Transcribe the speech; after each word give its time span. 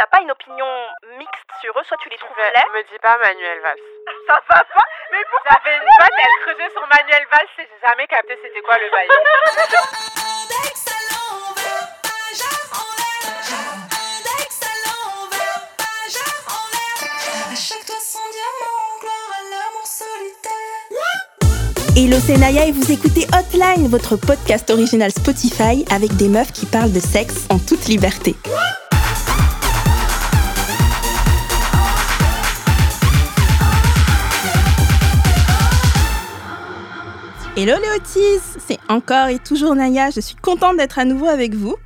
t'as 0.00 0.06
pas 0.06 0.22
une 0.22 0.30
opinion 0.30 0.66
mixte 1.18 1.50
sur 1.60 1.78
eux, 1.78 1.84
soit 1.84 1.98
tu 1.98 2.08
les 2.08 2.16
trouves 2.16 2.34
laids. 2.38 2.64
Me 2.72 2.82
dis 2.90 2.98
pas 3.02 3.18
Manuel 3.18 3.60
Valls. 3.60 3.76
Ça 4.26 4.40
va 4.48 4.64
pas 4.64 4.84
Mais 5.12 5.18
pourquoi 5.30 5.60
J'avais 5.62 5.76
une 5.76 5.82
pote, 5.82 6.16
elle 6.16 6.36
creusait 6.40 6.72
sur 6.72 6.86
Manuel 6.88 7.26
Valls 7.30 7.48
et 7.58 7.68
j'ai 7.68 7.86
jamais 7.86 8.06
capté 8.06 8.38
c'était 8.42 8.62
quoi 8.62 8.78
le 8.78 8.90
bail. 8.90 9.08
Hello, 21.96 22.16
c'est 22.24 22.38
Naya 22.38 22.64
et 22.64 22.72
vous 22.72 22.90
écoutez 22.90 23.26
Hotline, 23.36 23.88
votre 23.88 24.16
podcast 24.16 24.70
original 24.70 25.10
Spotify 25.10 25.84
avec 25.90 26.16
des 26.16 26.28
meufs 26.28 26.52
qui 26.52 26.64
parlent 26.64 26.92
de 26.92 27.00
sexe 27.00 27.46
en 27.50 27.58
toute 27.58 27.84
liberté. 27.88 28.34
Hello 37.62 37.74
les 37.76 38.38
c'est 38.66 38.78
encore 38.88 39.28
et 39.28 39.38
toujours 39.38 39.74
Naya, 39.74 40.08
je 40.08 40.20
suis 40.20 40.34
contente 40.34 40.78
d'être 40.78 40.98
à 40.98 41.04
nouveau 41.04 41.26
avec 41.26 41.54
vous. 41.54 41.76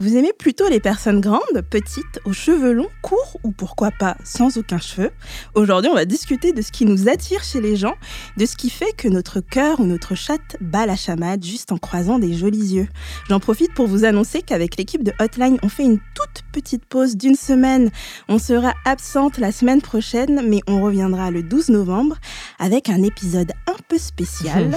Vous 0.00 0.16
aimez 0.16 0.32
plutôt 0.36 0.68
les 0.68 0.80
personnes 0.80 1.20
grandes, 1.20 1.62
petites, 1.70 2.20
aux 2.24 2.32
cheveux 2.32 2.72
longs, 2.72 2.88
courts 3.02 3.38
ou 3.44 3.52
pourquoi 3.52 3.92
pas 3.92 4.16
sans 4.24 4.58
aucun 4.58 4.78
cheveu? 4.78 5.10
Aujourd'hui, 5.54 5.90
on 5.90 5.94
va 5.94 6.04
discuter 6.04 6.52
de 6.52 6.62
ce 6.62 6.72
qui 6.72 6.84
nous 6.84 7.08
attire 7.08 7.44
chez 7.44 7.60
les 7.60 7.76
gens, 7.76 7.94
de 8.36 8.44
ce 8.44 8.56
qui 8.56 8.70
fait 8.70 8.92
que 8.96 9.06
notre 9.08 9.40
cœur 9.40 9.78
ou 9.78 9.84
notre 9.84 10.14
chatte 10.14 10.56
bat 10.60 10.86
la 10.86 10.96
chamade 10.96 11.44
juste 11.44 11.70
en 11.70 11.78
croisant 11.78 12.18
des 12.18 12.34
jolis 12.34 12.74
yeux. 12.74 12.88
J'en 13.28 13.38
profite 13.38 13.72
pour 13.72 13.86
vous 13.86 14.04
annoncer 14.04 14.42
qu'avec 14.42 14.76
l'équipe 14.76 15.04
de 15.04 15.12
Hotline, 15.20 15.58
on 15.62 15.68
fait 15.68 15.84
une 15.84 16.00
toute 16.14 16.44
petite 16.52 16.84
pause 16.84 17.16
d'une 17.16 17.36
semaine. 17.36 17.90
On 18.28 18.38
sera 18.38 18.74
absente 18.84 19.38
la 19.38 19.52
semaine 19.52 19.80
prochaine, 19.80 20.42
mais 20.48 20.60
on 20.66 20.82
reviendra 20.82 21.30
le 21.30 21.42
12 21.42 21.68
novembre 21.68 22.16
avec 22.58 22.88
un 22.88 23.02
épisode 23.02 23.52
un 23.68 23.76
peu 23.88 23.98
spécial. 23.98 24.70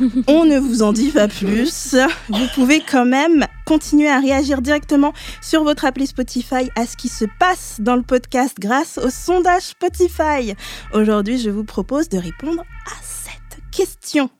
on 0.26 0.44
ne 0.44 0.58
vous 0.58 0.82
en 0.82 0.92
dit 0.92 1.10
pas 1.10 1.28
plus. 1.28 1.94
Vous 2.28 2.46
pouvez 2.54 2.80
quand 2.80 3.06
même 3.06 3.46
continuer 3.66 4.08
à 4.08 4.20
réagir 4.20 4.62
directement 4.62 5.12
sur 5.42 5.64
votre 5.64 5.84
appli 5.84 6.06
Spotify 6.06 6.70
à 6.76 6.86
ce 6.86 6.96
qui 6.96 7.08
se 7.08 7.26
passe 7.38 7.76
dans 7.80 7.96
le 7.96 8.02
podcast 8.02 8.56
grâce 8.58 8.96
au 8.96 9.10
sondage 9.10 9.62
Spotify. 9.62 10.54
Aujourd'hui, 10.94 11.38
je 11.38 11.50
vous 11.50 11.64
propose 11.64 12.08
de 12.08 12.16
répondre 12.16 12.62
à 12.86 13.02
cette 13.02 13.60
question. 13.72 14.30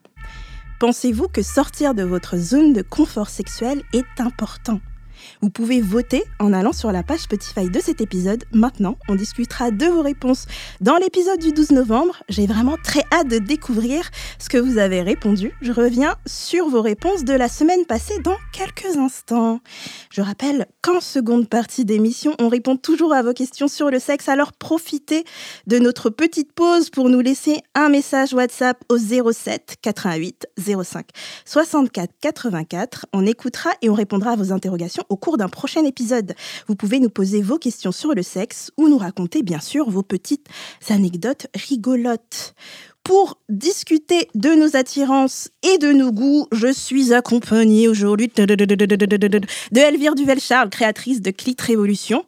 Pensez-vous 0.79 1.29
que 1.29 1.43
sortir 1.43 1.95
de 1.95 2.05
votre 2.05 2.37
zone 2.37 2.73
de 2.73 2.83
confort 2.83 3.29
sexuel 3.29 3.83
est 3.93 4.21
important? 4.21 4.81
Vous 5.43 5.51
pouvez 5.51 5.81
voter 5.81 6.25
en 6.39 6.53
allant 6.53 6.73
sur 6.73 6.93
la 6.93 7.03
page 7.03 7.21
Spotify 7.21 7.69
de 7.69 7.81
cet 7.81 8.01
épisode. 8.01 8.45
Maintenant, 8.53 8.97
on 9.09 9.15
discutera 9.15 9.71
de 9.71 9.87
vos 9.87 10.03
réponses 10.03 10.47
dans 10.81 10.97
l'épisode 10.97 11.39
du 11.39 11.53
12 11.53 11.73
novembre. 11.73 12.23
J'ai 12.29 12.47
vraiment 12.47 12.77
très 12.83 13.05
hâte 13.13 13.29
de 13.29 13.39
découvrir 13.39 14.11
ce 14.39 14.49
que 14.49 14.59
vous 14.59 14.79
avez 14.79 15.03
répondu. 15.03 15.53
Je 15.61 15.73
reviens 15.73 16.17
sur 16.27 16.69
vos 16.69 16.83
réponses 16.83 17.25
de 17.25 17.33
la 17.33 17.49
semaine 17.49 17.85
passée 17.87 18.19
dans 18.23 18.37
quelques 18.53 18.97
instants. 18.97 19.61
Je 20.11 20.23
rappelle 20.23 20.67
qu'en 20.83 21.01
seconde 21.01 21.49
partie 21.49 21.85
d'émission, 21.85 22.35
on 22.39 22.49
répond 22.49 22.77
toujours 22.77 23.13
à 23.13 23.23
vos 23.23 23.33
questions 23.33 23.69
sur 23.69 23.91
le 23.91 23.99
sexe. 23.99 24.29
Alors 24.29 24.53
profitez 24.53 25.25
de 25.67 25.79
notre 25.79 26.11
petite 26.11 26.53
pause 26.53 26.91
pour 26.91 27.09
nous 27.09 27.21
laisser 27.21 27.61
un 27.75 27.89
message 27.89 28.33
WhatsApp 28.33 28.83
au 28.89 28.99
07 28.99 29.77
88 29.83 30.47
05 30.85 31.07
64 31.45 32.13
84. 32.21 33.07
On 33.13 33.27
écoutera 33.27 33.71
et 33.83 33.91
on 33.91 33.95
répondra 33.95 34.33
à 34.33 34.37
vos 34.37 34.53
interrogations 34.53 35.05
au 35.09 35.16
cours 35.17 35.37
d'un 35.37 35.49
prochain 35.49 35.85
épisode. 35.85 36.35
Vous 36.69 36.77
pouvez 36.77 37.01
nous 37.01 37.11
poser 37.11 37.43
vos 37.43 37.59
questions 37.59 37.93
sur 37.93 38.15
le 38.15 38.23
sexe 38.23 38.71
ou 38.77 38.89
nous 38.89 38.99
raconter 38.99 39.43
bien 39.43 39.61
sûr 39.61 39.91
vos 39.91 40.03
petites 40.03 40.47
anecdotes 40.89 41.47
rigolotes. 41.55 42.55
Pour 43.07 43.39
discuter 43.49 44.29
de 44.35 44.57
nos 44.57 44.75
attirances 44.75 45.49
et 45.63 45.79
de 45.79 45.93
nos 45.93 46.11
goûts, 46.11 46.49
je 46.51 46.73
suis 46.73 47.15
accompagnée 47.15 47.87
aujourd'hui 47.87 48.33
de 48.37 49.81
Elvire 49.81 50.17
Duvel-Charles, 50.17 50.71
créatrice 50.71 51.23
de 51.23 51.31
Clit 51.31 51.55
Révolution. 51.61 52.25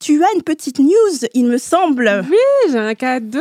Tu 0.00 0.22
as 0.22 0.28
une 0.36 0.42
petite 0.42 0.80
news, 0.80 1.28
il 1.32 1.46
me 1.46 1.56
semble. 1.56 2.26
Oui, 2.30 2.36
j'ai 2.70 2.76
un 2.76 2.94
cadeau. 2.94 3.38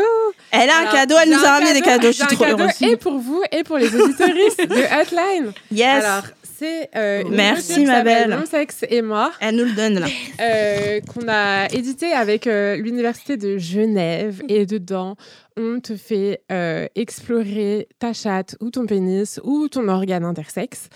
Elle 0.51 0.69
a 0.69 0.79
un 0.79 0.85
cadeau, 0.85 1.15
elle 1.21 1.29
nous 1.29 1.43
a 1.43 1.51
ramené 1.51 1.73
des 1.73 1.81
cadeaux. 1.81 2.07
Je 2.07 2.23
suis 2.25 2.35
trop 2.37 2.45
heureuse. 2.45 2.81
Et 2.81 2.95
pour 2.95 3.17
vous 3.17 3.43
et 3.51 3.65
pour 3.65 3.77
les 3.77 3.93
auditoristes 3.93 4.61
de 4.69 5.01
Hotline. 5.01 5.51
Yes. 5.71 6.05
Alors, 6.05 6.23
c'est 6.57 6.89
euh, 6.95 7.21
une 7.23 7.35
Merci, 7.35 7.85
ma 7.85 8.01
belle. 8.03 8.29
Mon 8.37 8.45
sexe 8.45 8.83
et 8.89 9.01
moi, 9.01 9.31
Elle 9.39 9.55
nous 9.57 9.65
le 9.65 9.73
donne 9.73 9.99
là. 9.99 10.07
euh, 10.41 10.99
qu'on 11.01 11.27
a 11.27 11.67
édité 11.73 12.11
avec 12.13 12.47
euh, 12.47 12.75
l'université 12.77 13.37
de 13.37 13.57
Genève. 13.57 14.41
Et 14.49 14.65
dedans, 14.65 15.15
on 15.55 15.79
te 15.79 15.95
fait 15.95 16.41
euh, 16.51 16.87
explorer 16.95 17.87
ta 17.99 18.13
chatte 18.13 18.55
ou 18.59 18.69
ton 18.71 18.85
pénis 18.85 19.39
ou 19.43 19.67
ton 19.67 19.87
organe 19.87 20.23
intersexe. 20.25 20.89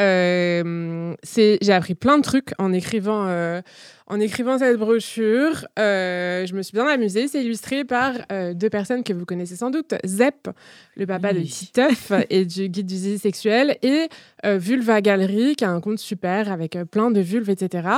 Euh, 0.00 1.14
j'ai 1.32 1.72
appris 1.72 1.94
plein 1.94 2.18
de 2.18 2.22
trucs 2.22 2.50
en 2.58 2.72
écrivant, 2.72 3.26
euh, 3.28 3.62
en 4.06 4.18
écrivant 4.18 4.58
cette 4.58 4.76
brochure. 4.76 5.66
Euh, 5.78 6.46
je 6.46 6.54
me 6.54 6.62
suis 6.62 6.72
bien 6.72 6.86
amusée. 6.86 7.28
C'est 7.28 7.44
illustré 7.44 7.84
par 7.84 8.14
deux 8.54 8.70
personnes 8.70 9.04
que 9.04 9.12
vous 9.12 9.24
connaissez 9.24 9.56
sans 9.56 9.70
doute. 9.70 9.94
Zep, 10.04 10.50
le 10.96 11.06
papa 11.06 11.32
de. 11.32 11.40
Titeuf 11.40 12.12
et 12.30 12.44
du 12.44 12.68
guide 12.68 12.86
du 12.86 12.96
zizi 12.96 13.18
sexuel, 13.18 13.78
et 13.82 14.08
Vulva 14.44 15.00
Galerie, 15.00 15.54
qui 15.56 15.64
a 15.64 15.70
un 15.70 15.80
compte 15.80 15.98
super 15.98 16.50
avec 16.50 16.76
plein 16.90 17.10
de 17.10 17.20
vulves, 17.20 17.50
etc. 17.50 17.88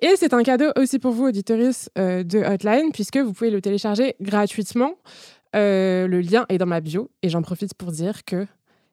Et 0.00 0.14
c'est 0.16 0.34
un 0.34 0.42
cadeau 0.42 0.70
aussi 0.76 0.98
pour 0.98 1.12
vous, 1.12 1.26
auditoris 1.26 1.90
de 1.96 2.38
Hotline, 2.38 2.92
puisque 2.92 3.18
vous 3.18 3.32
pouvez 3.32 3.50
le 3.50 3.60
télécharger 3.60 4.14
gratuitement. 4.20 4.94
Le 5.54 6.20
lien 6.20 6.46
est 6.48 6.58
dans 6.58 6.66
ma 6.66 6.80
bio, 6.80 7.10
et 7.22 7.28
j'en 7.28 7.42
profite 7.42 7.74
pour 7.74 7.92
dire 7.92 8.24
que 8.24 8.46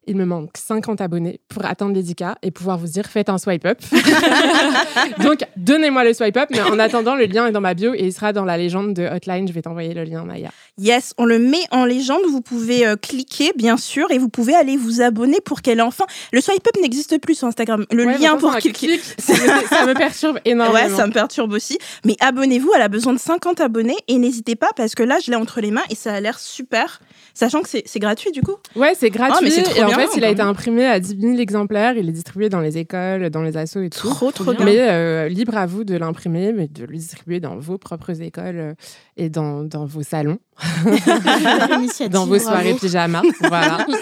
il 0.08 0.16
me 0.16 0.26
manque 0.26 0.52
50 0.58 1.02
abonnés 1.02 1.40
pour 1.50 1.66
atteindre 1.66 1.94
les 1.94 2.04
10K 2.04 2.36
et 2.42 2.52
pouvoir 2.52 2.78
vous 2.80 2.88
dire 2.88 3.06
faites 3.06 3.30
un 3.30 3.38
swipe 3.38 3.66
up. 3.66 3.80
Donc, 5.24 5.40
donnez-moi 5.58 6.04
le 6.04 6.14
swipe 6.14 6.38
up, 6.38 6.50
mais 6.52 6.62
en 6.62 6.80
attendant, 6.80 7.16
le 7.16 7.26
lien 7.26 7.48
est 7.48 7.52
dans 7.52 7.62
ma 7.62 7.74
bio 7.74 7.94
et 7.94 8.00
il 8.06 8.14
sera 8.14 8.34
dans 8.34 8.46
la 8.46 8.58
légende 8.58 8.94
de 8.94 9.04
Hotline. 9.04 9.48
Je 9.48 9.54
vais 9.54 9.62
t'envoyer 9.62 9.94
le 9.94 10.04
lien, 10.04 10.24
Maya. 10.24 10.50
Yes, 10.78 11.14
on 11.18 11.26
le 11.26 11.40
met 11.40 11.62
en 11.72 11.86
légende. 11.86 12.22
Vous 12.30 12.42
pouvez 12.42 12.88
euh, 12.88 12.96
cliquer, 12.96 13.52
bien 13.56 13.78
sûr, 13.78 14.10
et 14.12 14.18
vous 14.18 14.30
pouvez 14.30 14.56
aller 14.56 14.78
vous 14.78 15.02
abonner 15.02 15.38
pour 15.44 15.62
qu'elle 15.62 15.82
enfin. 15.82 16.06
Le 16.32 16.42
swipe 16.42 16.66
up 16.68 16.82
n'existe 16.82 17.20
plus 17.20 17.36
sur 17.36 17.48
Instagram. 17.48 17.86
Le 17.92 18.06
Ouais, 18.06 18.18
lien 18.18 18.38
pour 18.38 18.56
cliquer. 18.56 18.88
clique, 18.88 19.04
ça 19.20 19.34
ça 19.70 19.86
me 19.86 19.94
perturbe 19.94 20.40
énormément. 20.46 20.70
Ouais, 20.80 20.90
ça 20.90 21.08
me 21.08 21.12
perturbe 21.12 21.52
aussi. 21.54 21.78
Mais 22.06 22.16
abonnez-vous, 22.20 22.72
elle 22.76 22.82
a 22.84 22.88
besoin 22.90 23.12
de 23.14 23.18
50 23.20 23.60
abonnés 23.60 23.96
et 24.08 24.18
n'hésitez 24.18 24.56
pas 24.56 24.70
parce 24.76 24.94
que 24.96 25.02
là, 25.04 25.18
je 25.24 25.32
l'ai 25.32 25.36
entre 25.38 25.62
les 25.62 25.72
mains 25.72 25.84
et 25.90 25.96
ça 25.96 26.14
a 26.14 26.20
l'air 26.20 26.38
super. 26.40 27.02
Sachant 27.34 27.62
que 27.62 27.70
c'est 27.70 27.84
c'est 27.86 28.00
gratuit 28.00 28.32
du 28.32 28.42
coup. 28.42 28.56
Ouais, 28.76 28.94
c'est 28.96 29.10
gratuit. 29.10 29.36
Ah, 29.38 29.42
mais 29.44 29.50
c'est 29.50 29.64
trop 29.64 29.76
et 29.76 29.84
en 29.84 29.90
fait, 29.90 30.10
il 30.18 30.24
a 30.24 30.30
été 30.30 30.42
imprimé 30.42 30.86
à 30.86 31.00
10 31.00 31.18
000 31.20 31.38
exemplaires. 31.38 31.96
Il 31.98 32.10
est 32.10 32.14
distribué 32.14 32.50
dans 32.50 32.60
les 32.60 32.78
écoles, 32.78 33.30
dans 33.30 33.42
les 33.42 33.58
assos 33.58 33.82
et 33.82 33.90
tout. 33.90 34.10
Trop, 34.10 34.32
trop 34.32 34.54
bien. 34.54 34.66
Mais 34.66 34.78
euh, 34.80 35.30
libre 35.30 35.58
à 35.58 35.66
vous 35.66 35.84
de 35.84 35.96
l'imprimer, 35.96 36.54
mais 36.54 36.68
de 36.68 36.86
le 36.86 36.96
distribuer 36.96 37.40
dans 37.40 37.58
vos 37.58 37.78
propres 37.78 38.22
écoles 38.22 38.60
euh, 38.60 38.74
et 39.18 39.30
dans, 39.30 39.64
dans 39.64 39.86
vos 39.86 40.04
salons, 40.04 40.40
dans 42.10 42.26
vos 42.26 42.40
soirées 42.40 42.74
pyjama. 42.76 43.22
voilà. 43.42 43.86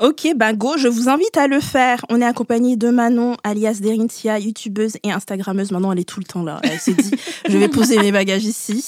Ok, 0.00 0.28
ben 0.36 0.52
go, 0.52 0.76
je 0.78 0.86
vous 0.86 1.08
invite 1.08 1.36
à 1.36 1.48
le 1.48 1.58
faire. 1.60 2.04
On 2.08 2.20
est 2.20 2.24
accompagné 2.24 2.76
de 2.76 2.88
Manon, 2.88 3.36
alias 3.42 3.78
Derintia, 3.80 4.38
youtubeuse 4.38 4.96
et 5.02 5.10
instagrammeuse. 5.10 5.72
Maintenant, 5.72 5.90
elle 5.90 5.98
est 5.98 6.04
tout 6.08 6.20
le 6.20 6.24
temps 6.24 6.44
là. 6.44 6.60
Elle 6.62 6.78
s'est 6.78 6.92
dit, 6.92 7.10
je 7.48 7.58
vais 7.58 7.66
poser 7.68 7.98
mes 7.98 8.12
bagages 8.12 8.44
ici. 8.44 8.84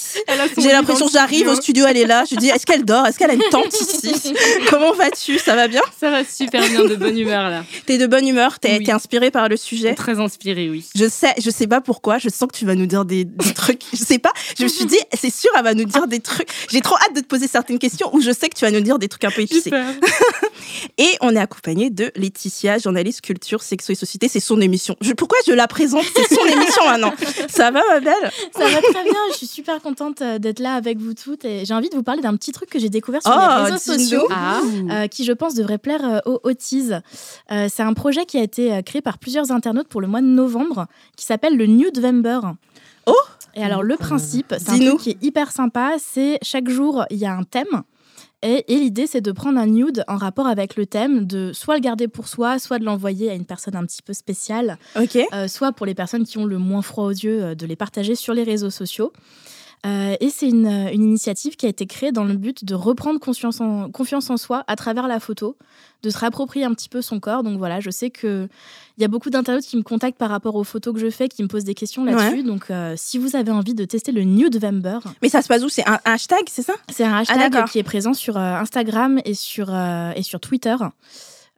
J'ai 0.57 0.71
l'impression 0.71 1.07
que 1.07 1.11
j'arrive 1.11 1.49
au 1.49 1.55
studio, 1.55 1.85
elle 1.85 1.97
est 1.97 2.05
là. 2.05 2.23
Je 2.31 2.35
dis, 2.37 2.47
est-ce 2.47 2.65
qu'elle 2.65 2.85
dort? 2.85 3.05
Est-ce 3.07 3.17
qu'elle 3.19 3.31
a 3.31 3.33
une 3.33 3.41
tente 3.51 3.73
ici? 3.73 4.33
Comment 4.69 4.93
vas-tu? 4.93 5.37
Ça 5.37 5.55
va 5.55 5.67
bien? 5.67 5.81
Ça 5.99 6.09
va 6.11 6.23
super 6.23 6.61
bien, 6.69 6.85
de 6.85 6.95
bonne 6.95 7.17
humeur 7.17 7.49
là. 7.49 7.65
T'es 7.85 7.97
de 7.97 8.07
bonne 8.07 8.25
humeur? 8.27 8.59
T'es 8.59 8.77
Oui. 8.79 8.89
inspirée 8.91 9.31
par 9.31 9.49
le 9.49 9.57
sujet? 9.57 9.95
Très 9.95 10.17
inspirée, 10.19 10.69
oui. 10.69 10.85
Je 10.95 11.09
sais, 11.09 11.33
je 11.43 11.49
sais 11.49 11.67
pas 11.67 11.81
pourquoi. 11.81 12.19
Je 12.19 12.29
sens 12.29 12.47
que 12.51 12.57
tu 12.57 12.65
vas 12.65 12.75
nous 12.75 12.85
dire 12.85 13.03
des, 13.03 13.25
des 13.25 13.53
trucs. 13.53 13.81
Je 13.91 13.97
sais 13.97 14.19
pas. 14.19 14.31
Je 14.57 14.63
me 14.63 14.69
suis 14.69 14.85
dit, 14.85 14.97
c'est 15.13 15.33
sûr, 15.33 15.49
elle 15.57 15.63
va 15.65 15.73
nous 15.73 15.83
dire 15.83 16.07
des 16.07 16.21
trucs. 16.21 16.47
J'ai 16.69 16.79
trop 16.79 16.95
hâte 16.95 17.15
de 17.17 17.19
te 17.19 17.25
poser 17.27 17.47
certaines 17.49 17.79
questions 17.79 18.09
où 18.15 18.21
je 18.21 18.31
sais 18.31 18.47
que 18.47 18.55
tu 18.57 18.63
vas 18.63 18.71
nous 18.71 18.79
dire 18.79 18.97
des 18.97 19.09
trucs 19.09 19.25
un 19.25 19.31
peu 19.31 19.41
épicés. 19.41 19.71
Et 21.03 21.17
on 21.21 21.35
est 21.35 21.39
accompagné 21.39 21.89
de 21.89 22.11
Laetitia, 22.15 22.77
journaliste 22.77 23.21
culture, 23.21 23.63
sexo 23.63 23.91
et 23.91 23.95
société. 23.95 24.27
C'est 24.27 24.39
son 24.39 24.61
émission. 24.61 24.95
Je- 25.01 25.13
pourquoi 25.13 25.39
je 25.47 25.51
la 25.51 25.67
présente? 25.67 26.05
C'est 26.15 26.35
son 26.35 26.45
émission 26.45 26.83
maintenant. 26.85 27.11
Ça 27.49 27.71
va, 27.71 27.81
ma 27.89 27.99
belle? 27.99 28.31
Ça 28.55 28.67
va 28.67 28.81
très 28.81 29.03
bien, 29.03 29.13
je 29.31 29.37
suis 29.37 29.47
super 29.47 29.81
contente 29.81 30.21
euh, 30.21 30.37
d'être 30.37 30.59
là 30.59 30.75
avec 30.75 30.99
vous 30.99 31.15
toutes 31.15 31.43
et 31.43 31.65
j'ai 31.65 31.73
envie 31.73 31.89
de 31.89 31.95
vous 31.95 32.03
parler 32.03 32.21
d'un 32.21 32.35
petit 32.35 32.51
truc 32.51 32.69
que 32.69 32.77
j'ai 32.77 32.89
découvert 32.89 33.21
sur 33.23 33.31
Oh, 33.35 33.39
les 33.65 33.71
réseaux 33.71 33.77
sociaux. 33.97 34.27
Ah. 34.29 34.59
euh, 34.91 35.07
qui 35.07 35.25
je 35.25 35.31
pense 35.31 35.55
devrait 35.55 35.79
plaire 35.79 36.05
euh, 36.05 36.19
aux 36.25 36.39
autistes. 36.43 36.93
Euh, 37.51 37.67
c'est 37.73 37.83
un 37.83 37.93
projet 37.93 38.25
qui 38.27 38.37
a 38.37 38.43
été 38.43 38.71
euh, 38.71 38.81
créé 38.83 39.01
par 39.01 39.17
plusieurs 39.17 39.51
internautes 39.51 39.87
pour 39.87 40.01
le 40.01 40.07
mois 40.07 40.21
de 40.21 40.27
novembre 40.27 40.85
qui 41.17 41.25
s'appelle 41.25 41.57
le 41.57 41.65
Nudevember. 41.65 42.39
Oh 43.07 43.15
Et 43.55 43.63
alors 43.63 43.81
le 43.81 43.97
principe, 43.97 44.53
c'est 44.59 44.69
un 44.69 44.77
truc 44.89 44.99
qui 44.99 45.09
est 45.11 45.17
hyper 45.23 45.51
sympa, 45.51 45.93
c'est 45.97 46.37
chaque 46.43 46.69
jour 46.69 47.05
il 47.09 47.17
y 47.17 47.25
a 47.25 47.33
un 47.33 47.41
thème 47.43 47.81
Et, 48.43 48.73
et 48.73 48.79
l'idée, 48.79 49.05
c'est 49.07 49.21
de 49.21 49.31
prendre 49.31 49.59
un 49.59 49.67
nude 49.67 50.03
en 50.07 50.17
rapport 50.17 50.47
avec 50.47 50.75
le 50.75 50.85
thème, 50.85 51.25
de 51.25 51.51
soit 51.53 51.75
le 51.75 51.81
garder 51.81 52.07
pour 52.07 52.27
soi, 52.27 52.57
soit 52.59 52.79
de 52.79 52.85
l'envoyer 52.85 53.29
à 53.29 53.33
une 53.35 53.45
personne 53.45 53.75
un 53.75 53.85
petit 53.85 54.01
peu 54.01 54.13
spéciale, 54.13 54.77
euh, 55.33 55.47
soit 55.47 55.71
pour 55.71 55.85
les 55.85 55.93
personnes 55.93 56.25
qui 56.25 56.37
ont 56.37 56.45
le 56.45 56.57
moins 56.57 56.81
froid 56.81 57.05
aux 57.05 57.11
yeux, 57.11 57.43
euh, 57.43 57.55
de 57.55 57.65
les 57.65 57.75
partager 57.75 58.15
sur 58.15 58.33
les 58.33 58.43
réseaux 58.43 58.71
sociaux. 58.71 59.13
Euh, 59.83 60.15
et 60.19 60.29
c'est 60.29 60.47
une, 60.47 60.67
euh, 60.67 60.91
une 60.93 61.03
initiative 61.03 61.55
qui 61.55 61.65
a 61.65 61.69
été 61.69 61.87
créée 61.87 62.11
dans 62.11 62.23
le 62.23 62.35
but 62.35 62.63
de 62.63 62.75
reprendre 62.75 63.19
en- 63.61 63.89
confiance 63.89 64.29
en 64.29 64.37
soi 64.37 64.63
à 64.67 64.75
travers 64.75 65.07
la 65.07 65.19
photo, 65.19 65.57
de 66.03 66.09
se 66.11 66.19
réapproprier 66.19 66.65
un 66.65 66.73
petit 66.75 66.87
peu 66.87 67.01
son 67.01 67.19
corps. 67.19 67.41
Donc 67.41 67.57
voilà, 67.57 67.79
je 67.79 67.89
sais 67.89 68.11
qu'il 68.11 68.47
y 68.99 69.03
a 69.03 69.07
beaucoup 69.07 69.31
d'internautes 69.31 69.63
qui 69.63 69.77
me 69.77 69.81
contactent 69.81 70.19
par 70.19 70.29
rapport 70.29 70.53
aux 70.53 70.63
photos 70.63 70.93
que 70.93 70.99
je 70.99 71.09
fais, 71.09 71.27
qui 71.29 71.41
me 71.41 71.47
posent 71.47 71.63
des 71.63 71.73
questions 71.73 72.03
là-dessus. 72.05 72.43
Donc 72.43 72.69
euh, 72.69 72.93
si 72.95 73.17
vous 73.17 73.35
avez 73.35 73.51
envie 73.51 73.73
de 73.73 73.85
tester 73.85 74.11
le 74.11 74.21
Nudevember, 74.21 74.99
Mais 75.23 75.29
ça 75.29 75.41
se 75.41 75.47
passe 75.47 75.63
où? 75.63 75.69
C'est 75.69 75.87
un 75.89 75.97
hashtag, 76.05 76.43
c'est 76.47 76.61
ça? 76.61 76.73
C'est 76.91 77.03
un 77.03 77.15
hashtag 77.15 77.37
Ah, 77.41 77.49
d'accord. 77.49 77.69
qui 77.69 77.79
est 77.79 77.83
présent 77.83 78.13
sur 78.13 78.37
Instagram 78.37 79.19
et 79.25 79.33
sur, 79.33 79.73
et 79.75 80.21
sur 80.21 80.39
Twitter. 80.39 80.75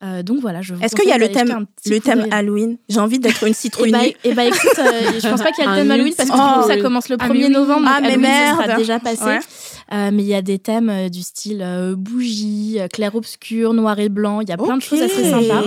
Euh, 0.03 0.21
donc 0.21 0.39
voilà, 0.41 0.61
je 0.61 0.73
vous 0.73 0.83
Est-ce 0.83 0.95
qu'il 0.97 1.07
y 1.07 1.13
a 1.13 1.17
le 1.17 1.29
thème, 1.29 1.65
le 1.85 1.99
thème. 1.99 2.27
Halloween 2.31 2.77
J'ai 2.89 2.99
envie 2.99 3.19
d'être 3.19 3.43
une 3.43 3.51
Et 3.51 3.53
citrouille. 3.53 3.91
bah, 3.91 3.99
et 4.23 4.33
bah, 4.33 4.43
écoute, 4.45 4.59
euh, 4.77 4.83
je 5.23 5.29
pense 5.29 5.41
pas 5.41 5.51
qu'il 5.51 5.63
y 5.63 5.67
a 5.67 5.71
le 5.71 5.77
thème 5.77 5.91
Halloween 5.91 6.13
parce 6.15 6.29
que 6.29 6.35
Oh, 6.35 6.57
du 6.57 6.61
coup, 6.63 6.67
ça 6.67 6.77
commence 6.81 7.07
le 7.09 7.15
Ah, 7.19 7.27
1er 7.29 7.33
mais 7.33 7.45
oui. 7.45 7.49
novembre. 7.51 7.87
Ah, 7.89 7.99
mais 8.01 8.07
Halloween, 8.09 8.25
ce 8.25 8.51
sera 8.55 8.67
merde. 8.67 8.79
déjà 8.79 8.99
passé. 8.99 9.23
Ouais. 9.23 9.39
Euh, 9.93 10.09
mais 10.11 10.23
il 10.23 10.27
y 10.27 10.33
a 10.35 10.41
des 10.41 10.59
thèmes 10.59 10.89
euh, 10.89 11.07
du 11.09 11.21
style 11.21 11.61
euh, 11.61 11.95
bougie, 11.95 12.77
euh, 12.79 12.87
clair-obscur, 12.87 13.73
noir 13.73 13.97
et 13.99 14.09
blanc. 14.09 14.41
Il 14.41 14.49
y 14.49 14.51
a 14.51 14.57
plein 14.57 14.75
de 14.77 14.81
choses 14.81 15.01
assez 15.01 15.23
sympas. 15.29 15.63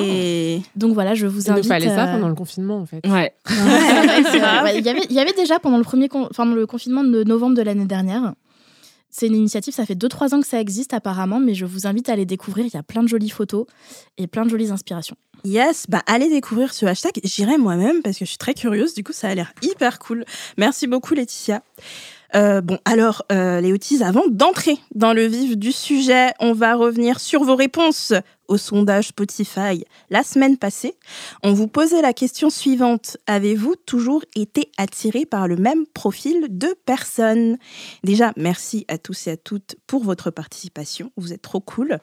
Donc 0.76 0.92
voilà, 0.92 1.14
je 1.14 1.26
vous 1.26 1.40
Il 1.42 1.50
nous 1.52 1.58
invite. 1.58 1.68
fallait 1.68 1.88
ça 1.88 2.06
pendant 2.06 2.28
le 2.28 2.34
confinement, 2.34 2.78
en 2.78 2.86
fait. 2.86 3.00
Ouais. 3.06 3.32
Il 4.78 4.84
y 4.84 4.88
avait- 4.88 5.06
il 5.08 5.14
y 5.16 5.20
avait 5.20 5.32
déjà 5.32 5.58
pendant 5.58 5.78
le 5.78 5.84
premier 5.84 6.08
con- 6.08 6.28
le 6.38 6.66
confinement 6.66 7.04
de 7.04 7.24
novembre 7.24 7.56
de 7.56 7.62
l'année 7.62 7.86
dernière. 7.86 8.34
C'est 9.18 9.28
une 9.28 9.36
initiative, 9.36 9.72
ça 9.72 9.86
fait 9.86 9.94
2-3 9.94 10.34
ans 10.34 10.40
que 10.42 10.46
ça 10.46 10.60
existe 10.60 10.92
apparemment, 10.92 11.40
mais 11.40 11.54
je 11.54 11.64
vous 11.64 11.86
invite 11.86 12.10
à 12.10 12.16
les 12.16 12.26
découvrir. 12.26 12.66
Il 12.66 12.74
y 12.74 12.76
a 12.76 12.82
plein 12.82 13.02
de 13.02 13.08
jolies 13.08 13.30
photos 13.30 13.64
et 14.18 14.26
plein 14.26 14.44
de 14.44 14.50
jolies 14.50 14.70
inspirations. 14.70 15.16
Yes, 15.42 15.86
bah 15.88 16.02
allez 16.06 16.28
découvrir 16.28 16.74
ce 16.74 16.84
hashtag. 16.84 17.20
J'irai 17.24 17.56
moi-même 17.56 18.02
parce 18.02 18.18
que 18.18 18.26
je 18.26 18.28
suis 18.28 18.36
très 18.36 18.52
curieuse. 18.52 18.92
Du 18.92 19.02
coup, 19.02 19.14
ça 19.14 19.28
a 19.28 19.34
l'air 19.34 19.54
hyper 19.62 20.00
cool. 20.00 20.26
Merci 20.58 20.86
beaucoup, 20.86 21.14
Laetitia. 21.14 21.62
Euh, 22.34 22.60
bon, 22.60 22.78
alors, 22.84 23.24
euh, 23.32 23.62
les 23.62 23.72
Otis, 23.72 24.02
avant 24.02 24.24
d'entrer 24.28 24.76
dans 24.94 25.14
le 25.14 25.24
vif 25.24 25.56
du 25.56 25.72
sujet, 25.72 26.32
on 26.38 26.52
va 26.52 26.74
revenir 26.74 27.18
sur 27.18 27.42
vos 27.42 27.56
réponses 27.56 28.12
au 28.48 28.56
sondage 28.56 29.08
Spotify 29.08 29.84
la 30.10 30.22
semaine 30.22 30.56
passée. 30.56 30.96
On 31.42 31.52
vous 31.52 31.68
posait 31.68 32.02
la 32.02 32.12
question 32.12 32.50
suivante. 32.50 33.16
Avez-vous 33.26 33.76
toujours 33.76 34.24
été 34.34 34.70
attiré 34.76 35.26
par 35.26 35.48
le 35.48 35.56
même 35.56 35.86
profil 35.86 36.46
de 36.50 36.74
personne 36.84 37.58
Déjà, 38.04 38.32
merci 38.36 38.84
à 38.88 38.98
tous 38.98 39.26
et 39.26 39.32
à 39.32 39.36
toutes 39.36 39.76
pour 39.86 40.04
votre 40.04 40.30
participation. 40.30 41.12
Vous 41.16 41.32
êtes 41.32 41.42
trop 41.42 41.60
cool. 41.60 41.98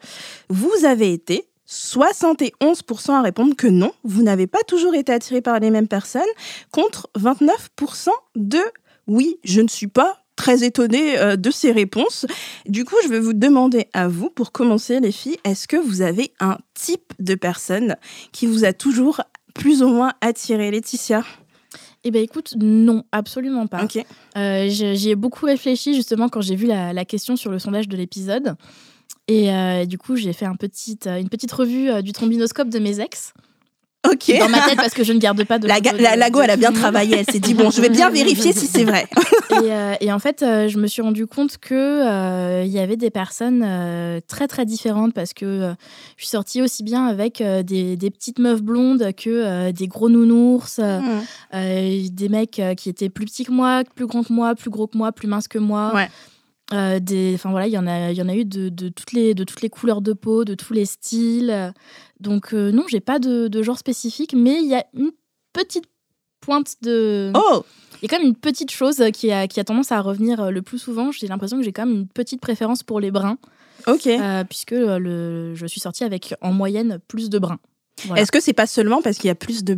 Vous 0.48 0.84
avez 0.84 1.12
été 1.12 1.48
71% 1.68 3.12
à 3.12 3.22
répondre 3.22 3.56
que 3.56 3.66
non, 3.66 3.92
vous 4.04 4.22
n'avez 4.22 4.46
pas 4.46 4.62
toujours 4.66 4.94
été 4.94 5.12
attiré 5.12 5.40
par 5.40 5.58
les 5.60 5.70
mêmes 5.70 5.88
personnes, 5.88 6.22
contre 6.70 7.08
29% 7.18 8.08
de 8.36 8.60
oui, 9.06 9.38
je 9.44 9.60
ne 9.60 9.68
suis 9.68 9.86
pas 9.86 10.23
très 10.36 10.64
étonnée 10.64 11.18
euh, 11.18 11.36
de 11.36 11.50
ces 11.50 11.72
réponses. 11.72 12.26
Du 12.66 12.84
coup, 12.84 12.96
je 13.04 13.08
vais 13.08 13.20
vous 13.20 13.32
demander 13.34 13.86
à 13.92 14.08
vous, 14.08 14.30
pour 14.30 14.52
commencer 14.52 15.00
les 15.00 15.12
filles, 15.12 15.36
est-ce 15.44 15.68
que 15.68 15.76
vous 15.76 16.02
avez 16.02 16.32
un 16.40 16.58
type 16.74 17.12
de 17.20 17.34
personne 17.34 17.96
qui 18.32 18.46
vous 18.46 18.64
a 18.64 18.72
toujours 18.72 19.20
plus 19.54 19.82
ou 19.82 19.88
moins 19.88 20.12
attiré, 20.20 20.70
Laetitia? 20.70 21.24
Eh 22.04 22.10
bien 22.10 22.20
écoute, 22.20 22.54
non, 22.58 23.04
absolument 23.12 23.66
pas. 23.66 23.84
Ok. 23.84 23.96
Euh, 24.36 24.66
j'ai- 24.68 24.96
J'y 24.96 25.10
ai 25.10 25.14
beaucoup 25.14 25.46
réfléchi 25.46 25.94
justement 25.94 26.28
quand 26.28 26.40
j'ai 26.42 26.56
vu 26.56 26.66
la, 26.66 26.92
la 26.92 27.04
question 27.04 27.36
sur 27.36 27.50
le 27.50 27.58
sondage 27.58 27.88
de 27.88 27.96
l'épisode. 27.96 28.56
Et 29.26 29.50
euh, 29.50 29.86
du 29.86 29.96
coup, 29.96 30.16
j'ai 30.16 30.34
fait 30.34 30.44
un 30.44 30.54
petit, 30.56 30.98
une 31.06 31.30
petite 31.30 31.52
revue 31.52 32.02
du 32.02 32.12
trombinoscope 32.12 32.68
de 32.68 32.78
mes 32.78 33.00
ex. 33.00 33.32
Ok. 34.10 34.32
Dans 34.38 34.48
ma 34.48 34.60
tête, 34.60 34.76
parce 34.76 34.92
que 34.94 35.02
je 35.04 35.12
ne 35.12 35.18
garde 35.18 35.42
pas 35.44 35.58
de. 35.58 35.66
La, 35.74 35.80
de- 35.80 35.96
la 36.18 36.30
go, 36.30 36.40
de 36.40 36.44
elle 36.44 36.50
a 36.50 36.56
bien 36.56 36.72
travaillé. 36.72 37.16
Elle 37.18 37.26
s'est 37.32 37.40
dit, 37.40 37.54
bon, 37.54 37.70
je 37.70 37.80
vais 37.80 37.88
bien 37.88 38.10
vérifier 38.10 38.52
si 38.52 38.66
c'est 38.66 38.84
vrai. 38.84 39.06
Et, 39.62 39.72
euh, 39.72 39.94
et 40.00 40.12
en 40.12 40.18
fait, 40.18 40.42
euh, 40.42 40.68
je 40.68 40.78
me 40.78 40.86
suis 40.86 41.00
rendu 41.02 41.26
compte 41.26 41.58
que 41.58 41.74
euh, 41.74 42.64
il 42.64 42.72
y 42.72 42.78
avait 42.78 42.96
des 42.96 43.10
personnes 43.10 43.62
euh, 43.64 44.18
très 44.26 44.48
très 44.48 44.64
différentes 44.66 45.12
parce 45.14 45.32
que 45.32 45.44
euh, 45.44 45.74
je 46.16 46.24
suis 46.24 46.30
sortie 46.30 46.60
aussi 46.62 46.82
bien 46.82 47.06
avec 47.06 47.40
euh, 47.40 47.62
des, 47.62 47.96
des 47.96 48.10
petites 48.10 48.38
meufs 48.38 48.62
blondes 48.62 49.12
que 49.16 49.28
euh, 49.30 49.70
des 49.72 49.86
gros 49.86 50.08
nounours, 50.08 50.80
euh, 50.82 50.98
euh, 51.54 52.00
des 52.10 52.28
mecs 52.28 52.58
euh, 52.58 52.74
qui 52.74 52.88
étaient 52.88 53.10
plus 53.10 53.26
petits 53.26 53.44
que 53.44 53.52
moi, 53.52 53.82
plus 53.94 54.06
grands 54.06 54.22
que 54.24 54.32
moi, 54.32 54.54
plus 54.54 54.70
gros 54.70 54.86
que 54.86 54.96
moi, 54.98 55.12
plus 55.12 55.28
minces 55.28 55.46
que 55.48 55.58
moi. 55.58 55.92
Ouais. 55.94 56.08
Euh, 56.72 56.98
des, 56.98 57.32
enfin 57.34 57.50
voilà, 57.50 57.66
il 57.66 57.72
y 57.74 57.78
en 57.78 57.86
a, 57.86 58.10
il 58.10 58.16
y 58.16 58.22
en 58.22 58.28
a 58.28 58.34
eu 58.34 58.46
de, 58.46 58.70
de 58.70 58.88
toutes 58.88 59.12
les, 59.12 59.34
de 59.34 59.44
toutes 59.44 59.60
les 59.60 59.68
couleurs 59.68 60.00
de 60.00 60.14
peau, 60.14 60.44
de 60.44 60.54
tous 60.54 60.72
les 60.72 60.86
styles. 60.86 61.72
Donc 62.24 62.52
euh, 62.52 62.72
non, 62.72 62.84
j'ai 62.88 63.00
pas 63.00 63.18
de, 63.20 63.46
de 63.48 63.62
genre 63.62 63.78
spécifique, 63.78 64.34
mais 64.36 64.60
il 64.62 64.66
y 64.68 64.74
a 64.74 64.84
une 64.94 65.12
petite 65.52 65.84
pointe 66.40 66.74
de. 66.82 67.30
Oh 67.34 67.64
Il 68.02 68.02
y 68.02 68.06
a 68.06 68.08
quand 68.08 68.18
même 68.18 68.28
une 68.28 68.34
petite 68.36 68.70
chose 68.70 69.02
qui 69.12 69.30
a, 69.30 69.46
qui 69.46 69.60
a 69.60 69.64
tendance 69.64 69.92
à 69.92 70.00
revenir 70.00 70.40
euh, 70.40 70.50
le 70.50 70.62
plus 70.62 70.78
souvent. 70.78 71.12
J'ai 71.12 71.26
l'impression 71.28 71.56
que 71.58 71.62
j'ai 71.62 71.72
quand 71.72 71.86
même 71.86 71.94
une 71.96 72.08
petite 72.08 72.40
préférence 72.40 72.82
pour 72.82 72.98
les 73.00 73.10
bruns, 73.10 73.38
Ok. 73.86 74.06
euh, 74.06 74.42
puisque 74.44 74.72
le, 74.72 75.54
je 75.54 75.66
suis 75.66 75.80
sortie 75.80 76.04
avec 76.04 76.34
en 76.40 76.52
moyenne 76.52 76.98
plus 77.08 77.30
de 77.30 77.38
bruns. 77.38 77.58
Voilà. 78.06 78.22
Est-ce 78.22 78.32
que 78.32 78.40
c'est 78.40 78.52
pas 78.52 78.66
seulement 78.66 79.00
parce 79.02 79.18
qu'il 79.18 79.28
y 79.28 79.30
a 79.30 79.34
plus 79.36 79.62
de 79.64 79.74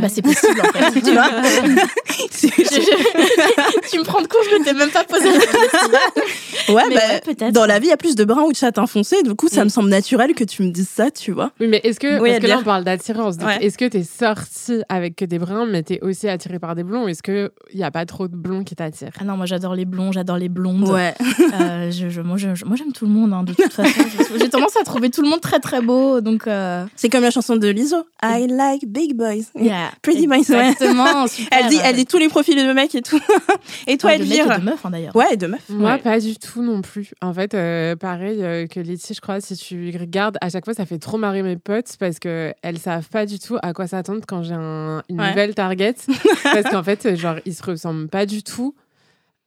Bah, 0.00 0.08
c'est 0.08 0.22
possible 0.22 0.60
en 0.60 0.78
fait. 0.78 1.00
Tu 1.04 1.12
vois 1.12 1.28
C'est- 2.30 2.48
Je- 2.56 2.80
je- 2.80 3.88
tu 3.90 3.98
me 3.98 4.04
prends 4.04 4.22
de 4.22 4.28
court, 4.28 4.40
je 4.48 4.56
ne 4.56 4.64
t'ai 4.64 4.74
même 4.74 4.90
pas 4.90 5.02
posé 5.04 5.24
la 5.32 5.38
question. 5.40 6.74
Ouais, 6.74 6.82
Mais 6.88 6.94
bah, 6.94 7.00
ouais, 7.08 7.20
peut-être. 7.24 7.52
dans 7.52 7.66
la 7.66 7.80
vie, 7.80 7.86
il 7.86 7.90
y 7.90 7.92
a 7.92 7.96
plus 7.96 8.14
de 8.14 8.24
bruns 8.24 8.44
ou 8.44 8.52
de 8.52 8.56
châtain 8.56 8.86
foncé. 8.86 9.22
Du 9.24 9.34
coup, 9.34 9.48
ça 9.48 9.62
Mm. 9.62 9.64
me 9.64 9.68
semble 9.70 9.88
naturel 9.88 10.34
que 10.34 10.44
tu 10.44 10.62
me 10.62 10.70
dises 10.70 10.88
ça, 10.88 11.10
tu 11.10 11.32
vois. 11.32 11.50
Oui, 11.60 11.66
mais 11.66 11.80
est-ce 11.82 11.98
que, 11.98 12.20
Oui, 12.20 12.30
parce 12.30 12.42
que 12.42 12.46
là, 12.46 12.58
on 12.60 12.62
parle 12.62 12.84
d'attirance. 12.84 13.36
Ouais. 13.36 13.58
Est-ce 13.64 13.76
que 13.76 13.84
t'es 13.86 14.04
sorti 14.04 14.82
avec 14.88 15.16
que 15.16 15.24
des 15.24 15.38
bruns, 15.40 15.66
mais 15.66 15.82
t'es 15.82 15.98
aussi 16.02 16.28
attiré 16.28 16.60
par 16.60 16.76
des 16.76 16.84
blonds? 16.84 17.04
Ou 17.04 17.08
Est-ce 17.08 17.22
qu'il 17.22 17.50
n'y 17.74 17.82
a 17.82 17.90
pas 17.90 18.06
trop 18.06 18.28
de 18.28 18.36
blonds 18.36 18.62
qui 18.62 18.76
t'attirent? 18.76 19.10
Ah 19.20 19.24
non, 19.24 19.36
moi 19.36 19.46
j'adore 19.46 19.74
les 19.74 19.84
blonds, 19.84 20.12
j'adore 20.12 20.36
les 20.36 20.48
blondes. 20.48 20.88
Ouais. 20.88 21.14
Euh, 21.60 21.90
je, 21.90 22.08
je- 22.08 22.20
moi, 22.20 22.36
je- 22.36 22.54
je- 22.54 22.64
moi, 22.64 22.76
j'aime 22.76 22.92
tout 22.92 23.06
le 23.06 23.10
monde, 23.12 23.32
hein, 23.32 23.42
de 23.42 23.52
toute 23.52 23.72
façon. 23.72 23.90
J'ai 24.38 24.48
tendance 24.48 24.76
à 24.80 24.84
trouver 24.84 25.10
tout 25.10 25.22
le 25.22 25.28
monde 25.28 25.40
très 25.40 25.58
très 25.58 25.80
beau. 25.82 26.20
Donc, 26.20 26.46
euh, 26.46 26.84
C'est 26.94 27.08
comme 27.08 27.22
la 27.22 27.30
chanson 27.32 27.56
de 27.56 27.66
Lizzo. 27.68 27.96
I 28.22 28.46
like 28.48 28.86
big 28.86 29.14
boys. 29.16 29.44
yeah. 29.58 29.71
Pretty 30.02 30.26
boys, 30.26 30.36
ouais. 30.50 30.70
Exactement, 30.70 31.26
super. 31.28 31.58
Elle 31.60 31.68
dit, 31.68 31.78
elle 31.84 31.96
dit 31.96 32.06
tous 32.06 32.18
les 32.18 32.28
profils 32.28 32.56
de 32.56 32.72
mecs 32.72 32.94
et 32.94 33.02
tout. 33.02 33.20
et 33.86 33.96
toi, 33.98 34.10
Ouais, 34.10 34.18
de 34.18 34.24
mecs 34.24 34.32
et 34.32 34.38
Elvire 34.40 34.58
de 34.58 34.64
meufs, 34.64 34.84
hein, 34.86 34.90
d'ailleurs. 34.90 35.16
Ouais, 35.16 35.26
et 35.32 35.36
de 35.36 35.46
meufs. 35.46 35.68
Moi, 35.68 35.92
Ouais. 35.92 35.98
pas 35.98 36.18
du 36.20 36.36
tout 36.36 36.62
non 36.62 36.80
plus. 36.82 37.12
En 37.20 37.32
fait, 37.34 37.54
euh, 37.54 37.96
pareil 37.96 38.42
euh, 38.42 38.66
que 38.66 38.80
Letty, 38.80 39.14
je 39.14 39.20
crois, 39.20 39.40
si 39.40 39.56
tu 39.56 39.94
regardes, 39.98 40.38
à 40.40 40.48
chaque 40.50 40.64
fois, 40.64 40.74
ça 40.74 40.86
fait 40.86 40.98
trop 40.98 41.18
marrer 41.18 41.42
mes 41.42 41.56
potes 41.56 41.96
parce 41.98 42.18
qu'elles 42.18 42.78
savent 42.78 43.08
pas 43.08 43.26
du 43.26 43.38
tout 43.38 43.56
à 43.62 43.72
quoi 43.72 43.86
s'attendre 43.86 44.20
quand 44.26 44.42
j'ai 44.42 44.54
un- 44.54 45.02
une 45.08 45.20
Ouais. 45.20 45.28
nouvelle 45.30 45.54
target. 45.54 45.94
parce 46.44 46.68
qu'en 46.70 46.82
fait, 46.82 47.16
genre, 47.16 47.36
ils 47.46 47.54
se 47.54 47.62
ressemblent 47.62 48.08
pas 48.08 48.26
du 48.26 48.42
tout. 48.42 48.74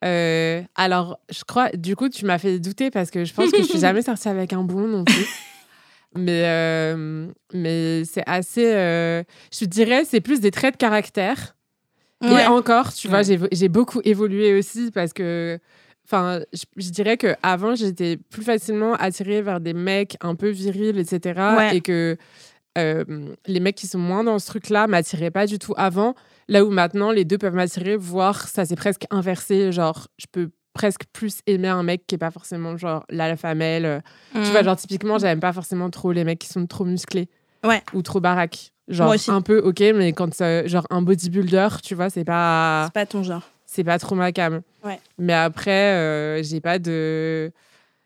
Euh, 0.03 0.61
alors, 0.75 1.17
je 1.31 1.43
crois, 1.45 1.69
du 1.73 1.95
coup, 1.95 2.09
tu 2.09 2.25
m'as 2.25 2.37
fait 2.37 2.59
douter 2.59 2.91
parce 2.91 3.09
que 3.09 3.25
je 3.25 3.33
pense 3.33 3.49
que 3.49 3.57
je 3.57 3.63
suis 3.63 3.79
jamais 3.79 4.01
sortie 4.03 4.27
avec 4.27 4.53
un 4.53 4.63
blond 4.63 4.87
non 4.87 5.03
plus. 5.03 5.25
Mais, 6.17 6.43
euh, 6.45 7.27
mais 7.53 8.03
c'est 8.05 8.23
assez. 8.27 8.73
euh, 8.73 9.23
je 9.53 9.65
dirais, 9.65 10.05
c'est 10.05 10.21
plus 10.21 10.39
des 10.39 10.51
traits 10.51 10.75
de 10.75 10.77
caractère. 10.77 11.55
Ouais. 12.23 12.43
Et 12.43 12.45
encore, 12.47 12.93
tu 12.93 13.07
vois, 13.09 13.17
Ouais. 13.19 13.23
j'ai 13.25 13.39
j'ai 13.51 13.67
beaucoup 13.69 13.99
évolué 14.05 14.57
aussi 14.57 14.89
parce 14.91 15.11
que, 15.11 15.59
enfin, 16.07 16.39
je, 16.53 16.63
je 16.77 16.89
dirais 16.89 17.17
que 17.17 17.35
avant 17.43 17.75
j'étais 17.75 18.17
plus 18.17 18.43
facilement 18.43 18.93
attirée 18.95 19.41
vers 19.41 19.59
des 19.59 19.73
mecs 19.73 20.15
un 20.21 20.35
peu 20.35 20.49
virils, 20.49 20.97
etc. 20.97 21.39
Ouais. 21.57 21.75
Et 21.77 21.81
que 21.81 22.15
euh, 22.77 23.03
les 23.47 23.59
mecs 23.59 23.75
qui 23.75 23.87
sont 23.87 23.99
moins 23.99 24.23
dans 24.23 24.39
ce 24.39 24.47
truc-là 24.47 24.87
m'attiraient 24.87 25.31
pas 25.31 25.45
du 25.45 25.59
tout 25.59 25.73
avant. 25.77 26.15
Là 26.47 26.63
où 26.63 26.69
maintenant, 26.71 27.11
les 27.11 27.25
deux 27.25 27.37
peuvent 27.37 27.55
m'attirer, 27.55 27.95
voire 27.97 28.47
ça 28.47 28.63
s'est 28.65 28.75
presque 28.75 29.05
inversé. 29.11 29.71
Genre, 29.73 30.07
je 30.17 30.25
peux 30.31 30.49
presque 30.75 31.05
plus 31.11 31.39
aimer 31.47 31.69
un 31.69 31.81
mec 31.81 32.05
qui 32.05 32.13
est 32.13 32.19
pas 32.19 32.29
forcément 32.29 32.77
genre 32.77 33.03
l'alpha 33.09 33.55
male. 33.55 33.85
euh, 33.85 33.99
Tu 34.33 34.51
vois, 34.51 34.61
genre 34.61 34.75
typiquement, 34.75 35.17
j'aime 35.17 35.39
pas 35.39 35.53
forcément 35.53 35.89
trop 35.89 36.11
les 36.11 36.23
mecs 36.23 36.37
qui 36.39 36.47
sont 36.49 36.67
trop 36.67 36.85
musclés. 36.85 37.27
Ouais. 37.63 37.81
Ou 37.93 38.03
trop 38.03 38.19
baraques. 38.19 38.71
Genre 38.87 39.07
Moi 39.07 39.15
aussi. 39.15 39.31
un 39.31 39.41
peu 39.41 39.57
ok, 39.57 39.79
mais 39.95 40.13
quand 40.13 40.31
c'est 40.35 40.67
genre 40.67 40.85
un 40.91 41.01
bodybuilder, 41.01 41.69
tu 41.81 41.95
vois, 41.95 42.11
c'est 42.11 42.23
pas 42.25 42.83
C'est 42.85 42.93
pas 42.93 43.05
ton 43.07 43.23
genre. 43.23 43.41
c'est 43.65 43.83
pas 43.83 43.97
trop 43.97 44.13
ma 44.13 44.31
cam. 44.31 44.61
Ouais. 44.83 44.99
Mais 45.17 45.33
après, 45.33 45.93
euh, 45.95 46.43
j'ai 46.43 46.61
pas 46.61 46.77
de. 46.77 47.51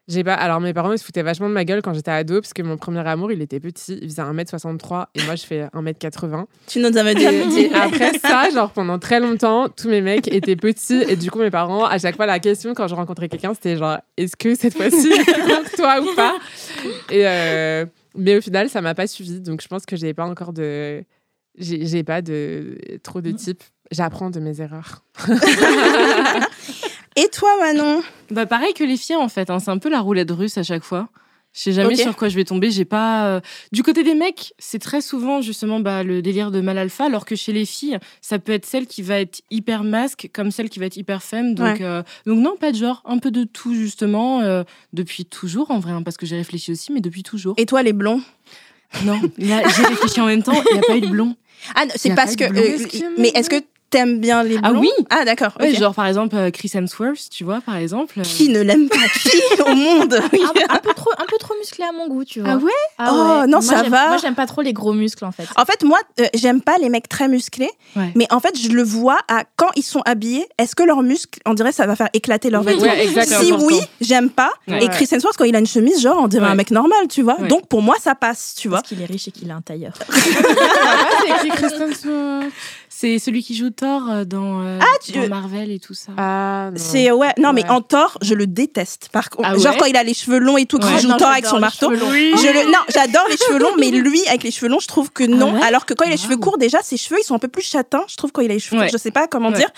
J'ai 0.10 0.24
pas. 0.24 0.34
Alors, 0.34 0.60
mes 0.60 0.74
parents, 0.74 0.92
ils 0.92 0.98
se 0.98 1.06
foutaient 1.06 1.22
vachement 1.22 1.48
de 1.48 1.54
ma 1.54 1.64
gueule 1.66 1.84
quand 1.84 1.94
j'étais 1.94 2.10
ado, 2.10 2.42
parce 2.42 2.52
que 2.52 2.64
mon 2.64 2.78
premier 2.78 3.08
amour, 3.08 3.32
il 3.32 3.44
était 3.44 3.60
petit. 3.60 4.00
Il 4.02 4.10
faisait 4.10 4.24
1m63 4.24 5.06
et 5.14 5.24
moi, 5.24 5.36
je 5.36 5.46
fais 5.46 5.68
1m80. 5.68 6.46
Tu 6.66 6.80
nous 6.80 6.98
avais 6.98 7.14
dit. 7.14 7.26
Et 7.60 7.74
après 7.74 8.18
ça, 8.18 8.50
genre, 8.50 8.72
pendant 8.72 8.98
très 8.98 9.20
longtemps, 9.20 9.70
tous 9.70 9.88
mes 9.88 10.02
mecs 10.02 10.28
étaient 10.28 10.56
petits. 10.56 11.04
Et 11.08 11.16
du 11.16 11.30
coup, 11.30 11.38
mes 11.38 11.52
parents, 11.52 11.86
à 11.86 12.00
chaque 12.00 12.16
fois, 12.16 12.26
la 12.26 12.40
question 12.40 12.74
quand 12.74 12.88
je 12.88 12.96
rencontrais 12.96 13.30
quelqu'un, 13.30 13.54
c'était 13.54 13.78
genre, 13.78 14.00
est-ce 14.18 14.36
que 14.36 14.56
cette 14.56 14.76
fois-ci, 14.76 15.12
toi 15.76 16.02
ou 16.02 16.16
pas? 16.16 16.40
Et 17.12 17.28
euh, 17.28 17.86
Mais 18.16 18.36
au 18.36 18.42
final, 18.42 18.68
ça 18.68 18.82
m'a 18.82 18.96
pas 18.96 19.06
suivi. 19.06 19.40
Donc, 19.42 19.62
je 19.62 19.68
pense 19.68 19.86
que 19.86 19.96
j'ai 19.96 20.16
pas 20.16 20.26
encore 20.26 20.54
de. 20.54 21.04
J'ai 21.56 21.86
j'ai 21.86 22.04
pas 22.04 22.24
de 22.24 22.78
trop 23.04 23.22
de 23.22 23.30
types. 23.32 23.64
J'apprends 23.92 24.32
de 24.32 24.40
mes 24.40 24.60
erreurs. 24.60 25.04
Et 27.22 27.28
toi, 27.30 27.50
Manon 27.60 28.02
Bah 28.32 28.46
pareil 28.46 28.74
que 28.74 28.84
les 28.84 28.98
filles 28.98 29.16
en 29.18 29.30
fait, 29.30 29.50
hein, 29.50 29.60
c'est 29.60 29.72
un 29.72 29.78
peu 29.78 29.90
la 29.90 30.00
roulette 30.00 30.32
russe 30.32 30.58
à 30.58 30.64
chaque 30.64 30.84
fois. 30.84 31.10
Je 31.52 31.62
sais 31.62 31.72
jamais 31.72 31.96
sur 31.96 32.16
quoi 32.16 32.30
je 32.30 32.36
vais 32.36 32.44
tomber. 32.46 32.70
J'ai 32.70 32.86
pas. 32.86 33.26
euh, 33.26 33.40
Du 33.72 33.82
côté 33.82 34.04
des 34.04 34.14
mecs, 34.14 34.54
c'est 34.60 34.78
très 34.78 35.02
souvent 35.02 35.42
justement 35.42 35.80
bah, 35.80 36.04
le 36.04 36.22
délire 36.22 36.52
de 36.52 36.62
mal 36.62 36.78
alpha, 36.78 37.06
alors 37.06 37.26
que 37.26 37.36
chez 37.36 37.52
les 37.52 37.66
filles, 37.66 37.98
ça 38.22 38.38
peut 38.38 38.52
être 38.52 38.68
celle 38.68 38.86
qui 38.86 39.02
va 39.02 39.20
être 39.20 39.42
hyper 39.50 39.84
masque, 39.84 40.30
comme 40.32 40.52
celle 40.52 40.70
qui 40.70 40.78
va 40.80 40.86
être 40.86 40.96
hyper 40.98 41.24
femme. 41.24 41.56
Donc, 41.56 41.66
Ouais. 41.80 41.82
euh, 41.82 42.04
donc 42.28 42.38
non, 42.40 42.56
pas 42.56 42.72
de 42.72 42.78
genre, 42.78 43.02
un 43.04 43.18
peu 43.18 43.32
de 43.32 43.46
tout 43.46 43.74
justement, 43.74 44.42
euh, 44.42 44.64
depuis 44.94 45.26
toujours 45.26 45.72
en 45.72 45.80
vrai, 45.80 45.92
hein, 45.92 46.04
parce 46.04 46.18
que 46.18 46.28
j'ai 46.28 46.38
réfléchi 46.38 46.72
aussi, 46.72 46.92
mais 46.94 47.02
depuis 47.02 47.24
toujours. 47.24 47.56
Et 47.58 47.66
toi, 47.66 47.82
les 47.82 47.94
blonds 47.94 48.22
Non, 49.04 49.20
j'ai 49.40 49.54
réfléchi 49.86 50.22
en 50.22 50.28
même 50.28 50.44
temps, 50.44 50.62
il 50.70 50.74
n'y 50.74 50.80
a 50.80 50.84
pas 50.84 50.98
eu 50.98 51.02
de 51.02 51.08
blond. 51.08 51.36
Ah, 51.76 51.86
c'est 51.96 52.14
parce 52.16 52.36
pas 52.36 52.48
que. 52.48 52.54
euh, 52.54 53.12
mais 53.18 53.30
est-ce 53.36 53.50
que 53.50 53.56
t'aimes 53.90 54.20
bien 54.20 54.44
les 54.44 54.58
Ah 54.64 54.70
blonds 54.72 54.82
oui. 54.82 54.90
Ah, 55.10 55.26
d'accord. 55.26 55.52
Genre 55.78 55.94
par 55.96 56.06
exemple 56.06 56.36
euh, 56.36 56.52
Chris 56.52 56.72
Hemsworth, 56.74 57.30
tu 57.32 57.44
vois, 57.44 57.62
par 57.62 57.76
exemple. 57.78 58.20
euh, 58.20 58.24
Qui 58.24 58.50
ne 58.50 58.62
l'aime 58.62 58.88
pas 58.90 58.98
Qui 59.22 59.62
au 59.66 59.76
monde 59.76 60.14
un, 60.14 60.74
un 60.76 60.78
peu 60.84 60.94
trop, 60.94 61.12
un 61.18 61.26
peu 61.26 61.38
trop 61.40 61.54
musclé 61.60 61.84
à 61.86 61.92
mon 61.92 62.08
goût, 62.08 62.24
tu 62.24 62.42
vois. 62.42 62.52
Ah 62.52 62.58
ouais 62.58 62.72
Oh, 63.00 63.46
non, 63.48 63.60
Moi, 63.60 63.62
ça 63.62 63.84
va. 63.84 64.10
Moi, 64.10 64.18
j'aime 64.18 64.36
pas 64.36 64.46
trop 64.46 64.62
les 64.62 64.74
gros 64.74 64.94
muscles, 64.94 65.26
en 65.26 65.32
fait. 65.32 65.48
En 65.56 65.66
fait, 65.66 65.84
moi, 65.84 65.98
euh, 66.20 66.26
j'aime 66.34 66.62
pas 66.62 66.78
les 66.78 66.90
mecs 66.90 67.08
très 67.10 67.28
musclés, 67.28 67.70
Ouais. 67.96 68.12
mais 68.16 68.28
en 68.32 68.40
fait, 68.40 68.58
je 68.60 68.70
le 68.70 68.84
vois 68.84 69.18
à 69.28 69.44
quand 69.56 69.70
ils 69.76 69.84
sont 69.84 70.02
habillés. 70.06 70.46
Est-ce 70.58 70.76
que 70.76 70.84
leurs 70.84 71.02
muscles, 71.02 71.40
on 71.46 71.54
dirait, 71.54 71.72
ça 71.72 71.86
va 71.88 71.96
faire 71.96 72.10
éclater 72.14 72.50
leurs 72.50 72.64
vêtements 72.64 72.84
Ouais. 72.84 73.08
Si 73.26 73.52
oui, 73.54 73.80
j'aime 74.02 74.30
pas. 74.30 74.52
Ouais. 74.68 74.84
Et 74.84 74.88
Chris 74.90 75.08
Hemsworth, 75.12 75.38
quand 75.38 75.46
il 75.46 75.56
a 75.56 75.60
une 75.60 75.68
chemise, 75.68 76.02
genre, 76.02 76.18
on 76.22 76.28
dirait 76.28 76.46
Ouais. 76.46 76.52
un 76.52 76.56
mec 76.56 76.72
normal, 76.72 77.08
tu 77.10 77.22
vois. 77.22 77.40
Ouais. 77.40 77.48
Donc, 77.48 77.68
pour 77.68 77.82
moi, 77.82 77.96
ça 78.02 78.16
passe, 78.16 78.56
tu 78.58 78.68
vois. 78.68 78.80
Parce 78.80 78.90
qu'il 78.90 79.02
est 79.02 79.06
riche 79.06 79.28
et 79.28 79.32
qu'il 79.32 79.50
a 79.52 79.56
un 79.56 79.62
tailleur. 79.62 79.94
Ah, 80.92 81.10
c'est 81.42 81.50
Kristen 81.50 81.94
Stewart 81.94 82.44
C'est 83.02 83.18
celui 83.18 83.42
qui 83.44 83.56
joue 83.56 83.70
Thor 83.70 84.10
euh, 84.10 84.26
dans, 84.26 84.60
euh, 84.62 84.78
tu- 85.02 85.14
dans 85.14 85.30
Marvel 85.30 85.72
et 85.72 85.80
tout 85.80 85.94
ça. 85.94 86.12
Ah, 86.18 86.68
non. 86.72 86.78
C'est 86.78 87.10
ouais, 87.12 87.30
non 87.38 87.54
mais 87.54 87.64
en 87.70 87.80
Thor, 87.80 88.18
je 88.22 88.34
le 88.34 88.46
déteste. 88.46 89.08
Par 89.14 89.30
contre, 89.30 89.48
Ah 89.54 89.58
genre 89.58 89.78
quand 89.78 89.86
il 89.86 89.96
a 89.96 90.04
les 90.04 90.14
cheveux 90.14 90.38
longs 90.38 90.58
et 90.58 90.66
tout, 90.66 90.80
quand 90.80 90.88
Ouais. 90.88 90.96
il 90.98 91.02
joue 91.04 91.08
Non, 91.08 91.16
Thor 91.16 91.30
avec 91.30 91.46
j'adore 91.46 91.50
son 91.52 91.56
les 91.56 91.62
marteau. 91.62 91.96
Je 91.96 92.48
le, 92.66 92.66
non, 92.70 92.80
j'adore 92.94 93.26
les 93.30 93.38
cheveux 93.38 93.58
longs, 93.60 93.78
mais 93.80 93.92
lui 93.92 94.20
avec 94.28 94.44
les 94.44 94.52
cheveux 94.52 94.68
longs, 94.68 94.82
je 94.82 94.88
trouve 94.88 95.12
que 95.12 95.24
non. 95.24 95.54
ouais 95.54 95.62
Alors 95.62 95.86
que 95.86 95.94
quand 95.94 96.04
il 96.04 96.10
a 96.10 96.12
les 96.12 96.18
cheveux 96.18 96.34
Wow. 96.36 96.42
courts, 96.42 96.58
déjà 96.58 96.82
ses 96.82 96.98
cheveux 96.98 97.18
ils 97.22 97.24
sont 97.26 97.36
un 97.36 97.40
peu 97.40 97.48
plus 97.48 97.62
châtains. 97.64 98.04
Je 98.10 98.18
trouve 98.18 98.34
quand 98.34 98.42
il 98.42 98.52
a 98.52 98.56
les 98.56 98.60
cheveux, 98.60 98.76
Ouais. 98.82 98.88
courts, 98.88 98.92
je 98.98 99.02
sais 99.02 99.12
pas 99.12 99.28
comment 99.28 99.48
Ouais. 99.52 99.56
dire. 99.60 99.70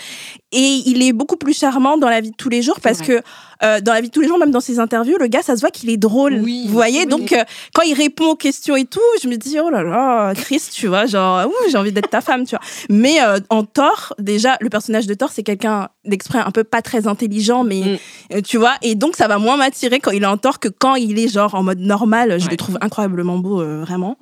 Et 0.50 0.82
il 0.86 1.00
est 1.04 1.12
beaucoup 1.12 1.36
plus 1.36 1.56
charmant 1.56 1.98
dans 1.98 2.08
la 2.08 2.20
vie 2.20 2.32
de 2.32 2.36
tous 2.36 2.48
les 2.48 2.60
jours 2.60 2.80
parce 2.80 3.02
que 3.02 3.22
euh, 3.64 3.80
dans 3.80 3.92
la 3.92 4.00
vie 4.00 4.08
de 4.08 4.12
tous 4.12 4.20
les 4.20 4.28
jours, 4.28 4.38
même 4.38 4.50
dans 4.50 4.60
ses 4.60 4.78
interviews, 4.80 5.16
le 5.18 5.26
gars, 5.26 5.42
ça 5.42 5.54
se 5.56 5.60
voit 5.60 5.70
qu'il 5.70 5.90
est 5.90 5.96
drôle. 5.96 6.40
Oui, 6.42 6.64
vous 6.66 6.72
voyez, 6.72 7.00
oui. 7.00 7.06
donc 7.06 7.32
euh, 7.32 7.44
quand 7.74 7.82
il 7.82 7.94
répond 7.94 8.26
aux 8.30 8.36
questions 8.36 8.76
et 8.76 8.84
tout, 8.84 9.00
je 9.22 9.28
me 9.28 9.36
dis 9.36 9.58
oh 9.60 9.70
là 9.70 9.82
là, 9.82 10.34
triste, 10.34 10.72
tu 10.74 10.86
vois, 10.88 11.06
genre 11.06 11.46
ouh, 11.46 11.70
j'ai 11.70 11.76
envie 11.78 11.92
d'être 11.92 12.10
ta 12.10 12.20
femme, 12.20 12.44
tu 12.44 12.56
vois. 12.56 12.64
Mais 12.90 13.22
euh, 13.22 13.38
en 13.50 13.64
Thor, 13.64 14.14
déjà 14.18 14.56
le 14.60 14.68
personnage 14.70 15.06
de 15.06 15.14
Thor, 15.14 15.30
c'est 15.32 15.42
quelqu'un 15.42 15.88
d'exprès 16.04 16.38
un 16.38 16.50
peu 16.50 16.64
pas 16.64 16.82
très 16.82 17.06
intelligent, 17.06 17.64
mais 17.64 17.80
Mm. 17.82 17.98
euh, 18.36 18.40
tu 18.42 18.58
vois, 18.58 18.74
et 18.82 18.94
donc 18.94 19.16
ça 19.16 19.28
va 19.28 19.38
moins 19.38 19.56
m'attirer 19.56 19.98
quand 20.00 20.10
il 20.12 20.22
est 20.22 20.26
en 20.26 20.36
Thor 20.36 20.58
que 20.60 20.68
quand 20.68 20.94
il 20.96 21.18
est 21.18 21.28
genre 21.28 21.54
en 21.54 21.62
mode 21.62 21.78
normal. 21.78 22.38
Je 22.40 22.44
Ouais. 22.46 22.50
le 22.52 22.56
trouve 22.56 22.78
incroyablement 22.80 23.38
beau, 23.38 23.60
euh, 23.60 23.82
vraiment. 23.82 24.16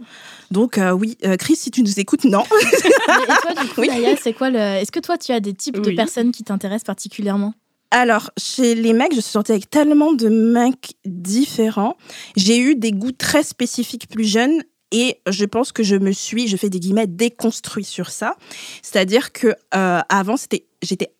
Donc 0.51 0.79
euh, 0.79 0.91
oui, 0.91 1.17
euh, 1.25 1.37
Chris, 1.37 1.57
si 1.57 1.71
tu 1.71 1.83
nous 1.83 2.01
écoutes, 2.01 2.25
non. 2.25 2.43
Mais- 2.51 2.79
et 2.79 3.27
toi, 3.27 3.63
du 3.63 3.69
coup, 3.69 3.81
Oui. 3.81 3.89
C'est 4.21 4.33
quoi 4.33 4.51
le. 4.51 4.59
Est-ce 4.59 4.91
que 4.93 5.01
toi, 5.01 5.17
tu 5.17 5.33
as 5.33 5.41
des 5.41 5.55
types 5.55 5.81
de 5.81 5.91
personnes 5.93 6.33
qui 6.33 6.43
t'intéressent 6.45 6.85
particulièrement? 6.85 7.55
Alors, 7.91 8.31
chez 8.39 8.75
les 8.75 8.93
mecs, 8.93 9.15
je 9.15 9.21
suis 9.21 9.33
sortie 9.33 9.53
avec 9.53 9.69
tellement 9.69 10.13
de 10.13 10.29
mecs 10.29 10.95
différents. 11.05 11.97
J'ai 12.37 12.59
eu 12.59 12.77
des 12.77 12.93
goûts 12.93 13.13
très 13.13 13.43
spécifiques 13.43 14.09
plus 14.09 14.25
jeunes. 14.25 14.63
Et 14.93 15.21
je 15.29 15.45
pense 15.45 15.71
que 15.71 15.85
je 15.85 15.95
me 15.95 16.11
suis, 16.11 16.49
je 16.49 16.57
fais 16.57 16.69
des 16.69 16.81
guillemets, 16.81 17.07
déconstruit 17.07 17.85
sur 17.85 18.11
ça. 18.11 18.35
C'est-à-dire 18.83 19.33
que 19.33 19.55
euh, 19.75 20.01
avant, 20.09 20.37
c'était, 20.37 20.67
j'étais, 20.83 21.13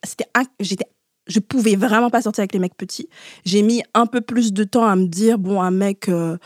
je 1.29 1.39
pouvais 1.39 1.77
vraiment 1.77 2.11
pas 2.11 2.23
sortir 2.23 2.43
avec 2.43 2.53
les 2.53 2.59
mecs 2.59 2.77
petits. 2.77 3.09
J'ai 3.45 3.63
mis 3.63 3.83
un 3.95 4.07
peu 4.07 4.21
plus 4.21 4.53
de 4.53 4.65
temps 4.65 4.87
à 4.87 4.97
me 4.97 5.07
dire, 5.07 5.39
bon, 5.39 5.63
un 5.63 5.71
mec 5.71 6.09
euh, 6.09 6.37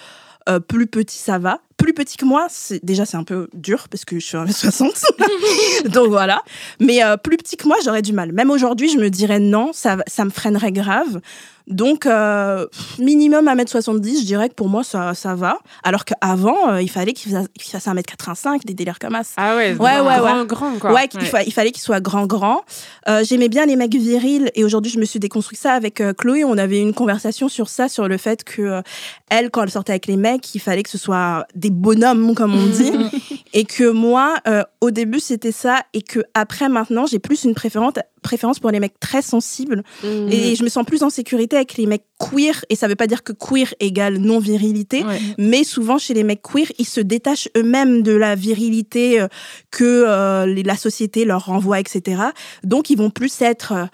euh, 0.48 0.60
plus 0.60 0.86
petit, 0.86 1.18
ça 1.18 1.38
va. 1.38 1.60
Plus 1.76 1.92
petit 1.92 2.16
que 2.16 2.24
moi, 2.24 2.46
c'est, 2.50 2.84
déjà, 2.84 3.04
c'est 3.04 3.16
un 3.16 3.24
peu 3.24 3.48
dur 3.52 3.88
parce 3.88 4.04
que 4.04 4.18
je 4.18 4.24
suis 4.24 4.36
1m60. 4.36 5.88
Donc 5.88 6.08
voilà. 6.08 6.42
Mais 6.80 7.02
euh, 7.02 7.16
plus 7.16 7.36
petit 7.36 7.56
que 7.56 7.66
moi, 7.66 7.76
j'aurais 7.84 8.02
du 8.02 8.12
mal. 8.12 8.32
Même 8.32 8.50
aujourd'hui, 8.50 8.88
je 8.88 8.98
me 8.98 9.10
dirais 9.10 9.40
non, 9.40 9.72
ça, 9.72 9.96
ça 10.06 10.24
me 10.24 10.30
freinerait 10.30 10.72
grave. 10.72 11.20
Donc, 11.66 12.04
euh, 12.04 12.66
minimum 12.98 13.46
1m70, 13.48 14.20
je 14.20 14.24
dirais 14.26 14.48
que 14.50 14.54
pour 14.54 14.68
moi, 14.68 14.84
ça, 14.84 15.14
ça 15.14 15.34
va. 15.34 15.58
Alors 15.82 16.04
qu'avant, 16.04 16.68
euh, 16.68 16.82
il 16.82 16.90
fallait 16.90 17.14
qu'il 17.14 17.32
fasse, 17.32 17.46
qu'il 17.58 17.70
fasse 17.72 17.86
1m85, 17.86 18.64
des 18.66 18.74
délires 18.74 18.98
comme 18.98 19.14
ça. 19.22 19.32
Ah 19.38 19.56
ouais, 19.56 19.72
Ouais, 19.74 20.00
ouais, 20.00 20.18
grand, 20.18 20.40
ouais. 20.40 20.46
grand, 20.46 20.78
quoi. 20.78 20.92
Ouais, 20.92 21.08
qu'il 21.08 21.20
Ouais. 21.20 21.26
fa- 21.26 21.42
il 21.42 21.52
fallait 21.54 21.70
qu'il 21.72 21.82
soit 21.82 22.00
grand, 22.00 22.26
grand. 22.26 22.60
Euh, 23.08 23.24
J'aimais 23.24 23.48
bien 23.48 23.64
les 23.64 23.76
mecs 23.76 23.94
virils 23.94 24.50
et 24.54 24.62
aujourd'hui, 24.64 24.92
je 24.92 24.98
me 24.98 25.06
suis 25.06 25.18
déconstruit 25.18 25.56
ça 25.56 25.72
avec 25.72 26.00
euh, 26.02 26.12
Chloé. 26.12 26.44
On 26.44 26.58
avait 26.58 26.80
une 26.80 26.92
conversation 26.92 27.48
sur 27.48 27.68
ça, 27.70 27.88
sur 27.88 28.08
le 28.08 28.18
fait 28.18 28.44
que 28.44 28.60
euh, 28.60 28.82
elle, 29.30 29.50
quand 29.50 29.62
elle 29.62 29.70
sortait 29.70 29.92
avec 29.92 30.06
les 30.06 30.16
mecs, 30.16 30.54
il 30.54 30.58
fallait 30.60 30.82
que 30.82 30.90
ce 30.90 30.98
soit 30.98 31.46
des 31.54 31.70
bonhommes, 31.70 32.34
comme 32.34 32.54
on 32.54 32.66
dit. 32.66 32.92
et 33.54 33.64
que 33.64 33.88
moi, 33.90 34.34
euh, 34.46 34.62
au 34.82 34.90
début, 34.90 35.20
c'était 35.20 35.52
ça. 35.52 35.80
Et 35.94 36.02
que 36.02 36.20
après, 36.34 36.68
maintenant, 36.68 37.06
j'ai 37.06 37.18
plus 37.18 37.44
une 37.44 37.54
préférence, 37.54 37.94
préférence 38.24 38.58
pour 38.58 38.70
les 38.72 38.80
mecs 38.80 38.98
très 38.98 39.22
sensibles. 39.22 39.84
Mhm. 40.02 40.28
Et 40.32 40.56
je 40.56 40.64
me 40.64 40.68
sens 40.68 40.84
plus 40.84 41.04
en 41.04 41.10
sécurité 41.10 41.54
avec 41.54 41.76
les 41.76 41.86
mecs 41.86 42.02
queer. 42.18 42.64
Et 42.70 42.74
ça 42.76 42.88
veut 42.88 42.96
pas 42.96 43.06
dire 43.06 43.22
que 43.22 43.32
queer 43.32 43.72
égale 43.78 44.18
non-virilité. 44.18 45.04
Ouais. 45.04 45.20
Mais 45.38 45.62
souvent, 45.62 45.98
chez 45.98 46.14
les 46.14 46.24
mecs 46.24 46.42
queer, 46.42 46.66
ils 46.78 46.86
se 46.86 47.00
détachent 47.00 47.48
eux-mêmes 47.56 48.02
de 48.02 48.12
la 48.12 48.34
virilité 48.34 49.20
euh, 49.20 49.28
que 49.70 49.84
euh, 50.08 50.62
la 50.64 50.76
société 50.76 51.24
leur 51.24 51.44
renvoie, 51.46 51.78
etc. 51.78 52.20
Donc, 52.64 52.90
ils 52.90 52.98
vont 52.98 53.10
plus 53.10 53.40
être, 53.42 53.72
euh, 53.72 53.84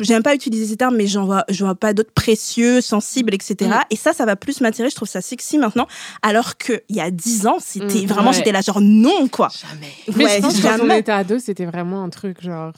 j'aime 0.00 0.22
pas 0.22 0.34
utiliser 0.34 0.66
ces 0.66 0.76
termes, 0.76 0.96
mais 0.96 1.06
j'en 1.06 1.24
vois, 1.24 1.44
je 1.48 1.64
vois 1.64 1.74
pas 1.74 1.94
d'autres 1.94 2.12
précieux, 2.12 2.80
sensibles, 2.80 3.32
etc. 3.32 3.70
Mm. 3.70 3.74
Et 3.90 3.96
ça, 3.96 4.12
ça 4.12 4.26
va 4.26 4.36
plus 4.36 4.60
m'attirer. 4.60 4.90
Je 4.90 4.96
trouve 4.96 5.08
ça 5.08 5.20
sexy 5.22 5.56
maintenant. 5.58 5.86
Alors 6.22 6.56
qu'il 6.58 6.80
y 6.90 7.00
a 7.00 7.10
dix 7.10 7.46
ans, 7.46 7.58
c'était 7.60 8.02
Mm, 8.02 8.06
vraiment, 8.06 8.30
ouais. 8.30 8.36
j'étais 8.36 8.52
là, 8.52 8.60
genre, 8.60 8.80
non, 8.80 9.28
quoi. 9.28 9.48
Jamais. 9.70 9.92
Mais 10.16 10.24
Ouais, 10.24 10.36
je 10.36 10.42
pense 10.42 10.56
que 10.58 10.62
quand 10.62 10.84
on 10.84 10.90
était 10.90 11.12
ado, 11.12 11.38
c'était 11.38 11.66
vraiment 11.66 12.02
un 12.02 12.08
truc 12.10 12.42
genre. 12.42 12.72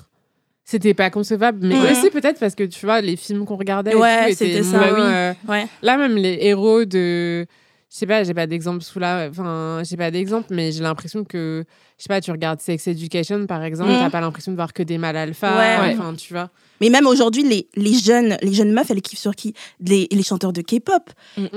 C'était 0.65 0.95
pas 0.95 1.11
concevable, 1.11 1.59
mais 1.67 1.75
Mhm. 1.75 1.91
aussi 1.91 2.11
peut-être 2.11 2.39
parce 2.39 2.55
que 2.55 2.63
tu 2.65 2.87
vois, 2.87 3.01
les 3.01 3.17
films 3.17 3.45
qu'on 3.45 3.57
regardait, 3.57 3.93
et 3.93 3.95
Ouais, 3.97 4.27
tout 4.27 4.33
étaient 4.33 4.45
c'était 4.47 4.63
ça. 4.63 4.79
Bah 4.79 4.93
oui. 4.95 5.01
euh, 5.01 5.33
Ouais. 5.49 5.67
Là, 5.83 5.97
même 5.97 6.17
les 6.17 6.39
héros 6.43 6.85
de. 6.85 7.47
Je 7.91 7.99
sais 7.99 8.07
pas, 8.07 8.25
j'ai 8.25 8.33
pas 8.33 8.47
d'exemple 8.47 8.81
sous 8.83 8.99
là. 8.99 9.29
Enfin, 9.29 9.83
j'ai 9.85 9.97
pas 9.99 10.11
d'exemple, 10.11 10.47
mais 10.51 10.73
j'ai 10.73 10.83
l'impression 10.83 11.25
que. 11.25 11.65
Je 12.03 12.07
sais 12.07 12.09
pas, 12.09 12.21
tu 12.21 12.33
regardes 12.33 12.61
Sex 12.61 12.89
Education 12.89 13.47
par 13.47 13.63
exemple, 13.63 13.93
Mhm. 13.93 14.01
t'as 14.01 14.11
pas 14.11 14.21
l'impression 14.21 14.51
de 14.51 14.57
voir 14.57 14.73
que 14.73 14.83
des 14.83 14.99
mâles 14.99 15.17
alpha. 15.17 15.57
Ouais. 15.57 15.95
Enfin, 15.97 16.15
tu 16.15 16.33
vois. 16.33 16.51
Mais 16.81 16.91
même 16.91 17.07
aujourd'hui, 17.07 17.45
les, 17.45 17.69
les 17.77 17.95
jeunes, 17.97 18.37
les 18.43 18.53
jeunes 18.53 18.73
meufs, 18.73 18.91
elles 18.91 19.01
kiffent 19.03 19.21
sur 19.21 19.37
qui? 19.37 19.55
Les, 19.81 20.09
les 20.11 20.23
chanteurs 20.25 20.53
de 20.53 20.63
K-pop. 20.63 21.11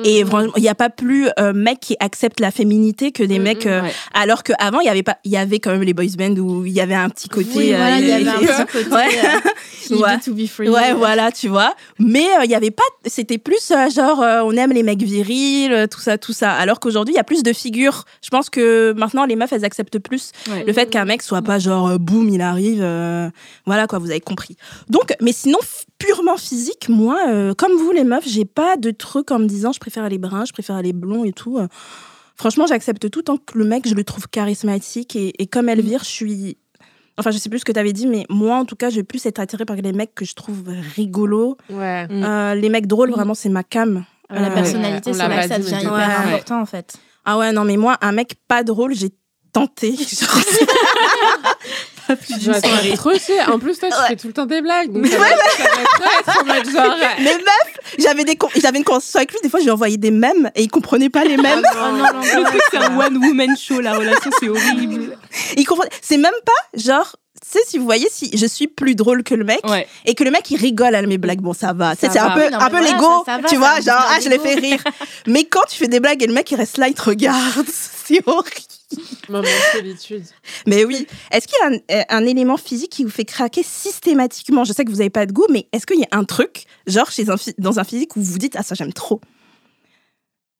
Et 0.03 0.23
Mhm. 0.23 0.29
vraiment, 0.29 0.51
il 0.55 0.61
n'y 0.61 0.69
a 0.69 0.75
pas 0.75 0.91
plus 0.91 1.29
euh, 1.39 1.51
mecs 1.51 1.79
qui 1.79 1.95
acceptent 1.99 2.39
la 2.41 2.51
féminité 2.51 3.11
que 3.11 3.23
des 3.23 3.39
Mhm, 3.39 3.43
mecs. 3.43 3.65
euh, 3.65 3.81
ouais. 3.81 3.91
Alors 4.13 4.43
qu'avant, 4.43 4.81
il 4.81 4.85
y 4.85 4.89
avait 4.89 5.01
pas, 5.01 5.17
il 5.23 5.31
y 5.31 5.37
avait 5.37 5.57
quand 5.57 5.71
même 5.71 5.81
les 5.81 5.95
boys 5.95 6.05
bands 6.15 6.37
où 6.37 6.63
il 6.63 6.73
y 6.73 6.79
avait 6.79 6.93
un 6.93 7.09
petit 7.09 7.27
côté. 7.27 7.49
Oui, 7.55 7.73
euh, 7.73 7.77
voilà, 7.77 7.99
il 7.99 8.07
y 8.07 8.11
avait 8.11 8.27
un 8.27 8.39
et- 8.39 8.45
petit 8.45 8.71
côté. 8.83 8.89
Ouais. 8.95 9.07
euh, 9.25 9.39
Ouais. 9.99 10.19
to 10.19 10.33
be 10.33 10.45
free. 10.47 10.69
Ouais, 10.69 10.93
voilà, 10.93 11.31
tu 11.31 11.47
vois. 11.47 11.73
Mais 11.97 12.25
euh, 12.39 12.43
il 12.45 12.51
y 12.51 12.55
avait 12.55 12.69
pas. 12.71 12.83
C'était 13.07 13.37
plus 13.39 13.71
euh, 13.71 13.89
genre, 13.89 14.21
euh, 14.21 14.41
on 14.43 14.51
aime 14.53 14.73
les 14.73 14.83
mecs 14.83 15.01
virils, 15.01 15.71
euh, 15.71 15.87
tout 15.87 15.99
ça, 16.01 16.19
tout 16.19 16.33
ça. 16.33 16.51
Alors 16.53 16.79
qu'aujourd'hui, 16.79 17.13
il 17.15 17.17
y 17.17 17.19
a 17.19 17.23
plus 17.23 17.41
de 17.41 17.51
figures. 17.53 18.03
Je 18.23 18.29
pense 18.29 18.51
que 18.51 18.93
maintenant, 18.95 19.25
les 19.25 19.35
meufs, 19.35 19.51
elles 19.53 19.65
acceptent 19.65 19.97
plus 19.99 20.31
Ouais. 20.49 20.63
le 20.65 20.73
fait 20.73 20.89
qu'un 20.89 21.05
mec 21.05 21.21
soit 21.21 21.41
pas 21.41 21.59
genre, 21.59 21.87
euh, 21.87 21.97
boum, 21.97 22.29
il 22.29 22.41
arrive. 22.41 22.81
euh, 22.81 23.29
voilà, 23.65 23.87
quoi, 23.87 23.99
vous 23.99 24.09
avez 24.11 24.19
compris. 24.21 24.55
Donc, 24.89 25.13
mais 25.21 25.31
sinon, 25.31 25.57
purement 25.97 26.37
physique, 26.37 26.89
moi, 26.89 27.17
euh, 27.29 27.53
comme 27.53 27.73
vous, 27.73 27.91
les 27.91 28.03
meufs, 28.03 28.27
j'ai 28.27 28.45
pas 28.45 28.77
de 28.77 28.91
truc 28.91 29.31
en 29.31 29.39
me 29.39 29.45
disant, 29.47 29.71
je 29.71 29.79
préfère 29.79 30.07
les 30.09 30.17
bruns, 30.17 30.45
je 30.45 30.53
préfère 30.53 30.81
les 30.81 30.93
blonds 30.93 31.23
et 31.25 31.33
tout. 31.33 31.59
Franchement, 32.37 32.67
j'accepte 32.67 33.09
tout 33.09 33.21
tant 33.21 33.37
que 33.37 33.57
le 33.57 33.63
mec, 33.65 33.87
je 33.87 33.93
le 33.95 34.03
trouve 34.03 34.27
charismatique. 34.27 35.15
Et, 35.15 35.33
et 35.41 35.47
comme 35.47 35.69
Elvire, 35.69 36.01
je 36.03 36.09
suis. 36.09 36.57
Enfin, 37.17 37.31
je 37.31 37.37
sais 37.37 37.47
plus 37.49 37.59
ce 37.59 37.65
que 37.65 37.71
tu 37.71 37.79
avais 37.79 37.93
dit, 37.93 38.07
mais 38.07 38.25
moi, 38.29 38.57
en 38.57 38.65
tout 38.65 38.75
cas, 38.75 38.89
je 38.89 38.97
vais 38.97 39.03
plus 39.03 39.25
être 39.25 39.39
attirée 39.39 39.63
par 39.63 39.77
les 39.77 39.93
mecs 39.93 40.13
que 40.13 40.25
je 40.25 40.35
trouve 40.35 40.63
rigolos. 40.97 41.55
Ouais. 41.69 42.07
Mm. 42.07 42.59
Les 42.59 42.67
mecs 42.69 42.87
drôles, 42.87 43.07
Oui. 43.09 43.15
vraiment, 43.15 43.33
c'est 43.35 43.47
ma 43.47 43.63
cam. 43.63 44.03
Euh, 44.33 44.39
La 44.39 44.49
personnalité, 44.51 45.11
on 45.11 45.13
c'est 45.13 45.27
là 45.27 45.41
que 45.43 45.47
ça 45.47 45.59
devient 45.59 45.71
de- 45.75 45.79
hyper 45.81 45.93
Ouais. 45.93 46.33
important, 46.33 46.59
en 46.59 46.65
fait. 46.65 46.95
Ah 47.23 47.37
ouais, 47.37 47.53
non, 47.53 47.63
mais 47.63 47.77
moi, 47.77 47.97
un 48.01 48.11
mec 48.11 48.35
pas 48.49 48.63
drôle, 48.63 48.93
j'ai 48.93 49.11
plus 52.07 52.39
Tu 52.39 52.49
vas. 52.51 52.57
En 53.53 53.59
plus, 53.59 53.79
toi, 53.79 53.89
tu 53.89 53.95
Ouais. 53.95 54.07
fais 54.09 54.15
tout 54.15 54.27
le 54.27 54.33
temps 54.33 54.45
des 54.45 54.61
blagues. 54.61 54.91
Donc 54.91 55.07
ça, 55.07 55.17
va 55.17 56.57
être 56.59 56.69
genre. 56.71 56.95
mais 57.19 57.33
meuf, 57.35 57.77
j'avais 57.97 58.23
des 58.23 58.35
con- 58.35 58.49
j'avais 58.55 58.77
une 58.77 58.83
conversation 58.83 59.17
avec 59.19 59.31
lui, 59.31 59.39
des 59.41 59.49
fois, 59.49 59.59
je 59.59 59.65
lui 59.65 59.71
envoyais 59.71 59.97
des 59.97 60.11
mèmes 60.11 60.51
et 60.55 60.63
il 60.63 60.67
comprenait 60.69 61.09
pas 61.09 61.23
les 61.23 61.37
mèmes. 61.37 61.63
Oh 61.73 61.91
non, 61.91 62.03
non, 62.43 62.43
truc, 62.45 62.61
c'est 62.71 62.77
un 62.77 62.97
one 62.99 63.17
woman 63.17 63.55
show, 63.57 63.79
la 63.81 63.93
relation, 63.97 64.29
c'est 64.39 64.49
horrible. 64.49 65.17
il 65.57 65.65
comprenait. 65.65 65.89
C'est 66.01 66.17
même 66.17 66.33
pas 66.45 66.79
genre. 66.79 67.15
Tu 67.41 67.59
sais, 67.59 67.65
si 67.67 67.77
vous 67.77 67.85
voyez, 67.85 68.07
si 68.11 68.31
je 68.35 68.45
suis 68.45 68.67
plus 68.67 68.95
drôle 68.95 69.21
que 69.21 69.35
le 69.35 69.43
mec 69.43 69.59
Ouais. 69.67 69.87
et 70.05 70.15
que 70.15 70.23
le 70.23 70.31
mec 70.31 70.49
il 70.51 70.57
rigole 70.57 70.95
à 70.95 71.01
mes 71.03 71.17
blagues, 71.19 71.41
bon 71.41 71.53
ça 71.53 71.73
va. 71.73 71.93
C'est 71.99 72.17
un 72.17 72.31
peu, 72.31 72.49
non, 72.49 72.59
un 72.59 72.69
peu 72.69 72.81
l'ego, 72.81 73.23
tu 73.47 73.49
ça 73.49 73.57
vois, 73.57 73.81
genre 73.81 74.03
ah 74.09 74.17
je 74.23 74.29
l'ai 74.29 74.39
fait 74.39 74.55
rire. 74.55 74.81
mais 75.27 75.43
quand 75.43 75.61
tu 75.69 75.75
fais 75.77 75.87
des 75.87 75.99
blagues 75.99 76.23
et 76.23 76.27
le 76.27 76.33
mec 76.33 76.49
il 76.51 76.55
reste 76.55 76.77
là, 76.77 76.87
il 76.87 76.93
te 76.95 77.03
regarde, 77.03 77.65
horrible. 78.25 78.49
Moment 79.29 79.41
de 79.43 79.77
solitude. 79.77 80.23
Mais 80.67 80.85
oui. 80.85 81.07
Est-ce 81.31 81.47
qu'il 81.47 81.57
y 81.61 81.63
a 81.63 81.67
un, 81.97 81.99
euh, 81.99 82.03
un 82.09 82.25
élément 82.25 82.57
physique 82.57 82.91
qui 82.91 83.03
vous 83.03 83.09
fait 83.09 83.25
craquer 83.25 83.63
systématiquement? 83.63 84.63
Je 84.63 84.73
sais 84.73 84.85
que 84.85 84.91
vous 84.91 84.97
n'avez 84.97 85.09
pas 85.09 85.25
de 85.25 85.31
goût, 85.33 85.47
mais 85.49 85.67
est-ce 85.71 85.85
qu'il 85.85 85.99
y 85.99 86.03
a 86.03 86.17
un 86.17 86.23
truc, 86.23 86.65
genre 86.87 87.09
chez 87.09 87.29
un, 87.29 87.35
dans 87.57 87.79
un 87.79 87.83
physique 87.83 88.15
où 88.15 88.21
vous 88.21 88.33
vous 88.33 88.37
dites 88.37 88.55
Ah, 88.57 88.63
ça, 88.63 88.75
j'aime 88.75 88.93
trop? 88.93 89.19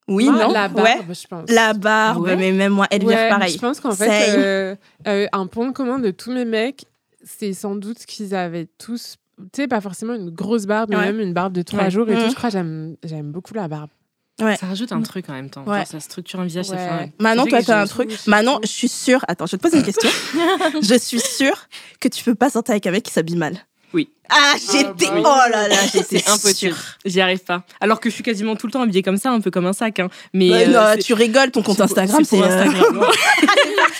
Oui, 0.08 0.25
Moi, 0.30 0.44
non? 0.46 0.52
La 0.52 0.68
barbe, 0.68 0.86
Ouais. 0.86 1.16
je 1.16 1.28
pense. 1.28 1.50
La 1.50 1.74
barbe, 1.74 2.24
Ouais. 2.24 2.36
mais 2.36 2.52
même 2.52 2.74
moi, 2.74 2.86
Elvire, 2.92 3.10
Ouais, 3.10 3.30
pareil. 3.30 3.54
Je 3.54 3.58
pense 3.60 3.80
qu'en 3.80 3.92
fait, 3.96 4.36
euh, 4.38 4.75
euh, 5.08 5.28
un 5.32 5.48
point 5.48 5.72
commun 5.74 5.98
de 6.00 6.12
tous 6.12 6.32
mes 6.32 6.46
mecs, 6.46 6.86
c'est 7.24 7.54
sans 7.54 7.75
doute 7.75 8.06
qu'ils 8.06 8.36
avaient 8.36 8.68
tous, 8.78 9.16
tu 9.52 9.62
sais, 9.64 9.68
pas 9.68 9.82
forcément 9.82 10.14
une 10.14 10.30
grosse 10.30 10.66
barbe, 10.68 10.92
mais 10.92 10.98
même 10.98 11.20
une 11.20 11.34
barbe 11.34 11.54
de 11.54 11.64
trois 11.64 11.90
jours 11.90 12.08
et 12.10 12.14
tout. 12.14 12.30
Je 12.30 12.36
crois 12.36 12.50
que 12.50 12.54
j'aime, 12.54 12.96
j'aime 13.04 13.32
beaucoup 13.32 13.56
la 13.56 13.68
barbe. 13.68 13.90
Ça 14.39 14.68
rajoute 14.68 14.92
un 14.92 15.01
truc 15.01 15.30
en 15.30 15.34
même 15.34 15.50
temps. 15.50 15.63
Ouais. 15.65 15.77
Genre, 15.77 15.88
ça 15.88 16.00
structure 16.01 16.39
un 16.42 16.46
visage, 16.46 16.65
ça 16.65 16.74
Ouais. 16.75 16.77
fait 16.80 16.89
un- 17.06 17.10
Manon, 17.20 17.44
ça 17.46 17.50
toi, 17.50 17.63
t'as 17.63 17.82
un 17.82 17.88
truc. 17.88 18.12
Manon, 18.27 18.60
je 18.63 18.68
suis 18.68 18.89
sûre. 18.89 19.24
Attends, 19.30 19.46
je 19.46 19.54
vais 19.54 19.58
te 19.58 19.63
poser 19.63 19.77
une 19.77 19.84
question. 19.84 20.10
je 20.82 20.98
suis 21.00 21.20
sûre 21.22 21.68
que 22.01 22.08
tu 22.10 22.24
peux 22.24 22.36
pas 22.36 22.50
sortir 22.50 22.74
avec 22.74 22.86
un 22.88 22.92
mec 22.92 23.04
qui 23.04 23.12
s'habille 23.13 23.38
mal. 23.38 23.58
Oui. 23.94 24.10
Ah, 24.30 24.56
j'étais. 24.72 25.06
bah 25.08 25.13
oui. 25.15 25.22
oh 25.24 25.50
là 25.51 25.68
là, 25.70 25.75
j'étais 25.94 26.22
impossible. 26.30 26.75
J'y 27.06 27.22
arrive 27.22 27.39
pas. 27.46 27.63
Alors 27.80 28.01
que 28.01 28.10
je 28.10 28.15
suis 28.15 28.24
quasiment 28.24 28.58
tout 28.58 28.68
le 28.68 28.74
temps 28.74 28.82
habillée 28.82 29.04
comme 29.04 29.15
ça, 29.15 29.30
un 29.32 29.39
peu 29.39 29.51
comme 29.51 29.68
un 29.68 29.74
sac. 29.74 30.00
hein. 30.01 30.10
Mais 30.34 30.50
Ouais, 30.51 30.68
euh, 30.68 30.96
non, 30.96 31.01
tu 31.01 31.13
rigoles, 31.13 31.51
ton 31.51 31.62
compte 31.62 31.80
Instagram, 31.80 32.25
c'est. 32.25 32.42
euh, 32.42 32.46
Instagram. 32.65 33.06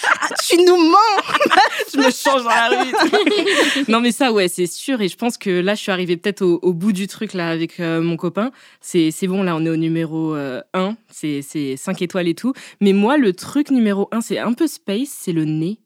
tu 0.58 0.66
nous 0.66 0.78
mens 0.78 0.98
je 1.94 1.98
me 1.98 2.12
change 2.12 2.44
dans 2.44 2.50
la 2.50 2.70
rue. 2.70 3.86
non, 3.88 4.02
mais 4.02 4.12
ça, 4.12 4.32
ouais, 4.32 4.48
c'est 4.48 4.68
sûr. 4.68 5.02
Et 5.02 5.08
je 5.08 5.16
pense 5.16 5.38
que 5.38 5.50
là, 5.50 5.76
je 5.76 5.82
suis 5.82 5.92
arrivée 5.92 6.18
peut-être 6.18 6.42
au, 6.42 6.60
au 6.62 6.74
bout 6.74 6.92
du 6.92 7.08
truc 7.08 7.34
là 7.34 7.50
avec 7.50 7.80
euh, 7.80 8.02
mon 8.02 8.18
copain. 8.18 8.52
C'est 8.82 9.12
c'est 9.12 9.28
bon, 9.28 9.44
là, 9.44 9.56
on 9.56 9.66
est 9.66 9.70
au 9.70 9.76
numéro 9.76 10.36
1. 10.36 10.96
C'est 11.12 11.42
5 11.78 12.02
étoiles 12.02 12.28
et 12.28 12.36
tout. 12.36 12.54
Mais 12.82 12.94
moi, 12.94 13.18
le 13.18 13.34
truc 13.34 13.72
numéro 13.72 14.08
1, 14.12 14.22
c'est 14.22 14.40
un 14.40 14.54
peu 14.54 14.68
space, 14.68 15.10
c'est 15.10 15.34
le 15.34 15.46
nez. 15.46 15.80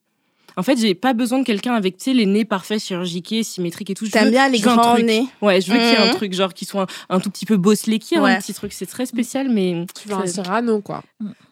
En 0.60 0.64
fait, 0.64 0.78
j'ai 0.78 0.94
pas 0.94 1.14
besoin 1.14 1.40
de 1.40 1.46
quelqu'un 1.46 1.74
avec, 1.74 1.96
tu 1.98 2.04
sais, 2.06 2.14
les 2.14 2.26
nez 2.26 2.44
parfaits, 2.44 2.82
chirurgiqués, 2.82 3.44
symétriques 3.44 3.90
et 3.92 3.94
tout. 3.94 4.08
T'aimes 4.10 4.30
bien 4.32 4.50
les 4.50 4.58
je 4.58 4.66
veux 4.66 4.72
un 4.72 4.76
grands 4.76 4.94
truc. 4.96 5.06
nez 5.06 5.26
Ouais, 5.42 5.62
je 5.62 5.72
veux 5.72 5.78
qu'il 5.78 5.88
y 5.88 5.92
ait 5.92 5.98
un 5.98 6.08
Mhm. 6.08 6.16
truc 6.16 6.34
genre 6.34 6.54
qui 6.54 6.66
soit 6.66 6.82
un, 7.10 7.16
un 7.16 7.20
tout 7.22 7.30
petit 7.30 7.46
peu 7.46 7.56
bosselé, 7.56 7.98
qui 7.98 8.16
a 8.18 8.22
Ouais. 8.22 8.32
un 8.34 8.38
petit 8.40 8.54
truc. 8.54 8.74
C'est 8.74 8.86
très 8.86 9.06
spécial, 9.06 9.48
mais 9.50 9.86
Tu 10.00 10.10
veux 10.10 10.16
un 10.16 10.26
Cyrano, 10.28 10.82
quoi. 10.82 11.02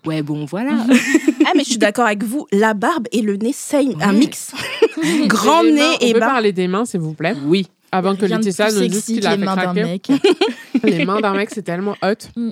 ouais, 0.06 0.22
bon, 0.22 0.44
voilà. 0.46 0.86
Ah, 1.48 1.52
mais 1.56 1.64
je 1.64 1.70
suis 1.70 1.78
d'accord 1.78 2.06
avec 2.06 2.24
vous. 2.26 2.46
La 2.52 2.74
barbe 2.74 3.08
et 3.14 3.22
le 3.22 3.38
nez, 3.38 3.54
same. 3.54 3.94
Un 4.02 4.12
Ouais. 4.12 4.20
mix. 4.20 4.52
Grand 5.28 5.62
Et 5.64 5.68
les 5.68 5.72
mains, 5.72 5.78
nez 5.92 5.98
on 6.02 6.06
et 6.08 6.14
peut 6.14 6.20
barbe. 6.20 6.32
parler 6.34 6.52
des 6.52 6.68
mains, 6.68 6.84
s'il 6.84 7.00
vous 7.00 7.14
plaît. 7.14 7.36
oui. 7.46 7.68
Avant 7.90 8.18
que 8.18 8.26
Laetitia 8.26 8.70
nous 8.74 8.86
dise 8.88 9.06
qu'il 9.06 9.26
a 9.26 9.32
les 9.32 9.40
fait 9.40 9.46
mains 9.46 9.56
d'un 9.56 9.62
craquer. 9.62 9.84
mec. 9.84 10.08
Les 10.84 11.06
mains 11.06 11.22
d'un 11.22 11.34
mec, 11.34 11.50
c'est 11.54 11.62
tellement 11.62 11.96
hot. 12.04 12.52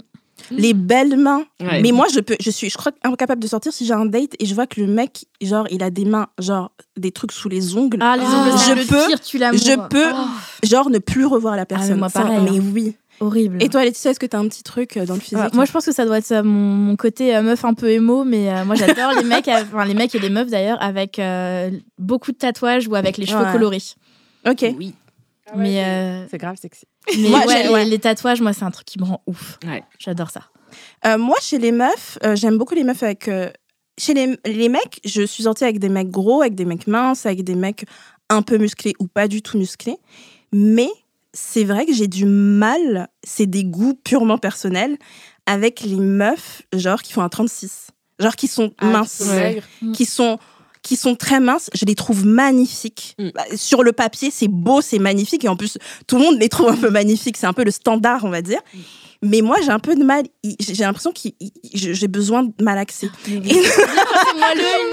Les 0.51 0.73
belles 0.73 1.17
mains. 1.17 1.43
Ouais. 1.61 1.81
Mais 1.81 1.91
moi, 1.91 2.07
je 2.13 2.19
peux, 2.19 2.35
je 2.39 2.49
suis, 2.51 2.69
je 2.69 2.77
crois, 2.77 2.91
incapable 3.03 3.41
de 3.41 3.47
sortir 3.47 3.71
si 3.73 3.85
j'ai 3.85 3.93
un 3.93 4.05
date 4.05 4.33
et 4.39 4.45
je 4.45 4.53
vois 4.53 4.67
que 4.67 4.79
le 4.81 4.87
mec, 4.87 5.25
genre, 5.41 5.65
il 5.71 5.81
a 5.81 5.89
des 5.89 6.05
mains, 6.05 6.27
genre, 6.39 6.71
des 6.97 7.11
trucs 7.11 7.31
sous 7.31 7.49
les 7.49 7.75
ongles. 7.75 7.97
Ah, 8.01 8.15
les 8.17 8.23
Ah. 8.25 8.35
ongles, 8.49 8.57
c'est 8.59 8.69
Je 8.69 8.79
le 8.79 8.85
peux- 8.85 9.07
pire, 9.07 9.19
tu 9.21 9.37
je 9.39 9.87
peux, 9.89 10.11
Oh, 10.13 10.25
genre, 10.67 10.89
ne 10.89 10.99
plus 10.99 11.25
revoir 11.25 11.55
la 11.55 11.65
personne. 11.65 11.97
moi, 11.97 12.09
Ça, 12.09 12.21
pareil, 12.21 12.39
Mais 12.43 12.59
hein. 12.59 12.63
oui. 12.73 12.95
horrible. 13.21 13.57
Et 13.63 13.69
toi, 13.69 13.83
Laetitia, 13.85 14.11
est-ce 14.11 14.19
que 14.19 14.25
t'as 14.25 14.37
un 14.39 14.47
petit 14.47 14.61
truc 14.63 14.97
euh, 14.97 15.05
dans 15.05 15.13
le 15.15 15.19
physique? 15.21 15.37
Ouais, 15.37 15.49
moi, 15.53 15.63
je 15.65 15.71
pense 15.71 15.85
que 15.85 15.93
ça 15.93 16.05
doit 16.05 16.17
être 16.17 16.31
euh, 16.33 16.43
mon, 16.43 16.51
mon 16.75 16.95
côté 16.97 17.35
euh, 17.35 17.41
meuf 17.41 17.63
un 17.65 17.73
peu 17.73 17.89
émo, 17.89 18.23
mais 18.25 18.49
euh, 18.51 18.65
moi, 18.65 18.75
j'adore 18.75 19.13
les 19.17 19.23
mecs, 19.23 19.47
enfin, 19.47 19.85
les 19.85 19.93
mecs 19.93 20.13
et 20.15 20.19
les 20.19 20.29
meufs 20.29 20.49
d'ailleurs, 20.51 20.81
avec 20.81 21.17
euh, 21.17 21.71
beaucoup 21.97 22.31
de 22.33 22.37
tatouages 22.37 22.87
ou 22.89 22.95
avec 22.95 23.17
les 23.17 23.25
cheveux 23.25 23.43
Ouais. 23.45 23.51
colorés. 23.53 23.81
Ok. 24.47 24.65
Oui. 24.77 24.93
mais 25.55 25.83
euh, 25.83 26.27
C'est 26.29 26.37
grave 26.39 26.57
sexy. 26.61 26.85
Mais 27.17 27.29
Moi, 27.29 27.45
ouais, 27.45 27.63
j'ai- 27.63 27.69
ouais. 27.69 27.83
les, 27.85 27.91
les 27.91 27.99
tatouages, 27.99 28.41
moi, 28.41 28.53
c'est 28.53 28.63
un 28.65 28.71
truc 28.71 28.85
qui 28.85 28.99
me 28.99 29.05
rend 29.05 29.21
ouf. 29.27 29.57
Ouais. 29.65 29.83
J'adore 29.99 30.29
ça. 30.31 30.41
Euh, 31.05 31.17
moi, 31.17 31.35
chez 31.41 31.57
les 31.57 31.71
meufs, 31.71 32.17
euh, 32.23 32.35
j'aime 32.35 32.57
beaucoup 32.57 32.75
les 32.75 32.83
meufs 32.83 33.03
avec. 33.03 33.27
euh, 33.27 33.49
chez 33.97 34.13
les, 34.13 34.37
les 34.45 34.67
mecs, 34.69 34.99
je 35.05 35.21
suis 35.23 35.43
sortie 35.43 35.63
avec 35.63 35.79
des 35.79 35.87
mecs 35.89 36.09
gros, 36.09 36.41
avec 36.41 36.55
des 36.55 36.65
mecs 36.65 36.87
minces, 36.87 37.25
avec 37.25 37.43
des 37.43 37.55
mecs 37.55 37.85
un 38.29 38.41
peu 38.41 38.57
musclés 38.57 38.93
ou 38.99 39.07
pas 39.07 39.27
du 39.27 39.41
tout 39.41 39.57
musclés. 39.57 39.97
Mais 40.51 40.89
c'est 41.33 41.63
vrai 41.63 41.85
que 41.85 41.93
j'ai 41.93 42.07
du 42.07 42.25
mal, 42.25 43.07
c'est 43.23 43.45
des 43.45 43.63
goûts 43.63 43.93
purement 44.03 44.37
personnels, 44.37 44.97
avec 45.45 45.81
les 45.81 45.95
meufs, 45.95 46.63
genre, 46.73 47.01
qui 47.01 47.13
font 47.13 47.21
un 47.21 47.29
36. 47.29 47.87
Genre, 48.19 48.35
qui 48.35 48.47
sont 48.47 48.73
Ah, 48.79 48.85
minces, 48.85 49.23
qui 49.93 50.05
sont. 50.05 50.39
Qui 50.85 50.95
sont 50.95 51.15
très 51.15 51.39
minces, 51.39 51.71
je 51.73 51.83
les 51.83 51.95
trouve 51.95 52.25
magnifiques. 52.27 53.15
Mm. 53.17 53.29
Bah, 53.33 53.43
Sur 53.55 53.83
le 53.83 53.91
papier, 53.91 54.29
c'est 54.31 54.47
beau, 54.47 54.81
c'est 54.81 54.99
magnifique, 54.99 55.43
et 55.43 55.47
en 55.47 55.55
plus, 55.55 55.79
tout 56.05 56.17
le 56.17 56.21
monde 56.21 56.39
les 56.39 56.47
trouve 56.47 56.69
un 56.69 56.77
peu 56.77 56.91
magnifiques. 56.91 57.37
C'est 57.37 57.47
un 57.47 57.53
peu 57.53 57.63
le 57.63 57.71
standard, 57.71 58.23
on 58.23 58.29
va 58.29 58.43
dire. 58.43 58.59
Mais 59.27 59.41
moi, 59.41 59.57
j'ai 59.63 59.71
un 59.71 59.79
peu 59.79 59.95
de 59.95 60.03
mal. 60.03 60.23
J'ai 60.59 60.83
l'impression 60.83 61.11
que 61.11 61.29
j'ai 61.73 62.07
besoin 62.07 62.43
de 62.43 62.51
malaxer. 62.63 63.09
c'est 63.23 63.31
moelleux, 63.31 63.41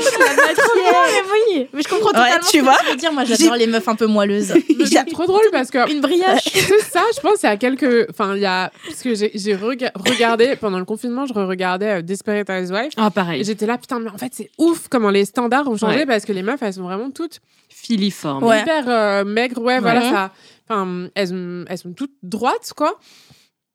mais 0.06 1.22
oui, 1.32 1.68
mais 1.72 1.82
je 1.82 1.88
comprends 1.88 2.08
Ouais, 2.08 2.30
totalement 2.30 2.38
tu 2.40 2.46
ce 2.46 2.52
que 2.58 2.62
vois, 2.64 2.76
tu 2.84 2.90
veux 2.90 2.96
dire. 2.96 3.12
Moi, 3.12 3.24
j'adore 3.24 3.56
les 3.56 3.66
meufs 3.66 3.86
un 3.88 3.94
peu 3.94 4.06
moelleuses. 4.06 4.54
C'est 4.86 5.04
trop 5.10 5.26
drôle 5.26 5.44
parce 5.52 5.70
que 5.70 5.90
Une 5.92 6.00
brioche. 6.00 6.40
c'est 6.44 6.80
ça, 6.80 7.02
je 7.14 7.20
pense, 7.20 7.42
il 7.42 7.46
y 7.46 7.48
a 7.48 7.56
quelques. 7.56 8.06
Enfin, 8.10 8.34
il 8.36 8.40
y 8.42 8.46
a. 8.46 8.70
Parce 8.86 9.02
que 9.02 9.14
j'ai 9.14 9.30
j'ai 9.34 9.54
rega- 9.54 9.92
regardé, 9.94 10.56
pendant 10.56 10.78
le 10.78 10.84
confinement, 10.84 11.26
je 11.26 11.34
regardais 11.34 11.98
euh, 11.98 12.02
Desperate 12.02 12.48
Housewives. 12.48 12.92
Ah, 12.96 13.10
pareil. 13.10 13.44
j'étais 13.44 13.66
là, 13.66 13.76
putain, 13.78 13.98
mais 14.00 14.10
en 14.10 14.18
fait, 14.18 14.32
c'est 14.34 14.50
ouf 14.58 14.88
comment 14.88 15.10
les 15.10 15.24
standards 15.24 15.68
ont 15.68 15.76
changé 15.76 15.98
Ouais. 15.98 16.06
parce 16.06 16.24
que 16.24 16.32
les 16.32 16.42
meufs, 16.42 16.62
elles 16.62 16.74
sont 16.74 16.82
vraiment 16.84 17.10
toutes 17.10 17.40
Filiforme. 17.68 18.44
Ouais. 18.44 18.60
hyper 18.62 18.84
euh, 18.88 19.24
maigres. 19.24 19.60
Ouais, 19.60 19.80
voilà, 19.80 20.00
Ouais. 20.00 20.10
ça. 20.10 20.30
Enfin, 20.68 21.08
elles, 21.14 21.64
elles 21.68 21.78
sont 21.78 21.92
toutes 21.92 22.14
droites, 22.22 22.72
quoi. 22.76 22.98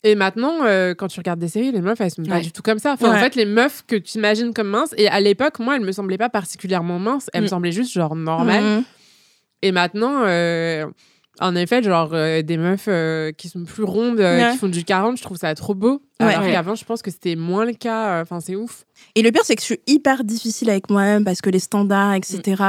Et 0.07 0.15
maintenant, 0.15 0.63
euh, 0.63 0.93
quand 0.95 1.07
tu 1.09 1.19
regardes 1.19 1.39
des 1.39 1.49
séries, 1.49 1.73
les 1.73 1.81
meufs, 1.81 1.99
elles 1.99 2.11
sont 2.11 2.23
pas 2.23 2.35
Ouais. 2.35 2.41
du 2.41 2.53
tout 2.53 2.61
comme 2.61 2.79
ça. 2.79 2.93
Enfin, 2.93 3.09
Ouais. 3.11 3.17
en 3.17 3.19
fait, 3.19 3.35
les 3.35 3.43
meufs 3.43 3.83
que 3.85 3.97
tu 3.97 4.17
imagines 4.17 4.53
comme 4.53 4.69
minces, 4.69 4.93
et 4.97 5.09
à 5.09 5.19
l'époque, 5.19 5.59
moi, 5.59 5.75
elles 5.75 5.81
me 5.83 5.91
semblaient 5.91 6.17
pas 6.17 6.29
particulièrement 6.29 6.97
minces, 6.97 7.29
elles 7.33 7.41
me 7.41 7.47
Mm. 7.47 7.49
semblaient 7.49 7.71
juste 7.73 7.91
genre 7.91 8.15
normales. 8.15 8.63
Mhm. 8.63 8.83
Et 9.63 9.71
maintenant, 9.73 10.21
euh, 10.25 10.85
en 11.39 11.55
effet, 11.55 11.81
genre 11.83 12.09
euh, 12.13 12.41
des 12.41 12.57
meufs 12.57 12.85
euh, 12.87 13.31
qui 13.31 13.49
sont 13.49 13.63
plus 13.63 13.83
rondes, 13.83 14.19
euh, 14.19 14.37
Ouais. 14.47 14.51
qui 14.53 14.57
font 14.57 14.67
du 14.67 14.83
40, 14.83 15.17
je 15.17 15.23
trouve 15.23 15.37
ça 15.37 15.53
trop 15.55 15.75
beau. 15.75 16.01
Ouais. 16.19 16.33
Alors 16.33 16.41
Ouais. 16.45 16.51
qu'avant, 16.51 16.75
je 16.75 16.83
pense 16.85 17.01
que 17.01 17.11
c'était 17.11 17.35
moins 17.35 17.65
le 17.65 17.73
cas. 17.73 18.17
euh, 18.17 18.21
Enfin, 18.23 18.39
c'est 18.39 18.55
ouf. 18.55 18.85
Et 19.15 19.21
le 19.21 19.31
pire, 19.31 19.41
c'est 19.43 19.55
que 19.55 19.61
je 19.61 19.65
suis 19.67 19.79
hyper 19.87 20.23
difficile 20.23 20.69
avec 20.69 20.89
moi-même 20.89 21.23
parce 21.23 21.41
que 21.41 21.49
les 21.49 21.59
standards, 21.59 22.15
etc. 22.15 22.63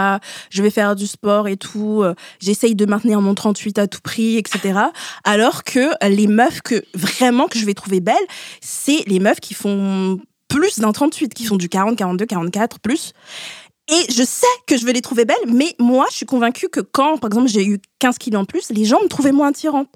Je 0.51 0.63
vais 0.63 0.71
faire 0.71 0.95
du 0.97 1.07
sport 1.07 1.49
et 1.49 1.57
tout. 1.57 2.03
euh, 2.03 2.15
J'essaye 2.41 2.75
de 2.75 2.85
maintenir 2.87 3.21
mon 3.21 3.35
38 3.35 3.79
à 3.79 3.87
tout 3.87 4.01
prix, 4.03 4.37
etc. 4.37 4.79
Alors 5.25 5.65
que 5.65 5.91
les 6.09 6.27
meufs 6.27 6.61
que 6.63 6.83
vraiment 6.95 7.47
que 7.49 7.59
je 7.59 7.65
vais 7.65 7.75
trouver 7.75 8.01
belles, 8.01 8.15
c'est 8.61 9.03
les 9.07 9.21
meufs 9.21 9.41
qui 9.41 9.55
font 9.55 10.19
plus 10.49 10.79
d'un 10.79 10.93
38, 10.93 11.35
qui 11.35 11.45
font 11.45 11.57
du 11.57 11.69
40, 11.69 11.97
42, 11.97 12.25
44, 12.25 12.81
plus. 12.81 13.13
Et 13.91 14.13
je 14.13 14.23
sais 14.23 14.47
que 14.67 14.77
je 14.77 14.85
vais 14.85 14.93
les 14.93 15.01
trouver 15.01 15.25
belles, 15.25 15.37
mais 15.47 15.75
moi, 15.79 16.07
je 16.11 16.17
suis 16.17 16.27
convaincue 16.27 16.69
que 16.69 16.81
quand, 16.81 17.17
par 17.19 17.29
exemple, 17.31 17.49
j'ai 17.49 17.65
eu 17.65 17.79
15 18.01 18.19
kilos 18.19 18.43
en 18.43 18.45
plus, 18.45 18.71
les 18.71 18.85
gens 18.85 19.01
me 19.03 19.09
trouvaient 19.09 19.33
moins 19.33 19.49
attirante. 19.49 19.89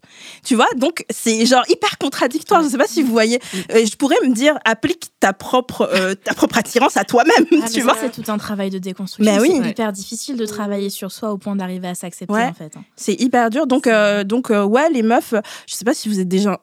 Tu 0.44 0.55
vois 0.55 0.66
Donc, 0.76 1.05
c'est 1.11 1.44
genre 1.46 1.62
hyper 1.68 1.98
contradictoire. 1.98 2.62
Je 2.62 2.68
sais 2.68 2.78
pas 2.78 2.87
si 2.87 3.02
vous 3.02 3.12
voyez. 3.12 3.38
Euh, 3.72 3.85
je 3.85 3.94
pourrais 3.96 4.16
me 4.26 4.33
dire, 4.35 4.59
applique 4.64 5.11
ta 5.20 5.33
propre, 5.33 5.88
euh, 5.92 6.14
ta 6.14 6.33
propre 6.35 6.59
attirance 6.59 6.96
à 6.96 7.05
toi-même, 7.05 7.46
Ah, 7.62 7.68
tu 7.72 7.83
vois 7.83 7.96
c'est 8.00 8.11
tout 8.11 8.28
un 8.31 8.38
travail 8.38 8.70
de 8.70 8.78
déconstruction. 8.78 9.33
Mais 9.33 9.40
oui. 9.40 9.57
C'est 9.62 9.68
hyper 9.70 9.92
difficile 9.92 10.37
de 10.37 10.46
travailler 10.46 10.88
sur 10.90 11.12
soi 11.12 11.31
au 11.31 11.38
point 11.38 11.55
d'arriver 11.55 11.88
à 11.88 11.94
s'accepter, 11.94 12.33
Ouais. 12.33 12.44
en 12.46 12.55
fait. 12.55 12.72
hein. 12.76 12.85
C'est 12.96 13.20
hyper 13.20 13.50
dur. 13.50 13.66
Donc, 13.66 13.87
euh, 13.87 14.24
donc 14.24 14.48
ouais, 14.50 14.88
les 14.90 15.02
meufs, 15.02 15.35
je 15.66 15.74
sais 15.74 15.85
pas 15.85 15.94
si 15.94 16.09
vous 16.09 16.18
êtes 16.18 16.28
déjà 16.28 16.61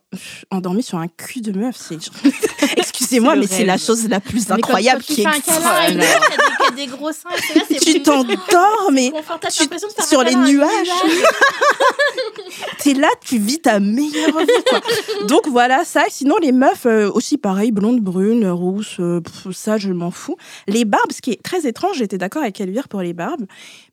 endormis 0.52 0.84
sur 0.84 0.98
un 0.98 1.08
cul 1.08 1.42
de 1.42 1.52
meuf. 1.58 1.92
Excusez-moi, 2.78 3.36
mais 3.36 3.48
c'est 3.48 3.66
la 3.66 3.78
chose 3.78 4.08
la 4.10 4.20
plus 4.20 4.48
Mais 4.50 4.56
incroyable 4.56 5.04
qui 5.04 5.22
existe. 5.22 5.52
des, 6.76 6.86
gros 6.88 7.12
seins, 7.12 7.30
là, 7.56 7.62
Tu 7.82 8.02
t'endors, 8.04 8.90
mais 8.92 9.12
tu- 9.52 9.68
de 9.68 10.04
sur 10.08 10.24
les 10.24 10.36
un 10.36 10.46
nuages. 10.46 10.90
t'es 12.84 12.94
là, 12.94 13.10
tu 13.22 13.38
vis 13.38 13.60
ta 13.60 13.80
meilleure 13.80 14.40
vie. 14.40 14.48
quoi. 14.70 14.82
Donc 15.28 15.48
voilà, 15.48 15.84
ça. 15.84 16.04
Sinon, 16.10 16.36
les 16.42 16.52
meufs, 16.52 16.86
euh, 16.86 17.10
aussi 17.12 17.38
pareil, 17.38 17.72
blondes, 17.72 18.00
brunes, 18.02 18.48
rousses, 18.50 18.98
euh, 19.00 19.22
pff, 19.22 19.56
ça, 19.56 19.78
je 19.78 19.92
m'en 19.92 20.12
fous. 20.12 20.38
Les 20.68 20.86
barbes, 20.86 21.12
ce 21.12 21.22
qui 21.22 21.32
est 21.32 21.42
très 21.44 21.68
étrange, 21.68 21.98
j'étais 21.98 22.18
d'accord 22.18 22.42
avec 22.44 22.60
Elvire 22.62 22.88
pour 22.88 23.02
les 23.02 23.14
barbes, 23.14 23.46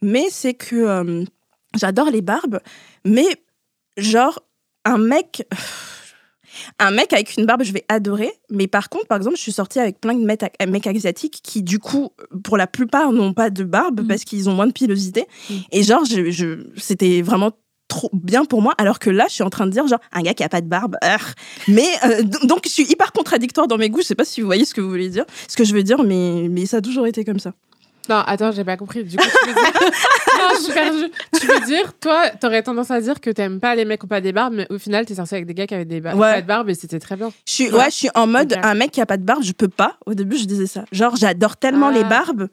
mais 0.03 0.27
c'est 0.31 0.55
que 0.55 0.77
euh, 0.77 1.25
j'adore 1.77 2.11
les 2.11 2.23
barbes, 2.23 2.61
mais 3.05 3.27
genre, 3.97 4.41
un 4.85 4.99
mec. 4.99 5.47
Un 6.79 6.91
mec 6.91 7.13
avec 7.13 7.37
une 7.37 7.47
barbe, 7.47 7.63
je 7.63 7.73
vais 7.73 7.85
adorer. 7.89 8.31
Mais 8.51 8.67
par 8.67 8.89
contre, 8.89 9.07
par 9.07 9.19
exemple, 9.19 9.37
je 9.37 9.43
suis 9.43 9.53
sortie 9.53 9.79
avec 9.79 10.01
plein 10.01 10.15
de 10.15 10.25
mecs, 10.25 10.43
mecs 10.69 10.87
asiatiques 10.87 11.41
qui, 11.43 11.63
du 11.63 11.79
coup, 11.79 12.11
pour 12.45 12.57
la 12.57 12.67
plupart, 12.67 13.13
n'ont 13.13 13.33
pas 13.33 13.51
de 13.51 13.65
barbe 13.65 14.03
Mm. 14.03 14.07
parce 14.09 14.25
qu'ils 14.25 14.49
ont 14.49 14.55
moins 14.55 14.67
de 14.67 14.73
pilosité. 14.73 15.25
Mm. 15.51 15.55
Et 15.73 15.83
genre, 15.83 16.05
je, 16.05 16.31
je- 16.31 16.67
c'était 16.77 17.23
vraiment 17.23 17.53
trop 17.89 18.11
bien 18.13 18.45
pour 18.45 18.63
moi. 18.63 18.75
Alors 18.79 18.99
que 18.99 19.11
là, 19.11 19.27
je 19.29 19.35
suis 19.35 19.43
en 19.45 19.51
train 19.51 19.65
de 19.67 19.71
dire, 19.71 19.87
genre, 19.87 20.01
un 20.13 20.23
gars 20.23 20.35
qui 20.35 20.43
a 20.43 20.49
pas 20.49 20.61
de 20.61 20.67
barbe. 20.69 20.97
ah. 21.03 21.19
Mais 21.69 21.87
euh, 22.05 22.23
donc, 22.43 22.63
je 22.65 22.71
suis 22.71 22.85
hyper 22.91 23.13
contradictoire 23.13 23.69
dans 23.69 23.79
mes 23.79 23.89
goûts. 23.91 24.01
Je 24.01 24.07
sais 24.07 24.15
pas 24.17 24.25
si 24.25 24.41
vous 24.41 24.47
voyez 24.47 24.65
ce 24.65 24.75
que 24.75 24.81
vous 24.81 24.91
voulez 24.91 25.09
dire, 25.09 25.25
ce 25.49 25.57
que 25.57 25.65
je 25.65 25.73
veux 25.73 25.83
dire, 25.85 26.03
mais, 26.03 26.49
mais 26.51 26.67
ça 26.67 26.79
a 26.79 26.81
toujours 26.81 27.07
été 27.07 27.25
comme 27.25 27.39
ça. 27.39 27.53
Non, 28.09 28.17
attends, 28.27 28.53
j'ai 28.53 28.65
pas 28.65 28.77
compris. 28.77 29.03
Du 29.05 29.17
coup, 29.17 29.25
tu 29.25 29.49
veux 29.49 29.55
dire... 29.55 29.65
non, 30.39 30.49
je 30.57 30.63
suis 30.63 30.73
perdue. 30.73 31.11
Tu 31.41 31.47
veux 31.47 31.61
dire, 31.67 31.93
toi, 32.01 32.31
t'aurais 32.41 32.63
tendance 32.63 32.91
à 32.91 33.01
dire 33.01 33.21
que 33.21 33.31
t'aimes 33.31 33.59
pas 33.61 33.75
les 33.75 33.85
mecs 33.85 34.01
qui 34.01 34.05
ont 34.05 34.09
pas 34.09 34.21
des 34.21 34.33
barbes, 34.33 34.55
mais 34.55 34.67
au 34.71 34.79
final, 34.79 35.05
t'es 35.07 35.15
sorti 35.17 35.35
avec 35.35 35.47
des 35.47 35.55
gars 35.55 35.67
qui 35.67 35.75
avaient 35.75 35.85
des 35.85 36.01
bar- 36.01 36.17
Ouais. 36.17 36.35
pas 36.35 36.43
de 36.43 36.47
barbe 36.47 36.71
et 36.71 36.75
c'était 36.75 37.01
très 37.01 37.17
bien. 37.17 37.31
Je 37.47 37.53
suis, 37.53 37.71
ouais, 37.71 37.87
je 37.87 37.95
suis 37.95 38.09
en 38.15 38.27
mode 38.27 38.55
un 38.63 38.75
mec 38.75 38.91
qui 38.93 39.01
a 39.01 39.07
pas 39.07 39.17
de 39.17 39.25
barbe, 39.25 39.43
je 39.43 39.53
peux 39.53 39.69
pas. 39.69 39.97
Au 40.07 40.15
début, 40.15 40.37
je 40.37 40.45
disais 40.45 40.67
ça. 40.67 40.85
Genre, 40.93 41.17
j'adore 41.17 41.57
tellement 41.57 41.89
Ah. 41.89 41.93
les 41.93 42.05
barbes 42.05 42.49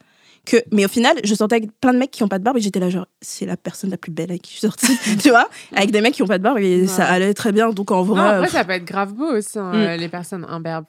que. 0.46 0.58
Mais 0.72 0.86
au 0.86 0.90
final, 0.90 1.16
je 1.24 1.34
sortais 1.36 1.56
avec 1.58 1.70
plein 1.80 1.94
de 1.94 2.00
mecs 2.00 2.12
qui 2.12 2.24
ont 2.24 2.28
pas 2.28 2.40
de 2.40 2.44
barbe 2.44 2.58
et 2.58 2.62
j'étais 2.62 2.80
là, 2.80 2.90
genre, 2.90 3.06
c'est 3.22 3.46
la 3.46 3.56
personne 3.56 3.90
la 3.92 3.98
plus 3.98 4.12
belle 4.12 4.32
avec 4.32 4.42
qui 4.42 4.54
je 4.54 4.58
suis 4.60 4.68
sortie. 4.68 4.98
tu 5.22 5.30
vois? 5.30 5.48
Avec 5.76 5.92
des 5.92 6.02
mecs 6.02 6.14
qui 6.16 6.24
ont 6.24 6.28
pas 6.28 6.38
de 6.40 6.44
barbe 6.44 6.58
et 6.60 6.82
Ouais. 6.82 6.88
ça 6.88 7.06
allait 7.06 7.34
très 7.34 7.52
bien. 7.52 7.70
Donc 7.70 7.92
en 7.92 8.02
vrai. 8.04 8.20
Non, 8.22 8.28
après, 8.28 8.48
euh, 8.48 8.52
ça 8.52 8.66
peut 8.66 8.72
être 8.74 8.86
grave 8.86 9.14
beau 9.14 9.32
aussi, 9.38 9.60
hein, 9.60 9.72
Mm. 9.72 10.00
les 10.00 10.10
personnes 10.10 10.46
imberbes. 10.50 10.86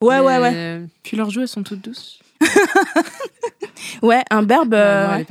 ouais, 0.00 0.18
ouais, 0.20 0.38
ouais. 0.38 0.50
Mais- 0.52 0.80
Puis 1.02 1.16
leurs 1.16 1.30
joues, 1.30 1.42
elles 1.42 1.48
sont 1.48 1.62
toutes 1.62 1.82
douces. 1.84 2.20
Ouais, 4.02 4.22
un 4.30 4.42
berbe. 4.42 4.72
Ouais, 4.74 4.78
euh, 4.78 5.06
non, 5.06 5.12
imberbes, 5.14 5.26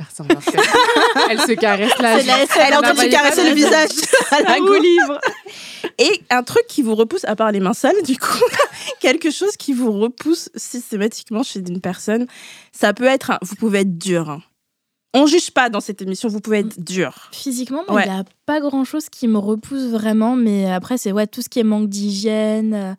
elles 1.30 1.40
se. 1.40 1.46
C'est 1.46 1.56
la 2.02 2.66
Elle 2.66 2.72
est 2.72 2.76
en 2.76 2.82
train 2.82 2.94
de 2.94 2.98
se 2.98 3.06
caresser 3.10 3.48
le 3.48 3.54
visage 3.54 3.88
à 4.30 4.42
la 4.42 4.58
livre. 4.58 5.20
Et 5.98 6.22
un 6.30 6.42
truc 6.42 6.66
qui 6.68 6.82
vous 6.82 6.94
repousse, 6.94 7.24
à 7.24 7.34
part 7.36 7.50
les 7.52 7.60
mains 7.60 7.72
sales, 7.72 8.02
du 8.04 8.18
coup, 8.18 8.44
quelque 9.00 9.30
chose 9.30 9.56
qui 9.56 9.72
vous 9.72 9.92
repousse 9.92 10.50
systématiquement 10.54 11.42
chez 11.42 11.60
une 11.60 11.80
personne, 11.80 12.26
ça 12.72 12.92
peut 12.92 13.04
être. 13.06 13.30
un- 13.32 13.38
Vous 13.42 13.54
pouvez 13.56 13.80
être 13.80 13.98
dur. 13.98 14.28
hein. 14.30 14.42
On 15.14 15.26
juge 15.26 15.50
pas 15.50 15.70
dans 15.70 15.80
cette 15.80 16.02
émission, 16.02 16.28
vous 16.28 16.40
pouvez 16.40 16.58
être 16.58 16.78
dur. 16.80 17.30
Physiquement, 17.32 17.82
Ouais. 17.88 18.04
il 18.06 18.12
n'y 18.12 18.18
a 18.18 18.24
pas 18.44 18.60
grand 18.60 18.84
chose 18.84 19.08
qui 19.08 19.26
me 19.26 19.38
repousse 19.38 19.84
vraiment, 19.88 20.36
mais 20.36 20.70
après, 20.70 20.98
c'est 20.98 21.12
ouais, 21.12 21.26
tout 21.26 21.40
ce 21.40 21.48
qui 21.48 21.58
est 21.60 21.64
manque 21.64 21.88
d'hygiène, 21.88 22.74
euh, 22.74 22.92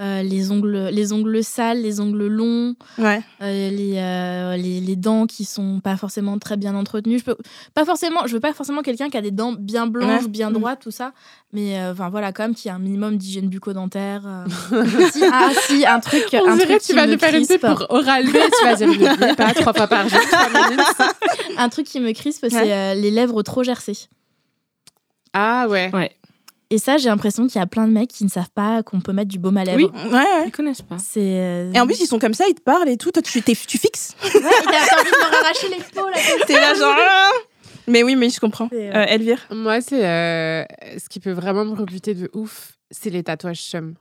euh, 0.00 0.22
les, 0.22 0.50
ongles, 0.50 0.88
les 0.90 1.12
ongles 1.12 1.44
sales, 1.44 1.80
les 1.80 2.00
ongles 2.00 2.26
longs, 2.26 2.74
Ouais. 2.98 3.22
euh, 3.42 3.70
les, 3.70 3.94
euh, 3.98 4.56
les, 4.56 4.80
les 4.80 4.96
dents 4.96 5.26
qui 5.26 5.44
sont 5.44 5.78
pas 5.78 5.96
forcément 5.96 6.36
très 6.38 6.56
bien 6.56 6.74
entretenues. 6.74 7.20
Je 7.20 7.24
peux 7.24 7.36
pas 7.74 7.84
forcément, 7.84 8.26
je 8.26 8.32
veux 8.34 8.40
pas 8.40 8.52
forcément 8.52 8.82
quelqu'un 8.82 9.08
qui 9.08 9.16
a 9.16 9.20
des 9.20 9.30
dents 9.30 9.52
bien 9.52 9.86
blanches, 9.86 10.22
Ouais. 10.24 10.28
bien 10.28 10.50
Mm. 10.50 10.54
droites, 10.54 10.80
tout 10.82 10.90
ça, 10.90 11.12
mais 11.52 11.78
euh, 11.78 11.92
enfin 11.92 12.08
voilà, 12.08 12.32
quand 12.32 12.42
même 12.42 12.54
qu'il 12.56 12.68
y 12.68 12.72
a 12.72 12.74
un 12.74 12.80
minimum 12.80 13.16
d'hygiène 13.16 13.48
bucco-dentaire. 13.48 14.22
euh. 14.26 14.84
si, 15.12 15.22
ah 15.30 15.50
si, 15.68 15.86
un 15.86 16.00
truc, 16.00 16.24
On 16.32 16.38
un 16.48 16.56
dirait 16.56 16.66
truc 16.66 16.78
que 16.80 16.86
tu 16.86 16.86
qui 16.86 16.92
vas 16.94 17.06
me 17.06 17.12
nous 17.12 17.18
faire 17.20 17.34
une 17.34 17.46
pour 17.46 17.86
Oral 17.90 18.24
B. 18.26 18.30
Tu 18.58 18.64
vas 18.64 18.74
dire, 18.74 18.88
n'oubliez 18.88 19.34
pas, 19.36 19.54
trois 19.54 19.72
fois 19.74 19.86
par 19.86 20.08
jour, 20.08 20.18
trois 20.28 20.48
minutes. 20.70 21.56
Un 21.56 21.68
truc 21.68 21.86
qui 21.86 22.00
me 22.00 22.10
crispe, 22.12 22.42
Ouais. 22.42 22.50
c'est 22.50 22.72
euh, 22.72 22.94
les 22.94 23.12
lèvres 23.12 23.42
trop 23.44 23.62
gercées. 23.62 24.08
Ah 25.32 25.66
ouais. 25.68 25.90
Et 26.70 26.78
ça, 26.78 26.96
j'ai 26.96 27.08
l'impression 27.08 27.46
qu'il 27.46 27.58
y 27.58 27.62
a 27.62 27.66
plein 27.66 27.86
de 27.86 27.92
mecs 27.92 28.10
qui 28.10 28.24
ne 28.24 28.28
savent 28.28 28.50
pas 28.54 28.82
qu'on 28.82 29.00
peut 29.00 29.12
mettre 29.12 29.30
du 29.30 29.38
baume 29.38 29.56
à 29.56 29.64
lèvres. 29.64 29.78
Oui. 29.94 30.10
Ouais, 30.10 30.18
ouais. 30.18 30.44
Ils 30.46 30.50
connaissent 30.50 30.82
pas. 30.82 30.96
C'est. 30.98 31.20
euh, 31.20 31.72
Et 31.72 31.78
en 31.80 31.86
plus, 31.86 32.00
ils 32.00 32.06
sont 32.06 32.18
comme 32.18 32.34
ça, 32.34 32.44
ils 32.48 32.54
te 32.54 32.62
parlent 32.62 32.88
et 32.88 32.96
tout. 32.96 33.10
Toi, 33.12 33.22
tu, 33.22 33.42
t'es- 33.42 33.54
tu 33.54 33.78
fixes. 33.78 34.16
Ouais, 34.24 34.30
t'as 34.32 35.00
envie 35.00 35.10
de 35.10 35.18
leur 35.18 35.40
arracher 35.44 35.68
les 35.68 35.82
peaux 35.94 36.08
là. 36.08 36.16
T'es 36.46 36.54
là, 36.54 36.74
genre. 36.74 36.94
ah. 36.98 37.30
Mais 37.86 38.02
oui, 38.02 38.16
mais 38.16 38.30
je 38.30 38.40
comprends. 38.40 38.68
Euh, 38.72 38.92
Euh, 38.94 39.04
Elvire 39.08 39.46
Moi, 39.50 39.80
c'est 39.82 40.04
euh, 40.06 40.64
ce 40.98 41.08
qui 41.08 41.20
peut 41.20 41.32
vraiment 41.32 41.64
me 41.66 41.74
rebuter 41.74 42.14
de 42.14 42.30
ouf, 42.32 42.72
c'est 42.90 43.10
les 43.10 43.22
tatouages 43.22 43.60
chum. 43.60 43.94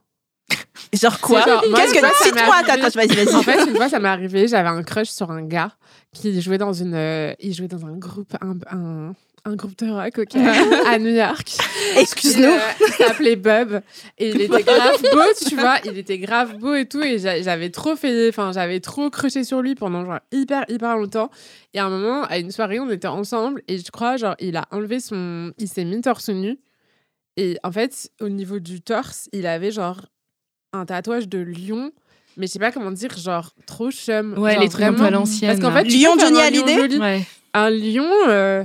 Genre 0.94 1.20
quoi 1.20 1.44
Qu'est-ce 1.44 1.94
que. 1.94 2.24
Cite-moi 2.24 2.44
un 2.56 2.64
arrivé. 2.64 2.82
tatouage, 2.82 2.96
vas-y, 2.96 3.28
En 3.36 3.42
vas-y. 3.42 3.44
fait, 3.44 3.70
une 3.70 3.76
fois, 3.76 3.90
ça 3.90 4.00
m'est 4.00 4.08
arrivé, 4.10 4.48
j'avais 4.48 4.70
un 4.70 4.84
crush 4.84 5.10
sur 5.10 5.32
un 5.32 5.42
gars 5.42 5.72
qui 6.14 6.42
jouait 6.42 6.58
dans 6.58 6.74
une, 6.74 6.94
euh, 6.96 7.34
il 7.40 7.54
jouait 7.54 7.68
dans 7.68 7.86
un 7.86 7.98
groupe, 7.98 8.34
un, 8.42 8.56
un, 8.72 9.14
un 9.46 9.56
groupe 9.56 9.78
de 9.78 9.90
rock 9.90 10.20
ok, 10.20 10.36
à 10.88 10.98
New 11.00 11.14
York. 11.14 11.50
Excuse-nous. 11.98 12.46
Euh, 12.46 12.60
il 12.80 12.94
s'appelait 12.94 13.36
Bob 13.36 13.82
et 14.18 14.30
il 14.30 14.42
était 14.42 14.64
grave 14.64 15.02
beau, 15.02 15.48
tu 15.48 15.56
vois. 15.56 15.78
Il 15.84 15.98
était 15.98 16.18
grave 16.18 16.58
beau 16.60 16.74
et 16.76 16.86
tout. 16.88 17.02
Et 17.02 17.20
j'a- 17.20 17.42
j'avais 17.42 17.70
trop 17.70 17.96
fait, 17.98 18.30
enfin, 18.30 18.52
j'avais 18.54 18.80
trop 18.80 19.10
crushé 19.10 19.44
sur 19.44 19.62
lui 19.62 19.76
pendant 19.76 20.06
genre 20.06 20.20
hyper, 20.32 20.64
hyper 20.70 20.96
longtemps. 20.98 21.30
Et 21.74 21.80
à 21.80 21.86
un 21.86 21.90
moment, 21.90 22.24
à 22.24 22.38
une 22.38 22.52
soirée, 22.52 22.80
on 22.80 22.90
était 22.90 23.08
ensemble 23.08 23.62
et 23.68 23.78
je 23.78 23.92
crois, 23.92 24.16
genre, 24.16 24.36
il 24.40 24.56
a 24.56 24.66
enlevé 24.72 25.00
son. 25.02 25.52
Il 25.58 25.68
s'est 25.68 25.84
mis 25.84 26.00
torse 26.00 26.30
nu. 26.30 26.58
Et 27.36 27.58
en 27.64 27.72
fait, 27.72 28.12
au 28.22 28.30
niveau 28.30 28.60
du 28.60 28.80
torse, 28.82 29.28
il 29.34 29.46
avait 29.46 29.72
genre 29.72 30.06
un 30.72 30.86
tatouage 30.86 31.28
de 31.28 31.40
lion. 31.40 31.92
Mais 32.38 32.48
je 32.48 32.54
sais 32.54 32.60
pas 32.60 32.72
comment 32.72 32.92
dire, 32.92 33.16
genre 33.18 33.54
trop 33.68 33.92
chum. 33.92 34.38
Ouais, 34.38 34.54
genre, 34.54 34.64
les 34.64 34.70
trucs 34.70 34.86
un 34.86 34.94
peu 34.94 35.04
à 35.04 35.10
l'ancienne. 35.10 35.50
Parce 35.52 35.60
qu'en 35.62 35.72
là. 35.76 35.84
fait, 35.84 35.90
Lion 35.90 36.18
Johnny 36.18 36.40
un 36.40 36.50
lion 36.50 36.64
Hallyday 36.64 36.76
joli. 36.76 36.98
Ouais. 37.00 37.22
Un 37.54 37.70
lion, 37.70 38.10
euh, 38.30 38.64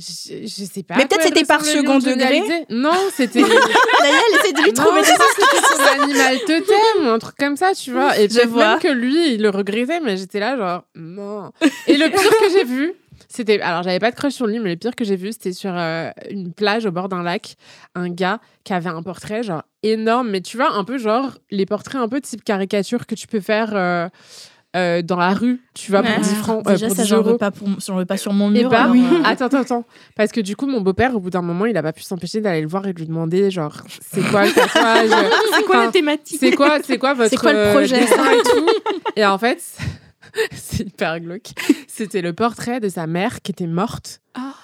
je, 0.00 0.42
je 0.46 0.64
sais 0.64 0.82
pas. 0.82 0.96
Mais 0.96 1.06
peut-être 1.06 1.22
c'était 1.22 1.44
par 1.44 1.64
second 1.64 1.98
degré. 1.98 2.40
Non, 2.70 2.90
c'était. 3.14 3.40
Elle 3.40 4.38
essaie 4.40 4.52
de 4.52 4.62
lui 4.62 4.72
trouver 4.72 5.02
des 5.02 5.06
c'était 5.06 5.66
son 5.66 6.02
animal 6.02 6.38
totem 6.40 7.06
un 7.06 7.18
truc 7.18 7.36
comme 7.36 7.56
ça, 7.56 7.72
tu 7.74 7.92
vois. 7.92 8.18
Et 8.18 8.28
Je 8.28 8.46
vois. 8.46 8.70
même 8.70 8.78
que 8.80 8.88
lui, 8.88 9.34
il 9.34 9.42
le 9.42 9.50
regrettait, 9.50 10.00
mais 10.00 10.16
j'étais 10.16 10.40
là, 10.40 10.56
genre, 10.56 10.82
non. 10.96 11.52
Et 11.86 11.96
le 11.96 12.08
pire 12.08 12.30
que 12.40 12.50
j'ai 12.52 12.64
vu, 12.64 12.92
c'était. 13.28 13.60
Alors, 13.60 13.82
j'avais 13.82 13.98
pas 13.98 14.10
de 14.10 14.16
crush 14.16 14.32
sur 14.34 14.46
lui, 14.46 14.58
mais 14.58 14.70
le 14.70 14.76
pire 14.76 14.96
que 14.96 15.04
j'ai 15.04 15.16
vu, 15.16 15.32
c'était 15.32 15.52
sur 15.52 15.72
euh, 15.76 16.10
une 16.30 16.52
plage 16.52 16.86
au 16.86 16.90
bord 16.90 17.08
d'un 17.08 17.22
lac. 17.22 17.54
Un 17.94 18.08
gars 18.08 18.40
qui 18.64 18.72
avait 18.72 18.90
un 18.90 19.02
portrait, 19.02 19.42
genre, 19.42 19.62
énorme, 19.82 20.30
mais 20.30 20.40
tu 20.40 20.56
vois, 20.56 20.72
un 20.72 20.84
peu 20.84 20.98
genre 20.98 21.38
les 21.50 21.66
portraits 21.66 22.00
un 22.00 22.08
peu 22.08 22.20
type 22.20 22.42
caricature 22.44 23.06
que 23.06 23.14
tu 23.14 23.26
peux 23.26 23.40
faire. 23.40 23.70
euh, 23.74 24.08
euh, 24.76 25.02
dans 25.02 25.16
la 25.16 25.30
rue, 25.34 25.60
tu 25.74 25.90
vois, 25.90 26.00
Ouais. 26.00 26.14
pour 26.14 26.22
10 26.22 26.34
francs, 26.36 26.62
euh, 26.68 26.72
Déjà, 26.72 26.86
pour 26.86 26.96
ça, 26.96 27.02
10 27.02 27.08
j'en 27.08 27.22
veux 27.22 27.28
euros. 27.30 27.38
pas, 27.38 27.50
pour, 27.50 27.68
j'en 27.84 27.96
veux 27.96 28.04
pas 28.04 28.16
sur 28.16 28.32
mon 28.32 28.54
Et 28.54 28.60
mur. 28.60 28.70
bah, 28.70 28.82
alors, 28.84 28.94
euh, 28.94 29.22
attends, 29.24 29.46
attends, 29.46 29.58
attends. 29.60 29.84
Parce 30.16 30.30
que 30.30 30.40
du 30.40 30.54
coup, 30.54 30.66
mon 30.66 30.80
beau-père, 30.80 31.14
au 31.16 31.20
bout 31.20 31.30
d'un 31.30 31.42
moment, 31.42 31.66
il 31.66 31.76
a 31.76 31.82
pas 31.82 31.92
pu 31.92 32.02
s'empêcher 32.02 32.40
d'aller 32.40 32.60
le 32.62 32.68
voir 32.68 32.86
et 32.86 32.92
de 32.92 32.98
lui 32.98 33.06
demander, 33.06 33.50
genre, 33.50 33.72
c'est 34.00 34.22
quoi 34.30 34.44
le 34.46 34.52
tatouage? 34.52 35.10
C'est 35.56 35.64
quoi 35.64 35.84
la 35.86 35.90
thématique? 35.90 36.38
C'est 36.40 36.52
quoi, 36.52 36.78
c'est 36.84 36.98
quoi 36.98 37.14
votre 37.14 37.30
C'est 37.30 37.36
quoi 37.36 37.52
le 37.52 37.58
euh, 37.58 37.72
projet? 37.72 38.02
et 38.02 38.06
tout? 38.06 38.66
Et 39.16 39.26
en 39.26 39.38
fait, 39.38 39.60
c'est 40.52 40.84
hyper 40.86 41.20
glauque. 41.20 41.48
C'était 41.88 42.22
le 42.22 42.32
portrait 42.32 42.80
de 42.80 42.88
sa 42.88 43.06
mère 43.06 43.40
qui 43.42 43.52
était 43.52 43.66
morte 43.66 44.20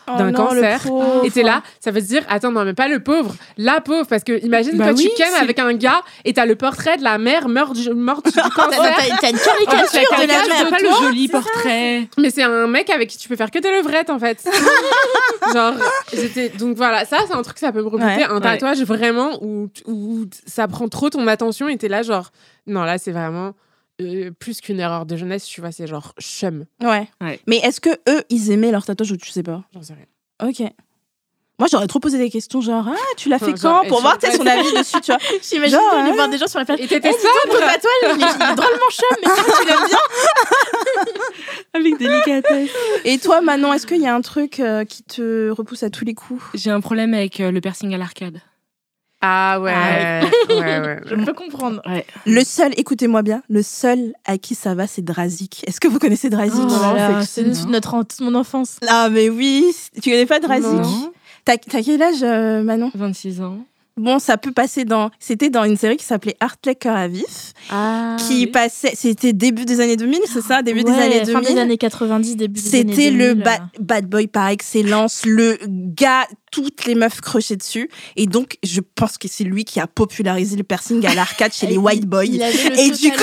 Oh 0.09 0.17
d'un 0.17 0.31
non, 0.31 0.47
cancer. 0.47 0.81
Et 1.25 1.31
t'es 1.33 1.43
là, 1.43 1.61
ça 1.81 1.91
veut 1.91 2.01
se 2.01 2.07
dire, 2.07 2.23
attends, 2.29 2.53
non, 2.53 2.65
mais 2.65 2.75
pas 2.75 2.87
le 2.87 3.01
pauvre, 3.03 3.35
la 3.57 3.81
pauvre, 3.81 4.07
parce 4.07 4.23
que 4.23 4.41
imagine, 4.45 4.77
Bah 4.79 4.85
toi, 4.85 4.93
oui, 4.97 5.11
tu 5.11 5.21
kennes 5.21 5.35
avec 5.35 5.59
un 5.59 5.75
gars 5.75 6.03
et 6.25 6.33
t'as 6.33 6.47
le 6.47 6.55
portrait 6.55 6.97
de 6.97 7.03
la 7.03 7.19
mère 7.19 7.49
morte, 7.49 7.73
du- 7.75 7.93
morte 7.93 8.27
du 8.27 8.31
T'as, 8.33 8.49
cancer. 8.55 8.79
t'as- 8.81 9.17
t'as 9.21 9.31
une 9.31 9.35
En 9.37 9.39
caricature 9.41 10.01
de 10.17 10.21
la 10.21 10.27
mère. 10.29 10.43
C'est 10.57 10.71
pas 10.71 10.79
le 10.79 10.89
joli 11.03 11.27
portrait. 11.27 12.09
Mais 12.17 12.31
c'est 12.31 12.45
un 12.45 12.69
mec 12.69 12.89
avec 12.91 13.09
qui 13.11 13.19
tu 13.19 13.29
peux 13.29 13.35
faire 13.35 13.51
que 13.51 13.59
des 13.59 13.71
levrettes 13.73 14.09
en 14.11 14.21
fait. 14.21 14.49
Genre, 15.53 15.75
j'étais. 16.15 16.49
Donc 16.51 16.77
voilà, 16.77 17.05
ça 17.05 17.19
c'est 17.27 17.35
un 17.35 17.43
truc, 17.43 17.59
ça 17.59 17.73
peut 17.73 17.83
me 17.83 17.89
rebuter. 17.89 18.07
Ouais. 18.07 18.25
un 18.25 18.41
tatouage 18.41 18.83
vraiment 18.83 19.43
où, 19.43 19.69
où 19.87 20.25
ça 20.47 20.69
prend 20.69 20.87
trop 20.89 21.11
ton 21.11 21.27
attention 21.27 21.69
et 21.69 21.77
t'es 21.77 21.89
là, 21.89 22.03
genre. 22.03 22.31
Non, 22.69 22.83
là 22.85 22.99
c'est 22.99 23.13
vraiment 23.13 23.53
euh, 24.01 24.31
plus 24.31 24.61
qu'une 24.61 24.81
erreur 24.81 25.07
de 25.07 25.17
jeunesse, 25.17 25.45
tu 25.47 25.61
vois, 25.61 25.73
c'est 25.73 25.87
genre 25.87 26.15
chum. 26.21 26.65
Ouais. 26.83 27.09
Ouais. 27.21 27.41
Mais 27.47 27.57
est-ce 27.59 27.81
que 27.81 27.91
eux, 28.09 28.23
ils 28.31 28.51
aimaient 28.51 28.71
leur 28.71 28.85
tatouage 28.85 29.13
ou 29.13 29.17
tu 29.17 29.31
sais 29.31 29.43
pas? 29.43 29.63
J'en 29.75 29.83
sais 29.83 29.95
rien. 29.95 30.49
Ok. 30.49 30.71
Moi, 31.59 31.69
j'aurais 31.71 31.87
trop 31.87 32.01
posé 32.01 32.19
des 32.19 32.29
questions, 32.29 32.61
genre, 32.61 32.87
ah, 32.87 32.97
tu 33.17 33.31
l'as 33.31 33.39
fait 33.39 33.57
genre, 33.57 33.81
quand? 33.81 33.89
Pour 33.89 34.03
voir 34.03 34.19
tu 34.19 34.31
sais, 34.31 34.37
son 34.37 34.47
avis 34.47 34.71
dessus, 34.75 35.01
tu 35.01 35.11
vois. 35.11 35.19
J'imagine 35.43 35.79
Genre, 35.79 35.95
aller 35.95 36.11
ouais. 36.11 36.15
voir 36.15 36.29
des 36.29 36.37
gens 36.37 36.47
sur 36.47 36.59
la 36.59 36.67
plage. 36.67 36.81
Et 36.81 36.87
t'étais 36.87 37.11
ton 37.11 37.17
sobre 37.17 37.59
tatouage, 37.59 38.57
drôlement 38.57 38.91
chum, 38.91 39.17
mais 39.23 39.29
toi, 39.29 39.55
tu 39.59 39.67
l'aimes 39.67 39.87
bien. 39.89 39.99
Avec 41.73 41.99
délicatesse. 41.99 42.71
Et 43.07 43.19
toi, 43.19 43.41
Manon, 43.41 43.73
est-ce 43.73 43.87
qu'il 43.87 44.03
y 44.03 44.07
a 44.07 44.15
un 44.15 44.21
truc 44.21 44.61
euh, 44.61 44.85
qui 44.85 45.03
te 45.03 45.49
repousse 45.49 45.83
à 45.83 45.89
tous 45.89 46.05
les 46.05 46.15
coups? 46.15 46.43
J'ai 46.53 46.71
un 46.71 46.81
problème 46.83 47.15
avec 47.15 47.41
euh, 47.41 47.51
le 47.51 47.61
piercing 47.63 47.95
à 47.95 47.99
l'arcade. 47.99 48.41
Ah 49.21 49.59
ouais. 49.61 49.73
Ah 49.75 50.21
ouais, 50.51 50.81
ouais. 50.81 51.01
Je 51.07 51.15
peux 51.25 51.33
comprendre. 51.33 51.81
Le 52.27 52.45
seul, 52.45 52.73
écoutez-moi 52.77 53.23
bien, 53.23 53.43
le 53.49 53.63
seul 53.63 54.13
à 54.27 54.39
qui 54.39 54.55
ça 54.55 54.75
va, 54.75 54.87
c'est 54.87 55.03
Drazik. 55.03 55.65
Est-ce 55.67 55.81
que 55.81 55.89
vous 55.89 55.99
connaissez 55.99 56.29
Drazik? 56.31 56.61
Oh 56.69 57.21
c'est 57.27 57.67
notre, 57.69 58.05
mon 58.21 58.35
enfance. 58.35 58.77
Ah, 58.87 59.09
mais 59.11 59.29
oui 59.31 59.65
Tu 60.03 60.11
connais 60.11 60.27
pas 60.27 60.39
Drazik? 60.41 60.65
Non. 60.69 61.13
T'as 61.45 61.57
quel 61.57 62.03
âge, 62.03 62.23
euh, 62.23 62.63
Manon? 62.63 62.91
26 62.95 63.41
ans. 63.41 63.59
Bon, 63.99 64.19
ça 64.19 64.37
peut 64.37 64.53
passer 64.53 64.85
dans. 64.85 65.11
C'était 65.19 65.49
dans 65.49 65.65
une 65.65 65.79
série 65.79 65.97
qui 65.97 66.05
s'appelait 66.05 66.37
Hartley 66.39 66.75
Cœur 66.75 66.95
à 66.95 67.09
vif, 67.09 67.55
Ah, 67.71 68.17
qui 68.19 68.41
oui. 68.45 68.47
passait. 68.49 68.93
C'était 68.95 69.33
début 69.33 69.65
des 69.65 69.81
années 69.81 69.97
2000, 69.97 70.19
c'est 70.27 70.43
ça? 70.43 70.61
Début 70.61 70.85
des 70.85 70.93
années 70.93 71.21
Fin 71.25 71.41
2000. 71.41 71.55
des 71.55 71.59
années 71.61 71.79
90, 71.79 72.37
début 72.37 72.61
des 72.61 72.75
années 72.81 72.95
C'était 72.95 73.11
le 73.11 73.29
2000, 73.35 73.43
ba- 73.43 73.61
bad 73.81 74.07
boy 74.07 74.27
par 74.27 74.49
excellence, 74.49 75.25
le 75.25 75.57
gars, 75.67 76.27
toutes 76.63 76.87
les 76.87 76.95
meufs 76.95 77.21
crochaient 77.21 77.57
dessus. 77.57 77.91
Et 78.17 78.27
donc, 78.27 78.57
je 78.63 78.81
pense 78.95 79.19
que 79.19 79.29
c'est 79.29 79.45
lui 79.45 79.65
qui 79.65 79.79
a 79.79 79.87
popularisé 79.87 80.57
le 80.57 80.63
piercing 80.63 81.05
à 81.07 81.15
l'arcade 81.15 81.53
chez 81.53 81.67
les 81.73 81.77
white 81.77 82.07
boys. 82.07 82.25
Il 82.25 82.43
avait 82.43 82.71
le 82.71 82.79
Et 82.79 82.91
du 82.91 83.11
coup, 83.11 83.17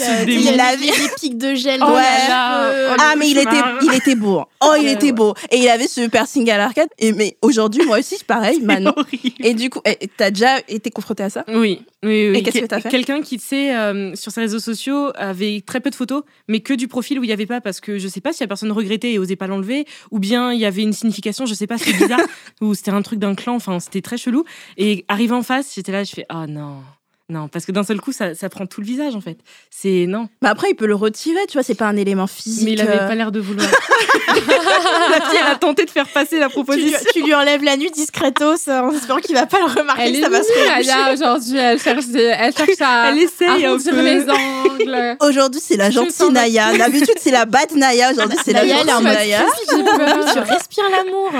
euh, 0.00 0.24
il 0.28 0.60
avait- 0.60 0.86
les 0.86 1.08
pics 1.20 1.36
de 1.38 1.54
gel 1.54 1.80
Oh 1.82 1.90
là 1.90 2.70
cheveux. 2.70 2.88
Oh, 2.92 2.96
Ah, 3.00 3.14
mais 3.18 3.28
il 3.30 3.38
était, 3.38 3.50
il 3.82 3.92
était 3.94 4.14
beau. 4.14 4.42
Oh, 4.62 4.72
il 4.78 4.84
Ouais, 4.84 4.92
était 4.92 5.06
ouais. 5.06 5.12
beau. 5.12 5.34
Et 5.50 5.58
il 5.58 5.68
avait 5.68 5.88
ce 5.88 6.06
piercing 6.08 6.48
à 6.50 6.58
l'arcade. 6.58 6.88
Et 6.98 7.12
mais 7.12 7.36
aujourd'hui, 7.42 7.84
moi 7.84 7.98
aussi, 7.98 8.16
pareil, 8.26 8.60
Manon. 8.62 8.92
Horrible. 8.96 9.34
Et 9.44 9.54
du 9.54 9.68
coup, 9.68 9.80
eh, 9.84 9.98
t'as 10.16 10.30
déjà 10.30 10.58
été 10.68 10.90
confronté 10.90 11.24
à 11.24 11.30
ça? 11.30 11.44
Oui, 11.48 11.82
oui, 12.04 12.30
oui. 12.30 12.38
Et 12.38 12.42
qu'est-ce 12.42 12.60
que 12.60 12.66
t'as 12.66 12.80
fait? 12.80 12.88
Quelqu'un 12.88 13.20
qui, 13.22 13.38
tu 13.38 13.44
sais, 13.46 13.74
euh, 13.74 14.14
sur 14.14 14.30
ses 14.32 14.40
réseaux 14.42 14.60
sociaux, 14.60 15.10
avait 15.16 15.62
très 15.66 15.80
peu 15.80 15.90
de 15.90 15.94
photos, 15.96 16.22
mais 16.48 16.60
que 16.60 16.72
du 16.74 16.86
profil 16.88 17.18
où 17.18 17.24
il 17.24 17.26
n'y 17.26 17.32
avait 17.32 17.46
pas, 17.46 17.60
parce 17.60 17.80
que 17.80 17.98
je 17.98 18.06
sais 18.08 18.20
pas 18.20 18.32
si 18.32 18.42
la 18.42 18.46
personne 18.46 18.70
regrettait 18.72 19.12
et 19.12 19.18
osait 19.18 19.34
pas 19.36 19.46
l'enlever, 19.46 19.86
ou 20.10 20.18
bien 20.18 20.52
il 20.52 20.60
y 20.60 20.64
avait 20.64 20.82
une 20.82 20.92
signification, 20.92 21.46
je 21.46 21.54
sais 21.54 21.66
pas, 21.66 21.78
c'était 21.78 21.96
bizarre, 21.98 22.20
ou 22.60 22.74
c'était 22.76 22.92
un 22.92 23.02
truc 23.02 23.18
d'un 23.18 23.34
clan, 23.34 23.56
enfin, 23.56 23.80
c'était 23.80 24.02
très 24.02 24.16
chelou. 24.16 24.44
Et 24.76 25.04
arrivé 25.08 25.34
en 25.34 25.42
face, 25.42 25.74
j'étais 25.74 25.92
là, 25.92 26.04
je 26.04 26.12
fais, 26.12 26.26
ah 26.28 26.46
non. 26.46 26.82
Non, 27.28 27.48
parce 27.48 27.64
que 27.66 27.72
d'un 27.72 27.82
seul 27.82 28.00
coup, 28.00 28.12
ça, 28.12 28.36
ça 28.36 28.48
prend 28.48 28.66
tout 28.66 28.80
le 28.80 28.86
visage, 28.86 29.16
en 29.16 29.20
fait. 29.20 29.38
C'est 29.68 30.06
non. 30.06 30.28
Mais 30.42 30.48
après, 30.48 30.70
il 30.70 30.74
peut 30.76 30.86
le 30.86 30.94
retirer, 30.94 31.40
tu 31.48 31.54
vois, 31.54 31.64
c'est 31.64 31.74
pas 31.74 31.86
un 31.86 31.96
élément 31.96 32.28
physique. 32.28 32.64
Mais 32.64 32.72
il 32.74 32.80
avait 32.80 33.00
euh. 33.00 33.08
pas 33.08 33.16
l'air 33.16 33.32
de 33.32 33.40
vouloir. 33.40 33.66
la 34.28 35.20
fille, 35.20 35.38
elle 35.40 35.50
a 35.50 35.56
tenté 35.56 35.86
de 35.86 35.90
faire 35.90 36.06
passer 36.06 36.38
la 36.38 36.48
Tu 36.48 36.54
lui, 36.54 36.62
proposition. 36.62 36.98
tu 37.12 37.22
lui 37.22 37.34
enlèves 37.34 37.64
la 37.64 37.76
nuit 37.76 37.90
discretos 37.90 38.68
euh, 38.68 38.80
en 38.80 38.92
espérant 38.92 39.18
qu'il 39.18 39.34
va 39.34 39.46
pas 39.46 39.58
le 39.58 39.64
remarquer, 39.64 40.02
Elle 40.04 40.16
est 40.16 40.22
ça 40.22 40.28
va 40.28 40.40
se 40.40 40.52
reboucher. 40.52 40.90
Aya, 40.92 41.12
aujourd'hui. 41.12 41.56
Elle 41.56 41.80
cherche, 41.80 42.04
elle 42.14 42.56
cherche 42.56 42.80
à, 42.80 43.08
Elle 43.10 43.18
essaye 43.18 43.66
à 43.66 43.72
un 43.72 43.76
peu. 43.76 44.02
les 44.02 44.22
angles. 44.30 45.16
Aujourd'hui, 45.20 45.60
c'est 45.60 45.76
la 45.76 45.90
gentille 45.90 46.30
Naya. 46.30 46.76
D'habitude, 46.78 47.16
c'est 47.18 47.32
la 47.32 47.44
bad 47.44 47.72
Naya. 47.74 48.12
Aujourd'hui, 48.12 48.38
c'est 48.44 48.52
la 48.52 48.62
elle 48.62 48.70
est 48.70 48.74
gentille 48.76 48.94
mode 48.94 49.02
Naya. 49.02 49.44
Tu 49.68 50.38
respires 50.38 50.90
l'amour. 50.92 51.32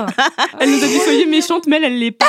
Elle 0.59 0.71
nous 0.71 0.83
a 0.83 0.87
dit 0.89 0.99
soyez 0.99 1.27
méchante, 1.27 1.69
mais 1.69 1.77
elle, 1.77 1.85
elle 1.85 1.99
l'est 2.01 2.11
pas. 2.11 2.27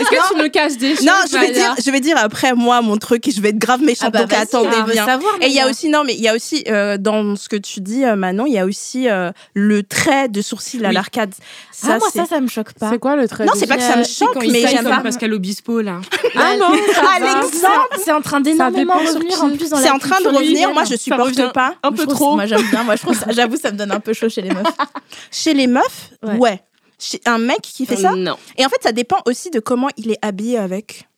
Est-ce 0.00 0.08
que 0.08 0.32
tu 0.32 0.42
me 0.42 0.48
caches 0.48 0.78
des 0.78 0.96
choses 0.96 1.04
Non, 1.04 1.12
je 1.30 1.36
vais 1.36 1.50
dire, 1.50 1.74
je 1.84 1.90
vais 1.90 2.00
dire 2.00 2.16
après 2.16 2.45
moi 2.54 2.82
mon 2.82 2.96
truc 2.96 3.26
et 3.28 3.30
je 3.30 3.40
vais 3.40 3.48
être 3.50 3.58
grave 3.58 3.80
méchante. 3.82 4.12
donc 4.14 4.30
vas-y, 4.30 4.40
attendez 4.42 4.68
on 4.80 4.84
veut 4.84 4.92
bien. 4.92 5.06
savoir, 5.06 5.34
Et 5.40 5.46
il 5.46 5.52
y 5.52 5.60
a 5.60 5.68
aussi 5.68 5.88
non 5.88 6.04
mais 6.04 6.14
il 6.14 6.20
y 6.20 6.28
a 6.28 6.34
aussi 6.34 6.64
euh, 6.68 6.96
dans 6.98 7.36
ce 7.36 7.48
que 7.48 7.56
tu 7.56 7.80
dis 7.80 8.04
euh, 8.04 8.16
Manon, 8.16 8.46
il 8.46 8.52
y 8.52 8.58
a 8.58 8.64
aussi 8.66 9.08
euh, 9.08 9.30
le 9.54 9.82
trait 9.82 10.28
de 10.28 10.40
sourcil 10.42 10.84
à 10.84 10.88
Oui. 10.88 10.94
l'arcade. 10.94 11.34
Ah, 11.82 11.98
moi, 11.98 12.08
c'est- 12.12 12.18
ça, 12.20 12.26
ça 12.26 12.40
me 12.40 12.48
choque 12.48 12.72
pas. 12.74 12.90
C'est 12.90 12.98
quoi 12.98 13.16
le 13.16 13.28
trait 13.28 13.44
Non, 13.44 13.52
c'est 13.54 13.66
pas 13.66 13.76
que 13.76 13.82
ça 13.82 13.96
me 13.96 14.04
choque, 14.04 14.36
mais 14.36 14.66
j'aime 14.66 14.84
pas. 14.84 15.00
Pascal 15.00 15.32
Obispo, 15.34 15.80
là. 15.80 16.00
Ah 16.36 16.56
non, 16.58 16.68
ça 17.52 17.68
Ah. 17.68 17.96
C'est 18.02 18.12
en 18.12 18.20
train 18.22 18.40
d'énormément 18.40 18.94
revenir 18.94 19.42
en 19.42 19.50
plus 19.50 19.70
dans 19.70 19.76
C'est 19.76 19.90
en 19.90 19.98
train 19.98 20.20
de 20.20 20.28
revenir. 20.28 20.72
Moi, 20.72 20.84
je 20.84 20.96
supporte 20.96 21.52
pas. 21.52 21.74
Un 21.82 21.92
peu 21.92 22.06
trop. 22.06 22.34
Moi, 22.36 22.46
j'aime 22.46 22.62
bien. 22.70 22.82
Moi, 22.84 22.96
je 22.96 23.02
trouve 23.02 23.16
ça, 23.18 23.26
j'avoue, 23.30 23.56
ça 23.56 23.70
me 23.72 23.76
donne 23.76 23.92
un 23.92 24.00
peu 24.00 24.12
chaud 24.12 24.28
chez 24.28 24.42
les 24.42 24.50
meufs. 24.50 24.62
Chez 25.30 25.54
les 25.54 25.66
meufs, 25.66 26.10
Ouais. 26.22 26.36
ouais. 26.38 26.62
Chez 26.98 27.20
un 27.26 27.38
mec 27.38 27.60
qui 27.62 27.84
fait 27.86 27.96
ça. 27.96 28.14
Non. 28.14 28.36
Et 28.56 28.64
en 28.64 28.68
fait, 28.68 28.78
ça 28.82 28.92
dépend 28.92 29.18
aussi 29.26 29.50
de 29.50 29.60
comment 29.60 29.88
il 29.96 30.10
est 30.10 30.18
habillé 30.22 30.56
avec. 30.58 31.08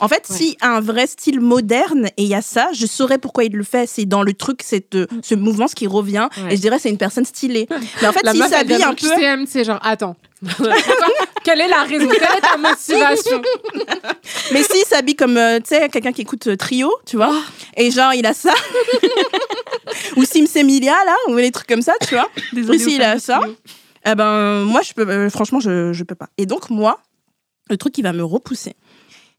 En 0.00 0.08
fait, 0.08 0.24
Ouais. 0.30 0.36
si 0.36 0.56
un 0.60 0.80
vrai 0.80 1.06
style 1.06 1.40
moderne 1.40 2.06
et 2.16 2.22
il 2.22 2.28
y 2.28 2.34
a 2.34 2.42
ça, 2.42 2.68
je 2.72 2.86
saurais 2.86 3.18
pourquoi 3.18 3.44
il 3.44 3.52
le 3.52 3.64
fait. 3.64 3.88
C'est 3.88 4.04
dans 4.06 4.22
le 4.22 4.32
truc, 4.32 4.60
c'est 4.64 4.94
euh, 4.94 5.06
ce 5.22 5.34
mouvement 5.34 5.66
ce 5.66 5.74
qui 5.74 5.86
revient. 5.86 6.28
Ouais. 6.36 6.52
Et 6.52 6.56
je 6.56 6.60
dirais 6.60 6.78
c'est 6.78 6.88
une 6.90 6.98
personne 6.98 7.24
stylée. 7.24 7.66
Mais 8.02 8.08
en 8.08 8.12
fait, 8.12 8.22
La 8.22 8.32
s'habille 8.48 8.76
vient 8.76 8.90
un 8.90 8.94
peu, 8.94 9.46
c'est 9.46 9.64
genre, 9.64 9.80
attends. 9.82 10.16
Quelle 11.42 11.60
est 11.60 11.68
la 11.68 11.82
raison? 11.82 12.08
Quelle 12.08 12.22
est 12.22 12.40
ta 12.40 12.56
motivation? 12.58 13.42
Mais 14.52 14.62
s'il 14.62 14.84
s'habille 14.84 15.16
comme 15.16 15.36
euh, 15.36 15.58
tu 15.58 15.74
sais 15.74 15.88
quelqu'un 15.88 16.12
qui 16.12 16.20
écoute 16.22 16.46
euh, 16.46 16.56
Trio, 16.56 16.92
tu 17.06 17.16
vois, 17.16 17.34
et 17.76 17.90
genre 17.90 18.14
il 18.14 18.24
a 18.24 18.34
ça, 18.34 18.54
ou 20.16 20.24
Sims 20.24 20.46
Emilia 20.56 20.94
là, 21.06 21.16
ou 21.28 21.36
les 21.36 21.50
trucs 21.50 21.66
comme 21.66 21.82
ça, 21.82 21.92
tu 22.06 22.14
vois. 22.14 22.28
Désolée 22.52 22.78
si, 22.78 22.94
il 22.96 23.02
a 23.02 23.18
ça. 23.18 23.40
Eh 24.06 24.14
ben 24.14 24.62
moi 24.62 24.80
je 24.82 24.92
peux, 24.92 25.08
euh, 25.08 25.28
franchement 25.30 25.58
je 25.60 25.92
je 25.92 26.04
peux 26.04 26.14
pas. 26.14 26.28
Et 26.38 26.46
donc 26.46 26.70
moi, 26.70 27.00
le 27.68 27.76
truc 27.76 27.92
qui 27.94 28.02
va 28.02 28.12
me 28.12 28.22
repousser, 28.24 28.74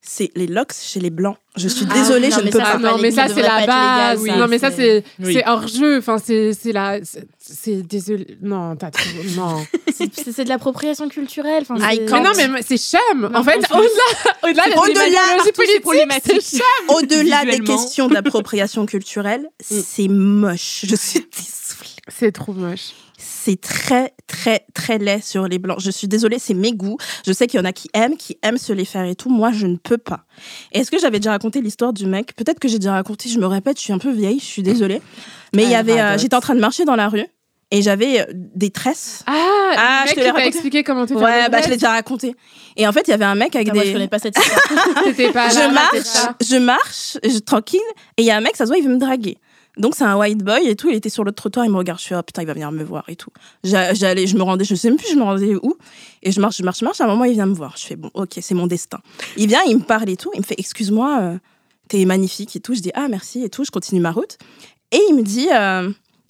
c'est 0.02 0.32
les 0.36 0.48
locks 0.48 0.74
chez 0.74 1.00
les 1.00 1.10
blancs. 1.10 1.38
Je 1.58 1.68
suis 1.68 1.86
Ah, 1.90 1.94
désolée, 1.94 2.30
non, 2.30 2.38
je 2.38 2.46
ne 2.46 2.52
peux 2.52 2.60
ça, 2.60 2.66
pas. 2.66 2.78
Non, 2.78 2.98
mais 3.00 3.12
ça, 3.12 3.28
c'est 3.28 3.42
la 3.42 3.66
base. 3.66 4.24
non, 4.26 4.48
mais 4.48 4.58
ça, 4.60 4.72
c'est- 4.72 5.04
c'est 5.20 5.26
Oui. 5.26 5.34
c'est 5.34 5.48
hors 5.48 5.68
jeu. 5.68 5.98
Enfin, 5.98 6.18
c'est 6.24 6.54
c'est 6.54 6.72
la. 6.72 7.00
c'est- 7.04 7.82
désolé. 7.84 8.38
Non, 8.42 8.76
t'as 8.76 8.92
trop. 8.92 9.04
Non. 9.36 9.58
C'est 10.00 10.44
de 10.46 10.50
l'appropriation 10.50 11.10
culturelle. 11.10 11.64
Enfin. 11.68 11.76
Mais 11.78 11.98
non, 12.22 12.32
mais 12.38 12.62
c'est 12.66 12.78
chum. 12.78 13.30
En 13.36 13.44
fait, 13.44 13.58
au-delà 13.58 13.84
au-delà 14.44 14.64
des 14.68 14.78
au-delà, 16.88 17.46
des 17.46 17.60
questions 17.60 18.08
d'appropriation 18.08 18.86
culturelle, 18.86 19.46
c'est 19.60 20.08
moche. 20.08 20.86
Je 20.88 20.96
suis 20.96 21.20
désolée. 21.20 21.90
C'est 22.08 22.32
trop 22.32 22.54
moche. 22.54 22.92
C'est 23.42 23.62
très, 23.62 24.14
très, 24.28 24.66
très 24.74 24.98
laid 24.98 25.22
sur 25.22 25.48
les 25.48 25.60
blancs. 25.60 25.80
Je 25.80 25.92
suis 25.92 26.10
désolée, 26.10 26.40
c'est 26.40 26.54
mes 26.54 26.74
goûts. 26.74 26.98
Je 27.26 27.32
sais 27.32 27.48
qu'il 27.48 27.58
y 27.58 27.62
en 27.62 27.66
a 27.66 27.72
qui 27.72 27.90
aiment, 27.94 28.18
qui 28.18 28.38
aiment 28.44 28.58
se 28.58 28.74
les 28.74 28.84
faire 28.84 29.06
et 29.06 29.16
tout. 29.16 29.30
Moi, 29.30 29.52
je 29.54 29.66
ne 29.66 29.78
peux 29.78 29.98
pas. 29.98 30.26
Est-ce 30.74 30.92
que 30.92 31.00
j'avais 31.00 31.20
déjà 31.20 31.32
raconté 31.32 31.62
l'histoire 31.62 31.94
du 31.94 32.06
mec? 32.06 32.36
Peut-être 32.36 32.60
que 32.60 32.68
j'ai 32.68 32.80
déjà 32.80 32.92
raconté, 32.92 33.30
je 33.30 33.40
me 33.40 33.46
répète, 33.48 33.78
je 33.78 33.84
suis 33.84 33.94
un 33.94 33.98
peu 33.98 34.12
vieille, 34.12 34.40
je 34.40 34.46
suis 34.46 34.62
désolée. 34.64 35.02
Mais 35.56 35.64
il 35.64 35.70
y 35.70 35.74
Elle 35.74 35.80
avait, 35.80 36.02
euh, 36.02 36.18
j'étais 36.18 36.36
en 36.36 36.42
train 36.42 36.54
de 36.56 36.60
marcher 36.60 36.84
dans 36.84 36.98
la 36.98 37.08
rue 37.08 37.26
et 37.72 37.82
j'avais 37.82 38.22
euh, 38.22 38.26
des 38.34 38.72
tresses. 38.72 39.24
Ah, 39.26 39.34
Ah, 39.78 40.04
le 40.06 40.10
je 40.10 40.16
te 40.16 40.38
l'ai 40.38 40.48
expliqué 40.48 40.84
comment 40.84 41.08
faire 41.08 41.18
Ouais, 41.18 41.44
des 41.46 41.50
bah 41.50 41.62
je 41.64 41.70
l'ai 41.70 41.78
déjà 41.78 41.92
raconté. 41.92 42.36
Et 42.76 42.88
en 42.88 42.92
fait, 42.92 43.08
il 43.08 43.12
y 43.12 43.14
avait 43.14 43.26
un 43.26 43.36
mec 43.36 43.56
avec 43.56 43.68
Putain, 43.68 43.76
Moi, 43.76 43.84
je 43.84 43.88
des. 43.90 43.94
connais 43.94 44.08
pas 44.08 44.20
cette 44.20 44.38
histoire. 44.38 44.60
Pas 45.34 45.48
là. 45.48 45.50
je 45.50 45.74
marche, 45.74 46.36
je 46.46 46.56
marche, 46.58 47.18
je, 47.24 47.40
tranquille, 47.40 47.80
et 48.18 48.24
il 48.24 48.26
y 48.26 48.32
a 48.32 48.38
un 48.38 48.42
mec, 48.42 48.56
ça 48.58 48.66
se 48.66 48.70
voit, 48.70 48.78
il 48.78 48.84
veut 48.84 48.94
me 48.94 49.00
draguer. 49.00 49.38
Donc 49.78 49.96
c'est 49.96 50.04
un 50.04 50.18
white 50.18 50.40
boy 50.44 50.68
et 50.68 50.76
tout, 50.76 50.90
il 50.90 50.96
était 50.96 51.10
sur 51.10 51.24
l'autre 51.24 51.38
trottoir, 51.38 51.66
il 51.66 51.72
me 51.72 51.78
regarde, 51.78 52.00
je 52.00 52.06
suis 52.06 52.16
ah 52.16 52.22
putain, 52.24 52.42
il 52.42 52.46
va 52.48 52.54
venir 52.54 52.72
me 52.72 52.84
voir 52.84 53.06
et 53.08 53.16
tout. 53.16 53.30
J'a- 53.64 53.94
J'allais, 53.94 54.28
je 54.28 54.36
me 54.36 54.44
rendais, 54.44 54.66
je 54.66 54.76
sais 54.76 54.90
même 54.90 54.98
plus, 54.98 55.10
je 55.12 55.16
me 55.16 55.24
rendais 55.24 55.56
où, 55.56 55.78
et 56.24 56.32
je 56.32 56.42
marche, 56.42 56.58
je 56.58 56.64
marche, 56.64 56.80
je 56.80 56.86
marche, 56.86 57.00
à 57.00 57.06
un 57.06 57.08
moment 57.08 57.24
il 57.24 57.34
vient 57.34 57.46
me 57.46 57.54
voir. 57.54 57.76
Je 57.78 57.86
fais 57.86 57.96
bon, 57.96 58.10
ok, 58.14 58.40
c'est 58.42 58.56
mon 58.56 58.68
destin. 58.68 59.00
Il 59.38 59.48
vient, 59.48 59.62
il 59.68 59.78
me 59.78 59.84
parle 59.84 60.10
et 60.10 60.18
tout, 60.18 60.32
il 60.34 60.40
me 60.42 60.46
fait 60.46 60.56
excuse-moi, 60.58 61.20
euh, 61.22 61.38
t'es 61.88 62.04
magnifique 62.06 62.56
et 62.56 62.60
tout. 62.60 62.74
Je 62.76 62.82
dis 62.82 62.92
ah 62.94 63.08
merci 63.08 63.44
et 63.44 63.50
tout, 63.50 63.64
je 63.64 63.72
continue 63.72 64.02
ma 64.02 64.12
route. 64.12 64.38
Et 64.92 65.00
il 65.10 65.16
me 65.16 65.22
dit 65.24 65.48
euh, 65.54 65.90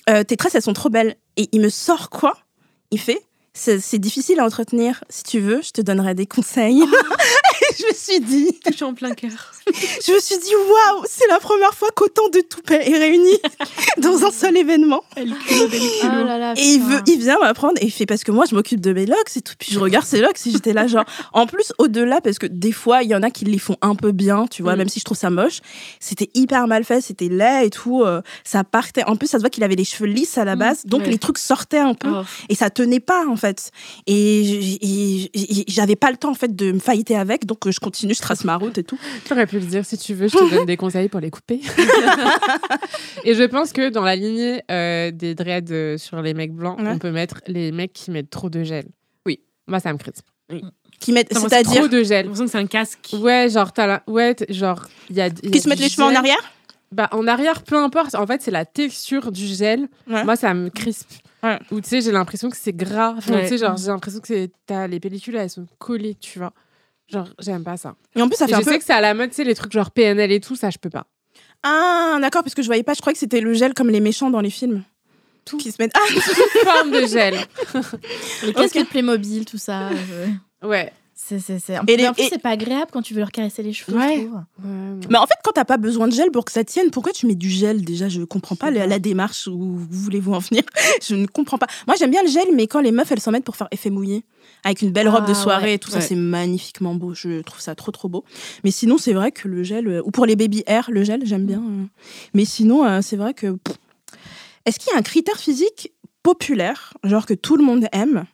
Euh, 0.10 0.24
tes 0.24 0.38
tresses 0.38 0.56
elles 0.56 0.62
sont 0.62 0.74
trop 0.74 0.90
belles. 0.90 1.16
Et 1.38 1.48
il 1.52 1.62
me 1.62 1.70
sort 1.70 2.10
quoi? 2.10 2.38
Il 2.92 3.00
fait 3.00 3.22
c'est 3.54 4.00
difficile 4.00 4.40
à 4.40 4.46
entretenir. 4.46 5.04
Si 5.10 5.24
tu 5.24 5.40
veux, 5.40 5.62
je 5.62 5.72
te 5.72 5.82
donnerai 5.82 6.14
des 6.16 6.26
conseils. 6.28 6.82
Je 7.78 7.86
me 7.86 7.94
suis 7.94 8.20
dit, 8.20 8.60
Touché 8.66 8.86
en 8.86 8.94
plein 8.94 9.14
cœur. 9.14 9.30
je 9.68 10.12
me 10.14 10.20
suis 10.20 10.38
dit, 10.38 10.56
waouh, 10.56 11.04
c'est 11.08 11.28
la 11.28 11.40
première 11.40 11.74
fois 11.74 11.90
qu'autant 11.96 12.28
de 12.30 12.40
toupets 12.42 12.90
est 12.90 12.98
réuni 12.98 13.38
dans 13.98 14.24
un 14.26 14.32
seul 14.32 14.58
événement. 14.58 15.04
Oh 15.18 15.22
là 16.26 16.38
là, 16.38 16.54
Et 16.58 16.62
il, 16.74 16.82
veut, 16.82 17.02
il 17.08 17.20
vient 17.20 17.40
m'apprendre 17.40 17.76
et 17.82 17.86
il 17.86 17.92
fait 17.92 18.06
parce 18.06 18.24
que 18.24 18.32
moi 18.32 18.46
je 18.50 18.56
m'occupe 18.56 18.82
de 18.82 18.94
mes 18.94 19.06
locks 19.06 19.36
et 19.36 19.42
tout. 19.42 19.54
Puis 19.60 19.72
je 19.74 19.80
regarde 19.80 20.06
ces 20.06 20.22
locks 20.22 20.38
et 20.46 20.52
j'étais 20.52 20.74
là 20.74 20.88
genre. 20.88 21.06
En 21.34 21.46
plus, 21.46 21.72
au-delà, 21.78 22.22
parce 22.22 22.40
que 22.40 22.48
des 22.48 22.72
fois 22.72 23.04
il 23.04 23.10
y 23.10 23.16
en 23.16 23.22
a 23.24 23.30
qui 23.30 23.46
les 23.46 23.60
font 23.60 23.78
un 23.82 23.96
peu 23.96 24.12
bien, 24.12 24.46
tu 24.48 24.64
vois, 24.64 24.76
Mm. 24.76 24.78
même 24.80 24.90
si 24.90 25.00
je 25.00 25.06
trouve 25.06 25.18
ça 25.18 25.30
moche. 25.30 25.60
C'était 26.00 26.30
hyper 26.34 26.68
mal 26.68 26.84
fait, 26.84 27.02
c'était 27.02 27.30
laid 27.30 27.66
et 27.68 27.70
tout. 27.70 28.02
euh, 28.04 28.22
ça 28.44 28.64
partait. 28.64 29.04
En 29.06 29.16
plus, 29.16 29.28
ça 29.28 29.38
se 29.38 29.44
voit 29.44 29.50
qu'il 29.50 29.64
avait 29.64 29.76
les 29.76 29.84
cheveux 29.84 30.08
lisses 30.10 30.38
à 30.38 30.46
la 30.46 30.56
base, 30.56 30.86
donc 30.86 31.02
ouais. 31.02 31.10
les 31.12 31.18
trucs 31.18 31.38
sortaient 31.38 31.78
un 31.78 31.94
peu 31.94 32.10
Oh. 32.12 32.22
et 32.50 32.56
ça 32.56 32.70
tenait 32.70 33.00
pas 33.00 33.28
en 33.28 33.36
fait. 33.36 33.72
Et 34.08 35.30
j'avais 35.68 35.96
pas 35.96 36.10
le 36.12 36.18
temps 36.18 36.32
en 36.32 36.36
fait 36.36 36.56
de 36.56 36.72
me 36.72 36.80
failliter 36.80 37.16
avec, 37.16 37.46
donc 37.46 37.59
euh, 37.68 37.72
je 37.72 37.80
continue, 37.80 38.14
je 38.14 38.22
trace 38.22 38.44
ma 38.44 38.56
route 38.58 38.78
et 38.78 38.84
tout. 38.84 39.00
T'aurais 39.28 39.48
pu 39.48 39.60
le 39.60 39.66
dire 39.66 39.86
si 39.86 39.98
tu 39.98 40.14
veux, 40.14 40.28
je 40.28 40.38
te 40.38 40.56
donne 40.56 40.66
des 40.66 40.78
conseils 40.84 41.10
pour 41.10 41.20
les 41.20 41.30
couper. 41.32 41.62
et 43.24 43.34
je 43.36 43.44
pense 43.44 43.74
que 43.74 43.90
dans 43.90 44.04
la 44.04 44.16
lignée 44.16 44.62
euh, 44.72 45.12
des 45.12 45.36
dreads 45.36 45.72
euh, 45.72 45.98
sur 45.98 46.22
les 46.22 46.34
mecs 46.34 46.54
blancs, 46.54 46.80
Ouais. 46.80 46.88
on 46.90 46.98
peut 47.00 47.12
mettre 47.12 47.42
les 47.48 47.72
mecs 47.72 47.94
qui 47.94 48.12
mettent 48.12 48.30
trop 48.30 48.50
de 48.50 48.64
gel. 48.64 48.86
Oui. 49.26 49.40
Moi, 49.68 49.80
ça 49.80 49.92
me 49.94 49.98
crispe. 49.98 50.26
Qui 51.00 51.12
mettent, 51.12 51.34
Non, 51.34 51.42
c'est 51.42 51.50
c'est-à-dire 51.50 51.82
Trop 51.82 51.88
de 51.88 51.98
J'ai 52.00 52.06
gel. 52.06 52.26
l'impression 52.26 52.46
que 52.46 52.52
c'est 52.52 52.58
un 52.58 52.66
casque. 52.68 53.10
Ouais, 53.14 53.50
genre, 53.50 53.72
t'as 53.72 53.88
la... 53.88 54.04
ouais, 54.08 54.34
t- 54.36 54.52
genre, 54.54 54.86
il 55.10 55.16
y 55.16 55.22
a. 55.22 55.28
y 55.28 55.30
a 55.30 55.50
qui 55.52 55.60
se 55.62 55.70
mettent 55.70 55.80
les 55.80 55.90
cheveux 55.90 56.04
en 56.04 56.10
gel. 56.10 56.18
arrière. 56.18 56.54
Bah, 56.92 57.08
en 57.12 57.28
arrière, 57.28 57.62
peu 57.64 57.78
importe. 57.78 58.16
En 58.16 58.26
fait, 58.26 58.42
c'est 58.42 58.50
la 58.52 58.66
texture 58.66 59.32
du 59.32 59.46
gel. 59.46 59.88
Ouais. 60.10 60.24
Moi, 60.24 60.36
ça 60.36 60.54
me 60.54 60.70
crispe. 60.70 61.12
Ouais. 61.44 61.60
Ou 61.72 61.80
tu 61.82 61.88
sais, 61.90 62.02
j'ai 62.02 62.12
l'impression 62.12 62.50
que 62.50 62.58
c'est 62.58 62.74
gras. 62.74 63.14
Enfin, 63.18 63.34
Ouais. 63.36 63.44
tu 63.44 63.50
sais, 63.50 63.58
genre, 63.60 63.78
j'ai 63.78 63.88
l'impression 63.88 64.20
que 64.20 64.28
c'est... 64.28 64.52
t'as 64.66 64.88
les 64.88 65.00
pellicules, 65.00 65.36
elles 65.36 65.50
sont 65.52 65.68
collées, 65.78 66.16
tu 66.16 66.40
vois. 66.40 66.52
Genre, 67.12 67.28
j'aime 67.40 67.64
pas 67.64 67.78
ça. 67.78 67.96
Et 68.16 68.22
en 68.22 68.28
plus, 68.28 68.38
ça 68.38 68.46
Et 68.46 68.50
fait 68.50 68.54
je 68.56 68.60
un 68.60 68.64
peu. 68.64 68.72
sais 68.72 68.80
que 68.80 68.86
c'est 68.86 68.94
à 68.94 69.02
la 69.02 69.14
mode, 69.14 69.30
tu 69.30 69.38
sais, 69.38 69.44
les 69.44 69.56
trucs 69.56 69.72
genre 69.72 69.92
PNL 69.92 70.32
et 70.32 70.40
tout, 70.40 70.56
ça, 70.56 70.70
je 70.70 70.78
peux 70.78 70.90
pas. 70.90 71.06
Ah, 71.64 72.18
d'accord, 72.22 72.44
parce 72.44 72.54
que 72.56 72.62
je 72.62 72.68
voyais 72.68 72.84
pas. 72.84 72.94
Je 72.94 73.02
crois 73.02 73.12
que 73.14 73.20
c'était 73.20 73.42
le 73.42 73.54
gel 73.54 73.74
comme 73.74 73.90
les 73.90 74.00
méchants 74.00 74.30
dans 74.30 74.42
les 74.42 74.50
films. 74.50 74.84
Tout. 75.46 75.58
Qui 75.58 75.72
se 75.72 75.78
mettent. 75.82 75.94
Ah, 75.96 76.20
forme 76.64 76.92
de 76.92 77.08
gel. 77.08 77.36
Les 78.44 78.54
casques 78.54 78.78
de 78.78 78.84
Playmobil, 78.84 79.46
tout 79.46 79.58
ça. 79.58 79.90
je- 79.92 80.68
Ouais. 80.68 80.94
C'est, 81.30 81.38
c'est, 81.40 81.60
c'est... 81.60 81.78
Et 81.88 81.96
les- 81.98 82.08
en 82.08 82.14
plus, 82.14 82.24
et- 82.24 82.30
c'est 82.30 82.42
pas 82.42 82.50
agréable 82.50 82.90
quand 82.92 83.04
tu 83.04 83.14
veux 83.14 83.20
leur 83.20 83.32
caresser 83.32 83.62
les 83.62 83.72
cheveux. 83.72 83.96
Ouais. 83.96 84.22
je 84.22 84.26
trouve. 84.26 85.12
Mais 85.12 85.18
en 85.20 85.28
fait, 85.28 85.36
quand 85.44 85.52
t'as 85.54 85.64
pas 85.66 85.78
besoin 85.78 86.08
de 86.08 86.14
gel 86.14 86.32
pour 86.32 86.44
que 86.44 86.52
ça 86.52 86.64
tienne, 86.64 86.90
pourquoi 86.90 87.12
tu 87.12 87.28
mets 87.28 87.36
du 87.36 87.50
gel 87.50 87.84
déjà? 87.86 88.10
Je 88.10 88.24
comprends 88.24 88.56
pas 88.56 88.72
la, 88.72 88.98
démarche 89.00 89.46
où 89.48 89.60
vous 89.60 89.88
voulez-vous 89.90 90.34
en 90.34 90.40
venir. 90.40 90.64
Je 91.08 91.14
ne 91.14 91.28
comprends 91.28 91.58
pas. 91.60 91.68
Moi, 91.86 91.96
j'aime 92.00 92.10
bien 92.10 92.24
le 92.24 92.30
gel, 92.30 92.48
mais 92.56 92.66
quand 92.68 92.82
les 92.82 92.92
meufs 92.92 93.12
elles 93.12 93.20
s'en 93.20 93.32
mettent 93.32 93.44
pour 93.46 93.56
faire 93.56 93.68
effet 93.72 93.90
mouillé, 93.92 94.24
avec 94.64 94.82
une 94.82 94.92
belle 94.92 95.08
robe 95.08 95.26
de 95.28 95.32
Ah, 95.32 95.36
soirée 95.36 95.66
ouais. 95.68 95.74
et 95.76 95.80
tout 95.80 95.92
ça, 95.92 96.02
c'est 96.02 96.16
magnifiquement 96.16 96.96
beau. 96.96 97.14
Je 97.14 97.42
trouve 97.42 97.62
ça 97.62 97.76
trop 97.76 97.92
trop 97.92 98.10
beau. 98.10 98.26
Mais 98.64 98.72
sinon, 98.72 98.98
c'est 98.98 99.14
vrai 99.14 99.32
que 99.32 99.48
le 99.48 99.62
gel, 99.64 99.88
euh, 99.88 100.02
ou 100.04 100.12
pour 100.12 100.26
les 100.26 100.36
baby 100.36 100.64
hair, 100.66 100.90
le 100.92 101.04
gel, 101.04 101.22
j'aime 101.26 101.46
bien. 101.46 101.60
euh. 101.60 101.84
Mais 102.34 102.46
sinon, 102.46 102.86
euh, 102.86 103.02
c'est 103.02 103.18
vrai 103.18 103.34
que. 103.36 103.52
pff. 103.52 103.78
Est-ce 104.66 104.80
qu'il 104.80 104.92
y 104.92 104.96
a 104.96 105.00
un 105.00 105.04
critère 105.04 105.38
physique 105.38 105.92
populaire, 106.24 106.94
genre 107.04 107.26
que 107.26 107.34
tout 107.34 107.56
le 107.56 107.64
monde 107.64 107.86
aime? 107.92 108.26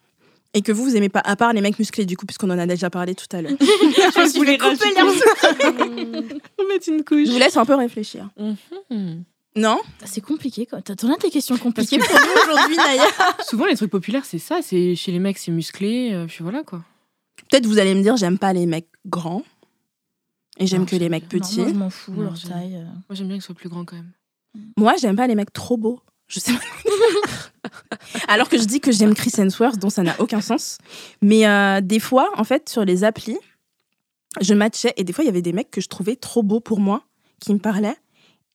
Et 0.56 0.62
que 0.64 0.72
vous, 0.72 0.84
vous 0.86 0.96
aimez 0.96 1.10
pas, 1.10 1.20
à 1.20 1.36
part 1.36 1.54
les 1.54 1.62
mecs 1.62 1.78
musclés, 1.78 2.06
du 2.06 2.18
coup, 2.18 2.26
puisqu'on 2.26 2.50
en 2.50 2.58
a 2.58 2.66
déjà 2.66 2.90
parlé 2.90 3.14
tout 3.14 3.28
à 3.32 3.42
l'heure. 3.44 3.52
Je 3.60 4.38
voulais 4.38 4.58
couper 4.58 4.88
une 6.88 7.04
couche. 7.04 7.28
Je 7.28 7.32
vous 7.32 7.38
laisse 7.40 7.58
un 7.58 7.66
peu 7.66 7.76
réfléchir. 7.76 8.30
Mhm. 8.90 9.24
Non 9.58 9.80
C'est 10.04 10.22
compliqué. 10.22 10.66
Quoi. 10.66 10.82
T'as- 10.82 10.96
T'en 10.96 11.14
as 11.14 11.18
des 11.18 11.30
questions 11.30 11.58
compliquées 11.58 11.98
pour 11.98 12.10
nous 12.20 12.52
aujourd'hui, 12.52 12.76
Naya. 12.78 13.04
Souvent, 13.48 13.66
les 13.66 13.76
trucs 13.76 13.92
populaires, 13.92 14.26
c'est 14.26 14.40
ça. 14.40 14.60
C'est 14.62 14.96
chez 14.96 15.12
les 15.12 15.20
mecs, 15.20 15.38
c'est 15.38 15.52
musclé. 15.52 16.12
euh, 16.14 16.26
puis 16.26 16.40
voilà 16.42 16.64
quoi. 16.64 16.82
Peut-être 17.50 17.66
vous 17.66 17.80
allez 17.80 17.94
me 17.96 18.02
dire, 18.02 18.18
j'aime 18.18 18.38
pas 18.38 18.52
les 18.54 18.66
mecs 18.66 18.88
grands. 19.06 19.44
Et 20.58 20.68
j'aime 20.68 20.82
Non, 20.82 20.86
que 20.88 20.96
les 20.96 21.10
mecs 21.10 21.24
Non, 21.24 21.30
petits. 21.40 21.60
moi, 21.60 21.68
je 21.70 21.74
m'en 21.74 21.90
fous, 21.90 22.12
Non, 22.14 22.22
leur 22.24 22.36
j'aime. 22.36 22.52
taille. 22.52 22.76
euh. 22.76 22.84
Moi, 22.84 23.12
j'aime 23.12 23.28
bien 23.28 23.36
qu'ils 23.38 23.44
soient 23.44 23.56
plus 23.56 23.70
grands 23.70 23.84
quand 23.86 23.96
même. 23.98 24.12
Moi, 24.78 24.94
j'aime 25.00 25.16
pas 25.18 25.28
les 25.28 25.36
mecs 25.36 25.52
trop 25.52 25.76
beaux. 25.78 26.00
Je 26.28 26.40
sais 26.40 26.52
pas. 26.54 26.60
Alors 28.28 28.50
que 28.50 28.58
je 28.58 28.64
dis 28.66 28.80
que 28.80 28.92
j'aime 28.92 29.14
Chris 29.14 29.32
Hemsworth, 29.38 29.78
dont 29.78 29.90
ça 29.90 30.04
n'a 30.04 30.16
aucun 30.20 30.42
sens. 30.42 30.78
Mais 31.22 31.48
euh, 31.48 31.82
des 31.82 32.00
fois, 32.00 32.30
en 32.38 32.44
fait, 32.44 32.70
sur 32.70 32.84
les 32.86 33.04
applis, 33.04 33.38
je 34.42 34.54
matchais 34.54 34.94
et 34.98 35.04
des 35.04 35.14
fois 35.14 35.24
il 35.24 35.28
y 35.28 35.30
avait 35.30 35.42
des 35.42 35.54
mecs 35.54 35.72
que 35.72 35.82
je 35.82 35.88
trouvais 35.88 36.16
trop 36.16 36.44
beaux 36.44 36.60
pour 36.60 36.80
moi 36.82 37.04
qui 37.40 37.54
me 37.54 37.60
parlaient 37.60 37.96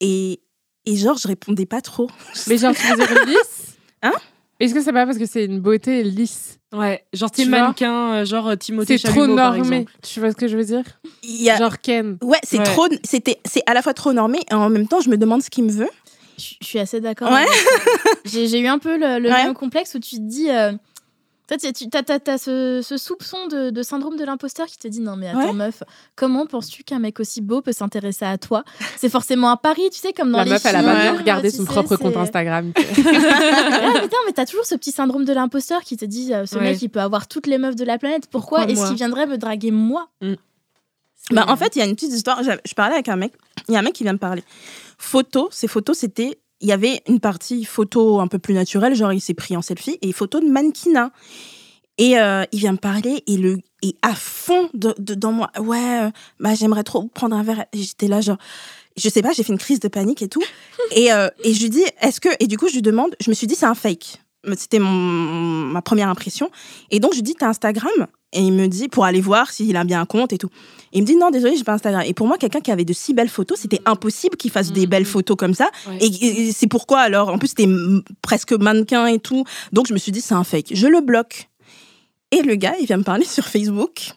et 0.01 0.41
et 0.85 0.97
genre 0.97 1.17
je 1.17 1.27
répondais 1.29 1.65
pas 1.67 1.81
trop. 1.81 2.09
Mais 2.49 2.59
genre, 2.59 2.75
tu 2.75 2.87
veux 2.87 2.97
dire 2.97 3.25
lisse 3.27 3.77
Hein 4.03 4.13
Est-ce 4.59 4.75
que 4.75 4.83
c'est 4.83 4.93
pas 4.93 5.05
parce 5.07 5.19
que 5.19 5.27
c'est 5.27 5.45
une 5.45 5.61
beauté 5.61 6.03
lisse 6.03 6.59
Ouais, 6.73 7.05
genre 7.13 7.31
t'es 7.31 7.45
mannequin, 7.47 8.13
euh, 8.15 8.25
genre 8.25 8.49
euh, 8.49 8.57
Timothée 8.57 8.97
C'est 8.99 9.09
trop 9.09 9.27
normé. 9.27 9.87
Tu 10.03 10.21
vois 10.21 10.31
ce 10.31 10.37
que 10.37 10.49
je 10.49 10.57
veux 10.57 10.65
dire 10.65 10.85
Il 11.23 11.43
y 11.43 11.51
a 11.51 11.57
Genre 11.59 11.79
Ken. 11.81 12.17
ouais, 12.23 12.39
c'est 12.45 12.59
Ouais. 12.59 12.65
trop 12.65 12.87
c'était 13.05 13.41
c'est 13.45 13.63
à 13.67 13.75
la 13.75 13.83
fois 13.83 13.93
trop 13.95 14.13
normé 14.13 14.39
et 14.51 14.55
en 14.55 14.69
même 14.71 14.87
temps 14.87 15.01
je 15.01 15.09
me 15.11 15.17
demande 15.17 15.43
ce 15.43 15.51
qu'il 15.51 15.65
me 15.65 15.73
veut. 15.73 15.89
Je 16.61 16.67
suis 16.67 16.79
assez 16.79 17.01
d'accord. 17.01 17.31
Ouais. 17.31 17.47
J'ai 18.25 18.59
eu 18.61 18.67
un 18.67 18.79
peu 18.79 18.97
le, 18.97 19.19
le 19.19 19.29
Ouais. 19.29 19.45
même 19.45 19.55
complexe 19.55 19.95
où 19.95 19.99
tu 19.99 20.17
te 20.17 20.21
dis. 20.23 20.51
euh, 20.51 20.73
tu 21.49 21.55
as, 21.57 22.39
ce, 22.39 22.81
ce 22.81 22.97
soupçon 22.97 23.49
de, 23.49 23.71
de 23.71 23.83
syndrome 23.83 24.17
de 24.17 24.25
l'imposteur 24.25 24.67
qui 24.69 24.77
te 24.79 24.87
dit 24.87 25.01
non 25.01 25.17
mais 25.17 25.27
attends 25.29 25.47
Ouais. 25.49 25.53
meuf, 25.53 25.83
comment 26.15 26.47
penses-tu 26.47 26.85
qu'un 26.85 27.01
mec 27.01 27.19
aussi 27.19 27.41
beau 27.41 27.61
peut 27.61 27.73
s'intéresser 27.73 28.25
à 28.25 28.39
toi? 28.39 28.63
C'est 28.97 29.09
forcément 29.09 29.51
un 29.51 29.57
pari, 29.57 29.91
tu 29.91 29.99
sais, 29.99 30.13
comme 30.13 30.31
dans 30.31 30.39
La 30.39 30.45
les 30.45 30.51
meuf, 30.53 30.65
elle 30.65 30.77
a 30.77 30.83
bien 30.83 31.17
regardé 31.17 31.51
tu 31.51 31.57
son 31.57 31.65
sais, 31.65 31.73
propre 31.73 31.97
compte 31.97 32.17
Instagram. 32.17 32.73
Ouais, 32.97 34.09
mais 34.27 34.33
t'as 34.33 34.47
toujours 34.47 34.65
ce 34.65 34.77
petit 34.77 34.93
syndrome 34.93 35.25
de 35.25 35.33
l'imposteur 35.33 35.81
qui 35.83 35.97
te 35.97 36.05
dit 36.05 36.33
euh, 36.33 36.47
ce 36.47 36.57
Ouais. 36.57 36.63
mec 36.63 36.83
il 36.83 36.89
peut 36.89 37.01
avoir 37.01 37.27
toutes 37.27 37.47
les 37.49 37.59
meufs 37.59 37.75
de 37.77 37.85
la 37.85 37.99
planète. 37.99 38.29
Pourquoi, 38.31 38.59
Pourquoi 38.61 38.73
est-ce 38.73 38.87
qu'il 38.87 38.97
viendrait 38.97 39.27
me 39.27 39.37
draguer 39.39 39.71
moi? 39.73 40.09
Mm. 40.21 40.35
Bah, 41.31 41.45
en 41.49 41.57
fait, 41.57 41.77
il 41.77 41.79
y 41.79 41.83
a 41.83 41.85
une 41.87 41.95
petite 41.95 42.13
histoire. 42.13 42.43
Je 42.43 42.75
parlais 42.75 42.95
avec 42.95 43.09
un 43.09 43.17
mec. 43.17 43.33
Il 43.69 43.75
y 43.75 43.77
a 43.77 43.81
un 43.81 43.83
mec 43.83 43.93
qui 43.95 44.03
vient 44.03 44.13
me 44.15 44.19
parler. 44.19 44.43
Photos, 44.99 45.49
ces 45.53 45.69
photos, 45.69 45.99
c'était. 45.99 46.39
Il 46.61 46.69
y 46.69 46.73
avait 46.73 47.03
une 47.09 47.21
partie 47.21 47.65
photo 47.65 48.21
un 48.21 48.27
peu 48.27 48.39
plus 48.39 48.53
naturelle, 48.53 48.95
genre 48.95 49.13
il 49.15 49.21
s'est 49.21 49.33
pris 49.35 49.57
en 49.57 49.63
selfie, 49.63 49.99
et 50.03 50.13
photo 50.13 50.41
de 50.41 50.47
mannequinat. 50.47 51.11
Et 51.97 52.19
euh, 52.19 52.45
il 52.53 52.59
vient 52.59 52.73
me 52.73 52.77
parler, 52.79 53.23
et, 53.27 53.37
le, 53.39 53.59
et 53.83 53.95
à 54.03 54.15
fond 54.15 54.69
de, 54.75 54.95
de- 54.99 55.15
dans 55.15 55.33
moi, 55.33 55.51
ouais, 55.59 56.03
euh, 56.03 56.11
bah, 56.39 56.55
j'aimerais 56.55 56.83
trop 56.83 57.05
prendre 57.09 57.35
un 57.37 57.43
verre. 57.43 57.65
J'étais 57.73 58.09
là, 58.09 58.21
genre, 58.21 58.37
je 58.97 59.09
sais 59.09 59.23
pas, 59.23 59.33
j'ai 59.33 59.43
fait 59.43 59.53
une 59.53 59.59
crise 59.59 59.81
de 59.81 59.89
panique 59.89 60.21
et 60.23 60.29
tout. 60.29 60.43
et, 60.93 61.13
euh, 61.13 61.29
et 61.45 61.55
je 61.55 61.63
lui 61.63 61.71
dis, 61.71 61.85
est-ce 62.03 62.21
que. 62.21 62.29
Et 62.41 62.47
du 62.47 62.59
coup, 62.59 62.69
je 62.69 62.75
lui 62.75 62.83
demande, 62.83 63.15
je 63.21 63.31
me 63.31 63.35
suis 63.35 63.47
dit, 63.47 63.55
c'est 63.55 63.67
un 63.67 63.75
fake. 63.75 64.21
C'était 64.57 64.79
ma 64.81 65.83
première 65.83 66.09
impression. 66.09 66.51
Et 66.91 67.01
donc, 67.01 67.13
je 67.13 67.17
lui 67.19 67.23
dis, 67.23 67.35
t'as 67.35 67.49
Instagram? 67.49 68.07
Et 68.33 68.41
il 68.41 68.53
me 68.53 68.69
dit, 68.69 68.89
pour 68.89 69.05
aller 69.05 69.21
voir 69.21 69.51
s'il 69.51 69.77
a 69.77 69.85
bien 69.85 70.01
un 70.01 70.07
compte 70.07 70.33
et 70.33 70.39
tout. 70.39 70.51
Et 70.93 70.99
il 70.99 71.03
me 71.03 71.07
dit, 71.07 71.17
non, 71.17 71.31
désolé, 71.31 71.57
j'ai 71.57 71.65
pas 71.65 71.73
Instagram. 71.73 72.03
Et 72.07 72.15
pour 72.15 72.27
moi, 72.27 72.39
quelqu'un 72.39 72.61
qui 72.61 72.71
avait 72.71 72.85
de 72.85 72.93
si 72.93 73.13
belles 73.13 73.29
photos, 73.29 73.59
c'était 73.59 73.81
impossible 73.87 74.37
qu'il 74.37 74.51
fasse 74.51 74.73
des 74.73 74.87
belles 74.87 75.05
photos 75.05 75.37
comme 75.37 75.55
ça. 75.55 75.69
Ouais. 75.89 75.99
Et, 76.01 76.49
et 76.49 76.53
c'est 76.53 76.69
pourquoi, 76.69 77.01
alors, 77.01 77.29
en 77.29 77.39
plus, 77.39 77.49
c'était 77.49 77.69
presque 78.23 78.53
mannequin 78.53 79.07
et 79.07 79.19
tout. 79.19 79.45
Donc, 79.73 79.89
je 79.89 79.95
me 79.95 79.99
suis 79.99 80.13
dit, 80.13 80.21
c'est 80.21 80.35
un 80.35 80.45
fake. 80.45 80.69
Je 80.73 80.87
le 80.87 81.01
bloque. 81.01 81.49
Et 82.31 82.43
le 82.43 82.55
gars, 82.55 82.75
il 82.81 82.87
vient 82.87 82.99
me 82.99 83.03
parler 83.03 83.25
sur 83.27 83.47
Facebook. 83.47 84.13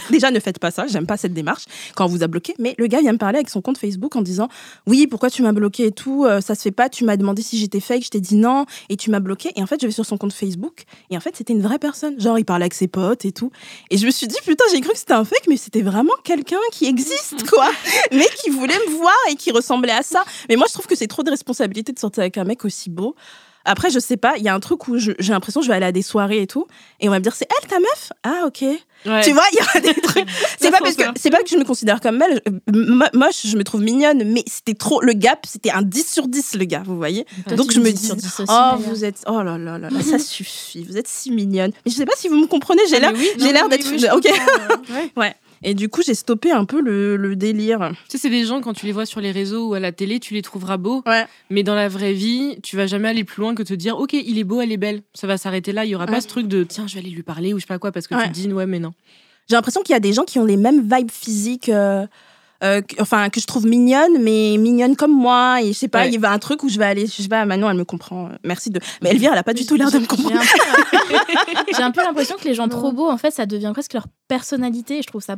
Déjà, 0.10 0.30
ne 0.30 0.40
faites 0.40 0.58
pas 0.58 0.70
ça, 0.70 0.86
j'aime 0.86 1.06
pas 1.06 1.16
cette 1.16 1.34
démarche 1.34 1.64
quand 1.94 2.04
on 2.06 2.08
vous 2.08 2.22
a 2.22 2.26
bloqué. 2.26 2.54
Mais 2.58 2.74
le 2.78 2.86
gars 2.86 3.00
vient 3.00 3.12
me 3.12 3.18
parler 3.18 3.38
avec 3.38 3.50
son 3.50 3.60
compte 3.60 3.78
Facebook 3.78 4.16
en 4.16 4.22
disant 4.22 4.48
Oui, 4.86 5.06
pourquoi 5.06 5.30
tu 5.30 5.42
m'as 5.42 5.52
bloqué 5.52 5.86
et 5.86 5.92
tout 5.92 6.24
euh, 6.24 6.40
Ça 6.40 6.54
se 6.54 6.62
fait 6.62 6.70
pas. 6.70 6.88
Tu 6.88 7.04
m'as 7.04 7.16
demandé 7.16 7.42
si 7.42 7.58
j'étais 7.58 7.80
fake, 7.80 8.04
je 8.04 8.10
t'ai 8.10 8.20
dit 8.20 8.36
non 8.36 8.66
et 8.88 8.96
tu 8.96 9.10
m'as 9.10 9.20
bloqué. 9.20 9.52
Et 9.56 9.62
en 9.62 9.66
fait, 9.66 9.80
je 9.80 9.86
vais 9.86 9.92
sur 9.92 10.06
son 10.06 10.18
compte 10.18 10.32
Facebook 10.32 10.84
et 11.10 11.16
en 11.16 11.20
fait, 11.20 11.36
c'était 11.36 11.52
une 11.52 11.62
vraie 11.62 11.78
personne. 11.78 12.20
Genre, 12.20 12.38
il 12.38 12.44
parlait 12.44 12.64
avec 12.64 12.74
ses 12.74 12.88
potes 12.88 13.24
et 13.24 13.32
tout. 13.32 13.50
Et 13.90 13.98
je 13.98 14.06
me 14.06 14.10
suis 14.10 14.26
dit 14.26 14.36
Putain, 14.44 14.64
j'ai 14.72 14.80
cru 14.80 14.92
que 14.92 14.98
c'était 14.98 15.14
un 15.14 15.24
fake, 15.24 15.46
mais 15.48 15.56
c'était 15.56 15.82
vraiment 15.82 16.14
quelqu'un 16.24 16.56
qui 16.72 16.86
existe, 16.86 17.48
quoi. 17.48 17.68
mais 18.12 18.26
qui 18.42 18.50
voulait 18.50 18.78
me 18.88 18.94
voir 18.94 19.14
et 19.30 19.36
qui 19.36 19.50
ressemblait 19.50 19.92
à 19.92 20.02
ça. 20.02 20.24
Mais 20.48 20.56
moi, 20.56 20.66
je 20.68 20.74
trouve 20.74 20.86
que 20.86 20.96
c'est 20.96 21.06
trop 21.06 21.22
de 21.22 21.30
responsabilité 21.30 21.92
de 21.92 21.98
sortir 21.98 22.22
avec 22.22 22.38
un 22.38 22.44
mec 22.44 22.64
aussi 22.64 22.90
beau. 22.90 23.14
Après, 23.66 23.90
je 23.90 23.98
sais 23.98 24.16
pas, 24.16 24.34
il 24.38 24.42
y 24.44 24.48
a 24.48 24.54
un 24.54 24.60
truc 24.60 24.88
où 24.88 24.96
j'ai 24.98 25.14
l'impression 25.28 25.60
que 25.60 25.66
je 25.66 25.70
vais 25.70 25.76
aller 25.76 25.86
à 25.86 25.92
des 25.92 26.02
soirées 26.02 26.40
et 26.42 26.46
tout, 26.46 26.66
et 27.00 27.08
on 27.08 27.10
va 27.12 27.18
me 27.18 27.22
dire 27.24 27.34
c'est 27.34 27.48
elle 27.62 27.68
ta 27.68 27.78
meuf? 27.78 28.12
Ah 28.22 28.44
ok. 28.46 28.62
Ouais. 29.04 29.22
Tu 29.22 29.32
vois, 29.32 29.42
il 29.52 29.58
y 29.58 29.78
a 29.78 29.80
des 29.92 30.00
trucs. 30.00 30.26
C'est 30.58 30.70
pas 30.70 30.78
parce 30.80 30.94
que 30.96 31.02
c'est 31.16 31.30
pas 31.30 31.42
que 31.42 31.48
je 31.48 31.56
me 31.56 31.64
considère 31.64 32.00
comme 32.00 32.18
belle, 32.18 32.40
euh, 32.48 32.52
mo- 32.72 33.04
moche, 33.12 33.46
je 33.46 33.56
me 33.56 33.62
trouve 33.64 33.82
mignonne, 33.82 34.24
mais 34.24 34.42
c'était 34.46 34.74
trop 34.74 35.00
le 35.02 35.12
gap, 35.12 35.46
c'était 35.46 35.70
un 35.70 35.82
10 35.82 36.10
sur 36.12 36.26
10 36.28 36.54
le 36.54 36.64
gars, 36.64 36.82
vous 36.84 36.96
voyez. 36.96 37.26
Toi, 37.46 37.56
Donc 37.56 37.72
je 37.72 37.78
me 37.80 37.86
dis 37.86 37.92
dis 37.94 38.06
sur 38.06 38.16
10 38.16 38.40
aussi, 38.40 38.52
Oh, 38.52 38.76
vous 38.78 39.04
êtes 39.04 39.22
oh 39.28 39.42
là 39.42 39.58
là 39.58 39.78
là, 39.78 39.90
là, 39.90 40.02
ça 40.02 40.18
suffit, 40.20 40.84
vous 40.84 40.96
êtes 40.96 41.08
si 41.08 41.30
mignonne. 41.30 41.72
Mais 41.84 41.92
je 41.92 41.96
sais 41.96 42.06
pas 42.06 42.16
si 42.16 42.28
vous 42.28 42.36
me 42.36 42.46
comprenez, 42.46 42.82
j'ai 42.88 42.98
l'air 43.00 43.12
j'ai 43.38 43.52
l'air 43.52 43.68
d'être 43.68 43.86
OK. 44.16 44.28
Ouais. 45.16 45.34
Et 45.62 45.74
du 45.74 45.88
coup, 45.88 46.02
j'ai 46.04 46.14
stoppé 46.14 46.50
un 46.52 46.64
peu 46.64 46.80
le, 46.80 47.16
le 47.16 47.36
délire. 47.36 47.90
Tu 48.08 48.12
sais, 48.12 48.18
c'est 48.18 48.30
des 48.30 48.44
gens, 48.44 48.60
quand 48.60 48.72
tu 48.74 48.86
les 48.86 48.92
vois 48.92 49.06
sur 49.06 49.20
les 49.20 49.30
réseaux 49.32 49.68
ou 49.68 49.74
à 49.74 49.80
la 49.80 49.92
télé, 49.92 50.20
tu 50.20 50.34
les 50.34 50.42
trouveras 50.42 50.76
beaux. 50.76 51.02
Ouais. 51.06 51.26
Mais 51.50 51.62
dans 51.62 51.74
la 51.74 51.88
vraie 51.88 52.12
vie, 52.12 52.58
tu 52.62 52.76
vas 52.76 52.86
jamais 52.86 53.08
aller 53.08 53.24
plus 53.24 53.40
loin 53.40 53.54
que 53.54 53.62
te 53.62 53.74
dire, 53.74 53.96
OK, 53.98 54.12
il 54.12 54.38
est 54.38 54.44
beau, 54.44 54.60
elle 54.60 54.72
est 54.72 54.76
belle. 54.76 55.02
Ça 55.14 55.26
va 55.26 55.38
s'arrêter 55.38 55.72
là. 55.72 55.84
Il 55.84 55.90
y 55.90 55.94
aura 55.94 56.04
Ouais. 56.04 56.12
pas 56.12 56.20
ce 56.20 56.28
truc 56.28 56.46
de, 56.48 56.62
tiens, 56.64 56.86
je 56.86 56.94
vais 56.94 57.00
aller 57.00 57.10
lui 57.10 57.22
parler 57.22 57.52
ou 57.54 57.58
je 57.58 57.62
sais 57.62 57.66
pas 57.68 57.78
quoi, 57.78 57.90
parce 57.92 58.06
que 58.06 58.14
Ouais. 58.14 58.22
tu 58.24 58.28
te 58.28 58.34
dis, 58.34 58.52
ouais, 58.52 58.66
mais 58.66 58.78
non. 58.78 58.92
J'ai 59.48 59.56
l'impression 59.56 59.82
qu'il 59.82 59.92
y 59.92 59.96
a 59.96 60.00
des 60.00 60.12
gens 60.12 60.24
qui 60.24 60.38
ont 60.38 60.44
les 60.44 60.56
mêmes 60.56 60.82
vibes 60.82 61.10
physiques, 61.10 61.68
euh, 61.68 62.06
euh, 62.64 62.80
que- 62.80 63.00
enfin 63.00 63.28
que 63.30 63.40
je 63.40 63.46
trouve 63.46 63.66
mignonnes, 63.66 64.22
mais 64.22 64.56
mignonnes 64.58 64.96
comme 64.96 65.12
moi. 65.12 65.60
Et 65.62 65.68
je 65.72 65.78
sais 65.78 65.88
pas, 65.88 66.00
Ouais. 66.02 66.08
il 66.08 66.14
y 66.14 66.18
va 66.18 66.30
un 66.32 66.38
truc 66.38 66.62
où 66.62 66.68
je 66.68 66.78
vais 66.78 66.84
aller, 66.84 67.06
je 67.06 67.22
sais 67.22 67.28
pas, 67.28 67.44
Manon, 67.44 67.68
elle 67.70 67.76
me 67.76 67.84
comprend. 67.84 68.26
euh, 68.26 68.36
Merci 68.44 68.70
de. 68.70 68.80
Mais 69.02 69.10
Elvire, 69.10 69.32
elle 69.32 69.38
a 69.38 69.42
pas 69.42 69.54
du 69.54 69.66
tout 69.66 69.74
l'air 69.76 69.90
de 69.90 69.98
me 69.98 70.06
comprendre. 70.06 70.40
J'ai 71.76 71.82
un 71.82 71.90
peu- 71.90 72.02
l'impression 72.02 72.36
que 72.36 72.44
les 72.44 72.54
gens 72.54 72.68
trop 72.68 72.92
beaux, 72.92 73.08
en 73.10 73.16
fait, 73.18 73.30
ça 73.30 73.46
devient 73.46 73.70
presque 73.72 73.92
leur 73.92 74.06
personnalité. 74.28 74.98
Et 74.98 75.02
je 75.02 75.06
trouve 75.06 75.22
ça 75.22 75.36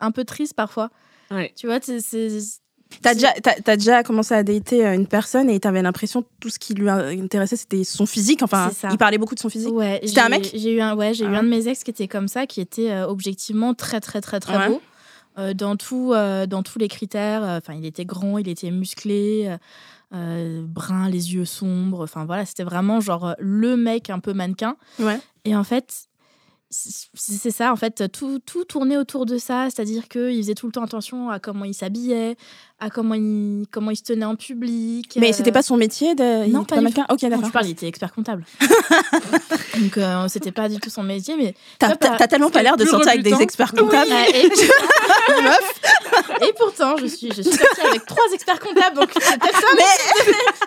un 0.00 0.10
peu 0.10 0.24
triste 0.24 0.54
parfois. 0.54 0.90
Ouais. 1.30 1.52
Tu 1.56 1.66
vois, 1.66 1.78
c'est-. 1.82 2.60
T'as 3.02 3.14
déjà, 3.14 3.32
t'as, 3.42 3.54
t'as 3.54 3.76
déjà 3.76 4.02
commencé 4.04 4.34
à 4.34 4.42
dater 4.44 4.86
euh, 4.86 4.94
une 4.94 5.06
personne 5.08 5.50
et 5.50 5.58
t'avais 5.58 5.82
l'impression 5.82 6.22
que 6.22 6.28
tout 6.38 6.48
ce 6.50 6.58
qui 6.60 6.74
lui 6.74 6.88
intéressait 6.88 7.56
c'était 7.56 7.82
son 7.82 8.06
physique. 8.06 8.42
Enfin, 8.42 8.70
il 8.90 8.98
parlait 8.98 9.18
beaucoup 9.18 9.34
de 9.34 9.40
son 9.40 9.48
physique. 9.48 9.72
Ouais, 9.72 10.00
C'était 10.04 10.20
un 10.20 10.24
j'ai- 10.24 10.30
mec? 10.30 10.50
J'ai 10.54 10.72
eu 10.74 10.80
un, 10.80 10.94
ouais, 10.94 11.12
j'ai 11.12 11.24
eu 11.24 11.34
Ah. 11.34 11.38
un 11.38 11.42
de 11.42 11.48
mes 11.48 11.66
ex 11.66 11.82
qui 11.82 11.90
était 11.90 12.06
comme 12.06 12.28
ça, 12.28 12.46
qui 12.46 12.60
était 12.60 12.90
euh, 12.92 13.08
objectivement 13.08 13.74
très 13.74 14.00
très 14.00 14.20
très 14.20 14.38
très 14.38 14.56
Ouais. 14.56 14.68
beau. 14.68 14.82
Euh, 15.36 15.52
dans, 15.52 15.74
tout, 15.74 16.12
euh, 16.12 16.46
dans 16.46 16.62
tous 16.62 16.78
les 16.78 16.86
critères. 16.86 17.42
euh, 17.42 17.58
Enfin, 17.58 17.74
il 17.74 17.84
était 17.84 18.04
grand, 18.04 18.38
il 18.38 18.48
était 18.48 18.70
musclé, 18.70 19.56
brun, 20.12 21.08
les 21.08 21.34
yeux 21.34 21.44
sombres. 21.44 22.04
Enfin 22.04 22.24
voilà, 22.24 22.44
c'était 22.46 22.62
vraiment 22.62 23.00
genre 23.00 23.34
le 23.40 23.76
mec 23.76 24.10
un 24.10 24.20
peu 24.20 24.32
mannequin. 24.32 24.76
Ouais. 25.00 25.18
Et 25.44 25.56
en 25.56 25.64
fait, 25.64 26.06
c'est 26.70 27.08
c'est 27.14 27.50
ça, 27.50 27.72
en 27.72 27.76
fait, 27.76 28.10
tout, 28.12 28.38
tout 28.38 28.64
tournait 28.64 28.96
autour 28.96 29.26
de 29.26 29.38
ça, 29.38 29.68
c'est-à-dire 29.70 30.08
qu'il 30.08 30.36
faisait 30.36 30.54
tout 30.54 30.66
le 30.66 30.72
temps 30.72 30.84
attention 30.84 31.30
à 31.30 31.38
comment 31.38 31.64
il 31.64 31.74
s'habillait, 31.74 32.36
à 32.84 32.90
comment 32.90 33.14
il, 33.14 33.64
comment 33.70 33.90
il 33.90 33.96
se 33.96 34.02
tenait 34.02 34.24
en 34.26 34.36
public. 34.36 35.16
Mais 35.16 35.30
euh, 35.30 35.32
c'était 35.32 35.52
pas 35.52 35.62
son 35.62 35.76
métier 35.76 36.14
de. 36.14 36.46
il 36.46 36.52
non, 36.52 36.62
était 36.62 36.74
pas 36.74 36.76
du 36.76 36.84
mannequin 36.84 37.06
Ok, 37.08 37.20
d'accord. 37.22 37.44
tu 37.44 37.50
parles, 37.50 37.66
il 37.66 37.72
était 37.72 37.86
expert 37.86 38.12
comptable. 38.12 38.44
Donc, 38.60 39.96
euh, 39.98 40.28
c'était 40.28 40.52
pas 40.52 40.68
du 40.68 40.78
tout 40.78 40.90
son 40.90 41.02
métier, 41.02 41.34
mais. 41.36 41.54
T'as, 41.78 41.96
tellement 42.28 42.50
pas 42.50 42.62
l'air 42.62 42.76
de 42.76 42.84
sortir 42.84 43.08
avec 43.12 43.22
des 43.22 43.40
experts 43.40 43.72
comptables. 43.72 44.10
Ouais, 44.10 44.30
et, 44.44 44.46
et 46.46 46.52
pourtant, 46.58 46.96
je 46.98 47.06
suis, 47.06 47.28
je 47.28 47.42
suis 47.42 47.52
sortie 47.52 47.80
avec 47.80 48.04
trois 48.06 48.24
experts 48.32 48.60
comptables, 48.60 48.96
donc 48.96 49.10
c'est 49.18 49.38
peut-être 49.38 49.60
ça. 49.60 49.66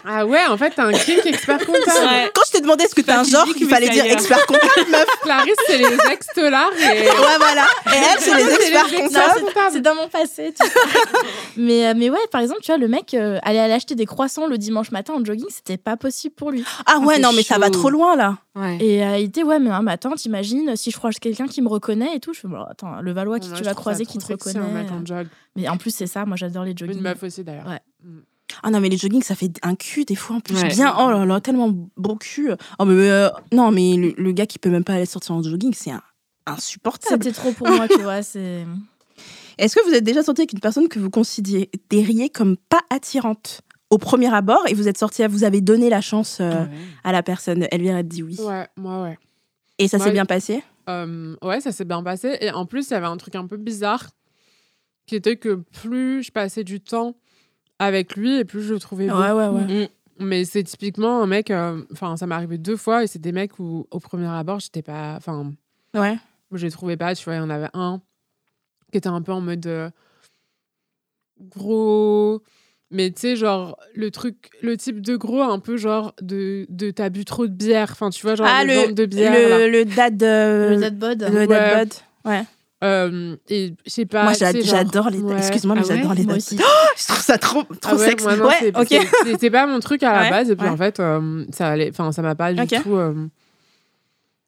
Ah 0.06 0.26
ouais, 0.26 0.46
en 0.48 0.58
fait, 0.58 0.72
t'as 0.76 0.86
un 0.86 0.94
kink 0.94 1.26
expert 1.26 1.60
comptable. 1.60 2.32
Quand 2.34 2.42
je 2.48 2.52
t'ai 2.52 2.62
demandé 2.62 2.84
est-ce 2.86 2.96
que 2.96 3.02
t'es 3.02 3.12
Pas 3.14 3.20
un 3.20 3.24
genre, 3.24 3.46
il 3.56 3.66
mais 3.66 3.70
fallait 3.72 3.90
dire 3.90 4.06
expert 4.06 4.46
comptable, 4.46 4.90
meuf. 4.90 5.06
Clarisse, 5.22 5.56
c'est 5.68 5.78
les 5.78 5.98
ex-telards 6.12 6.72
et... 6.78 7.02
Ouais, 7.08 7.38
voilà. 7.38 7.66
Et 7.88 7.98
elle, 7.98 8.20
c'est 8.20 8.36
les 8.36 8.54
experts 8.54 8.88
les 8.92 8.98
comptables. 8.98 9.42
C'est- 9.72 9.82
dans 9.82 9.96
mon 9.96 10.08
passé. 10.08 10.54
tu 10.60 10.66
sais. 10.66 10.74
mais, 11.56 11.88
euh, 11.88 11.94
mais 12.10 12.18
ouais, 12.18 12.28
par 12.32 12.42
exemple, 12.42 12.62
tu 12.62 12.72
vois, 12.72 12.78
le 12.78 12.88
mec 12.88 13.14
euh, 13.14 13.40
aller 13.44 13.60
aller 13.60 13.74
acheter 13.74 13.96
des 13.96 14.06
croissants 14.06 14.48
le 14.48 14.58
dimanche 14.58 14.92
matin 14.92 15.14
en 15.16 15.24
jogging, 15.26 15.46
c'était 15.50 15.78
pas 15.78 15.98
possible 15.98 16.34
pour 16.36 16.52
lui. 16.52 16.64
Ah 16.86 17.00
ouais, 17.00 17.16
c'est 17.16 17.22
non, 17.22 17.30
mais 17.36 17.44
ça 17.44 17.58
va 17.58 17.70
trop 17.70 17.90
loin 17.90 18.16
là. 18.16 18.38
Ouais. 18.56 18.78
Et 18.80 19.04
euh, 19.06 19.18
il 19.18 19.26
était, 19.26 19.44
ouais, 19.44 19.60
mais, 19.60 19.70
mais 19.82 19.92
attends, 19.92 20.14
t'imagines, 20.16 20.76
si 20.76 20.92
je 20.92 20.98
croise 20.98 21.20
quelqu'un 21.20 21.48
qui 21.48 21.62
me 21.62 21.68
reconnaît 21.68 22.16
et 22.16 22.20
tout, 22.20 22.34
je 22.34 22.40
fais, 22.40 22.48
bon, 22.48 22.62
attends, 22.64 23.02
le 23.02 23.12
Valois 23.12 23.40
qui 23.40 23.50
Moi, 23.50 23.58
tu 23.58 23.64
vas 23.64 23.74
croiser 23.74 24.06
qui 24.06 24.18
te 24.18 24.26
reconnaît. 24.26 24.60
un 24.60 25.02
en 25.02 25.06
jog. 25.06 25.28
Mais 25.56 25.68
en 25.70 25.78
plus, 25.78 25.94
c'est 25.94 26.08
ça, 26.08 26.26
moi 26.26 26.38
j'adore 26.38 26.64
les 26.64 26.76
jogging. 26.76 26.98
Une 26.98 27.04
meuf 27.04 27.22
aussi, 27.24 27.44
d'ailleurs. 27.44 27.68
Ouais. 27.68 27.82
Ah 28.64 28.72
non, 28.72 28.80
mais 28.80 28.90
les 28.90 28.98
jogging, 28.98 29.22
ça 29.22 29.36
fait 29.36 29.52
un 29.62 29.76
cul 29.76 30.06
des 30.06 30.16
fois 30.16 30.38
en 30.38 30.40
plus. 30.40 30.56
Ouais. 30.56 30.70
Bien, 30.70 30.96
oh 31.00 31.10
là 31.10 31.26
là, 31.26 31.42
tellement 31.42 31.70
beau 31.98 32.16
cul. 32.16 32.52
Oh, 32.80 32.86
mais 32.86 33.10
euh, 33.10 33.30
non, 33.52 33.72
mais 33.72 33.96
le, 33.98 34.14
le 34.18 34.32
gars 34.32 34.46
qui 34.46 34.58
peut 34.58 34.70
même 34.70 34.84
pas 34.86 34.94
aller 34.94 35.06
sortir 35.06 35.36
en 35.36 35.44
jogging, 35.44 35.74
c'est 35.74 35.92
un- 35.92 36.02
insupportable. 36.46 37.24
C'était 37.24 37.36
trop 37.36 37.52
pour 37.52 37.68
moi, 37.68 37.88
tu 37.88 38.02
vois. 38.02 38.24
C'est. 38.24 38.66
Est-ce 39.58 39.76
que 39.76 39.86
vous 39.88 39.94
êtes 39.94 40.04
déjà 40.04 40.24
sorti 40.24 40.42
avec 40.42 40.54
une 40.54 40.60
personne 40.60 40.88
que 40.88 41.00
vous 41.00 41.10
considériez 41.10 42.30
comme 42.30 42.58
pas 42.58 42.82
attirante 42.90 43.62
au 43.90 43.98
premier 43.98 44.34
abord 44.34 44.64
et 44.68 44.74
vous 44.74 44.88
êtes 44.88 44.98
sorti, 44.98 45.26
vous 45.28 45.44
avez 45.44 45.62
donné 45.62 45.90
la 45.90 46.02
chance 46.02 46.40
euh, 46.42 46.66
Ouais. 46.66 46.70
à 47.04 47.12
la 47.12 47.24
personne? 47.24 47.66
Elvire 47.72 47.96
a 47.96 48.04
dit 48.04 48.22
oui. 48.24 48.38
Ouais, 48.40 48.68
moi, 48.76 49.02
ouais. 49.04 49.18
Et 49.80 49.88
ça 49.88 50.00
s'est 50.00 50.12
bien 50.12 50.26
passé? 50.26 50.64
Euh, 50.90 51.36
ouais, 51.42 51.60
ça 51.62 51.72
s'est 51.72 51.86
bien 51.86 52.02
passé. 52.04 52.38
Et 52.42 52.52
en 52.52 52.66
plus, 52.66 52.90
il 52.90 52.94
y 52.94 52.96
avait 52.96 53.06
un 53.08 53.18
truc 53.18 53.36
un 53.36 53.46
peu 53.48 53.58
bizarre 53.58 54.10
qui 55.06 55.16
était 55.16 55.38
que 55.38 55.56
plus 55.82 56.24
je 56.24 56.32
passais 56.32 56.64
du 56.64 56.82
temps 56.82 57.16
avec 57.80 58.16
lui 58.16 58.38
et 58.38 58.46
plus 58.46 58.62
je 58.64 58.74
le 58.74 58.80
trouvais 58.80 59.08
beau. 59.08 59.16
Ouais, 59.20 59.32
ouais, 59.32 59.48
ouais. 59.48 59.86
Mm. 59.86 59.88
Mais 60.20 60.46
c'est 60.46 60.64
typiquement 60.64 61.22
un 61.22 61.28
mec, 61.28 61.52
euh, 61.52 61.84
enfin, 61.92 62.18
ça 62.18 62.26
m'est 62.26 62.34
arrivé 62.36 62.58
deux 62.58 62.76
fois 62.76 63.04
et 63.04 63.08
c'est 63.08 63.20
des 63.22 63.32
mecs 63.32 63.60
où, 63.60 63.86
au 63.92 64.00
premier 64.00 64.28
abord, 64.28 64.60
j'étais 64.60 64.82
pas. 64.82 65.14
Enfin, 65.16 65.54
Ouais. 65.94 66.18
je 66.52 66.66
les 66.66 66.72
trouvais 66.72 66.98
pas, 66.98 67.14
tu 67.16 67.24
vois. 67.26 67.36
Il 67.36 67.38
y 67.38 67.42
en 67.42 67.50
avait 67.52 67.70
un 67.74 68.02
qui 68.92 68.98
était 68.98 69.08
un 69.10 69.22
peu 69.22 69.32
en 69.32 69.42
mode 69.42 69.66
euh, 69.68 69.90
gros. 71.40 72.42
Mais 72.90 73.12
tu 73.12 73.20
sais, 73.20 73.36
genre, 73.36 73.78
le 73.96 74.12
truc, 74.12 74.50
le 74.62 74.78
type 74.78 75.02
de 75.02 75.18
gros, 75.18 75.42
un 75.42 75.60
peu 75.60 75.76
genre 75.76 76.14
de, 76.22 76.66
de 76.70 76.90
t'as 76.90 77.10
bu 77.10 77.26
trop 77.26 77.46
de 77.46 77.52
bière. 77.52 77.90
Enfin, 77.92 78.10
tu 78.10 78.22
vois, 78.26 78.36
genre 78.36 78.48
ah, 78.50 78.64
le, 78.64 78.94
de 78.94 79.06
bière. 79.06 79.34
le, 79.60 79.70
le 79.70 79.84
dad, 79.86 80.24
euh, 80.24 80.70
Le 80.76 80.78
dad 80.78 80.98
bod. 80.98 81.22
le 81.24 81.48
dad 81.48 81.50
Ouais. 81.50 81.86
bod. 81.86 81.94
Ouais. 82.26 82.44
Euh, 82.84 83.36
et 83.50 83.74
je 83.86 83.90
sais 83.92 84.06
pas. 84.06 84.24
Moi, 84.24 84.34
j'adore 84.34 85.10
les. 85.10 85.20
ouais. 85.20 85.36
Excuse-moi, 85.38 85.76
mais 85.76 85.82
Ah 85.84 85.88
ouais? 85.90 85.96
j'adore 85.98 86.14
les 86.14 86.24
dates. 86.26 86.38
aussi. 86.38 86.58
Je 86.58 87.08
trouve 87.08 87.20
ça 87.20 87.38
trop, 87.38 87.64
trop 87.64 87.76
Ah 87.84 87.96
ouais, 87.96 88.06
sexe. 88.10 88.24
moi, 88.24 88.36
non, 88.38 88.46
ouais, 88.48 88.72
ok. 88.80 89.36
C'est 89.40 89.50
pas 89.50 89.68
mon 89.68 89.80
truc 89.82 90.04
à 90.04 90.14
la 90.14 90.22
Ouais, 90.22 90.30
base. 90.30 90.50
Et 90.52 90.56
puis 90.56 90.66
ouais. 90.66 90.72
en 90.72 90.78
fait, 90.78 91.00
euh, 91.02 91.44
ça 91.52 91.68
allait. 91.70 91.90
Enfin, 91.90 92.12
ça 92.14 92.22
m'a 92.22 92.36
pas 92.36 92.54
du 92.54 92.62
Ok. 92.62 92.84
tout. 92.84 92.96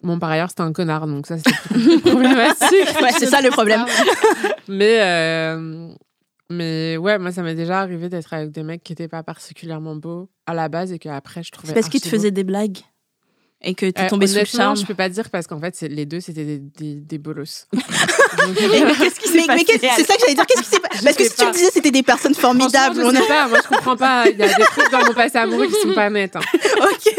Bon, 0.02 0.18
par 0.18 0.30
ailleurs, 0.32 0.50
c'était 0.50 0.62
un 0.62 0.72
connard, 0.72 1.08
donc 1.08 1.28
ça, 1.28 1.38
c'était 1.38 1.52
plus 1.74 2.00
problématique. 2.02 3.02
Ouais, 3.02 3.12
c'est 3.18 3.26
ça 3.26 3.42
le 3.42 3.50
problème. 3.50 3.86
Mais, 4.70 5.00
euh, 5.02 5.90
mais 6.52 6.96
ouais, 6.98 7.18
moi, 7.20 7.32
ça 7.32 7.42
m'est 7.44 7.56
déjà 7.56 7.80
arrivé 7.82 8.08
d'être 8.10 8.32
avec 8.34 8.52
des 8.52 8.64
mecs 8.64 8.84
qui 8.84 8.92
n'étaient 8.94 9.08
pas 9.08 9.24
particulièrement 9.24 9.96
beaux 9.96 10.30
à 10.46 10.54
la 10.54 10.70
base 10.70 10.92
et 10.92 11.00
qu'après, 11.00 11.44
je 11.44 11.52
trouvais. 11.52 11.70
C'est 11.70 11.74
parce 11.74 11.90
qu'ils 11.90 12.02
te 12.02 12.08
faisaient 12.08 12.32
des 12.32 12.44
blagues 12.44 12.78
et 13.62 13.74
que 13.76 13.88
tu 13.88 14.02
Euh, 14.02 14.08
tombais 14.08 14.26
sous 14.28 14.40
le 14.40 14.46
charme. 14.46 14.78
je 14.78 14.86
peux 14.86 14.94
pas 14.94 15.10
dire 15.10 15.30
parce 15.32 15.48
qu'en 15.48 15.60
fait, 15.60 15.76
c'est- 15.76 15.88
les 15.90 16.06
deux, 16.06 16.22
c'était 16.22 16.46
des, 16.46 16.60
des, 16.60 16.96
des 16.96 17.18
bolos. 17.18 17.68
Donc, 17.74 17.82
Mais 18.72 18.94
qu'est-ce 18.96 19.20
qui 19.20 19.28
s'est 19.28 19.46
passé 19.48 19.66
C'est 19.80 20.04
ça 20.06 20.14
que 20.16 20.20
j'allais 20.22 20.36
dire. 20.36 20.46
Qu'est-ce 20.46 20.62
qui 20.62 20.70
s'est 20.70 20.80
passé 20.80 21.04
Parce 21.04 21.16
que 21.18 21.24
si 21.26 21.36
tu 21.36 21.46
me 21.46 21.52
disais 21.52 21.70
c'était 21.74 21.92
des 21.92 22.04
personnes 22.04 22.36
formidables, 22.36 23.02
on 23.04 23.12
je 23.12 23.18
a... 23.18 23.22
sais 23.22 23.28
pas, 23.28 23.48
moi 23.48 23.58
je 23.64 23.68
comprends 23.68 23.98
pas. 23.98 24.30
Il 24.30 24.38
y 24.38 24.44
a 24.44 24.48
des 24.48 24.64
trucs 24.64 24.92
dans 24.92 25.04
mon 25.06 25.14
passé 25.14 25.38
amoureux 25.40 25.68
qui 25.68 25.74
sont 25.82 25.94
pas 25.94 26.10
nets. 26.10 26.36
hein. 26.36 26.40
ok. 26.54 27.14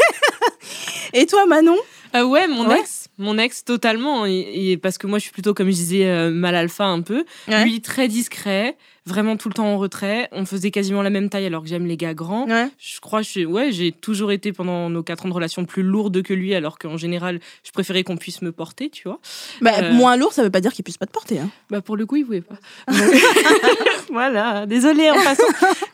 Et 1.13 1.25
toi, 1.25 1.45
Manon? 1.45 1.77
Ah 2.13 2.25
ouais, 2.25 2.47
mon 2.47 2.67
Ouais. 2.67 2.79
ex, 2.79 3.07
mon 3.21 3.37
ex 3.37 3.63
totalement. 3.63 4.25
Et, 4.25 4.71
et 4.71 4.77
parce 4.77 4.97
que 4.97 5.07
moi, 5.07 5.17
je 5.19 5.23
suis 5.23 5.31
plutôt, 5.31 5.53
comme 5.53 5.67
je 5.67 5.75
disais, 5.75 6.05
euh, 6.05 6.29
mal 6.31 6.55
alpha 6.55 6.85
un 6.85 7.01
peu. 7.01 7.23
Ouais. 7.47 7.63
Lui, 7.63 7.81
très 7.81 8.07
discret, 8.07 8.75
vraiment 9.05 9.37
tout 9.37 9.47
le 9.49 9.53
temps 9.53 9.67
en 9.67 9.77
retrait. 9.77 10.27
On 10.31 10.45
faisait 10.45 10.71
quasiment 10.71 11.01
la 11.01 11.09
même 11.09 11.29
taille 11.29 11.45
alors 11.45 11.63
que 11.63 11.69
j'aime 11.69 11.85
les 11.85 11.97
gars 11.97 12.13
grands. 12.13 12.47
Ouais. 12.47 12.67
Je 12.77 12.99
crois, 12.99 13.21
je, 13.21 13.41
ouais, 13.45 13.71
j'ai 13.71 13.91
toujours 13.91 14.31
été 14.31 14.51
pendant 14.53 14.89
nos 14.89 15.03
quatre 15.03 15.25
ans 15.25 15.29
de 15.29 15.33
relation 15.33 15.65
plus 15.65 15.83
lourde 15.83 16.21
que 16.21 16.33
lui, 16.33 16.53
alors 16.53 16.77
qu'en 16.79 16.97
général, 16.97 17.39
je 17.63 17.71
préférais 17.71 18.03
qu'on 18.03 18.17
puisse 18.17 18.41
me 18.41 18.51
porter, 18.51 18.89
tu 18.89 19.07
vois. 19.07 19.19
Bah, 19.61 19.71
Euh. 19.81 19.93
Moins 19.93 20.17
lourd, 20.17 20.33
ça 20.33 20.43
veut 20.43 20.49
pas 20.51 20.61
dire 20.61 20.73
qu'il 20.73 20.83
puisse 20.83 20.97
pas 20.97 21.05
te 21.07 21.11
porter. 21.11 21.39
Hein. 21.39 21.49
Bah 21.69 21.81
pour 21.81 21.95
le 21.97 22.05
coup, 22.05 22.15
il 22.17 22.25
voulait 22.25 22.41
pas. 22.41 22.55
voilà, 24.09 24.65
désolé 24.65 25.09
en 25.09 25.15
passant. 25.15 25.43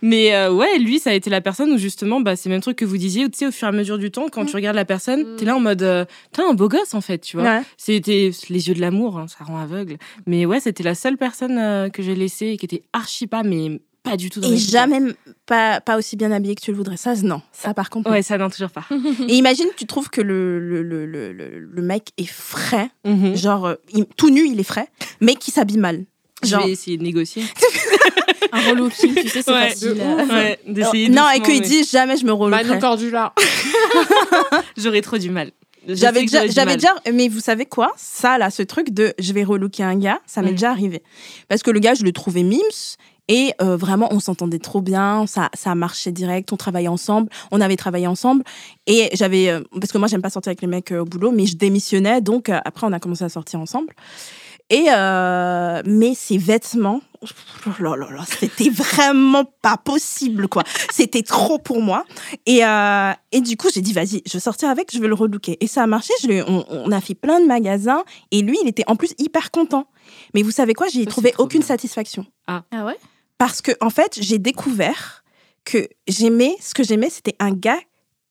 Mais 0.01 0.33
euh, 0.35 0.51
ouais, 0.51 0.77
lui, 0.79 0.99
ça 0.99 1.11
a 1.11 1.13
été 1.13 1.29
la 1.29 1.41
personne 1.41 1.71
où 1.71 1.77
justement, 1.77 2.19
bah, 2.19 2.35
c'est 2.35 2.49
le 2.49 2.55
même 2.55 2.61
truc 2.61 2.77
que 2.77 2.85
vous 2.85 2.97
disiez, 2.97 3.29
tu 3.29 3.37
sais, 3.39 3.47
au 3.47 3.51
fur 3.51 3.67
et 3.67 3.69
à 3.69 3.71
mesure 3.73 3.97
du 3.97 4.11
temps, 4.11 4.27
quand 4.31 4.45
tu 4.45 4.55
regardes 4.55 4.75
la 4.75 4.85
personne, 4.85 5.23
Mm. 5.23 5.35
t'es 5.37 5.45
là 5.45 5.55
en 5.55 5.59
mode, 5.59 6.07
t'es 6.31 6.41
un 6.41 6.53
beau 6.53 6.67
gosse 6.69 6.93
en 6.93 7.01
fait, 7.01 7.16
tu 7.21 7.37
vois. 7.37 7.45
Ouais. 7.45 7.61
C'était 7.77 8.31
les 8.49 8.67
yeux 8.67 8.73
de 8.73 8.81
l'amour, 8.81 9.17
hein, 9.19 9.27
ça 9.27 9.43
rend 9.43 9.57
aveugle. 9.57 9.97
Mais 10.25 10.45
ouais, 10.45 10.59
c'était 10.59 10.83
la 10.83 10.95
seule 10.95 11.17
personne 11.17 11.57
euh, 11.57 11.89
que 11.89 12.01
j'ai 12.03 12.15
laissée 12.15 12.47
et 12.47 12.57
qui 12.57 12.65
était 12.65 12.83
archi 12.93 13.27
pas, 13.27 13.43
mais 13.43 13.81
pas 14.03 14.15
du 14.15 14.29
tout 14.29 14.39
dans 14.39 14.49
Et 14.51 14.57
jamais 14.57 14.99
pas, 15.45 15.81
pas 15.81 15.97
aussi 15.97 16.15
bien 16.15 16.31
habillé 16.31 16.55
que 16.55 16.61
tu 16.61 16.71
le 16.71 16.77
voudrais. 16.77 16.95
Ça, 16.97 17.13
non. 17.15 17.41
Ça, 17.51 17.73
par 17.73 17.89
contre. 17.89 18.09
Ouais, 18.09 18.21
ça 18.21 18.37
non, 18.37 18.49
toujours 18.49 18.69
pas. 18.69 18.85
Et 19.27 19.35
imagine, 19.35 19.67
tu 19.75 19.85
trouves 19.85 20.09
que 20.09 20.21
le, 20.21 20.59
le, 20.59 20.81
le, 20.81 21.33
le, 21.33 21.81
mec 21.81 22.09
est 22.17 22.29
frais. 22.29 22.89
Mhm. 23.05 23.35
Genre, 23.35 23.65
euh, 23.65 23.75
il- 23.93 24.05
tout 24.15 24.29
nu, 24.29 24.47
il 24.47 24.59
est 24.59 24.63
frais, 24.63 24.87
mais 25.19 25.35
qui 25.35 25.51
s'habille 25.51 25.77
mal. 25.77 26.05
Je 26.43 26.49
Genre, 26.49 26.63
vais 26.65 26.71
essayer 26.71 26.97
de 26.97 27.03
négocier. 27.03 27.43
Un 28.53 28.61
relooking, 28.69 29.13
tu 29.13 29.27
sais, 29.27 29.41
c'est 29.41 29.51
Ouais, 29.51 29.69
facile. 29.69 29.95
de 29.95 29.99
euh. 29.99 30.23
ouf. 30.23 30.29
Ouais, 30.31 30.59
d'essayer 30.67 31.09
non, 31.09 31.23
et 31.35 31.41
qu'il 31.41 31.55
mais 31.61 31.67
dit 31.67 31.83
jamais 31.83 32.15
je 32.15 32.25
me 32.25 32.31
relookerai. 32.31 32.63
Manon 32.65 32.79
Cordula. 32.79 33.33
J'aurais 34.77 35.01
trop 35.01 35.17
du 35.17 35.29
mal. 35.29 35.51
J'avais 35.87 36.21
déjà, 36.21 36.45
j'avais 36.47 36.75
déjà, 36.75 36.93
mais 37.13 37.27
vous 37.29 37.39
savez 37.39 37.65
quoi? 37.65 37.93
Ça, 37.97 38.37
là, 38.37 38.49
ce 38.49 38.61
truc 38.63 38.89
de 38.91 39.13
je 39.19 39.33
vais 39.33 39.43
relooker 39.43 39.83
un 39.83 39.95
gars, 39.97 40.19
ça 40.25 40.41
m'est 40.41 40.49
Mm. 40.51 40.55
déjà 40.55 40.71
arrivé. 40.71 41.03
Parce 41.47 41.63
que 41.63 41.71
le 41.71 41.79
gars, 41.79 41.93
je 41.93 42.03
le 42.03 42.11
trouvais 42.11 42.43
mimes. 42.43 42.61
Et 43.29 43.51
euh, 43.61 43.75
vraiment, 43.75 44.07
on 44.13 44.21
s'entendait 44.21 44.57
trop 44.59 44.79
bien, 44.79 45.27
ça, 45.27 45.49
ça 45.53 45.75
marchait 45.75 46.13
direct, 46.13 46.53
on 46.53 46.55
travaillait 46.55 46.87
ensemble, 46.87 47.27
on 47.51 47.59
avait 47.59 47.75
travaillé 47.75 48.07
ensemble. 48.07 48.43
Et 48.85 49.09
j'avais, 49.13 49.49
euh, 49.49 49.59
parce 49.81 49.91
que 49.91 49.97
moi, 49.97 50.07
j'aime 50.07 50.21
pas 50.21 50.29
sortir 50.29 50.51
avec 50.51 50.61
les 50.61 50.67
mecs 50.67 50.93
euh, 50.93 51.01
au 51.01 51.05
boulot, 51.05 51.31
mais 51.31 51.45
je 51.45 51.57
démissionnais, 51.57 52.21
donc 52.21 52.47
après, 52.47 52.87
on 52.87 52.93
a 52.93 53.01
commencé 53.01 53.25
à 53.25 53.29
sortir 53.29 53.59
ensemble. 53.59 53.93
Et, 54.69 54.87
euh, 54.89 55.81
mais 55.85 56.13
ses 56.13 56.37
vêtements, 56.37 56.99
oh 57.21 57.69
là 57.79 57.95
là 57.95 58.11
là, 58.11 58.23
c'était 58.27 58.69
vraiment 58.69 59.45
pas 59.61 59.77
possible, 59.77 60.49
quoi. 60.49 60.63
C'était 60.91 61.23
trop 61.23 61.57
pour 61.57 61.81
moi. 61.81 62.03
Et, 62.45 62.65
euh, 62.65 63.11
et 63.31 63.39
du 63.39 63.55
coup, 63.55 63.69
j'ai 63.73 63.79
dit, 63.81 63.93
vas-y, 63.93 64.21
je 64.25 64.33
vais 64.33 64.39
sortir 64.39 64.69
avec, 64.69 64.91
je 64.93 64.99
vais 64.99 65.07
le 65.07 65.13
relooker. 65.13 65.57
Et 65.61 65.67
ça 65.67 65.83
a 65.83 65.87
marché, 65.87 66.13
je 66.21 66.43
on, 66.49 66.65
on 66.69 66.91
a 66.91 66.99
fait 66.99 67.15
plein 67.15 67.39
de 67.39 67.45
magasins, 67.45 68.03
et 68.31 68.41
lui, 68.41 68.57
il 68.61 68.67
était 68.67 68.83
en 68.87 68.97
plus 68.97 69.13
hyper 69.19 69.51
content. 69.51 69.87
Mais 70.33 70.43
vous 70.43 70.51
savez 70.51 70.73
quoi, 70.73 70.87
j'ai 70.89 71.05
trouvé 71.05 71.33
aucune 71.37 71.61
bien. 71.61 71.67
satisfaction. 71.67 72.25
Ah 72.47 72.63
ouais? 72.71 72.97
Parce 73.37 73.61
que, 73.61 73.71
en 73.79 73.89
fait, 73.89 74.17
j'ai 74.19 74.37
découvert 74.39 75.23
que 75.63 75.87
j'aimais, 76.07 76.55
ce 76.61 76.73
que 76.73 76.83
j'aimais, 76.83 77.09
c'était 77.09 77.35
un 77.39 77.51
gars 77.51 77.79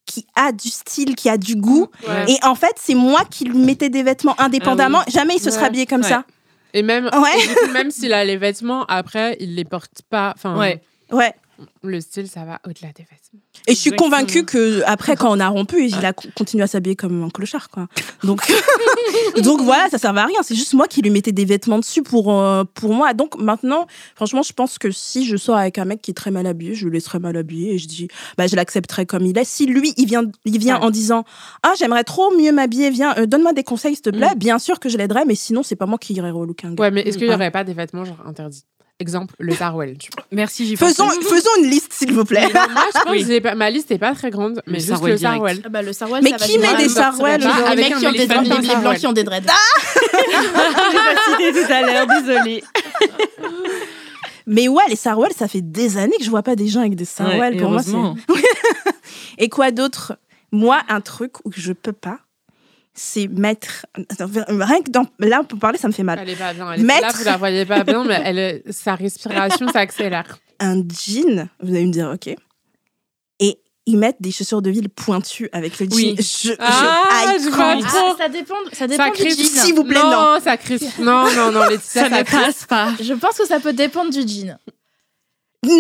qui 0.07 0.27
a 0.35 0.53
du 0.53 0.69
style, 0.69 1.15
qui 1.17 1.29
a 1.29 1.37
du 1.37 1.57
goût. 1.57 1.89
Ouais. 2.09 2.33
Et 2.33 2.39
en 2.45 2.55
fait, 2.55 2.75
c'est 2.77 2.95
moi 2.95 3.23
qui 3.31 3.45
lui 3.45 3.59
mettais 3.59 3.91
des 3.91 4.03
vêtements 4.03 4.41
indépendamment. 4.41 5.03
Jamais 5.09 5.35
il 5.37 5.41
se 5.43 5.51
serait 5.51 5.67
habillé 5.67 5.85
comme 5.87 6.03
Ouais. 6.03 6.09
ça. 6.09 6.25
Et 6.75 6.83
même, 6.83 7.05
Ouais. 7.07 7.39
et 7.43 7.47
du 7.49 7.55
coup, 7.55 7.73
même 7.73 7.91
s'il 7.91 8.13
a 8.13 8.25
les 8.25 8.37
vêtements, 8.37 8.85
après, 8.87 9.37
il 9.41 9.55
les 9.55 9.65
porte 9.65 10.03
pas. 10.11 10.33
Enfin, 10.37 10.57
Ouais. 10.59 10.81
Ouais. 11.13 11.33
Le 11.83 12.01
style, 12.01 12.29
ça 12.29 12.45
va 12.45 12.61
au-delà 12.67 12.89
des 12.93 13.03
vêtements. 13.05 13.41
Et 13.67 13.73
je 13.73 13.79
suis 13.79 13.91
Exactement. 13.91 14.11
convaincue 14.11 14.45
que 14.45 14.83
après, 14.87 15.17
quand 15.17 15.35
on 15.35 15.41
a 15.41 15.49
rompu, 15.49 15.85
il 15.87 16.05
a 16.05 16.13
co- 16.13 16.29
continué 16.37 16.63
à 16.65 16.67
s'habiller 16.67 16.97
comme 16.97 17.23
un 17.25 17.31
clochard, 17.31 17.71
quoi. 17.71 17.89
Donc, 18.25 18.41
donc 19.43 19.61
voilà, 19.63 19.89
ça 19.89 19.99
servait 19.99 20.21
à 20.21 20.27
rien. 20.27 20.41
C'est 20.43 20.55
juste 20.55 20.75
moi 20.75 20.87
qui 20.89 21.03
lui 21.03 21.11
mettais 21.11 21.33
des 21.33 21.45
vêtements 21.45 21.79
dessus 21.79 22.03
pour 22.03 22.33
euh, 22.33 22.65
pour 22.75 22.93
moi. 22.95 23.15
Donc 23.15 23.37
maintenant, 23.39 23.87
franchement, 24.15 24.43
je 24.43 24.53
pense 24.53 24.79
que 24.79 24.91
si 24.91 25.25
je 25.27 25.37
sors 25.37 25.57
avec 25.57 25.79
un 25.79 25.85
mec 25.85 26.03
qui 26.03 26.11
est 26.11 26.15
très 26.15 26.31
mal 26.31 26.47
habillé, 26.47 26.75
je 26.75 26.87
le 26.87 26.93
laisserai 26.93 27.19
mal 27.19 27.37
habillé 27.37 27.75
et 27.75 27.79
je 27.79 27.87
dis, 27.89 28.09
bah, 28.37 28.47
je 28.47 28.57
l'accepterai 28.57 29.07
comme 29.07 29.25
il 29.27 29.37
est. 29.39 29.45
Si 29.45 29.67
lui, 29.67 29.93
il 29.97 30.07
vient, 30.07 30.25
il 30.45 30.59
vient 30.59 30.79
Ouais. 30.79 30.85
en 30.85 30.91
disant, 30.91 31.25
ah, 31.63 31.73
j'aimerais 31.79 32.05
trop 32.05 32.35
mieux 32.37 32.53
m'habiller, 32.53 32.91
viens, 32.91 33.15
euh, 33.19 33.27
donne-moi 33.27 33.53
des 33.53 33.65
conseils, 33.65 33.95
s'il 33.95 34.03
te 34.03 34.11
plaît. 34.11 34.35
Mm. 34.35 34.39
Bien 34.39 34.59
sûr 34.59 34.79
que 34.81 34.89
je 34.89 34.99
l'aiderai, 34.99 35.25
mais 35.25 35.35
sinon, 35.35 35.63
c'est 35.63 35.77
pas 35.77 35.87
moi 35.87 35.99
qui 35.99 36.13
irai 36.15 36.31
relooker 36.31 36.67
un 36.67 36.75
gars. 36.75 36.83
Ouais, 36.85 36.91
mais 36.91 37.03
est-ce 37.03 37.17
qu'il 37.19 37.29
y 37.29 37.33
aurait 37.35 37.51
pas 37.51 37.65
des 37.65 37.73
vêtements 37.75 38.05
genre 38.05 38.23
interdits? 38.27 38.65
Exemple, 38.99 39.35
le 39.39 39.53
vois. 40.15 40.25
Merci, 40.33 40.67
j'y 40.67 40.75
Faisons, 40.77 41.09
faisons 41.21 41.51
une 41.63 41.69
liste, 41.69 41.93
s'il 41.93 42.15
vous 42.15 42.25
plaît. 42.25 42.47
Mais 42.53 42.61
non, 42.61 42.67
moi, 42.73 42.83
je 42.95 43.01
pense 43.01 43.13
Oui. 43.13 43.21
que 43.21 43.27
j'ai 43.27 43.41
pas- 43.43 43.55
ma 43.55 43.69
liste 43.69 43.91
n'est 43.91 43.99
pas 43.99 44.15
très 44.15 44.31
grande, 44.31 44.63
mais 44.67 44.75
Le 44.75 44.79
juste 44.79 44.89
Sarwell 44.89 45.13
le. 45.57 45.63
Ah 45.67 45.69
bah, 45.69 45.83
le 45.83 45.93
Sarwell, 45.93 46.23
Mais 46.25 46.31
ça 46.31 46.39
qui 46.39 46.59
met 46.59 46.75
des 46.77 46.85
Ah, 46.87 46.89
Sarwell 46.89 47.41
Les 47.43 47.77
mecs 47.77 47.97
qui 47.99 48.07
ont 48.07 48.13
des 48.13 48.27
dreads, 48.27 48.43
les 48.63 48.77
blancs 48.77 48.97
qui 48.97 49.07
ont 49.07 49.13
des 49.13 49.25
dreads. 49.25 49.43
J'ai 50.15 50.97
pas 50.99 51.37
cité 51.37 51.53
tout 51.67 51.73
à 51.73 51.83
l'heure, 51.83 52.07
désolée. 52.07 52.65
Mais 54.47 54.69
ouais, 54.69 54.85
les 54.89 54.97
Sarwell, 54.97 55.33
ça 55.37 55.49
fait 55.49 55.61
des 55.61 55.99
années 55.99 56.17
que 56.19 56.25
je 56.25 56.31
vois 56.31 56.43
pas 56.43 56.57
des 56.57 56.69
gens 56.69 56.81
avec 56.81 56.95
des 56.95 57.05
Sarwell. 57.05 57.55
Ouais, 57.55 57.61
Pour 57.61 57.71
moi, 57.71 57.83
c'est. 57.83 57.97
Et 59.39 59.49
quoi 59.49 59.73
d'autre? 59.73 60.17
Moi, 60.53 60.81
un 60.89 61.01
truc 61.01 61.33
où 61.45 61.51
je 61.55 61.73
peux 61.73 61.93
pas, 61.93 62.21
c'est 62.97 63.29
mettre. 63.29 63.87
Attends, 64.11 64.29
rien 64.49 64.81
que 64.83 64.91
dans... 64.91 65.07
là, 65.19 65.43
pour 65.49 65.59
parler, 65.59 65.79
ça 65.79 65.87
me 65.87 65.93
fait 65.93 66.03
mal. 66.03 66.19
Elle 66.21 66.31
est 66.31 66.35
pas 66.37 66.53
bien. 66.55 66.73
Elle 66.73 66.81
est 66.81 66.85
Mettre- 66.85 67.03
là, 67.03 67.13
vous 67.13 67.25
la 67.25 67.37
voyez 67.37 67.65
pas 67.67 67.85
bien, 67.85 68.03
mais 68.05 68.21
elle 68.25 68.39
est- 68.39 68.73
sa 68.73 68.95
respiration 68.97 69.69
s'accélère. 69.69 70.39
Un 70.59 70.77
jean, 70.77 71.49
vous 71.61 71.75
allez 71.75 71.87
me 71.87 71.93
dire, 71.93 72.11
ok. 72.15 72.35
Et 73.41 73.59
ils 73.85 73.99
mettent 73.99 74.17
des 74.21 74.33
chaussures 74.33 74.63
de 74.63 74.71
ville 74.71 74.89
pointues 74.89 75.49
avec 75.53 75.79
le 75.79 75.87
jean. 75.87 75.95
Oui. 75.95 76.17
Je, 76.19 76.53
Ah, 76.59 77.35
je 77.39 77.45
je 77.45 77.49
vois. 77.51 77.75
Ah, 77.85 78.15
ça 78.19 78.29
dépend, 78.31 78.55
ça 78.73 78.87
dépend 78.87 79.05
Ça 79.05 79.11
du 79.11 79.29
jean. 79.31 79.37
S'il 79.45 79.75
vous 79.75 79.85
plaît, 79.85 80.03
non. 80.03 80.39
ça 80.43 80.57
crispe. 80.57 80.99
Non, 80.99 81.31
non, 81.35 81.53
non, 81.53 81.61
Laetitia, 81.69 82.05
Ça 82.05 82.09
ça, 82.11 82.19
ne 82.19 82.25
passe 82.25 82.65
pas. 82.65 82.89
Je 83.01 83.13
pense 83.13 83.37
que 83.37 83.47
ça 83.47 83.61
peut 83.61 83.75
dépendre 83.75 84.11
du 84.11 84.21
jean. 84.27 84.57
Non 85.65 85.73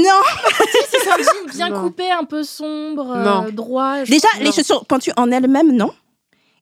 Si 0.90 0.96
c'est 1.00 1.08
un 1.10 1.16
jean 1.16 1.54
bien 1.54 1.68
Non. 1.70 1.80
coupé, 1.82 2.10
un 2.10 2.24
peu 2.24 2.42
sombre, 2.42 3.10
euh, 3.16 3.24
Non. 3.24 3.46
droit. 3.52 4.02
Déjà, 4.04 4.28
les 4.40 4.46
non. 4.46 4.52
chaussures 4.52 4.84
pointues 4.84 5.12
en 5.16 5.30
elles-mêmes, 5.30 5.72
non. 5.76 5.92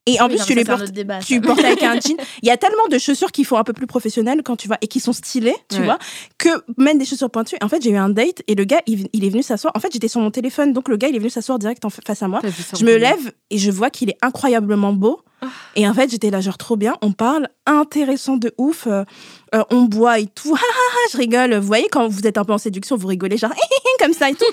Et 0.07 0.19
en 0.21 0.25
Oui, 0.25 0.31
plus, 0.35 0.39
non, 0.39 0.45
tu 0.45 0.53
les 0.53 0.63
portes. 0.65 0.91
débat, 0.91 1.19
tu 1.19 1.41
portes 1.41 1.63
avec 1.63 1.81
un 1.81 1.93
jean. 1.99 2.15
Il 2.43 2.47
y 2.47 2.51
a 2.51 2.57
tellement 2.57 2.87
de 2.91 2.97
chaussures 2.99 3.31
qui 3.31 3.43
font 3.43 3.57
un 3.57 3.63
peu 3.63 3.73
plus 3.73 3.87
professionnelles 3.87 4.41
quand 4.43 4.55
tu 4.55 4.67
vois 4.67 4.77
et 4.81 4.87
qui 4.87 4.99
sont 4.99 5.13
stylées, 5.13 5.55
tu 5.69 5.79
Ouais. 5.79 5.85
vois, 5.85 5.97
que 6.37 6.49
même 6.77 6.97
des 6.99 7.05
chaussures 7.05 7.31
pointues. 7.31 7.55
En 7.63 7.69
fait, 7.69 7.81
j'ai 7.81 7.89
eu 7.89 7.97
un 7.97 8.09
date 8.09 8.43
et 8.47 8.53
le 8.55 8.65
gars, 8.65 8.81
il, 8.85 9.07
il 9.13 9.25
est 9.25 9.29
venu 9.29 9.41
s'asseoir. 9.41 9.71
En 9.75 9.79
fait, 9.79 9.91
j'étais 9.91 10.07
sur 10.07 10.21
mon 10.21 10.29
téléphone, 10.31 10.73
donc 10.73 10.89
le 10.89 10.97
gars, 10.97 11.07
il 11.07 11.15
est 11.15 11.19
venu 11.19 11.29
s'asseoir 11.31 11.57
direct 11.57 11.83
en 11.85 11.89
fa- 11.89 12.01
face 12.05 12.21
à 12.21 12.27
moi. 12.27 12.41
Je 12.77 12.85
me 12.85 12.95
lève 12.97 13.31
et 13.49 13.57
je 13.57 13.71
vois 13.71 13.89
qu'il 13.89 14.09
est 14.09 14.17
incroyablement 14.21 14.93
beau. 14.93 15.21
Et 15.75 15.87
en 15.87 15.93
fait, 15.93 16.09
j'étais 16.09 16.29
là, 16.31 16.39
genre 16.41 16.57
trop 16.57 16.75
bien. 16.75 16.95
On 17.01 17.11
parle, 17.11 17.49
intéressant 17.67 18.37
de 18.37 18.53
ouf. 18.57 18.87
Euh, 19.55 19.63
on 19.71 19.83
boit 19.83 20.19
et 20.19 20.27
tout. 20.27 20.55
Je 21.11 21.17
rigole. 21.17 21.55
Vous 21.55 21.67
voyez, 21.67 21.87
quand 21.91 22.07
vous 22.07 22.27
êtes 22.27 22.37
un 22.37 22.43
peu 22.43 22.53
en 22.53 22.57
séduction, 22.57 22.95
vous 22.97 23.07
rigolez, 23.07 23.37
genre 23.37 23.51
comme 23.99 24.13
ça 24.13 24.29
et 24.29 24.35
tout. 24.35 24.45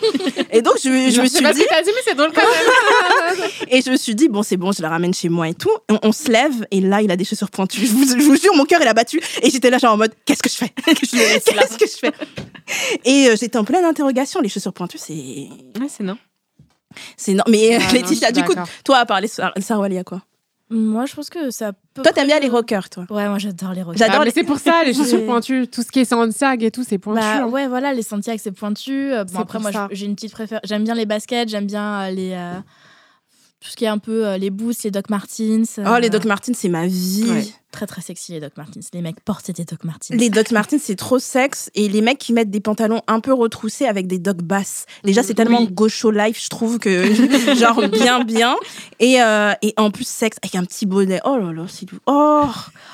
Et 0.50 0.62
donc, 0.62 0.74
je, 0.82 0.88
je 1.10 1.20
me 1.20 1.26
suis 1.26 1.42
pas 1.42 1.52
dit, 1.52 1.62
t'as 1.68 1.82
dit, 1.82 1.90
mais 1.94 2.00
c'est 2.04 2.14
drôle 2.14 2.32
quand 2.32 2.42
même. 2.42 3.48
et 3.68 3.82
je 3.82 3.90
me 3.90 3.96
suis 3.96 4.14
dit, 4.14 4.28
bon, 4.28 4.42
c'est 4.42 4.56
bon, 4.56 4.70
je 4.72 4.80
la 4.82 4.88
ramène 4.88 5.12
chez 5.14 5.28
moi 5.28 5.48
et 5.48 5.54
tout. 5.54 5.70
On, 5.90 5.98
on 6.02 6.12
se 6.12 6.30
lève, 6.30 6.66
et 6.70 6.80
là, 6.80 7.02
il 7.02 7.10
a 7.10 7.16
des 7.16 7.24
chaussures 7.24 7.50
pointues. 7.50 7.86
Je 7.86 7.92
vous, 7.92 8.06
je 8.06 8.22
vous 8.24 8.36
jure, 8.36 8.54
mon 8.54 8.64
cœur, 8.64 8.80
il 8.82 8.88
a 8.88 8.94
battu. 8.94 9.20
Et 9.42 9.50
j'étais 9.50 9.70
là, 9.70 9.78
genre 9.78 9.94
en 9.94 9.96
mode, 9.96 10.12
qu'est-ce 10.24 10.42
que 10.42 10.48
je 10.50 10.54
fais? 10.56 10.68
Qu'est-ce 10.84 11.76
que 11.78 11.86
je 11.86 11.98
fais? 11.98 12.12
Et 13.04 13.28
euh, 13.28 13.36
j'étais 13.38 13.58
en 13.58 13.64
pleine 13.64 13.84
interrogation. 13.84 14.40
Les 14.40 14.48
chaussures 14.48 14.72
pointues, 14.72 14.98
c'est. 14.98 15.12
Ouais, 15.14 15.88
c'est 15.88 16.04
non. 16.04 16.16
C'est 17.16 17.34
non. 17.34 17.44
Mais 17.48 17.74
euh, 17.74 17.78
Ah 17.88 17.92
Laetitia, 17.92 18.30
du 18.32 18.42
coup, 18.44 18.54
toi, 18.84 18.98
à 18.98 19.06
parler 19.06 19.26
Sar- 19.28 19.52
Sarwell, 19.60 19.92
il 19.92 19.96
y 19.96 19.98
a 19.98 20.04
quoi 20.04 20.22
Moi, 20.74 21.04
je 21.06 21.14
pense 21.14 21.28
que 21.30 21.50
ça 21.50 21.72
peut. 21.94 22.02
Toi, 22.02 22.12
t'aimes 22.12 22.26
bien 22.28 22.40
les 22.40 22.48
rockers, 22.48 22.88
toi? 22.88 23.04
Ouais, 23.10 23.28
moi 23.28 23.38
j'adore 23.38 23.72
les 23.74 23.82
rockers. 23.82 23.98
J'adore 23.98 24.16
Ah, 24.20 24.24
les- 24.24 24.30
mais 24.30 24.30
c'est 24.34 24.44
pour 24.44 24.58
ça, 24.58 24.82
les 24.84 24.94
chaussures 24.94 25.24
pointues, 25.26 25.68
tout 25.68 25.82
ce 25.82 25.90
qui 25.92 26.00
est 26.00 26.04
Santiago 26.06 26.64
et 26.64 26.70
tout, 26.70 26.82
c'est 26.82 26.98
pointu. 26.98 27.20
Bah 27.20 27.42
hein. 27.42 27.46
ouais, 27.46 27.68
voilà, 27.68 27.92
les 27.92 28.02
Santiago 28.02 28.40
c'est 28.42 28.52
pointu. 28.52 29.12
Euh, 29.12 29.24
Bon, 29.24 29.30
C'est 29.34 29.38
après, 29.40 29.58
pour 29.58 29.62
moi 29.62 29.72
ça. 29.72 29.88
j'ai 29.92 30.06
une 30.06 30.14
petite 30.14 30.32
préférence. 30.32 30.62
J'aime 30.64 30.84
bien 30.84 30.94
les 30.94 31.04
baskets, 31.06 31.48
j'aime 31.50 31.66
bien 31.66 32.02
euh, 32.04 32.10
les. 32.10 32.32
euh, 32.32 32.58
tout 33.60 33.68
ce 33.68 33.76
qui 33.76 33.84
est 33.84 33.88
un 33.88 33.98
peu 33.98 34.26
euh, 34.26 34.38
les 34.38 34.50
boots, 34.50 34.82
les 34.82 34.90
Doc 34.90 35.08
Martens. 35.10 35.78
Oh, 35.86 35.98
les 36.00 36.10
Doc 36.10 36.24
Martens, 36.24 36.54
c'est 36.56 36.68
ma 36.68 36.86
vie. 36.86 37.24
Ouais. 37.30 37.44
Très 37.72 37.86
très 37.86 38.00
sexy 38.02 38.32
les 38.32 38.40
Doc 38.40 38.52
Martens. 38.56 38.88
Les 38.94 39.02
mecs 39.02 39.20
portent 39.24 39.50
des 39.50 39.64
Doc 39.64 39.82
Martens. 39.84 40.14
Les 40.16 40.30
Doc 40.30 40.50
Martens, 40.52 40.80
c'est 40.82 40.94
trop 40.96 41.18
sexe. 41.18 41.70
Et 41.74 41.88
les 41.88 42.00
mecs 42.02 42.18
qui 42.18 42.32
mettent 42.32 42.50
des 42.50 42.60
pantalons 42.60 43.02
un 43.08 43.18
peu 43.20 43.32
retroussés 43.32 43.86
avec 43.86 44.06
des 44.06 44.18
Doc 44.18 44.36
basses. 44.42 44.86
Déjà, 45.04 45.22
c'est 45.22 45.34
tellement 45.34 45.60
Oui. 45.60 45.68
gaucho 45.72 46.10
life, 46.10 46.40
je 46.42 46.48
trouve 46.48 46.78
que, 46.78 47.12
genre, 47.56 47.88
bien, 47.88 48.22
bien. 48.22 48.56
Et, 49.00 49.20
euh, 49.22 49.52
et 49.62 49.74
en 49.76 49.90
plus, 49.90 50.06
sexe, 50.06 50.36
avec 50.42 50.54
un 50.54 50.64
petit 50.64 50.86
bonnet. 50.86 51.20
Oh 51.24 51.36
là 51.38 51.52
là, 51.52 51.64
c'est. 51.68 51.86
Oh, 52.06 52.44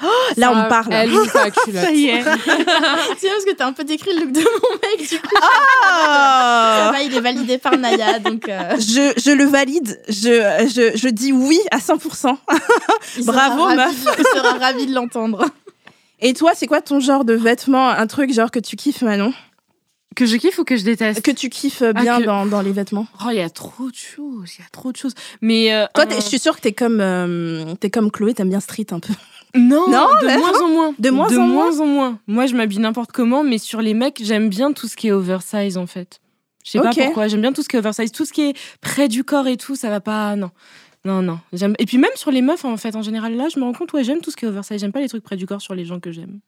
Oh, 0.00 0.06
Là, 0.36 0.52
on 0.52 0.54
me 0.64 0.68
parle. 0.68 0.92
Elle 0.92 1.12
ouvre 1.12 1.28
sa 1.30 1.50
culotte. 1.50 1.82
Ça 1.84 1.90
y 1.90 2.06
est. 2.06 2.22
c'est 3.18 3.28
parce 3.28 3.44
que 3.44 3.54
t'as 3.56 3.66
un 3.66 3.72
peu 3.72 3.82
décrit 3.82 4.12
le 4.14 4.20
look 4.26 4.32
de 4.32 4.38
mon 4.40 4.74
mec 4.98 5.08
du 5.10 5.18
coup. 5.20 5.34
Ça 5.34 5.48
Ah 6.00 6.90
va, 6.92 7.02
il 7.02 7.12
est 7.14 7.20
validé 7.20 7.58
par 7.58 7.76
Naya 7.76 8.18
donc. 8.20 8.48
euh, 8.48 8.76
je, 8.78 9.12
je 9.20 9.30
le 9.32 9.44
valide. 9.44 10.00
Je, 10.08 10.68
je, 10.72 10.96
je 10.96 11.08
dis 11.08 11.32
oui 11.32 11.58
à 11.72 11.78
100%. 11.78 12.36
il 13.16 13.24
sera 13.24 13.32
Bravo, 13.50 13.74
meuf. 13.74 13.94
Il 14.18 14.24
sera 14.38 14.52
ravi 14.72 14.86
de 14.86 14.94
l'entendre. 14.94 15.44
Et 16.20 16.34
toi, 16.34 16.52
c'est 16.54 16.66
quoi 16.66 16.80
ton 16.80 16.98
genre 17.00 17.24
de 17.24 17.34
vêtements? 17.34 17.88
Un 17.88 18.06
truc 18.06 18.32
genre 18.32 18.50
que 18.50 18.58
tu 18.58 18.76
kiffes, 18.76 19.02
Manon? 19.02 19.32
Que 20.16 20.26
je 20.26 20.36
kiffe 20.36 20.58
ou 20.58 20.64
que 20.64 20.76
je 20.76 20.82
déteste? 20.84 21.22
Que 21.22 21.30
tu 21.30 21.48
kiffes 21.48 21.82
bien 21.94 22.18
que- 22.18 22.24
dans, 22.24 22.44
dans 22.44 22.60
les 22.60 22.72
vêtements 22.72 23.06
Oh, 23.24 23.28
il 23.30 23.36
y 23.36 23.40
a 23.40 23.50
trop 23.50 23.88
de 23.88 23.94
choses, 23.94 24.54
il 24.58 24.62
y 24.62 24.64
a 24.64 24.68
trop 24.72 24.90
de 24.90 24.96
choses. 24.96 25.14
Mais 25.42 25.72
euh, 25.72 25.86
Toi, 25.94 26.06
je 26.10 26.20
suis 26.20 26.40
sûre 26.40 26.56
que 26.56 26.60
t'es 26.62 26.72
comme, 26.72 27.00
euh, 27.00 27.74
comme 27.92 28.10
Chloé, 28.10 28.34
t'aimes 28.34 28.48
bien 28.48 28.58
street 28.58 28.86
un 28.90 28.98
peu. 28.98 29.12
non, 29.54 29.88
Non, 29.88 30.08
de 30.20 30.38
moins 30.38 30.60
en 30.60 30.68
moins. 30.68 30.94
De 30.98 31.10
moins 31.10 31.38
en 31.38 31.46
moins 31.46 31.78
en 31.80 31.86
moins. 31.86 32.18
Moi, 32.26 32.46
je 32.46 32.54
m'habille 32.56 32.80
n'importe 32.80 33.12
comment, 33.12 33.44
mais 33.44 33.58
sur 33.58 33.80
les 33.80 33.94
mecs, 33.94 34.20
j'aime 34.24 34.48
bien 34.48 34.72
tout 34.72 34.88
ce 34.88 34.96
qui 34.96 35.08
est 35.08 35.12
oversize 35.12 35.76
en 35.78 35.86
fait. 35.86 36.20
Je 36.64 36.72
sais 36.72 36.80
pas 36.80 36.90
pourquoi, 36.92 37.28
j'aime 37.28 37.40
bien 37.40 37.52
tout 37.52 37.62
ce 37.62 37.68
qui 37.68 37.76
est 37.76 37.78
oversize, 37.78 38.10
tout 38.10 38.24
ce 38.24 38.32
qui 38.32 38.42
est 38.42 38.54
près 38.80 39.06
du 39.08 39.22
corps 39.24 39.46
et 39.46 39.56
tout, 39.56 39.76
ça 39.76 39.88
va 39.88 40.00
pas. 40.00 40.34
Non. 40.36 40.50
Non, 41.04 41.22
non. 41.22 41.38
J'aime- 41.52 41.74
Et 41.78 41.86
puis 41.86 41.98
même 41.98 42.10
sur 42.16 42.30
les 42.30 42.42
meufs, 42.42 42.64
en 42.64 42.76
fait, 42.76 42.94
en 42.96 43.02
général, 43.02 43.34
là, 43.36 43.48
je 43.52 43.58
me 43.58 43.64
rends 43.64 43.72
compte, 43.72 43.92
ouais, 43.92 44.04
j'aime 44.04 44.20
tout 44.20 44.30
ce 44.30 44.36
qui 44.36 44.44
est 44.44 44.48
oversize. 44.48 44.80
J'aime 44.80 44.92
pas 44.92 45.00
les 45.00 45.08
trucs 45.08 45.22
près 45.22 45.36
du 45.36 45.46
corps 45.46 45.60
sur 45.62 45.74
les 45.74 45.84
gens 45.84 46.00
que 46.00 46.10
j'aime. 46.12 46.40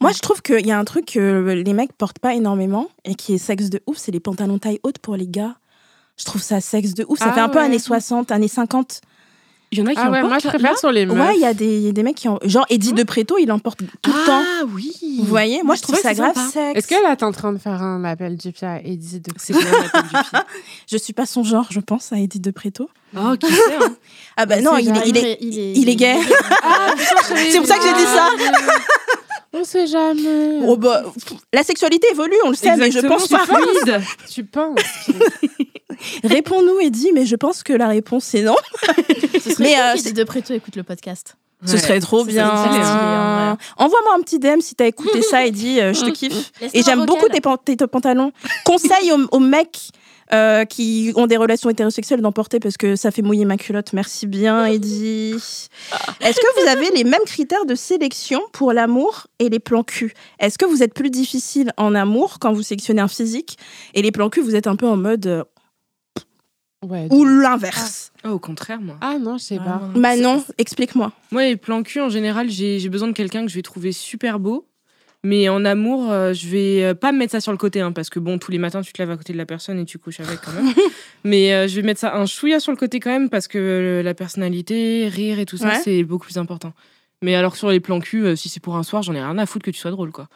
Moi, 0.00 0.10
je 0.12 0.18
trouve 0.18 0.42
qu'il 0.42 0.66
y 0.66 0.72
a 0.72 0.78
un 0.78 0.84
truc 0.84 1.06
que 1.06 1.52
les 1.52 1.72
mecs 1.72 1.92
portent 1.92 2.18
pas 2.18 2.34
énormément 2.34 2.88
et 3.04 3.14
qui 3.14 3.34
est 3.34 3.38
sexe 3.38 3.70
de 3.70 3.80
ouf, 3.86 3.98
c'est 3.98 4.10
les 4.10 4.18
pantalons 4.20 4.58
taille 4.58 4.80
haute 4.82 4.98
pour 4.98 5.16
les 5.16 5.28
gars. 5.28 5.56
Je 6.16 6.24
trouve 6.24 6.42
ça 6.42 6.60
sexe 6.60 6.94
de 6.94 7.04
ouf. 7.08 7.18
Ça 7.18 7.26
Ah 7.28 7.32
fait 7.34 7.40
un 7.40 7.48
peu 7.48 7.60
années 7.60 7.78
60, 7.78 8.30
années 8.32 8.48
50. 8.48 9.00
Il 9.72 9.78
y 9.78 9.82
en 9.82 9.86
a 9.86 9.90
qui 9.92 9.98
Ah 10.00 10.08
en 10.08 10.12
ouais, 10.12 10.20
moi 10.22 10.30
là? 10.30 10.38
préfère 10.40 10.76
sur 10.76 10.90
les 10.90 11.06
meufs. 11.06 11.16
Ouais, 11.16 11.36
il 11.36 11.40
y 11.42 11.46
a 11.46 11.54
des, 11.54 11.64
il 11.76 11.82
y 11.82 11.88
a 11.88 11.92
des 11.92 12.02
mecs 12.02 12.16
qui 12.16 12.28
ont. 12.28 12.40
Genre 12.42 12.66
Eddie 12.70 12.92
de 12.92 13.04
Preto, 13.04 13.36
il 13.38 13.52
en 13.52 13.60
porte 13.60 13.78
tout 14.02 14.10
le 14.12 14.26
temps. 14.26 14.42
Ah 14.44 14.64
oui. 14.74 14.92
Vous 15.18 15.24
voyez 15.26 15.62
Moi, 15.62 15.76
je 15.76 15.82
trouve 15.82 15.94
ça 15.94 16.10
que 16.10 16.16
c'est 16.16 16.20
grave 16.22 16.34
sympa. 16.34 16.48
sexe. 16.50 16.78
Est-ce 16.78 16.86
que 16.88 17.00
là, 17.02 17.14
t'es 17.14 17.22
en 17.24 17.30
train 17.30 17.52
de 17.52 17.58
faire 17.58 17.80
un 17.80 18.02
appel 18.04 18.36
du 18.36 18.50
pied 18.50 18.66
à 18.66 18.80
Eddie 18.84 19.20
de 19.20 19.30
C'est 19.36 19.52
quoi 19.52 19.62
la 19.62 19.70
tête 19.70 20.02
du 20.02 20.10
pied? 20.10 20.40
Je 20.90 20.96
suis 20.96 21.12
pas 21.12 21.24
son 21.24 21.44
genre, 21.44 21.66
je 21.70 21.78
pense, 21.78 22.12
à 22.12 22.16
Eddie 22.18 22.40
de 22.40 22.50
Preto. 22.50 22.90
Oh, 23.16 23.36
qui 23.38 23.46
sait, 23.52 23.76
hein? 23.80 23.94
Ah 24.36 24.46
bah 24.46 24.56
On 24.58 24.62
non, 24.62 24.76
est, 24.76 24.82
il 24.82 25.16
est, 25.16 25.38
il 25.40 25.58
est, 25.58 25.72
il 25.76 25.88
est 25.88 25.96
gay. 25.96 26.16
Ah, 26.64 26.92
C'est 27.50 27.58
pour 27.58 27.66
ça 27.66 27.76
que 27.76 27.82
j'ai 27.84 27.92
dit 27.94 28.04
ça. 28.06 28.28
On 29.52 29.64
sait 29.64 29.86
jamais. 29.86 30.60
Oh 30.66 30.76
bah, 30.76 31.02
la 31.52 31.62
sexualité 31.64 32.06
évolue, 32.12 32.36
on 32.44 32.50
le 32.50 32.54
sait, 32.54 32.76
mais 32.76 32.90
je 32.90 33.00
pense 33.00 33.26
c'est 33.26 33.34
pas. 33.36 33.46
fluide. 33.46 34.00
Tu 34.30 34.44
penses 34.44 34.78
Réponds-nous, 36.24 36.80
Eddie, 36.80 37.10
mais 37.12 37.26
je 37.26 37.36
pense 37.36 37.62
que 37.62 37.72
la 37.72 37.88
réponse 37.88 38.32
est 38.34 38.42
non. 38.42 38.54
Ce 39.42 39.50
serait 39.50 39.64
Mais, 39.64 39.72
cool 39.74 39.80
euh, 39.82 39.94
dise 39.94 40.14
de 40.14 40.24
Préto 40.24 40.54
écoute 40.54 40.76
le 40.76 40.82
podcast. 40.82 41.36
Ce 41.66 41.76
serait 41.76 42.00
trop 42.00 42.22
ce 42.24 42.28
bien. 42.28 42.48
Envoie-moi 43.76 44.14
un 44.16 44.22
petit 44.22 44.38
DM 44.38 44.60
si 44.60 44.74
t'as 44.74 44.86
écouté 44.86 45.20
ça 45.20 45.44
et 45.44 45.50
dis 45.50 45.78
euh, 45.80 45.92
je 45.92 46.00
te 46.06 46.10
kiffe. 46.10 46.52
Laisse-moi 46.60 46.70
Et 46.72 46.82
j'aime 46.82 47.04
beaucoup 47.04 47.28
tes, 47.28 47.42
pan- 47.42 47.58
tes- 47.58 47.76
tes 47.76 47.86
pantalons. 47.86 48.32
Conseil 48.64 49.12
aux, 49.12 49.26
aux 49.36 49.40
mecs 49.40 49.90
euh, 50.32 50.64
qui 50.64 51.12
ont 51.16 51.26
des 51.26 51.36
relations 51.36 51.70
hétérosexuelles 51.70 52.20
d'en 52.20 52.32
porter 52.32 52.60
parce 52.60 52.76
que 52.76 52.96
ça 52.96 53.10
fait 53.10 53.22
mouiller 53.22 53.44
ma 53.44 53.56
culotte. 53.56 53.92
Merci 53.92 54.26
bien, 54.26 54.64
Eddie. 54.66 55.34
Est-ce 56.20 56.36
que 56.40 56.62
vous 56.62 56.68
avez 56.68 56.90
les 56.96 57.04
mêmes 57.04 57.24
critères 57.26 57.66
de 57.66 57.74
sélection 57.74 58.40
pour 58.52 58.72
l'amour 58.72 59.26
et 59.38 59.48
les 59.48 59.58
plans 59.58 59.82
cul? 59.82 60.14
Est-ce 60.38 60.58
que 60.58 60.66
vous 60.66 60.82
êtes 60.82 60.94
plus 60.94 61.10
difficile 61.10 61.72
en 61.76 61.94
amour 61.94 62.38
quand 62.40 62.52
vous 62.52 62.62
sélectionnez 62.62 63.00
un 63.00 63.08
physique 63.08 63.58
et 63.94 64.02
les 64.02 64.12
plans 64.12 64.30
cul, 64.30 64.40
vous 64.40 64.54
êtes 64.56 64.66
un 64.66 64.76
peu 64.76 64.86
en 64.86 64.96
mode 64.96 65.26
euh, 65.26 65.44
Ouais. 66.82 67.08
ou 67.10 67.26
l'inverse? 67.26 68.10
Oh, 68.24 68.28
au 68.30 68.38
contraire, 68.38 68.80
moi. 68.80 68.96
Ah 69.02 69.18
non, 69.18 69.36
je 69.36 69.44
sais 69.44 69.58
pas. 69.58 69.82
Ah, 69.82 69.98
Manon, 69.98 70.42
explique-moi. 70.56 71.12
Moi, 71.30 71.42
les 71.44 71.56
plans 71.56 71.82
cul, 71.82 72.00
en 72.00 72.08
général, 72.08 72.48
j'ai 72.48 72.78
j'ai 72.78 72.88
besoin 72.88 73.08
de 73.08 73.12
quelqu'un 73.12 73.42
que 73.44 73.50
je 73.50 73.56
vais 73.56 73.62
trouver 73.62 73.92
super 73.92 74.38
beau. 74.38 74.66
Mais 75.22 75.50
en 75.50 75.64
amour, 75.66 76.10
euh, 76.10 76.32
je 76.32 76.48
vais 76.48 76.82
euh, 76.84 76.94
pas 76.94 77.12
me 77.12 77.18
mettre 77.18 77.32
ça 77.32 77.40
sur 77.40 77.52
le 77.52 77.58
côté, 77.58 77.80
hein, 77.82 77.92
parce 77.92 78.08
que 78.08 78.18
bon, 78.18 78.38
tous 78.38 78.50
les 78.50 78.58
matins, 78.58 78.80
tu 78.80 78.92
te 78.92 79.02
lèves 79.02 79.10
à 79.10 79.16
côté 79.18 79.34
de 79.34 79.38
la 79.38 79.44
personne 79.44 79.78
et 79.78 79.84
tu 79.84 79.98
couches 79.98 80.20
avec 80.20 80.40
quand 80.40 80.52
même. 80.52 80.72
mais 81.24 81.52
euh, 81.52 81.68
je 81.68 81.76
vais 81.76 81.82
mettre 81.82 82.00
ça 82.00 82.16
un 82.16 82.24
chouïa 82.24 82.58
sur 82.58 82.72
le 82.72 82.78
côté 82.78 83.00
quand 83.00 83.10
même, 83.10 83.28
parce 83.28 83.46
que 83.46 84.00
la 84.02 84.14
personnalité, 84.14 85.08
rire 85.08 85.38
et 85.38 85.44
tout 85.44 85.58
ça, 85.58 85.68
Ouais. 85.68 85.80
c'est 85.84 86.04
beaucoup 86.04 86.24
plus 86.26 86.38
important. 86.38 86.72
Mais 87.22 87.34
alors 87.34 87.54
sur 87.56 87.68
les 87.70 87.80
plans 87.80 88.00
cul, 88.00 88.34
si 88.34 88.48
c'est 88.48 88.60
pour 88.60 88.76
un 88.76 88.82
soir, 88.82 89.02
j'en 89.02 89.14
ai 89.14 89.20
rien 89.20 89.36
à 89.36 89.44
foutre 89.44 89.66
que 89.66 89.70
tu 89.70 89.78
sois 89.78 89.90
drôle, 89.90 90.10
quoi. 90.10 90.28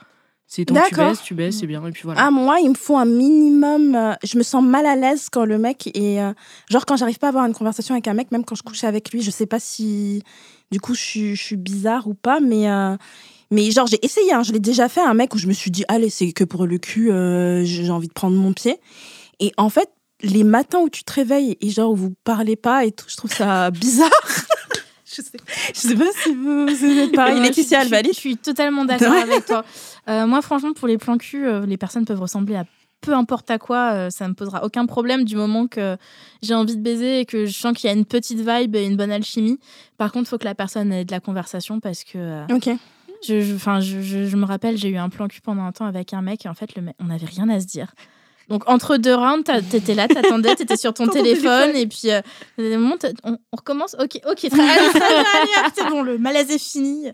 C'est 0.47 0.67
que 0.67 0.75
tu 0.89 0.95
baisses, 0.95 1.23
tu 1.23 1.35
baisses, 1.35 1.59
c'est 1.61 1.67
bien, 1.67 1.85
et 1.87 1.91
puis 1.91 2.03
voilà. 2.05 2.21
Ah, 2.27 2.31
moi, 2.31 2.59
il 2.61 2.69
me 2.69 2.75
faut 2.75 2.99
un 2.99 3.07
minimum. 3.07 3.95
euh, 3.95 4.13
je 4.23 4.37
me 4.37 4.43
sens 4.43 4.63
mal 4.63 4.85
à 4.85 4.95
l'aise 4.95 5.29
quand 5.33 5.47
le 5.47 5.57
mec 5.57 5.87
est. 5.97 6.21
euh, 6.21 6.35
genre, 6.71 6.85
quand 6.85 6.97
j'arrive 6.97 7.19
pas 7.19 7.29
à 7.29 7.31
avoir 7.31 7.47
une 7.47 7.55
conversation 7.55 7.95
avec 7.95 8.07
un 8.07 8.13
mec, 8.13 8.31
même 8.31 8.45
quand 8.45 8.55
je 8.55 8.63
couche 8.63 8.85
avec 8.85 9.11
lui, 9.13 9.23
je 9.23 9.31
sais 9.31 9.47
pas 9.47 9.59
si. 9.59 10.23
Du 10.71 10.79
coup, 10.81 10.95
je 10.95 11.01
suis, 11.01 11.35
je 11.37 11.43
suis 11.43 11.57
bizarre 11.57 12.07
ou 12.07 12.13
pas, 12.13 12.41
mais. 12.41 12.69
euh, 12.69 12.95
mais 13.55 13.71
genre, 13.71 13.87
j'ai 13.87 14.05
essayé, 14.05 14.33
hein, 14.33 14.43
je 14.43 14.53
l'ai 14.53 14.59
déjà 14.61 14.89
fait, 14.89 15.01
un 15.01 15.15
mec 15.15 15.35
où 15.35 15.39
je 15.39 15.47
me 15.47 15.53
suis 15.53 15.71
dit, 15.71 15.85
allez, 15.89 16.11
c'est 16.11 16.33
que 16.33 16.45
pour 16.45 16.67
le 16.67 16.79
cul, 16.79 17.11
euh, 17.11 17.65
j'ai 17.65 17.89
envie 17.91 18.09
de 18.09 18.13
prendre 18.13 18.37
mon 18.37 18.53
pied. 18.53 18.79
Et 19.41 19.53
en 19.57 19.69
fait, 19.71 19.89
les 20.23 20.45
matins 20.45 20.79
où 20.81 20.89
tu 20.89 21.05
te 21.05 21.13
réveilles 21.13 21.57
et 21.61 21.71
genre 21.71 21.91
où 21.93 21.97
vous 21.97 22.15
parlez 22.25 22.57
pas 22.57 22.85
et 22.85 22.93
tout, 22.93 23.07
je 23.09 23.17
trouve 23.17 23.33
ça 23.33 23.71
bizarre. 23.71 24.11
je, 25.07 25.23
sais, 25.23 25.39
je 25.75 25.81
sais 25.81 25.95
pas 25.95 26.05
si 26.23 26.35
vous, 26.35 26.67
vous 26.67 26.85
êtes 26.85 27.13
pareil. 27.17 27.41
Laetitia, 27.41 27.87
je, 27.87 27.95
elle 27.95 28.07
je- 28.09 28.13
suis 28.13 28.37
totalement 28.37 28.85
d'accord 28.85 29.13
avec 29.13 29.47
toi. 29.47 29.65
Euh, 30.09 30.27
moi, 30.27 30.43
franchement, 30.43 30.73
pour 30.73 30.89
les 30.89 30.99
plans 30.99 31.19
cul, 31.19 31.47
euh, 31.47 31.65
les 31.67 31.77
personnes 31.77 32.05
peuvent 32.05 32.21
ressembler 32.21 32.57
à 32.57 32.65
peu 33.01 33.13
importe 33.13 33.51
à 33.51 33.59
quoi, 33.59 33.93
euh, 33.93 34.09
ça 34.11 34.27
me 34.29 34.33
posera 34.33 34.65
aucun 34.65 34.87
problème 34.87 35.25
du 35.25 35.37
moment 35.37 35.67
que 35.67 35.99
j'ai 36.41 36.55
envie 36.55 36.75
de 36.75 36.81
baiser 36.81 37.21
et 37.21 37.27
que 37.27 37.45
je 37.45 37.53
sens 37.53 37.77
qu'il 37.77 37.91
y 37.91 37.93
a 37.93 37.95
une 37.97 38.07
petite 38.07 38.39
vibe 38.39 38.75
et 38.77 38.87
une 38.87 38.97
bonne 38.97 39.13
alchimie. 39.13 39.59
Par 39.99 40.11
contre, 40.11 40.25
il 40.27 40.31
faut 40.31 40.39
que 40.39 40.47
la 40.47 40.55
personne 40.55 40.91
ait 40.91 41.05
de 41.05 41.13
la 41.13 41.21
conversation 41.21 41.81
parce 41.81 42.03
que 42.03 42.51
Ok. 42.51 42.71
Je, 43.27 43.41
je, 43.41 43.57
je, 43.81 44.27
je- 44.27 44.37
me 44.37 44.45
rappelle, 44.45 44.77
j'ai 44.77 44.89
eu 44.89 44.97
un 44.97 45.09
plan 45.09 45.29
cul 45.29 45.41
pendant 45.41 45.63
un 45.65 45.73
temps 45.73 45.87
avec 45.87 46.13
un 46.13 46.23
mec 46.23 46.45
et 46.47 46.49
en 46.49 46.55
fait, 46.55 46.75
le 46.77 46.83
mec, 46.83 46.95
on 47.01 47.05
n'avait 47.05 47.27
rien 47.27 47.49
à 47.49 47.61
se 47.61 47.67
dire. 47.67 47.93
Donc, 48.51 48.69
entre 48.69 48.99
deux 48.99 49.15
rounds, 49.15 49.43
t'étais 49.71 49.95
là, 49.95 50.07
t'attendais, 50.07 50.55
t'étais 50.55 50.77
sur 50.77 50.93
ton 50.93 51.07
téléphone, 51.07 51.73
téléphone. 51.73 51.77
et 51.77 51.87
puis, 51.87 52.11
euh, 52.11 52.21
on, 53.25 53.33
on 53.33 53.57
recommence. 53.57 53.97
Ok, 53.99 54.21
ok, 54.31 54.37
très, 54.51 54.61
allez, 54.61 55.01
allez, 55.01 55.71
c'est 55.75 55.89
bon, 55.89 56.03
le 56.03 56.19
malaise 56.19 56.51
est 56.51 56.59
fini. 56.63 57.07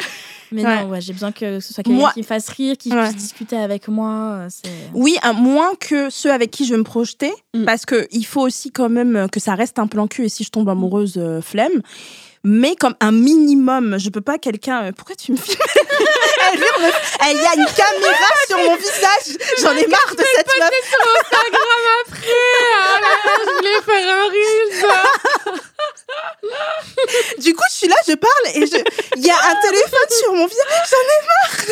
Mais 0.50 0.64
Ouais. 0.66 0.82
non, 0.82 0.88
ouais, 0.88 1.00
j'ai 1.00 1.12
besoin 1.12 1.30
que 1.30 1.60
ce 1.60 1.72
soit 1.72 1.84
quelqu'un 1.84 2.00
Moi- 2.00 2.10
qui 2.14 2.20
me 2.22 2.24
fasse 2.24 2.48
rire, 2.48 2.76
qui 2.76 2.92
Ouais. 2.92 3.02
puisse 3.04 3.14
discuter 3.14 3.56
avec 3.56 3.86
moi. 3.86 4.10
euh, 4.40 4.48
Oui, 4.92 5.16
à 5.22 5.32
moins 5.32 5.70
que 5.78 6.10
ceux 6.10 6.32
avec 6.32 6.50
qui 6.50 6.64
je 6.64 6.72
vais 6.72 6.78
me 6.78 6.82
projeter, 6.84 7.30
Mm. 7.54 7.64
parce 7.64 7.86
que 7.86 8.08
il 8.10 8.26
faut 8.26 8.40
aussi 8.40 8.72
quand 8.72 8.88
même 8.88 9.28
que 9.30 9.38
ça 9.38 9.54
reste 9.54 9.78
un 9.78 9.86
plan 9.86 10.08
cul 10.08 10.24
et 10.24 10.28
si 10.28 10.42
je 10.42 10.50
tombe 10.50 10.68
amoureuse, 10.68 11.14
euh, 11.16 11.40
flemme. 11.40 11.80
Mais 12.42 12.74
comme 12.74 12.94
un 13.00 13.12
minimum, 13.12 13.98
je 13.98 14.08
peux 14.08 14.22
pas 14.22 14.38
quelqu'un. 14.38 14.84
euh, 14.84 14.92
pourquoi 14.96 15.14
tu 15.14 15.32
me 15.32 15.36
filmes 15.36 15.58
Elle 17.28 17.36
y 17.36 17.46
a 17.46 17.54
une 17.54 17.66
caméra 17.66 18.28
sur 18.48 18.56
mon 18.58 18.76
visage. 18.76 19.36
J'en 19.60 19.76
ai 19.76 19.86
marre 19.86 20.14
de 20.16 20.24
cette 20.36 20.46
meuf. 20.58 20.70
Ah 21.32 22.98
là 23.00 23.08
là, 23.24 23.34
je 23.44 23.50
voulais 23.56 23.82
faire 23.84 24.08
un 24.16 24.24
reel. 24.24 25.60
Du 27.38 27.54
coup, 27.54 27.62
je 27.70 27.74
suis 27.76 27.88
là, 27.88 27.96
je 28.06 28.14
parle 28.14 28.46
et 28.54 28.66
je. 28.66 28.76
Il 29.16 29.24
y 29.26 29.30
a 29.30 29.36
un 29.36 29.54
téléphone 29.60 30.10
sur 30.10 30.32
mon 30.32 30.46
visage. 30.46 30.66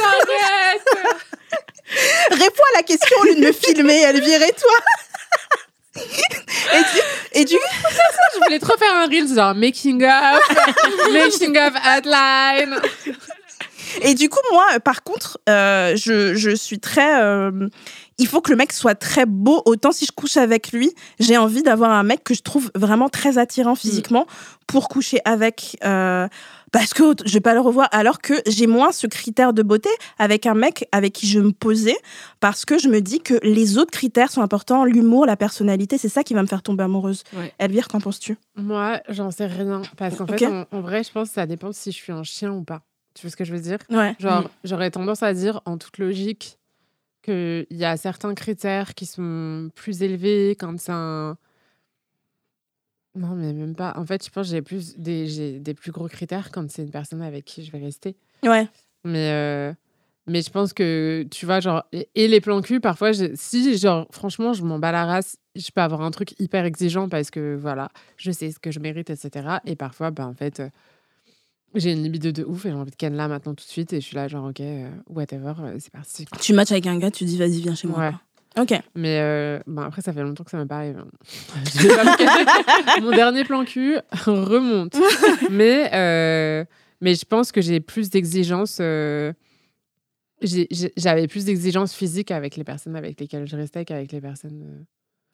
Arrête. 0.05 0.89
Réponds 2.31 2.63
à 2.75 2.77
la 2.77 2.83
question 2.83 3.17
au 3.21 3.25
lieu 3.25 3.35
de 3.37 3.41
me 3.41 3.53
filmer. 3.53 4.03
Elle 4.03 4.21
virait 4.21 4.53
toi. 4.53 4.79
et 6.75 6.83
du, 6.83 7.01
et 7.41 7.45
du 7.45 7.55
Je 8.35 8.39
voulais 8.45 8.59
trop 8.59 8.77
faire 8.77 8.95
un 8.97 9.07
reel 9.07 9.27
genre 9.35 9.55
making 9.55 10.05
of, 10.05 11.13
making 11.13 11.57
of 11.59 11.73
outline. 11.87 12.77
Et 14.03 14.15
du 14.15 14.29
coup, 14.29 14.39
moi, 14.53 14.65
euh, 14.75 14.79
par 14.79 15.03
contre, 15.03 15.39
euh, 15.49 15.97
je, 15.97 16.35
je 16.35 16.51
suis 16.55 16.79
très. 16.79 17.23
euh, 17.23 17.69
il 18.19 18.27
faut 18.27 18.41
que 18.41 18.51
le 18.51 18.57
mec 18.57 18.73
soit 18.73 18.95
très 18.95 19.27
beau. 19.27 19.63
Autant 19.65 19.93
si 19.93 20.05
je 20.05 20.13
couche 20.13 20.37
avec 20.37 20.73
lui, 20.73 20.93
j'ai 21.21 21.37
envie 21.39 21.63
d'avoir 21.63 21.91
un 21.93 22.03
mec 22.03 22.23
que 22.25 22.35
je 22.35 22.43
trouve 22.43 22.71
vraiment 22.75 23.09
très 23.09 23.39
attirant 23.39 23.75
physiquement 23.75 24.27
pour 24.67 24.89
coucher 24.89 25.21
avec. 25.25 25.77
euh, 25.85 26.29
parce 26.73 26.95
que 26.95 27.03
je 27.25 27.33
vais 27.35 27.41
pas 27.41 27.55
le 27.55 27.61
revoir. 27.61 27.89
Alors 27.93 28.21
que 28.21 28.35
j'ai 28.47 28.67
moins 28.67 28.93
ce 28.93 29.07
critère 29.07 29.53
de 29.53 29.63
beauté 29.63 29.89
avec 30.19 30.47
un 30.47 30.55
mec 30.55 30.89
avec 30.93 31.13
qui 31.13 31.27
je 31.27 31.41
me 31.41 31.53
posais. 31.53 31.97
Parce 32.41 32.65
que 32.65 32.79
je 32.79 32.89
me 32.89 33.01
dis 33.01 33.21
que 33.21 33.35
les 33.43 33.79
autres 33.79 33.91
critères 33.91 34.31
sont 34.31 34.43
importants. 34.43 34.85
L'humour, 34.85 35.27
la 35.27 35.37
personnalité, 35.37 35.99
c'est 35.99 36.09
ça 36.09 36.23
qui 36.25 36.35
va 36.35 36.43
me 36.43 36.47
faire 36.47 36.63
tomber 36.63 36.85
amoureuse. 36.85 37.23
Ouais. 37.37 37.53
Elvire, 37.59 37.89
qu'en 37.89 38.01
penses-tu? 38.01 38.37
Moi, 38.57 39.01
j'en 39.09 39.31
sais 39.31 39.47
rien. 39.47 39.83
Parce 39.97 40.17
qu'en 40.17 40.27
fait, 40.27 40.47
en, 40.47 40.65
en 40.71 40.81
vrai, 40.81 41.03
je 41.05 41.11
pense 41.13 41.29
que 41.29 41.35
ça 41.35 41.47
dépend 41.47 41.73
si 41.73 41.91
je 41.93 41.97
suis 41.97 42.13
un 42.13 42.23
chien 42.23 42.53
ou 42.53 42.63
pas. 42.63 42.83
Tu 43.15 43.23
vois 43.23 43.31
ce 43.31 43.37
que 43.37 43.45
je 43.45 43.53
veux 43.53 43.61
dire? 43.61 43.79
Ouais. 43.91 44.15
Genre, 44.21 44.43
Mm. 44.43 44.49
j'aurais 44.65 44.91
tendance 44.91 45.23
à 45.23 45.33
dire, 45.35 45.61
en 45.65 45.77
toute 45.79 45.99
logique, 45.99 46.59
qu'il 47.23 47.67
y 47.71 47.85
a 47.85 47.97
certains 47.97 48.35
critères 48.35 48.95
qui 48.95 49.07
sont 49.07 49.71
plus 49.75 50.03
élevés 50.03 50.51
quand 50.59 50.79
c'est 50.79 50.93
un. 50.93 51.37
Non, 53.15 53.35
mais 53.35 53.53
même 53.53 53.75
pas. 53.75 53.93
En 53.97 54.05
fait, 54.07 54.25
je 54.25 54.31
pense 54.31 54.47
que 54.47 54.53
j'ai 54.53 54.63
plus 54.63 54.97
des, 54.99 55.27
j'ai 55.27 55.59
des 55.59 55.75
plus 55.75 55.91
gros 55.93 56.09
critères 56.09 56.51
quand 56.53 56.71
c'est 56.71 56.83
une 56.83 56.91
personne 56.91 57.23
avec 57.23 57.45
qui 57.45 57.65
je 57.65 57.73
vais 57.73 57.79
rester. 57.79 58.17
Ouais. 58.45 58.69
Mais, 59.05 59.31
euh, 59.33 59.73
mais 60.27 60.43
je 60.43 60.51
pense 60.51 60.73
que, 60.73 61.27
tu 61.31 61.47
vois, 61.47 61.61
genre, 61.61 61.85
et, 61.93 62.09
et 62.15 62.29
les 62.29 62.41
plans 62.41 62.61
cul, 62.61 62.81
parfois, 62.81 63.13
je- 63.13 63.35
si, 63.35 63.77
genre, 63.79 64.07
franchement, 64.11 64.53
je 64.53 64.63
m'en 64.63 64.79
bats 64.79 64.93
la 64.93 65.05
race, 65.07 65.37
je 65.57 65.69
peux 65.75 65.81
avoir 65.81 66.03
un 66.03 66.11
truc 66.11 66.39
hyper 66.39 66.65
exigeant 66.65 67.09
parce 67.09 67.31
que, 67.31 67.57
voilà, 67.57 67.89
je 68.19 68.31
sais 68.31 68.51
ce 68.53 68.59
que 68.59 68.71
je 68.71 68.79
mérite, 68.79 69.11
etc. 69.11 69.61
Et 69.65 69.75
parfois, 69.75 70.11
bah, 70.11 70.27
en 70.27 70.35
fait, 70.35 70.61
euh, 70.61 70.69
j'ai 71.75 71.93
une 71.93 72.03
libido 72.03 72.31
de 72.33 72.45
ouf 72.45 72.67
et 72.67 72.71
j'ai 72.71 72.75
envie 72.75 72.91
de 72.91 72.97
ken 72.97 73.15
là 73.15 73.29
maintenant 73.29 73.55
tout 73.55 73.65
de 73.65 73.71
suite. 73.71 73.93
Et 73.93 74.01
je 74.01 74.07
suis 74.07 74.17
là, 74.17 74.29
genre, 74.29 74.47
ok, 74.49 74.61
euh, 74.61 74.91
whatever, 75.09 75.55
c'est 75.79 75.91
parti. 75.93 76.25
Tu 76.41 76.53
matches 76.53 76.73
avec 76.73 76.87
un 76.87 76.99
gars, 76.99 77.11
tu 77.11 77.25
dis 77.25 77.37
vas-y, 77.39 77.61
viens 77.61 77.75
chez 77.75 77.89
moi. 77.89 77.99
Ouais. 77.99 78.11
quoi. 78.11 78.21
Ok. 78.57 78.73
Mais 78.95 79.19
euh, 79.21 79.61
bon, 79.67 79.83
après, 79.83 80.03
ça 80.03 80.13
fait 80.13 80.23
longtemps 80.23 80.45
que 80.45 80.51
ça 80.51 80.59
m'est 80.59 80.67
pas 80.67 80.79
arrivé. 80.79 80.99
hein. 80.99 82.99
Mon 83.03 83.11
dernier 83.11 83.45
plan 83.45 83.65
cul 83.65 83.99
remonte. 84.27 84.97
mais, 85.51 85.91
euh, 85.95 86.65
mais 87.01 87.15
je 87.15 87.25
pense 87.25 87.53
que 87.53 87.61
j'ai 87.61 87.81
plus 87.81 88.11
d'exigences. 88.11 88.79
euh, 88.81 89.33
J'avais 90.97 91.27
plus 91.27 91.45
d'exigences 91.45 91.95
physiques 91.95 92.31
avec 92.31 92.57
les 92.57 92.65
personnes 92.65 92.97
avec 92.97 93.19
lesquelles 93.21 93.47
je 93.47 93.57
restais 93.57 93.85
qu'avec 93.85 94.13
les 94.13 94.21
personnes. 94.21 94.85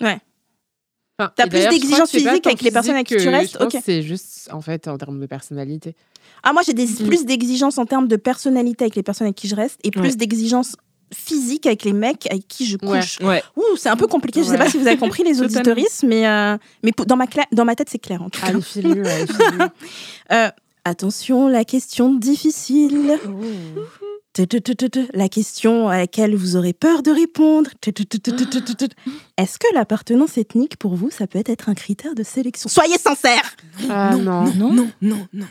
Ouais. 0.02 0.18
Enfin, 1.18 1.32
T'as 1.36 1.46
plus 1.46 1.68
d'exigences 1.68 2.10
physiques 2.10 2.46
avec 2.46 2.60
les 2.62 2.72
personnes 2.72 2.94
avec 2.96 3.06
qui 3.06 3.16
tu 3.16 3.28
restes 3.28 3.60
Ok. 3.60 3.76
c'est 3.84 4.02
juste, 4.02 4.48
en 4.52 4.60
fait, 4.60 4.88
en 4.88 4.98
termes 4.98 5.20
de 5.20 5.26
personnalité. 5.26 5.94
Ah, 6.42 6.52
moi, 6.52 6.62
j'ai 6.66 6.74
Mm. 6.74 7.06
plus 7.06 7.24
d'exigences 7.24 7.78
en 7.78 7.86
termes 7.86 8.08
de 8.08 8.16
personnalité 8.16 8.84
avec 8.84 8.96
les 8.96 9.04
personnes 9.04 9.26
avec 9.28 9.36
qui 9.36 9.46
je 9.46 9.54
reste 9.54 9.78
et 9.84 9.92
plus 9.92 10.00
Ouais. 10.00 10.16
d'exigences 10.16 10.74
physiques 11.14 11.66
avec 11.66 11.84
les 11.84 11.92
mecs 11.92 12.26
avec 12.30 12.46
qui 12.48 12.66
je 12.66 12.76
couche. 12.76 13.18
Ouais. 13.20 13.42
Ouh, 13.56 13.76
c'est 13.76 13.88
un 13.88 13.96
peu 13.96 14.06
compliqué. 14.06 14.42
Je 14.42 14.48
sais 14.50 14.58
pas 14.58 14.68
si 14.68 14.78
vous 14.78 14.86
avez 14.86 14.96
compris 14.98 15.22
les 15.24 15.40
auditoristes, 15.42 16.02
mais, 16.02 16.26
euh, 16.26 16.56
mais 16.82 16.92
dans, 17.06 17.16
ma 17.16 17.26
cla- 17.26 17.46
dans 17.52 17.64
ma 17.64 17.74
tête, 17.74 17.88
c'est 17.90 17.98
clair 17.98 18.20
en 18.22 18.28
tout 18.30 18.40
cas. 18.40 18.52
Ah, 18.54 18.60
filus. 18.60 19.02
Euh, 20.32 20.48
attention, 20.86 21.48
la 21.48 21.64
question 21.64 22.14
difficile. 22.14 23.18
Tu, 24.32 24.48
tu, 24.48 24.60
tu, 24.62 24.74
tu, 24.74 24.90
tu. 24.90 25.06
La 25.12 25.28
question 25.28 25.88
à 25.88 25.98
laquelle 25.98 26.34
vous 26.34 26.56
aurez 26.56 26.72
peur 26.72 27.02
de 27.02 27.10
répondre. 27.10 27.70
Est-ce 29.36 29.58
que 29.58 29.66
l'appartenance 29.74 30.38
ethnique, 30.38 30.76
pour 30.76 30.94
vous, 30.94 31.10
ça 31.10 31.26
peut 31.26 31.42
être 31.46 31.68
un 31.68 31.74
critère 31.74 32.14
de 32.14 32.22
sélection? 32.22 32.68
Soyez 32.68 32.98
sincères 32.98 33.54
Ah 33.90 34.16
non. 34.16 34.44
non. 34.44 34.52
Non, 34.54 34.72
non, 34.72 34.90
non. 35.02 35.26
Non, 35.32 35.46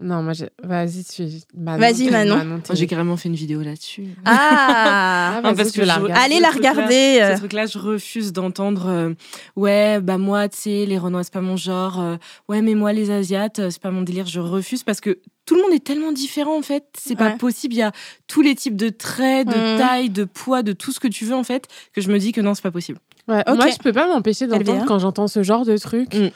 moi, 0.00 0.32
j'ai- 0.32 0.50
vas-y, 0.62 1.04
tu. 1.04 1.24
Manon, 1.56 1.78
Vas-y, 1.80 2.10
Manon. 2.10 2.60
J'ai 2.72 2.86
carrément 2.86 3.16
fait 3.16 3.28
une 3.28 3.34
vidéo 3.34 3.62
là-dessus. 3.62 4.06
Ah 4.24 4.36
Ah, 4.38 5.40
Non, 5.42 5.48
vas-y, 5.50 5.56
parce 5.56 5.72
tu 5.72 5.80
que 5.80 5.84
la 5.84 5.94
je- 5.96 6.00
regardes. 6.00 6.20
Allez 6.24 6.40
la 6.40 6.50
regarder. 6.50 7.18
euh. 7.20 7.34
Ce 7.34 7.38
truc-là, 7.40 7.66
je 7.66 7.78
refuse 7.78 8.32
d'entendre. 8.32 8.86
euh, 8.88 9.14
ouais, 9.56 10.00
bah 10.00 10.18
moi, 10.18 10.48
tu 10.48 10.56
sais, 10.58 10.86
les 10.86 10.98
Renois, 10.98 11.24
c'est 11.24 11.32
pas 11.32 11.40
mon 11.40 11.56
genre. 11.56 12.00
euh, 12.00 12.16
ouais, 12.48 12.62
mais 12.62 12.74
moi, 12.74 12.92
les 12.92 13.10
Asiates, 13.10 13.58
euh, 13.58 13.70
c'est 13.70 13.82
pas 13.82 13.90
mon 13.90 14.02
délire. 14.02 14.26
Je 14.26 14.40
refuse 14.40 14.84
parce 14.84 15.00
que 15.00 15.18
tout 15.46 15.54
le 15.56 15.62
monde 15.62 15.72
est 15.72 15.82
tellement 15.84 16.12
différent, 16.12 16.56
en 16.58 16.62
fait. 16.62 16.84
C'est 16.98 17.16
pas 17.16 17.30
possible. 17.30 17.74
Il 17.74 17.78
y 17.78 17.82
a 17.82 17.92
tous 18.26 18.42
les 18.42 18.54
types 18.54 18.76
de 18.76 18.90
traits, 18.90 19.48
de 19.48 19.74
Mm. 19.74 19.78
taille, 19.78 20.10
de 20.10 20.24
poids, 20.24 20.62
de 20.62 20.72
tout 20.72 20.92
ce 20.92 21.00
que 21.00 21.08
tu 21.08 21.24
veux, 21.24 21.34
en 21.34 21.42
fait, 21.44 21.66
que 21.92 22.00
je 22.00 22.10
me 22.12 22.18
dis 22.18 22.32
que 22.32 22.40
non, 22.40 22.54
c'est 22.54 22.62
pas 22.62 22.70
possible. 22.70 22.98
Ouais, 23.26 23.42
Ok. 23.48 23.56
Moi, 23.56 23.68
je 23.70 23.78
peux 23.78 23.92
pas 23.92 24.06
m'empêcher 24.06 24.46
d'entendre 24.46 24.84
quand 24.86 24.98
j'entends 24.98 25.26
ce 25.26 25.42
genre 25.42 25.64
de 25.64 25.76
truc 25.76 26.14
Mm. 26.14 26.28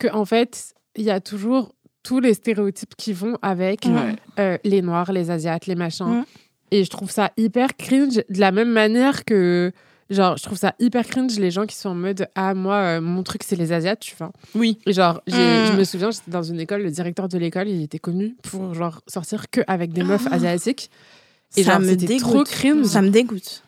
que 0.00 0.08
en 0.12 0.24
fait, 0.24 0.74
il 0.96 1.04
y 1.04 1.10
a 1.10 1.20
toujours 1.20 1.74
tous 2.06 2.20
les 2.20 2.34
stéréotypes 2.34 2.94
qui 2.96 3.12
vont 3.12 3.36
avec 3.42 3.84
Ouais. 3.86 4.16
euh, 4.38 4.58
les 4.64 4.82
noirs, 4.82 5.12
les 5.12 5.30
asiates, 5.30 5.66
les 5.66 5.74
machins. 5.74 6.24
Et 6.70 6.84
je 6.84 6.90
trouve 6.90 7.10
ça 7.10 7.32
hyper 7.36 7.76
cringe 7.76 8.16
de 8.28 8.40
la 8.40 8.52
même 8.52 8.70
manière 8.70 9.24
que 9.24 9.72
genre 10.10 10.36
je 10.36 10.42
trouve 10.44 10.58
ça 10.58 10.74
hyper 10.78 11.04
cringe 11.06 11.36
les 11.38 11.50
gens 11.50 11.66
qui 11.66 11.74
sont 11.76 11.88
en 11.90 11.94
mode 11.96 12.28
ah 12.36 12.54
moi 12.54 12.76
euh, 12.76 13.00
mon 13.00 13.22
truc 13.24 13.42
c'est 13.44 13.56
les 13.56 13.72
asiates, 13.72 14.00
tu 14.00 14.14
vois. 14.16 14.32
Oui. 14.54 14.78
Et 14.86 14.92
genre 14.92 15.20
j'ai- 15.26 15.36
Mm. 15.36 15.66
je 15.66 15.72
me 15.72 15.84
souviens 15.84 16.10
j'étais 16.12 16.30
dans 16.30 16.42
une 16.44 16.60
école, 16.60 16.82
le 16.82 16.90
directeur 16.90 17.28
de 17.28 17.38
l'école, 17.38 17.68
il 17.68 17.82
était 17.82 17.98
connu 17.98 18.36
pour 18.42 18.74
genre 18.74 19.00
sortir 19.08 19.50
que 19.50 19.60
avec 19.66 19.92
des 19.92 20.02
meufs 20.04 20.26
asiatiques. 20.32 20.90
Et 21.56 21.62
ça 21.64 21.72
genre 21.72 21.80
me 21.80 21.94
dégoûte. 21.94 22.20
trop 22.20 22.44
cringe. 22.44 22.86
Ça 22.86 23.02
me 23.02 23.10
dégoûte. 23.10 23.62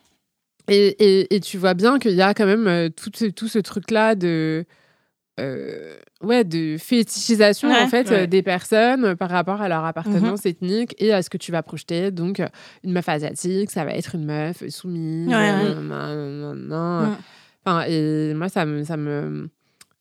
Et, 0.69 0.89
et, 0.99 1.35
et 1.37 1.41
tu 1.41 1.57
vois 1.57 1.75
bien 1.75 1.99
qu'il 1.99 2.13
y 2.13 2.21
a 2.23 2.35
quand 2.35 2.45
même 2.47 2.67
euh, 2.67 2.89
tout, 2.91 3.11
ce, 3.15 3.25
tout 3.27 3.49
ce 3.49 3.59
truc-là 3.59 4.15
de, 4.15 4.27
euh, 4.63 4.65
ouais, 6.23 6.45
de 6.45 6.77
fétichisation 6.79 7.69
Ouais. 7.69 7.81
en 7.83 7.89
fait 7.89 8.09
Ouais. 8.11 8.23
euh, 8.23 8.27
des 8.27 8.43
personnes 8.43 9.05
euh, 9.05 9.15
par 9.15 9.31
rapport 9.31 9.61
à 9.63 9.69
leur 9.69 9.85
appartenance 9.85 10.47
ethnique 10.47 10.95
et 10.99 11.13
à 11.13 11.23
ce 11.23 11.31
que 11.31 11.37
tu 11.39 11.53
vas 11.53 11.63
projeter. 11.63 12.11
Donc, 12.11 12.41
euh, 12.41 12.47
une 12.85 12.93
meuf 12.93 13.09
asiatique, 13.09 13.71
ça 13.71 13.85
va 13.85 13.93
être 13.95 14.15
une 14.15 14.25
meuf 14.25 14.67
soumise. 14.69 15.29
Euh. 15.33 17.07
Enfin, 17.65 17.85
et 17.89 18.35
moi, 18.35 18.49
ça 18.49 18.65
me, 18.65 18.85
ça 18.85 18.97
me. 18.97 19.49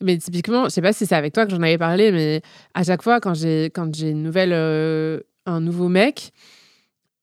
Mais 0.01 0.17
typiquement, 0.17 0.65
je 0.65 0.69
sais 0.69 0.81
pas 0.81 0.93
si 0.93 1.05
c'est 1.05 1.15
avec 1.15 1.33
toi 1.33 1.45
que 1.45 1.51
j'en 1.51 1.61
avais 1.61 1.77
parlé, 1.77 2.11
mais 2.11 2.41
à 2.73 2.83
chaque 2.83 3.01
fois, 3.01 3.19
quand 3.19 3.33
j'ai 3.33 3.65
quand 3.73 3.93
j'ai 3.95 4.11
une 4.11 4.21
nouvelle, 4.21 4.51
euh, 4.53 5.19
un 5.47 5.59
nouveau 5.59 5.87
mec, 5.89 6.31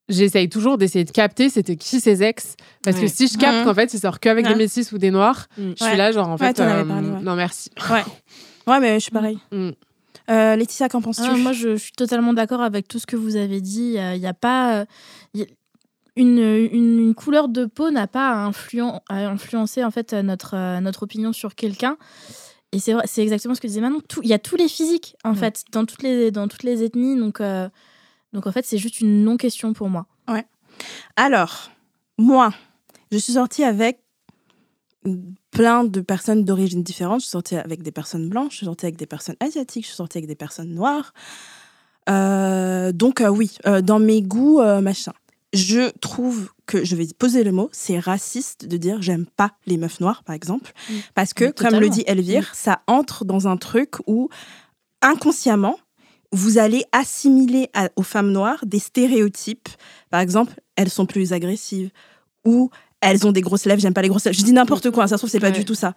j'essaye 0.08 0.48
toujours 0.48 0.76
d'essayer 0.78 1.04
de 1.04 1.10
capter 1.10 1.48
c'était 1.48 1.76
qui 1.76 2.00
ses 2.00 2.22
ex. 2.22 2.56
Parce 2.82 2.98
que 2.98 3.06
si 3.06 3.26
je 3.28 3.38
capte 3.38 3.58
Mhm. 3.60 3.64
qu'en 3.64 3.74
fait, 3.74 3.92
il 3.94 4.00
sort 4.00 4.20
qu'avec 4.20 4.44
Ouais. 4.46 4.52
des 4.52 4.58
métis 4.58 4.92
ou 4.92 4.98
des 4.98 5.10
noirs, 5.10 5.46
Mm. 5.56 5.62
je 5.78 5.84
Ouais. 5.84 5.88
suis 5.90 5.96
là, 5.96 6.12
genre, 6.12 6.28
en 6.28 6.36
fait, 6.38 6.60
euh, 6.60 6.84
parlé, 6.84 7.08
ouais. 7.08 7.20
non, 7.22 7.34
merci. 7.36 7.70
Ouais, 8.66 8.80
mais 8.80 8.94
je 8.94 9.00
suis 9.00 9.10
pareil. 9.10 9.38
Mm. 9.52 9.70
Euh, 10.30 10.56
Laetitia, 10.56 10.88
qu'en 10.88 11.02
penses-tu 11.02 11.22
Ah, 11.30 11.36
moi, 11.36 11.52
je, 11.52 11.76
je 11.76 11.82
suis 11.82 11.92
totalement 11.92 12.32
d'accord 12.32 12.62
avec 12.62 12.88
tout 12.88 12.98
ce 12.98 13.06
que 13.06 13.16
vous 13.16 13.36
avez 13.36 13.60
dit. 13.60 13.96
Il 13.98 14.20
n'y 14.20 14.26
a 14.26 14.32
pas. 14.34 14.80
euh, 14.80 14.84
y 15.34 15.44
une, 16.16 16.38
une, 16.38 16.98
une 17.00 17.14
couleur 17.14 17.48
de 17.48 17.64
peau 17.66 17.90
n'a 17.90 18.06
pas 18.06 18.30
à, 18.30 18.48
influen- 18.48 19.00
à 19.08 19.26
influencer 19.26 19.82
en 19.84 19.90
fait 19.90 20.12
notre, 20.14 20.54
euh, 20.56 20.80
notre 20.80 21.02
opinion 21.02 21.32
sur 21.32 21.54
quelqu'un. 21.56 21.96
Et 22.72 22.78
c'est 22.78 22.94
exactement 23.22 23.54
ce 23.56 23.60
que 23.60 23.66
disait 23.66 23.80
Manon. 23.80 24.00
Il 24.22 24.28
y 24.28 24.32
a 24.32 24.38
tous 24.38 24.56
les 24.56 24.68
physiques 24.68 25.16
en 25.24 25.30
Ouais. 25.32 25.36
fait 25.36 25.64
dans 25.72 25.84
toutes 25.84 26.02
les 26.04 26.30
dans 26.30 26.46
toutes 26.48 26.62
les 26.62 26.82
ethnies. 26.84 27.16
Donc 27.18 27.40
euh, 27.40 27.68
donc 28.34 28.46
en 28.46 28.52
fait 28.52 28.66
c'est 28.66 28.78
juste 28.78 29.00
une 29.00 29.24
non 29.24 29.38
question 29.38 29.72
pour 29.72 29.88
moi. 29.88 30.06
Alors, 31.16 31.70
moi, 32.18 32.52
je 33.12 33.18
suis 33.18 33.34
sortie 33.34 33.64
avec 33.64 34.00
plein 35.50 35.84
de 35.84 36.00
personnes 36.00 36.44
d'origine 36.44 36.82
différentes. 36.82 37.20
Je 37.20 37.26
suis 37.26 37.30
sortie 37.30 37.56
avec 37.56 37.82
des 37.82 37.92
personnes 37.92 38.28
blanches, 38.28 38.52
je 38.52 38.56
suis 38.58 38.66
sortie 38.66 38.86
avec 38.86 38.96
des 38.96 39.06
personnes 39.06 39.36
asiatiques, 39.40 39.84
je 39.84 39.88
suis 39.88 39.96
sortie 39.96 40.18
avec 40.18 40.28
des 40.28 40.34
personnes 40.34 40.74
noires. 40.74 41.12
Euh, 42.08 42.92
donc 42.92 43.20
euh, 43.20 43.28
oui, 43.28 43.56
euh, 43.66 43.80
dans 43.80 43.98
mes 43.98 44.22
goûts, 44.22 44.62
machin. 44.80 45.12
Je 45.52 45.90
trouve 45.98 46.50
que, 46.66 46.84
je 46.84 46.96
vais 46.96 47.06
poser 47.16 47.44
le 47.44 47.52
mot, 47.52 47.68
c'est 47.70 48.00
raciste 48.00 48.66
de 48.66 48.76
dire 48.76 49.00
j'aime 49.00 49.24
pas 49.24 49.52
les 49.66 49.76
meufs 49.76 50.00
noires, 50.00 50.24
par 50.24 50.34
exemple. 50.34 50.72
Mm. 50.90 50.94
Parce 51.14 51.32
que, 51.32 51.50
comme 51.52 51.78
le 51.78 51.88
dit 51.88 52.02
Elvire, 52.08 52.52
ça 52.56 52.82
entre 52.88 53.24
dans 53.24 53.46
un 53.46 53.56
truc 53.56 53.94
où, 54.08 54.30
inconsciemment, 55.00 55.76
vous 56.34 56.58
allez 56.58 56.84
assimiler 56.92 57.68
à- 57.74 57.88
aux 57.96 58.02
femmes 58.02 58.30
noires 58.32 58.64
des 58.66 58.78
stéréotypes. 58.80 59.68
Par 60.10 60.20
exemple, 60.20 60.52
elles 60.76 60.90
sont 60.90 61.06
plus 61.06 61.32
agressives 61.32 61.90
ou 62.44 62.70
elles 63.00 63.26
ont 63.26 63.32
des 63.32 63.40
grosses 63.42 63.66
lèvres, 63.66 63.80
j'aime 63.80 63.92
pas 63.94 64.02
les 64.02 64.08
grosses 64.08 64.24
lèvres. 64.24 64.36
Je 64.36 64.42
dis 64.44 64.52
n'importe 64.52 64.90
quoi, 64.90 65.04
hein, 65.04 65.06
ça 65.06 65.16
se 65.16 65.20
trouve, 65.20 65.30
c'est 65.30 65.38
pas 65.40 65.48
Ouais. 65.48 65.52
du 65.52 65.64
tout 65.64 65.74
ça. 65.74 65.94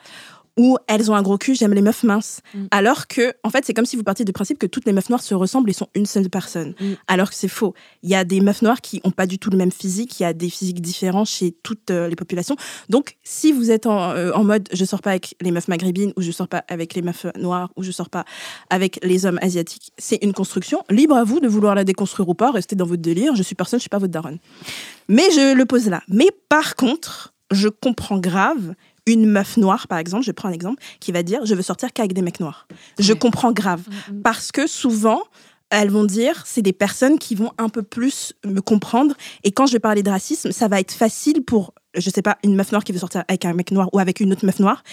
Ou 0.58 0.78
elles 0.88 1.12
ont 1.12 1.16
un 1.16 1.22
gros 1.22 1.38
cul, 1.38 1.56
j'aime 1.56 1.74
les 1.74 1.82
meufs 1.82 2.04
minces. 2.04 2.42
Mm. 2.54 2.66
Alors 2.72 3.08
que, 3.08 3.34
en 3.44 3.50
fait, 3.50 3.66
c'est 3.66 3.74
comme 3.74 3.86
si 3.86 3.96
vous 3.96 4.04
partiez 4.04 4.26
du 4.26 4.34
principe 4.34 4.58
que 4.58 4.66
toutes 4.66 4.86
les 4.86 4.94
meufs 4.94 5.10
noires 5.10 5.22
se 5.22 5.36
ressemblent 5.36 5.70
et 5.70 5.74
sont 5.74 5.90
une 5.96 6.06
seule 6.06 6.30
personne. 6.30 6.74
Mm. 6.80 6.94
Alors 7.08 7.30
que 7.30 7.36
c'est 7.36 7.48
faux. 7.48 7.74
Il 8.04 8.10
y 8.10 8.16
a 8.16 8.24
des 8.24 8.42
meufs 8.42 8.62
noires 8.62 8.82
qui 8.82 9.02
ont 9.04 9.12
pas 9.12 9.28
du 9.28 9.40
tout 9.40 9.50
le 9.50 9.58
même 9.58 9.72
physique, 9.72 10.20
il 10.20 10.24
y 10.24 10.26
a 10.26 10.34
des 10.34 10.50
physiques 10.50 10.82
différents 10.82 11.26
chez 11.26 11.52
toutes 11.64 11.92
euh, 11.92 12.08
les 12.08 12.16
populations. 12.16 12.56
Donc, 12.90 13.18
si 13.24 13.52
vous 13.52 13.72
êtes 13.72 13.86
en, 13.86 14.12
euh, 14.12 14.32
en 14.34 14.44
mode 14.44 14.68
je 14.72 14.86
sors 14.86 15.02
pas 15.02 15.12
avec 15.12 15.36
les 15.42 15.52
meufs 15.52 15.68
maghrébines 15.68 16.14
ou 16.18 16.22
je 16.22 16.32
sors 16.32 16.48
pas 16.48 16.64
avec 16.68 16.94
les 16.96 17.02
meufs 17.02 17.26
noires 17.38 17.72
ou 17.76 17.84
je 17.84 17.92
sors 17.92 18.10
pas 18.10 18.26
avec 18.70 19.00
les 19.04 19.26
hommes 19.26 19.40
asiatiques, 19.42 19.92
c'est 19.98 20.20
une 20.24 20.34
construction. 20.34 20.84
Libre 20.90 21.16
à 21.16 21.24
vous 21.24 21.40
de 21.40 21.48
vouloir 21.48 21.76
la 21.76 21.84
déconstruire 21.84 22.30
ou 22.30 22.34
pas, 22.34 22.52
restez 22.52 22.76
dans 22.76 22.86
votre 22.86 23.02
délire. 23.02 23.36
Je 23.36 23.44
suis 23.44 23.56
personne, 23.56 23.80
je 23.80 23.84
suis 23.84 23.90
pas 23.90 24.00
votre 24.00 24.12
daronne. 24.12 24.40
Mais 25.08 25.30
je 25.32 25.56
le 25.56 25.66
pose 25.66 25.88
là. 25.88 26.02
Mais 26.08 26.30
par 26.50 26.76
contre, 26.76 27.34
je 27.52 27.70
comprends 27.70 28.20
grave 28.20 28.76
une 29.08 29.26
meuf 29.26 29.58
noire, 29.58 29.88
par 29.88 29.98
exemple, 29.98 30.24
je 30.24 30.32
prends 30.32 30.50
un 30.50 30.52
exemple, 30.52 30.82
qui 31.00 31.12
va 31.12 31.24
dire 31.24 31.44
je 31.46 31.56
veux 31.56 31.64
sortir 31.64 31.92
qu'avec 31.94 32.14
des 32.14 32.22
mecs 32.22 32.40
noirs. 32.40 32.68
Je 33.00 33.14
Ouais. 33.14 33.18
comprends 33.20 33.52
grave. 33.52 33.82
Parce 34.24 34.52
que 34.52 34.68
souvent, 34.68 35.22
elles 35.70 35.90
vont 35.90 36.06
dire 36.06 36.44
c'est 36.46 36.62
des 36.62 36.74
personnes 36.74 37.18
qui 37.18 37.34
vont 37.36 37.52
un 37.58 37.70
peu 37.70 37.82
plus 37.84 38.34
me 38.46 38.60
comprendre. 38.62 39.16
Et 39.44 39.52
quand 39.52 39.66
je 39.66 39.74
vais 39.74 39.80
parler 39.80 40.04
de 40.04 40.10
racisme, 40.10 40.52
ça 40.52 40.68
va 40.68 40.80
être 40.80 40.92
facile 40.94 41.44
pour, 41.44 41.74
je 41.96 42.10
sais 42.10 42.22
pas, 42.22 42.38
une 42.44 42.56
meuf 42.56 42.72
noire 42.72 42.84
qui 42.84 42.92
veut 42.92 43.00
sortir 43.00 43.24
avec 43.28 43.46
un 43.46 43.54
mec 43.54 43.72
noir 43.72 43.90
ou 43.94 44.00
avec 44.00 44.20
une 44.20 44.32
autre 44.32 44.46
meuf 44.46 44.60
noire, 44.60 44.84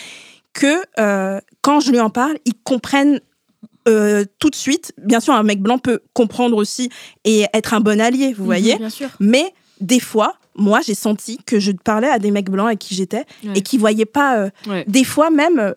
que 0.52 0.82
euh, 0.98 1.40
quand 1.62 1.80
je 1.80 1.90
lui 1.90 2.00
en 2.00 2.10
parle, 2.10 2.38
ils 2.44 2.54
comprennent 2.62 3.20
euh, 3.88 4.24
tout 4.38 4.50
de 4.50 4.54
suite. 4.54 4.92
Bien 4.98 5.20
sûr, 5.20 5.34
un 5.34 5.42
mec 5.42 5.60
blanc 5.60 5.78
peut 5.78 6.00
comprendre 6.12 6.56
aussi 6.56 6.88
et 7.24 7.46
être 7.52 7.74
un 7.74 7.80
bon 7.80 8.00
allié, 8.00 8.32
vous 8.32 8.44
voyez. 8.44 8.72
Mhm, 8.74 8.78
Bien 8.78 8.90
sûr. 8.90 9.08
Mais 9.20 9.52
des 9.80 10.00
fois, 10.00 10.36
moi, 10.57 10.80
j'ai 10.86 10.94
senti 10.94 11.38
que 11.46 11.59
je 11.59 11.72
parlais 11.72 12.09
à 12.09 12.18
des 12.18 12.30
mecs 12.30 12.50
blancs 12.50 12.66
avec 12.66 12.78
qui 12.78 12.94
j'étais 12.94 13.24
Ouais. 13.44 13.52
et 13.57 13.61
qui 13.62 13.78
voyaient 13.78 14.05
pas. 14.07 14.36
euh, 14.38 14.50
Ouais. 14.66 14.84
Des 14.88 15.05
fois 15.05 15.30
même, 15.30 15.59
euh, 15.59 15.72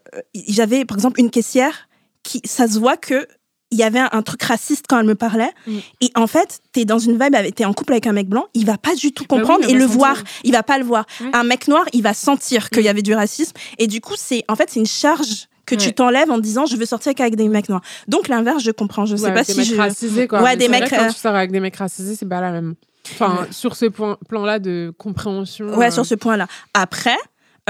j'avais 0.47 0.86
par 0.86 0.97
exemple 0.97 1.19
une 1.19 1.30
caissière 1.30 1.88
qui, 2.23 2.41
ça 2.45 2.67
se 2.67 2.78
voit 2.80 2.97
que 2.97 3.28
il 3.69 3.78
y 3.78 3.84
avait 3.84 3.99
un, 3.99 4.07
un 4.13 4.21
truc 4.21 4.41
raciste 4.43 4.86
quand 4.88 4.97
elle 4.99 5.05
me 5.05 5.15
parlait. 5.15 5.49
Mm. 5.67 5.78
Et 5.99 6.11
en 6.15 6.25
fait, 6.28 6.59
t'es 6.71 6.86
dans 6.86 6.99
une 6.99 7.13
vibe, 7.21 7.36
t'es 7.53 7.65
en 7.65 7.73
couple 7.73 7.91
avec 7.93 8.07
un 8.07 8.13
mec 8.13 8.30
blanc, 8.30 8.45
il 8.53 8.65
va 8.65 8.78
pas 8.78 8.95
du 8.95 9.11
tout 9.11 9.25
Bah 9.28 9.36
oui, 9.36 9.41
comprendre 9.41 9.69
et 9.69 9.73
le 9.73 9.82
sentir. 9.82 9.97
voir. 9.97 10.23
Il 10.45 10.53
va 10.53 10.63
pas 10.63 10.78
le 10.78 10.86
voir. 10.86 11.05
Ouais. 11.19 11.28
Un 11.34 11.43
mec 11.43 11.67
noir, 11.67 11.84
il 11.91 12.01
va 12.01 12.13
sentir 12.13 12.69
qu'il 12.69 12.82
Mm. 12.84 12.86
y 12.86 12.89
avait 12.89 13.01
du 13.01 13.13
racisme. 13.13 13.53
Et 13.78 13.88
du 13.88 13.99
coup, 13.99 14.13
c'est 14.15 14.45
en 14.47 14.55
fait 14.55 14.69
c'est 14.69 14.80
une 14.80 14.86
charge 14.86 15.47
que 15.65 15.75
tu 15.75 15.91
t'enlèves 15.91 16.32
en 16.32 16.38
disant 16.38 16.65
je 16.65 16.78
veux 16.78 16.86
sortir 16.86 17.13
qu'avec 17.13 17.36
des 17.36 17.49
mecs 17.49 17.67
noirs. 17.67 17.82
Donc 18.07 18.30
l'inverse, 18.30 18.63
je 18.63 18.71
comprends. 18.71 19.05
Je 19.05 19.17
sais 19.17 19.25
Ouais, 19.25 19.34
pas 19.34 19.43
des 19.43 19.51
si 19.51 19.59
mecs 19.59 19.67
je. 19.67 19.75
racisés, 19.75 20.28
quoi. 20.30 20.41
Ouais, 20.41 20.51
Mais 20.51 20.55
des 20.57 20.67
vrai 20.69 20.80
mecs, 20.80 20.89
Quand 20.89 21.07
tu 21.09 21.19
sors 21.19 21.36
avec 21.36 21.51
des 21.51 21.59
mecs 21.59 21.75
racisés, 21.75 22.15
c'est 22.15 22.25
pas 22.25 22.39
la 22.39 22.51
même. 22.51 22.75
Enfin, 23.14 23.47
sur 23.51 23.76
ce 23.76 23.86
point- 23.86 24.18
plan-là 24.30 24.60
de 24.60 24.93
compréhension. 24.97 25.76
Ouais, 25.78 25.88
euh, 25.88 25.91
sur 25.91 26.05
ce 26.05 26.16
point-là. 26.16 26.47
Après. 26.74 27.18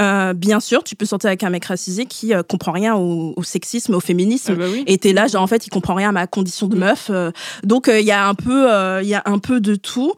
euh, 0.00 0.32
bien 0.32 0.60
sûr, 0.60 0.84
tu 0.84 0.94
peux 0.94 1.06
sortir 1.06 1.26
avec 1.28 1.42
un 1.42 1.50
mec 1.50 1.64
racisé 1.64 2.06
qui 2.06 2.32
euh, 2.32 2.44
comprend 2.44 2.70
rien 2.70 2.94
au, 2.94 3.34
au 3.36 3.42
sexisme, 3.42 3.94
au 3.94 4.00
féminisme, 4.00 4.52
Ah 4.54 4.58
bah 4.60 4.66
oui. 4.70 4.84
et 4.86 4.96
t'es 4.98 5.12
là, 5.12 5.26
genre 5.26 5.42
en 5.42 5.48
fait, 5.48 5.66
il 5.66 5.70
comprend 5.70 5.94
rien 5.94 6.10
à 6.10 6.12
ma 6.12 6.26
condition 6.28 6.68
de 6.68 6.76
meuf. 6.76 7.08
euh. 7.10 7.32
donc 7.64 7.90
il 7.92 8.04
y 8.06 8.12
a 8.12 8.28
un 8.28 8.34
peu, 8.34 8.68
il 9.02 9.08
y 9.08 9.14
a 9.14 9.22
un 9.24 9.38
peu 9.40 9.60
de 9.60 9.74
tout. 9.74 10.12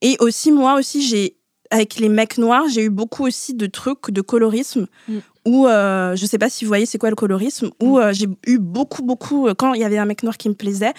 Et 0.00 0.16
aussi 0.20 0.52
moi 0.52 0.74
aussi, 0.78 1.02
j'ai 1.06 1.36
avec 1.70 1.96
les 1.96 2.08
mecs 2.08 2.38
noirs, 2.38 2.64
j'ai 2.72 2.84
eu 2.84 2.90
beaucoup 2.90 3.26
aussi 3.26 3.52
de 3.52 3.66
trucs 3.66 4.10
de 4.10 4.20
colorisme. 4.22 4.86
Mm. 5.08 5.18
Où 5.46 5.66
je 5.68 6.24
sais 6.28 6.38
pas 6.38 6.48
si 6.48 6.64
vous 6.64 6.68
voyez 6.68 6.86
c'est 6.86 6.96
quoi 6.98 7.10
le 7.10 7.14
colorisme. 7.16 7.70
Où 7.82 7.98
euh, 7.98 8.12
j'ai 8.14 8.26
eu 8.46 8.58
beaucoup 8.58 9.02
beaucoup 9.02 9.48
quand 9.58 9.74
il 9.74 9.80
y 9.80 9.84
avait 9.84 9.98
un 9.98 10.06
mec 10.06 10.22
noir 10.22 10.38
qui 10.38 10.48
me 10.48 10.54
plaisait. 10.54 10.94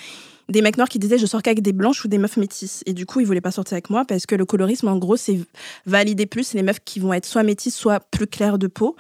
Des 0.50 0.62
mecs 0.62 0.78
noirs 0.78 0.88
qui 0.90 0.98
disaient 1.00 1.18
je 1.18 1.26
sors 1.26 1.42
qu'avec 1.42 1.62
des 1.62 1.74
blanches 1.74 2.06
ou 2.06 2.08
des 2.08 2.18
meufs 2.18 2.38
métisses. 2.38 2.82
Et 2.86 2.94
du 2.94 3.06
coup, 3.06 3.20
ils 3.20 3.26
voulaient 3.28 3.42
pas 3.42 3.52
sortir 3.52 3.74
avec 3.74 3.90
moi 3.90 4.06
parce 4.06 4.26
que 4.26 4.36
le 4.36 4.46
colorisme, 4.46 4.88
en 4.88 4.98
gros, 4.98 5.18
c'est 5.18 5.40
valider 5.86 6.26
plus 6.26 6.54
les 6.54 6.64
meufs 6.64 6.80
qui 6.86 7.00
vont 7.00 7.14
être 7.14 7.26
soit 7.26 7.44
métisses, 7.44 7.76
soit 7.76 8.00
plus 8.00 8.28
claires 8.28 8.58
de 8.58 8.68
peau. 8.68 8.96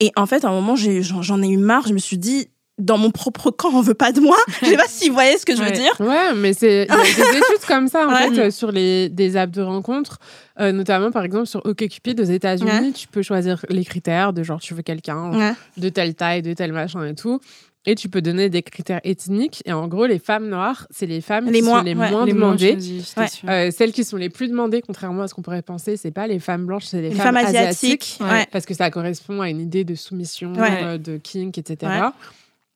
Et 0.00 0.10
en 0.16 0.26
fait, 0.26 0.44
à 0.44 0.48
un 0.48 0.52
moment, 0.52 0.76
j'ai- 0.76 1.02
j'en 1.02 1.22
j'en 1.22 1.40
ai 1.42 1.48
eu 1.48 1.56
marre. 1.56 1.86
Je 1.88 1.94
me 1.94 1.98
suis 1.98 2.18
dit, 2.18 2.48
dans 2.78 2.98
mon 2.98 3.10
propre 3.10 3.50
camp, 3.56 3.70
on 3.72 3.80
veut 3.80 3.94
pas 3.94 4.12
de 4.12 4.20
moi. 4.20 4.36
Je 4.60 4.66
sais 4.66 4.76
pas 4.76 4.88
si 4.88 5.08
vous 5.08 5.14
voyez 5.14 5.38
ce 5.38 5.46
que 5.46 5.54
je 5.54 5.60
veux 5.62 5.66
Ouais. 5.70 5.72
dire. 5.72 5.92
Ouais, 6.00 6.34
mais 6.34 6.52
c'est 6.52 6.86
il 6.88 6.94
y 6.94 7.22
a 7.22 7.32
des 7.32 7.38
études 7.38 7.66
comme 7.68 7.86
ça 7.88 8.06
en 8.06 8.10
Ouais. 8.12 8.28
fait 8.34 8.38
euh, 8.38 8.50
sur 8.50 8.72
les 8.72 9.08
des 9.08 9.36
apps 9.36 9.52
de 9.54 9.62
rencontres, 9.62 10.18
euh, 10.60 10.72
notamment 10.72 11.10
par 11.10 11.22
exemple 11.24 11.46
sur 11.46 11.64
OkCupid 11.64 12.18
aux 12.20 12.24
États-Unis, 12.24 12.70
Ouais. 12.70 12.92
tu 12.92 13.08
peux 13.08 13.22
choisir 13.22 13.64
les 13.68 13.84
critères 13.84 14.32
de 14.32 14.42
genre 14.42 14.60
tu 14.60 14.74
veux 14.74 14.82
quelqu'un 14.82 15.32
Ouais. 15.38 15.52
de 15.76 15.88
telle 15.90 16.14
taille, 16.14 16.42
de 16.42 16.52
tel 16.54 16.72
machin 16.72 17.06
et 17.06 17.14
tout. 17.14 17.40
Et 17.84 17.96
tu 17.96 18.08
peux 18.08 18.22
donner 18.22 18.48
des 18.48 18.62
critères 18.62 19.00
ethniques. 19.02 19.60
Et 19.66 19.72
en 19.72 19.88
gros, 19.88 20.06
les 20.06 20.20
femmes 20.20 20.48
noires, 20.48 20.86
c'est 20.90 21.06
les 21.06 21.20
femmes 21.20 21.46
Les 21.46 21.58
qui 21.60 21.62
moins- 21.64 21.78
sont 21.80 21.84
les 21.84 21.94
ouais, 21.94 22.10
moins 22.12 22.24
Les 22.24 22.32
demandées. 22.32 22.76
Ouais. 23.16 23.26
Euh, 23.48 23.70
celles 23.72 23.90
qui 23.92 24.04
sont 24.04 24.16
les 24.16 24.28
plus 24.28 24.48
demandées, 24.48 24.82
contrairement 24.82 25.22
à 25.22 25.28
ce 25.28 25.34
qu'on 25.34 25.42
pourrait 25.42 25.62
penser, 25.62 25.96
c'est 25.96 26.12
pas 26.12 26.28
les 26.28 26.38
femmes 26.38 26.64
blanches, 26.64 26.84
c'est 26.84 27.02
les, 27.02 27.08
Les 27.10 27.14
femmes, 27.16 27.34
femmes 27.34 27.46
asiatiques. 27.46 28.18
asiatiques. 28.18 28.18
Ouais. 28.20 28.46
Parce 28.52 28.66
que 28.66 28.74
ça 28.74 28.88
correspond 28.90 29.40
à 29.40 29.48
une 29.50 29.60
idée 29.60 29.82
de 29.82 29.96
soumission, 29.96 30.52
euh, 30.56 30.96
de 30.96 31.16
kink, 31.16 31.58
etc. 31.58 31.90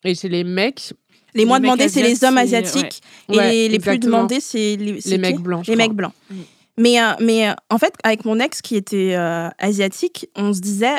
Et 0.03 0.15
chez 0.17 0.29
les 0.29 0.43
mecs, 0.43 0.93
Les 1.35 1.45
moins 1.45 1.61
demandés, 1.61 1.89
c'est 1.89 2.03
les 2.03 2.25
hommes 2.25 2.39
asiatiques, 2.39 3.01
ouais, 3.29 3.57
et 3.57 3.69
les 3.69 3.79
plus 3.79 3.99
demandés, 3.99 4.41
c'est 4.41 4.77
les, 4.77 5.19
mecs 5.19 5.39
blancs. 5.39 5.67
Les 5.69 5.77
mecs 5.77 5.93
blancs. 5.93 6.13
Mm. 6.31 6.35
Mais, 6.79 7.01
euh, 7.01 7.13
mais 7.21 7.49
euh, 7.49 7.53
en 7.71 7.79
fait, 7.79 7.95
avec 8.03 8.25
mon 8.25 8.39
ex 8.39 8.61
qui 8.61 8.77
était 8.77 9.15
euh, 9.15 9.49
asiatique, 9.59 10.29
on 10.37 10.53
se 10.53 10.61
disait, 10.61 10.97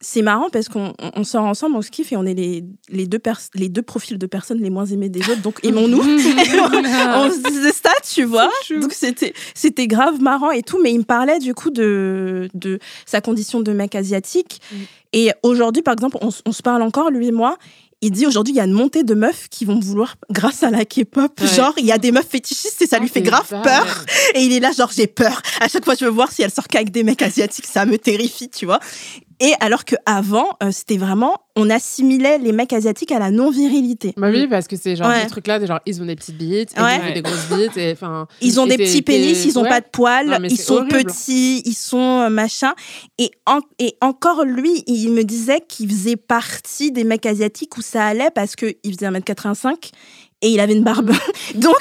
c'est 0.00 0.22
marrant 0.22 0.48
parce 0.52 0.68
qu'on 0.68 0.92
on- 1.00 1.10
on 1.16 1.24
sort 1.24 1.44
ensemble, 1.44 1.76
on 1.76 1.82
se 1.82 1.90
kiffe 1.90 2.12
et 2.12 2.16
on 2.16 2.24
est 2.24 2.34
les, 2.34 2.64
les, 2.90 3.06
deux 3.06 3.18
pers- 3.18 3.40
les 3.54 3.68
deux 3.68 3.82
profils 3.82 4.18
de 4.18 4.26
personnes 4.26 4.60
les 4.60 4.70
moins 4.70 4.84
aimées 4.86 5.08
des 5.08 5.20
autres, 5.30 5.40
donc 5.42 5.58
aimons-nous. 5.64 6.00
on 6.02 7.30
se 7.30 7.48
disait 7.48 7.72
ça, 7.72 7.92
tu 8.08 8.24
vois. 8.24 8.50
Donc 8.80 8.92
c'était 8.92 9.32
c'était 9.54 9.86
grave 9.86 10.20
marrant 10.20 10.50
et 10.50 10.62
tout, 10.62 10.78
mais 10.82 10.92
il 10.92 10.98
me 10.98 11.04
parlait 11.04 11.38
du 11.38 11.54
coup 11.54 11.70
de 11.70 12.48
de 12.54 12.78
sa 13.06 13.20
condition 13.20 13.60
de 13.60 13.72
mec 13.72 13.94
asiatique. 13.94 14.60
Mm. 14.70 14.76
Et 15.12 15.30
aujourd'hui, 15.42 15.82
par 15.82 15.94
exemple, 15.94 16.18
on 16.20 16.52
se 16.52 16.62
parle 16.62 16.82
encore 16.82 17.10
lui 17.10 17.28
et 17.28 17.32
moi. 17.32 17.56
Il 18.02 18.10
dit 18.10 18.26
aujourd'hui 18.26 18.52
il 18.52 18.56
y 18.56 18.60
a 18.60 18.64
une 18.64 18.72
montée 18.72 19.04
de 19.04 19.14
meufs 19.14 19.48
qui 19.48 19.64
vont 19.64 19.80
vouloir 19.80 20.16
grâce 20.30 20.62
à 20.62 20.70
la 20.70 20.84
K-pop, 20.84 21.40
Ouais. 21.40 21.46
genre 21.48 21.72
il 21.78 21.86
y 21.86 21.92
a 21.92 21.98
des 21.98 22.12
meufs 22.12 22.28
fétichistes 22.28 22.80
et 22.82 22.86
ça 22.86 22.96
Ah, 22.98 23.02
lui 23.02 23.08
fait 23.08 23.22
grave 23.22 23.48
peur. 23.62 24.04
Et 24.34 24.40
il 24.42 24.52
est 24.52 24.60
là 24.60 24.70
genre 24.72 24.90
j'ai 24.94 25.06
peur. 25.06 25.40
À 25.60 25.68
chaque 25.68 25.84
fois 25.84 25.94
je 25.98 26.04
veux 26.04 26.10
voir 26.10 26.30
si 26.30 26.42
elle 26.42 26.50
sort 26.50 26.68
qu'avec 26.68 26.90
des 26.90 27.02
mecs 27.04 27.22
asiatiques, 27.22 27.66
ça 27.66 27.86
me 27.86 27.96
terrifie, 27.96 28.50
tu 28.50 28.66
vois. 28.66 28.80
Et 29.40 29.52
alors 29.60 29.84
que 29.86 29.96
avant 30.04 30.56
euh, 30.62 30.70
c'était 30.72 30.98
vraiment 30.98 31.40
on 31.56 31.70
assimilait 31.70 32.38
les 32.38 32.52
mecs 32.52 32.72
asiatiques 32.72 33.12
à 33.12 33.18
la 33.18 33.30
non 33.30 33.50
virilité. 33.50 34.12
Bah 34.16 34.28
oui, 34.30 34.46
parce 34.46 34.68
que 34.68 34.76
c'est 34.76 34.94
genre 34.94 35.08
Ouais. 35.08 35.22
ce 35.24 35.28
truc-là, 35.28 35.58
de 35.58 35.66
genre 35.66 35.80
ils 35.86 36.02
ont 36.02 36.04
des 36.04 36.14
petites 36.16 36.36
bites, 36.36 36.72
et 36.76 36.80
Ouais. 36.82 36.98
ils 37.02 37.10
ont 37.10 37.14
des 37.14 37.22
grosses 37.22 37.48
bites, 37.48 37.76
et 37.76 37.92
enfin. 37.92 38.26
Ils 38.42 38.60
ont 38.60 38.66
et 38.66 38.76
des 38.76 38.76
petits 38.78 39.02
pénis, 39.02 39.44
ils 39.44 39.58
ont 39.58 39.62
ouais. 39.62 39.68
pas 39.68 39.80
de 39.80 39.86
poils, 39.90 40.26
Non, 40.28 40.38
ils 40.48 40.58
sont 40.58 40.74
horrible. 40.76 41.04
petits, 41.04 41.62
ils 41.64 41.74
sont 41.74 42.20
euh, 42.22 42.28
machin. 42.28 42.74
Et, 43.18 43.30
en- 43.46 43.60
et 43.78 43.96
encore 44.00 44.44
lui, 44.44 44.84
il 44.86 45.10
me 45.12 45.24
disait 45.24 45.60
qu'il 45.66 45.88
faisait 45.88 46.16
partie 46.16 46.92
des 46.92 47.04
mecs 47.04 47.26
asiatiques 47.26 47.76
où 47.78 47.82
ça 47.82 48.06
allait 48.06 48.30
parce 48.34 48.54
qu'il 48.56 48.74
faisait 48.84 49.06
1m85 49.06 49.90
et 50.42 50.48
il 50.50 50.60
avait 50.60 50.74
une 50.74 50.84
barbe. 50.84 51.10
donc 51.54 51.74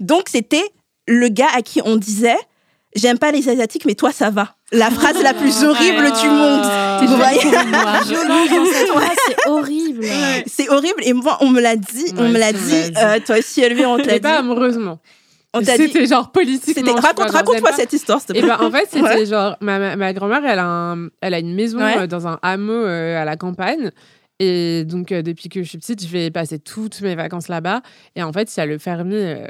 donc 0.00 0.28
c'était 0.28 0.64
le 1.08 1.28
gars 1.28 1.48
à 1.56 1.62
qui 1.62 1.80
on 1.84 1.96
disait 1.96 2.36
J'aime 2.96 3.18
pas 3.18 3.30
les 3.32 3.48
asiatiques, 3.48 3.84
mais 3.84 3.94
toi 3.94 4.12
ça 4.12 4.30
va. 4.30 4.54
La 4.72 4.90
phrase 4.90 5.22
la 5.22 5.34
plus 5.34 5.62
horrible 5.62 6.04
du 6.20 6.28
monde. 6.28 6.62
Ah. 6.64 7.00
Vous 7.04 7.16
voyez 7.16 7.40
c'est 9.26 9.48
horrible. 9.48 10.04
C'est 10.46 10.68
horrible. 10.68 11.00
Et 11.02 11.12
moi, 11.12 11.38
on 11.40 11.48
me 11.50 11.60
l'a 11.60 11.76
dit, 11.76 12.06
on 12.16 12.22
Ouais, 12.22 12.28
me 12.30 12.38
l'a 12.38 12.52
dit. 12.52 12.92
euh, 12.96 13.18
toi 13.24 13.38
aussi, 13.38 13.60
Elvire, 13.62 13.88
on 13.90 13.96
te 13.98 14.06
l'a 14.06 14.14
dit. 14.14 14.20
pas 14.20 14.38
amoureusement. 14.38 14.98
On 15.54 15.60
t'a 15.62 15.76
dit. 15.78 15.84
C'était 15.86 16.06
genre 16.06 16.30
vois, 16.32 17.00
Raconte, 17.00 17.30
raconte-moi 17.30 17.72
cette 17.72 17.92
histoire, 17.92 18.20
s'il 18.20 18.34
te 18.34 18.38
Et 18.38 18.42
plaît. 18.42 18.50
ben 18.58 18.66
en 18.66 18.70
fait, 18.70 18.86
c'était 18.90 19.02
Ouais. 19.02 19.26
genre 19.26 19.56
ma, 19.60 19.78
ma, 19.78 19.96
ma 19.96 20.12
grand-mère, 20.12 20.44
elle 20.44 20.58
a 20.58 20.66
un, 20.66 21.08
elle 21.22 21.34
a 21.34 21.38
une 21.38 21.54
maison 21.54 21.78
Ouais. 21.78 21.98
euh, 22.00 22.06
dans 22.06 22.26
un 22.26 22.38
hameau 22.42 22.72
euh, 22.72 23.20
à 23.20 23.24
la 23.24 23.36
campagne. 23.36 23.90
Et 24.40 24.84
donc 24.84 25.10
euh, 25.10 25.22
depuis 25.22 25.48
que 25.48 25.62
je 25.62 25.68
suis 25.68 25.78
petite, 25.78 26.02
je 26.02 26.08
vais 26.08 26.30
passer 26.30 26.58
toutes 26.58 27.00
mes 27.00 27.14
vacances 27.14 27.48
là-bas. 27.48 27.80
Et 28.16 28.22
en 28.22 28.32
fait, 28.32 28.54
il 28.54 28.60
y 28.60 28.62
a 28.62 28.66
le 28.66 28.78
fermier, 28.78 29.16
euh, 29.18 29.46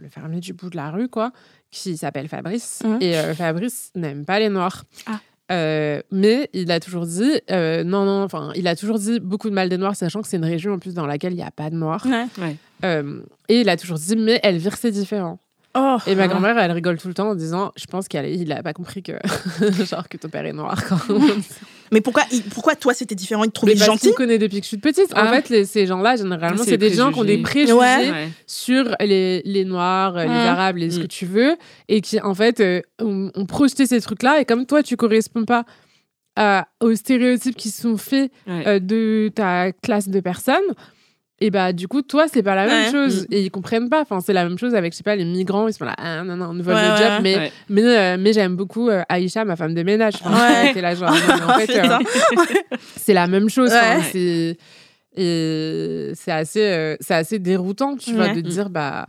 le 0.00 0.08
fermier 0.08 0.40
du 0.40 0.52
bout 0.52 0.68
de 0.70 0.76
la 0.76 0.90
rue, 0.90 1.08
quoi, 1.08 1.32
qui 1.70 1.96
s'appelle 1.96 2.28
Fabrice. 2.28 2.82
Mhm. 2.84 2.98
Et 3.00 3.16
euh, 3.18 3.34
Fabrice 3.34 3.90
n'aime 3.94 4.24
pas 4.24 4.38
les 4.38 4.48
noirs. 4.48 4.84
Ah. 5.06 5.20
Euh, 5.50 6.02
mais 6.10 6.50
il 6.52 6.70
a 6.70 6.78
toujours 6.78 7.06
dit, 7.06 7.40
euh, 7.50 7.82
non, 7.82 8.04
non, 8.04 8.22
enfin, 8.22 8.52
il 8.54 8.68
a 8.68 8.76
toujours 8.76 8.98
dit 8.98 9.18
beaucoup 9.18 9.48
de 9.48 9.54
mal 9.54 9.70
des 9.70 9.78
Noirs, 9.78 9.96
sachant 9.96 10.20
que 10.20 10.28
c'est 10.28 10.36
une 10.36 10.44
région 10.44 10.74
en 10.74 10.78
plus 10.78 10.92
dans 10.92 11.06
laquelle 11.06 11.32
il 11.32 11.36
n'y 11.36 11.42
a 11.42 11.50
pas 11.50 11.70
de 11.70 11.74
Noirs. 11.74 12.04
Ouais. 12.06 12.56
Euh, 12.84 13.22
et 13.48 13.62
il 13.62 13.68
a 13.70 13.78
toujours 13.78 13.98
dit, 13.98 14.14
mais 14.14 14.40
elle 14.42 14.58
vire, 14.58 14.76
c'est 14.76 14.90
différent. 14.90 15.38
Oh. 15.74 15.96
Et 16.06 16.14
ma 16.14 16.24
Ah. 16.24 16.28
grand-mère, 16.28 16.58
elle 16.58 16.72
rigole 16.72 16.98
tout 16.98 17.08
le 17.08 17.14
temps 17.14 17.30
en 17.30 17.34
disant 17.34 17.72
Je 17.76 17.86
pense 17.86 18.08
qu'il 18.08 18.20
a, 18.20 18.26
il 18.28 18.52
a 18.52 18.62
pas 18.62 18.72
compris 18.74 19.02
que, 19.02 19.12
genre, 19.88 20.08
que 20.08 20.16
ton 20.18 20.28
père 20.28 20.44
est 20.44 20.52
noir. 20.52 20.82
Quand 20.86 20.98
Mais 21.92 22.00
pourquoi, 22.00 22.22
il- 22.32 22.42
pourquoi 22.42 22.74
toi 22.76 22.94
c'était 22.94 23.14
différent? 23.14 23.44
Il 23.44 23.50
te 23.50 23.60
parce 23.60 23.78
gentil? 23.78 24.08
me 24.08 24.12
connaît 24.14 24.38
depuis 24.38 24.58
que 24.58 24.64
je 24.64 24.68
suis 24.68 24.76
petite. 24.78 25.12
En 25.14 25.20
Ah. 25.22 25.32
fait, 25.32 25.48
les- 25.48 25.64
ces 25.64 25.86
gens-là, 25.86 26.16
généralement, 26.16 26.60
Ah, 26.60 26.64
c'est 26.66 26.76
des 26.76 26.92
gens 26.92 27.12
qui 27.12 27.20
ont 27.20 27.24
des 27.24 27.38
préjugés. 27.38 27.72
Ouais. 27.72 28.28
Sur 28.46 28.94
les, 29.00 29.42
les 29.44 29.64
noirs, 29.64 30.16
euh, 30.16 30.22
les 30.22 30.28
Mm. 30.28 30.32
arabes, 30.32 30.76
les 30.76 30.90
ce 30.90 30.98
Mm. 30.98 31.02
que 31.02 31.06
tu 31.06 31.26
veux, 31.26 31.56
et 31.88 32.00
qui, 32.00 32.20
en 32.20 32.34
fait, 32.34 32.60
euh, 32.60 32.80
ont, 33.00 33.30
ont 33.34 33.46
projeté 33.46 33.86
ces 33.86 34.00
trucs-là. 34.00 34.40
Et 34.40 34.44
comme 34.44 34.66
toi, 34.66 34.82
tu 34.82 34.96
corresponds 34.96 35.44
pas 35.44 35.64
à- 36.36 36.68
aux 36.80 36.94
stéréotypes 36.94 37.56
qui 37.56 37.70
sont 37.70 37.96
faits 37.96 38.30
Ouais. 38.46 38.62
euh, 38.66 38.78
de 38.78 39.30
ta 39.34 39.72
classe 39.72 40.08
de 40.08 40.20
personnes, 40.20 40.56
et 41.40 41.50
bah 41.50 41.72
du 41.72 41.86
coup 41.88 42.02
toi 42.02 42.26
c'est 42.26 42.42
pas 42.42 42.54
la 42.54 42.66
même 42.66 42.86
Ouais. 42.86 42.90
chose. 42.90 43.22
Mm. 43.22 43.32
et 43.34 43.42
ils 43.42 43.50
comprennent 43.50 43.88
pas. 43.88 44.00
Enfin 44.02 44.20
c'est 44.20 44.32
la 44.32 44.44
même 44.44 44.58
chose 44.58 44.74
avec 44.74 44.92
je 44.92 44.98
sais 44.98 45.02
pas 45.04 45.14
les 45.16 45.24
migrants. 45.24 45.68
Ils 45.68 45.72
sont 45.72 45.84
là 45.84 45.94
ah 45.98 46.22
non 46.24 46.36
non 46.36 46.46
on 46.50 46.54
nous 46.54 46.64
vole 46.64 46.74
Ouais, 46.74 46.90
le 46.90 46.96
job. 46.96 47.06
ouais. 47.06 47.20
mais 47.22 47.36
Ouais. 47.36 47.52
mais, 47.68 47.82
euh, 47.82 48.16
mais 48.18 48.32
j'aime 48.32 48.56
beaucoup 48.56 48.88
euh, 48.88 49.02
Aïcha 49.08 49.44
ma 49.44 49.56
femme 49.56 49.74
de 49.74 49.82
ménage. 49.82 50.14
Enfin, 50.22 50.72
là 50.80 50.94
genre 50.94 51.10
en 51.10 51.58
fait 51.60 51.78
euh, 51.78 51.98
c'est 52.96 53.14
la 53.14 53.26
même 53.26 53.48
chose 53.48 53.72
c'est 54.12 54.56
et 55.16 56.12
c'est 56.14 56.32
assez 56.32 56.62
euh, 56.62 56.96
c'est 57.00 57.14
assez 57.14 57.38
déroutant 57.38 57.96
tu 57.96 58.14
vois 58.14 58.28
de 58.28 58.40
dire 58.40 58.70
bah 58.70 59.08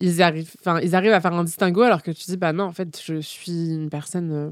ils 0.00 0.22
arrivent 0.22 0.50
enfin 0.60 0.80
ils 0.82 0.94
arrivent 0.94 1.12
à 1.12 1.20
faire 1.20 1.32
un 1.34 1.44
distinguo 1.44 1.82
alors 1.82 2.02
que 2.02 2.10
tu 2.10 2.24
dis 2.26 2.36
bah 2.36 2.52
non 2.52 2.64
en 2.64 2.72
fait 2.72 3.00
je 3.04 3.20
suis 3.20 3.70
une 3.74 3.88
personne 3.90 4.30
euh, 4.32 4.50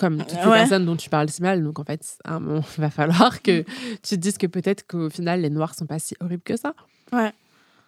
comme 0.00 0.18
toutes 0.18 0.32
les 0.42 0.50
Ouais. 0.50 0.58
personnes 0.60 0.86
dont 0.86 0.96
tu 0.96 1.08
parles 1.10 1.28
si 1.28 1.42
mal 1.42 1.62
donc 1.62 1.78
en 1.78 1.84
fait 1.84 2.00
à 2.24 2.34
un 2.34 2.40
moment 2.40 2.62
il 2.78 2.80
va 2.80 2.90
falloir 2.90 3.42
que 3.42 3.62
tu 4.02 4.14
te 4.14 4.14
dises 4.16 4.38
que 4.38 4.46
peut-être 4.48 4.86
qu'au 4.88 5.10
final 5.10 5.42
les 5.42 5.50
noirs 5.50 5.74
sont 5.74 5.86
pas 5.86 5.98
si 5.98 6.14
horribles 6.20 6.42
que 6.42 6.56
ça 6.56 6.72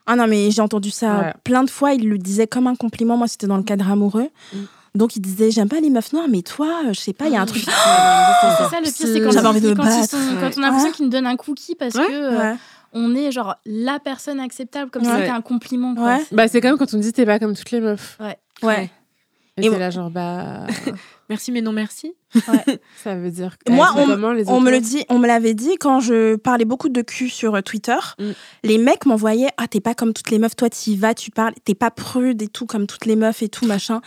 Ah 0.06 0.16
non, 0.16 0.26
mais 0.26 0.50
j'ai 0.50 0.62
entendu 0.62 0.90
ça 0.90 1.18
Ouais. 1.20 1.32
plein 1.44 1.62
de 1.64 1.70
fois. 1.70 1.92
Il 1.94 2.08
le 2.08 2.18
disait 2.18 2.48
comme 2.48 2.66
un 2.66 2.74
compliment. 2.74 3.16
Moi, 3.16 3.28
c'était 3.28 3.46
dans 3.46 3.56
le 3.56 3.62
cadre 3.62 3.88
amoureux. 3.88 4.30
Mm. 4.52 4.58
Donc, 4.96 5.14
il 5.14 5.20
disait 5.20 5.52
J'aime 5.52 5.68
pas 5.68 5.78
les 5.80 5.90
meufs 5.90 6.12
noires, 6.12 6.26
mais 6.28 6.42
toi, 6.42 6.80
euh, 6.86 6.92
je 6.92 6.98
sais 7.00 7.12
pas, 7.12 7.26
il 7.28 7.32
y 7.34 7.36
a 7.36 7.40
un 7.40 7.46
truc. 7.46 7.62
C'est 7.64 7.70
ça 7.70 8.80
le 8.80 8.82
pire, 8.82 8.92
c'est 9.06 9.20
quand, 9.20 9.46
envie 9.48 9.60
de 9.60 9.72
quand 9.74 9.84
battre. 9.84 10.08
sont- 10.10 10.16
quand 10.40 10.50
on 10.58 10.62
a 10.62 10.66
l'impression 10.66 10.88
Ouais. 10.88 10.92
qu'ils 10.92 11.04
nous 11.04 11.10
donnent 11.12 11.26
un 11.28 11.36
cookie 11.36 11.76
parce 11.76 11.94
Ouais. 11.94 12.06
que 12.08 12.12
euh, 12.12 12.38
Ouais. 12.52 12.56
on 12.94 13.14
est 13.14 13.30
genre 13.30 13.54
la 13.64 14.00
personne 14.00 14.40
acceptable, 14.40 14.90
comme 14.90 15.04
si 15.04 15.08
Ouais. 15.10 15.18
c'était 15.18 15.30
un 15.30 15.40
compliment. 15.40 15.94
quoi. 15.94 16.04
Ouais. 16.16 16.24
C'est- 16.28 16.34
bah 16.34 16.48
c'est 16.48 16.60
comme 16.60 16.76
quand 16.76 16.92
on 16.94 16.98
dit 16.98 17.12
t'es 17.12 17.24
pas 17.24 17.38
comme 17.38 17.54
toutes 17.54 17.70
les 17.70 17.80
meufs 17.80 18.18
Ouais. 18.20 18.90
et, 19.56 19.64
Et 19.66 19.68
moi- 19.70 19.78
là 19.78 19.90
genre 19.90 20.10
bah 20.10 20.66
Merci, 21.33 21.51
mais 21.51 21.62
non 21.62 21.72
merci. 21.72 22.14
ça 23.05 23.14
veut 23.14 23.30
dire 23.30 23.57
Moi, 23.68 23.87
elles 23.97 24.03
sont 24.05 24.11
on- 24.11 24.14
comment, 24.14 24.33
les 24.33 24.49
On 24.49 24.61
me 24.61 24.70
le 24.70 24.76
autres 24.78 24.87
dit, 24.87 25.05
on 25.09 25.18
me 25.18 25.26
l'avait 25.26 25.55
dit 25.55 25.76
quand 25.78 26.01
je 26.01 26.37
parlais 26.37 26.64
beaucoup 26.64 26.89
de 26.89 27.03
cul 27.03 27.28
sur 27.28 27.55
euh, 27.55 27.61
Twitter. 27.61 27.97
Mm. 28.18 28.30
Les 28.64 28.78
mecs 28.78 29.07
m'envoyaient 29.07 29.49
ah 29.57 29.66
t'es 29.68 29.80
pas 29.80 29.95
comme 29.95 30.12
toutes 30.12 30.30
les 30.30 30.39
meufs, 30.39 30.57
toi 30.57 30.70
t'y 30.70 30.97
vas, 30.97 31.14
tu 31.14 31.30
parles, 31.30 31.55
t'es 31.64 31.74
pas 31.74 31.91
prude 31.91 32.41
et 32.43 32.49
tout 32.49 32.66
comme 32.66 32.87
toutes 32.87 33.07
les 33.07 33.16
meufs 33.16 33.43
et 33.43 33.49
tout 33.49 33.66
machin. 33.66 34.01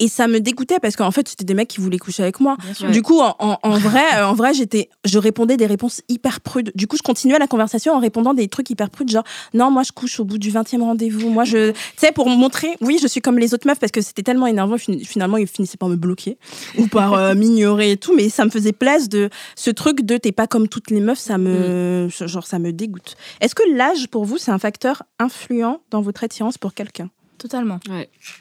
Et 0.00 0.08
ça 0.08 0.28
me 0.28 0.40
dégoûtait 0.40 0.78
parce 0.80 0.96
qu'en 0.96 1.10
fait 1.10 1.28
c'était 1.28 1.44
des 1.44 1.54
mecs 1.54 1.68
qui 1.68 1.80
voulaient 1.80 1.98
coucher 1.98 2.22
avec 2.22 2.40
moi. 2.40 2.56
Bien 2.62 2.74
sûr. 2.74 2.86
Ouais. 2.86 2.92
Du 2.92 3.02
coup 3.02 3.20
en, 3.20 3.34
en- 3.38 3.58
en 3.62 3.78
vrai, 3.78 4.02
euh, 4.16 4.26
en 4.26 4.34
vrai 4.34 4.54
j'étais, 4.54 4.88
je 5.04 5.18
répondais 5.18 5.56
des 5.56 5.66
réponses 5.66 6.02
hyper 6.08 6.40
prudes. 6.40 6.72
Du 6.74 6.86
coup 6.86 6.96
je 6.96 7.02
continuais 7.02 7.38
la 7.38 7.46
conversation 7.48 7.92
en 7.94 7.98
répondant 7.98 8.34
des 8.34 8.48
trucs 8.48 8.70
hyper 8.70 8.90
prudes 8.90 9.10
genre 9.10 9.24
non 9.54 9.70
moi 9.70 9.82
je 9.82 9.92
couche 9.92 10.20
au 10.20 10.24
bout 10.24 10.38
du 10.38 10.50
20e 10.50 10.80
rendez-vous. 10.82 11.30
Moi 11.30 11.44
je, 11.44 11.70
tu 11.72 11.76
sais 11.96 12.12
pour 12.12 12.28
montrer 12.28 12.76
oui 12.80 12.98
je 13.02 13.06
suis 13.06 13.20
comme 13.20 13.38
les 13.38 13.54
autres 13.54 13.66
meufs 13.66 13.78
parce 13.80 13.92
que 13.92 14.00
c'était 14.00 14.22
tellement 14.22 14.46
énervant 14.46 14.78
fin- 14.78 14.98
finalement 15.04 15.36
ils 15.36 15.46
finissaient 15.46 15.76
par 15.76 15.88
me 15.88 15.96
bloquer 15.96 16.38
ou 16.78 16.86
par 16.86 17.14
euh, 17.14 17.34
ignorer 17.58 17.92
et 17.92 17.96
tout, 17.96 18.14
mais 18.14 18.28
ça 18.28 18.44
me 18.44 18.50
faisait 18.50 18.72
plaisir 18.72 19.08
de 19.08 19.30
ce 19.54 19.70
truc 19.70 20.02
de 20.02 20.16
t'es 20.16 20.32
pas 20.32 20.46
comme 20.46 20.68
toutes 20.68 20.90
les 20.90 21.00
meufs, 21.00 21.18
ça 21.18 21.38
me, 21.38 22.08
genre, 22.08 22.46
ça 22.46 22.58
me 22.58 22.72
dégoûte. 22.72 23.16
Est-ce 23.40 23.54
que 23.54 23.62
l'âge 23.74 24.08
pour 24.08 24.24
vous, 24.24 24.38
c'est 24.38 24.50
un 24.50 24.58
facteur 24.58 25.02
influent 25.18 25.80
dans 25.90 26.00
votre 26.00 26.24
attirance 26.24 26.58
pour 26.58 26.74
quelqu'un? 26.74 27.10
Totalement. 27.38 27.78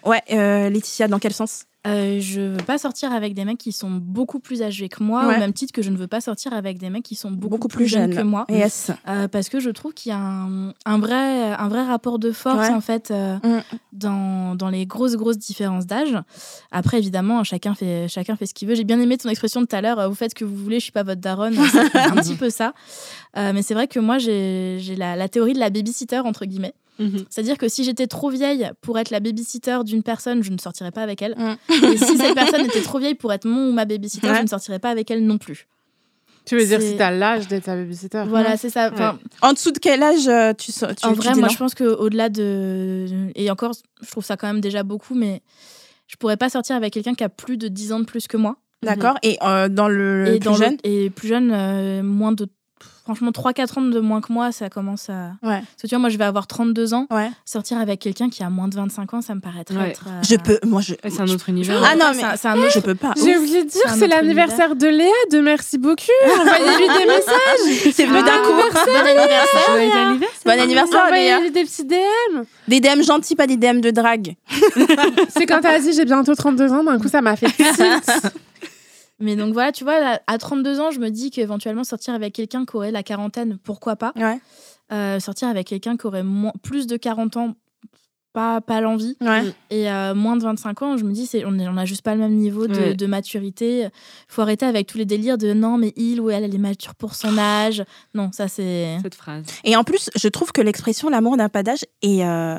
Ouais, 0.04 0.22
euh, 0.32 0.70
Laetitia, 0.70 1.08
dans 1.08 1.20
quel 1.20 1.34
sens? 1.34 1.67
Euh, 1.86 2.20
je 2.20 2.42
veux 2.42 2.64
pas 2.66 2.78
sortir 2.78 3.14
avec 3.14 3.34
des 3.34 3.46
mecs 3.46 3.60
qui 3.60 3.72
sont 3.72 3.92
beaucoup 3.92 4.40
plus 4.40 4.62
âgés 4.62 4.90
que 4.90 5.02
moi, 5.04 5.26
Ouais. 5.28 5.36
au 5.36 5.40
même 5.40 5.54
titre 5.54 5.72
que 5.72 5.82
je 5.82 5.90
ne 5.90 5.96
veux 5.96 6.08
pas 6.08 6.20
sortir 6.20 6.52
avec 6.54 6.80
des 6.80 6.90
mecs 6.90 7.04
qui 7.04 7.16
sont 7.16 7.32
beaucoup, 7.32 7.50
Beaucoup 7.50 7.68
plus, 7.70 7.78
plus 7.86 7.88
jeunes 7.88 8.14
que 8.14 8.22
moi. 8.24 8.46
Yes. 8.50 8.92
Euh, 9.08 9.28
parce 9.30 9.48
que 9.48 9.60
je 9.62 9.70
trouve 9.70 9.94
qu'il 9.94 10.10
y 10.10 10.14
a 10.14 10.18
un, 10.18 10.74
un 10.86 10.98
vrai, 10.98 11.54
un 11.54 11.68
vrai 11.70 11.84
rapport 11.86 12.20
de 12.20 12.32
force 12.34 12.68
Ouais. 12.68 12.74
en 12.74 12.82
fait 12.82 13.12
euh, 13.12 13.38
Mm. 13.44 13.62
dans, 13.94 14.56
dans 14.56 14.70
les 14.70 14.86
grosses 14.86 15.16
grosses 15.16 15.38
différences 15.38 15.86
d'âge. 15.86 16.18
Après 16.72 16.98
évidemment 16.98 17.44
chacun 17.46 17.74
fait 17.74 18.08
chacun 18.10 18.36
fait 18.36 18.48
ce 18.48 18.54
qu'il 18.54 18.68
veut. 18.68 18.76
J'ai 18.76 18.84
bien 18.84 19.00
aimé 19.00 19.18
ton 19.18 19.30
expression 19.30 19.62
de 19.62 19.66
tout 19.68 19.76
à 19.76 19.82
l'heure. 19.82 20.00
euh, 20.00 20.08
Vous 20.10 20.16
faites 20.16 20.32
ce 20.32 20.36
que 20.36 20.46
vous 20.46 20.56
voulez, 20.58 20.80
je 20.80 20.84
suis 20.84 20.92
pas 20.92 21.04
votre 21.04 21.22
daronne. 21.22 21.56
C'est 21.72 21.96
un 21.98 22.12
petit 22.16 22.36
peu 22.36 22.50
ça. 22.50 22.74
Mais 23.36 23.62
c'est 23.62 23.76
vrai 23.76 23.88
que 23.88 24.00
moi 24.00 24.18
j'ai 24.18 24.78
j'ai 24.82 24.96
la, 24.96 25.16
la 25.16 25.30
théorie 25.30 25.54
de 25.54 25.60
la 25.60 25.70
babysitter 25.70 26.20
entre 26.20 26.46
guillemets. 26.46 26.74
Mhm. 27.00 27.26
C'est-à-dire 27.30 27.58
que 27.58 27.68
si 27.68 27.84
j'étais 27.84 28.08
trop 28.08 28.30
vieille 28.30 28.70
pour 28.82 28.98
être 29.00 29.10
la 29.12 29.20
babysitter 29.20 29.80
d'une 29.86 30.04
personne, 30.04 30.44
je 30.44 30.52
ne 30.52 30.58
sortirais 30.58 30.92
pas 30.92 31.04
avec 31.04 31.22
elle. 31.22 31.36
Et 31.70 31.98
si 31.98 32.18
cette 32.18 32.34
personne 32.36 32.66
était 32.66 32.82
trop 32.82 33.00
vieille 33.00 33.16
pour 33.16 33.32
être 33.34 33.46
mon 33.46 33.70
ou 33.70 33.72
ma 33.74 33.86
babysitter, 33.86 34.28
Ouais. 34.30 34.38
je 34.38 34.42
ne 34.44 34.48
sortirais 34.48 34.80
pas 34.80 34.90
avec 34.90 35.10
elle 35.12 35.26
non 35.26 35.38
plus. 35.38 35.68
Tu 36.46 36.58
veux 36.58 36.66
dire 36.66 36.82
si 36.82 36.96
t'as 36.96 37.12
l'âge 37.12 37.48
d'être 37.50 37.66
sa 37.66 37.76
babysitter 37.76 38.24
Voilà, 38.28 38.56
c'est 38.56 38.70
ça. 38.70 38.90
Enfin, 38.94 39.20
En 39.42 39.52
dessous 39.54 39.72
de 39.72 39.80
quel 39.80 40.02
âge 40.02 40.28
euh, 40.30 40.54
tu, 40.54 40.72
tu 40.72 40.86
en 41.04 41.12
vrai, 41.14 41.36
moi, 41.36 41.50
je 41.50 41.58
pense 41.58 41.76
qu'au-delà 41.76 42.30
de. 42.30 43.06
Et 43.36 43.52
encore, 43.52 43.74
je 44.02 44.10
trouve 44.10 44.24
ça 44.24 44.38
quand 44.38 44.48
même 44.48 44.62
déjà 44.62 44.84
beaucoup, 44.84 45.14
mais 45.14 45.42
je 46.08 46.16
pourrais 46.16 46.38
pas 46.38 46.50
sortir 46.50 46.78
avec 46.78 46.94
quelqu'un 46.94 47.16
qui 47.16 47.24
a 47.26 47.30
plus 47.30 47.58
de 47.58 47.68
10 47.68 47.92
ans 47.92 48.00
de 48.00 48.06
plus 48.06 48.28
que 48.28 48.38
moi. 48.38 48.56
D'accord. 48.82 49.16
Et 49.24 49.38
euh, 49.44 49.68
dans 49.68 49.90
le 49.90 50.26
et 50.28 50.32
plus 50.40 50.46
dans 50.46 50.52
le- 50.52 50.58
jeune 50.58 50.78
Et 50.86 51.10
plus 51.10 51.28
jeune, 51.28 51.52
euh, 51.52 52.02
moins 52.02 52.32
de. 52.32 52.48
Franchement, 53.08 53.32
3-4 53.32 53.80
ans 53.80 53.82
de 53.84 54.00
moins 54.02 54.20
que 54.20 54.34
moi, 54.34 54.52
ça 54.52 54.70
commence 54.70 55.10
à. 55.10 55.32
Ouais. 55.42 55.60
Parce 55.62 55.82
que 55.84 55.88
tu 55.88 55.96
vois, 55.96 56.00
moi, 56.00 56.10
je 56.10 56.18
vais 56.18 56.26
avoir 56.26 56.46
32 56.46 56.94
ans. 56.94 57.08
Ouais. 57.10 57.30
Sortir 57.46 57.78
avec 57.80 58.02
quelqu'un 58.02 58.30
qui 58.30 58.44
a 58.44 58.50
moins 58.50 58.68
de 58.68 58.76
25 58.76 59.14
ans, 59.14 59.22
ça 59.22 59.34
me 59.34 59.40
paraîtrait 59.40 59.78
Ouais. 59.78 59.90
être. 59.92 60.04
euh, 60.08 60.22
Je 60.30 60.36
peux. 60.36 60.60
Moi, 60.66 60.82
je. 60.82 60.94
C'est 61.08 61.22
un 61.22 61.28
autre 61.30 61.48
univers. 61.48 61.82
Ah 61.90 61.96
non, 61.96 62.12
mais 62.14 62.24
c'est 62.36 62.48
un 62.50 62.58
autre- 62.58 62.72
je 62.74 62.80
peux 62.82 62.96
pas. 62.96 63.14
J'ai 63.16 63.38
oublié 63.38 63.64
de 63.64 63.70
dire, 63.70 63.82
C'est 63.98 64.08
l'anniversaire 64.10 64.76
de 64.76 64.88
Léa, 64.88 65.08
de 65.32 65.40
merci 65.40 65.78
beaucoup. 65.78 65.96
Envoyez-lui 66.26 66.88
des 67.00 67.06
messages. 67.06 67.94
C'est 67.94 68.06
venu 68.06 68.22
d'un 68.24 68.40
coup. 68.44 68.52
Bon 68.52 69.08
anniversaire! 69.08 69.62
Joyeux 69.70 69.92
anniversaire. 69.92 70.42
Bon 70.46 70.60
anniversaire. 70.60 71.04
Envoyez-lui 71.06 71.52
des 71.52 71.64
petits 71.64 71.86
DM. 71.86 72.44
Des 72.68 72.82
DM 72.82 73.02
gentils, 73.04 73.36
pas 73.36 73.48
des 73.48 73.56
DM 73.56 73.80
de 73.80 73.90
drague. 73.92 74.36
C'est 75.30 75.46
quand 75.46 75.62
t'as 75.62 75.80
dit 75.80 75.94
j'ai 75.94 76.04
bientôt 76.06 76.36
32 76.36 76.74
ans, 76.74 76.84
d'un 76.84 77.00
coup 77.00 77.08
ça 77.08 77.22
m'a 77.22 77.36
fait. 77.38 77.48
Mais 79.20 79.36
donc 79.36 79.54
voilà, 79.54 79.72
tu 79.72 79.84
vois, 79.84 80.00
là, 80.00 80.22
à 80.28 80.38
32 80.38 80.80
ans, 80.80 80.92
je 80.92 81.00
me 81.00 81.10
dis 81.10 81.32
qu'éventuellement 81.32 81.84
sortir 81.84 82.14
avec 82.14 82.34
quelqu'un 82.34 82.66
qui 82.66 82.76
aurait 82.76 82.92
la 82.92 83.04
quarantaine, 83.04 83.58
pourquoi 83.64 83.96
pas 83.96 84.14
Ouais. 84.16 84.40
Euh, 84.92 85.20
Sortir 85.20 85.48
avec 85.48 85.68
quelqu'un 85.68 85.98
qui 85.98 86.06
aurait 86.08 86.24
moins- 86.24 86.54
plus 86.64 86.88
de 86.88 86.96
40 86.98 87.36
ans, 87.38 87.56
pas, 88.34 88.62
pas 88.62 88.80
l'envie. 88.82 89.18
Ouais. 89.20 89.42
Et 89.72 89.90
euh, 89.92 90.14
moins 90.14 90.38
de 90.38 90.44
25 90.44 90.82
ans, 90.84 90.96
je 90.98 91.04
me 91.04 91.12
dis, 91.12 91.26
c'est, 91.26 91.44
on 91.46 91.52
n'a 91.52 91.86
juste 91.86 92.04
pas 92.04 92.14
le 92.14 92.22
même 92.22 92.36
niveau 92.36 92.68
de, 92.68 92.76
Ouais. 92.76 92.94
de 92.94 93.06
maturité. 93.08 93.88
faut 94.28 94.44
arrêter 94.44 94.66
avec 94.68 94.86
tous 94.86 95.00
les 95.00 95.06
délires 95.06 95.40
de 95.40 95.54
non, 95.54 95.78
mais 95.80 95.92
il 95.98 96.22
ou 96.22 96.30
elle, 96.30 96.44
elle 96.44 96.54
est 96.54 96.60
mature 96.60 96.94
pour 96.94 97.16
son 97.16 97.36
âge. 97.40 97.84
Non, 98.14 98.30
ça 98.32 98.48
c'est. 98.48 98.98
Cette 99.02 99.16
phrase. 99.16 99.44
Et 99.64 99.76
en 99.76 99.84
plus, 99.84 100.12
je 100.16 100.28
trouve 100.28 100.52
que 100.52 100.62
l'expression 100.62 101.10
l'amour 101.10 101.36
n'a 101.36 101.50
pas 101.50 101.64
d'âge 101.64 101.84
est, 102.04 102.24
euh, 102.24 102.58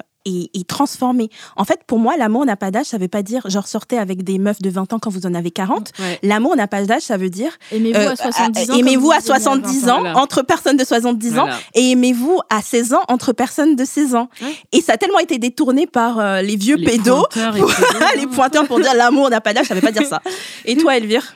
est 0.55 0.69
transformée. 0.69 1.29
En 1.57 1.65
fait, 1.65 1.81
pour 1.87 1.99
moi, 1.99 2.17
l'amour 2.17 2.45
n'a 2.47 2.57
pas 2.57 2.71
d'âge, 2.71 2.87
ça 2.87 2.99
veut 2.99 3.09
pas 3.09 3.23
dire 3.23 3.49
genre 3.49 3.67
sortez 3.67 3.99
avec 3.99 4.23
des 4.25 4.39
meufs 4.39 4.61
de 4.63 4.71
20 4.71 4.93
ans 4.93 4.99
quand 4.99 5.11
vous 5.11 5.27
en 5.27 5.35
avez 5.35 5.51
40. 5.51 5.93
Ouais. 5.99 6.19
L'amour 6.23 6.57
n'a 6.57 6.67
pas 6.69 6.83
d'âge, 6.85 7.03
ça 7.03 7.17
veut 7.17 7.31
dire 7.31 7.53
Aimez-vous 7.73 7.99
euh, 7.99 8.11
à 8.13 8.17
70 8.17 8.71
ans. 8.71 8.75
euh, 8.75 8.79
aimez-vous 8.79 9.09
comme 9.09 9.13
à 9.13 9.19
vous 9.21 9.27
aimiez 9.33 9.45
70 9.45 9.81
20 9.85 9.93
ans 9.93 10.01
Voilà. 10.01 10.19
entre 10.19 10.43
personnes 10.43 10.77
de 10.77 10.85
70 10.85 11.31
ans 11.39 11.43
Voilà. 11.43 11.59
et 11.75 11.91
aimez-vous 11.93 12.41
à 12.51 12.63
16 12.63 12.95
ans 12.95 13.03
entre 13.09 13.33
personnes 13.33 13.77
de 13.77 13.85
16 13.85 14.15
ans. 14.15 14.29
Ouais. 14.43 14.55
Et 14.73 14.81
ça 14.81 14.93
a 14.95 14.97
tellement 14.97 15.19
été 15.21 15.39
détourné 15.39 15.87
par 15.87 16.19
euh, 16.19 16.43
les 16.43 16.57
vieux 16.57 16.77
Les 16.77 16.85
pédos, 16.87 17.27
pointeurs 17.31 17.57
et 17.57 18.17
les 18.19 18.27
pointeurs 18.27 18.67
pour 18.67 18.81
dire 18.81 18.95
l'amour 18.95 19.31
n'a 19.31 19.41
pas 19.41 19.53
d'âge, 19.55 19.67
ça 19.67 19.75
veut 19.75 19.81
pas 19.81 19.93
dire 19.93 20.07
ça. 20.07 20.21
Et 20.65 20.77
toi, 20.77 20.97
Elvire? 20.97 21.35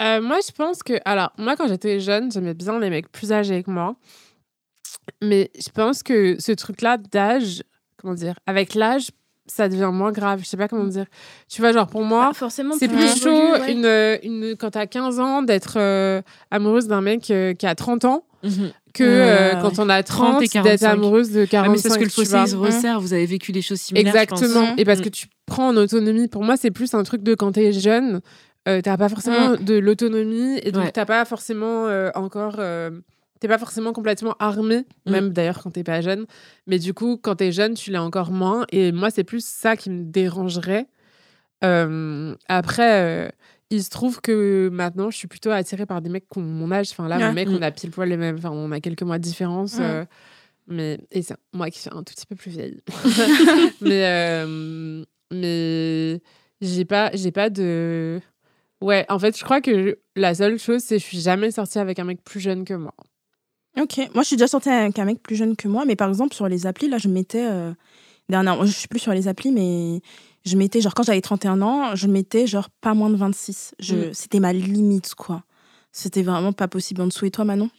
Euh, 0.00 0.20
moi, 0.20 0.38
je 0.44 0.50
pense 0.52 0.82
que. 0.82 0.94
Alors, 1.04 1.30
moi, 1.38 1.54
quand 1.54 1.68
j'étais 1.68 2.00
jeune, 2.00 2.32
j'aimais 2.32 2.54
bien 2.54 2.78
les 2.80 2.90
mecs 2.90 3.12
plus 3.12 3.32
âgés 3.32 3.62
que 3.62 3.70
moi. 3.70 3.94
Mais 5.22 5.50
je 5.56 5.68
pense 5.70 6.02
que 6.02 6.36
ce 6.40 6.52
truc-là 6.52 6.96
d'âge, 6.96 7.62
comment 8.02 8.14
dire, 8.14 8.34
avec 8.46 8.74
l'âge, 8.74 9.10
ça 9.46 9.68
devient 9.68 9.90
moins 9.92 10.12
grave. 10.12 10.40
Je 10.42 10.46
sais 10.46 10.56
pas 10.56 10.68
comment 10.68 10.84
dire. 10.84 11.06
Tu 11.48 11.60
vois, 11.62 11.72
genre, 11.72 11.86
pour 11.88 12.02
moi. 12.04 12.28
Ah, 12.30 12.34
forcément, 12.34 12.74
C'est 12.78 12.88
plus 12.88 13.20
chaud 13.22 13.30
ouais. 13.52 13.72
une, 13.72 13.84
euh, 13.84 14.16
une, 14.22 14.54
quand 14.56 14.70
t'as 14.72 14.86
15 14.86 15.18
ans 15.20 15.42
d'être 15.42 15.74
euh, 15.78 16.20
amoureuse 16.50 16.86
d'un 16.86 17.00
mec 17.00 17.30
euh, 17.30 17.54
qui 17.54 17.66
a 17.66 17.74
30 17.74 18.04
ans 18.04 18.24
Mhm. 18.44 18.72
que 18.92 19.04
euh, 19.04 19.52
quand 19.62 19.78
on 19.78 19.88
a 19.88 20.02
30 20.02 20.32
30 20.32 20.42
et 20.42 20.46
d'être 20.46 20.52
45. 20.80 20.86
amoureuse 20.90 21.30
de 21.30 21.44
45. 21.44 21.62
Ouais, 21.62 21.68
mais 21.72 21.78
c'est 21.80 21.88
parce 21.88 21.98
que 21.98 22.04
le 22.04 22.10
fossé 22.10 22.36
il 22.44 22.48
se 22.48 22.56
resserre. 22.56 23.00
Vous 23.00 23.12
avez 23.12 23.24
vécu 23.26 23.52
des 23.52 23.62
choses 23.62 23.78
similaires. 23.80 24.12
je 24.12 24.26
pense. 24.26 24.42
Exactement. 24.42 24.66
pense. 24.70 24.78
Et 24.80 24.84
parce 24.84 24.98
Mm. 24.98 25.02
que 25.02 25.08
tu 25.10 25.26
prends 25.46 25.68
en 25.68 25.76
autonomie. 25.76 26.26
Pour 26.26 26.42
moi, 26.42 26.56
c'est 26.56 26.72
plus 26.72 26.92
un 26.94 27.04
truc 27.04 27.22
de 27.22 27.34
quand 27.36 27.52
t'es 27.52 27.72
jeune, 27.72 28.20
euh, 28.68 28.80
t'as 28.80 28.96
pas 28.96 29.08
forcément 29.08 29.54
de 29.60 29.74
l'autonomie 29.78 30.58
et 30.64 30.72
donc 30.72 30.84
Ouais. 30.86 30.90
t'as 30.92 31.04
pas 31.04 31.24
forcément 31.24 31.86
euh, 31.86 32.10
encore. 32.16 32.56
T'es 33.42 33.48
pas 33.48 33.58
forcément 33.58 33.92
complètement 33.92 34.36
armé, 34.38 34.84
Mm. 35.06 35.10
même 35.10 35.30
d'ailleurs 35.30 35.60
quand 35.60 35.72
t'es 35.72 35.82
pas 35.82 36.00
jeune. 36.00 36.26
Mais 36.68 36.78
du 36.78 36.94
coup, 36.94 37.16
quand 37.20 37.34
t'es 37.34 37.50
jeune, 37.50 37.74
tu 37.74 37.90
l'es 37.90 37.98
encore 37.98 38.30
moins. 38.30 38.64
Et 38.70 38.92
moi, 38.92 39.10
c'est 39.10 39.24
plus 39.24 39.44
ça 39.44 39.76
qui 39.76 39.90
me 39.90 40.04
dérangerait. 40.04 40.86
Euh, 41.64 42.36
après, 42.48 43.00
euh, 43.00 43.28
il 43.70 43.82
se 43.82 43.90
trouve 43.90 44.20
que 44.20 44.68
maintenant, 44.72 45.10
je 45.10 45.16
suis 45.16 45.26
plutôt 45.26 45.50
attirée 45.50 45.86
par 45.86 46.00
des 46.02 46.08
mecs 46.08 46.28
qui 46.28 46.38
ont 46.38 46.42
mon 46.42 46.70
âge. 46.70 46.90
Enfin, 46.92 47.08
là, 47.08 47.16
Ouais. 47.18 47.26
mon 47.26 47.32
mec, 47.32 47.48
Mm. 47.48 47.56
on 47.58 47.62
a 47.62 47.70
pile 47.72 47.90
poil 47.90 48.08
les 48.08 48.16
mêmes. 48.16 48.36
Enfin, 48.38 48.50
on 48.52 48.70
a 48.70 48.78
quelques 48.80 49.02
mois 49.02 49.18
de 49.18 49.24
différence. 49.24 49.78
Mm. 49.78 49.82
euh, 49.82 50.04
mais, 50.68 51.00
et 51.10 51.22
c'est 51.22 51.34
moi 51.52 51.68
qui 51.70 51.80
suis 51.80 51.90
un 51.92 52.04
tout 52.04 52.14
petit 52.14 52.26
peu 52.26 52.36
plus 52.36 52.50
vieille. 52.52 52.80
mais 53.80 55.04
mais 55.32 56.20
j'ai 56.60 56.84
pas, 56.84 57.10
j'ai 57.14 57.32
pas 57.32 57.50
de. 57.50 58.20
Ouais, 58.80 59.04
en 59.08 59.18
fait, 59.18 59.36
je 59.38 59.44
crois 59.44 59.60
que 59.60 59.98
la 60.16 60.34
seule 60.34 60.58
chose, 60.58 60.82
c'est 60.82 60.96
que 60.96 61.02
je 61.02 61.06
suis 61.06 61.20
jamais 61.20 61.50
sortie 61.50 61.78
avec 61.78 61.98
un 61.98 62.04
mec 62.04 62.22
plus 62.22 62.40
jeune 62.40 62.64
que 62.64 62.74
moi. 62.74 62.94
Ok, 63.80 63.96
moi 64.14 64.22
je 64.22 64.28
suis 64.28 64.36
déjà 64.36 64.48
sortie 64.48 64.68
avec 64.68 64.98
un 64.98 65.04
mec 65.06 65.22
plus 65.22 65.34
jeune 65.36 65.56
que 65.56 65.66
moi, 65.66 65.84
mais 65.86 65.96
par 65.96 66.08
exemple 66.08 66.34
sur 66.34 66.46
les 66.48 66.66
applis, 66.66 66.88
là 66.88 66.98
je 66.98 67.08
mettais. 67.08 67.46
Euh, 67.46 67.72
dernièrement, 68.28 68.66
je 68.66 68.72
suis 68.72 68.88
plus 68.88 68.98
sur 69.00 69.12
les 69.12 69.28
applis, 69.28 69.50
mais 69.50 70.00
je 70.44 70.56
mettais, 70.56 70.80
genre 70.80 70.94
quand 70.94 71.04
j'avais 71.04 71.20
31 71.22 71.62
ans, 71.62 71.94
je 71.96 72.06
mettais 72.06 72.46
genre 72.46 72.68
pas 72.80 72.94
moins 72.94 73.10
de 73.10 73.16
26. 73.16 73.74
Je, 73.78 73.94
Mm. 73.94 74.14
C'était 74.14 74.40
ma 74.40 74.52
limite, 74.52 75.14
quoi. 75.14 75.44
C'était 75.92 76.22
vraiment 76.22 76.52
pas 76.52 76.68
possible 76.68 77.00
en 77.02 77.06
dessous. 77.06 77.24
Et 77.26 77.30
toi, 77.30 77.44
Manon? 77.44 77.70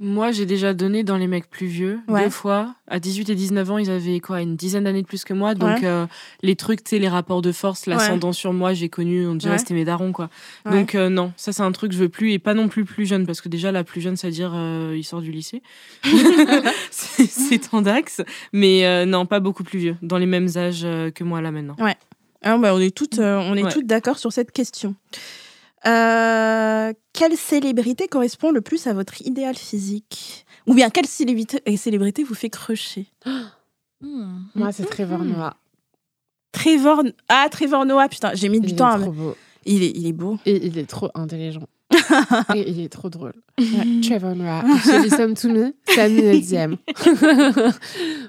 Moi, 0.00 0.32
j'ai 0.32 0.46
déjà 0.46 0.72
donné 0.74 1.04
dans 1.04 1.16
les 1.16 1.26
mecs 1.26 1.48
plus 1.50 1.66
vieux, 1.66 2.00
Ouais. 2.08 2.24
deux 2.24 2.30
fois. 2.30 2.74
À 2.88 2.98
18 2.98 3.28
et 3.30 3.34
19 3.34 3.70
ans, 3.70 3.78
ils 3.78 3.90
avaient 3.90 4.18
quoi, 4.20 4.40
une 4.40 4.56
dizaine 4.56 4.84
d'années 4.84 5.02
de 5.02 5.06
plus 5.06 5.24
que 5.24 5.34
moi. 5.34 5.54
Donc, 5.54 5.78
Ouais. 5.80 5.84
euh, 5.86 6.06
les 6.42 6.56
trucs, 6.56 6.82
tu 6.82 6.90
sais, 6.90 6.98
les 6.98 7.08
rapports 7.08 7.42
de 7.42 7.52
force, 7.52 7.86
l'ascendant 7.86 8.32
sur 8.32 8.52
moi, 8.52 8.72
j'ai 8.72 8.88
connu, 8.88 9.26
on 9.26 9.34
dirait 9.34 9.52
Ouais. 9.52 9.58
c'était 9.58 9.74
mes 9.74 9.84
darons, 9.84 10.12
quoi. 10.12 10.30
Ouais. 10.66 10.72
Donc, 10.72 10.94
euh, 10.94 11.08
non, 11.08 11.32
ça, 11.36 11.52
c'est 11.52 11.62
un 11.62 11.72
truc 11.72 11.90
que 11.90 11.96
je 11.96 12.02
veux 12.02 12.08
plus. 12.08 12.32
Et 12.32 12.38
pas 12.38 12.54
non 12.54 12.68
plus 12.68 12.84
plus 12.84 13.06
jeune, 13.06 13.26
parce 13.26 13.40
que 13.40 13.48
déjà, 13.48 13.72
la 13.72 13.84
plus 13.84 14.00
jeune, 14.00 14.16
c'est-à-dire, 14.16 14.52
euh, 14.54 14.94
il 14.96 15.04
sort 15.04 15.20
du 15.20 15.30
lycée. 15.32 15.62
c'est 16.90 17.26
c'est 17.26 17.74
en 17.74 17.82
dax. 17.82 18.22
Mais 18.52 18.86
euh, 18.86 19.04
non, 19.04 19.26
pas 19.26 19.40
beaucoup 19.40 19.64
plus 19.64 19.78
vieux. 19.78 19.96
Dans 20.02 20.18
les 20.18 20.26
mêmes 20.26 20.48
âges 20.56 20.86
que 21.14 21.24
moi, 21.24 21.40
là, 21.40 21.50
maintenant. 21.50 21.76
Ah, 22.42 22.56
bah, 22.56 22.74
on 22.74 22.80
est 22.80 22.94
toutes, 22.96 23.18
on 23.18 23.54
est 23.54 23.62
Ouais. 23.64 23.70
toutes 23.72 23.86
d'accord 23.86 24.18
sur 24.18 24.32
cette 24.32 24.50
question. 24.50 24.94
Euh, 25.86 26.92
quelle 27.12 27.36
célébrité 27.36 28.06
correspond 28.08 28.50
le 28.50 28.60
plus 28.60 28.86
à 28.86 28.92
votre 28.92 29.20
idéal 29.22 29.56
physique? 29.56 30.44
Ou 30.66 30.74
bien 30.74 30.90
quelle 30.90 31.06
célébrité, 31.06 31.62
célébrité 31.76 32.22
vous 32.22 32.34
fait 32.34 32.50
crusher 32.50 33.06
Hmm. 34.02 34.44
Moi, 34.54 34.72
c'est 34.72 34.86
Trevor 34.86 35.18
Noah. 35.18 35.54
Trevor. 36.52 37.02
Ah, 37.28 37.48
Trevor 37.50 37.84
Noah, 37.84 38.08
putain, 38.08 38.30
j'ai 38.34 38.48
mis 38.48 38.56
Il 38.56 38.62
du 38.62 38.72
est 38.72 38.76
temps 38.76 38.88
à. 38.88 38.98
trop 38.98 39.12
beau. 39.12 39.36
Il 39.66 39.82
est, 39.82 39.92
il 39.94 40.06
est 40.06 40.12
beau. 40.14 40.38
Et 40.46 40.66
il 40.66 40.78
est 40.78 40.86
trop 40.88 41.10
intelligent. 41.14 41.60
et 42.54 42.70
il 42.70 42.80
est 42.84 42.88
trop 42.88 43.08
drôle. 43.08 43.32
Ouais, 43.58 44.00
Trevor 44.02 44.34
Noah. 44.36 44.62
Je 44.84 45.02
listen 45.02 45.34
to 45.34 45.48
me, 45.48 45.74
Samy 45.94 46.20
et 46.20 46.40
Diem. 46.40 46.76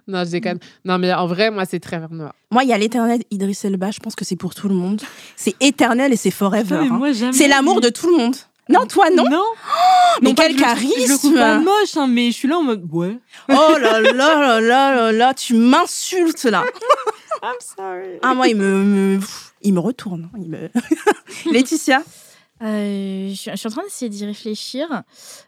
non, 0.07 0.23
je 0.25 0.31
déconne. 0.31 0.59
Non, 0.83 0.97
mais 0.97 1.13
en 1.13 1.27
vrai, 1.27 1.51
moi, 1.51 1.65
c'est 1.65 1.79
Trevor 1.79 2.11
Noah. 2.11 2.33
Moi, 2.49 2.63
il 2.63 2.69
y 2.69 2.73
a 2.73 2.77
l'éternel 2.77 3.21
Idris 3.29 3.59
Elba, 3.63 3.91
je 3.91 3.99
pense 3.99 4.15
que 4.15 4.25
c'est 4.25 4.35
pour 4.35 4.55
tout 4.55 4.67
le 4.67 4.75
monde. 4.75 5.01
C'est 5.35 5.55
éternel 5.61 6.11
et 6.11 6.15
c'est 6.15 6.31
forever. 6.31 6.79
Mais 6.81 6.87
hein. 6.87 6.97
moi, 6.97 7.11
jamais. 7.11 7.33
C'est 7.33 7.47
l'amour 7.47 7.81
de 7.81 7.89
tout 7.89 8.07
le 8.09 8.17
monde. 8.17 8.35
Non, 8.69 8.85
toi, 8.85 9.09
non 9.09 9.25
Non. 9.29 9.43
Mais 10.21 10.29
Non, 10.29 10.35
pas 10.35 10.43
quel 10.47 10.55
que 10.55 10.61
je 10.61 10.65
le 10.65 10.75
trouve- 10.75 10.93
Je 10.95 11.11
le 11.11 11.17
trouve 11.17 11.33
charisme 11.33 11.35
pas 11.35 11.59
moche, 11.59 11.97
hein, 11.97 12.07
mais 12.07 12.27
je 12.27 12.35
suis 12.35 12.47
là 12.47 12.57
en 12.57 12.63
mode, 12.63 12.87
ouais. 12.91 13.17
Oh 13.49 13.53
là 13.79 13.99
là 14.01 14.13
là 14.13 14.61
là 14.61 14.95
là 14.95 15.11
là, 15.11 15.33
tu 15.33 15.53
m'insultes 15.55 16.45
là. 16.45 16.63
I'm 17.43 17.55
sorry. 17.59 18.19
Ah, 18.21 18.33
moi, 18.33 18.47
il 18.47 18.55
me, 18.55 19.19
il 19.61 19.73
me 19.73 19.79
retourne. 19.79 20.29
Il 20.37 20.49
me... 20.49 20.69
Laetitia 21.51 22.03
Euh, 22.63 23.29
je, 23.29 23.33
suis, 23.35 23.51
je 23.51 23.55
suis 23.55 23.67
en 23.67 23.71
train 23.71 23.83
d'essayer 23.83 24.09
d'y 24.09 24.25
réfléchir. 24.25 24.87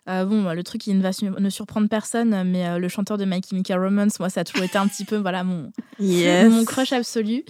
Euh, 0.09 0.25
bon, 0.25 0.51
le 0.51 0.63
truc 0.63 0.81
qui 0.81 0.93
ne 0.93 1.01
va 1.01 1.13
su- 1.13 1.25
ne 1.29 1.49
surprendre 1.49 1.87
personne, 1.87 2.43
mais 2.49 2.65
euh, 2.67 2.77
le 2.79 2.87
chanteur 2.89 3.17
de 3.17 3.25
My 3.25 3.39
Chemical 3.47 3.79
Romance, 3.83 4.19
moi, 4.19 4.29
ça 4.29 4.41
a 4.41 4.43
toujours 4.43 4.63
été 4.65 4.77
un 4.77 4.87
petit 4.87 5.05
peu 5.05 5.17
voilà, 5.17 5.43
mon, 5.43 5.71
Yes. 5.99 6.49
mon 6.51 6.65
crush 6.65 6.91
absolu. 6.93 7.43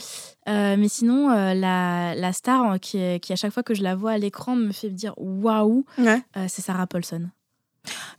Euh, 0.50 0.76
mais 0.78 0.90
sinon, 0.90 1.32
euh, 1.32 1.54
la, 1.54 2.14
la 2.16 2.34
star 2.34 2.74
euh, 2.74 2.78
qui, 2.78 2.98
est- 2.98 3.20
qui, 3.24 3.32
à 3.32 3.38
chaque 3.38 3.54
fois 3.54 3.64
que 3.64 3.74
je 3.74 3.84
la 3.84 3.96
vois 3.96 4.12
à 4.12 4.18
l'écran, 4.18 4.56
me 4.56 4.72
fait 4.74 4.90
dire 4.90 5.14
waouh, 5.18 5.86
Ouais. 5.98 6.22
c'est 6.48 6.62
Sarah 6.62 6.88
Paulson. 6.88 7.30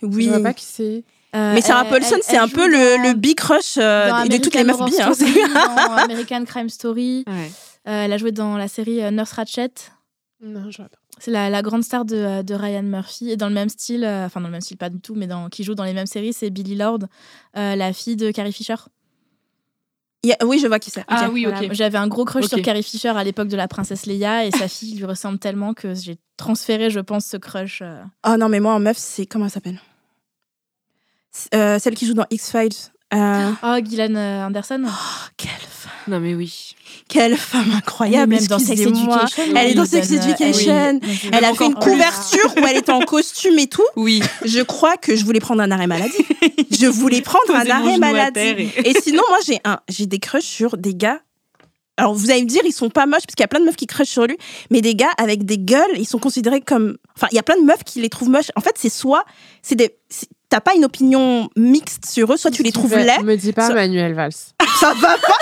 Oui. 0.03 0.24
Je 0.24 0.30
vois 0.30 0.40
pas 0.42 0.55
qui 0.55 0.64
c'est. 0.64 1.05
Euh, 1.36 1.53
Mais 1.55 1.61
Sarah 1.61 1.82
elle- 1.84 1.90
Paulson, 1.90 2.16
c'est 2.22 2.36
un 2.36 2.49
peu 2.49 2.66
le, 2.68 2.97
dans- 2.97 3.03
le 3.09 3.14
big 3.14 3.36
crush 3.36 3.76
euh, 3.76 4.24
de 4.28 4.36
toutes 4.38 4.55
les 4.55 4.62
meufs 4.64 4.80
American 4.80 5.11
bi. 5.11 5.40
Hein. 5.55 5.97
American 6.05 6.45
Crime 6.45 6.68
Story. 6.68 7.24
Ouais. 7.26 7.51
Euh, 7.88 8.05
elle 8.05 8.12
a 8.12 8.16
joué 8.18 8.30
dans 8.32 8.57
la 8.57 8.68
série 8.68 9.03
Nurse 9.12 9.32
Ratchet. 9.32 9.70
Non, 10.42 10.70
je 10.70 10.76
vois 10.78 10.88
pas. 10.88 10.99
C'est 11.20 11.30
la, 11.30 11.48
la 11.48 11.62
grande 11.62 11.84
star 11.84 12.04
de, 12.04 12.16
euh, 12.16 12.42
de 12.42 12.54
Ryan 12.54 12.82
Murphy. 12.82 13.30
Et 13.30 13.36
dans 13.36 13.48
le 13.48 13.54
même 13.54 13.68
style, 13.68 14.04
euh, 14.04 14.26
enfin 14.26 14.40
dans 14.40 14.48
le 14.48 14.52
même 14.52 14.60
style 14.60 14.76
pas 14.76 14.90
du 14.90 15.00
tout, 15.00 15.14
mais 15.14 15.26
dans, 15.26 15.48
qui 15.48 15.64
joue 15.64 15.74
dans 15.74 15.84
les 15.84 15.92
mêmes 15.94 16.06
séries, 16.06 16.32
c'est 16.32 16.50
Billy 16.50 16.74
Lord, 16.74 17.00
euh, 17.56 17.76
la 17.76 17.92
fille 17.92 18.16
de 18.16 18.30
Carrie 18.30 18.52
Fisher. 18.52 18.74
Oui, 20.42 20.58
je 20.58 20.66
vois 20.66 20.78
qui 20.78 20.90
c'est. 20.90 21.04
Ah 21.06 21.28
oui, 21.30 21.44
Voilà. 21.44 21.60
ok. 21.66 21.72
J'avais 21.74 21.98
un 21.98 22.08
gros 22.08 22.24
crush 22.24 22.46
sur 22.46 22.60
Carrie 22.62 22.82
Fisher 22.82 23.10
à 23.10 23.22
l'époque 23.24 23.48
de 23.48 23.56
la 23.56 23.68
princesse 23.68 24.06
Leia 24.06 24.46
et 24.46 24.50
sa 24.50 24.68
fille 24.68 24.94
lui 24.96 25.04
ressemble 25.04 25.38
tellement 25.38 25.74
que 25.74 25.94
j'ai 25.94 26.16
transféré, 26.38 26.88
je 26.88 27.00
pense, 27.00 27.26
ce 27.26 27.36
crush. 27.36 27.80
euh. 27.82 28.02
Oh 28.26 28.36
non, 28.38 28.48
mais 28.48 28.58
moi 28.60 28.72
en 28.74 28.80
meuf, 28.80 28.96
c'est. 28.96 29.26
Comment 29.26 29.44
elle 29.44 29.50
s'appelle? 29.50 29.80
Euh, 31.54 31.78
Celle 31.78 31.94
qui 31.94 32.06
joue 32.06 32.14
dans 32.14 32.26
X-Files. 32.30 32.70
Euh, 33.14 33.50
Oh, 33.62 33.76
Gillian 33.84 34.14
euh, 34.16 34.46
Anderson. 34.46 34.82
quelle 35.36 35.50
femme, 35.50 35.92
Non, 36.08 36.20
mais 36.20 36.34
oui. 36.34 36.74
quelle 37.08 37.36
femme 37.36 37.70
incroyable. 37.76 38.34
Elle 38.34 38.38
est 38.38 38.42
même 38.42 38.48
dans 38.48 38.58
Sex. 38.58 38.80
Education. 38.80 39.42
Elle 39.56 39.70
est 39.70 39.74
dans 39.74 39.84
Sex 39.86 40.10
euh, 40.10 40.16
Education. 40.16 41.00
oui. 41.02 41.20
Elle 41.32 41.44
a 41.44 41.54
fait 41.54 41.66
une 41.66 41.74
couverture 41.74 42.52
où 42.56 42.66
elle 42.66 42.76
était 42.76 42.92
en 42.92 43.00
costume 43.02 43.58
et 43.58 43.66
tout. 43.68 43.82
Oui. 43.96 44.22
Je 44.44 44.60
crois 44.62 44.96
que 44.96 45.14
je 45.16 45.24
voulais 45.24 45.40
prendre 45.40 45.62
un 45.62 45.70
arrêt 45.70 45.86
maladie. 45.86 46.12
Je 46.70 46.86
voulais 46.86 47.20
prendre 47.22 47.54
un 47.54 47.68
arrêt 47.70 47.98
maladie. 47.98 48.68
Et 48.84 48.94
sinon, 49.02 49.22
moi, 49.28 49.38
j'ai 49.46 49.60
un, 49.64 49.78
j'ai 49.88 50.06
des 50.06 50.18
crushs 50.18 50.44
sur 50.44 50.76
des 50.76 50.94
gars. 50.94 51.20
Alors, 51.96 52.12
vous 52.12 52.32
allez 52.32 52.42
me 52.42 52.48
dire, 52.48 52.62
ils 52.64 52.72
sont 52.72 52.90
pas 52.90 53.06
moches, 53.06 53.22
parce 53.24 53.36
qu'il 53.36 53.42
y 53.42 53.44
a 53.44 53.48
plein 53.48 53.60
de 53.60 53.66
meufs 53.66 53.76
qui 53.76 53.86
crushent 53.86 54.08
sur 54.08 54.26
lui, 54.26 54.36
mais 54.68 54.80
des 54.80 54.96
gars 54.96 55.12
avec 55.16 55.44
des 55.44 55.58
gueules, 55.58 55.96
ils 55.96 56.08
sont 56.08 56.18
considérés 56.18 56.60
comme. 56.60 56.96
Enfin, 57.16 57.28
il 57.30 57.36
y 57.36 57.38
a 57.38 57.44
plein 57.44 57.56
de 57.56 57.62
meufs 57.64 57.84
qui 57.84 58.00
les 58.00 58.08
trouvent 58.08 58.30
moches. 58.30 58.50
En 58.56 58.60
fait, 58.60 58.72
c'est 58.76 58.88
soit. 58.88 59.24
c'est 59.62 59.76
des. 59.76 59.94
T'as 60.51 60.61
pas 60.61 60.74
une 60.74 60.84
opinion 60.84 61.49
mixte 61.57 62.07
sur 62.07 62.32
eux, 62.32 62.36
soit 62.36 62.51
tu 62.51 62.62
les 62.62 62.70
trouves 62.70 62.95
laids. 62.97 63.18
Me 63.24 63.36
dis 63.36 63.53
pas 63.53 63.68
Manuel 63.70 64.14
Valls. 64.14 64.32
Ça 64.80 64.92
va 65.01 65.16
pas. 65.18 65.36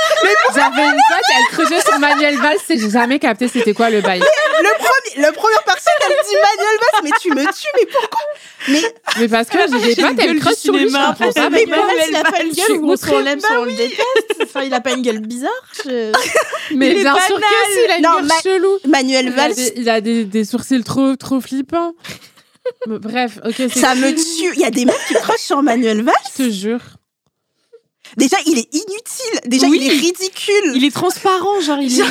J'avais 0.54 0.84
une 0.84 0.92
pote, 0.92 1.24
elle 1.36 1.54
creusait 1.56 1.80
sur 1.80 1.98
Manuel 1.98 2.36
Valls 2.38 2.56
et 2.70 2.78
j'ai 2.78 2.90
jamais 2.90 3.18
capté 3.18 3.48
c'était 3.48 3.74
quoi 3.74 3.90
le 3.90 4.00
bail. 4.00 4.20
Le 4.20 4.78
premier, 4.78 5.26
le 5.26 5.32
première 5.32 5.62
personne, 5.64 5.92
elle 6.06 6.14
dit 6.28 6.34
Manuel 6.34 6.78
Valls, 6.80 7.02
mais 7.04 7.10
tu 7.20 7.30
me 7.30 7.52
tues, 7.52 7.68
mais 7.76 7.86
pourquoi? 7.86 8.20
Mais 8.68 8.82
Mais 9.20 9.28
parce 9.28 9.48
que 9.48 9.58
j'ai 9.70 9.94
des 9.94 10.02
potes, 10.02 10.18
elle 10.18 10.38
creuse 10.38 10.58
sur 10.58 10.72
lui, 10.72 10.88
je 10.88 10.92
comprends 10.96 11.32
pas. 11.32 11.50
Mais 11.50 11.66
Manuel 11.66 12.06
il 12.08 12.16
a 12.16 12.22
pas 12.22 12.40
une 12.42 12.48
Valls, 12.50 12.54
gueule 12.54 12.66
je 12.68 12.72
où 12.74 13.14
on 13.14 13.18
l'aime, 13.20 13.40
soit 13.40 13.60
on 13.60 13.64
le 13.64 13.72
déteste. 13.72 14.36
Enfin, 14.42 14.62
il 14.62 14.72
a 14.74 14.80
pas 14.80 14.92
une 14.92 15.02
gueule 15.02 15.20
bizarre. 15.20 15.50
Mais 16.74 16.94
bien 16.94 17.14
sûr 17.26 17.36
que 17.38 17.72
si, 17.72 17.78
il 17.84 17.90
a 17.90 17.96
une 17.98 18.02
gueule 18.02 18.30
chelou. 18.42 18.78
Manuel 18.86 19.26
Il 19.26 19.32
a, 19.32 19.36
Valls, 19.36 19.54
des, 19.54 19.72
il 19.76 19.90
a 19.90 20.00
des, 20.00 20.24
des 20.24 20.44
sourcils 20.44 20.84
trop, 20.84 21.16
trop 21.16 21.40
flippants. 21.40 21.94
Bref, 22.86 23.38
ok, 23.44 23.70
ça 23.74 23.94
me 23.94 24.12
tue. 24.12 24.54
Il 24.54 24.60
y 24.60 24.64
a 24.64 24.70
des 24.70 24.84
meufs 24.84 25.06
qui 25.08 25.14
crushent 25.14 25.40
sur 25.40 25.62
Manuel 25.62 26.02
Valls. 26.02 26.14
je 26.36 26.44
te 26.44 26.50
jure. 26.50 26.80
Déjà, 28.16 28.36
il 28.46 28.58
est 28.58 28.72
inutile. 28.74 29.40
Déjà, 29.46 29.68
Oui. 29.68 29.78
il 29.80 29.86
est 29.86 29.96
ridicule. 29.96 30.72
Il 30.74 30.84
est 30.84 30.94
transparent, 30.94 31.60
genre, 31.60 31.78
il 31.80 32.00
est. 32.00 32.04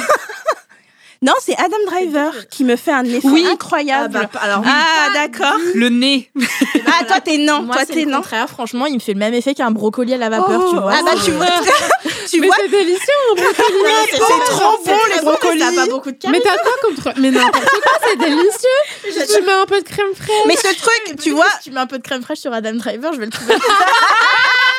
Non, 1.23 1.33
c'est 1.39 1.53
Adam 1.59 1.77
Driver 1.85 2.33
qui 2.49 2.63
me 2.63 2.75
fait 2.75 2.91
un 2.91 3.03
Oui. 3.05 3.45
incroyable. 3.47 4.17
Ah, 4.23 4.29
bah, 4.33 4.39
alors, 4.41 4.63
Ah, 4.65 5.09
d'accord. 5.13 5.55
Le 5.75 5.89
nez. 5.89 6.31
Ah, 6.87 7.05
toi, 7.05 7.19
t'es 7.21 7.37
non. 7.37 7.61
Moi, 7.61 7.75
toi, 7.75 7.83
c'est 7.87 7.93
t'es 7.93 8.05
non. 8.05 8.17
contraire. 8.17 8.49
Franchement, 8.49 8.85
il 8.87 8.95
me 8.95 8.99
fait 8.99 9.13
le 9.13 9.19
même 9.19 9.33
effet 9.35 9.53
qu'un 9.53 9.69
brocoli 9.71 10.13
à 10.13 10.17
la 10.17 10.29
vapeur, 10.29 10.67
tu 10.69 10.75
vois. 10.77 10.93
Ah, 10.93 11.01
bah, 11.05 11.11
tu 11.23 11.31
vois. 11.31 11.45
tu 12.29 12.41
Mais 12.41 12.47
vois, 12.47 12.55
c'est 12.59 12.69
délicieux, 12.69 13.13
mon 13.29 13.35
brocoli. 13.35 13.93
c'est 14.11 14.17
trop 14.17 14.77
bon, 14.83 14.97
les 15.15 15.21
brocolis. 15.21 15.61
a 15.61 15.71
pas 15.71 15.85
beaucoup 15.87 16.11
de 16.11 16.17
Mais 16.29 16.39
t'as 16.41 16.57
quoi 16.57 16.71
contre. 16.89 17.13
Mais 17.19 17.29
n'importe 17.31 17.65
quoi, 17.69 17.91
c'est 18.07 18.17
délicieux. 18.17 19.35
Tu 19.35 19.41
mets 19.43 19.51
un 19.51 19.65
peu 19.67 19.79
de 19.79 19.87
crème 19.87 20.13
fraîche. 20.15 20.29
Mais 20.47 20.55
ce 20.55 20.75
truc, 20.75 21.19
tu 21.21 21.31
vois, 21.31 21.45
Si 21.61 21.69
tu 21.69 21.71
mets 21.75 21.79
un 21.81 21.87
peu 21.87 21.97
de 21.99 22.03
crème 22.03 22.23
fraîche 22.23 22.39
sur 22.39 22.51
Adam 22.53 22.73
Driver, 22.73 23.13
je 23.13 23.19
vais 23.19 23.25
le 23.25 23.31
trouver. 23.31 23.53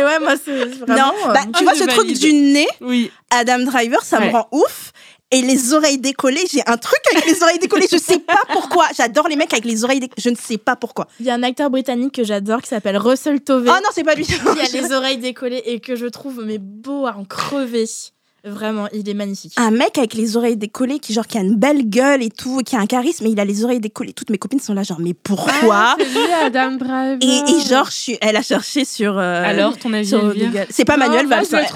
mais 0.00 0.04
ouais, 0.06 0.18
moi, 0.18 0.34
c'est 0.42 0.64
vraiment. 0.64 1.12
non, 1.12 1.12
euh, 1.28 1.32
bah, 1.32 1.40
tu 1.56 1.64
vois 1.64 1.74
ce 1.74 1.84
truc 1.84 2.12
du 2.12 2.32
nez, 2.32 2.68
Oui. 2.80 3.10
Adam 3.30 3.60
Driver, 3.60 4.02
ça 4.02 4.20
me 4.20 4.30
rend 4.30 4.48
ouf. 4.52 4.92
Et 5.32 5.42
les 5.42 5.74
oreilles 5.74 5.98
décollées, 5.98 6.44
j'ai 6.52 6.60
un 6.66 6.76
truc 6.76 6.98
avec 7.12 7.24
les 7.24 7.40
oreilles 7.40 7.60
décollées, 7.60 7.86
je 7.90 7.98
sais 7.98 8.18
pas 8.18 8.40
pourquoi. 8.52 8.88
J'adore 8.96 9.28
les 9.28 9.36
mecs 9.36 9.52
avec 9.52 9.64
les 9.64 9.84
oreilles 9.84 10.00
décollées, 10.00 10.20
je 10.20 10.30
ne 10.30 10.34
sais 10.34 10.58
pas 10.58 10.74
pourquoi. 10.74 11.06
Il 11.20 11.26
y 11.26 11.30
a 11.30 11.34
un 11.34 11.42
acteur 11.44 11.70
britannique 11.70 12.14
que 12.14 12.24
j'adore 12.24 12.60
qui 12.62 12.68
s'appelle 12.68 12.96
Russell 12.96 13.40
Tovey. 13.40 13.70
Oh 13.70 13.78
non, 13.80 13.90
c'est 13.94 14.02
pas 14.02 14.16
lui. 14.16 14.24
qui 14.24 14.34
a 14.34 14.80
les 14.80 14.92
oreilles 14.92 15.18
décollées 15.18 15.62
et 15.66 15.78
que 15.78 15.94
je 15.94 16.06
trouve 16.06 16.42
mais 16.44 16.58
beau 16.58 17.06
à 17.06 17.14
en 17.16 17.24
crever. 17.24 17.84
Vraiment, 18.44 18.86
il 18.94 19.08
est 19.08 19.14
magnifique. 19.14 19.52
Un 19.56 19.70
mec 19.70 19.98
avec 19.98 20.14
les 20.14 20.36
oreilles 20.36 20.56
décollées, 20.56 20.98
qui 20.98 21.12
genre 21.12 21.26
qui 21.26 21.36
a 21.38 21.42
une 21.42 21.56
belle 21.56 21.88
gueule 21.88 22.22
et 22.22 22.30
tout, 22.30 22.58
qui 22.64 22.74
a 22.74 22.78
un 22.80 22.86
charisme, 22.86 23.24
mais 23.24 23.32
il 23.32 23.40
a 23.40 23.44
les 23.44 23.64
oreilles 23.64 23.80
décollées. 23.80 24.12
Toutes 24.14 24.30
mes 24.30 24.38
copines 24.38 24.60
sont 24.60 24.72
là, 24.74 24.82
genre, 24.82 24.98
mais 25.00 25.12
pourquoi 25.14 25.52
Ah, 25.70 25.96
c'est 25.98 26.04
lui, 26.06 26.32
Adam 26.44 26.72
Driver. 26.72 27.18
et, 27.20 27.50
et 27.50 27.60
genre, 27.68 27.86
je 27.86 27.90
suis, 27.96 28.18
elle 28.20 28.36
a 28.36 28.42
cherché 28.42 28.84
sur. 28.84 29.18
euh, 29.18 29.42
Alors, 29.44 29.76
ton 29.76 29.92
avis. 29.92 30.08
C'est 30.70 30.84
pas 30.84 30.96
Non, 30.96 31.06
Manuel 31.06 31.26
moi, 31.26 31.40
Valls. 31.42 31.66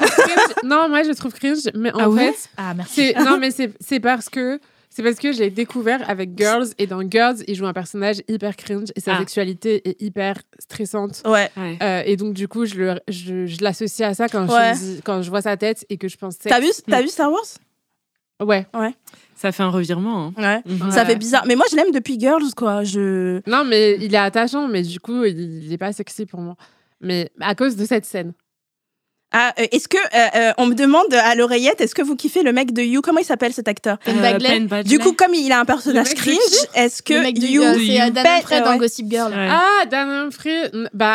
Non, 0.65 0.89
moi, 0.89 1.03
je 1.03 1.13
trouve 1.13 1.33
cringe. 1.33 1.59
Mais 1.75 1.93
en 1.93 1.99
Ah 2.01 2.09
ouais 2.11 2.33
fait, 2.33 2.49
Ah, 2.57 2.75
merci. 2.75 3.13
non, 3.25 3.37
mais 3.39 3.51
c'est 3.51 3.73
c'est 3.81 4.01
parce 4.01 4.29
que 4.29 4.59
c'est 4.97 5.03
parce 5.03 5.17
que 5.17 5.33
j'ai 5.33 5.51
découvert 5.51 6.09
avec 6.09 6.39
Girls 6.39 6.69
et 6.79 6.87
dans 6.87 7.03
Girls, 7.11 7.39
il 7.49 7.57
joue 7.57 7.67
un 7.67 7.73
personnage 7.73 8.23
hyper 8.29 8.55
cringe 8.55 8.91
et 8.95 9.01
sa 9.01 9.17
Ah. 9.17 9.19
sexualité 9.19 9.89
est 9.89 10.01
hyper 10.01 10.37
stressante. 10.61 11.21
Ouais. 11.27 11.51
Ouais. 11.57 11.77
Euh, 11.83 12.03
et 12.07 12.17
donc 12.17 12.33
du 12.35 12.47
coup, 12.47 12.65
je 12.65 12.77
le 12.77 13.01
je, 13.09 13.47
je 13.47 13.63
l'associe 13.63 14.09
à 14.09 14.15
ça 14.15 14.29
quand 14.29 14.47
Ouais. 14.49 14.75
je 14.75 15.01
quand 15.03 15.21
je 15.23 15.31
vois 15.31 15.43
sa 15.43 15.57
tête 15.57 15.85
et 15.89 15.97
que 15.99 16.07
je 16.07 16.17
pense. 16.17 16.39
T'as 16.39 16.61
vu, 16.61 16.69
t'as 16.87 17.03
vu 17.03 17.09
Star 17.09 17.31
Wars? 17.33 17.43
Ouais. 18.41 18.67
Ça 19.37 19.53
fait 19.53 19.63
un 19.63 19.71
revirement. 19.71 20.33
hein. 20.37 20.63
Ouais. 20.67 20.73
Mhm. 20.73 20.91
Ça 20.91 21.01
Ouais. 21.03 21.07
fait 21.07 21.17
bizarre. 21.17 21.45
Mais 21.47 21.57
moi, 21.57 21.65
je 21.71 21.77
l'aime 21.77 21.91
depuis 21.93 22.19
Girls, 22.21 22.53
quoi. 22.57 22.85
Je. 22.85 23.41
Non, 23.51 23.65
mais 23.65 23.97
il 24.01 24.15
est 24.15 24.19
attachant, 24.19 24.69
mais 24.69 24.83
du 24.83 25.01
coup, 25.01 25.25
il, 25.25 25.65
il 25.65 25.73
est 25.73 25.79
pas 25.79 25.93
sexy 25.93 26.27
pour 26.27 26.41
moi. 26.41 26.57
Mais 27.01 27.31
à 27.41 27.55
cause 27.55 27.77
de 27.77 27.85
cette 27.85 28.05
scène. 28.05 28.33
Ah, 29.37 29.53
euh, 29.59 29.67
est-ce 29.73 29.89
que 29.89 29.97
euh, 29.97 30.29
euh, 30.37 30.53
on 30.59 30.67
me 30.67 30.75
demande 30.75 31.13
à 31.13 31.35
l'oreillette, 31.35 31.81
est-ce 31.81 31.95
que 31.95 32.03
vous 32.03 32.15
kiffez 32.15 32.43
le 32.45 32.53
mec 32.53 32.73
de 32.73 32.83
You? 32.83 33.01
Comment 33.03 33.19
il 33.19 33.25
s'appelle 33.25 33.53
cet 33.53 33.67
acteur? 33.67 33.99
Penn 33.99 34.17
Euh, 34.19 34.23
Badgley. 34.23 34.85
Du 34.85 35.01
coup, 35.01 35.13
comme 35.13 35.35
il 35.35 35.51
a 35.51 35.59
un 35.59 35.65
personnage 35.65 36.15
cringe, 36.15 36.39
est-ce 36.75 37.03
que 37.03 37.15
le 37.15 37.21
mec 37.23 37.39
de 37.41 37.47
You 37.47 37.63
c'est 37.85 38.11
Dan 38.13 38.25
Humphrey 38.27 38.61
dans 38.61 38.71
ouais. 38.73 38.79
Gossip 38.79 39.11
Girl. 39.11 39.33
Ouais. 39.33 39.49
Ah, 39.51 39.85
Dan 39.91 40.09
Humphrey. 40.09 40.71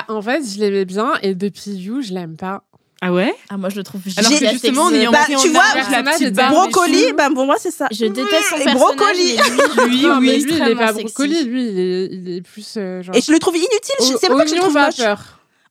En 0.10 0.22
fait, 0.22 0.42
je 0.54 0.60
l'aimais 0.60 0.84
bien 0.86 1.14
et 1.24 1.34
depuis 1.34 1.72
You, 1.72 2.02
je 2.02 2.14
l'aime 2.14 2.36
pas. 2.36 2.64
Ah 3.02 3.14
ouais? 3.14 3.34
Ah, 3.50 3.56
moi, 3.56 3.70
je 3.70 3.78
le 3.78 3.84
trouve 3.84 4.02
Alors 4.18 4.30
que 4.30 4.50
justement, 4.50 4.88
on 4.88 5.12
Bah, 5.12 5.20
en 5.34 5.40
tu 5.40 5.48
vois, 5.52 5.64
la 5.90 6.04
petite 6.12 6.34
Brocoli, 6.34 7.14
bah 7.18 7.30
pour 7.34 7.46
moi 7.46 7.56
c'est 7.58 7.72
ça. 7.72 7.88
Je 7.92 8.06
déteste 8.08 8.50
son 8.50 8.58
Les 8.58 8.66
personnage. 8.66 8.76
brocolis. 8.76 9.38
mais 9.78 9.86
lui, 9.88 10.06
oui. 10.06 10.12
mais 10.20 10.38
lui, 10.40 10.54
il 10.54 10.68
est 10.68 10.76
pas 10.76 10.88
sexy. 10.88 11.04
brocoli, 11.06 11.44
lui, 11.46 11.70
il 11.70 11.80
est, 11.80 12.06
il 12.12 12.36
est 12.36 12.42
plus 12.42 12.74
euh, 12.76 13.02
genre. 13.02 13.16
Et 13.16 13.22
je 13.22 13.32
le 13.32 13.40
trouve 13.40 13.56
inutile. 13.56 13.96
je- 14.02 14.18
C'est 14.20 14.28
pourquoi 14.28 14.46
je 14.46 14.54
le 14.56 14.60
trouve 14.60 14.74
moche. 14.74 15.00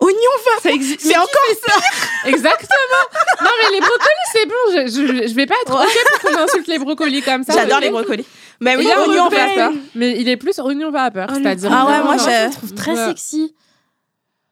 Oignon 0.00 0.14
vapeur. 0.44 0.62
Ça 0.62 0.70
existe. 0.70 1.00
C'est 1.00 1.16
encore 1.16 1.26
Exactement. 2.26 3.04
non, 3.42 3.50
mais 3.62 3.74
les 3.74 3.80
brocolis, 3.80 4.28
c'est 4.32 4.46
bon. 4.46 4.54
Je, 4.72 4.86
je, 5.24 5.28
je 5.28 5.34
vais 5.34 5.46
pas 5.46 5.54
être 5.62 5.74
ok 5.74 6.20
pour 6.20 6.30
qu'on 6.30 6.38
insulte 6.38 6.66
les 6.68 6.78
brocolis 6.78 7.22
comme 7.22 7.42
ça. 7.44 7.54
J'adore 7.54 7.78
mais- 7.80 7.86
les 7.86 7.90
brocolis. 7.92 8.26
Mais 8.60 8.76
oui, 8.76 8.90
a 8.90 9.00
oignon 9.06 9.28
vapeur. 9.28 9.70
Mais 9.94 10.20
il 10.20 10.28
est 10.28 10.36
plus 10.36 10.58
oignon 10.58 10.90
vapeur, 10.90 11.28
Oh, 11.30 11.34
c'est-à-dire. 11.36 11.70
Ah 11.72 11.86
ouais, 11.86 12.02
moi, 12.02 12.16
j'ai- 12.16 12.24
Je 12.24 12.46
le 12.46 12.50
trouve 12.52 12.74
très 12.74 12.92
Ouais. 12.92 13.06
sexy. 13.08 13.54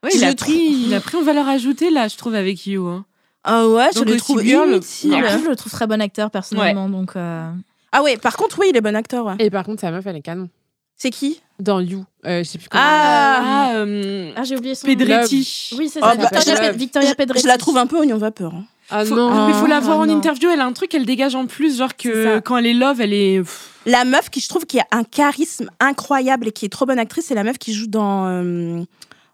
Ouais, 0.03 0.11
il, 0.13 0.23
a 0.23 0.33
pris, 0.35 0.53
il 0.87 0.93
a 0.93 0.99
pris 1.01 1.17
en 1.17 1.23
valeur 1.23 1.47
ajoutée, 1.47 1.89
là, 1.89 2.07
je 2.07 2.15
trouve, 2.17 2.35
avec 2.35 2.65
You. 2.67 2.85
hein. 2.87 3.05
Ah 3.43 3.67
ouais, 3.67 3.87
je 3.93 3.99
Donc, 3.99 4.09
le 4.09 4.17
trouve 4.17 4.45
inutile. 4.45 5.13
En 5.15 5.19
plus, 5.21 5.43
je 5.43 5.49
le 5.49 5.55
trouve 5.55 5.71
très 5.71 5.87
bon 5.87 6.01
acteur 6.01 6.29
personnellement. 6.31 6.87
Donc, 6.89 7.15
euh, 7.15 7.49
Ah 7.91 8.03
ouais, 8.03 8.17
par 8.17 8.37
contre, 8.37 8.59
oui, 8.59 8.67
il 8.69 8.77
est 8.77 8.81
bon 8.81 8.95
acteur. 8.95 9.25
ouais. 9.25 9.35
Et 9.39 9.49
par 9.49 9.63
contre, 9.65 9.81
sa 9.81 9.91
meuf, 9.91 10.05
elle 10.05 10.17
est 10.17 10.21
canon. 10.21 10.49
C'est 10.97 11.09
qui? 11.09 11.41
Dans 11.59 11.79
You. 11.79 12.05
Euh, 12.25 12.39
je 12.43 12.49
sais 12.49 12.57
plus 12.59 12.69
comment. 12.69 12.83
Ah, 12.85 13.41
Ah, 13.69 13.71
euh, 13.77 14.31
ah, 14.35 14.43
j'ai 14.43 14.55
oublié 14.57 14.75
son 14.75 14.87
nom. 14.87 14.93
Pedretti. 14.95 15.71
Oui, 15.77 15.89
c'est 15.91 15.99
Oh, 16.01 16.05
ça. 16.05 16.15
bah, 16.15 16.29
Victoria, 16.73 17.11
Pe- 17.13 17.15
Pedretti. 17.17 17.43
je 17.43 17.47
la 17.47 17.57
trouve 17.57 17.77
un 17.77 17.87
peu 17.87 17.97
oignon 17.97 18.17
vapeur. 18.17 18.53
hein. 18.53 18.63
Ah 18.89 19.03
Faut- 19.03 19.15
non. 19.15 19.47
mais 19.47 19.53
faut 19.53 19.65
la 19.67 19.79
voir 19.81 19.97
Ah, 19.99 20.03
en 20.03 20.05
non. 20.05 20.15
interview, 20.17 20.49
elle 20.49 20.61
a 20.61 20.65
un 20.65 20.71
truc, 20.71 20.93
elle 20.95 21.05
dégage 21.05 21.35
en 21.35 21.45
plus, 21.45 21.77
genre 21.77 21.95
que 21.97 22.39
quand 22.39 22.57
elle 22.57 22.67
est 22.67 22.73
love, 22.73 23.01
elle 23.01 23.11
est. 23.13 23.39
pff, 23.39 23.69
La 23.85 24.05
meuf 24.05 24.29
qui 24.29 24.39
je 24.39 24.47
trouve 24.47 24.65
qui 24.65 24.79
a 24.79 24.85
un 24.91 25.03
charisme 25.03 25.69
incroyable 25.79 26.47
et 26.47 26.51
qui 26.51 26.65
est 26.65 26.69
trop 26.69 26.85
bonne 26.85 26.99
actrice, 26.99 27.25
c'est 27.27 27.35
la 27.35 27.43
meuf 27.43 27.57
qui 27.57 27.73
joue 27.73 27.87
dans 27.87 28.27
euh, 28.27 28.83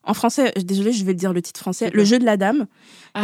en 0.05 0.13
français. 0.15 0.53
Désolée, 0.57 0.91
je 0.91 1.03
vais 1.05 1.11
le 1.11 1.17
dire 1.19 1.33
le 1.33 1.41
titre 1.41 1.59
français. 1.59 1.91
Le 1.93 2.03
jeu 2.05 2.17
de 2.19 2.25
la 2.25 2.37
dame. 2.37 2.65
Ah, 3.15 3.21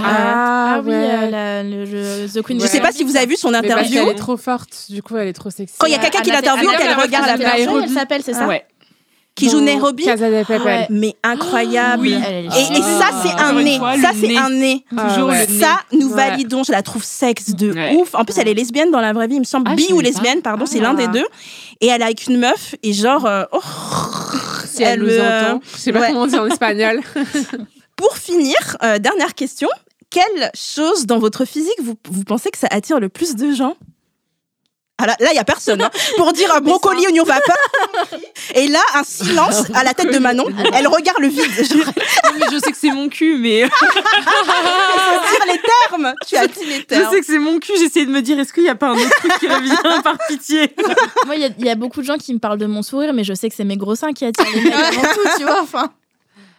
Ah 0.76 0.82
oui, 0.84 0.90
ouais. 0.92 0.96
euh, 0.96 1.30
la- 1.32 1.64
le, 1.64 1.86
le- 1.86 2.28
The 2.32 2.44
Queen. 2.44 2.60
Je 2.62 2.68
sais 2.68 2.80
pas 2.82 2.92
si 2.92 3.04
vous 3.04 3.16
avez 3.18 3.26
vu 3.26 3.36
son 3.36 3.50
Mais 3.50 3.62
parce 3.62 3.66
interview. 3.66 3.94
qu'elle 4.06 4.10
est 4.10 4.20
trop 4.20 4.38
forte, 4.38 4.86
du 4.90 5.02
coup, 5.02 5.18
elle 5.18 5.30
est 5.30 5.34
trop 5.34 5.50
sexy. 5.50 5.76
Quand 5.80 5.88
il 5.88 5.94
y 5.94 5.96
a 5.96 6.00
quelqu'un 6.00 6.22
qui 6.22 6.30
Anna- 6.30 6.42
l'interviewe, 6.42 6.78
qu'elle 6.78 6.94
regarde 6.94 7.26
la 7.28 7.38
personne. 7.40 7.84
Elle 7.84 7.90
s'appelle, 7.90 8.22
c'est 8.24 8.34
ça 8.34 8.48
Ouais. 8.48 8.66
Qui 9.40 9.50
joue 9.50 9.60
Nairobi. 9.62 10.04
Casa 10.06 10.30
de 10.30 10.44
Papel. 10.44 10.62
Ouais. 10.66 10.88
Mais 10.90 11.16
incroyable. 11.24 12.04
Oui. 12.04 12.14
Et, 12.14 12.46
et 12.78 12.82
ça, 12.82 13.10
c'est 13.24 13.32
un 13.42 13.54
nez. 13.62 13.78
fois, 13.78 13.98
ça, 13.98 14.12
c'est 14.20 14.36
un 14.38 14.50
nez. 14.50 14.84
Toujours. 14.90 15.32
Ça, 15.60 15.80
nous 15.92 16.10
validons. 16.10 16.64
Je 16.64 16.72
la 16.72 16.82
trouve 16.84 17.04
sexe 17.04 17.50
de 17.56 17.74
ouf. 17.98 18.14
En 18.16 18.24
plus, 18.26 18.38
elle 18.38 18.48
est 18.48 18.54
lesbienne 18.54 18.92
dans 18.92 19.02
la 19.02 19.14
vraie 19.14 19.28
vie, 19.28 19.36
il 19.36 19.40
me 19.40 19.46
semble. 19.46 19.70
Ah, 19.72 19.76
Bi 19.76 19.88
ou 19.94 20.00
lesbienne, 20.00 20.42
pardon, 20.42 20.66
c'est 20.66 20.80
Ah. 20.80 20.84
l'un 20.84 20.94
des 20.94 21.08
deux. 21.08 21.26
Et 21.82 21.88
elle 21.88 22.02
est 22.02 22.06
avec 22.06 22.28
une 22.28 22.38
meuf, 22.38 22.76
et 22.84 22.94
genre. 22.94 23.26
euh, 23.26 23.44
oh. 23.52 23.60
Si 24.66 24.84
elle, 24.84 25.02
nous 25.02 25.10
euh, 25.10 25.52
entend. 25.54 25.62
Je 25.74 25.78
sais 25.80 25.92
pas 25.92 26.08
comment 26.08 26.22
on 26.22 26.28
dit 26.28 26.38
en 26.38 26.46
espagnol. 26.48 27.02
Pour 27.96 28.16
finir, 28.18 28.56
euh, 28.84 28.98
dernière 29.00 29.34
question. 29.36 29.68
Quelle 30.10 30.52
chose 30.56 31.06
dans 31.06 31.20
votre 31.20 31.44
physique 31.46 31.76
vous, 31.84 31.96
vous 32.10 32.24
pensez 32.24 32.50
que 32.50 32.58
ça 32.58 32.68
attire 32.72 33.00
le 33.00 33.10
plus 33.10 33.36
de 33.36 33.52
gens? 33.54 33.76
Ah 35.00 35.06
là, 35.08 35.16
il 35.32 35.36
y 35.36 35.40
a 35.40 35.44
personne. 35.44 35.82
hein. 35.82 35.90
Pour 36.18 36.32
dire 36.34 36.54
un 36.54 36.60
brocoli, 36.62 37.06
oignon 37.08 37.24
vapeur. 37.24 37.56
Et 38.56 38.68
là, 38.68 38.82
un 38.96 39.04
silence 39.04 39.64
à 39.74 39.84
la 39.84 39.94
tête 39.94 40.14
de 40.14 40.20
Manon. 40.20 40.46
Elle 40.74 40.88
regarde 40.88 41.20
le 41.20 41.28
vide. 41.30 41.42
Genre, 41.56 41.94
mais 42.38 42.46
je 42.52 42.60
sais 42.60 42.72
que 42.72 42.78
c'est 42.78 42.92
mon 42.92 43.10
cul, 43.10 43.38
mais 43.38 43.64
dire 43.64 45.46
les 45.48 45.60
termes. 45.90 46.14
Tu 46.28 46.36
as 46.38 46.48
dit 46.48 46.66
les 46.66 46.76
je 46.80 46.82
termes. 46.84 47.12
sais 47.14 47.20
que 47.20 47.26
c'est 47.26 47.40
mon 47.40 47.60
cul. 47.60 47.74
J'essaie 47.80 48.06
de 48.06 48.12
me 48.12 48.22
dire, 48.22 48.40
est-ce 48.40 48.54
qu'il 48.54 48.64
n'y 48.64 48.70
a 48.70 48.76
pas 48.76 48.90
un 48.90 48.96
autre 48.96 49.10
truc 49.20 49.32
qui 49.40 49.48
revient 49.48 50.02
par 50.04 50.18
pitié? 50.28 50.74
Moi, 51.26 51.36
il 51.36 51.42
y 51.42 51.46
a- 51.46 51.50
il 51.58 51.66
y, 51.66 51.70
a 51.70 51.76
beaucoup 51.76 52.02
de 52.02 52.06
gens 52.06 52.18
qui 52.18 52.34
me 52.34 52.40
parlent 52.40 52.58
de 52.60 52.66
mon 52.66 52.82
sourire, 52.84 53.14
mais 53.14 53.24
je 53.24 53.34
sais 53.34 53.50
que 53.50 53.56
c'est 53.56 53.64
mes 53.64 53.78
gros 53.78 53.96
seins 53.96 54.14
qui 54.14 54.26
attirent 54.26 54.46
les 54.54 54.62
mecs 54.62 54.74
avant 54.74 55.02
tout, 55.02 55.30
tu 55.38 55.44
vois. 55.44 55.62
Enfin, 55.62 55.92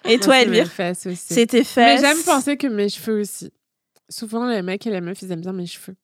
Et 0.05 0.19
toi, 0.19 0.29
Moi, 0.29 0.37
c'est 0.37 0.43
Elvire? 0.43 0.67
fesses 0.71 1.07
aussi. 1.07 1.35
C'était 1.35 1.59
Mais 1.59 1.65
fait. 1.65 1.99
j'aime 2.01 2.23
penser 2.25 2.57
que 2.57 2.67
mes 2.67 2.89
cheveux 2.89 3.21
aussi. 3.21 3.51
Souvent, 4.09 4.47
les 4.47 4.63
mecs 4.63 4.87
et 4.87 4.91
les 4.91 5.01
meufs, 5.01 5.21
ils 5.23 5.31
aiment 5.33 5.41
bien 5.43 5.53
mes 5.53 5.67
cheveux. 5.67 5.95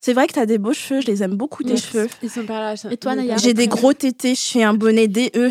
C'est 0.00 0.14
vrai 0.14 0.26
que 0.26 0.32
t'as 0.32 0.46
des 0.46 0.58
beaux 0.58 0.72
cheveux. 0.72 1.00
Je 1.02 1.06
les 1.06 1.22
aime 1.22 1.34
beaucoup, 1.36 1.62
tes 1.62 1.70
Merci. 1.70 1.86
cheveux. 1.92 2.08
Ils 2.22 2.30
sont 2.30 2.44
par 2.44 2.60
là. 2.60 2.74
Et 2.90 2.96
toi, 2.96 3.14
Naya 3.14 3.36
J'ai 3.36 3.52
des 3.54 3.68
gros 3.68 3.92
tétés. 3.92 4.34
Je 4.34 4.40
suis 4.40 4.62
un 4.62 4.72
bonnet 4.74 5.08
DE. 5.08 5.50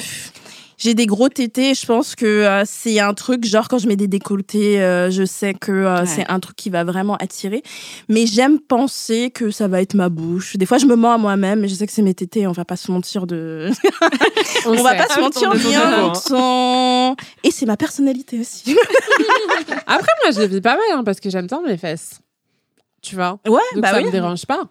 J'ai 0.80 0.94
des 0.94 1.06
gros 1.06 1.28
tétés. 1.30 1.74
Je 1.76 1.86
pense 1.86 2.16
que 2.16 2.26
euh, 2.26 2.64
c'est 2.66 3.00
un 3.02 3.14
truc, 3.14 3.46
genre 3.46 3.68
quand 3.68 3.78
je 3.80 3.88
mets 3.88 3.98
des 3.98 4.08
décolletés, 4.08 4.82
euh, 4.82 5.12
je 5.12 5.26
sais 5.26 5.54
que 5.54 5.72
euh, 5.74 6.00
Ouais. 6.00 6.06
c'est 6.08 6.26
un 6.32 6.40
truc 6.40 6.56
qui 6.56 6.70
va 6.70 6.84
vraiment 6.86 7.16
attirer. 7.18 7.62
Mais 8.08 8.26
j'aime 8.26 8.60
penser 8.60 9.30
que 9.30 9.52
ça 9.52 9.68
va 9.68 9.82
être 9.82 9.94
ma 9.94 10.08
bouche. 10.10 10.56
Des 10.56 10.66
fois, 10.66 10.78
je 10.78 10.86
me 10.86 10.96
mens 10.96 11.12
à 11.12 11.18
moi-même, 11.18 11.60
mais 11.60 11.68
je 11.68 11.76
sais 11.76 11.86
que 11.86 11.92
c'est 11.92 12.02
mes 12.02 12.14
tétés. 12.16 12.48
On 12.48 12.54
va 12.54 12.64
pas 12.66 12.78
se 12.78 12.92
mentir 12.92 13.28
de. 13.28 13.70
On, 14.66 14.70
on 14.78 14.82
va 14.84 14.96
pas 14.96 15.14
se 15.14 15.20
mentir 15.20 15.54
bien. 15.54 17.04
Et 17.44 17.52
c'est 17.52 17.66
ma 17.66 17.78
personnalité 17.78 18.40
aussi. 18.40 18.74
Après, 19.86 20.12
moi, 20.24 20.32
je 20.32 20.42
vis 20.44 20.62
pas 20.62 20.76
mal 20.76 20.84
hein, 20.94 21.04
parce 21.04 21.20
que 21.20 21.30
j'aime 21.30 21.48
tant 21.48 21.62
mes 21.62 21.78
fesses. 21.78 22.20
Tu 23.02 23.16
vois? 23.16 23.40
Ouais, 23.48 23.60
Donc 23.74 23.84
bah 23.84 23.92
ça 23.92 23.98
oui. 24.00 24.06
me 24.06 24.12
dérange 24.12 24.46
pas. 24.46 24.64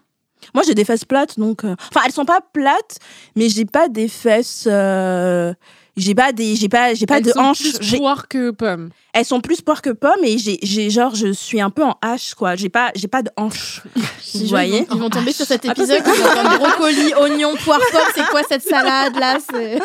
Moi, 0.53 0.63
j'ai 0.65 0.73
des 0.73 0.85
fesses 0.85 1.03
plates, 1.05 1.37
donc. 1.37 1.63
euh, 1.65 1.75
Enfin, 1.93 2.01
elles 2.05 2.13
sont 2.13 2.25
pas 2.25 2.39
plates, 2.53 2.99
mais 3.35 3.49
j'ai 3.49 3.65
pas 3.65 3.89
des 3.89 4.07
fesses. 4.07 4.65
euh, 4.67 5.53
J'ai 5.97 6.15
pas 6.15 6.31
des, 6.31 6.55
j'ai 6.55 6.69
pas, 6.69 6.93
j'ai 6.93 7.05
pas 7.05 7.17
Elles 7.17 7.23
de 7.25 7.31
sont 7.31 7.39
hanches. 7.41 7.73
plus 7.77 7.97
poire 7.97 8.29
que 8.29 8.51
pomme. 8.51 8.89
Elles 9.13 9.25
sont 9.25 9.41
plus 9.41 9.59
poires 9.59 9.81
que 9.81 9.89
pommes 9.89 10.23
et 10.23 10.37
j'ai, 10.37 10.57
j'ai 10.63 10.89
genre, 10.89 11.13
je 11.13 11.33
suis 11.33 11.59
un 11.59 11.69
peu 11.69 11.83
en 11.83 11.97
hache, 12.01 12.35
quoi. 12.35 12.55
J'ai 12.55 12.69
pas, 12.69 12.91
j'ai 12.95 13.09
pas 13.09 13.21
de 13.21 13.29
hanches. 13.35 13.81
Vous 14.35 14.45
voyez? 14.47 14.87
Ils 14.93 14.97
vont 14.97 15.09
tomber 15.09 15.33
sur 15.33 15.45
cet 15.45 15.65
épisode, 15.65 16.01
ils 16.05 16.21
vont 16.23 16.29
entendre 16.29 16.57
brocoli, 16.57 17.13
oignon, 17.15 17.53
poire, 17.57 17.81
pomme, 17.91 18.01
c'est 18.15 18.25
quoi 18.27 18.43
cette 18.47 18.63
salade 18.63 19.17
là? 19.19 19.39
C'est- 19.51 19.79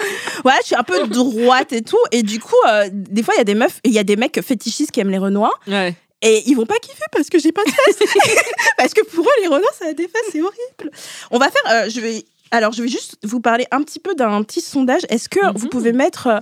Voilà, 0.44 0.58
je 0.60 0.66
suis 0.66 0.76
un 0.76 0.84
peu 0.84 1.04
droite 1.08 1.72
et 1.72 1.82
tout. 1.82 1.98
Et 2.12 2.22
du 2.22 2.38
coup, 2.38 2.54
euh, 2.68 2.88
des 2.92 3.24
fois, 3.24 3.34
il 3.34 3.38
y 3.38 3.40
a 3.40 3.44
des 3.44 3.54
meufs, 3.56 3.80
il 3.82 3.90
y 3.92 3.98
a 3.98 4.04
des 4.04 4.14
mecs 4.16 4.40
fétichistes 4.40 4.92
qui 4.92 5.00
aiment 5.00 5.10
les 5.10 5.18
renois. 5.18 5.52
Ouais. 5.66 5.96
Et 6.24 6.42
ils 6.46 6.54
vont 6.54 6.66
pas 6.66 6.78
kiffer 6.80 7.04
parce 7.12 7.28
que 7.28 7.38
j'ai 7.38 7.52
pas 7.52 7.62
de 7.64 7.70
fesses. 7.70 7.98
parce 8.78 8.94
que 8.94 9.04
pour 9.04 9.24
eux, 9.24 9.40
les 9.42 9.46
renois, 9.48 9.70
ça 9.78 9.86
a 9.88 9.92
des 9.92 10.08
fesses, 10.08 10.30
c'est 10.32 10.40
horrible. 10.40 10.90
On 11.30 11.38
va 11.38 11.50
faire, 11.50 11.62
euh, 11.70 11.88
je 11.90 12.00
vais, 12.00 12.24
alors, 12.50 12.72
je 12.72 12.82
vais 12.82 12.88
juste 12.88 13.16
vous 13.22 13.40
parler 13.40 13.66
un 13.70 13.82
petit 13.82 13.98
peu 14.00 14.14
d'un 14.14 14.42
petit 14.42 14.60
sondage. 14.62 15.02
Est-ce 15.10 15.28
que 15.28 15.40
vous 15.56 15.68
pouvez 15.68 15.92
mettre 15.92 16.26
euh, 16.28 16.38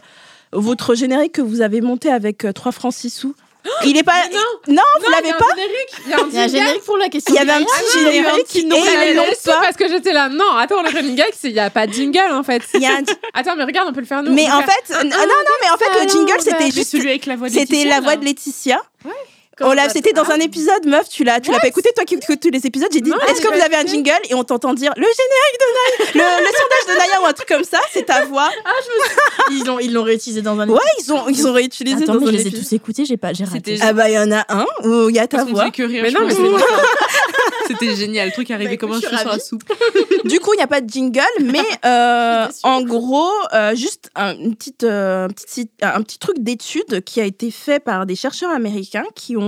votre 0.53 0.95
générique 0.95 1.33
que 1.33 1.43
vous 1.43 1.61
avez 1.63 1.81
monté 1.81 2.11
avec 2.13 2.45
euh, 2.45 2.53
3 2.53 2.71
francs 2.73 2.93
6 2.95 3.11
sous? 3.11 3.35
Il 3.85 3.97
est 3.97 4.03
pas. 4.03 4.29
non. 4.33 4.75
non, 4.75 4.83
vous 5.01 5.07
y 5.07 5.11
l'avez 5.13 5.33
pas. 5.39 5.47
Il 6.07 6.11
y 6.11 6.13
a 6.13 6.17
un 6.17 6.29
Il 6.29 6.35
y 6.35 6.39
a 6.39 6.43
un 6.43 6.47
jingle. 6.49 6.51
générique 6.65 6.83
pour 6.85 6.97
la 6.97 7.09
question. 7.09 7.33
Il 7.35 7.39
y 7.39 7.41
avait 7.41 7.53
un 7.53 7.65
petit 7.65 7.99
y 7.99 8.03
générique 8.13 8.57
est 9.31 9.35
sous 9.37 9.51
pas. 9.51 9.61
parce 9.63 9.77
que 9.77 9.89
j'étais 9.89 10.13
là. 10.13 10.29
Non, 10.29 10.57
attends, 10.57 10.83
le 10.83 10.89
running 10.91 11.15
gag, 11.17 11.31
c'est- 11.37 11.49
il 11.49 11.55
n'y 11.55 11.61
a 11.61 11.71
pas 11.71 11.87
de 11.87 11.93
jingle 11.93 12.33
en 12.33 12.43
fait. 12.43 12.63
Il 12.75 12.83
y 12.83 12.87
a 12.87 12.91
un- 12.97 13.03
Attends, 13.35 13.55
mais 13.57 13.63
regarde, 13.65 13.89
on 13.89 13.93
peut 13.93 14.01
le 14.01 14.07
faire 14.07 14.23
nous. 14.23 14.33
Mais 14.33 14.51
en 14.51 14.63
fait, 14.63 14.93
euh, 14.93 15.03
non, 15.05 15.11
non, 15.17 15.55
mais 15.63 15.71
en 15.71 15.77
fait, 15.77 15.89
le 15.95 16.01
allons 16.01 16.09
jingle, 16.11 16.41
c'était 16.41 16.57
Mais 16.59 16.71
juste. 16.73 16.91
celui 16.91 17.09
avec 17.11 17.27
la 17.27 17.37
voix 17.37 17.49
de 17.49 17.53
C'était 17.53 17.73
Laetitia, 17.75 17.91
la 17.95 18.01
voix 18.01 18.17
de 18.17 18.25
Laetitia. 18.25 18.83
L'a- 19.61 19.85
ça 19.85 19.91
C'était 19.91 20.13
dans 20.13 20.29
un 20.31 20.41
épisode, 20.41 20.87
meuf, 20.87 21.09
tu 21.09 21.25
l'as, 21.25 21.39
tu 21.41 21.51
l'as 21.53 21.61
pas 21.61 21.69
écouté, 21.69 21.91
toi 21.95 22.05
qui 22.05 22.15
écoutes 22.15 22.41
tous 22.41 22.51
les 22.51 22.67
épisodes. 22.67 22.89
J'ai 22.93 23.01
dit, 23.01 23.13
est-ce 23.29 23.41
que 23.41 23.49
vous 23.49 23.61
avez 23.61 23.77
un 23.77 23.85
jingle 23.87 24.11
Et 24.31 24.35
on 24.35 24.45
t'entend 24.45 24.73
dire 24.75 24.93
le 24.97 25.03
générique 25.05 25.59
de 25.61 26.19
Naya, 26.19 26.39
le, 26.39 26.45
le 26.45 26.47
sondage 26.51 26.95
de 26.95 26.99
Naya 26.99 27.23
ou 27.23 27.27
un 27.27 27.33
truc 27.33 27.49
comme 27.49 27.65
ça, 27.65 27.79
c'est 27.93 28.07
ta 28.07 28.25
voix. 28.25 28.49
Ils 29.51 29.65
l'ont 29.65 29.79
ils 29.79 29.93
l'ont 29.93 30.03
réutilisé 30.05 30.41
dans 30.43 30.59
un 30.59 30.69
Ouais, 30.69 30.81
ils 31.01 31.13
ont, 31.13 31.29
ils 31.29 31.47
ont 31.47 31.53
réutilisé 31.53 32.03
Attends, 32.05 32.15
dans 32.15 32.21
mais 32.21 32.27
un 32.29 32.31
je 32.33 32.37
les 32.37 32.43
ai 32.45 32.47
épisode. 32.49 32.65
tous 32.65 32.75
écoutés, 32.75 33.05
j'ai 33.05 33.17
pas, 33.19 33.33
j'ai 33.35 33.45
raté. 33.45 33.79
Ah 33.83 33.93
bah 33.93 34.09
il 34.09 34.15
y 34.15 34.19
en 34.19 34.33
a 34.33 34.45
un 34.49 34.67
où 34.85 35.09
il 35.11 35.15
y 35.17 35.19
a 35.19 35.27
ta 35.27 35.45
voix. 35.45 35.61
faisait 35.63 35.71
que 35.73 35.83
rire. 35.83 36.03
Mais 36.03 36.11
non, 36.11 36.27
mais 36.27 36.35
C'était 37.69 37.95
génial. 37.95 38.27
Le 38.29 38.33
truc 38.33 38.51
arrivait 38.51 38.73
Bah, 38.73 38.77
comme 38.79 38.93
un 38.93 39.01
cheveu 39.01 39.09
je 39.13 39.17
suis 39.17 39.19
sur 39.19 39.27
la 39.27 39.31
ravie. 39.33 39.45
soupe. 39.45 39.63
Du 40.25 40.41
coup, 40.41 40.53
il 40.55 40.57
n'y 40.57 40.63
a 40.63 40.67
pas 40.67 40.81
de 40.81 40.89
jingle, 40.91 41.23
mais 41.43 41.61
euh, 41.85 42.47
en 42.65 42.83
gros, 42.83 43.31
euh, 43.55 43.75
juste 43.75 44.11
un, 44.15 44.35
une 44.37 44.55
petite, 44.57 44.85
euh, 44.85 45.27
un, 45.27 45.29
petit, 45.29 45.45
site- 45.49 45.71
un 45.81 46.03
petit 46.03 46.19
truc 46.19 46.37
d'étude 46.41 47.03
qui 47.05 47.21
a 47.21 47.25
été 47.25 47.51
fait 47.51 47.79
par 47.79 48.05
des 48.07 48.17
chercheurs 48.17 48.51
américains 48.51 49.05
qui 49.15 49.37
ont, 49.37 49.42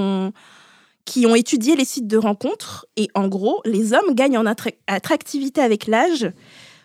qui 1.05 1.27
ont 1.27 1.35
étudié 1.35 1.77
les 1.77 1.85
sites 1.85 2.07
de 2.07 2.17
rencontres. 2.17 2.87
Et 2.97 3.09
en 3.15 3.29
gros, 3.29 3.61
les 3.65 3.93
hommes 3.93 4.15
gagnent 4.15 4.39
en 4.39 4.47
attra- 4.47 4.73
attractivité 4.87 5.61
avec 5.61 5.87
l'âge 5.87 6.31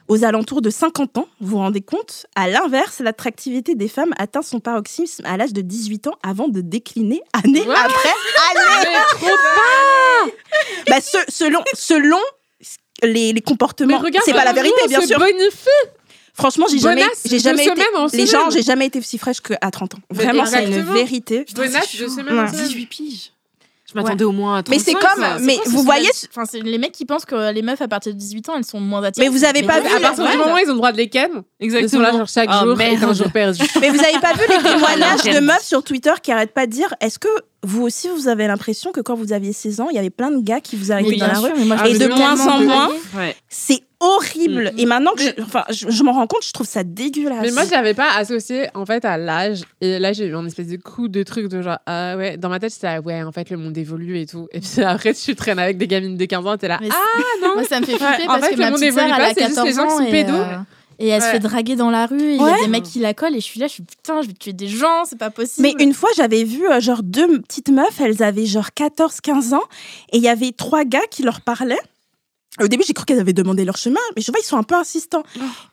aux 0.09 0.23
alentours 0.23 0.61
de 0.61 0.69
50 0.71 1.19
ans. 1.19 1.27
Vous 1.39 1.51
vous 1.51 1.57
rendez 1.57 1.81
compte? 1.81 2.25
À 2.35 2.49
l'inverse, 2.49 2.99
l'attractivité 2.99 3.75
des 3.75 3.87
femmes 3.87 4.11
atteint 4.17 4.41
son 4.41 4.59
paroxysme 4.59 5.23
à 5.25 5.37
l'âge 5.37 5.53
de 5.53 5.61
18 5.61 6.07
ans 6.07 6.15
avant 6.23 6.47
de 6.47 6.61
décliner 6.61 7.21
année 7.31 7.61
après 7.85 8.09
année. 8.51 8.89
Mais 8.91 9.27
trop. 9.27 10.31
Bah, 10.89 10.99
ce- 11.01 11.31
selon, 11.31 11.61
selon 11.73 12.17
les, 13.03 13.31
les 13.33 13.41
comportements. 13.41 13.99
C'est 14.25 14.33
pas 14.33 14.43
la 14.45 14.53
vérité, 14.53 14.81
bien 14.87 15.01
se 15.01 15.07
sûr. 15.07 15.19
bonifie. 15.19 15.69
Franchement, 16.39 16.65
j'ai 16.71 16.79
jamais, 16.79 17.03
j'ai 17.25 17.39
jamais 17.39 17.65
été, 17.65 17.81
les 18.13 18.25
gens, 18.25 18.49
j'ai 18.49 18.61
jamais 18.63 18.85
été 18.87 18.99
aussi 18.99 19.17
fraîche 19.17 19.41
qu'à 19.41 19.57
30 19.71 19.95
ans. 19.95 19.97
Vraiment, 20.09 20.45
c'est 20.45 20.63
une 20.63 20.69
exactement. 20.69 20.93
vérité. 20.93 21.45
Bonasse 21.53 21.95
de 21.95 22.07
semaine 22.07 22.39
en 22.39 22.47
semaine. 22.47 22.67
18 22.67 22.85
piges. 22.87 23.31
Je 23.91 23.99
m'attendais 23.99 24.23
au 24.23 24.31
moins 24.31 24.57
à 24.57 24.61
35. 24.63 24.71
Mais 24.77 24.83
c'est 24.83 24.93
comme, 25.07 25.23
ça. 25.23 25.37
mais 25.41 25.57
vous 25.65 25.81
voyez, 25.81 26.03
les- 26.05 26.27
Enfin, 26.29 26.43
c'est 26.45 26.59
les 26.61 26.77
mecs 26.77 26.91
qui 26.91 27.05
pensent 27.05 27.25
que 27.25 27.51
les 27.51 27.63
meufs 27.63 27.81
à 27.81 27.87
partir 27.87 28.13
de 28.13 28.19
18 28.19 28.47
ans, 28.49 28.53
elles 28.55 28.63
sont 28.63 28.79
moins 28.79 29.01
attirantes. 29.03 29.27
Mais 29.31 29.35
vous 29.35 29.43
avez 29.43 29.63
pas 29.63 29.79
vu 29.79 29.87
À 29.87 29.99
partir 29.99 30.29
du 30.29 30.37
moment 30.37 30.53
où 30.53 30.57
ils 30.59 30.67
ont 30.69 30.73
le 30.73 30.77
droit 30.77 30.91
de 30.91 30.97
les 30.97 31.09
ken, 31.09 31.41
ils 31.59 31.71
sont 31.71 31.77
Exactement. 31.77 32.03
là 32.03 32.11
genre 32.11 32.27
chaque 32.27 32.49
Ah, 32.51 32.63
jour 32.65 32.77
un 32.79 33.13
jour 33.13 33.31
perdu. 33.31 33.63
mais 33.81 33.89
vous 33.89 33.99
avez 33.99 34.19
pas 34.19 34.33
vu 34.33 34.41
les 34.47 34.57
témoignages 34.73 35.23
de 35.23 35.39
meufs 35.39 35.63
sur 35.63 35.83
Twitter 35.83 36.11
qui 36.21 36.31
arrêtent 36.31 36.53
pas 36.53 36.67
de 36.67 36.71
dire, 36.71 36.93
est-ce 37.01 37.17
que 37.17 37.27
vous 37.63 37.81
aussi 37.81 38.07
vous 38.09 38.27
avez 38.27 38.45
l'impression 38.45 38.91
que 38.91 39.01
quand 39.01 39.15
vous 39.15 39.33
aviez 39.33 39.53
16 39.53 39.81
ans, 39.81 39.87
il 39.89 39.95
y 39.95 39.99
avait 39.99 40.11
plein 40.11 40.29
de 40.29 40.39
gars 40.39 40.61
qui 40.61 40.75
vous 40.75 40.91
arrêtaient 40.91 41.15
dans 41.15 41.25
la 41.25 41.33
sûr, 41.35 41.45
rue 41.55 41.65
moi, 41.65 41.87
Et 41.87 41.97
de 41.97 42.07
moins 42.09 42.39
en 42.47 42.59
moins. 42.61 42.89
Ouais. 43.17 43.35
C'est 43.49 43.81
horrible. 43.99 44.71
Mm. 44.75 44.79
Et 44.79 44.85
maintenant 44.85 45.11
que 45.13 45.21
je, 45.23 45.29
enfin, 45.43 45.63
je, 45.69 45.89
je 45.89 46.03
m'en 46.03 46.13
rends 46.13 46.27
compte, 46.27 46.43
je 46.45 46.51
trouve 46.51 46.67
ça 46.67 46.83
dégueulasse. 46.83 47.41
Mais 47.41 47.51
moi, 47.51 47.63
je 47.65 47.71
l'avais 47.71 47.93
pas 47.93 48.11
associé 48.15 48.67
en 48.73 48.85
fait 48.85 49.05
à 49.05 49.17
l'âge. 49.17 49.61
Et 49.81 49.99
là, 49.99 50.13
j'ai 50.13 50.25
eu 50.27 50.35
un 50.35 50.45
espèce 50.45 50.67
de 50.67 50.77
coup 50.77 51.07
de 51.07 51.23
truc 51.23 51.47
de 51.47 51.61
genre, 51.61 51.77
ah 51.85 52.15
ouais, 52.17 52.37
dans 52.37 52.49
ma 52.49 52.59
tête, 52.59 52.73
j'étais 52.73 52.87
là, 52.87 53.01
ouais, 53.01 53.21
en 53.23 53.31
fait, 53.31 53.49
le 53.49 53.57
monde 53.57 53.77
évolue 53.77 54.19
et 54.19 54.25
tout. 54.25 54.47
Et 54.51 54.59
puis 54.59 54.81
après, 54.83 55.13
tu 55.13 55.35
traînes 55.35 55.59
avec 55.59 55.77
des 55.77 55.87
gamines 55.87 56.17
de 56.17 56.25
15 56.25 56.45
ans, 56.47 56.57
t'es 56.57 56.67
là, 56.67 56.79
Mais 56.81 56.89
ah 56.91 56.95
non. 57.41 57.55
Moi, 57.55 57.63
ça 57.65 57.79
me 57.79 57.85
fait 57.85 57.97
flipper 57.97 58.05
Ouais, 58.05 58.23
en 58.23 58.27
parce 58.27 58.45
fait, 58.45 58.51
que 58.51 58.57
le 58.59 58.63
ma 58.65 58.71
monde 58.71 58.83
évolue 58.83 59.07
pas, 59.09 59.15
a 59.15 59.33
c'est 59.33 59.43
juste 59.45 59.55
14 59.55 59.65
les 59.67 59.73
gens 59.73 59.87
qui 59.87 59.91
sont 59.97 60.05
et, 60.07 60.11
pédos. 60.11 60.33
euh, 60.33 60.57
et 61.01 61.07
elle 61.07 61.21
se 61.21 61.27
fait 61.27 61.39
draguer 61.39 61.75
dans 61.77 61.89
la 61.89 62.05
rue. 62.07 62.21
et 62.21 62.35
Il 62.35 62.41
y 62.41 62.43
Ouais. 62.43 62.51
a 62.51 62.61
des 62.61 62.67
mecs 62.67 62.83
qui 62.83 62.99
la 62.99 63.13
collent 63.13 63.35
et 63.35 63.39
je 63.39 63.45
suis 63.45 63.59
là, 63.59 63.67
je 63.67 63.73
suis 63.73 63.83
putain, 63.83 64.21
je 64.21 64.27
vais 64.27 64.33
tuer 64.33 64.51
des 64.53 64.67
gens, 64.67 65.05
c'est 65.05 65.17
pas 65.17 65.29
possible. 65.29 65.65
Mais 65.67 65.81
une 65.83 65.93
fois, 65.93 66.09
j'avais 66.17 66.43
vu 66.43 66.67
euh, 66.69 66.79
genre 66.81 67.03
deux 67.03 67.39
petites 67.41 67.69
meufs, 67.69 68.01
elles 68.01 68.21
avaient 68.21 68.45
genre 68.45 68.67
14-15 68.77 69.53
ans, 69.53 69.63
et 70.11 70.17
il 70.17 70.23
y 70.23 70.27
avait 70.27 70.51
trois 70.51 70.83
gars 70.83 71.05
qui 71.09 71.23
leur 71.23 71.39
parlaient. 71.41 71.79
Au 72.61 72.67
début, 72.67 72.83
j'ai 72.85 72.93
cru 72.93 73.05
qu'elles 73.05 73.19
avaient 73.19 73.33
demandé 73.33 73.65
leur 73.65 73.77
chemin, 73.77 73.99
mais 74.15 74.21
je 74.21 74.31
vois, 74.31 74.39
ils 74.41 74.45
sont 74.45 74.57
un 74.57 74.63
peu 74.63 74.75
insistants. 74.75 75.23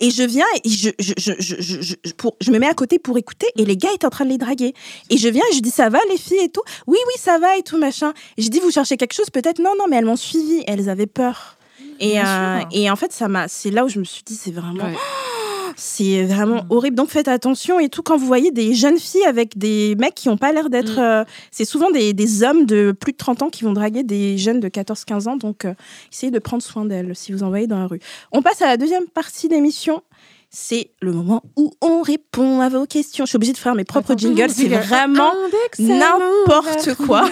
Et 0.00 0.10
je 0.10 0.22
viens 0.22 0.46
et 0.64 0.68
je, 0.68 0.90
je, 0.98 1.12
je, 1.18 1.32
je, 1.38 1.54
je, 1.60 1.80
je- 2.04 2.12
pour, 2.14 2.36
je 2.40 2.50
me 2.50 2.58
mets 2.58 2.68
à 2.68 2.74
côté 2.74 2.98
pour 2.98 3.16
écouter, 3.18 3.46
et 3.56 3.64
les 3.64 3.76
gars 3.76 3.88
étaient 3.94 4.06
en 4.06 4.10
train 4.10 4.24
de 4.24 4.30
les 4.30 4.38
draguer. 4.38 4.74
Et 5.10 5.16
je 5.16 5.28
viens 5.28 5.44
et 5.50 5.54
je 5.54 5.60
dis, 5.60 5.70
ça 5.70 5.88
va 5.88 5.98
les 6.10 6.16
filles 6.18 6.44
et 6.44 6.48
tout? 6.48 6.62
Oui, 6.86 6.98
oui, 7.06 7.14
ça 7.18 7.38
va 7.38 7.56
et 7.56 7.62
tout, 7.62 7.78
machin. 7.78 8.12
Et 8.36 8.42
j'ai 8.42 8.48
dit, 8.48 8.60
vous 8.60 8.70
cherchez 8.70 8.96
quelque 8.96 9.14
chose? 9.14 9.30
Peut-être 9.30 9.58
Non, 9.58 9.72
non, 9.78 9.84
mais 9.88 9.96
elles 9.96 10.04
m'ont 10.04 10.16
suivi, 10.16 10.62
elles 10.66 10.88
avaient 10.88 11.06
peur. 11.06 11.56
Et, 12.00 12.20
euh, 12.20 12.60
et 12.72 12.90
en 12.90 12.96
fait, 12.96 13.12
ça 13.12 13.26
m'a, 13.28 13.48
c'est 13.48 13.70
là 13.70 13.84
où 13.84 13.88
je 13.88 13.98
me 13.98 14.04
suis 14.04 14.22
dit, 14.24 14.34
c'est 14.36 14.50
vraiment, 14.52 14.84
Ouais. 14.84 14.94
c'est 15.76 16.24
vraiment 16.24 16.56
Mm. 16.62 16.66
horrible. 16.70 16.96
Donc 16.96 17.10
faites 17.10 17.28
attention 17.28 17.78
et 17.78 17.88
tout 17.88 18.02
quand 18.02 18.16
vous 18.16 18.26
voyez 18.26 18.50
des 18.50 18.74
jeunes 18.74 18.98
filles 18.98 19.24
avec 19.26 19.56
des 19.58 19.94
mecs 19.98 20.14
qui 20.14 20.28
n'ont 20.28 20.38
pas 20.38 20.52
l'air 20.52 20.70
d'être. 20.70 20.96
Mm. 20.98 21.02
euh, 21.02 21.24
c'est 21.50 21.64
souvent 21.66 21.90
des, 21.90 22.12
des 22.14 22.42
hommes 22.42 22.64
de 22.66 22.92
plus 22.98 23.12
de 23.12 23.18
30 23.18 23.42
ans 23.42 23.50
qui 23.50 23.62
vont 23.64 23.72
draguer 23.74 24.02
des 24.02 24.38
jeunes 24.38 24.58
de 24.60 24.68
14-15 24.68 25.28
ans. 25.28 25.36
Donc 25.36 25.64
euh, 25.64 25.74
essayez 26.12 26.32
de 26.32 26.38
prendre 26.38 26.62
soin 26.62 26.84
d'elles 26.86 27.14
si 27.14 27.30
vous 27.32 27.42
en 27.42 27.48
voyez 27.50 27.66
dans 27.66 27.78
la 27.78 27.86
rue. 27.86 28.00
On 28.32 28.42
passe 28.42 28.62
à 28.62 28.66
la 28.66 28.76
deuxième 28.76 29.06
partie 29.06 29.48
d'émission. 29.48 30.02
C'est 30.58 30.88
le 31.02 31.12
moment 31.12 31.42
où 31.56 31.70
on 31.82 32.00
répond 32.00 32.62
à 32.62 32.70
vos 32.70 32.86
questions. 32.86 33.26
Je 33.26 33.28
suis 33.28 33.36
obligée 33.36 33.52
de 33.52 33.58
faire 33.58 33.74
mes 33.74 33.84
propres 33.84 34.12
Attends, 34.12 34.20
jingles, 34.20 34.48
c'est 34.48 34.70
jingle. 34.70 34.86
vraiment 34.86 35.30
Index 35.30 35.78
n'importe 35.80 36.94
quoi. 36.94 37.28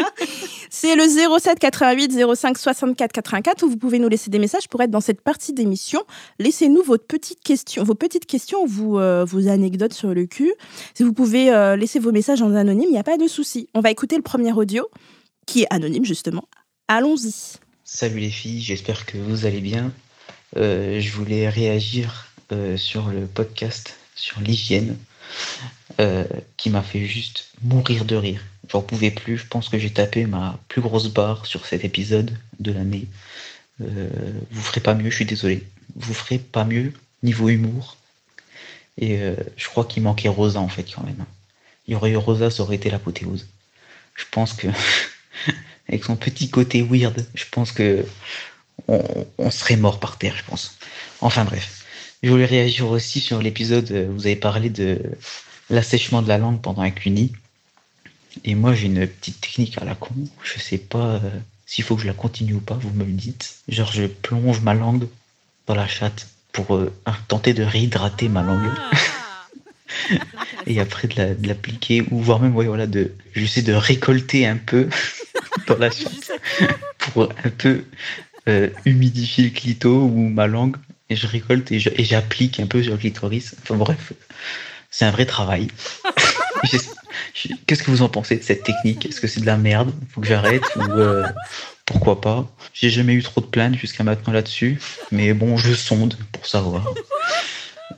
c'est 0.68 0.96
le 0.96 1.04
07 1.38 1.60
88 1.60 2.18
05 2.34 2.58
64 2.58 3.12
84 3.12 3.62
où 3.62 3.70
vous 3.70 3.76
pouvez 3.76 4.00
nous 4.00 4.08
laisser 4.08 4.28
des 4.28 4.40
messages 4.40 4.66
pour 4.66 4.82
être 4.82 4.90
dans 4.90 5.00
cette 5.00 5.20
partie 5.20 5.52
d'émission. 5.52 6.02
Laissez-nous 6.40 6.82
votre 6.82 7.06
petite 7.06 7.44
question, 7.44 7.84
vos 7.84 7.94
petites 7.94 8.26
questions, 8.26 8.66
vous, 8.66 8.98
euh, 8.98 9.24
vos 9.24 9.46
anecdotes 9.46 9.94
sur 9.94 10.12
le 10.12 10.26
cul. 10.26 10.52
Si 10.94 11.04
vous 11.04 11.12
pouvez 11.12 11.52
euh, 11.54 11.76
laisser 11.76 12.00
vos 12.00 12.10
messages 12.10 12.42
en 12.42 12.52
anonyme, 12.52 12.88
il 12.88 12.92
n'y 12.92 12.98
a 12.98 13.04
pas 13.04 13.18
de 13.18 13.28
souci. 13.28 13.68
On 13.74 13.80
va 13.80 13.92
écouter 13.92 14.16
le 14.16 14.22
premier 14.22 14.52
audio 14.52 14.88
qui 15.46 15.62
est 15.62 15.68
anonyme 15.70 16.04
justement. 16.04 16.42
Allons-y. 16.88 17.60
Salut 17.84 18.18
les 18.18 18.30
filles, 18.30 18.60
j'espère 18.62 19.06
que 19.06 19.16
vous 19.16 19.46
allez 19.46 19.60
bien. 19.60 19.92
Euh, 20.56 20.98
je 20.98 21.12
voulais 21.12 21.48
réagir 21.48 22.27
euh, 22.52 22.76
sur 22.76 23.08
le 23.08 23.26
podcast 23.26 23.98
sur 24.18 24.40
l'hygiène 24.40 24.96
euh, 26.00 26.24
qui 26.56 26.70
m'a 26.70 26.82
fait 26.82 27.06
juste 27.06 27.50
mourir 27.62 28.04
de 28.04 28.16
rire. 28.16 28.42
J'en 28.68 28.82
pouvais 28.82 29.10
plus, 29.10 29.38
je 29.38 29.46
pense 29.46 29.68
que 29.68 29.78
j'ai 29.78 29.90
tapé 29.90 30.26
ma 30.26 30.58
plus 30.68 30.82
grosse 30.82 31.08
barre 31.08 31.46
sur 31.46 31.66
cet 31.66 31.84
épisode 31.84 32.36
de 32.58 32.72
l'année. 32.72 33.06
Euh, 33.80 34.08
vous 34.50 34.60
ferez 34.60 34.80
pas 34.80 34.94
mieux, 34.94 35.10
je 35.10 35.16
suis 35.16 35.24
désolé. 35.24 35.66
Vous 35.94 36.14
ferez 36.14 36.38
pas 36.38 36.64
mieux 36.64 36.92
niveau 37.22 37.48
humour. 37.48 37.96
Et 38.98 39.18
euh, 39.18 39.36
je 39.56 39.68
crois 39.68 39.84
qu'il 39.84 40.02
manquait 40.02 40.28
Rosa 40.28 40.60
en 40.60 40.68
fait 40.68 40.84
quand 40.84 41.04
même. 41.04 41.24
Il 41.86 41.92
y 41.92 41.94
aurait 41.94 42.10
eu 42.10 42.16
Rosa, 42.16 42.50
ça 42.50 42.62
aurait 42.64 42.76
été 42.76 42.90
l'apothéose. 42.90 43.46
Je 44.14 44.24
pense 44.30 44.52
que 44.52 44.66
avec 45.88 46.04
son 46.04 46.16
petit 46.16 46.50
côté 46.50 46.82
weird, 46.82 47.24
je 47.34 47.44
pense 47.50 47.70
que 47.70 48.04
on, 48.88 49.26
on 49.38 49.50
serait 49.50 49.76
mort 49.76 50.00
par 50.00 50.18
terre, 50.18 50.36
je 50.36 50.44
pense. 50.44 50.76
Enfin 51.20 51.44
bref. 51.44 51.77
Je 52.22 52.30
voulais 52.30 52.46
réagir 52.46 52.88
aussi 52.90 53.20
sur 53.20 53.40
l'épisode, 53.40 53.90
euh, 53.92 54.08
vous 54.10 54.26
avez 54.26 54.36
parlé 54.36 54.70
de 54.70 55.00
l'assèchement 55.70 56.22
de 56.22 56.28
la 56.28 56.38
langue 56.38 56.60
pendant 56.60 56.82
un 56.82 56.90
cuni. 56.90 57.32
Et 58.44 58.54
moi 58.54 58.74
j'ai 58.74 58.86
une 58.86 59.06
petite 59.06 59.40
technique 59.40 59.78
à 59.80 59.84
la 59.84 59.94
con, 59.94 60.14
je 60.42 60.58
sais 60.60 60.78
pas 60.78 61.16
euh, 61.16 61.30
s'il 61.66 61.84
faut 61.84 61.96
que 61.96 62.02
je 62.02 62.06
la 62.06 62.12
continue 62.12 62.54
ou 62.54 62.60
pas, 62.60 62.74
vous 62.74 62.90
me 62.90 63.04
le 63.04 63.12
dites. 63.12 63.56
Genre 63.68 63.90
je 63.92 64.04
plonge 64.06 64.60
ma 64.60 64.74
langue 64.74 65.06
dans 65.66 65.74
la 65.74 65.86
chatte 65.88 66.28
pour 66.52 66.74
euh, 66.76 66.92
tenter 67.28 67.52
de 67.54 67.62
réhydrater 67.62 68.28
ma 68.28 68.42
langue. 68.42 68.68
et 70.66 70.80
après 70.80 71.08
de 71.08 71.16
la- 71.16 71.34
de 71.34 71.46
l'appliquer 71.48 72.02
ou 72.10 72.20
voire 72.20 72.40
même 72.40 72.54
ouais, 72.54 72.66
voilà 72.66 72.86
de 72.86 73.12
j'essaie 73.34 73.62
de 73.62 73.72
récolter 73.72 74.46
un 74.46 74.56
peu 74.56 74.88
dans 75.66 75.78
la 75.78 75.90
chatte 75.90 76.32
pour 76.98 77.30
un 77.44 77.50
peu 77.50 77.84
euh, 78.48 78.68
humidifier 78.84 79.44
le 79.44 79.50
clito 79.50 80.02
ou 80.02 80.28
ma 80.28 80.46
langue 80.46 80.76
et 81.10 81.16
je 81.16 81.26
récolte 81.26 81.72
et 81.72 81.78
j'applique 81.78 82.60
un 82.60 82.66
peu 82.66 82.82
sur 82.82 82.92
le 82.92 82.98
clitoris. 82.98 83.54
Enfin 83.62 83.76
bref 83.76 84.12
c'est 84.90 85.04
un 85.04 85.10
vrai 85.10 85.26
travail. 85.26 85.68
Qu'est-ce 87.66 87.82
que 87.82 87.90
vous 87.90 88.02
en 88.02 88.08
pensez 88.08 88.36
de 88.36 88.42
cette 88.42 88.64
technique? 88.64 89.06
Est-ce 89.06 89.20
que 89.20 89.26
c'est 89.26 89.40
de 89.40 89.46
la 89.46 89.56
merde? 89.56 89.92
Faut 90.10 90.20
que 90.20 90.26
j'arrête 90.26 90.64
ou 90.76 90.82
euh, 90.82 91.26
pourquoi 91.84 92.20
pas? 92.20 92.50
J'ai 92.72 92.90
jamais 92.90 93.12
eu 93.12 93.22
trop 93.22 93.40
de 93.40 93.46
plaintes 93.46 93.76
jusqu'à 93.76 94.04
maintenant 94.04 94.32
là-dessus 94.32 94.80
mais 95.10 95.32
bon 95.34 95.56
je 95.56 95.74
sonde 95.74 96.16
pour 96.32 96.46
savoir. 96.46 96.92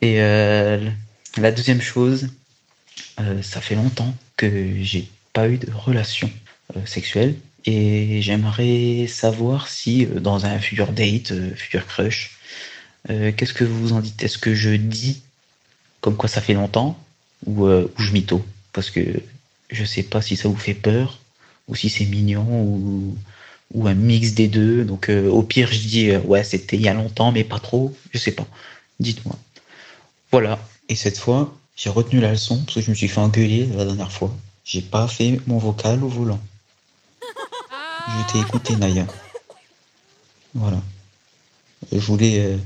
Et 0.03 0.21
euh, 0.21 0.89
la 1.37 1.53
deuxième 1.53 1.81
chose, 1.81 2.29
euh, 3.21 3.43
ça 3.43 3.61
fait 3.61 3.75
longtemps 3.75 4.15
que 4.37 4.75
j'ai 4.81 5.09
pas 5.33 5.49
eu 5.49 5.59
de 5.59 5.71
relation 5.73 6.31
sexuelle 6.85 7.35
et 7.67 8.23
j'aimerais 8.23 9.07
savoir 9.09 9.69
si 9.69 10.07
dans 10.07 10.47
un 10.47 10.59
futur 10.61 10.93
date, 10.93 11.33
futur 11.57 11.87
crush, 11.87 12.39
euh, 13.09 13.33
qu'est-ce 13.33 13.55
que 13.55 13.65
vous 13.65 13.93
en 13.93 14.01
dites? 14.01 14.23
Est-ce 14.23 14.39
que 14.39 14.55
je 14.55 14.71
dis 14.71 15.23
comme 16.01 16.17
quoi 16.17 16.29
ça 16.29 16.41
fait 16.41 16.55
longtemps 16.55 16.99
ou, 17.47 17.67
euh, 17.67 17.91
ou 17.99 18.03
je 18.03 18.13
mytho 18.13 18.45
Parce 18.73 18.91
que 18.91 19.01
je 19.71 19.85
sais 19.85 20.03
pas 20.03 20.21
si 20.21 20.37
ça 20.37 20.49
vous 20.49 20.57
fait 20.57 20.75
peur 20.75 21.19
ou 21.69 21.75
si 21.77 21.89
c'est 21.89 22.05
mignon 22.05 22.45
ou, 22.49 23.17
un 23.87 23.95
mix 23.95 24.33
des 24.33 24.49
deux. 24.49 24.85
Donc 24.85 25.09
euh, 25.09 25.29
au 25.31 25.43
pire, 25.43 25.73
je 25.73 25.79
dis 25.79 26.11
euh, 26.11 26.21
ouais, 26.21 26.45
c'était 26.45 26.77
il 26.77 26.83
y 26.83 26.89
a 26.89 26.95
longtemps, 26.95 27.33
mais 27.33 27.45
pas 27.45 27.61
trop. 27.61 27.95
Je 28.13 28.19
sais 28.19 28.33
pas. 28.33 28.47
Dites-moi. 28.99 29.37
Voilà. 30.33 30.59
Et 30.89 30.97
cette 30.97 31.19
fois, 31.19 31.57
j'ai 31.77 31.91
retenu 31.91 32.21
la 32.21 32.33
leçon 32.33 32.59
parce 32.65 32.75
que 32.77 32.81
je 32.81 32.91
me 32.91 32.95
suis 32.95 33.09
fait 33.09 33.21
engueuler 33.21 33.67
la 33.67 33.85
dernière 33.85 34.13
fois. 34.13 34.35
J'ai 34.65 34.83
pas 34.83 35.07
fait 35.09 35.41
mon 35.47 35.59
vocal 35.59 36.03
au 36.05 36.09
volant. 36.09 36.41
Je 37.23 38.33
t'ai 38.33 38.41
écouté, 38.41 38.75
Naya. 38.77 39.07
Voilà. 40.55 40.83
Je 41.93 41.99
voulais 41.99 42.59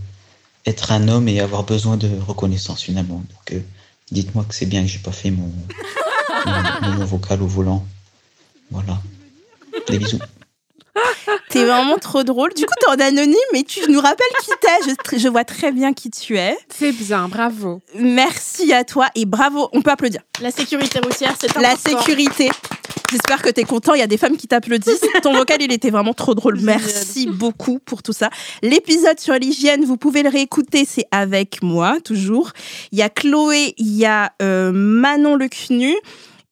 être 0.66 0.92
un 0.92 1.08
homme 1.08 1.28
et 1.28 1.40
avoir 1.40 1.64
besoin 1.64 1.96
de 1.96 2.08
reconnaissance 2.26 2.82
finalement. 2.82 3.16
Donc, 3.16 3.52
euh, 3.52 3.60
dites-moi 4.10 4.44
que 4.48 4.54
c'est 4.54 4.66
bien 4.66 4.82
que 4.82 4.88
j'ai 4.88 4.98
pas 4.98 5.12
fait 5.12 5.30
mon, 5.30 5.50
mon, 6.46 6.90
mon 6.92 7.04
vocal 7.04 7.42
au 7.42 7.46
volant. 7.46 7.84
Voilà. 8.70 8.98
Des 9.88 9.98
bisous. 9.98 10.18
T'es 11.50 11.64
vraiment 11.64 11.98
trop 11.98 12.22
drôle. 12.22 12.52
Du 12.54 12.64
coup, 12.66 12.74
t'es 12.80 12.88
en 12.88 13.04
anonyme 13.06 13.34
et 13.54 13.64
tu 13.64 13.80
nous 13.90 14.00
rappelles 14.00 14.26
qui 14.42 14.50
t'es. 14.60 14.92
Je, 15.12 15.18
je 15.18 15.28
vois 15.28 15.44
très 15.44 15.72
bien 15.72 15.92
qui 15.92 16.10
tu 16.10 16.38
es. 16.38 16.56
C'est 16.76 16.92
bien, 16.92 17.28
bravo. 17.28 17.80
Merci 17.96 18.72
à 18.72 18.84
toi 18.84 19.08
et 19.14 19.24
bravo. 19.24 19.68
On 19.72 19.82
peut 19.82 19.90
applaudir. 19.90 20.20
La 20.40 20.50
sécurité 20.50 21.00
routière, 21.00 21.34
c'est 21.40 21.52
La 21.56 21.72
important. 21.72 21.98
sécurité. 22.00 22.50
J'espère 23.14 23.42
que 23.42 23.50
t'es 23.50 23.62
content. 23.62 23.94
Il 23.94 24.00
y 24.00 24.02
a 24.02 24.08
des 24.08 24.16
femmes 24.16 24.36
qui 24.36 24.48
t'applaudissent. 24.48 25.00
Ton 25.22 25.32
vocal, 25.36 25.58
il 25.60 25.70
était 25.70 25.90
vraiment 25.90 26.14
trop 26.14 26.34
drôle. 26.34 26.58
Merci 26.60 27.28
beaucoup 27.28 27.78
pour 27.78 28.02
tout 28.02 28.12
ça. 28.12 28.28
L'épisode 28.60 29.20
sur 29.20 29.34
l'hygiène, 29.34 29.84
vous 29.84 29.96
pouvez 29.96 30.24
le 30.24 30.30
réécouter. 30.30 30.84
C'est 30.84 31.06
avec 31.12 31.62
moi, 31.62 32.00
toujours. 32.00 32.50
Il 32.90 32.98
y 32.98 33.02
a 33.02 33.08
Chloé, 33.08 33.74
il 33.78 33.94
y 33.94 34.04
a 34.04 34.32
euh, 34.42 34.72
Manon 34.72 35.36
Le 35.36 35.46
Cnu 35.46 35.94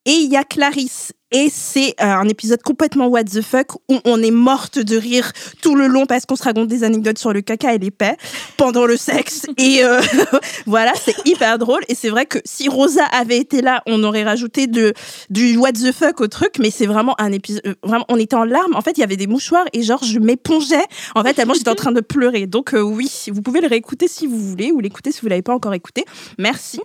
et 0.05 0.11
il 0.11 0.31
y 0.31 0.37
a 0.37 0.45
Clarisse. 0.45 1.11
Et 1.33 1.49
c'est 1.51 1.95
euh, 1.99 2.05
un 2.05 2.27
épisode 2.27 2.61
complètement 2.61 3.07
what 3.07 3.23
the 3.23 3.41
fuck 3.41 3.73
où 3.89 3.99
on 4.05 4.21
est 4.21 4.31
morte 4.31 4.77
de 4.77 4.95
rire 4.95 5.31
tout 5.63 5.75
le 5.75 5.87
long 5.87 6.05
parce 6.05 6.27
qu'on 6.27 6.35
se 6.35 6.43
raconte 6.43 6.67
des 6.67 6.83
anecdotes 6.83 7.17
sur 7.17 7.33
le 7.33 7.41
caca 7.41 7.73
et 7.73 7.79
les 7.79 7.89
paix 7.89 8.17
pendant 8.55 8.85
le 8.85 8.95
sexe. 8.97 9.47
Et 9.57 9.83
euh, 9.83 9.99
voilà, 10.67 10.93
c'est 10.95 11.15
hyper 11.25 11.57
drôle. 11.57 11.81
Et 11.89 11.95
c'est 11.95 12.09
vrai 12.09 12.27
que 12.27 12.37
si 12.45 12.69
Rosa 12.69 13.03
avait 13.05 13.37
été 13.37 13.61
là, 13.63 13.81
on 13.87 14.03
aurait 14.03 14.23
rajouté 14.23 14.67
de, 14.67 14.93
du 15.31 15.57
what 15.57 15.73
the 15.73 15.91
fuck 15.91 16.21
au 16.21 16.27
truc. 16.27 16.59
Mais 16.59 16.69
c'est 16.69 16.85
vraiment 16.85 17.19
un 17.19 17.31
épisode. 17.31 17.63
euh, 17.65 17.73
Vraiment, 17.83 18.05
on 18.09 18.17
était 18.17 18.35
en 18.35 18.43
larmes. 18.45 18.75
En 18.75 18.81
fait, 18.81 18.91
il 18.97 19.01
y 19.01 19.03
avait 19.03 19.17
des 19.17 19.27
mouchoirs 19.27 19.65
et 19.73 19.81
genre, 19.81 20.03
je 20.03 20.19
m'épongeais. 20.19 20.85
En 21.15 21.23
fait, 21.23 21.33
tellement 21.33 21.55
j'étais 21.55 21.69
en 21.69 21.75
train 21.75 21.91
de 21.91 22.01
pleurer. 22.01 22.45
Donc, 22.45 22.75
euh, 22.75 22.81
oui, 22.81 23.11
vous 23.31 23.41
pouvez 23.41 23.61
le 23.61 23.67
réécouter 23.67 24.07
si 24.07 24.27
vous 24.27 24.37
voulez 24.37 24.71
ou 24.71 24.79
l'écouter 24.79 25.11
si 25.11 25.21
vous 25.21 25.29
l'avez 25.29 25.41
pas 25.41 25.53
encore 25.55 25.73
écouté. 25.73 26.05
Merci. 26.37 26.79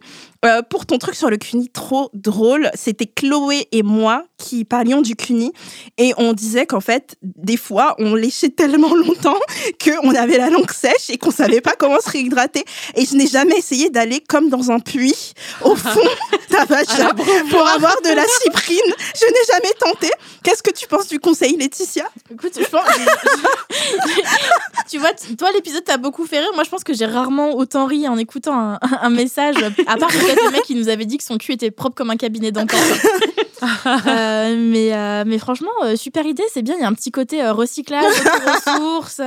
Pour 0.70 0.86
ton 0.86 0.98
truc 0.98 1.16
sur 1.16 1.30
le 1.30 1.36
CUNY, 1.36 1.68
trop 1.68 2.10
drôle. 2.14 2.70
C'était 2.74 3.06
Chloé 3.06 3.66
et 3.72 3.82
moi 3.82 4.24
qui 4.39 4.65
parlions 4.65 5.02
du 5.02 5.16
CUNY 5.16 5.52
et 5.98 6.15
on 6.16 6.32
disait 6.32 6.65
qu'en 6.65 6.81
fait, 6.81 7.16
des 7.23 7.56
fois, 7.56 7.94
on 7.98 8.15
léchait 8.15 8.48
tellement 8.48 8.94
longtemps 8.94 9.39
qu'on 9.85 10.15
avait 10.15 10.39
la 10.39 10.48
langue 10.48 10.70
sèche 10.70 11.10
et 11.10 11.19
qu'on 11.19 11.31
savait 11.31 11.60
pas 11.60 11.74
comment 11.78 12.01
se 12.01 12.10
réhydrater. 12.10 12.65
Et 12.94 13.05
je 13.05 13.16
n'ai 13.16 13.27
jamais 13.27 13.56
essayé 13.56 13.90
d'aller 13.90 14.23
comme 14.27 14.48
dans 14.48 14.70
un 14.70 14.78
puits 14.78 15.35
au 15.62 15.74
fond 15.77 16.01
d'un 16.51 16.65
vagin 16.65 17.10
pour 17.51 17.66
avoir 17.66 17.97
de 18.02 18.15
la 18.15 18.24
cyprine. 18.43 18.94
Je 19.15 19.27
n'ai 19.27 19.52
jamais 19.52 19.74
tenté. 19.78 20.09
Qu'est-ce 20.44 20.62
que 20.62 20.73
tu 20.73 20.86
penses 20.86 21.09
du 21.09 21.19
conseil, 21.19 21.56
Laetitia? 21.56 22.05
Écoute, 22.32 22.52
je 22.59 22.65
pense. 22.65 22.81
tu 24.90 24.98
vois, 24.98 25.12
toi, 25.36 25.51
l'épisode 25.52 25.85
t'a 25.85 25.97
beaucoup 25.97 26.27
fait 26.27 26.39
rire. 26.39 26.51
Moi, 26.55 26.65
je 26.65 26.70
pense 26.70 26.85
que 26.85 26.94
j'ai 26.94 27.06
rarement 27.06 27.56
autant 27.56 27.86
ri 27.86 28.09
en 28.09 28.16
écoutant 28.16 28.55
un, 28.55 28.78
un 29.02 29.10
message. 29.10 29.56
À 29.86 29.97
part 29.97 30.10
le 30.10 30.52
mec 30.52 30.62
qui 30.62 30.74
nous 30.74 30.89
avait 30.89 31.06
dit 31.06 31.19
que 31.19 31.24
son 31.24 31.39
cul 31.39 31.52
était 31.52 31.70
propre 31.70 31.97
comme 31.97 32.10
un 32.10 32.16
cabinet 32.16 32.52
dentaire. 32.52 32.78
Euh, 33.62 34.27
mais, 34.56 34.94
euh, 34.94 35.24
mais 35.26 35.38
franchement, 35.38 35.70
euh, 35.82 35.96
super 35.96 36.26
idée, 36.26 36.44
c'est 36.52 36.62
bien. 36.62 36.74
Il 36.76 36.80
y 36.80 36.84
a 36.84 36.88
un 36.88 36.94
petit 36.94 37.10
côté 37.10 37.42
euh, 37.42 37.52
recyclage, 37.52 38.05
ressources. 38.46 39.20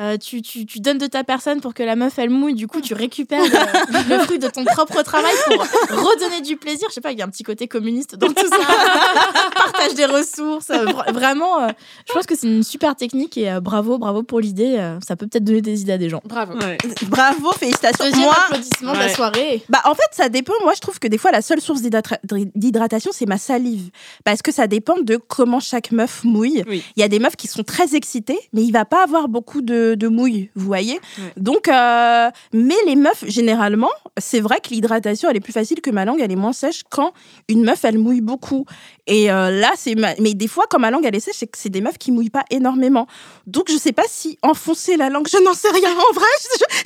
Euh, 0.00 0.16
tu, 0.16 0.40
tu, 0.42 0.64
tu 0.66 0.80
donnes 0.80 0.98
de 0.98 1.06
ta 1.06 1.22
personne 1.24 1.60
pour 1.60 1.74
que 1.74 1.82
la 1.82 1.94
meuf 1.94 2.18
elle 2.18 2.30
mouille, 2.30 2.54
du 2.54 2.66
coup 2.66 2.80
tu 2.80 2.94
récupères 2.94 3.42
le, 3.44 4.08
le 4.16 4.18
fruit 4.24 4.38
de 4.38 4.48
ton 4.48 4.64
propre 4.64 5.02
travail 5.02 5.34
pour 5.46 5.58
redonner 5.98 6.40
du 6.40 6.56
plaisir. 6.56 6.86
Je 6.88 6.94
sais 6.94 7.00
pas, 7.00 7.12
il 7.12 7.18
y 7.18 7.22
a 7.22 7.24
un 7.24 7.28
petit 7.28 7.42
côté 7.42 7.68
communiste 7.68 8.16
dans 8.16 8.28
tout 8.28 8.48
ça. 8.48 8.56
Partage 9.54 9.94
des 9.94 10.06
ressources. 10.06 10.70
euh, 10.70 10.84
vra- 10.86 11.12
vraiment, 11.12 11.62
euh, 11.62 11.68
je 12.08 12.12
pense 12.12 12.26
que 12.26 12.34
c'est 12.36 12.46
une 12.46 12.62
super 12.62 12.96
technique 12.96 13.36
et 13.36 13.50
euh, 13.50 13.60
bravo, 13.60 13.98
bravo 13.98 14.22
pour 14.22 14.40
l'idée. 14.40 14.76
euh, 14.78 14.98
ça 15.06 15.16
peut 15.16 15.26
peut-être 15.26 15.44
donner 15.44 15.60
des 15.62 15.82
idées 15.82 15.92
à 15.92 15.98
des 15.98 16.08
gens. 16.08 16.20
Bravo. 16.24 16.54
Bravo, 17.08 17.52
félicitations. 17.52 18.04
Deuxième 18.04 18.22
Moi, 18.24 18.34
applaudissement 18.46 18.92
de 18.92 18.98
la 18.98 19.08
soirée. 19.08 19.62
Bah, 19.68 19.80
en 19.84 19.94
fait, 19.94 20.02
ça 20.12 20.28
dépend. 20.28 20.52
Moi, 20.62 20.72
je 20.74 20.80
trouve 20.80 20.98
que 20.98 21.08
des 21.08 21.18
fois, 21.18 21.30
la 21.30 21.42
seule 21.42 21.60
source 21.60 21.82
d'hydratation, 21.82 23.10
c'est 23.12 23.26
ma 23.26 23.38
salive. 23.38 23.90
Parce 24.24 24.42
que 24.42 24.52
ça 24.52 24.66
dépend 24.66 24.96
de 25.00 25.16
comment 25.16 25.60
chaque 25.60 25.92
meuf 25.92 26.24
mouille. 26.24 26.62
Il 26.66 26.70
Oui. 26.70 26.84
y 26.96 27.02
a 27.02 27.08
des 27.08 27.18
meufs 27.18 27.36
qui 27.36 27.46
sont 27.48 27.62
très 27.62 27.94
excitées, 27.94 28.38
mais 28.52 28.62
il 28.62 28.70
va 28.72 28.84
pas 28.84 29.02
avoir 29.02 29.28
beaucoup 29.28 29.60
de 29.62 29.89
de, 29.90 29.94
de 29.94 30.08
mouille, 30.08 30.50
vous 30.54 30.66
voyez. 30.66 30.94
Ouais. 31.18 31.32
Donc, 31.36 31.68
euh, 31.68 32.30
mais 32.52 32.74
les 32.86 32.96
meufs, 32.96 33.24
généralement, 33.26 33.90
c'est 34.18 34.40
vrai 34.40 34.60
que 34.60 34.70
l'hydratation, 34.70 35.28
elle 35.30 35.36
est 35.36 35.40
plus 35.40 35.52
facile 35.52 35.80
que 35.80 35.90
ma 35.90 36.04
langue, 36.04 36.20
elle 36.20 36.32
est 36.32 36.36
moins 36.36 36.52
sèche 36.52 36.82
quand 36.90 37.12
une 37.48 37.64
meuf, 37.64 37.84
elle 37.84 37.98
mouille 37.98 38.20
beaucoup. 38.20 38.64
Et 39.06 39.30
euh, 39.30 39.50
là, 39.50 39.70
c'est. 39.76 39.94
ma- 39.94 40.14
Mais 40.20 40.34
des 40.34 40.48
fois, 40.48 40.64
quand 40.70 40.78
ma 40.78 40.90
langue, 40.90 41.04
elle 41.04 41.16
est 41.16 41.20
sèche, 41.20 41.36
c'est 41.38 41.46
que 41.46 41.58
c'est 41.58 41.68
des 41.68 41.80
meufs 41.80 41.98
qui 41.98 42.12
mouillent 42.12 42.30
pas 42.30 42.44
énormément. 42.50 43.06
Donc, 43.46 43.70
je 43.70 43.76
sais 43.76 43.92
pas 43.92 44.04
si 44.08 44.38
enfoncer 44.42 44.96
la 44.96 45.08
langue, 45.10 45.26
je 45.30 45.38
n'en 45.42 45.54
sais 45.54 45.70
rien 45.70 45.90
en 45.90 46.14
vrai, 46.14 46.26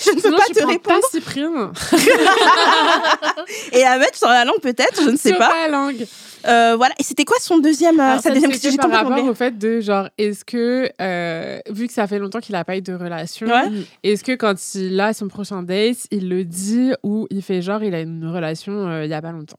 je, 0.00 0.10
je 0.10 0.16
ne 0.16 0.20
peux 0.20 0.30
pas 0.30 0.44
tu 0.46 0.52
te 0.54 0.64
répondre. 0.66 1.00
pas 1.00 1.08
Cyprien. 1.10 1.72
Et 3.72 3.84
à 3.84 3.98
mettre 3.98 4.16
sur 4.18 4.28
la 4.28 4.44
langue, 4.44 4.60
peut-être, 4.60 5.02
je 5.02 5.10
ne 5.10 5.16
sais 5.16 5.30
Sur 5.30 5.38
pas. 5.38 5.50
la 5.66 5.68
langue. 5.68 6.06
Euh, 6.46 6.74
voilà. 6.76 6.94
Et 6.98 7.02
c'était 7.02 7.24
quoi 7.24 7.36
son 7.40 7.58
deuxième, 7.58 7.98
Alors, 8.00 8.20
sa 8.20 8.30
deuxième 8.30 8.50
question 8.52 8.76
par 8.76 8.90
rapport 8.90 9.24
au 9.24 9.34
fait 9.34 9.56
de 9.58 9.80
genre, 9.80 10.08
est-ce 10.18 10.44
que, 10.44 10.90
euh, 11.00 11.58
vu 11.70 11.86
que 11.86 11.92
ça 11.92 12.06
fait 12.06 12.18
longtemps 12.18 12.40
qu'il 12.40 12.52
n'a 12.54 12.64
pas 12.64 12.76
eu 12.76 12.82
de 12.82 12.93
relation, 12.96 13.46
Ouais. 13.46 13.70
est-ce 14.02 14.24
que 14.24 14.32
quand 14.32 14.54
il 14.74 14.98
a 15.00 15.12
son 15.12 15.28
prochain 15.28 15.62
date, 15.62 16.06
il 16.10 16.28
le 16.28 16.44
dit 16.44 16.92
ou 17.02 17.26
il 17.30 17.42
fait 17.42 17.62
genre, 17.62 17.82
il 17.82 17.94
a 17.94 18.00
une 18.00 18.26
relation 18.26 18.72
euh, 18.88 19.04
il 19.04 19.10
y 19.10 19.14
a 19.14 19.22
pas 19.22 19.32
longtemps? 19.32 19.58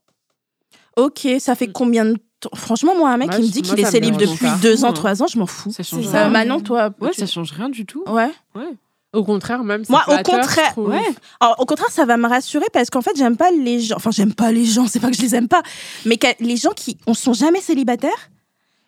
Ok, 0.96 1.26
ça 1.40 1.54
fait 1.54 1.68
combien 1.68 2.04
de 2.06 2.14
temps? 2.40 2.50
Franchement, 2.54 2.94
moi, 2.96 3.10
un 3.10 3.16
mec 3.16 3.28
Moi, 3.28 3.36
qui 3.36 3.42
me 3.42 3.48
dit 3.48 3.62
qu'il 3.62 3.78
est 3.80 3.84
célib 3.84 4.16
depuis 4.16 4.46
deux 4.62 4.84
ans, 4.84 4.92
trois 4.92 5.22
ans, 5.22 5.26
je 5.26 5.38
m'en 5.38 5.46
fous. 5.46 5.70
Ça 5.72 5.82
change 5.82 6.02
rien. 6.02 6.10
Ça. 6.12 6.28
Manon, 6.28 6.60
toi 6.60 6.90
Ouais, 7.00 7.10
tu- 7.10 7.20
ça 7.20 7.26
change 7.26 7.52
rien 7.52 7.68
du 7.68 7.84
tout. 7.86 8.02
Ouais. 8.06 8.30
Au 9.12 9.24
contraire, 9.24 9.62
même. 9.64 9.84
c'est 9.84 9.90
Moi, 9.92 10.02
au 10.08 10.22
contraire, 10.22 10.72
trouve. 10.72 10.88
Ouais. 10.90 11.00
Alors, 11.40 11.58
au 11.60 11.64
contraire, 11.64 11.88
ça 11.90 12.04
va 12.04 12.16
me 12.18 12.28
rassurer 12.28 12.66
parce 12.72 12.90
qu'en 12.90 13.00
fait, 13.00 13.12
j'aime 13.16 13.36
pas 13.36 13.50
les 13.50 13.80
gens. 13.80 13.96
Enfin, 13.96 14.10
j'aime 14.10 14.34
pas 14.34 14.52
les 14.52 14.64
gens, 14.66 14.86
c'est 14.88 15.00
pas 15.00 15.10
que 15.10 15.16
je 15.16 15.22
les 15.22 15.34
aime 15.34 15.48
pas, 15.48 15.62
mais 16.04 16.16
que 16.18 16.26
les 16.40 16.56
gens 16.56 16.72
qui 16.76 16.98
ne 17.06 17.14
sont 17.14 17.32
jamais 17.32 17.60
célibataires, 17.60 18.30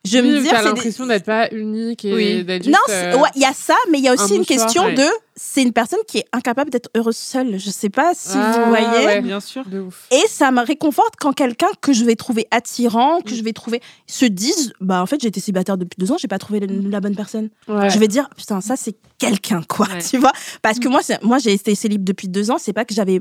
je 0.08 0.18
Oui, 0.18 0.30
me 0.30 0.44
c'est 0.44 0.56
des- 0.58 0.64
l'impression 0.64 1.06
d'être 1.06 1.24
pas 1.24 1.48
unique 1.52 2.04
et 2.04 2.12
Oui. 2.14 2.44
d'être 2.44 2.66
Non, 2.66 2.72
juste, 2.72 2.82
c'est- 2.88 3.14
euh, 3.14 3.18
ouais, 3.18 3.28
il 3.36 3.42
y 3.42 3.44
a 3.44 3.52
ça, 3.52 3.76
mais 3.90 3.98
il 3.98 4.04
y 4.04 4.08
a 4.08 4.12
aussi 4.14 4.34
un 4.34 4.36
une 4.36 4.44
question 4.46 4.84
ouais. 4.84 4.94
de. 4.94 5.04
C'est 5.40 5.62
une 5.62 5.72
personne 5.72 6.00
qui 6.08 6.18
est 6.18 6.24
incapable 6.32 6.68
d'être 6.70 6.90
heureuse 6.96 7.16
seule. 7.16 7.60
Je 7.60 7.70
sais 7.70 7.90
pas 7.90 8.10
si 8.12 8.32
Ah, 8.36 8.58
vous 8.64 8.68
voyez. 8.70 9.06
ouais. 9.06 9.20
Bien 9.20 9.38
sûr. 9.38 9.64
de 9.66 9.78
ouf. 9.80 10.08
Et 10.10 10.26
ça 10.28 10.50
me 10.50 10.60
réconforte 10.66 11.14
quand 11.20 11.32
quelqu'un 11.32 11.68
que 11.80 11.92
je 11.92 12.04
vais 12.04 12.16
trouver 12.16 12.48
attirant, 12.50 13.20
Mm. 13.20 13.22
que 13.22 13.34
je 13.36 13.42
vais 13.44 13.52
trouver, 13.52 13.80
se 14.08 14.24
dise, 14.24 14.72
bah 14.80 15.00
en 15.00 15.06
fait 15.06 15.20
j'ai 15.20 15.28
été 15.28 15.38
célibataire 15.38 15.76
depuis 15.78 15.96
deux 15.96 16.10
ans, 16.10 16.16
j'ai 16.18 16.26
pas 16.26 16.38
trouvé 16.38 16.58
la, 16.58 16.66
la 16.66 17.00
bonne 17.00 17.14
personne. 17.14 17.50
Ouais. 17.68 17.88
Je 17.88 17.98
vais 18.00 18.08
dire, 18.08 18.28
putain, 18.36 18.60
ça 18.60 18.74
c'est 18.76 18.96
quelqu'un 19.18 19.62
quoi, 19.68 19.86
Ouais. 19.86 19.98
tu 20.10 20.18
vois 20.18 20.32
Parce 20.62 20.80
que 20.80 20.88
moi, 20.88 21.02
c'est- 21.02 21.22
moi 21.22 21.38
j'ai 21.38 21.52
été 21.52 21.74
célib 21.76 22.02
depuis 22.02 22.26
deux 22.28 22.50
ans, 22.50 22.56
c'est 22.58 22.72
pas 22.72 22.84
que 22.84 22.94
j'avais 22.94 23.20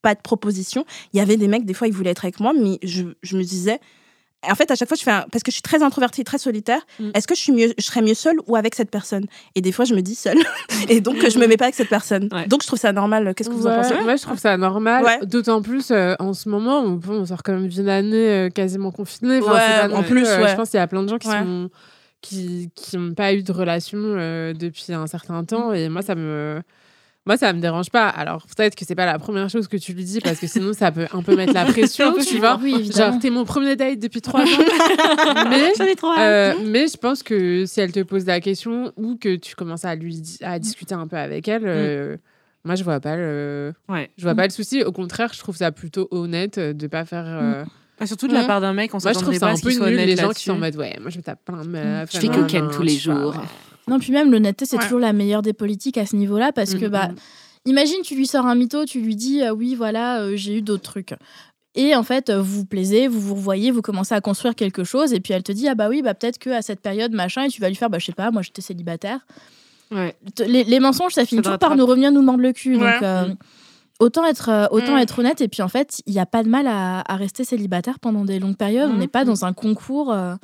pas 0.00 0.14
de 0.14 0.20
proposition. 0.22 0.86
Il 1.12 1.18
y 1.18 1.20
avait 1.20 1.36
des 1.36 1.48
mecs, 1.48 1.66
des 1.66 1.74
fois 1.74 1.86
ils 1.86 1.92
voulaient 1.92 2.10
être 2.12 2.24
avec 2.24 2.40
moi, 2.40 2.52
mais 2.58 2.78
je, 2.82 3.02
je 3.22 3.36
me 3.36 3.42
disais, 3.42 3.78
en 4.48 4.54
fait 4.54 4.70
à 4.70 4.74
chaque 4.76 4.88
fois 4.88 4.96
je 4.96 5.02
fais, 5.02 5.10
un- 5.10 5.26
parce 5.32 5.42
que 5.42 5.50
je 5.50 5.54
suis 5.54 5.62
très 5.62 5.82
introvertie, 5.82 6.22
très 6.24 6.38
solitaire, 6.38 6.80
Mm. 7.00 7.10
est-ce 7.14 7.26
que 7.26 7.34
je 7.34 7.40
suis 7.40 7.52
mieux, 7.52 7.72
je 7.78 7.84
serais 7.84 8.02
mieux 8.02 8.14
seule 8.14 8.36
ou 8.46 8.56
avec 8.56 8.74
cette 8.74 8.90
personne? 8.90 9.26
Et 9.54 9.60
des 9.60 9.72
fois 9.72 9.84
je 9.84 9.94
me 9.94 10.00
dis 10.00 10.14
seule, 10.14 10.38
et 10.88 11.00
donc 11.00 11.16
je 11.28 11.38
me 11.38 11.46
mets 11.46 11.56
pas 11.56 11.64
avec 11.66 11.74
cette 11.74 11.88
personne. 11.88 12.28
Ouais. 12.32 12.46
Donc 12.46 12.62
je 12.62 12.66
trouve 12.66 12.78
ça 12.78 12.92
normal. 12.92 13.34
Qu'est-ce 13.34 13.48
que 13.50 13.54
vous 13.54 13.66
en 13.66 13.74
pensez? 13.76 13.94
Moi, 14.02 14.16
je 14.16 14.22
trouve 14.22 14.38
ça 14.38 14.56
normal. 14.56 15.04
Ouais. 15.04 15.26
D'autant 15.26 15.60
plus 15.62 15.90
euh, 15.90 16.14
en 16.18 16.32
ce 16.34 16.48
moment, 16.48 16.80
on, 16.82 17.24
sort 17.26 17.42
quand 17.42 17.52
même 17.52 17.68
d'une 17.68 17.88
année 17.88 18.28
euh, 18.28 18.48
quasiment 18.50 18.90
confinée. 18.92 19.40
Enfin, 19.42 19.90
en 19.92 20.02
plus, 20.02 20.26
euh, 20.26 20.42
ouais. 20.42 20.48
Je 20.50 20.54
pense 20.56 20.70
qu'il 20.70 20.78
y 20.78 20.82
a 20.82 20.86
plein 20.86 21.02
de 21.02 21.08
gens 21.08 21.18
qui 21.18 21.28
Ouais. 21.28 21.38
sont 21.40 21.70
qui 22.20 22.70
qui 22.74 22.96
n'ont 22.96 23.14
pas 23.14 23.32
eu 23.32 23.42
de 23.44 23.52
relation 23.52 23.98
euh, 24.00 24.52
depuis 24.52 24.92
un 24.92 25.06
certain 25.06 25.44
temps 25.44 25.72
et 25.72 25.88
moi 25.88 26.02
ça 26.02 26.16
me 26.16 26.60
moi 27.28 27.36
ça 27.36 27.52
me 27.52 27.60
dérange 27.60 27.90
pas 27.90 28.08
alors 28.08 28.44
peut-être 28.56 28.74
que 28.74 28.84
c'est 28.84 28.96
pas 28.96 29.06
la 29.06 29.18
première 29.20 29.48
chose 29.48 29.68
que 29.68 29.76
tu 29.76 29.92
lui 29.92 30.02
dis 30.02 30.18
parce 30.20 30.40
que 30.40 30.46
sinon 30.48 30.72
ça 30.72 30.90
peut 30.90 31.06
un 31.12 31.22
peu 31.22 31.36
mettre 31.36 31.52
la 31.54 31.64
pression 31.66 32.12
tu 32.26 32.38
vois 32.38 32.58
Oui, 32.60 32.90
genre 32.90 33.16
t'es 33.20 33.30
mon 33.30 33.44
premier 33.44 33.76
date 33.76 34.00
depuis 34.00 34.20
trois 34.20 34.40
ans 34.40 34.44
mais 35.50 35.72
euh, 36.18 36.54
mais 36.64 36.86
je 36.88 36.96
pense 36.96 37.22
que 37.22 37.66
si 37.66 37.80
elle 37.80 37.92
te 37.92 38.00
pose 38.00 38.26
la 38.26 38.40
question 38.40 38.92
ou 38.96 39.16
que 39.16 39.36
tu 39.36 39.54
commences 39.54 39.84
à 39.84 39.94
lui 39.94 40.20
di- 40.20 40.38
à 40.42 40.58
discuter 40.58 40.94
un 40.94 41.06
peu 41.06 41.16
avec 41.16 41.46
elle, 41.48 41.62
euh, 41.66 42.16
moi 42.64 42.74
je 42.74 42.82
vois 42.84 42.98
pas 43.00 43.16
le, 43.16 43.72
Ouais. 43.88 44.10
je 44.16 44.22
vois 44.24 44.34
pas 44.34 44.44
le 44.44 44.50
souci. 44.50 44.82
Au 44.82 44.92
contraire, 44.92 45.30
je 45.32 45.38
trouve 45.38 45.56
ça 45.56 45.70
plutôt 45.70 46.08
honnête 46.10 46.58
de 46.58 46.86
pas 46.86 47.04
faire. 47.04 47.24
euh, 47.26 47.64
Bah, 48.00 48.06
surtout 48.06 48.28
de 48.28 48.32
la 48.34 48.44
part 48.44 48.60
d'un 48.60 48.72
mec, 48.72 48.94
on 48.94 48.98
Moi 49.02 49.12
je 49.12 49.18
trouve 49.18 49.32
s'attendrait 49.34 49.38
ça 49.38 49.46
pas 49.46 49.50
à 49.50 49.52
un 49.52 49.56
ce 49.56 49.62
peu 49.62 49.68
qu'il 49.68 49.78
soit 49.78 49.86
nul 49.90 49.94
honnête 49.96 50.06
les 50.08 50.16
gens 50.16 50.30
qui 50.30 50.44
sont 50.44 50.52
en 50.52 50.58
mode 50.58 50.76
ouais, 50.76 50.96
moi 51.00 51.10
je 51.10 51.18
me 51.18 51.22
tape 51.22 51.44
plein 51.44 51.62
de 51.62 51.68
meufs. 51.68 52.10
Je 52.12 52.18
fais 52.18 52.28
cocaine 52.28 52.68
tous 52.72 52.82
les 52.82 52.94
pas, 52.94 52.98
jours. 53.00 53.36
ouais. 53.36 53.42
Non, 53.88 53.98
puis 53.98 54.12
même 54.12 54.30
l'honnêteté, 54.30 54.66
c'est 54.66 54.76
Ouais. 54.76 54.82
toujours 54.82 54.98
la 55.00 55.12
meilleure 55.12 55.42
des 55.42 55.52
politiques 55.52 55.98
à 55.98 56.06
ce 56.06 56.16
niveau-là 56.16 56.52
parce 56.52 56.74
que, 56.74 56.84
Mhm. 56.86 56.90
bah, 56.90 57.08
imagine, 57.64 57.96
tu 58.04 58.14
lui 58.14 58.26
sors 58.26 58.46
un 58.46 58.54
mytho, 58.54 58.84
tu 58.84 59.00
lui 59.00 59.16
dis, 59.16 59.42
euh, 59.42 59.50
oui, 59.52 59.74
voilà, 59.74 60.20
euh, 60.22 60.36
j'ai 60.36 60.58
eu 60.58 60.62
d'autres 60.62 60.82
trucs. 60.84 61.14
Et 61.74 61.94
en 61.94 62.02
fait, 62.02 62.30
euh, 62.30 62.40
vous 62.40 62.58
vous 62.60 62.64
plaisez, 62.64 63.06
vous 63.08 63.20
vous 63.20 63.34
revoyez, 63.34 63.70
vous 63.70 63.82
commencez 63.82 64.14
à 64.14 64.20
construire 64.20 64.54
quelque 64.54 64.84
chose, 64.84 65.12
et 65.12 65.20
puis 65.20 65.32
elle 65.34 65.42
te 65.42 65.52
dit, 65.52 65.68
ah 65.68 65.74
bah 65.74 65.88
oui, 65.88 66.02
bah 66.02 66.14
peut-être 66.14 66.38
qu'à 66.38 66.60
cette 66.62 66.80
période, 66.80 67.12
machin, 67.12 67.44
et 67.44 67.48
tu 67.48 67.60
vas 67.60 67.68
lui 67.68 67.76
faire, 67.76 67.90
bah 67.90 67.98
je 67.98 68.06
sais 68.06 68.12
pas, 68.12 68.30
moi 68.30 68.42
j'étais 68.42 68.62
célibataire. 68.62 69.20
Ouais. 69.90 70.16
Les, 70.46 70.64
les 70.64 70.80
mensonges, 70.80 71.12
ça 71.12 71.24
finit 71.24 71.40
toujours 71.42 71.58
par 71.58 71.76
nous 71.76 71.86
revenir 71.86 72.10
nous 72.12 72.20
mordre 72.22 72.42
le 72.42 72.52
cul. 72.52 72.76
Ouais. 72.76 72.92
Donc, 72.94 73.02
euh, 73.02 73.28
autant, 74.00 74.24
être, 74.24 74.48
euh, 74.48 74.66
autant 74.70 74.94
Mm. 74.94 74.98
être 74.98 75.18
honnête, 75.18 75.40
et 75.40 75.48
puis 75.48 75.62
en 75.62 75.68
fait, 75.68 76.00
il 76.06 76.12
n'y 76.12 76.20
a 76.20 76.26
pas 76.26 76.42
de 76.42 76.48
mal 76.48 76.66
à, 76.66 77.00
à 77.06 77.16
rester 77.16 77.44
célibataire 77.44 77.98
pendant 77.98 78.24
des 78.24 78.38
longues 78.38 78.56
périodes. 78.56 78.90
On 78.90 78.94
Mhm. 78.94 78.98
n'est 79.00 79.08
pas 79.08 79.24
dans 79.24 79.44
un 79.44 79.52
concours, 79.52 80.12
euh, 80.12 80.34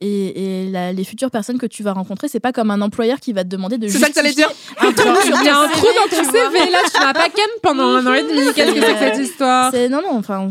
et, 0.00 0.64
et 0.64 0.70
la- 0.70 0.92
les 0.92 1.04
futures 1.04 1.30
personnes 1.30 1.58
que 1.58 1.66
tu 1.66 1.82
vas 1.82 1.92
rencontrer, 1.92 2.28
c'est 2.28 2.40
pas 2.40 2.52
comme 2.52 2.70
un 2.70 2.80
employeur 2.80 3.20
qui 3.20 3.32
va 3.32 3.44
te 3.44 3.48
demander 3.48 3.78
de 3.78 3.86
C'est 3.88 3.98
ça 3.98 4.08
que 4.08 4.14
t'allais 4.14 4.32
dire 4.34 4.50
un 4.80 4.92
trou 4.92 5.14
sur 5.22 5.36
Il 5.40 5.44
y 5.46 5.48
a 5.48 5.58
un 5.58 5.68
trou 5.68 5.86
dans 5.86 6.16
ton. 6.16 6.24
CV 6.30 6.70
là, 6.70 6.78
tu 6.92 7.00
n'as 7.00 7.12
pas 7.12 7.28
ken 7.28 7.44
pendant 7.62 7.84
un 7.94 8.06
an 8.06 8.14
et 8.14 8.22
demi. 8.22 8.52
Qu'est-ce 8.54 8.72
que 8.74 8.80
c'est 8.80 8.92
que 8.94 8.98
cette 8.98 9.18
histoire? 9.18 9.72
Non 9.90 10.02
non 10.02 10.18
enfin 10.18 10.48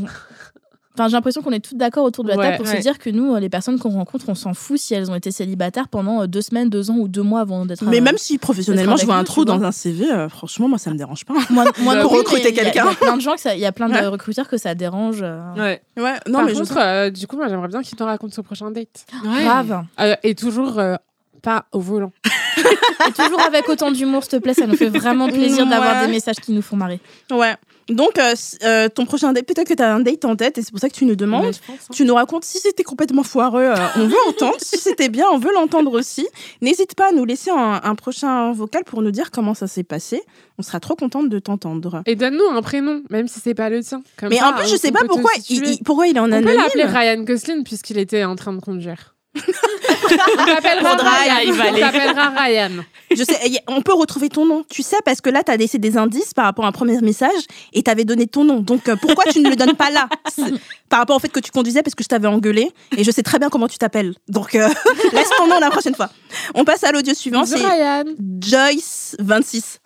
Enfin, 0.95 1.07
j'ai 1.07 1.13
l'impression 1.13 1.41
qu'on 1.41 1.51
est 1.51 1.59
toutes 1.59 1.77
d'accord 1.77 2.03
autour 2.03 2.23
de 2.23 2.29
la 2.29 2.35
Ouais. 2.37 2.43
table 2.51 2.57
pour 2.57 2.67
se 2.67 2.77
dire 2.77 2.99
que 2.99 3.09
nous, 3.09 3.33
euh, 3.33 3.39
les 3.39 3.49
personnes 3.49 3.79
qu'on 3.79 3.89
rencontre, 3.89 4.25
on 4.29 4.35
s'en 4.35 4.53
fout 4.53 4.77
si 4.77 4.93
elles 4.93 5.09
ont 5.09 5.15
été 5.15 5.31
célibataires 5.31 5.87
pendant 5.87 6.21
euh, 6.21 6.27
deux 6.27 6.41
semaines, 6.41 6.69
deux 6.69 6.91
ans 6.91 6.97
ou 6.97 7.07
deux 7.07 7.23
mois 7.23 7.41
avant 7.41 7.65
d'être. 7.65 7.83
Mais 7.85 7.97
euh, 7.99 8.01
même 8.03 8.17
si 8.19 8.37
professionnellement 8.37 8.95
je 8.95 9.05
vois 9.05 9.15
un 9.15 9.23
trou 9.23 9.43
vois. 9.43 9.57
dans 9.57 9.63
un 9.63 9.71
CV, 9.71 10.11
euh, 10.11 10.29
franchement 10.29 10.67
moi 10.69 10.77
ça 10.77 10.91
me 10.91 10.95
dérange 10.97 11.25
pas. 11.25 11.33
moi, 11.49 11.65
moi 11.79 11.95
Pour 12.01 12.11
recruter 12.11 12.53
quelqu'un. 12.53 12.83
Il 12.83 12.87
y 12.89 12.91
a 12.91 12.95
plein 12.95 13.15
de 13.17 13.21
gens 13.21 13.33
que 13.33 13.41
ça, 13.41 13.55
il 13.55 13.59
y 13.61 13.65
a 13.65 13.71
plein 13.71 13.89
de 13.89 13.93
Ouais. 13.93 14.05
recruteurs 14.05 14.47
que 14.47 14.57
ça 14.57 14.75
dérange. 14.75 15.21
euh, 15.23 15.39
Ouais. 15.55 15.81
Ouais, 15.97 16.13
non 16.27 16.33
Par 16.39 16.45
mais 16.45 16.53
je 16.53 16.59
contre, 16.59 16.77
euh, 16.77 17.09
du 17.09 17.25
coup, 17.25 17.37
moi 17.37 17.47
j'aimerais 17.47 17.69
bien 17.69 17.81
qu'il 17.81 17.97
te 17.97 18.03
raconte 18.03 18.33
son 18.35 18.43
prochain 18.43 18.69
date. 18.69 19.05
Ouais. 19.25 19.43
Grave. 19.45 19.83
Euh, 19.99 20.15
et 20.21 20.35
toujours 20.35 20.77
euh, 20.77 20.95
pas 21.41 21.65
au 21.71 21.79
volant. 21.79 22.11
Et 23.09 23.11
toujours 23.11 23.41
avec 23.41 23.67
autant 23.67 23.91
d'humour, 23.91 24.23
s'il 24.23 24.33
te 24.33 24.37
plaît, 24.37 24.53
ça 24.53 24.67
nous 24.67 24.75
fait 24.77 24.89
vraiment 24.89 25.27
plaisir 25.29 25.65
d'avoir 25.67 26.05
des 26.05 26.11
messages 26.11 26.35
qui 26.37 26.51
nous 26.53 26.61
font 26.61 26.77
marrer. 26.77 26.99
Ouais. 27.31 27.55
Donc, 27.89 28.17
euh, 28.17 28.33
euh, 28.63 28.87
ton 28.89 29.05
prochain 29.05 29.33
date, 29.33 29.45
peut-être 29.45 29.67
que 29.67 29.73
tu 29.73 29.83
as 29.83 29.93
un 29.93 29.99
date 29.99 30.23
en 30.25 30.35
tête 30.35 30.57
et 30.57 30.61
c'est 30.61 30.71
pour 30.71 30.79
ça 30.79 30.89
que 30.89 30.95
tu 30.95 31.05
nous 31.05 31.15
demandes. 31.15 31.45
Pense, 31.45 31.59
hein. 31.69 31.91
Tu 31.93 32.05
nous 32.05 32.15
racontes 32.15 32.43
si 32.45 32.59
c'était 32.59 32.83
complètement 32.83 33.23
foireux, 33.23 33.63
euh, 33.63 33.75
on 33.97 34.07
veut 34.07 34.15
entendre. 34.29 34.55
si 34.59 34.77
c'était 34.77 35.09
bien, 35.09 35.25
on 35.31 35.37
veut 35.37 35.53
l'entendre 35.53 35.91
aussi. 35.91 36.27
N'hésite 36.61 36.95
pas 36.95 37.09
à 37.09 37.11
nous 37.11 37.25
laisser 37.25 37.51
un, 37.51 37.81
un 37.83 37.95
prochain 37.95 38.51
vocal 38.53 38.83
pour 38.85 39.01
nous 39.01 39.11
dire 39.11 39.31
comment 39.31 39.53
ça 39.53 39.67
s'est 39.67 39.83
passé. 39.83 40.21
On 40.57 40.61
sera 40.63 40.79
trop 40.79 40.95
contente 40.95 41.29
de 41.29 41.39
t'entendre. 41.39 42.03
Et 42.05 42.15
donne-nous 42.15 42.45
un 42.55 42.61
prénom, 42.61 43.01
même 43.09 43.27
si 43.27 43.39
c'est 43.39 43.53
pas 43.55 43.69
le 43.69 43.83
tien. 43.83 44.01
Comme 44.17 44.29
Mais 44.29 44.37
ça, 44.37 44.49
en 44.49 44.53
plus, 44.53 44.67
je 44.69 44.75
on- 44.75 44.77
sais 44.77 44.89
on 44.89 44.93
pas 44.93 44.99
peut 45.01 45.07
pourquoi 45.07 45.31
il, 45.49 45.67
il- 45.67 45.83
pourquoi 45.83 46.07
il 46.07 46.15
est 46.15 46.19
en 46.19 46.25
On 46.25 46.29
peut 46.29 46.35
anonyme. 46.35 46.61
l'appeler 46.61 46.83
Ryan 46.85 47.23
Gosling 47.23 47.63
puisqu'il 47.63 47.97
était 47.97 48.23
en 48.23 48.35
train 48.35 48.53
de 48.53 48.61
conduire. 48.61 49.12
On 49.35 50.45
t'appellera 50.45 50.95
Ryan. 50.95 51.51
On 51.51 51.79
t'appellera 51.79 52.29
Ryan. 52.29 52.69
Je 53.15 53.23
sais, 53.23 53.49
y- 53.49 53.59
on 53.67 53.81
peut 53.81 53.93
retrouver 53.93 54.29
ton 54.29 54.45
nom, 54.45 54.63
tu 54.69 54.81
sais, 54.83 54.97
parce 55.05 55.21
que 55.21 55.29
là, 55.29 55.43
tu 55.43 55.51
as 55.51 55.57
laissé 55.57 55.77
des 55.77 55.97
indices 55.97 56.33
par 56.33 56.45
rapport 56.45 56.65
à 56.65 56.67
un 56.67 56.71
premier 56.71 56.99
message 57.01 57.31
et 57.73 57.83
tu 57.83 57.91
avais 57.91 58.05
donné 58.05 58.27
ton 58.27 58.43
nom. 58.43 58.59
Donc, 58.59 58.87
euh, 58.89 58.95
pourquoi 58.95 59.25
tu 59.31 59.39
ne 59.41 59.49
le 59.49 59.55
donnes 59.55 59.75
pas 59.75 59.89
là? 59.89 60.07
C'est- 60.33 60.53
Par 60.89 60.99
rapport 60.99 61.15
au 61.15 61.19
fait 61.19 61.29
que 61.29 61.39
tu 61.39 61.51
conduisais 61.51 61.81
parce 61.83 61.95
que 61.95 62.03
je 62.03 62.09
t'avais 62.09 62.27
engueulé 62.27 62.71
et 62.97 63.03
je 63.03 63.11
sais 63.11 63.23
très 63.23 63.39
bien 63.39 63.49
comment 63.49 63.67
tu 63.67 63.77
t'appelles. 63.77 64.13
Donc, 64.29 64.55
euh, 64.55 64.67
laisse 65.13 65.29
ton 65.37 65.47
nom 65.47 65.59
la 65.59 65.69
prochaine 65.71 65.95
fois. 65.95 66.09
On 66.55 66.63
passe 66.65 66.83
à 66.83 66.91
l'audio 66.91 67.13
suivant. 67.13 67.45
C'est 67.45 67.55
Ryan. 67.57 68.03
Joyce, 68.39 69.15
26 69.19 69.79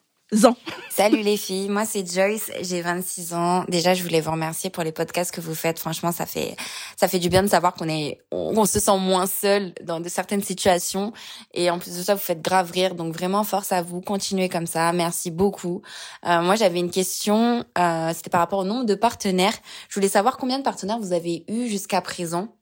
Salut 0.90 1.22
les 1.22 1.38
filles, 1.38 1.70
moi 1.70 1.86
c'est 1.86 2.06
Joyce, 2.06 2.52
j'ai 2.62 2.82
26 2.82 3.34
ans. 3.34 3.64
Déjà, 3.70 3.94
je 3.94 4.04
voulais 4.04 4.20
vous 4.20 4.32
remercier 4.32 4.70
pour 4.70 4.84
les 4.84 4.92
podcasts 4.92 5.34
que 5.34 5.40
vous 5.40 5.56
faites. 5.56 5.80
Franchement, 5.80 6.12
ça 6.12 6.26
fait 6.26 6.58
ça 6.98 7.08
fait 7.08 7.20
du 7.20 7.30
bien 7.30 7.44
de 7.44 7.48
savoir 7.48 7.74
qu'on 7.76 7.88
est 7.88 8.20
on 8.32 8.66
se 8.66 8.82
sent 8.82 8.98
moins 8.98 9.26
seul 9.26 9.74
dans 9.84 10.02
de 10.02 10.10
certaines 10.10 10.44
situations 10.44 11.14
et 11.54 11.70
en 11.70 11.80
plus 11.80 11.96
de 11.98 12.04
ça, 12.04 12.14
vous 12.14 12.20
faites 12.20 12.42
grave 12.42 12.72
rire. 12.72 12.96
Donc 12.96 13.14
vraiment 13.14 13.46
force 13.46 13.72
à 13.72 13.82
vous, 13.82 14.02
continuez 14.02 14.50
comme 14.50 14.68
ça. 14.68 14.92
Merci 14.92 15.32
beaucoup. 15.32 15.82
Euh, 16.26 16.42
moi, 16.42 16.56
j'avais 16.56 16.80
une 16.80 16.92
question, 16.92 17.64
euh, 17.78 18.12
c'était 18.14 18.30
par 18.30 18.42
rapport 18.42 18.60
au 18.60 18.66
nombre 18.66 18.86
de 18.86 18.96
partenaires. 18.96 19.56
Je 19.88 19.96
voulais 19.96 20.10
savoir 20.10 20.36
combien 20.36 20.58
de 20.58 20.64
partenaires 20.64 21.00
vous 21.00 21.14
avez 21.14 21.46
eu 21.48 21.68
jusqu'à 21.70 22.02
présent. 22.02 22.54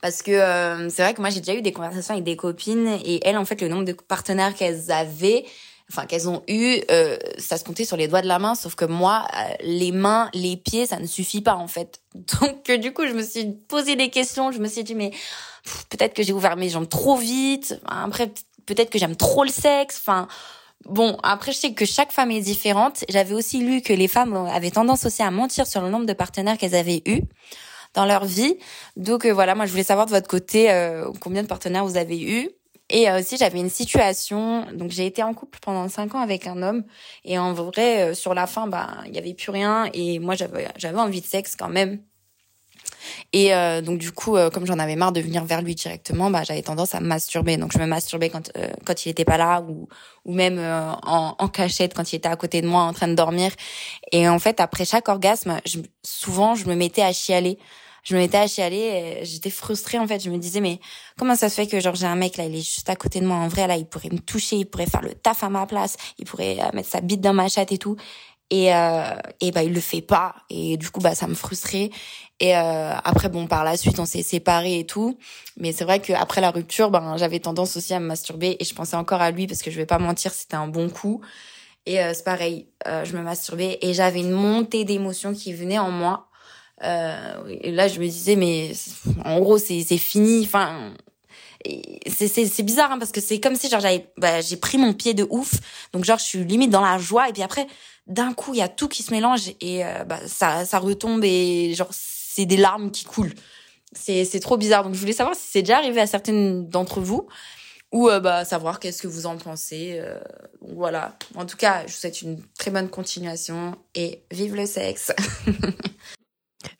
Parce 0.00 0.22
que 0.22 0.30
euh, 0.30 0.88
c'est 0.90 1.02
vrai 1.02 1.14
que 1.14 1.20
moi 1.20 1.30
j'ai 1.30 1.40
déjà 1.40 1.54
eu 1.54 1.62
des 1.62 1.72
conversations 1.72 2.14
avec 2.14 2.24
des 2.24 2.36
copines 2.36 2.98
et 3.04 3.26
elles 3.26 3.36
en 3.36 3.44
fait 3.44 3.60
le 3.60 3.68
nombre 3.68 3.84
de 3.84 3.92
partenaires 3.92 4.54
qu'elles 4.54 4.90
avaient 4.90 5.44
enfin 5.90 6.06
qu'elles 6.06 6.28
ont 6.28 6.42
eu, 6.48 6.80
euh, 6.90 7.16
ça 7.38 7.58
se 7.58 7.64
comptait 7.64 7.84
sur 7.84 7.96
les 7.96 8.08
doigts 8.08 8.22
de 8.22 8.26
la 8.26 8.38
main, 8.38 8.54
sauf 8.54 8.74
que 8.74 8.84
moi, 8.84 9.26
euh, 9.34 9.54
les 9.62 9.92
mains, 9.92 10.30
les 10.34 10.56
pieds, 10.56 10.86
ça 10.86 10.98
ne 10.98 11.06
suffit 11.06 11.42
pas 11.42 11.54
en 11.54 11.68
fait. 11.68 12.00
Donc 12.14 12.68
euh, 12.70 12.76
du 12.76 12.92
coup, 12.92 13.06
je 13.06 13.12
me 13.12 13.22
suis 13.22 13.52
posé 13.68 13.96
des 13.96 14.10
questions, 14.10 14.52
je 14.52 14.58
me 14.58 14.68
suis 14.68 14.84
dit 14.84 14.94
mais 14.94 15.12
peut-être 15.88 16.14
que 16.14 16.22
j'ai 16.22 16.32
ouvert 16.32 16.56
mes 16.56 16.68
jambes 16.68 16.88
trop 16.88 17.16
vite, 17.16 17.80
après 17.86 18.32
peut-être 18.66 18.90
que 18.90 18.98
j'aime 18.98 19.16
trop 19.16 19.44
le 19.44 19.50
sexe, 19.50 19.98
enfin 20.00 20.26
bon, 20.86 21.18
après 21.22 21.52
je 21.52 21.58
sais 21.58 21.72
que 21.72 21.84
chaque 21.84 22.12
femme 22.12 22.30
est 22.30 22.40
différente. 22.40 23.04
J'avais 23.08 23.34
aussi 23.34 23.58
lu 23.58 23.80
que 23.80 23.92
les 23.92 24.08
femmes 24.08 24.34
avaient 24.34 24.70
tendance 24.70 25.06
aussi 25.06 25.22
à 25.22 25.30
mentir 25.30 25.66
sur 25.66 25.82
le 25.82 25.90
nombre 25.90 26.06
de 26.06 26.12
partenaires 26.12 26.58
qu'elles 26.58 26.74
avaient 26.74 27.02
eu 27.06 27.22
dans 27.94 28.04
leur 28.04 28.24
vie. 28.24 28.56
Donc 28.96 29.24
euh, 29.24 29.32
voilà, 29.32 29.54
moi 29.54 29.66
je 29.66 29.70
voulais 29.72 29.82
savoir 29.82 30.06
de 30.06 30.12
votre 30.12 30.28
côté 30.28 30.70
euh, 30.70 31.10
combien 31.20 31.42
de 31.42 31.48
partenaires 31.48 31.84
vous 31.84 31.96
avez 31.96 32.20
eu 32.20 32.50
Et 32.88 33.10
euh, 33.10 33.20
aussi, 33.20 33.36
j'avais 33.36 33.58
une 33.58 33.70
situation. 33.70 34.66
Donc, 34.72 34.90
j'ai 34.90 35.06
été 35.06 35.22
en 35.22 35.34
couple 35.34 35.58
pendant 35.60 35.88
cinq 35.88 36.14
ans 36.14 36.20
avec 36.20 36.46
un 36.46 36.62
homme. 36.62 36.84
Et 37.24 37.38
en 37.38 37.52
vrai, 37.52 38.10
euh, 38.10 38.14
sur 38.14 38.34
la 38.34 38.46
fin, 38.46 38.66
bah, 38.68 38.98
il 39.06 39.14
y 39.14 39.18
avait 39.18 39.34
plus 39.34 39.50
rien. 39.50 39.90
Et 39.92 40.18
moi, 40.18 40.34
j'avais, 40.34 40.68
j'avais 40.76 40.98
envie 40.98 41.20
de 41.20 41.26
sexe 41.26 41.56
quand 41.56 41.68
même. 41.68 42.00
Et 43.32 43.54
euh, 43.54 43.80
donc 43.80 43.98
du 43.98 44.12
coup, 44.12 44.36
euh, 44.36 44.50
comme 44.50 44.66
j'en 44.66 44.78
avais 44.78 44.96
marre 44.96 45.12
de 45.12 45.20
venir 45.20 45.44
vers 45.44 45.62
lui 45.62 45.74
directement, 45.74 46.30
bah 46.30 46.42
j'avais 46.44 46.62
tendance 46.62 46.94
à 46.94 47.00
me 47.00 47.06
masturber. 47.06 47.56
Donc 47.56 47.72
je 47.72 47.78
me 47.78 47.86
masturbais 47.86 48.30
quand 48.30 48.50
euh, 48.56 48.68
quand 48.84 49.06
il 49.06 49.10
était 49.10 49.24
pas 49.24 49.36
là 49.36 49.60
ou 49.60 49.88
ou 50.24 50.34
même 50.34 50.58
en, 50.58 51.34
en 51.38 51.48
cachette 51.48 51.94
quand 51.94 52.12
il 52.12 52.16
était 52.16 52.28
à 52.28 52.36
côté 52.36 52.62
de 52.62 52.66
moi 52.66 52.82
en 52.82 52.92
train 52.92 53.08
de 53.08 53.14
dormir. 53.14 53.52
Et 54.12 54.28
en 54.28 54.38
fait, 54.38 54.60
après 54.60 54.84
chaque 54.84 55.08
orgasme, 55.08 55.60
je, 55.66 55.78
souvent 56.02 56.54
je 56.54 56.66
me 56.66 56.74
mettais 56.74 57.02
à 57.02 57.12
chialer. 57.12 57.58
Je 58.06 58.14
me 58.14 58.20
mettais 58.20 58.38
à 58.38 58.46
chialer, 58.46 59.18
j'étais 59.22 59.50
frustrée 59.50 59.98
en 59.98 60.06
fait. 60.06 60.22
Je 60.22 60.30
me 60.30 60.38
disais 60.38 60.60
mais 60.60 60.78
comment 61.18 61.34
ça 61.34 61.48
se 61.48 61.56
fait 61.56 61.66
que 61.66 61.80
genre 61.80 61.94
j'ai 61.96 62.06
un 62.06 62.16
mec 62.16 62.36
là, 62.36 62.44
il 62.44 62.54
est 62.54 62.58
juste 62.58 62.88
à 62.88 62.96
côté 62.96 63.20
de 63.20 63.26
moi. 63.26 63.36
En 63.36 63.48
vrai 63.48 63.66
là, 63.66 63.76
il 63.76 63.86
pourrait 63.86 64.10
me 64.10 64.18
toucher, 64.18 64.56
il 64.56 64.66
pourrait 64.66 64.86
faire 64.86 65.02
le 65.02 65.14
taf 65.14 65.42
à 65.42 65.48
ma 65.48 65.66
place, 65.66 65.96
il 66.18 66.24
pourrait 66.24 66.58
mettre 66.72 66.88
sa 66.88 67.00
bite 67.00 67.20
dans 67.20 67.34
ma 67.34 67.48
chatte 67.48 67.72
et 67.72 67.78
tout 67.78 67.96
et 68.48 68.72
euh, 68.72 69.16
et 69.40 69.50
bah 69.50 69.64
il 69.64 69.72
le 69.72 69.80
fait 69.80 70.02
pas 70.02 70.36
et 70.50 70.76
du 70.76 70.88
coup 70.88 71.00
bah 71.00 71.16
ça 71.16 71.26
me 71.26 71.34
frustrait 71.34 71.90
et 72.38 72.54
euh, 72.56 72.92
après, 73.04 73.28
bon, 73.28 73.46
par 73.46 73.64
la 73.64 73.76
suite, 73.76 73.98
on 73.98 74.04
s'est 74.04 74.22
séparés 74.22 74.80
et 74.80 74.86
tout. 74.86 75.18
Mais 75.56 75.72
c'est 75.72 75.84
vrai 75.84 76.00
qu'après 76.00 76.40
la 76.40 76.50
rupture, 76.50 76.90
ben, 76.90 77.16
j'avais 77.16 77.40
tendance 77.40 77.76
aussi 77.76 77.94
à 77.94 78.00
me 78.00 78.06
masturber 78.06 78.56
et 78.60 78.64
je 78.64 78.74
pensais 78.74 78.96
encore 78.96 79.22
à 79.22 79.30
lui 79.30 79.46
parce 79.46 79.62
que 79.62 79.70
je 79.70 79.76
vais 79.76 79.86
pas 79.86 79.98
mentir, 79.98 80.32
c'était 80.32 80.56
un 80.56 80.68
bon 80.68 80.90
coup. 80.90 81.22
Et 81.86 82.00
euh, 82.00 82.12
c'est 82.14 82.24
pareil, 82.24 82.68
euh, 82.86 83.04
je 83.04 83.16
me 83.16 83.22
masturbais 83.22 83.78
et 83.80 83.94
j'avais 83.94 84.20
une 84.20 84.32
montée 84.32 84.84
d'émotions 84.84 85.32
qui 85.32 85.52
venait 85.54 85.78
en 85.78 85.90
moi. 85.90 86.28
Euh, 86.82 87.56
et 87.60 87.72
là, 87.72 87.88
je 87.88 87.98
me 88.00 88.06
disais, 88.06 88.36
mais 88.36 88.72
en 89.24 89.40
gros, 89.40 89.58
c'est 89.58 89.82
fini. 89.98 90.44
Enfin, 90.44 90.94
c'est 92.06 92.62
bizarre 92.62 92.92
hein, 92.92 92.98
parce 92.98 93.12
que 93.12 93.20
c'est 93.20 93.40
comme 93.40 93.56
si 93.56 93.68
genre 93.68 93.80
j'avais 93.80 94.08
bah, 94.18 94.40
j'ai 94.40 94.56
pris 94.56 94.78
mon 94.78 94.92
pied 94.92 95.14
de 95.14 95.26
ouf. 95.30 95.54
Donc 95.92 96.04
genre 96.04 96.18
je 96.18 96.24
suis 96.24 96.44
limite 96.44 96.70
dans 96.70 96.82
la 96.82 96.96
joie 96.98 97.28
et 97.28 97.32
puis 97.32 97.42
après 97.42 97.66
d'un 98.06 98.32
coup 98.34 98.54
il 98.54 98.58
y 98.58 98.62
a 98.62 98.68
tout 98.68 98.86
qui 98.86 99.02
se 99.02 99.12
mélange 99.12 99.50
et 99.60 99.82
bah 100.06 100.20
ça 100.28 100.64
ça 100.64 100.78
retombe 100.78 101.24
et 101.24 101.74
genre 101.74 101.88
c'est 102.36 102.46
des 102.46 102.58
larmes 102.58 102.90
qui 102.90 103.04
coulent. 103.04 103.34
C'est, 103.92 104.24
c'est 104.26 104.40
trop 104.40 104.56
bizarre. 104.58 104.84
Donc, 104.84 104.94
je 104.94 105.00
voulais 105.00 105.12
savoir 105.12 105.34
si 105.34 105.48
c'est 105.50 105.62
déjà 105.62 105.78
arrivé 105.78 106.00
à 106.00 106.06
certaines 106.06 106.68
d'entre 106.68 107.00
vous 107.00 107.26
ou 107.92 108.10
euh, 108.10 108.20
bah, 108.20 108.44
savoir 108.44 108.78
qu'est-ce 108.78 109.00
que 109.00 109.08
vous 109.08 109.26
en 109.26 109.38
pensez. 109.38 109.98
Euh, 110.00 110.18
voilà. 110.60 111.16
En 111.34 111.46
tout 111.46 111.56
cas, 111.56 111.86
je 111.86 111.92
vous 111.92 111.98
souhaite 111.98 112.20
une 112.20 112.42
très 112.58 112.70
bonne 112.70 112.90
continuation 112.90 113.76
et 113.94 114.22
vive 114.30 114.54
le 114.54 114.66
sexe. 114.66 115.12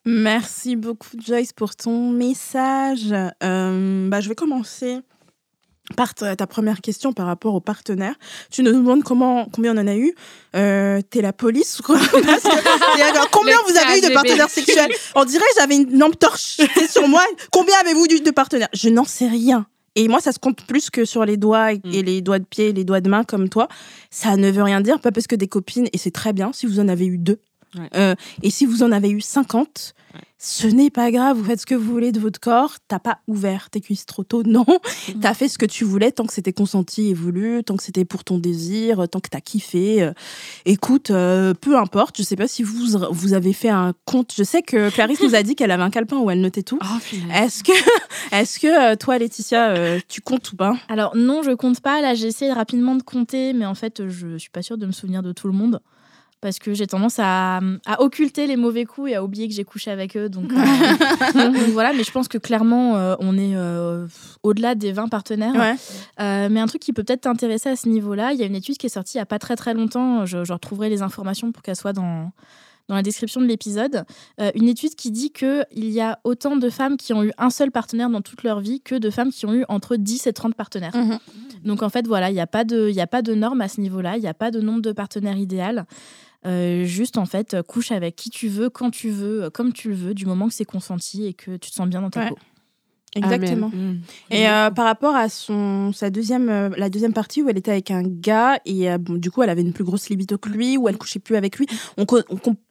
Merci 0.05 0.77
beaucoup, 0.77 1.09
Joyce, 1.19 1.53
pour 1.53 1.75
ton 1.77 2.11
message. 2.11 3.13
Euh, 3.43 4.09
bah, 4.09 4.21
je 4.21 4.29
vais 4.29 4.35
commencer 4.35 5.01
par 5.95 6.15
ta 6.15 6.47
première 6.47 6.81
question 6.81 7.13
par 7.13 7.27
rapport 7.27 7.55
aux 7.55 7.61
partenaires. 7.61 8.17
Tu 8.51 8.63
nous 8.63 8.73
demandes 8.73 9.05
comment, 9.05 9.47
combien 9.53 9.77
on 9.77 9.81
en 9.81 9.87
a 9.87 9.95
eu. 9.95 10.15
Euh, 10.57 11.01
T'es 11.11 11.23
la 11.23 11.33
police, 11.33 11.81
quoi. 11.85 11.99
combien 13.31 13.57
vous 13.69 13.77
avez 13.77 13.99
eu 13.99 14.01
de 14.01 14.13
partenaires 14.13 14.51
sexuels 14.51 14.91
On 15.15 15.25
dirait 15.25 15.45
que 15.45 15.61
j'avais 15.61 15.77
une 15.77 15.99
lampe 15.99 16.19
torche 16.19 16.57
sur 16.91 17.07
moi. 17.07 17.23
Combien 17.53 17.77
avez-vous 17.81 18.07
eu 18.11 18.21
de 18.21 18.31
partenaires 18.31 18.69
Je 18.73 18.89
n'en 18.89 19.05
sais 19.05 19.29
rien. 19.29 19.67
Et 19.95 20.09
moi, 20.09 20.21
ça 20.21 20.33
se 20.33 20.39
compte 20.39 20.63
plus 20.67 20.91
que 20.91 21.05
sur 21.05 21.25
les 21.25 21.39
doigts 21.39 21.73
et 21.73 21.79
mm. 21.79 22.05
les 22.05 22.21
doigts 22.21 22.39
de 22.39 22.45
pied, 22.45 22.73
les 22.73 22.85
doigts 22.85 23.01
de 23.01 23.09
main 23.09 23.25
comme 23.25 23.49
toi. 23.49 23.67
Ça 24.11 24.37
ne 24.37 24.51
veut 24.51 24.63
rien 24.63 24.83
dire, 24.83 25.01
pas 25.01 25.11
parce 25.11 25.27
que 25.27 25.37
des 25.37 25.49
copines, 25.49 25.89
et 25.93 25.99
c'est 25.99 26.11
très 26.11 26.33
bien 26.33 26.53
si 26.53 26.67
vous 26.67 26.81
en 26.81 26.89
avez 26.89 27.07
eu 27.07 27.17
deux. 27.17 27.41
Euh, 27.95 28.15
et 28.43 28.51
si 28.51 28.67
vous 28.67 28.83
en 28.83 28.93
avez 28.93 29.11
eu 29.11 29.21
50, 29.21 29.95
ce 30.39 30.67
n'est 30.67 30.91
pas 30.91 31.11
grave, 31.11 31.39
vous 31.39 31.45
faites 31.45 31.61
ce 31.61 31.67
que 31.67 31.75
vous 31.75 31.91
voulez 31.91 32.13
de 32.13 32.21
votre 32.21 32.39
corps. 32.41 32.77
T'as 32.89 32.99
pas 32.99 33.19
ouvert 33.27 33.71
tes 33.71 33.81
cuisses 33.81 34.07
trop 34.07 34.23
tôt, 34.23 34.43
non. 34.47 34.67
tu 35.05 35.19
T'as 35.19 35.35
fait 35.35 35.49
ce 35.49 35.59
que 35.59 35.67
tu 35.67 35.85
voulais 35.85 36.13
tant 36.13 36.27
que 36.27 36.33
c'était 36.33 36.53
consenti 36.53 37.09
et 37.11 37.15
voulu, 37.15 37.63
tant 37.65 37.77
que 37.77 37.83
c'était 37.83 38.05
pour 38.05 38.25
ton 38.25 38.39
désir, 38.39 39.09
tant 39.09 39.21
que 39.21 39.29
t'as 39.29 39.41
kiffé. 39.41 40.03
Euh, 40.03 40.13
écoute, 40.65 41.11
euh, 41.11 41.55
peu 41.55 41.77
importe. 41.77 42.17
Je 42.19 42.23
sais 42.23 42.37
pas 42.37 42.49
si 42.49 42.63
vous 42.63 42.99
vous 43.11 43.33
avez 43.35 43.53
fait 43.53 43.71
un 43.71 43.95
compte. 44.05 44.33
Je 44.37 44.45
sais 44.45 44.63
que 44.63 44.91
Clarisse 44.91 45.23
nous 45.23 45.35
a 45.35 45.43
dit 45.43 45.55
qu'elle 45.55 45.71
avait 45.71 45.83
un 45.83 45.91
calepin 45.91 46.19
où 46.19 46.31
elle 46.31 46.41
notait 46.41 46.63
tout. 46.63 46.79
Oh, 46.83 47.17
est-ce 47.35 47.65
que, 47.65 47.73
est-ce 48.33 48.59
que 48.59 48.95
toi, 48.97 49.19
Laetitia, 49.19 50.01
tu 50.09 50.21
comptes 50.21 50.53
ou 50.53 50.57
pas? 50.57 50.77
Alors 50.89 51.17
non, 51.17 51.43
je 51.43 51.53
compte 51.53 51.81
pas. 51.81 52.01
Là, 52.01 52.15
j'ai 52.15 52.29
essayé 52.29 52.53
rapidement 52.53 52.95
de 52.95 53.03
compter, 53.03 53.53
mais 53.53 53.67
en 53.67 53.75
fait, 53.75 54.07
je 54.09 54.37
suis 54.37 54.51
pas 54.51 54.63
sûre 54.63 54.79
de 54.79 54.87
me 54.87 54.93
souvenir 54.93 55.23
de 55.23 55.33
tout 55.33 55.47
le 55.47 55.55
monde 55.55 55.81
parce 56.41 56.59
que 56.59 56.75
j'ai 56.75 56.87
tendance 56.87 57.19
à, 57.19 57.61
occulter 57.99 58.47
les 58.47 58.57
mauvais 58.57 58.85
coups 58.85 59.11
et 59.11 59.15
à 59.15 59.25
oublier 59.25 59.49
que 59.49 59.55
j'ai 59.55 59.65
couché 59.65 59.91
avec 59.91 60.17
eux. 60.17 60.29
Donc, 60.29 60.53
euh, 60.53 61.51
voilà, 61.73 61.93
mais 61.93 62.05
je 62.05 62.13
pense 62.13 62.29
que 62.29 62.39
clairement, 62.39 62.97
euh, 62.97 63.15
on 63.21 63.37
est 63.39 63.57
euh, 63.57 64.07
au-delà 64.43 64.75
des 64.75 64.93
20 64.93 65.09
partenaires. 65.09 65.77
mais 66.19 66.61
un 66.61 66.67
truc 66.67 66.83
qui 66.83 66.93
peut 66.93 67.05
peut-être 67.05 67.23
t'intéresser 67.23 67.71
à 67.71 67.77
ce 67.77 67.89
niveau-là, 67.89 68.33
il 68.33 68.39
y 68.39 68.43
a 68.43 68.47
une 68.47 68.55
étude 68.55 68.77
qui 68.77 68.87
est 68.87 68.91
sortie 68.91 69.17
il 69.17 69.19
n'y 69.19 69.23
a 69.23 69.27
pas 69.27 69.39
très 69.39 69.57
très 69.57 69.75
longtemps. 69.75 70.27
Je, 70.27 70.53
retrouverai 70.53 70.89
les 70.89 71.03
informations 71.03 71.53
pour 71.53 71.63
qu'elles 71.63 71.77
soient 71.77 71.93
dans, 71.93 72.33
dans 72.89 72.95
la 72.95 73.03
description 73.03 73.41
de 73.41 73.47
l'épisode, 73.47 74.05
une 74.55 74.69
étude 74.69 74.95
qui 74.95 75.11
dit 75.11 75.31
qu'il 75.31 75.67
y 75.75 76.01
a 76.01 76.21
autant 76.25 76.57
de 76.57 76.71
femmes 76.71 76.97
qui 76.97 77.13
ont 77.13 77.25
eu 77.25 77.33
un 77.37 77.51
seul 77.51 77.71
partenaire 77.71 78.11
dans 78.11 78.23
toute 78.23 78.43
leur 78.43 78.61
vie 78.61 78.81
que 78.81 78.95
de 78.95 79.11
femmes 79.11 79.31
qui 79.31 79.47
ont 79.47 79.55
eu 79.55 79.65
entre 79.69 79.97
10 79.97 80.27
et 80.27 80.33
30 80.33 80.55
partenaires. 80.55 80.95
Mhm. 80.95 81.19
Donc 81.65 81.83
en 81.83 81.89
fait, 81.89 82.07
voilà, 82.07 82.31
il 82.31 82.35
n'y 82.35 82.41
a, 82.41 82.47
pas 82.47 82.65
de, 82.65 82.97
a 82.99 83.07
pas 83.07 83.23
de 83.23 83.35
normes 83.35 83.61
à 83.61 83.69
ce 83.69 83.81
niveau-là, 83.81 84.17
il 84.17 84.21
n'y 84.21 84.29
a 84.29 84.35
pas 84.35 84.51
de 84.51 84.61
nombre 84.61 84.83
de 84.83 84.93
partenaires 84.93 85.37
idéal. 85.37 85.87
Euh, 86.47 86.85
juste 86.85 87.19
en 87.19 87.27
fait, 87.27 87.61
couche 87.63 87.91
avec 87.91 88.15
qui 88.15 88.31
tu 88.31 88.49
veux, 88.49 88.71
quand 88.71 88.91
tu 88.91 89.11
veux, 89.11 89.45
euh, 89.45 89.51
comme 89.51 89.73
tu 89.73 89.89
le 89.89 89.97
veux, 89.97 90.15
du 90.15 90.27
moment 90.27 90.47
que 90.47 90.55
c'est 90.55 90.65
consenti 90.65 91.27
et 91.27 91.35
que 91.35 91.57
tu 91.57 91.71
te 91.71 91.75
sens 91.75 91.89
bien 91.89 92.03
dans 92.03 92.11
ta 92.11 92.29
peau. 92.29 92.39
Exactement. 93.15 93.71
Mm. 93.73 94.01
Et 94.31 94.49
euh, 94.49 94.71
par 94.71 94.85
rapport 94.85 95.15
à 95.15 95.29
son, 95.31 95.93
sa 95.93 96.11
deuxième, 96.11 96.75
la 96.77 96.91
deuxième 96.91 97.15
partie 97.15 97.43
où 97.43 97.49
elle 97.49 97.57
était 97.57 97.71
avec 97.71 97.91
un 97.91 98.03
gars 98.03 98.59
et 98.67 98.89
du 98.99 99.31
coup 99.31 99.43
elle 99.43 99.49
avait 99.49 99.63
une 99.63 99.73
plus 99.73 99.85
grosse 99.85 100.11
libido 100.11 100.37
que 100.37 100.51
lui, 100.51 100.77
où 100.77 100.89
elle 100.89 100.99
couchait 100.99 101.19
plus 101.19 101.37
avec 101.37 101.57
lui, 101.57 101.67
on, 101.97 102.05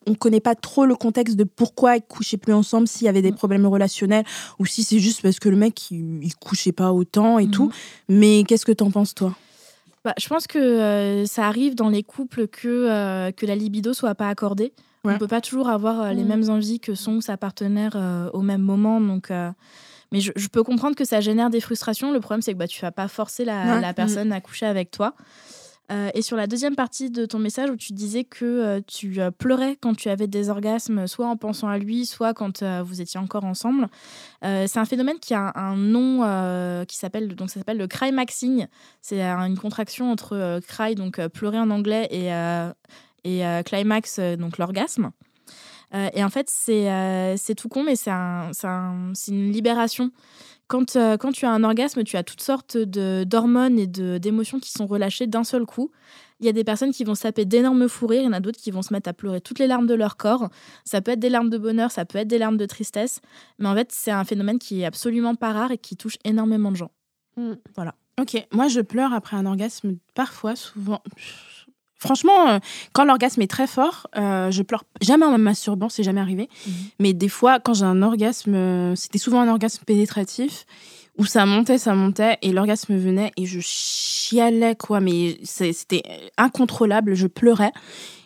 on, 0.06 0.14
connaît 0.14 0.40
pas 0.40 0.54
trop 0.54 0.86
le 0.86 0.96
contexte 0.96 1.36
de 1.36 1.46
pourquoi 1.46 1.98
ils 1.98 2.04
couchaient 2.04 2.38
plus 2.38 2.54
ensemble, 2.54 2.88
s'il 2.88 3.06
y 3.06 3.10
avait 3.10 3.24
des 3.24 3.32
mm. 3.32 3.36
problèmes 3.36 3.66
relationnels 3.66 4.26
ou 4.60 4.66
si 4.68 4.84
c'est 4.84 5.00
juste 5.00 5.24
parce 5.24 5.40
que 5.40 5.50
le 5.50 5.58
mec 5.58 5.90
il, 5.90 6.20
il 6.22 6.36
couchait 6.36 6.74
pas 6.74 6.94
autant 6.94 7.40
et 7.40 7.48
mm. 7.48 7.52
tout. 7.52 7.72
Mais 8.08 8.44
qu'est-ce 8.48 8.66
que 8.66 8.72
t'en 8.72 8.92
penses 8.92 9.16
toi? 9.16 9.36
Bah, 10.06 10.14
je 10.20 10.28
pense 10.28 10.46
que 10.46 10.60
euh, 10.60 11.26
ça 11.26 11.48
arrive 11.48 11.74
dans 11.74 11.90
les 11.90 12.04
couples 12.04 12.48
que, 12.48 12.68
euh, 12.68 13.32
que 13.32 13.48
la 13.48 13.56
libido 13.56 13.92
soit 13.92 14.14
pas 14.14 14.30
accordée. 14.30 14.72
On 15.04 15.12
ne 15.12 15.18
peut 15.18 15.28
pas 15.28 15.42
toujours 15.42 15.68
avoir 15.68 16.02
euh, 16.02 16.14
les 16.14 16.24
mêmes 16.24 16.48
envies 16.50 16.80
que 16.80 16.94
son 16.94 17.16
ou 17.16 17.22
sa 17.22 17.38
partenaire 17.38 17.98
au 18.34 18.42
même 18.42 18.62
moment. 18.62 19.02
Donc, 19.02 19.32
mais 20.12 20.20
je, 20.20 20.48
peux 20.48 20.64
comprendre 20.64 20.96
que 20.96 21.06
ça 21.06 21.22
génère 21.22 21.50
des 21.50 21.60
frustrations. 21.60 22.12
Le 22.12 22.20
problème, 22.20 22.42
c'est 22.42 22.54
que 22.54 22.58
bah, 22.58 22.68
tu 22.68 22.82
vas 22.82 22.92
pas 22.92 23.08
forcer 23.08 23.46
la, 23.46 23.80
la 23.80 23.94
personne 23.94 24.32
à 24.32 24.42
coucher 24.42 24.66
avec 24.66 24.92
toi. 24.92 25.16
Euh, 25.92 26.10
et 26.16 26.24
sur 26.24 26.36
la 26.36 26.48
deuxième 26.48 26.76
partie 26.76 27.12
de 27.12 27.26
ton 27.28 27.38
message 27.38 27.70
où 27.70 27.76
tu 27.76 27.94
disais 27.94 28.24
que 28.24 28.46
euh, 28.46 28.80
tu 28.86 29.22
euh, 29.22 29.30
pleurais 29.30 29.78
quand 29.80 29.94
tu 29.96 30.10
avais 30.10 30.26
des 30.26 30.50
orgasmes, 30.50 31.06
soit 31.06 31.28
en 31.28 31.38
pensant 31.38 31.68
à 31.68 31.78
lui, 31.78 32.08
soit 32.08 32.34
quand 32.34 32.64
vous 32.64 33.02
étiez 33.02 33.20
encore 33.20 33.46
ensemble, 33.46 33.88
c'est 34.42 34.78
un 34.78 34.86
phénomène 34.86 35.20
qui 35.20 35.34
a 35.34 35.52
un, 35.56 35.76
nom 35.76 36.86
qui 36.86 36.98
s'appelle 36.98 37.36
donc 37.36 37.50
ça 37.50 37.60
s'appelle 37.60 37.78
le 37.78 37.88
cry 37.88 38.12
maxing. 38.12 38.68
C'est 39.02 39.22
une 39.22 39.58
contraction 39.58 40.12
entre 40.12 40.60
cry 40.68 40.96
donc 40.96 41.26
pleurer 41.28 41.60
en 41.60 41.70
anglais 41.70 42.08
et 42.12 42.30
et 43.24 43.44
climax 43.66 44.20
donc 44.20 44.58
l'orgasme. 44.58 45.12
Et 46.14 46.24
en 46.24 46.30
fait, 46.30 46.50
c'est 46.50 47.56
tout 47.56 47.70
con, 47.70 47.84
mais 47.84 47.96
c'est 47.96 48.12
un, 48.12 48.52
une 49.28 49.52
libération 49.52 50.12
quand, 50.68 50.96
euh, 50.96 51.18
quand 51.18 51.32
tu 51.32 51.46
as 51.46 51.52
un 51.52 51.64
orgasme, 51.64 52.04
tu 52.04 52.18
as 52.18 52.24
toutes 52.24 52.42
sortes 52.42 52.78
d'hormones 52.78 53.80
et 53.80 53.88
d'émotions 53.88 54.60
qui 54.60 54.72
sont 54.72 54.86
relâchées 54.86 55.28
d'un 55.28 55.44
seul 55.44 55.66
coup. 55.66 55.92
Il 56.40 56.46
y 56.46 56.50
a 56.50 56.52
des 56.52 56.64
personnes 56.64 56.92
qui 56.92 57.04
vont 57.04 57.16
saper 57.16 57.46
d'énormes 57.46 57.88
fous 57.88 58.08
rires, 58.08 58.22
il 58.22 58.26
y 58.26 58.28
en 58.28 58.34
a 58.34 58.40
d'autres 58.40 58.60
qui 58.60 58.72
vont 58.72 58.82
se 58.82 58.94
mettre 58.94 59.10
à 59.10 59.14
pleurer 59.14 59.42
toutes 59.42 59.60
les 59.60 59.68
larmes 59.68 59.88
de 59.88 59.94
leur 59.94 60.18
corps. 60.18 60.50
Ça 60.84 61.02
peut 61.02 61.12
être 61.12 61.20
des 61.20 61.30
larmes 61.30 61.50
de 61.50 61.58
bonheur, 61.58 61.92
ça 61.92 62.06
peut 62.06 62.18
être 62.18 62.28
des 62.28 62.38
larmes 62.38 62.58
de 62.58 62.66
tristesse, 62.66 63.22
mais 63.60 63.70
en 63.70 63.76
fait, 63.76 63.92
c'est 63.92 64.12
un 64.12 64.26
phénomène 64.26 64.60
qui 64.60 64.82
est 64.82 64.86
absolument 64.86 65.36
pas 65.36 65.54
rare 65.54 65.72
et 65.72 65.78
qui 65.78 65.96
touche 65.96 66.18
énormément 66.26 66.72
de 66.72 66.78
gens. 66.78 66.92
Hmm. 67.38 67.54
Voilà. 67.76 67.96
Ok, 68.20 68.46
moi 68.52 68.68
je 68.68 68.82
pleure 68.82 69.14
après 69.14 69.38
un 69.38 69.46
orgasme, 69.46 69.98
parfois, 70.14 70.56
souvent. 70.56 71.02
Franchement, 71.98 72.50
euh, 72.50 72.60
quand 72.94 73.06
l'orgasme 73.06 73.42
est 73.42 73.48
très 73.48 73.68
fort, 73.68 74.08
euh, 74.18 74.52
je 74.52 74.62
pleure 74.62 74.84
jamais 75.02 75.26
en 75.26 75.32
me 75.32 75.38
masturbant, 75.38 75.90
c'est 75.90 76.04
jamais 76.04 76.22
arrivé. 76.22 76.50
Mhm. 76.68 76.74
Mais 77.00 77.14
des 77.14 77.30
fois, 77.30 77.60
quand 77.60 77.74
j'ai 77.74 77.86
un 77.86 78.02
orgasme, 78.02 78.54
euh, 78.56 78.96
c'était 78.96 79.18
souvent 79.18 79.42
un 79.42 79.50
orgasme 79.50 79.84
pénétratif 79.86 80.66
où 81.18 81.26
ça 81.26 81.46
montait, 81.46 81.78
ça 81.78 81.96
montait 81.96 82.38
et 82.42 82.52
l'orgasme 82.52 82.98
venait 82.98 83.32
et 83.38 83.46
je 83.46 83.60
chialais 83.62 84.76
quoi. 84.76 85.00
Mais 85.00 85.40
c'était 85.44 86.04
incontrôlable, 86.38 87.16
je 87.16 87.28
pleurais 87.28 87.72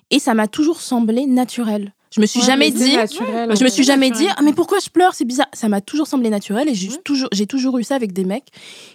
et 0.09 0.17
ça 0.17 0.33
m'a 0.33 0.47
toujours 0.47 0.81
semblé 0.81 1.27
naturel. 1.27 1.93
Je 2.11 2.22
me 2.22 2.26
suis 2.26 2.41
jamais 2.41 2.72
dit, 2.72 2.94
je 2.94 3.64
me 3.64 3.69
suis 3.69 3.84
jamais 3.84 4.10
dit, 4.10 4.27
ah, 4.36 4.41
mais 4.44 4.53
pourquoi 4.53 4.80
je 4.80 4.90
pleure, 4.90 5.14
c'est 5.14 5.26
bizarre. 5.26 5.48
Ça 5.53 5.69
m'a 5.69 5.80
toujours 5.80 6.07
semblé 6.07 6.30
naturel 6.30 6.68
et 6.68 6.73
j'ai 6.73 6.90
toujours, 7.03 7.30
j'ai 7.31 7.45
toujours 7.45 7.77
eu 7.77 7.84
ça 7.84 7.95
avec 7.95 8.14
des 8.14 8.26
mecs 8.26 8.48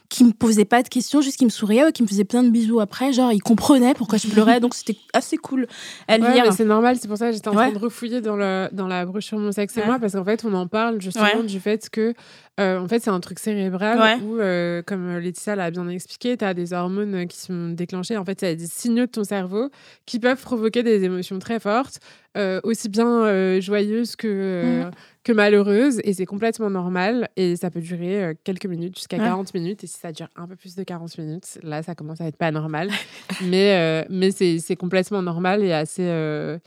qui 0.09 0.25
me 0.25 0.33
posaient 0.33 0.65
pas 0.65 0.83
de 0.83 0.89
questions, 0.89 1.21
juste 1.21 1.37
qui 1.37 1.45
me 1.45 1.51
souriaient, 1.51 1.93
qui 1.93 2.03
me 2.03 2.09
faisaient 2.09 2.25
plein 2.25 2.43
de 2.43 2.51
bisous 2.51 2.81
après, 2.81 3.13
genre 3.13 3.33
ils 3.33 3.43
comprenaient 3.43 3.95
pourquoi 3.95 4.19
je 4.19 4.27
pleurais, 4.29 4.59
donc 4.61 4.75
c'était 4.75 4.97
assez 5.13 5.37
cool. 5.37 5.67
Elvire, 6.09 6.53
c'est 6.53 6.65
normal, 6.65 6.97
c'est 7.01 7.09
pour 7.09 7.17
ça 7.17 7.29
que 7.29 7.35
j'étais 7.35 7.49
en 7.49 7.53
train 7.53 7.71
de 7.73 7.79
refouiller 7.79 8.21
dans 8.21 8.37
le 8.37 8.69
dans 8.73 8.89
la 8.89 9.07
brochure 9.07 9.39
mon 9.39 9.53
sexe 9.53 9.77
et 9.77 9.85
moi 9.85 9.99
parce 9.99 10.15
qu'en 10.15 10.25
fait 10.25 10.45
on 10.45 10.55
en 10.55 10.67
parle 10.67 11.01
justement 11.01 11.43
du 11.45 11.61
fait 11.61 11.89
que 11.91 12.15
Euh, 12.61 12.79
en 12.79 12.87
fait, 12.87 13.01
c'est 13.01 13.11
un 13.11 13.19
truc 13.19 13.41
cérébral 13.41 13.99
Ouais. 13.99 14.21
où, 14.25 14.39
euh, 14.39 14.81
comme 14.87 15.19
Laetitia 15.19 15.57
l'a 15.57 15.73
bien 15.73 15.89
expliqué, 15.89 16.37
tu 16.37 16.45
as 16.45 16.55
des 16.55 16.73
hormones 16.73 17.27
qui 17.27 17.37
sont 17.39 17.71
déclenchées. 17.71 18.17
En 18.17 18.25
fait, 18.25 18.43
il 18.43 18.45
y 18.45 18.51
a 18.53 18.55
des 18.55 18.67
signaux 18.69 19.07
de 19.07 19.11
ton 19.11 19.25
cerveau 19.25 19.71
qui 20.07 20.21
peuvent 20.21 20.41
provoquer 20.41 20.85
des 20.85 21.03
émotions 21.03 21.41
très 21.41 21.59
fortes, 21.59 21.99
euh, 22.37 22.61
aussi 22.63 22.89
bien 22.89 23.09
euh, 23.25 23.61
joyeuses 23.61 24.15
que, 24.15 24.29
euh, 24.29 24.91
que 25.25 25.33
malheureuses. 25.33 26.01
Et 26.05 26.13
c'est 26.13 26.27
complètement 26.27 26.71
normal. 26.71 27.29
Et 27.37 27.57
ça 27.57 27.71
peut 27.73 27.81
durer 27.81 28.23
euh, 28.23 28.35
quelques 28.45 28.67
minutes, 28.67 28.97
jusqu'à 28.99 29.17
Ouais. 29.17 29.25
40 29.25 29.53
minutes. 29.53 29.83
Et 29.83 29.89
si 29.89 29.99
ça 29.99 30.13
dure 30.13 30.29
un 30.37 30.47
peu 30.47 30.55
plus 30.55 30.77
de 30.77 30.85
40 30.85 31.19
minutes, 31.19 31.59
là, 31.65 31.83
ça 31.83 31.97
commence 31.97 32.21
à 32.21 32.27
être 32.27 32.37
pas 32.37 32.53
normal. 32.53 32.89
mais 33.45 33.75
euh, 33.77 34.05
mais 34.11 34.31
c'est 34.31 34.77
complètement 34.77 35.23
normal 35.23 35.65
et 35.65 35.73
assez 35.73 36.07
euh, 36.07 36.59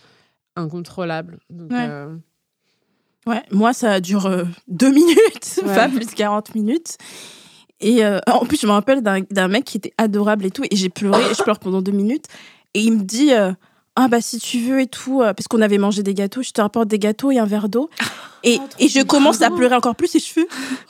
incontrôlable. 0.58 1.40
Donc, 1.50 1.72
Ouais. 1.72 1.88
Ouais, 3.28 3.44
moi, 3.52 3.74
ça 3.74 4.00
dure 4.00 4.26
euh, 4.26 4.44
deux 4.68 4.90
minutes, 4.92 5.60
Ouais. 5.66 5.76
pas 5.76 5.88
plus 5.90 6.06
de 6.06 6.12
40 6.12 6.56
minutes. 6.56 6.98
Et 7.80 8.04
euh, 8.04 8.20
en 8.28 8.46
plus, 8.46 8.60
je 8.60 8.66
me 8.66 8.72
rappelle 8.72 9.02
d'un 9.04 9.48
mec 9.48 9.66
qui 9.66 9.78
était 9.78 9.94
adorable 10.00 10.46
et 10.46 10.52
tout. 10.52 10.64
Et 10.72 10.76
j'ai 10.76 10.90
pleuré, 10.90 11.22
et 11.30 11.34
je 11.38 11.44
pleure 11.44 11.60
pendant 11.60 11.82
deux 11.82 11.92
minutes. 11.92 12.26
Et 12.74 12.80
il 12.80 12.94
me 12.94 13.04
dit 13.04 13.34
euh, 13.34 13.52
Ah, 13.96 14.08
bah, 14.08 14.20
si 14.22 14.40
tu 14.40 14.60
veux 14.62 14.82
et 14.82 14.88
tout, 14.88 15.22
euh, 15.22 15.34
parce 15.34 15.48
qu'on 15.48 15.62
avait 15.62 15.78
mangé 15.78 16.02
des 16.02 16.16
gâteaux, 16.16 16.42
je 16.42 16.52
te 16.52 16.62
rapporte 16.62 16.88
des 16.88 16.98
gâteaux 16.98 17.30
et 17.32 17.38
un 17.38 17.46
verre 17.46 17.70
d'eau. 17.70 17.90
Et, 18.44 18.60
et 18.80 18.88
je 18.88 19.02
commence 19.02 19.42
à 19.42 19.50
pleurer 19.52 19.76
encore 19.76 19.96
plus. 19.96 20.16
Et 20.16 20.20
je 20.20 20.26
fais 20.26 20.42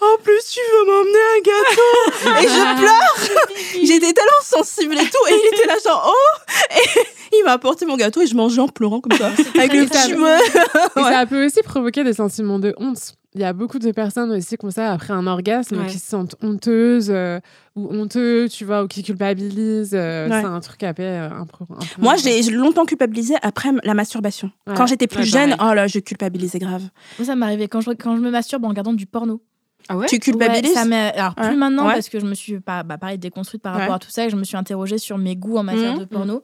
En 0.02 0.22
plus, 0.24 0.42
tu 0.54 0.60
veux 0.60 0.86
m'emmener 0.92 1.24
un 1.38 1.42
gâteau 1.42 2.40
Et 2.40 2.48
je 2.48 2.78
pleure 2.80 3.48
J'étais 3.84 4.14
tellement 4.14 4.44
sensible 4.44 4.94
et 4.94 5.06
tout. 5.10 5.28
Et 5.30 5.34
il 5.34 5.56
était 5.58 5.68
là, 5.68 5.76
genre 5.84 6.10
Oh 6.14 6.52
Et 6.76 7.00
il 7.34 7.44
m'a 7.46 7.52
apporté 7.54 7.86
mon 7.86 7.96
gâteau 7.98 8.22
et 8.22 8.28
je 8.28 8.36
mangeais 8.36 8.62
en 8.62 8.68
pleurant 8.68 9.00
comme 9.02 9.18
ça. 9.18 9.28
avec 9.56 9.74
le 9.74 9.86
petit 9.86 10.12
Et 10.12 11.04
ça 11.04 11.26
peut 11.26 11.46
aussi 11.46 11.62
provoquer 11.64 12.04
des 12.04 12.14
sentiments 12.14 12.60
de 12.60 12.74
honte. 12.78 13.14
Il 13.36 13.42
y 13.42 13.44
a 13.44 13.54
beaucoup 13.54 13.78
de 13.78 13.92
personnes 13.92 14.32
aussi 14.32 14.58
comme 14.58 14.72
ça 14.72 14.92
après 14.94 15.14
un 15.14 15.28
orgasme 15.28 15.78
Ouais. 15.78 15.86
qui 15.88 16.00
se 16.00 16.08
sentent 16.10 16.36
honteuses 16.42 17.12
euh, 17.12 17.40
ou 17.76 17.88
honteux, 17.94 18.48
tu 18.50 18.66
vois, 18.66 18.84
ou 18.84 18.88
qui 18.88 19.04
culpabilisent. 19.04 19.94
euh, 19.94 20.28
Ouais. 20.28 20.42
C'est 20.42 20.48
un 20.48 20.60
truc 20.60 20.82
à 20.84 20.94
paix 20.96 21.04
euh, 21.04 21.30
un 21.30 21.46
peu. 21.46 21.66
un 21.70 21.78
peu- 21.78 22.02
Moi, 22.02 22.16
j'ai 22.16 22.42
longtemps 22.50 22.86
culpabilisé 22.86 23.36
après 23.44 23.70
la 23.84 23.94
masturbation. 23.94 24.50
Ouais. 24.66 24.74
Quand 24.76 24.88
j'étais 24.88 25.06
plus 25.06 25.20
Ouais, 25.20 25.26
jeune, 25.26 25.56
pareil. 25.56 25.72
oh 25.72 25.76
là, 25.76 25.86
je 25.88 26.00
culpabilisais 26.00 26.58
grave. 26.58 26.84
Moi, 27.20 27.26
ça 27.28 27.36
m'arrivait 27.36 27.68
quand 27.68 27.82
je, 27.82 27.92
quand 27.92 28.16
je 28.16 28.22
me 28.22 28.32
masturbe 28.32 28.66
en 28.66 28.70
regardant 28.70 28.94
du 28.94 29.06
porno. 29.06 29.42
Ah 29.90 29.98
ouais 29.98 30.08
Tu 30.08 30.18
culpabilises 30.20 30.72
Ouais, 30.72 30.76
ça 30.76 30.86
m'est- 30.86 31.14
Alors, 31.16 31.36
plus 31.36 31.46
Ouais. 31.50 31.56
maintenant, 31.56 31.86
Ouais. 31.88 31.94
parce 31.94 32.10
que 32.10 32.20
je 32.20 32.26
me 32.26 32.34
suis, 32.34 32.60
pas, 32.60 32.82
bah, 32.82 32.98
pareil, 32.98 33.20
déconstruite 33.20 33.62
par 33.62 33.76
Ouais. 33.76 33.82
rapport 33.82 33.96
à 33.96 34.00
tout 34.00 34.10
ça 34.10 34.26
et 34.26 34.30
je 34.32 34.36
me 34.36 34.44
suis 34.46 34.58
interrogée 34.58 34.98
sur 34.98 35.18
mes 35.20 35.36
goûts 35.36 35.58
en 35.58 35.64
matière 35.64 35.94
Mhm. 35.94 36.00
de 36.00 36.06
porno. 36.06 36.42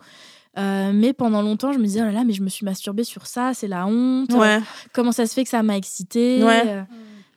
Euh, 0.57 0.91
mais 0.93 1.13
pendant 1.13 1.41
longtemps, 1.41 1.73
je 1.73 1.79
me 1.79 1.83
disais, 1.85 2.01
oh 2.01 2.05
là 2.05 2.11
là, 2.11 2.23
mais 2.23 2.33
je 2.33 2.43
me 2.43 2.49
suis 2.49 2.65
masturbée 2.65 3.03
sur 3.03 3.25
ça, 3.25 3.53
c'est 3.53 3.67
la 3.67 3.87
honte. 3.87 4.31
Ouais. 4.33 4.59
Comment 4.93 5.11
ça 5.11 5.25
se 5.25 5.33
fait 5.33 5.43
que 5.43 5.49
ça 5.49 5.63
m'a 5.63 5.75
excitée 5.77 6.43
Ouais. 6.43 6.63
Euh, 6.67 6.81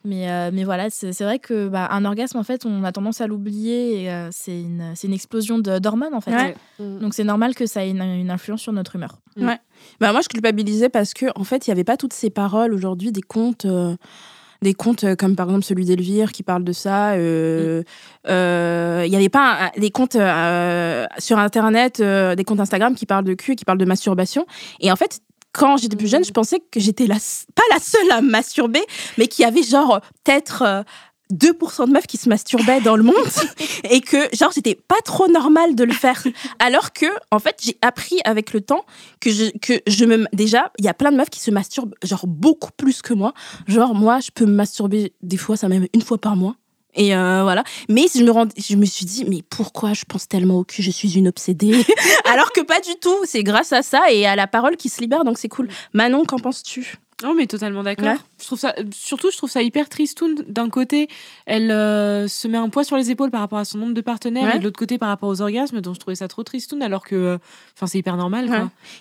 Mais, 0.04 0.30
euh, 0.30 0.50
mais 0.52 0.62
voilà, 0.64 0.88
c'est 0.90 1.12
c'est 1.12 1.24
vrai 1.24 1.38
que 1.40 1.66
bah, 1.68 1.88
un 1.90 2.04
orgasme, 2.04 2.38
en 2.38 2.44
fait, 2.44 2.64
on 2.64 2.84
a 2.84 2.92
tendance 2.92 3.20
à 3.20 3.26
l'oublier. 3.26 4.08
euh, 4.10 4.28
c'est 4.30 4.60
une, 4.60 4.92
c'est 4.94 5.08
une 5.08 5.14
explosion 5.14 5.58
de- 5.58 5.78
d'hormones, 5.80 6.14
en 6.14 6.20
fait. 6.20 6.30
Ouais. 6.32 6.56
Mm. 6.78 6.98
Donc 7.00 7.14
c'est 7.14 7.24
normal 7.24 7.54
que 7.56 7.66
ça 7.66 7.84
ait 7.84 7.90
une, 7.90 8.02
une 8.02 8.30
influence 8.30 8.60
sur 8.60 8.72
notre 8.72 8.94
humeur. 8.96 9.18
Bah, 9.36 10.12
moi, 10.12 10.20
je 10.20 10.28
culpabilisais 10.28 10.88
parce 10.90 11.12
que, 11.12 11.26
en 11.34 11.42
fait, 11.44 11.66
il 11.66 11.70
n'y 11.70 11.72
avait 11.72 11.84
pas 11.84 11.96
toutes 11.96 12.12
ces 12.12 12.30
paroles 12.30 12.72
aujourd'hui, 12.72 13.10
des 13.12 13.20
contes. 13.22 13.64
euh, 13.64 13.96
Des 14.62 14.74
contes 14.74 15.04
euh, 15.04 15.16
comme 15.16 15.36
par 15.36 15.46
exemple 15.46 15.64
celui 15.64 15.84
d'Elvire 15.84 16.32
qui 16.32 16.42
parle 16.42 16.64
de 16.64 16.72
ça. 16.72 17.12
euh, 17.12 17.82
euh, 18.28 19.02
Il 19.06 19.10
n'y 19.10 19.16
avait 19.16 19.28
pas 19.28 19.66
un- 19.74 19.80
des 19.80 19.90
comptes 19.90 20.16
euh, 20.16 21.06
sur 21.18 21.38
Internet, 21.38 22.00
euh, 22.00 22.34
des 22.34 22.44
comptes 22.44 22.60
Instagram 22.60 22.94
qui 22.94 23.06
parlent 23.06 23.24
de 23.24 23.34
cul 23.34 23.52
et 23.52 23.56
qui 23.56 23.64
parlent 23.64 23.78
de 23.78 23.84
masturbation. 23.84 24.46
Et 24.80 24.90
en 24.90 24.96
fait, 24.96 25.20
quand 25.52 25.78
j'étais 25.78 25.96
plus 25.96 26.08
jeune, 26.08 26.22
je 26.24 26.32
pensais 26.32 26.60
que 26.70 26.80
j'étais 26.80 27.06
la, 27.06 27.14
pas 27.54 27.62
la 27.72 27.78
seule 27.80 28.10
à 28.10 28.20
masturber, 28.20 28.82
mais 29.16 29.26
qu'il 29.26 29.42
y 29.42 29.46
avait 29.46 29.62
genre 29.62 30.00
peut-être 30.24 30.62
euh, 30.66 30.82
2% 31.32 31.86
de 31.86 31.92
meufs 31.92 32.06
qui 32.06 32.16
se 32.16 32.28
masturbaient 32.28 32.80
dans 32.80 32.96
le 32.96 33.02
monde 33.02 33.14
et 33.90 34.00
que 34.00 34.16
genre 34.34 34.52
c'était 34.52 34.74
pas 34.74 35.00
trop 35.04 35.28
normal 35.28 35.74
de 35.74 35.84
le 35.84 35.92
faire. 35.92 36.22
Alors 36.58 36.92
que 36.92 37.06
en 37.30 37.38
fait, 37.38 37.56
j'ai 37.62 37.76
appris 37.82 38.18
avec 38.24 38.52
le 38.52 38.60
temps 38.60 38.84
que 39.20 39.30
je 39.30 39.56
que 39.58 39.80
je 39.86 40.04
me 40.04 40.26
déjà, 40.32 40.72
il 40.78 40.84
y 40.84 40.88
a 40.88 40.94
plein 40.94 41.12
de 41.12 41.16
meufs 41.16 41.30
qui 41.30 41.40
se 41.40 41.50
masturbent 41.50 41.94
genre 42.02 42.26
beaucoup 42.26 42.70
plus 42.76 43.02
que 43.02 43.14
moi. 43.14 43.34
Genre 43.66 43.94
moi, 43.94 44.20
je 44.20 44.30
peux 44.30 44.46
me 44.46 44.52
masturber 44.52 45.12
des 45.22 45.36
fois 45.36 45.56
ça 45.56 45.68
même 45.68 45.86
une 45.92 46.02
fois 46.02 46.18
par 46.18 46.36
mois. 46.36 46.56
Et 46.96 47.14
euh, 47.14 47.42
voilà. 47.42 47.62
Mais 47.88 48.06
je 48.12 48.24
me, 48.24 48.30
rend, 48.30 48.46
je 48.56 48.74
me 48.74 48.86
suis 48.86 49.04
dit, 49.04 49.24
mais 49.28 49.42
pourquoi 49.48 49.92
je 49.92 50.04
pense 50.04 50.26
tellement 50.28 50.58
au 50.58 50.64
cul 50.64 50.82
Je 50.82 50.90
suis 50.90 51.16
une 51.18 51.28
obsédée? 51.28 51.84
Alors 52.24 52.52
que 52.52 52.62
pas 52.62 52.80
du 52.80 52.94
tout. 53.00 53.18
C'est 53.24 53.42
grâce 53.42 53.72
à 53.72 53.82
ça 53.82 54.10
et 54.10 54.26
à 54.26 54.34
la 54.34 54.46
parole 54.46 54.76
qui 54.76 54.88
se 54.88 55.00
libère, 55.00 55.24
donc 55.24 55.38
c'est 55.38 55.48
cool. 55.48 55.68
Manon, 55.92 56.24
qu'en 56.24 56.38
penses-tu? 56.38 56.96
Non, 57.22 57.34
mais 57.34 57.46
totalement 57.46 57.82
d'accord. 57.82 58.08
Ouais. 58.08 58.16
Je 58.40 58.44
trouve 58.46 58.58
ça, 58.58 58.74
surtout, 58.94 59.30
je 59.30 59.36
trouve 59.38 59.50
ça 59.50 59.62
hyper 59.62 59.88
tristoun. 59.88 60.34
D'un 60.46 60.68
côté, 60.68 61.08
elle 61.46 61.70
euh, 61.70 62.28
se 62.28 62.46
met 62.46 62.58
un 62.58 62.68
poids 62.68 62.84
sur 62.84 62.96
les 62.98 63.10
épaules 63.10 63.30
par 63.30 63.40
rapport 63.40 63.58
à 63.58 63.64
son 63.64 63.78
nombre 63.78 63.94
de 63.94 64.00
partenaires, 64.02 64.44
Ouais. 64.44 64.56
et 64.56 64.58
de 64.58 64.64
l'autre 64.64 64.78
côté, 64.78 64.98
par 64.98 65.08
rapport 65.08 65.28
aux 65.30 65.40
orgasmes. 65.40 65.80
Donc, 65.80 65.94
je 65.94 66.00
trouvais 66.00 66.16
ça 66.16 66.28
trop 66.28 66.42
tristoun, 66.42 66.82
alors 66.82 67.02
que, 67.04 67.14
euh, 67.14 67.38
enfin, 67.74 67.86
c'est 67.86 67.98
hyper 67.98 68.16
normal. 68.18 68.50
Ouais. 68.50 68.58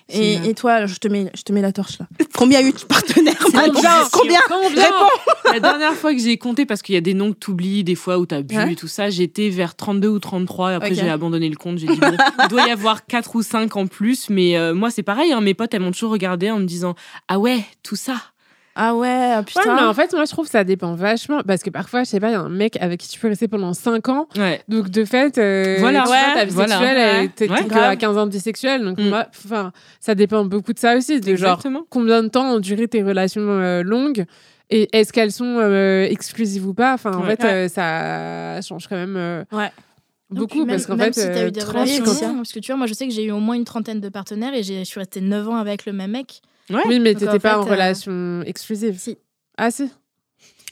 Et, 0.09 0.37
euh, 0.37 0.43
et 0.49 0.53
toi, 0.53 0.85
je 0.85 0.95
te, 0.95 1.07
mets, 1.09 1.29
je 1.35 1.41
te 1.43 1.51
mets 1.51 1.61
la 1.61 1.73
torche 1.73 1.99
là. 1.99 2.07
Combien 2.33 2.61
y 2.61 2.63
a 2.63 2.67
eu 2.67 2.71
de 2.71 2.79
partenaires 2.79 3.37
Combien 3.39 4.03
Combien 4.11 4.39
Réponds 4.69 5.09
La 5.53 5.59
dernière 5.59 5.93
fois 5.93 6.13
que 6.13 6.19
j'ai 6.21 6.37
compté, 6.37 6.65
parce 6.65 6.81
qu'il 6.81 6.95
y 6.95 6.97
a 6.97 7.01
des 7.01 7.13
noms 7.13 7.33
que 7.33 7.37
t'oublies, 7.37 7.83
des 7.83 7.95
fois 7.95 8.17
où 8.17 8.25
t'as 8.25 8.41
bu 8.41 8.55
Ouais. 8.55 8.71
et 8.71 8.75
tout 8.75 8.87
ça, 8.87 9.09
j'étais 9.09 9.49
vers 9.49 9.75
32 9.75 10.07
ou 10.07 10.19
33. 10.19 10.71
Et 10.71 10.75
après, 10.75 10.93
j'ai 10.95 11.09
abandonné 11.09 11.49
le 11.49 11.55
compte. 11.57 11.77
J'ai 11.77 11.87
dit, 11.87 11.99
bon, 11.99 12.15
il 12.43 12.47
doit 12.47 12.67
y 12.67 12.71
avoir 12.71 13.05
4 13.05 13.35
ou 13.35 13.41
5 13.43 13.75
en 13.75 13.87
plus. 13.87 14.29
Mais 14.29 14.55
moi, 14.73 14.91
c'est 14.91 15.03
pareil. 15.03 15.33
hein, 15.33 15.41
mes 15.41 15.53
potes, 15.53 15.73
elles 15.73 15.81
m'ont 15.81 15.91
toujours 15.91 16.11
regardé 16.11 16.49
en 16.51 16.59
me 16.59 16.65
disant, 16.65 16.95
ah 17.27 17.37
ouais, 17.37 17.59
tout 17.83 17.95
ça. 17.97 18.15
Ah 18.77 18.93
ouais, 18.95 19.07
Ouais, 19.07 19.43
putain. 19.43 19.73
mais 19.75 19.81
en 19.83 19.93
fait, 19.93 20.11
moi, 20.13 20.25
je 20.25 20.31
trouve 20.31 20.45
que 20.45 20.51
ça 20.51 20.63
dépend 20.65 20.95
vachement. 20.95 21.41
Parce 21.47 21.63
que 21.63 21.69
parfois, 21.69 22.03
je 22.03 22.09
sais 22.09 22.19
pas, 22.19 22.27
il 22.29 22.33
y 22.33 22.35
a 22.35 22.41
un 22.41 22.49
mec 22.49 22.77
avec 22.81 22.99
qui 22.99 23.07
tu 23.07 23.19
peux 23.19 23.29
rester 23.29 23.47
pendant 23.47 23.73
5 23.73 24.09
ans. 24.09 24.27
Ouais. 24.37 24.61
Donc, 24.67 24.89
de 24.89 25.05
fait, 25.05 25.37
euh, 25.37 25.77
Voilà. 25.79 26.01
tu 26.01 26.07
vois, 26.07 26.15
Ouais, 26.17 26.33
ta 26.33 26.45
vie 26.45 26.51
voilà. 26.53 26.77
sexuelle, 26.77 26.97
Ouais. 26.97 27.23
elle- 27.23 27.29
t'es 27.31 27.49
Ouais, 27.49 27.57
t'es 27.63 27.69
que 27.69 27.75
à 27.75 27.95
15 27.95 28.17
ans 28.17 28.25
de 28.27 28.31
vie 28.31 28.39
sexuelle. 28.41 28.83
Donc, 28.83 28.99
Mm. 28.99 29.07
moi, 29.09 29.27
enfin, 29.45 29.71
ça 30.01 30.13
dépend 30.13 30.43
beaucoup 30.43 30.73
de 30.73 30.79
ça 30.79 30.97
aussi. 30.97 31.21
De 31.21 31.35
genre, 31.35 31.61
combien 31.89 32.21
de 32.21 32.27
temps 32.27 32.53
ont 32.53 32.59
duré 32.59 32.87
tes 32.89 33.01
relations 33.01 33.41
euh, 33.47 33.81
longues 33.81 34.25
et 34.69 34.89
est-ce 34.97 35.13
qu'elles 35.13 35.31
sont 35.31 35.57
euh, 35.59 36.03
exclusives 36.09 36.67
ou 36.67 36.73
pas? 36.73 36.93
Enfin, 36.95 37.11
en 37.13 37.21
Ouais. 37.23 37.37
fait, 37.37 37.43
euh, 37.45 37.67
ça 37.69 38.61
change 38.67 38.87
quand 38.89 38.97
même 38.97 39.15
euh, 39.15 39.43
Ouais. 39.53 39.71
beaucoup. 40.29 40.65
Puis 40.65 40.65
parce 40.65 40.85
qu'en 40.85 40.97
même 40.97 41.13
fait, 41.13 41.21
si 41.21 41.27
t'as 41.27 41.43
euh, 41.43 41.47
eu 41.47 41.51
des 41.51 41.61
30, 41.61 41.75
relations 41.75 42.35
parce 42.35 42.51
que 42.51 42.59
tu 42.59 42.71
vois, 42.73 42.77
moi 42.77 42.87
je 42.87 42.93
sais 42.93 43.07
que 43.07 43.13
j'ai 43.13 43.23
eu 43.23 43.31
au 43.31 43.39
moins 43.39 43.55
une 43.55 43.63
trentaine 43.63 44.01
de 44.01 44.09
partenaires 44.09 44.53
et 44.53 44.63
j'ai- 44.63 44.79
je 44.79 44.83
suis 44.83 44.99
restée 44.99 45.21
9 45.21 45.47
ans 45.47 45.55
avec 45.55 45.85
le 45.85 45.93
même 45.93 46.11
mec. 46.11 46.41
Oui, 46.69 46.99
mais 46.99 47.13
t'étais 47.15 47.39
pas 47.39 47.59
en 47.59 47.63
fait, 47.63 47.69
euh, 47.69 47.73
relation 47.73 48.41
exclusive. 48.45 48.97
Si. 48.99 49.17
Ah, 49.57 49.71
si. 49.71 49.89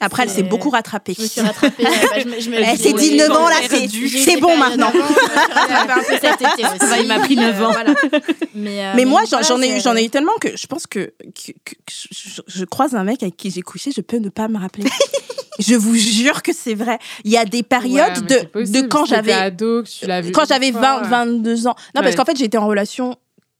Après, 0.00 0.24
elle 0.24 0.28
s'est 0.28 0.36
C'est- 0.36 0.42
beaucoup 0.42 0.70
rattrapée. 0.70 1.14
Je 1.16 1.22
me 1.22 1.26
suis 1.28 1.40
rattrapée. 1.40 1.86
euh, 1.86 1.88
bah, 1.88 2.18
je 2.20 2.26
me- 2.28 2.40
je 2.40 2.50
me- 2.50 2.56
Elle 2.58 2.76
s'est 2.78 2.92
dit 2.92 3.10
j'ai- 3.10 3.16
9 3.16 3.30
ans 3.30 3.48
là, 3.48 3.54
c'est 3.68 4.40
bon 4.40 4.56
maintenant. 4.56 4.90
Il 7.00 7.06
m'a 7.06 7.18
pris 7.20 7.36
neuf 7.36 7.60
ans. 7.62 7.70
Voilà. 7.72 7.94
Mais, 8.54 8.84
euh, 8.86 8.92
Mais 8.96 9.04
moi, 9.04 9.22
j'en 9.30 9.60
ai 9.62 9.68
eu, 9.68 9.74
c'est- 9.74 9.80
j'en 9.80 9.96
ai 9.96 10.04
eu 10.04 10.10
tellement 10.10 10.32
que 10.40 10.48
je 10.56 10.66
pense 10.66 10.86
que, 10.86 11.12
que- 11.34 11.52
que- 11.64 11.74
que 11.74 11.92
je, 12.12 12.40
je 12.46 12.64
croise 12.64 12.94
un 12.94 13.04
mec 13.04 13.22
avec 13.22 13.36
qui 13.36 13.50
j'ai 13.50 13.62
couché, 13.62 13.90
je 13.94 14.00
peux 14.00 14.18
ne 14.18 14.28
pas 14.28 14.48
me 14.48 14.58
rappeler. 14.58 14.84
je 15.58 15.74
vous 15.74 15.94
jure 15.94 16.42
que 16.42 16.52
c'est 16.52 16.74
vrai. 16.74 16.98
Il 17.24 17.30
y 17.30 17.36
a 17.36 17.44
des 17.44 17.58
Ouais, 17.58 17.62
période 17.62 18.12
mais 18.22 18.28
c'est 18.28 18.42
de, 18.44 18.48
possible, 18.48 18.82
de 18.82 18.86
quand 18.88 19.04
j'avais 19.06 19.32
quand 20.32 20.44
j'avais 20.48 20.72
fois, 20.72 20.80
20, 20.80 21.02
ouais. 21.02 21.08
22 21.08 21.66
ans. 21.68 21.74
Non, 21.94 22.02
parce 22.02 22.08
Ouais. 22.08 22.14
qu'en 22.14 22.24
fait, 22.24 22.36
j'étais 22.36 22.58
en 22.58 22.66
relation 22.66 23.16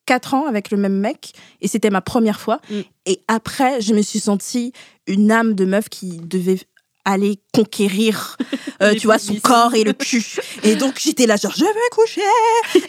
4 0.07 0.35
ans 0.35 0.47
avec 0.47 0.71
le 0.71 0.77
même 0.77 0.99
mec 0.99 1.33
et 1.61 1.69
c'était 1.69 1.91
ma 1.91 2.01
première 2.01 2.41
fois. 2.41 2.61
Mm. 2.71 2.81
Et 3.07 3.21
après, 3.29 3.81
je 3.81 3.95
me 3.95 4.03
suis 4.03 4.21
sentie 4.21 4.73
une 5.07 5.31
âme 5.31 5.55
de 5.55 5.65
meuf 5.65 5.89
qui 5.89 6.19
devait 6.19 6.61
aller 7.05 7.39
conquérir, 7.53 8.37
euh, 8.83 8.95
tu 8.95 9.07
vois, 9.07 9.19
son 9.19 9.35
corps 9.37 9.75
et 9.75 9.85
le 9.85 9.93
cul. 9.93 10.25
Et 10.63 10.75
donc, 10.75 10.99
j'étais 10.99 11.27
là, 11.27 11.37
genre, 11.37 11.53
je 11.55 11.65
vais 11.65 11.71
coucher. 11.91 12.21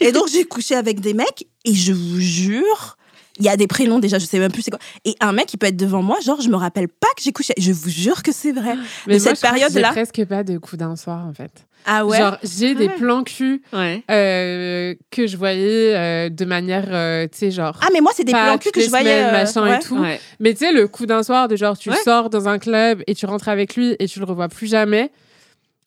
Et 0.00 0.12
donc, 0.12 0.28
j'ai 0.28 0.44
couché 0.44 0.74
avec 0.74 1.00
des 1.00 1.14
mecs 1.14 1.46
et 1.64 1.74
je 1.74 1.92
vous 1.92 2.20
jure, 2.20 2.95
il 3.38 3.44
y 3.44 3.48
a 3.48 3.56
des 3.56 3.66
prénoms 3.66 3.98
déjà, 3.98 4.18
je 4.18 4.24
sais 4.26 4.38
même 4.38 4.50
plus 4.52 4.62
c'est 4.62 4.70
quoi. 4.70 4.80
Et 5.04 5.14
un 5.20 5.32
mec, 5.32 5.52
il 5.52 5.56
peut 5.58 5.66
être 5.66 5.76
devant 5.76 6.02
moi, 6.02 6.18
genre, 6.24 6.40
je 6.40 6.48
me 6.48 6.56
rappelle 6.56 6.88
pas 6.88 7.08
que 7.16 7.22
j'ai 7.22 7.32
couché. 7.32 7.52
Je 7.58 7.72
vous 7.72 7.90
jure 7.90 8.22
que 8.22 8.32
c'est 8.32 8.52
vrai. 8.52 8.74
Mais 9.06 9.18
de 9.18 9.22
moi, 9.22 9.34
cette 9.34 9.40
période-là. 9.40 9.88
J'ai 9.94 10.02
presque 10.02 10.24
pas 10.26 10.42
de 10.44 10.58
coup 10.58 10.76
d'un 10.76 10.96
soir, 10.96 11.26
en 11.26 11.34
fait. 11.34 11.50
Ah 11.84 12.04
ouais? 12.04 12.18
Genre, 12.18 12.36
j'ai 12.42 12.74
des 12.74 12.86
ouais. 12.88 12.94
plans 12.96 13.22
cul 13.22 13.62
Ouais. 13.72 14.02
euh, 14.10 14.94
que 15.10 15.26
je 15.26 15.36
voyais 15.36 15.94
euh, 15.94 16.28
de 16.30 16.44
manière, 16.44 16.86
euh, 16.88 17.24
tu 17.30 17.38
sais, 17.38 17.50
genre. 17.50 17.78
ah, 17.82 17.88
mais 17.92 18.00
moi, 18.00 18.10
c'est 18.14 18.24
des 18.24 18.32
plans 18.32 18.58
cul 18.58 18.70
que 18.72 18.80
je 18.80 18.88
voyais. 18.88 19.04
semaines, 19.20 19.32
machin 19.32 19.62
ouais. 19.62 19.76
et 19.76 19.80
tout. 19.80 19.98
Ouais. 19.98 20.20
Mais 20.40 20.52
tu 20.54 20.60
sais, 20.66 20.72
le 20.72 20.88
coup 20.88 21.06
d'un 21.06 21.22
soir, 21.22 21.46
de 21.48 21.54
genre, 21.56 21.78
tu 21.78 21.90
Ouais. 21.90 21.96
sors 22.04 22.30
dans 22.30 22.48
un 22.48 22.58
club 22.58 23.02
et 23.06 23.14
tu 23.14 23.26
rentres 23.26 23.48
avec 23.48 23.76
lui 23.76 23.94
et 23.98 24.08
tu 24.08 24.18
le 24.18 24.24
revois 24.24 24.48
plus 24.48 24.66
jamais. 24.66 25.10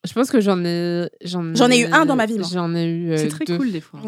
Je 0.07 0.13
pense 0.13 0.29
que 0.31 0.39
j'en 0.39 0.63
ai. 0.63 1.09
J'en 1.25 1.69
ai 1.69 1.79
eu 1.81 1.85
un 1.91 2.05
dans 2.05 2.15
ma 2.15 2.25
vie. 2.25 2.37
J'en 2.53 2.73
ai 2.73 2.85
eu. 2.85 3.11
euh, 3.11 3.17
C'est 3.17 3.27
très 3.27 3.43
deux. 3.43 3.57
cool, 3.57 3.71
des 3.71 3.81
fois. 3.81 3.99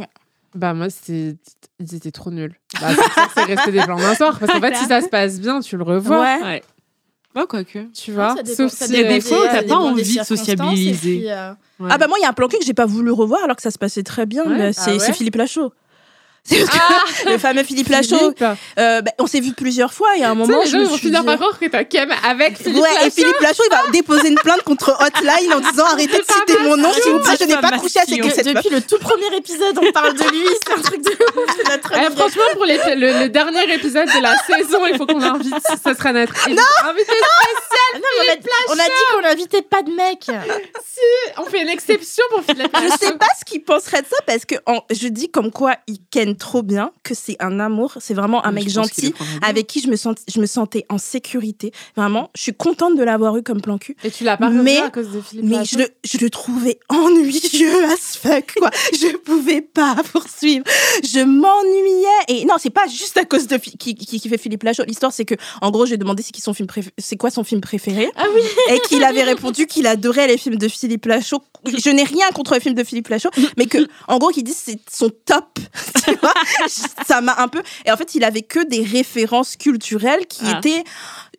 Bah, 0.56 0.74
moi, 0.74 0.90
c'était. 0.90 1.38
Ils 1.80 1.96
étaient 1.96 2.12
trop 2.12 2.30
nuls. 2.32 2.54
Bah, 2.80 2.88
c'est 2.90 2.96
pour 2.96 3.14
ça 3.14 3.26
que 3.26 3.32
c'est 3.36 3.44
resté 3.44 3.72
des 3.72 3.82
plans 3.84 3.98
d'un 3.98 4.16
soir. 4.16 4.38
Parce 4.40 4.52
qu'en 4.52 4.60
fait, 4.62 4.76
si 4.76 4.86
ça 4.86 5.02
se 5.02 5.08
passe 5.10 5.40
bien, 5.40 5.60
tu 5.62 5.78
le 5.78 5.84
revois. 5.84 6.22
Ouais. 6.22 6.42
Ouais. 6.44 6.64
Bah, 7.34 7.46
quoique. 7.48 7.80
Tu 7.94 8.12
vois 8.12 8.36
Ça 8.36 8.44
dépend- 8.44 8.56
Sauf 8.68 8.72
ça 8.74 8.86
si. 8.88 8.92
Il 8.94 8.98
y 8.98 9.00
a 9.00 9.04
dépend 9.04 9.14
des 9.16 9.22
fois 9.22 9.40
où 9.40 9.48
t'as 9.48 9.64
pas 9.64 9.76
envie 9.78 10.18
de 10.18 10.24
sociabiliser. 10.24 11.18
puis, 11.20 11.32
euh, 11.32 11.54
Ouais. 11.80 11.90
Ah 11.90 11.98
bah 11.98 12.08
moi 12.08 12.18
il 12.20 12.22
y 12.22 12.26
a 12.26 12.30
un 12.30 12.34
plan 12.34 12.48
cul 12.48 12.60
que 12.60 12.66
j'ai 12.66 12.76
pas 12.76 12.86
voulu 12.86 13.10
revoir 13.10 13.44
alors 13.44 13.56
que 13.56 13.62
ça 13.64 13.72
se 13.72 13.80
passait 13.80 14.04
très 14.04 14.28
bien. 14.28 14.44
Ouais. 14.46 14.72
c'est 14.72 14.82
Ah 14.92 14.94
ouais 14.94 15.00
c'est 15.00 15.14
Philippe 15.14 15.36
Lachaud. 15.36 15.74
C'est 16.44 16.66
parce 16.66 17.22
que 17.24 17.30
le 17.30 17.38
fameux 17.38 17.64
Philippe 17.64 17.90
Lachaud, 17.90 18.18
Philippe. 18.18 18.44
euh, 18.80 19.02
bah, 19.02 19.12
on 19.20 19.28
s'est 19.28 19.40
vu 19.40 19.54
plusieurs 19.54 19.94
fois 19.94 20.18
et 20.18 20.24
à 20.24 20.32
un 20.32 20.36
moment, 20.36 20.62
les 20.62 20.66
je 20.66 20.72
gens 20.78 20.84
vont 20.86 20.98
suis 20.98 21.08
finir 21.08 21.24
par 21.24 21.36
croire 21.36 21.60
que 21.60 21.68
t'as 21.68 21.84
Kem 21.84 22.12
avec 22.28 22.58
Philippe 22.58 22.82
ouais, 22.82 22.90
et 22.94 22.96
Lachaud. 22.96 23.12
Philippe 23.12 23.40
Lachaud, 23.42 23.64
il 23.68 23.70
va 23.76 23.92
déposer 23.92 24.28
une 24.30 24.36
plainte 24.40 24.64
contre 24.64 24.98
Hotline 25.00 25.54
en 25.54 25.60
disant 25.60 25.86
arrêtez 25.86 26.18
de 26.18 26.24
citer 26.24 26.58
mon 26.64 26.78
nom, 26.78 26.92
s'il 26.94 27.12
vous 27.12 27.20
plaît, 27.20 27.38
je 27.40 27.46
n'ai 27.46 27.58
pas 27.58 27.78
couché 27.78 28.00
avec 28.00 28.24
cette 28.34 28.46
meuf. 28.46 28.56
depuis 28.56 28.70
le 28.70 28.82
tout 28.82 28.98
premier 28.98 29.36
épisode, 29.38 29.78
on 29.82 29.92
parle 29.92 30.16
de 30.16 30.24
lui. 30.24 30.46
C'est 30.66 30.74
un 30.74 30.82
truc 30.82 31.04
de 31.04 31.12
notre 31.70 31.92
Eh, 31.94 32.16
franchement, 32.16 32.44
pour 32.54 32.66
les- 32.66 32.96
le, 32.96 33.20
le 33.22 33.30
dernier 33.30 33.72
épisode 33.76 34.08
de 34.08 34.22
la 34.22 34.36
saison, 34.40 34.86
il 34.88 34.98
faut 34.98 35.06
qu'on 35.06 35.20
l'invite. 35.20 35.54
Ça 35.84 35.94
sera 35.94 36.12
notre 36.12 36.34
invité 36.48 36.60
Ah 37.94 37.98
non, 37.98 38.02
mais 38.28 38.40
on, 38.68 38.74
a, 38.74 38.76
on 38.76 38.80
a 38.80 38.86
dit 38.86 38.92
qu'on 39.14 39.22
n'invitait 39.22 39.62
pas 39.62 39.84
de 39.84 39.92
mec. 39.92 40.28
On 41.38 41.46
fait 41.46 41.62
une 41.62 41.70
exception 41.70 42.24
pour 42.32 42.44
Philippe 42.44 42.72
Je 42.76 42.82
Lachaud. 42.84 42.98
sais 43.00 43.14
pas 43.18 43.28
ce 43.40 43.46
qu'il 43.46 43.64
penserait 43.64 44.02
de 44.02 44.08
ça 44.08 44.18
parce 44.26 44.46
que 44.46 44.56
en- 44.66 44.82
je 44.92 45.08
dis 45.08 45.30
comme 45.30 45.52
quoi 45.52 45.76
il 45.88 45.98
ken 46.12 46.31
trop 46.36 46.62
bien, 46.64 46.92
que 47.04 47.14
c'est 47.14 47.36
un 47.40 47.60
amour, 47.60 47.94
c'est 48.00 48.14
vraiment 48.14 48.46
un 48.46 48.50
Je 48.50 48.56
mec 48.56 48.70
gentil 48.70 49.14
avec 49.42 49.68
qui 49.68 49.82
je 49.82 49.88
me, 49.88 49.96
sens, 49.96 50.16
je 50.28 50.40
me 50.40 50.46
sentais 50.46 50.86
en 50.90 50.98
sécurité. 50.98 51.72
Vraiment, 51.96 52.30
je 52.36 52.42
suis 52.44 52.54
contente 52.54 52.96
de 52.98 53.04
l'avoir 53.04 53.36
eu 53.38 53.44
comme 53.44 53.62
plan 53.62 53.78
cul. 53.78 53.96
Et 54.04 54.12
tu 54.12 54.24
l'as 54.24 54.38
pas 54.38 54.50
Mais- 54.50 54.78
à 54.78 54.90
cause 54.90 55.10
de 55.12 55.22
Philippe 55.22 55.46
Mais 55.46 55.66
je 55.66 55.78
le, 55.78 55.88
je 56.04 56.18
le 56.18 56.30
trouvais 56.30 56.80
ennuyeux 56.90 57.84
as 57.94 58.18
fuck, 58.18 58.54
quoi. 58.58 58.70
Je 58.94 59.16
pouvais 59.18 59.62
pas 59.62 59.96
poursuivre. 60.12 60.64
Je 61.04 61.20
m'ennuyais. 61.20 62.08
Et 62.28 62.46
non, 62.46 62.56
c'est 62.60 62.70
pas 62.70 62.88
juste 62.88 63.18
à 63.18 63.26
cause 63.26 63.48
de 63.48 63.58
qui, 63.58 63.96
qui, 63.96 64.20
qui 64.20 64.30
fait 64.30 64.38
Philippe 64.38 64.64
Lachaud. 64.64 64.84
L'histoire, 64.86 65.12
c'est 65.14 65.26
que, 65.26 65.36
en 65.62 65.72
gros, 65.72 65.86
j'ai 65.86 65.98
demandé 65.98 66.24
c'est 66.24 66.36
son 66.42 66.54
film 66.54 66.68
c'est 66.98 67.18
quoi 67.18 67.30
son 67.30 67.44
film 67.44 67.62
préféré. 67.62 68.10
Ah 68.16 68.26
oui. 68.34 68.42
Et 68.76 68.80
qu'il 68.88 69.04
avait 69.04 69.24
répondu 69.24 69.68
qu'il 69.68 69.88
adorait 69.88 70.28
les 70.28 70.38
films 70.38 70.56
de 70.58 70.68
Philippe 70.68 71.06
Lachaud. 71.06 71.42
Je 71.66 71.90
n'ai 71.90 72.04
rien 72.04 72.30
contre 72.34 72.54
les 72.54 72.60
films 72.60 72.76
de 72.76 72.84
Philippe 72.84 73.10
Lachaud, 73.10 73.30
mais 73.58 73.66
que, 73.66 73.78
en 74.08 74.18
gros, 74.18 74.30
qu'il 74.30 74.44
dit 74.44 74.54
c'est 74.56 74.80
son 74.92 75.10
top. 75.26 75.60
Ça 77.08 77.22
m'a 77.22 77.36
un 77.40 77.48
peu. 77.48 77.62
Et 77.86 77.92
en 77.92 77.98
fait, 77.98 78.16
il 78.16 78.24
avait 78.24 78.42
que 78.42 78.64
des 78.68 78.84
références 78.84 79.56
culturelles 79.56 80.26
qui 80.28 80.44
Ah. 80.46 80.58
étaient. 80.58 80.84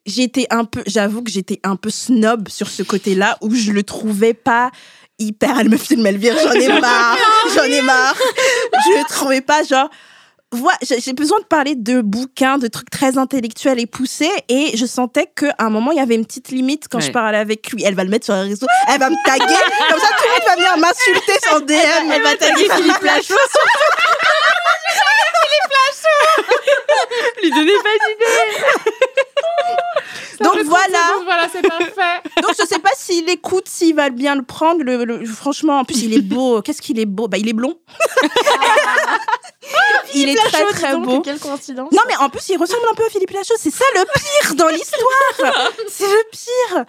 J'étais 0.04 0.46
un 0.50 0.64
peu, 0.64 0.82
j'avoue 0.86 1.22
que 1.22 1.30
j'étais 1.30 1.60
un 1.62 1.76
peu 1.76 1.88
snob 1.90 2.48
sur 2.48 2.68
ce 2.68 2.82
côté-là 2.82 3.38
où 3.40 3.54
je 3.54 3.70
le 3.70 3.84
trouvais 3.84 4.34
pas 4.34 4.72
hyper. 5.20 5.60
Elle 5.60 5.68
me 5.68 5.76
filme 5.76 6.04
Elvire, 6.06 6.36
j'en 6.42 6.52
ai 6.54 6.68
marre, 6.80 7.16
j'en 7.54 7.62
ai 7.62 7.82
marre. 7.82 8.16
Je 8.84 8.98
le 8.98 9.04
trouvais 9.08 9.40
pas 9.42 9.62
genre. 9.62 9.88
Voilà, 10.54 10.76
j'ai 10.82 11.14
besoin 11.14 11.38
de 11.40 11.46
parler 11.46 11.74
de 11.76 12.02
bouquins, 12.02 12.58
de 12.58 12.66
trucs 12.66 12.90
très 12.90 13.16
intellectuels 13.16 13.80
et 13.80 13.86
poussés, 13.86 14.28
et 14.50 14.76
je 14.76 14.84
sentais 14.84 15.26
qu'à 15.34 15.54
un 15.58 15.70
moment 15.70 15.92
il 15.92 15.96
y 15.96 16.00
avait 16.00 16.14
une 16.14 16.26
petite 16.26 16.48
limite 16.50 16.88
quand 16.90 17.00
je 17.00 17.06
Ouais. 17.06 17.12
parlais 17.12 17.38
avec 17.38 17.70
lui. 17.72 17.84
Elle 17.84 17.94
va 17.94 18.04
le 18.04 18.10
mettre 18.10 18.26
sur 18.26 18.34
un 18.34 18.42
réseau, 18.42 18.66
elle 18.92 18.98
va 19.00 19.08
me 19.08 19.16
taguer, 19.24 19.46
comme 19.88 19.98
ça 19.98 20.08
tout 20.18 20.24
le 20.26 20.30
monde 20.30 20.42
va 20.48 20.56
venir 20.56 20.76
m'insulter 20.76 21.32
sur 21.48 21.60
DM. 21.62 22.12
Elle 22.12 22.22
va 22.22 22.36
taguer 22.36 22.68
Philippe 22.76 23.02
Lachaud. 23.02 23.34
Lui 27.42 27.50
donnez 27.50 27.72
pas 27.72 27.96
d'idée. 28.06 28.64
Donc 30.40 30.54
Ça 30.54 30.58
fait 30.58 30.64
30 30.64 31.24
voilà. 31.24 31.48
c'est 31.52 31.62
parfait. 31.62 32.20
Donc 32.42 32.50
je 32.58 32.66
sais 32.66 32.78
pas 32.78 32.90
s'il 32.96 33.28
écoute, 33.30 33.68
s'il 33.68 33.94
va 33.94 34.10
bien 34.10 34.34
le 34.34 34.42
prendre. 34.42 34.82
Le, 34.82 35.04
le- 35.04 35.24
franchement, 35.26 35.78
en 35.80 35.84
plus 35.84 36.02
il 36.02 36.14
est 36.14 36.22
beau. 36.22 36.62
Qu'est-ce 36.62 36.82
qu'il 36.82 36.98
est 36.98 37.06
beau? 37.06 37.28
Bah 37.28 37.38
il 37.38 37.48
est 37.48 37.52
blond. 37.52 37.78
il 40.14 40.28
est 40.28 40.34
très 40.34 40.60
Lachaud, 40.60 40.72
très 40.72 40.96
beau. 40.96 41.20
Quelle 41.20 41.38
coïncidence. 41.38 41.92
Non 41.92 42.00
mais 42.08 42.16
en 42.16 42.28
plus 42.28 42.48
il 42.48 42.56
ressemble 42.58 42.82
un 42.90 42.94
peu 42.94 43.04
à 43.04 43.08
Philippe 43.08 43.30
Lachaud. 43.30 43.54
C'est 43.58 43.70
ça 43.70 43.84
le 43.94 44.00
pire 44.04 44.54
dans 44.56 44.68
l'histoire. 44.68 45.70
C'est 45.88 46.04
le 46.06 46.30
pire. 46.30 46.84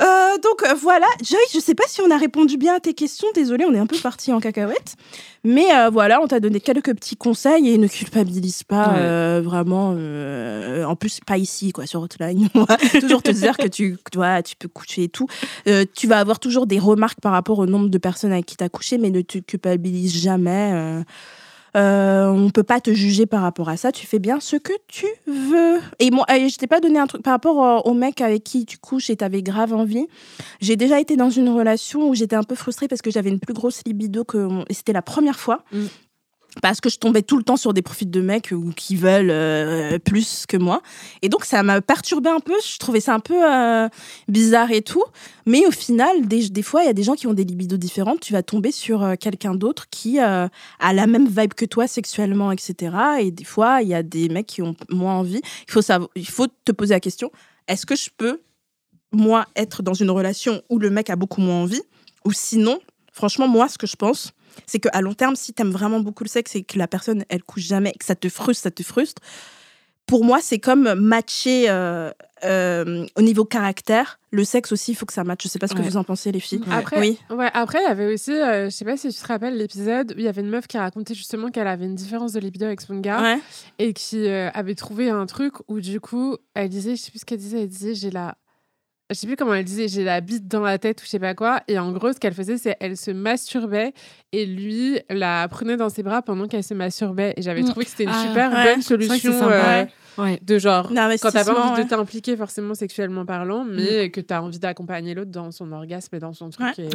Euh, 0.00 0.38
donc 0.38 0.64
voilà, 0.80 1.06
Joy, 1.24 1.38
je 1.52 1.58
sais 1.58 1.74
pas 1.74 1.84
si 1.88 2.00
on 2.02 2.10
a 2.10 2.16
répondu 2.16 2.56
bien 2.56 2.74
à 2.76 2.80
tes 2.80 2.94
questions. 2.94 3.26
Désolée, 3.34 3.64
on 3.64 3.74
est 3.74 3.78
un 3.78 3.86
peu 3.86 3.98
parti 3.98 4.32
en 4.32 4.38
cacahuète. 4.38 4.94
Mais 5.44 5.74
euh, 5.74 5.90
voilà, 5.90 6.20
on 6.20 6.28
t'a 6.28 6.38
donné 6.40 6.60
quelques 6.60 6.94
petits 6.94 7.16
conseils 7.16 7.70
et 7.70 7.78
ne 7.78 7.88
culpabilise 7.88 8.62
pas 8.62 8.88
Ouais. 8.88 8.98
euh, 8.98 9.40
vraiment. 9.42 9.90
en 10.88 10.96
plus, 10.96 11.18
pas 11.26 11.36
ici, 11.38 11.72
quoi, 11.72 11.86
sur 11.86 12.00
Hotline. 12.02 12.48
Toujours 13.00 13.22
te 13.22 13.30
dire 13.32 13.56
que 13.56 13.66
tu, 13.66 13.96
vois, 14.14 14.42
tu 14.42 14.54
peux 14.56 14.68
coucher 14.68 15.04
et 15.04 15.08
tout. 15.08 15.26
Tu 15.94 16.06
vas 16.06 16.18
avoir 16.20 16.38
toujours 16.38 16.66
des 16.66 16.78
remarques 16.78 17.20
par 17.20 17.32
rapport 17.32 17.58
au 17.58 17.66
nombre 17.66 17.88
de 17.88 17.98
personnes 17.98 18.32
avec 18.32 18.46
qui 18.46 18.56
tu 18.56 18.62
as 18.64 18.68
couché, 18.68 18.98
mais 18.98 19.10
ne 19.10 19.20
te 19.20 19.38
culpabilise 19.38 20.14
jamais. 20.22 21.02
Euh. 21.76 22.26
On 22.28 22.50
peut 22.50 22.62
pas 22.62 22.80
te 22.80 22.92
juger 22.92 23.26
par 23.26 23.42
rapport 23.42 23.68
à 23.68 23.76
ça. 23.76 23.92
Tu 23.92 24.06
fais 24.06 24.18
bien 24.18 24.40
ce 24.40 24.56
que 24.56 24.72
tu 24.86 25.06
veux. 25.26 25.80
Et 25.98 26.10
moi, 26.10 26.24
je 26.28 26.56
t'ai 26.56 26.66
pas 26.66 26.80
donné 26.80 26.98
un 26.98 27.06
truc 27.06 27.22
par 27.22 27.32
rapport 27.32 27.64
euh, 27.64 27.90
au 27.90 27.94
mec 27.94 28.20
avec 28.20 28.44
qui 28.44 28.66
tu 28.66 28.78
couches 28.78 29.10
et 29.10 29.16
t'avais 29.16 29.42
grave 29.42 29.72
envie. 29.72 30.06
J'ai 30.60 30.76
déjà 30.76 31.00
été 31.00 31.16
dans 31.16 31.30
une 31.30 31.48
relation 31.48 32.08
où 32.08 32.14
j'étais 32.14 32.36
un 32.36 32.42
peu 32.42 32.54
frustrée 32.54 32.88
parce 32.88 33.02
que 33.02 33.10
j'avais 33.10 33.30
une 33.30 33.40
plus 33.40 33.54
grosse 33.54 33.82
libido 33.86 34.24
que 34.24 34.48
et 34.68 34.74
c'était 34.74 34.92
la 34.92 35.02
première 35.02 35.38
fois. 35.38 35.62
Mm. 35.72 35.86
Parce 36.62 36.80
que 36.80 36.88
je 36.88 36.98
tombais 36.98 37.22
tout 37.22 37.36
le 37.36 37.44
temps 37.44 37.56
sur 37.56 37.72
des 37.72 37.82
profils 37.82 38.10
de 38.10 38.20
mecs 38.20 38.50
ou 38.52 38.72
qui 38.74 38.96
veulent 38.96 39.30
euh, 39.30 39.98
plus 39.98 40.44
que 40.46 40.56
moi. 40.56 40.82
Et 41.22 41.28
donc, 41.28 41.44
ça 41.44 41.62
m'a 41.62 41.80
perturbé 41.80 42.30
un 42.30 42.40
peu. 42.40 42.54
Je 42.64 42.78
trouvais 42.78 43.00
ça 43.00 43.14
un 43.14 43.20
peu 43.20 43.36
euh, 43.36 43.88
bizarre 44.28 44.70
et 44.70 44.82
tout. 44.82 45.04
Mais 45.46 45.66
au 45.66 45.70
final, 45.70 46.26
des, 46.26 46.48
des 46.48 46.62
fois, 46.62 46.82
il 46.82 46.86
y 46.86 46.90
a 46.90 46.94
des 46.94 47.02
gens 47.02 47.14
qui 47.14 47.26
ont 47.26 47.34
des 47.34 47.44
libidos 47.44 47.76
différentes. 47.76 48.20
Tu 48.20 48.32
vas 48.32 48.42
tomber 48.42 48.72
sur 48.72 49.02
euh, 49.02 49.14
quelqu'un 49.14 49.54
d'autre 49.54 49.86
qui 49.90 50.20
euh, 50.20 50.48
a 50.80 50.92
la 50.92 51.06
même 51.06 51.28
vibe 51.28 51.54
que 51.54 51.64
toi 51.64 51.86
sexuellement, 51.86 52.52
etc. 52.52 52.96
Et 53.20 53.30
des 53.30 53.44
fois, 53.44 53.82
il 53.82 53.88
y 53.88 53.94
a 53.94 54.02
des 54.02 54.28
mecs 54.28 54.46
qui 54.46 54.62
ont 54.62 54.74
moins 54.90 55.14
envie. 55.14 55.40
Il 55.68 55.72
faut, 55.72 55.80
il 56.16 56.28
faut 56.28 56.46
te 56.64 56.72
poser 56.72 56.94
la 56.94 57.00
question 57.00 57.30
est-ce 57.68 57.86
que 57.86 57.94
je 57.94 58.08
peux, 58.16 58.40
moi, 59.12 59.46
être 59.54 59.82
dans 59.82 59.94
une 59.94 60.10
relation 60.10 60.62
où 60.70 60.78
le 60.78 60.90
mec 60.90 61.10
a 61.10 61.16
beaucoup 61.16 61.40
moins 61.40 61.60
envie? 61.60 61.82
Ou 62.24 62.32
sinon, 62.32 62.80
franchement, 63.12 63.46
moi, 63.46 63.68
ce 63.68 63.78
que 63.78 63.86
je 63.86 63.94
pense, 63.94 64.32
c'est 64.66 64.78
qu'à 64.80 65.00
long 65.00 65.14
terme, 65.14 65.36
si 65.36 65.52
tu 65.52 65.62
aimes 65.62 65.70
vraiment 65.72 66.00
beaucoup 66.00 66.24
le 66.24 66.28
sexe 66.28 66.56
et 66.56 66.62
que 66.62 66.78
la 66.78 66.88
personne, 66.88 67.24
elle 67.28 67.42
couche 67.42 67.62
jamais, 67.64 67.92
que 67.92 68.04
ça 68.04 68.14
te 68.14 68.28
frustre, 68.28 68.62
ça 68.62 68.70
te 68.70 68.82
frustre, 68.82 69.20
pour 70.06 70.24
moi, 70.24 70.38
c'est 70.40 70.58
comme 70.58 70.94
matcher 70.94 71.68
euh, 71.68 72.10
euh, 72.42 73.06
au 73.16 73.20
niveau 73.20 73.44
caractère. 73.44 74.18
Le 74.30 74.42
sexe 74.42 74.72
aussi, 74.72 74.92
il 74.92 74.94
faut 74.94 75.04
que 75.04 75.12
ça 75.12 75.22
matche. 75.22 75.42
Je 75.42 75.48
sais 75.48 75.58
pas 75.58 75.68
ce 75.68 75.74
que 75.74 75.80
Ouais. 75.80 75.84
vous 75.88 75.98
en 75.98 76.04
pensez, 76.04 76.32
les 76.32 76.40
filles. 76.40 76.62
Après, 76.70 76.98
Oui. 76.98 77.18
ouais, 77.28 77.50
après, 77.52 77.78
il 77.80 77.88
y 77.88 77.90
avait 77.90 78.14
aussi, 78.14 78.32
euh, 78.32 78.66
je 78.66 78.70
sais 78.70 78.86
pas 78.86 78.96
si 78.96 79.10
tu 79.12 79.20
te 79.20 79.26
rappelles 79.26 79.58
l'épisode 79.58 80.12
où 80.16 80.18
il 80.18 80.24
y 80.24 80.28
avait 80.28 80.40
une 80.40 80.48
meuf 80.48 80.66
qui 80.66 80.78
racontait 80.78 81.12
justement 81.14 81.50
qu'elle 81.50 81.66
avait 81.66 81.84
une 81.84 81.94
différence 81.94 82.32
de 82.32 82.40
libido 82.40 82.64
avec 82.64 82.80
son 82.80 82.98
gars 83.00 83.20
Ouais. 83.20 83.38
et 83.78 83.92
qui 83.92 84.26
euh, 84.28 84.48
avait 84.54 84.74
trouvé 84.74 85.10
un 85.10 85.26
truc 85.26 85.52
où 85.68 85.78
du 85.80 86.00
coup, 86.00 86.36
elle 86.54 86.70
disait, 86.70 86.96
je 86.96 87.02
sais 87.02 87.10
plus 87.10 87.18
ce 87.20 87.24
qu'elle 87.26 87.38
disait, 87.38 87.60
elle 87.62 87.68
disait, 87.68 87.94
j'ai 87.94 88.10
la. 88.10 88.36
Je 89.10 89.14
sais 89.14 89.26
plus 89.26 89.36
comment 89.36 89.54
elle 89.54 89.64
disait, 89.64 89.88
j'ai 89.88 90.04
la 90.04 90.20
bite 90.20 90.48
dans 90.48 90.60
la 90.60 90.76
tête 90.78 91.00
ou 91.00 91.04
je 91.04 91.08
sais 91.08 91.18
pas 91.18 91.34
quoi. 91.34 91.62
Et 91.66 91.78
en 91.78 91.92
gros, 91.92 92.12
ce 92.12 92.18
qu'elle 92.18 92.34
faisait, 92.34 92.58
c'est 92.58 92.76
elle 92.78 92.94
se 92.96 93.10
masturbait 93.10 93.94
et 94.32 94.44
lui 94.44 95.00
la 95.08 95.48
prenait 95.48 95.78
dans 95.78 95.88
ses 95.88 96.02
bras 96.02 96.20
pendant 96.20 96.46
qu'elle 96.46 96.62
se 96.62 96.74
masturbait. 96.74 97.32
Et 97.38 97.42
j'avais 97.42 97.62
Mm. 97.62 97.68
trouvé 97.70 97.84
que 97.86 97.90
c'était 97.90 98.04
une 98.04 98.10
Ah, 98.12 98.26
super 98.26 98.52
ouais. 98.52 98.64
bonne 98.64 98.82
solution 98.82 99.32
sympa. 99.32 99.78
euh, 99.80 99.84
Ouais. 100.22 100.38
de 100.42 100.58
genre 100.58 100.90
Un 100.94 101.16
quand 101.16 101.30
t'as 101.30 101.44
pas 101.44 101.54
envie 101.58 101.78
ouais. 101.78 101.84
de 101.84 101.88
t'impliquer 101.88 102.36
forcément 102.36 102.74
sexuellement 102.74 103.24
parlant, 103.24 103.64
mais 103.64 104.10
que 104.10 104.20
t'as 104.20 104.40
envie 104.42 104.58
d'accompagner 104.58 105.14
l'autre 105.14 105.30
dans 105.30 105.52
son 105.52 105.70
orgasme 105.72 106.14
et 106.14 106.18
dans 106.18 106.32
son 106.34 106.50
truc. 106.50 106.78
Et-. 106.78 106.88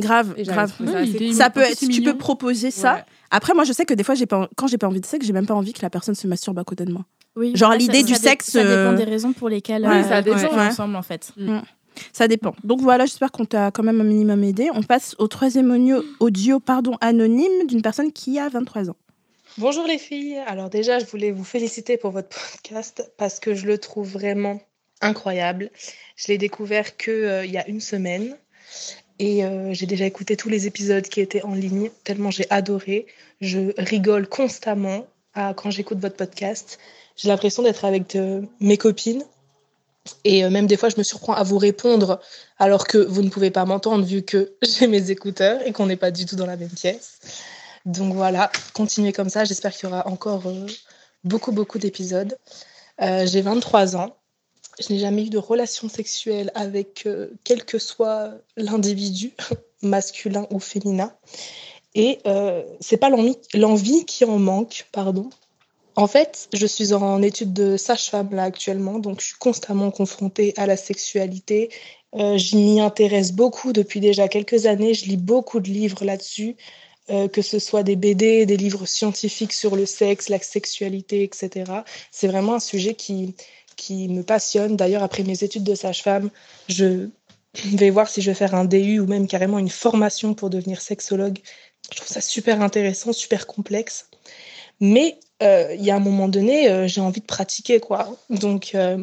Grave, 0.00 0.34
grave. 0.42 0.70
trouvé 0.72 1.32
ça 1.32 1.44
Ouais, 1.46 1.50
peut 1.50 1.60
être, 1.60 1.78
tu 1.88 2.02
peux 2.02 2.16
proposer 2.16 2.70
ça. 2.70 2.94
Ouais. 2.94 3.04
Après, 3.30 3.54
moi, 3.54 3.64
je 3.64 3.72
sais 3.72 3.84
que 3.84 3.94
des 3.94 4.02
fois, 4.04 4.14
j'ai 4.14 4.26
pas, 4.26 4.48
quand 4.56 4.66
j'ai 4.66 4.78
pas 4.78 4.86
envie 4.88 5.00
de 5.00 5.06
sexe, 5.06 5.26
j'ai 5.26 5.32
même 5.32 5.46
pas 5.46 5.54
envie 5.54 5.72
que 5.72 5.82
la 5.82 5.90
personne 5.90 6.14
se 6.14 6.26
masturbe 6.26 6.58
à 6.58 6.64
côté 6.64 6.84
de 6.84 6.92
moi. 6.92 7.04
Oui, 7.36 7.52
Genre 7.56 7.72
l'idée 7.74 8.02
du 8.02 8.14
sexe, 8.14 8.50
Ça 8.50 8.62
dépend 8.62 8.72
euh, 8.92 8.96
des 8.96 9.04
raisons 9.04 9.32
pour 9.32 9.48
lesquelles 9.48 9.82
Ouais, 9.86 10.02
euh, 10.02 10.08
ça 10.08 10.20
dépend. 10.22 10.36
Ouais. 10.38 10.66
ensemble 10.66 10.96
en 10.96 11.02
fait. 11.02 11.32
Ça 12.12 12.26
dépend. 12.28 12.54
Donc 12.64 12.80
voilà, 12.80 13.04
j'espère 13.06 13.30
qu'on 13.32 13.44
t'a 13.44 13.70
quand 13.70 13.82
même 13.82 14.00
un 14.00 14.04
minimum 14.04 14.42
aidé. 14.44 14.68
On 14.74 14.82
passe 14.82 15.14
au 15.18 15.28
troisième 15.28 15.70
audio, 15.70 16.02
audio 16.20 16.58
pardon, 16.60 16.96
anonyme 17.00 17.66
d'une 17.68 17.82
personne 17.82 18.12
qui 18.12 18.38
a 18.38 18.48
23 18.48 18.90
ans. 18.90 18.96
Bonjour 19.58 19.86
les 19.86 19.98
filles. 19.98 20.38
Alors 20.46 20.70
déjà, 20.70 20.98
je 20.98 21.04
voulais 21.06 21.30
vous 21.30 21.44
féliciter 21.44 21.96
pour 21.98 22.10
votre 22.10 22.28
podcast 22.52 23.12
parce 23.18 23.40
que 23.40 23.54
je 23.54 23.66
le 23.66 23.76
trouve 23.78 24.08
vraiment 24.10 24.60
incroyable. 25.02 25.70
Je 26.16 26.28
l'ai 26.28 26.38
découvert 26.38 26.96
que 26.96 27.10
euh, 27.10 27.44
il 27.44 27.50
y 27.52 27.58
a 27.58 27.66
une 27.68 27.80
semaine 27.80 28.36
et 29.22 29.44
euh, 29.44 29.72
j'ai 29.72 29.86
déjà 29.86 30.04
écouté 30.04 30.36
tous 30.36 30.48
les 30.48 30.66
épisodes 30.66 31.04
qui 31.12 31.20
étaient 31.20 31.42
en 31.44 31.54
ligne 31.54 31.90
tellement 32.02 32.30
j'ai 32.32 32.46
adoré. 32.50 33.06
Je 33.40 33.72
rigole 33.78 34.28
constamment 34.28 35.06
quand 35.56 35.70
j'écoute 35.70 35.98
votre 35.98 36.16
podcast. 36.16 36.78
J'ai 37.16 37.28
l'impression 37.28 37.62
d'être 37.62 37.84
avec 37.84 38.14
de- 38.16 38.42
mes 38.60 38.76
copines 38.76 39.22
et 40.24 40.44
euh, 40.44 40.50
même 40.50 40.66
des 40.66 40.76
fois 40.76 40.88
je 40.88 40.96
me 40.98 41.04
surprends 41.04 41.34
à 41.34 41.44
vous 41.44 41.58
répondre 41.58 42.20
alors 42.58 42.86
que 42.86 42.98
vous 42.98 43.22
ne 43.22 43.28
pouvez 43.30 43.50
pas 43.52 43.64
m'entendre 43.64 44.04
vu 44.04 44.22
que 44.22 44.52
j'ai 44.62 44.88
mes 44.88 45.10
écouteurs 45.10 45.64
et 45.66 45.72
qu'on 45.72 45.86
n'est 45.86 45.96
pas 45.96 46.10
du 46.10 46.26
tout 46.26 46.36
dans 46.36 46.46
la 46.46 46.56
même 46.56 46.70
pièce. 46.70 47.18
Donc 47.86 48.12
voilà, 48.14 48.50
continuez 48.74 49.12
comme 49.12 49.28
ça. 49.30 49.44
J'espère 49.44 49.72
qu'il 49.72 49.88
y 49.88 49.92
aura 49.92 50.06
encore 50.08 50.46
euh, 50.46 50.66
beaucoup, 51.24 51.52
beaucoup 51.52 51.78
d'épisodes. 51.78 52.36
Euh, 53.00 53.26
J'ai 53.26 53.40
23 53.42 53.96
ans. 53.96 54.16
Je 54.80 54.92
n'ai 54.92 54.98
jamais 54.98 55.26
eu 55.26 55.30
de 55.30 55.38
relation 55.38 55.88
sexuelle 55.88 56.50
avec 56.54 57.04
euh, 57.06 57.28
quel 57.44 57.64
que 57.64 57.78
soit 57.78 58.32
l'individu, 58.56 59.32
masculin 59.82 60.46
ou 60.50 60.58
féminin. 60.58 61.12
Et 61.94 62.18
euh, 62.26 62.62
c'est 62.80 62.96
pas 62.96 63.10
l'envie 63.10 64.04
qui 64.06 64.24
en 64.24 64.38
manque, 64.38 64.86
pardon. 64.92 65.28
En 65.94 66.06
fait, 66.06 66.48
je 66.54 66.66
suis 66.66 66.94
en 66.94 67.20
étude 67.20 67.52
de 67.52 67.76
sage-femme 67.76 68.34
là 68.34 68.44
actuellement, 68.44 68.98
donc 68.98 69.20
je 69.20 69.26
suis 69.26 69.36
constamment 69.38 69.90
confrontée 69.90 70.54
à 70.56 70.66
la 70.66 70.78
sexualité. 70.78 71.68
Euh, 72.14 72.38
je 72.38 72.56
m'y 72.56 72.80
intéresse 72.80 73.32
beaucoup 73.32 73.74
depuis 73.74 74.00
déjà 74.00 74.26
quelques 74.28 74.64
années. 74.64 74.94
Je 74.94 75.04
lis 75.06 75.18
beaucoup 75.18 75.60
de 75.60 75.68
livres 75.68 76.04
là-dessus. 76.04 76.56
euh, 77.10 77.28
que 77.28 77.42
ce 77.42 77.58
soit 77.58 77.82
des 77.82 77.96
BD, 77.96 78.46
des 78.46 78.56
livres 78.56 78.86
scientifiques 78.86 79.52
sur 79.52 79.76
le 79.76 79.86
sexe, 79.86 80.28
la 80.28 80.38
sexualité, 80.38 81.24
etc. 81.24 81.64
C'est 82.10 82.28
vraiment 82.28 82.54
un 82.54 82.60
sujet 82.60 82.94
qui, 82.94 83.34
qui 83.76 84.08
me 84.08 84.22
passionne. 84.22 84.76
D'ailleurs, 84.76 85.02
après 85.02 85.22
mes 85.22 85.44
études 85.44 85.64
de 85.64 85.74
sage-femme, 85.74 86.30
je 86.68 87.08
vais 87.64 87.90
voir 87.90 88.08
si 88.08 88.22
je 88.22 88.30
vais 88.30 88.34
faire 88.34 88.54
un 88.54 88.64
DU 88.64 89.00
ou 89.00 89.06
même 89.06 89.26
carrément 89.26 89.58
une 89.58 89.68
formation 89.68 90.34
pour 90.34 90.50
devenir 90.50 90.80
sexologue. 90.80 91.38
Je 91.90 91.96
trouve 91.96 92.08
ça 92.08 92.20
super 92.20 92.62
intéressant, 92.62 93.12
super 93.12 93.46
complexe. 93.46 94.08
Mais 94.80 95.18
euh, 95.42 95.74
il 95.74 95.84
y 95.84 95.90
a 95.90 95.96
un 95.96 96.00
moment 96.00 96.28
donné, 96.28 96.70
euh, 96.70 96.86
j'ai 96.86 97.00
envie 97.00 97.20
de 97.20 97.26
pratiquer, 97.26 97.80
quoi. 97.80 98.16
Donc, 98.30 98.72
euh, 98.74 98.98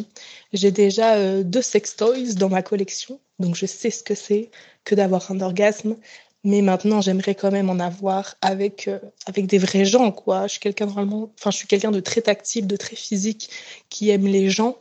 j'ai 0.54 0.72
déjà 0.72 1.44
deux 1.44 1.62
sex 1.62 1.96
toys 1.96 2.34
dans 2.36 2.50
ma 2.50 2.62
collection. 2.62 3.20
Donc, 3.40 3.56
je 3.56 3.66
sais 3.66 3.90
ce 3.90 4.04
que 4.04 4.16
c'est 4.16 4.50
que 4.84 4.96
d'avoir 4.96 5.32
un 5.32 5.42
orgasme. 5.42 5.96
Mais 6.44 6.62
maintenant, 6.62 7.02
j'aimerais 7.02 7.36
quand 7.36 7.52
même 7.52 7.70
en 7.70 7.80
avoir 7.80 8.36
avec, 8.42 8.90
avec 9.26 9.46
des 9.46 9.58
vrais 9.58 9.86
gens, 9.86 10.12
quoi. 10.12 10.48
Je 10.48 10.52
suis 10.54 10.60
quelqu'un 10.60 10.88
enfin, 10.88 11.52
je 11.52 11.58
suis 11.58 11.68
quelqu'un 11.68 11.92
de 11.92 12.00
très 12.00 12.22
tactile, 12.22 12.66
de 12.66 12.78
très 12.78 12.96
physique, 12.96 13.50
qui 13.90 14.10
aime 14.10 14.26
les 14.26 14.50
gens. 14.50 14.78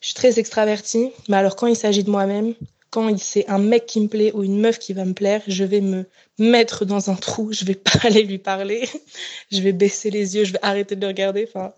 Je 0.00 0.08
suis 0.08 0.14
très 0.14 0.38
extravertie, 0.38 1.10
mais 1.28 1.36
alors 1.36 1.56
quand 1.56 1.66
il 1.66 1.76
s'agit 1.76 2.04
de 2.04 2.10
moi-même, 2.10 2.54
quand 2.90 3.16
c'est 3.18 3.48
un 3.48 3.58
mec 3.58 3.86
qui 3.86 4.00
me 4.00 4.08
plaît 4.08 4.32
ou 4.32 4.42
une 4.42 4.60
meuf 4.60 4.78
qui 4.78 4.92
va 4.92 5.04
me 5.04 5.12
plaire, 5.12 5.42
je 5.46 5.64
vais 5.64 5.80
me 5.80 6.06
mettre 6.38 6.84
dans 6.84 7.10
un 7.10 7.14
trou, 7.14 7.52
je 7.52 7.64
vais 7.64 7.74
pas 7.74 7.98
aller 8.04 8.22
lui 8.22 8.38
parler, 8.38 8.88
je 9.52 9.60
vais 9.60 9.72
baisser 9.72 10.10
les 10.10 10.36
yeux, 10.36 10.44
je 10.44 10.52
vais 10.52 10.60
arrêter 10.62 10.96
de 10.96 11.00
le 11.00 11.08
regarder, 11.08 11.48
enfin 11.48 11.72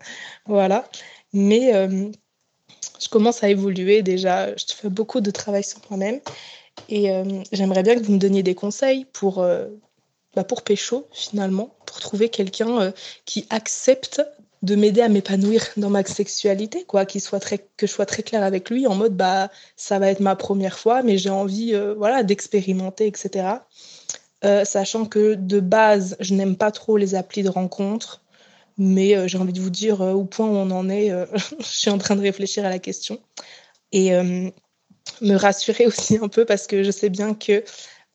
voilà. 0.45 0.87
Mais 1.33 1.73
euh, 1.75 2.09
je 2.99 3.09
commence 3.09 3.43
à 3.43 3.49
évoluer 3.49 4.03
déjà, 4.03 4.55
je 4.55 4.73
fais 4.73 4.89
beaucoup 4.89 5.21
de 5.21 5.31
travail 5.31 5.63
sur 5.63 5.79
moi-même 5.89 6.19
et 6.91 7.11
euh, 7.11 7.23
j'aimerais 7.51 7.83
bien 7.83 7.95
que 7.95 8.03
vous 8.03 8.13
me 8.13 8.19
donniez 8.19 8.43
des 8.43 8.55
conseils 8.55 9.05
pour 9.05 9.39
euh, 9.39 9.67
bah 10.35 10.43
pour 10.43 10.61
pécho 10.61 11.07
finalement, 11.11 11.75
pour 11.85 11.99
trouver 11.99 12.29
quelqu'un 12.29 12.93
qui 13.25 13.47
accepte 13.49 14.21
de 14.61 14.75
m'aider 14.75 15.01
à 15.01 15.09
m'épanouir 15.09 15.65
dans 15.77 15.89
ma 15.89 16.03
sexualité, 16.03 16.83
quoi, 16.83 17.05
qu'il 17.05 17.21
soit 17.21 17.39
très, 17.39 17.57
que 17.77 17.87
je 17.87 17.91
sois 17.91 18.05
très 18.05 18.21
claire 18.21 18.43
avec 18.43 18.69
lui 18.69 18.85
en 18.85 18.95
mode 18.95 19.15
bah 19.15 19.49
ça 19.75 19.97
va 19.97 20.09
être 20.09 20.19
ma 20.19 20.35
première 20.35 20.77
fois, 20.77 21.01
mais 21.01 21.17
j'ai 21.17 21.31
envie 21.31 21.73
euh, 21.73 21.95
voilà 21.95 22.23
d'expérimenter, 22.23 23.07
etc. 23.07 23.55
Euh, 24.43 24.65
sachant 24.65 25.05
que 25.05 25.33
de 25.33 25.59
base 25.59 26.15
je 26.19 26.35
n'aime 26.35 26.55
pas 26.55 26.71
trop 26.71 26.97
les 26.97 27.15
applis 27.15 27.43
de 27.43 27.49
rencontres, 27.49 28.21
mais 28.77 29.15
euh, 29.15 29.27
j'ai 29.27 29.39
envie 29.39 29.53
de 29.53 29.61
vous 29.61 29.71
dire 29.71 30.01
au 30.01 30.25
point 30.25 30.47
où 30.47 30.55
on 30.55 30.69
en 30.69 30.89
est, 30.89 31.09
je 31.59 31.65
suis 31.65 31.89
en 31.89 31.97
train 31.97 32.15
de 32.15 32.21
réfléchir 32.21 32.65
à 32.65 32.69
la 32.69 32.79
question 32.79 33.19
et 33.91 34.11
me 35.21 35.35
rassurer 35.35 35.85
aussi 35.87 36.17
un 36.17 36.27
peu 36.27 36.45
parce 36.45 36.67
que 36.67 36.83
je 36.83 36.91
sais 36.91 37.09
bien 37.09 37.33
que 37.33 37.63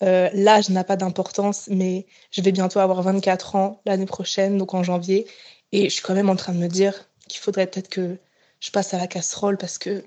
l'âge 0.01 0.68
n'a 0.68 0.85
pas 0.85 0.97
d'importance, 0.97 1.68
mais 1.68 2.06
je 2.31 2.43
vais 2.43 2.52
bientôt 2.52 2.81
avoir 2.81 3.01
24 3.02 3.56
ans 3.56 3.81
l'année 3.86 4.05
prochaine, 4.05 4.59
donc 4.59 4.74
en 4.74 4.82
janvier, 4.82 5.27
et 5.73 5.85
je 5.85 5.94
suis 5.94 6.02
quand 6.02 6.14
même 6.14 6.28
en 6.28 6.36
train 6.36 6.52
de 6.52 6.59
me 6.59 6.68
dire 6.68 7.09
qu'il 7.28 7.40
faudrait 7.40 7.66
peut-être 7.66 7.89
que 7.89 8.18
je 8.60 8.70
passe 8.70 8.94
à 8.94 8.98
la 8.98 9.06
casserole 9.06 9.56
parce 9.56 9.78
que 9.78 10.05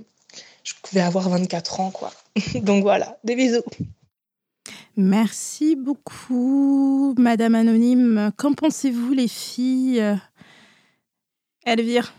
je 0.63 0.73
vais 0.93 1.01
avoir 1.01 1.29
24 1.29 1.79
ans, 1.79 1.91
quoi. 1.91 2.11
Donc 2.55 2.83
voilà, 2.83 3.17
des 3.23 3.35
bisous. 3.35 3.63
Merci 4.97 5.75
beaucoup, 5.75 7.15
Madame 7.17 7.55
Anonyme. 7.55 8.31
Qu'en 8.37 8.53
pensez-vous, 8.53 9.13
les 9.13 9.27
filles 9.27 10.19
Elvire? 11.65 12.13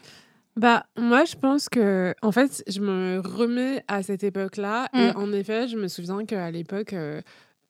Bah, 0.57 0.85
moi, 0.99 1.25
je 1.25 1.37
pense 1.37 1.69
que, 1.69 2.15
en 2.23 2.33
fait, 2.33 2.63
je 2.67 2.81
me 2.81 3.21
remets 3.21 3.85
à 3.89 4.03
cette 4.03 4.25
époque-là. 4.25 4.89
Et 4.95 5.13
mm. 5.13 5.17
en 5.17 5.33
effet, 5.33 5.69
je 5.69 5.77
me 5.77 5.89
souviens 5.89 6.25
qu'à 6.25 6.51
l'époque, 6.51 6.93
euh, 6.93 7.21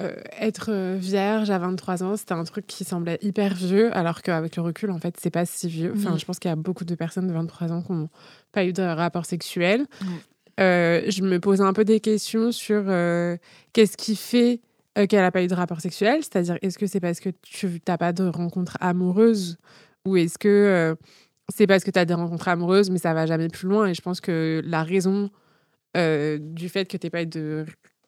euh, 0.01 0.15
être 0.40 0.70
euh, 0.70 0.97
vierge 0.98 1.51
à 1.51 1.59
23 1.59 2.02
ans, 2.02 2.16
c'était 2.16 2.32
un 2.32 2.44
truc 2.44 2.66
qui 2.66 2.85
semblait 2.85 3.19
hyper 3.20 3.55
vieux, 3.55 3.94
alors 3.94 4.23
qu'avec 4.23 4.57
le 4.57 4.62
recul, 4.62 4.90
en 4.90 4.98
fait, 4.98 5.16
c'est 5.20 5.31
pas 5.31 5.44
si 5.44 5.69
vieux. 5.69 5.93
Enfin, 5.94 6.16
je 6.16 6.24
pense 6.24 6.39
qu'il 6.39 6.48
y 6.48 6.52
a 6.52 6.57
beaucoup 6.57 6.85
de 6.85 6.94
personnes 6.94 7.27
de 7.27 7.32
23 7.32 7.70
ans 7.70 7.82
qui 7.82 7.93
n'ont 7.93 8.09
pas 8.52 8.65
eu 8.65 8.73
de 8.73 8.82
rapport 8.82 9.27
sexuel. 9.27 9.86
Euh, 10.59 11.02
je 11.09 11.23
me 11.23 11.39
pose 11.39 11.61
un 11.61 11.73
peu 11.73 11.85
des 11.85 12.01
questions 12.01 12.51
sur 12.51 12.85
qu'est-ce 13.73 13.97
qui 13.97 14.16
fait 14.16 14.61
qu'elle 14.94 15.20
n'a 15.20 15.31
pas 15.31 15.43
eu 15.43 15.47
de 15.47 15.55
rapport 15.55 15.81
sexuel, 15.81 16.19
c'est-à-dire 16.23 16.59
est-ce 16.62 16.78
que 16.78 16.86
c'est 16.86 17.01
parce 17.01 17.20
que 17.20 17.31
tu 17.43 17.81
n'as 17.86 17.98
pas 17.98 18.12
de 18.12 18.24
rencontre 18.24 18.78
amoureuse? 18.81 19.59
Ou 20.07 20.16
est-ce 20.16 20.39
que 20.39 20.97
c'est 21.55 21.66
parce 21.66 21.85
que 21.85 21.90
tu 21.90 21.98
as 21.98 22.05
des 22.05 22.14
rencontres 22.14 22.48
amoureuses 22.48 22.90
mais 22.90 22.98
ça 22.98 23.14
va 23.14 23.27
jamais 23.27 23.48
plus 23.48 23.68
loin. 23.68 23.89
Et 23.89 23.94
je 23.94 24.02
pense 24.02 24.20
que 24.20 24.62
la 24.64 24.82
raison 24.82 25.31
du 25.94 26.68
fait 26.68 26.86
que 26.86 26.97
tu 26.97 27.10
pas 27.10 27.24
de 27.24 27.66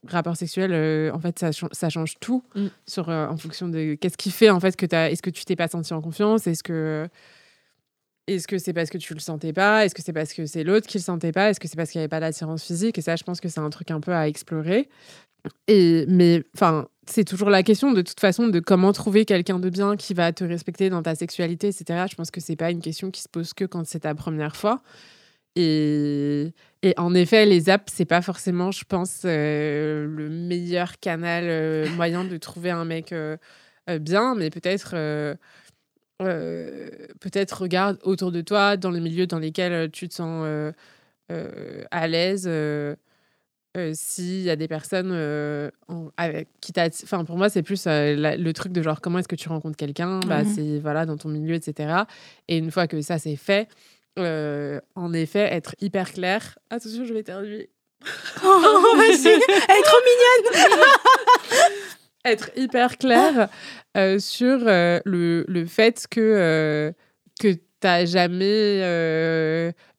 rapport 0.08 0.36
sexuel, 0.36 0.72
euh, 0.72 1.12
en 1.12 1.20
fait, 1.20 1.38
ça, 1.38 1.50
ça 1.72 1.88
change 1.88 2.14
tout 2.20 2.42
mm. 2.54 2.66
sur, 2.86 3.08
euh, 3.08 3.26
en 3.26 3.36
fonction 3.36 3.68
de 3.68 3.94
qu'est-ce 3.94 4.16
qui 4.16 4.30
fait 4.30 4.50
en 4.50 4.60
fait 4.60 4.76
que 4.76 4.86
as, 4.94 5.10
est-ce 5.10 5.22
que 5.22 5.30
tu 5.30 5.44
t'es 5.44 5.56
pas 5.56 5.68
senti 5.68 5.92
en 5.94 6.00
confiance, 6.00 6.46
est-ce 6.46 6.62
que 6.62 7.08
est-ce 8.28 8.46
que 8.46 8.58
c'est 8.58 8.72
parce 8.72 8.88
que 8.88 8.98
tu 8.98 9.14
le 9.14 9.20
sentais 9.20 9.52
pas, 9.52 9.84
est-ce 9.84 9.94
que 9.94 10.02
c'est 10.02 10.12
parce 10.12 10.32
que 10.32 10.46
c'est 10.46 10.62
l'autre 10.62 10.86
qui 10.86 10.98
le 10.98 11.02
sentait 11.02 11.32
pas, 11.32 11.50
est-ce 11.50 11.58
que 11.58 11.66
c'est 11.66 11.76
parce 11.76 11.90
qu'il 11.90 11.98
n'y 11.98 12.02
avait 12.02 12.08
pas 12.08 12.20
d'attirance 12.20 12.64
physique, 12.64 12.98
et 12.98 13.02
ça, 13.02 13.16
je 13.16 13.24
pense 13.24 13.40
que 13.40 13.48
c'est 13.48 13.60
un 13.60 13.70
truc 13.70 13.90
un 13.90 14.00
peu 14.00 14.14
à 14.14 14.28
explorer. 14.28 14.88
Et 15.68 16.04
mais 16.08 16.44
enfin, 16.54 16.88
c'est 17.06 17.24
toujours 17.24 17.50
la 17.50 17.62
question 17.62 17.92
de 17.92 18.02
toute 18.02 18.20
façon 18.20 18.48
de 18.48 18.60
comment 18.60 18.92
trouver 18.92 19.24
quelqu'un 19.24 19.58
de 19.58 19.70
bien 19.70 19.96
qui 19.96 20.14
va 20.14 20.32
te 20.32 20.44
respecter 20.44 20.90
dans 20.90 21.02
ta 21.02 21.14
sexualité, 21.14 21.68
etc. 21.68 22.06
Je 22.10 22.14
pense 22.14 22.30
que 22.30 22.40
c'est 22.40 22.56
pas 22.56 22.70
une 22.70 22.80
question 22.80 23.10
qui 23.10 23.22
se 23.22 23.28
pose 23.28 23.52
que 23.54 23.64
quand 23.64 23.86
c'est 23.86 24.00
ta 24.00 24.14
première 24.14 24.56
fois. 24.56 24.82
Et, 25.56 26.54
et, 26.82 26.94
en 26.96 27.14
effet, 27.14 27.44
les 27.44 27.68
apps, 27.68 27.92
c'est 27.92 28.06
pas 28.06 28.22
forcément, 28.22 28.70
je 28.70 28.84
pense, 28.84 29.22
euh, 29.26 30.06
le 30.06 30.28
meilleur 30.30 30.98
canal 30.98 31.44
euh, 31.46 31.88
moyen 31.96 32.24
de 32.24 32.36
trouver 32.38 32.70
un 32.70 32.84
mec 32.84 33.12
euh, 33.12 33.36
bien, 34.00 34.34
mais 34.34 34.50
peut-être 34.50 34.94
peut-être 37.20 37.62
regarde 37.62 37.98
autour 38.04 38.30
de 38.32 38.40
toi, 38.42 38.76
dans 38.76 38.90
les 38.90 39.00
milieux 39.00 39.26
dans 39.26 39.40
lesquels 39.40 39.90
tu 39.90 40.08
te 40.08 40.14
sens 40.14 40.46
à 41.90 42.08
l'aise. 42.08 42.48
S'il 43.94 44.42
y 44.42 44.50
a 44.50 44.56
des 44.56 44.68
personnes 44.68 45.12
avec, 46.18 46.48
qui 46.60 46.72
Enfin, 47.04 47.24
pour 47.24 47.38
moi, 47.38 47.48
c'est 47.48 47.62
plus 47.62 47.86
le 47.86 48.50
truc 48.52 48.72
de 48.72 48.82
genre 48.82 49.00
comment 49.00 49.18
est-ce 49.18 49.28
que 49.28 49.36
tu 49.36 49.48
rencontres 49.48 49.76
quelqu'un? 49.76 50.20
Bah, 50.20 50.42
mmh 50.42 50.54
C'est 50.54 50.78
voilà, 50.78 51.06
dans 51.06 51.16
ton 51.16 51.30
milieu, 51.30 51.54
etc. 51.54 52.02
Et 52.48 52.58
une 52.58 52.70
fois 52.70 52.86
que 52.86 53.00
ça 53.00 53.18
c'est 53.18 53.36
fait, 53.36 53.68
euh, 54.18 54.80
en 54.94 55.12
effet, 55.12 55.48
être 55.52 55.74
hyper 55.80 56.12
clair. 56.12 56.58
Attention, 56.70 57.04
je 57.04 57.12
vais 57.12 57.20
éternuer. 57.20 57.70
Oh, 58.44 58.96
vas-y, 58.96 59.28
elle 59.28 59.78
est 59.78 59.82
trop 59.84 59.98
mignonne. 60.04 60.84
être 62.24 62.50
hyper 62.56 62.98
clair 62.98 63.48
euh, 63.96 64.18
sur 64.18 64.66
euh, 64.66 64.98
le, 65.04 65.44
le, 65.46 65.66
fait 65.66 66.06
que, 66.10 66.92
que 67.40 67.56
tu 67.82 67.86
n'as 67.86 68.04
jamais 68.06 68.78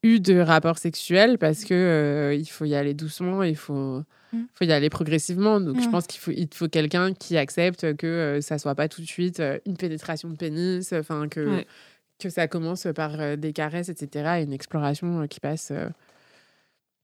eu 0.04 0.20
de 0.20 0.40
rapport 0.40 0.78
sexuel 0.78 1.38
parce 1.38 1.64
que 1.66 2.36
il 2.38 2.46
faut 2.46 2.66
y 2.66 2.76
aller 2.76 2.94
doucement, 2.94 3.44
il 3.44 3.56
faut, 3.56 4.02
mm. 4.34 4.42
faut 4.56 4.66
y 4.66 4.72
aller 4.72 4.90
progressivement. 4.90 5.60
Donc, 5.60 5.80
je 5.80 5.88
mm. 5.88 5.92
pense 5.92 6.08
qu'il 6.08 6.20
faut, 6.20 6.32
il 6.32 6.48
faut 6.52 6.68
quelqu'un 6.68 7.14
qui 7.14 7.38
accepte 7.38 7.96
que 7.98 8.40
ça 8.42 8.58
soit 8.58 8.76
pas 8.76 8.88
tout 8.88 9.02
de 9.02 9.08
suite 9.08 9.42
une 9.66 9.78
pénétration 9.78 10.30
de 10.30 10.36
pénis, 10.36 10.94
enfin 10.94 11.28
que 11.30 11.64
que 12.24 12.30
ça 12.30 12.48
commence 12.48 12.88
par 12.96 13.20
euh, 13.20 13.36
des 13.36 13.54
caresses, 13.54 13.90
etc., 13.90 14.38
et 14.40 14.44
une 14.44 14.54
exploration 14.54 15.22
euh, 15.22 15.28
qui 15.28 15.40
passe 15.40 15.72
euh, 15.72 15.90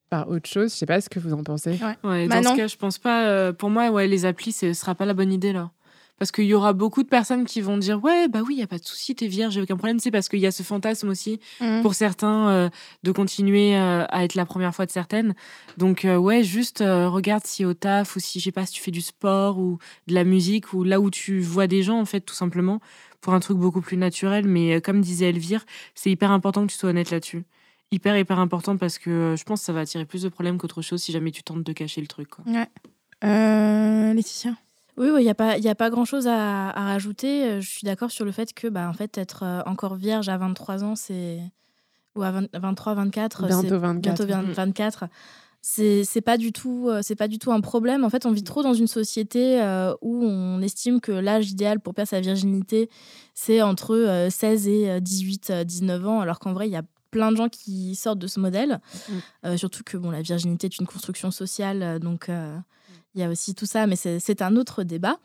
par 0.09 0.29
autre 0.29 0.49
chose. 0.49 0.71
Je 0.71 0.77
sais 0.77 0.85
pas 0.85 1.01
ce 1.01 1.09
que 1.09 1.19
vous 1.19 1.33
en 1.33 1.43
pensez. 1.43 1.79
Ouais. 2.03 2.27
dans 2.27 2.43
ce 2.43 2.55
cas, 2.55 2.67
je 2.67 2.77
pense 2.77 2.97
pas. 2.97 3.53
pour 3.53 3.69
moi, 3.69 3.89
ouais, 3.89 4.07
les 4.07 4.25
applis, 4.25 4.51
ce 4.51 4.73
sera 4.73 4.95
pas 4.95 5.05
la 5.05 5.13
bonne 5.13 5.31
idée 5.31 5.53
là. 5.53 5.71
Parce 6.19 6.31
qu'il 6.31 6.45
y 6.45 6.53
aura 6.53 6.73
beaucoup 6.73 7.01
de 7.01 7.07
personnes 7.07 7.45
qui 7.45 7.61
vont 7.61 7.77
dire 7.77 8.03
ouais 8.03 8.27
bah 8.27 8.41
oui 8.45 8.55
il 8.55 8.59
y 8.59 8.63
a 8.63 8.67
pas 8.67 8.77
de 8.77 8.85
souci 8.85 9.15
t'es 9.15 9.27
vierge 9.27 9.53
j'ai 9.53 9.61
aucun 9.61 9.77
problème 9.77 9.99
c'est 9.99 10.11
parce 10.11 10.29
qu'il 10.29 10.39
y 10.39 10.45
a 10.45 10.51
ce 10.51 10.63
fantasme 10.63 11.09
aussi 11.09 11.39
mmh. 11.61 11.81
pour 11.81 11.93
certains 11.95 12.69
de 13.03 13.11
continuer 13.11 13.75
à 13.75 14.23
être 14.23 14.35
la 14.35 14.45
première 14.45 14.75
fois 14.75 14.85
de 14.85 14.91
certaines 14.91 15.33
donc 15.77 16.05
ouais 16.05 16.43
juste 16.43 16.79
regarde 16.79 17.45
si 17.45 17.63
au 17.65 17.73
taf 17.73 18.15
ou 18.15 18.19
si 18.19 18.39
je 18.39 18.45
sais 18.45 18.51
pas 18.51 18.65
si 18.65 18.73
tu 18.73 18.81
fais 18.81 18.91
du 18.91 19.01
sport 19.01 19.57
ou 19.57 19.77
de 20.07 20.13
la 20.13 20.25
musique 20.25 20.73
ou 20.73 20.83
là 20.83 20.99
où 20.99 21.09
tu 21.09 21.39
vois 21.39 21.67
des 21.67 21.83
gens 21.83 21.99
en 21.99 22.05
fait 22.05 22.21
tout 22.21 22.35
simplement 22.35 22.81
pour 23.21 23.33
un 23.33 23.39
truc 23.39 23.57
beaucoup 23.57 23.81
plus 23.81 23.97
naturel. 23.97 24.47
Mais 24.47 24.75
euh, 24.75 24.79
comme 24.79 25.01
disait 25.01 25.29
Elvire, 25.29 25.65
c'est 25.95 26.11
hyper 26.11 26.31
important 26.31 26.65
que 26.65 26.71
tu 26.71 26.77
sois 26.77 26.89
honnête 26.89 27.11
là-dessus. 27.11 27.43
Hyper, 27.91 28.17
hyper 28.17 28.39
important 28.39 28.77
parce 28.77 28.99
que 28.99 29.09
euh, 29.09 29.35
je 29.35 29.43
pense 29.43 29.61
que 29.61 29.65
ça 29.65 29.73
va 29.73 29.81
attirer 29.81 30.05
plus 30.05 30.21
de 30.23 30.29
problèmes 30.29 30.57
qu'autre 30.57 30.81
chose 30.81 31.01
si 31.01 31.11
jamais 31.11 31.31
tu 31.31 31.43
tentes 31.43 31.63
de 31.63 31.73
cacher 31.73 32.01
le 32.01 32.07
truc. 32.07 32.29
Quoi. 32.29 32.45
Ouais. 32.47 32.67
Euh, 33.23 34.13
Laetitia? 34.13 34.55
Oui, 34.99 35.21
il 35.21 35.23
n'y 35.23 35.29
a 35.29 35.35
pas, 35.35 35.57
y 35.57 35.67
a 35.67 35.75
pas 35.75 35.89
grand-chose 35.89 36.27
à, 36.27 36.71
rajouter. 36.71 37.61
Je 37.61 37.69
suis 37.69 37.85
d'accord 37.85 38.11
sur 38.11 38.25
le 38.25 38.31
fait 38.31 38.53
que, 38.53 38.67
bah, 38.67 38.87
en 38.87 38.93
fait, 38.93 39.17
être 39.17 39.63
encore 39.65 39.95
vierge 39.95 40.29
à 40.29 40.37
23 40.37 40.83
ans, 40.83 40.95
c'est 40.95 41.39
ou 42.15 42.23
à 42.23 42.31
23, 42.31 42.95
24, 42.95 43.47
bientôt 43.47 43.79
24, 43.79 44.25
bientôt 44.25 44.53
24 44.53 45.05
c'est 45.61 46.21
pas 46.23 46.37
du 46.37 46.51
tout 46.51 46.87
euh, 46.87 47.01
c'est 47.03 47.15
pas 47.15 47.27
du 47.27 47.37
tout 47.37 47.51
un 47.51 47.61
problème 47.61 48.03
en 48.05 48.09
fait 48.09 48.25
on 48.25 48.31
vit 48.31 48.43
trop 48.43 48.63
dans 48.63 48.73
une 48.73 48.87
société 48.87 49.61
euh, 49.61 49.93
où 50.01 50.23
on 50.23 50.61
estime 50.61 51.01
que 51.01 51.11
l'âge 51.11 51.51
idéal 51.51 51.79
pour 51.79 51.93
perdre 51.93 52.09
sa 52.09 52.21
virginité 52.21 52.89
c'est 53.33 53.61
entre 53.61 54.27
16 54.29 54.67
euh, 54.67 54.97
et 54.97 55.01
18 55.01 55.51
19 55.65 56.07
ans 56.07 56.21
alors 56.21 56.39
qu'en 56.39 56.53
vrai 56.53 56.67
il 56.67 56.71
y 56.71 56.77
a 56.77 56.83
plein 57.11 57.31
de 57.31 57.37
gens 57.37 57.49
qui 57.49 57.95
sortent 57.95 58.19
de 58.19 58.27
ce 58.27 58.39
modèle 58.39 58.79
mm. 59.43 59.57
surtout 59.57 59.83
que 59.83 59.97
bon 59.97 60.11
la 60.11 60.21
virginité 60.21 60.67
est 60.67 60.77
une 60.79 60.87
construction 60.87 61.31
sociale 61.31 61.99
donc 61.99 62.29
il 63.15 63.21
y 63.21 63.23
a 63.23 63.29
aussi 63.29 63.55
tout 63.55 63.65
ça 63.65 63.87
mais 63.87 63.95
c'est 63.95 64.41
un 64.41 64.55
autre 64.55 64.83
débat 64.83 65.17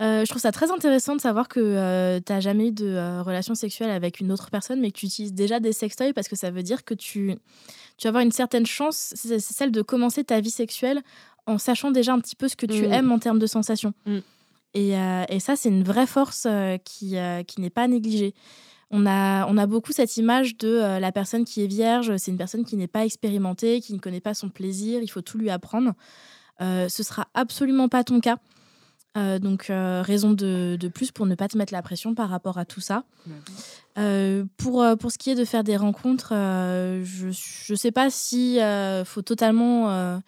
Euh, 0.00 0.24
je 0.24 0.30
trouve 0.30 0.40
ça 0.40 0.52
très 0.52 0.70
intéressant 0.70 1.16
de 1.16 1.20
savoir 1.20 1.48
que 1.48 1.58
euh, 1.58 2.20
tu 2.24 2.32
n'as 2.32 2.38
jamais 2.38 2.68
eu 2.68 2.70
de 2.70 2.86
euh, 2.86 3.20
relation 3.20 3.56
sexuelle 3.56 3.90
avec 3.90 4.20
une 4.20 4.30
autre 4.30 4.48
personne, 4.48 4.80
mais 4.80 4.92
que 4.92 4.98
tu 4.98 5.06
utilises 5.06 5.32
déjà 5.32 5.58
des 5.58 5.72
sextoys 5.72 6.12
parce 6.12 6.28
que 6.28 6.36
ça 6.36 6.52
veut 6.52 6.62
dire 6.62 6.84
que 6.84 6.94
tu, 6.94 7.34
tu 7.96 8.04
vas 8.04 8.10
avoir 8.10 8.22
une 8.22 8.30
certaine 8.30 8.64
chance, 8.64 9.12
c'est 9.16 9.40
celle 9.40 9.72
de 9.72 9.82
commencer 9.82 10.22
ta 10.22 10.38
vie 10.40 10.52
sexuelle 10.52 11.02
en 11.46 11.58
sachant 11.58 11.90
déjà 11.90 12.12
un 12.12 12.20
petit 12.20 12.36
peu 12.36 12.46
ce 12.46 12.54
que 12.54 12.66
tu 12.66 12.86
Mm. 12.86 12.92
aimes 12.92 13.10
en 13.10 13.18
termes 13.18 13.40
de 13.40 13.48
sensations. 13.48 13.92
Mm. 14.06 14.18
Et, 14.74 14.96
euh, 14.96 15.24
et 15.30 15.40
ça, 15.40 15.56
c'est 15.56 15.68
une 15.68 15.82
vraie 15.82 16.06
force 16.06 16.46
qui, 16.84 17.16
qui 17.48 17.60
n'est 17.60 17.70
pas 17.70 17.88
négligée. 17.88 18.34
On 18.92 19.04
a, 19.04 19.46
on 19.48 19.58
a 19.58 19.66
beaucoup 19.66 19.90
cette 19.90 20.16
image 20.16 20.56
de 20.58 20.98
la 21.00 21.10
personne 21.10 21.44
qui 21.44 21.64
est 21.64 21.66
vierge, 21.66 22.16
c'est 22.18 22.30
une 22.30 22.38
personne 22.38 22.64
qui 22.64 22.76
n'est 22.76 22.86
pas 22.86 23.04
expérimentée, 23.04 23.80
qui 23.80 23.94
ne 23.94 23.98
connaît 23.98 24.20
pas 24.20 24.34
son 24.34 24.48
plaisir, 24.48 25.00
il 25.02 25.08
faut 25.08 25.22
tout 25.22 25.38
lui 25.38 25.50
apprendre. 25.50 25.94
Euh, 26.60 26.88
ce 26.88 27.02
sera 27.02 27.28
absolument 27.34 27.88
pas 27.88 28.04
ton 28.04 28.20
cas. 28.20 28.38
Euh, 29.16 29.38
donc, 29.38 29.70
euh, 29.70 30.02
raison 30.02 30.32
de, 30.32 30.76
de 30.78 30.88
plus 30.88 31.10
pour 31.12 31.26
ne 31.26 31.34
pas 31.34 31.48
te 31.48 31.56
mettre 31.58 31.72
la 31.72 31.82
pression 31.82 32.14
par 32.14 32.28
rapport 32.28 32.58
à 32.58 32.64
tout 32.64 32.80
ça. 32.80 33.04
Euh, 33.98 34.44
pour, 34.58 34.84
pour 35.00 35.10
ce 35.10 35.18
qui 35.18 35.30
est 35.30 35.34
de 35.34 35.44
faire 35.44 35.64
des 35.64 35.76
rencontres, 35.76 36.32
euh, 36.32 37.02
je 37.04 37.26
ne 37.72 37.76
sais 37.76 37.90
pas 37.90 38.10
si 38.10 38.60
euh, 38.60 39.04
faut 39.04 39.22
totalement 39.22 39.90
euh, 39.90 40.18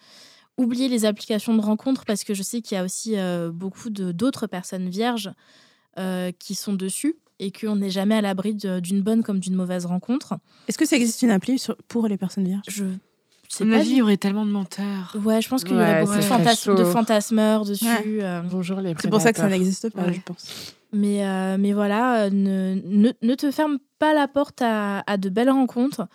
oublier 0.57 0.89
les 0.89 1.05
applications 1.05 1.55
de 1.55 1.61
rencontres 1.61 2.03
parce 2.05 2.23
que 2.23 2.33
je 2.33 2.43
sais 2.43 2.61
qu'il 2.61 2.75
y 2.75 2.79
a 2.79 2.83
aussi 2.83 3.17
euh, 3.17 3.49
beaucoup 3.51 3.89
de- 3.89 4.11
d'autres 4.11 4.47
personnes 4.47 4.89
vierges 4.89 5.31
euh, 5.97 6.31
qui 6.37 6.55
sont 6.55 6.73
dessus 6.73 7.15
et 7.39 7.51
qu'on 7.51 7.77
n'est 7.77 7.89
jamais 7.89 8.15
à 8.15 8.21
l'abri 8.21 8.53
d'une 8.55 9.01
bonne 9.01 9.23
comme 9.23 9.39
d'une 9.39 9.55
mauvaise 9.55 9.85
rencontre. 9.85 10.35
Est-ce 10.67 10.77
que 10.77 10.85
ça 10.85 10.95
existe 10.97 11.21
une 11.21 11.31
appli 11.31 11.57
sur- 11.57 11.77
pour 11.87 12.07
les 12.07 12.17
personnes 12.17 12.45
vierges? 12.45 12.63
Je 12.67 12.85
sais 13.57 13.65
mon 13.65 13.71
pas 13.75 13.79
avis, 13.79 13.89
il 13.91 13.97
y 13.97 14.01
aurait 14.01 14.17
tellement 14.17 14.45
de 14.45 14.51
menteurs. 14.51 15.15
Ouais, 15.23 15.41
je 15.41 15.49
pense 15.49 15.63
qu'il 15.63 15.73
y 15.75 15.77
Ouais, 15.77 15.83
aurait 15.83 16.01
beaucoup 16.05 16.17
de, 16.17 16.21
fantas- 16.21 16.75
de 16.75 16.83
fantasmeurs 16.85 17.65
dessus. 17.65 17.85
Ouais. 17.85 18.03
euh, 18.23 18.41
Bonjour 18.49 18.79
les 18.81 18.93
C'est 18.99 19.09
pour 19.09 19.21
ça 19.21 19.31
que 19.33 19.39
ça 19.39 19.47
n'existe 19.47 19.89
pas, 19.89 20.03
Ouais. 20.03 20.13
je 20.13 20.21
pense. 20.21 20.73
Mais, 20.93 21.25
euh, 21.25 21.57
mais 21.59 21.71
voilà, 21.73 22.23
euh, 22.23 22.29
ne, 22.31 22.75
ne, 22.85 23.11
ne 23.21 23.35
te 23.35 23.49
ferme 23.51 23.77
pas 23.99 24.13
la 24.13 24.27
porte 24.27 24.61
à, 24.61 25.03
à 25.07 25.17
de 25.17 25.29
belles 25.29 25.49
rencontres. 25.49 26.07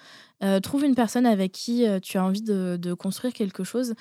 Euh, 0.44 0.60
trouve 0.60 0.84
une 0.84 0.94
personne 0.94 1.24
avec 1.24 1.52
qui 1.52 1.86
euh, 1.86 1.98
tu 1.98 2.18
as 2.18 2.24
envie 2.24 2.42
de, 2.42 2.76
de 2.80 2.92
construire 2.92 3.32
quelque 3.32 3.64
chose. 3.64 3.94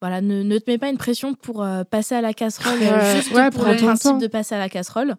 Voilà, 0.00 0.20
ne, 0.20 0.42
ne 0.42 0.58
te 0.58 0.68
mets 0.70 0.78
pas 0.78 0.88
une 0.88 0.98
pression 0.98 1.34
pour 1.34 1.62
euh, 1.62 1.84
passer 1.84 2.14
à 2.16 2.20
la 2.20 2.34
casserole, 2.34 2.78
euh, 2.82 2.98
Ouais, 2.98 3.16
juste 3.16 3.32
ouais, 3.32 3.50
pour 3.50 3.64
le 3.64 3.76
principe 3.76 4.02
temps. 4.12 4.18
de 4.18 4.26
passer 4.26 4.54
à 4.54 4.58
la 4.58 4.68
casserole. 4.68 5.14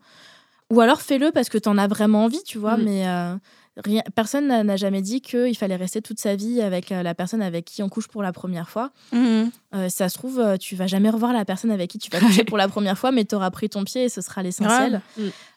Ou 0.72 0.82
alors 0.82 1.00
fais-le 1.02 1.32
parce 1.32 1.48
que 1.48 1.58
tu 1.58 1.70
en 1.70 1.78
as 1.78 1.88
vraiment 1.88 2.26
envie, 2.26 2.44
tu 2.46 2.58
vois, 2.58 2.76
Mm. 2.78 2.84
mais 2.84 3.08
euh, 3.08 3.36
rien, 3.86 4.02
personne 4.16 4.48
n'a 4.48 4.76
jamais 4.78 5.02
dit 5.02 5.22
qu'il 5.22 5.56
fallait 5.58 5.76
rester 5.76 6.02
toute 6.02 6.20
sa 6.20 6.36
vie 6.36 6.62
avec 6.62 6.92
euh, 6.92 7.04
la 7.04 7.14
personne 7.16 7.42
avec 7.42 7.66
qui 7.66 7.84
on 7.84 7.90
couche 7.90 8.08
pour 8.08 8.24
la 8.24 8.32
première 8.34 8.70
fois. 8.70 8.92
Mhm. 9.12 9.52
Euh, 9.76 9.90
ça 9.90 10.10
se 10.10 10.18
trouve, 10.18 10.40
euh, 10.40 10.58
tu 10.58 10.76
vas 10.76 10.88
jamais 10.88 11.10
revoir 11.10 11.34
la 11.34 11.46
personne 11.46 11.72
avec 11.72 11.90
qui 11.90 11.98
tu 12.00 12.10
vas 12.12 12.20
coucher 12.20 12.44
pour 12.44 12.58
la 12.58 12.68
première 12.68 12.98
fois, 12.98 13.12
mais 13.12 13.26
tu 13.26 13.36
auras 13.36 13.52
pris 13.52 13.70
ton 13.70 13.84
pied 13.84 14.06
et 14.06 14.10
ce 14.10 14.22
sera 14.22 14.44
l'essentiel. 14.44 15.02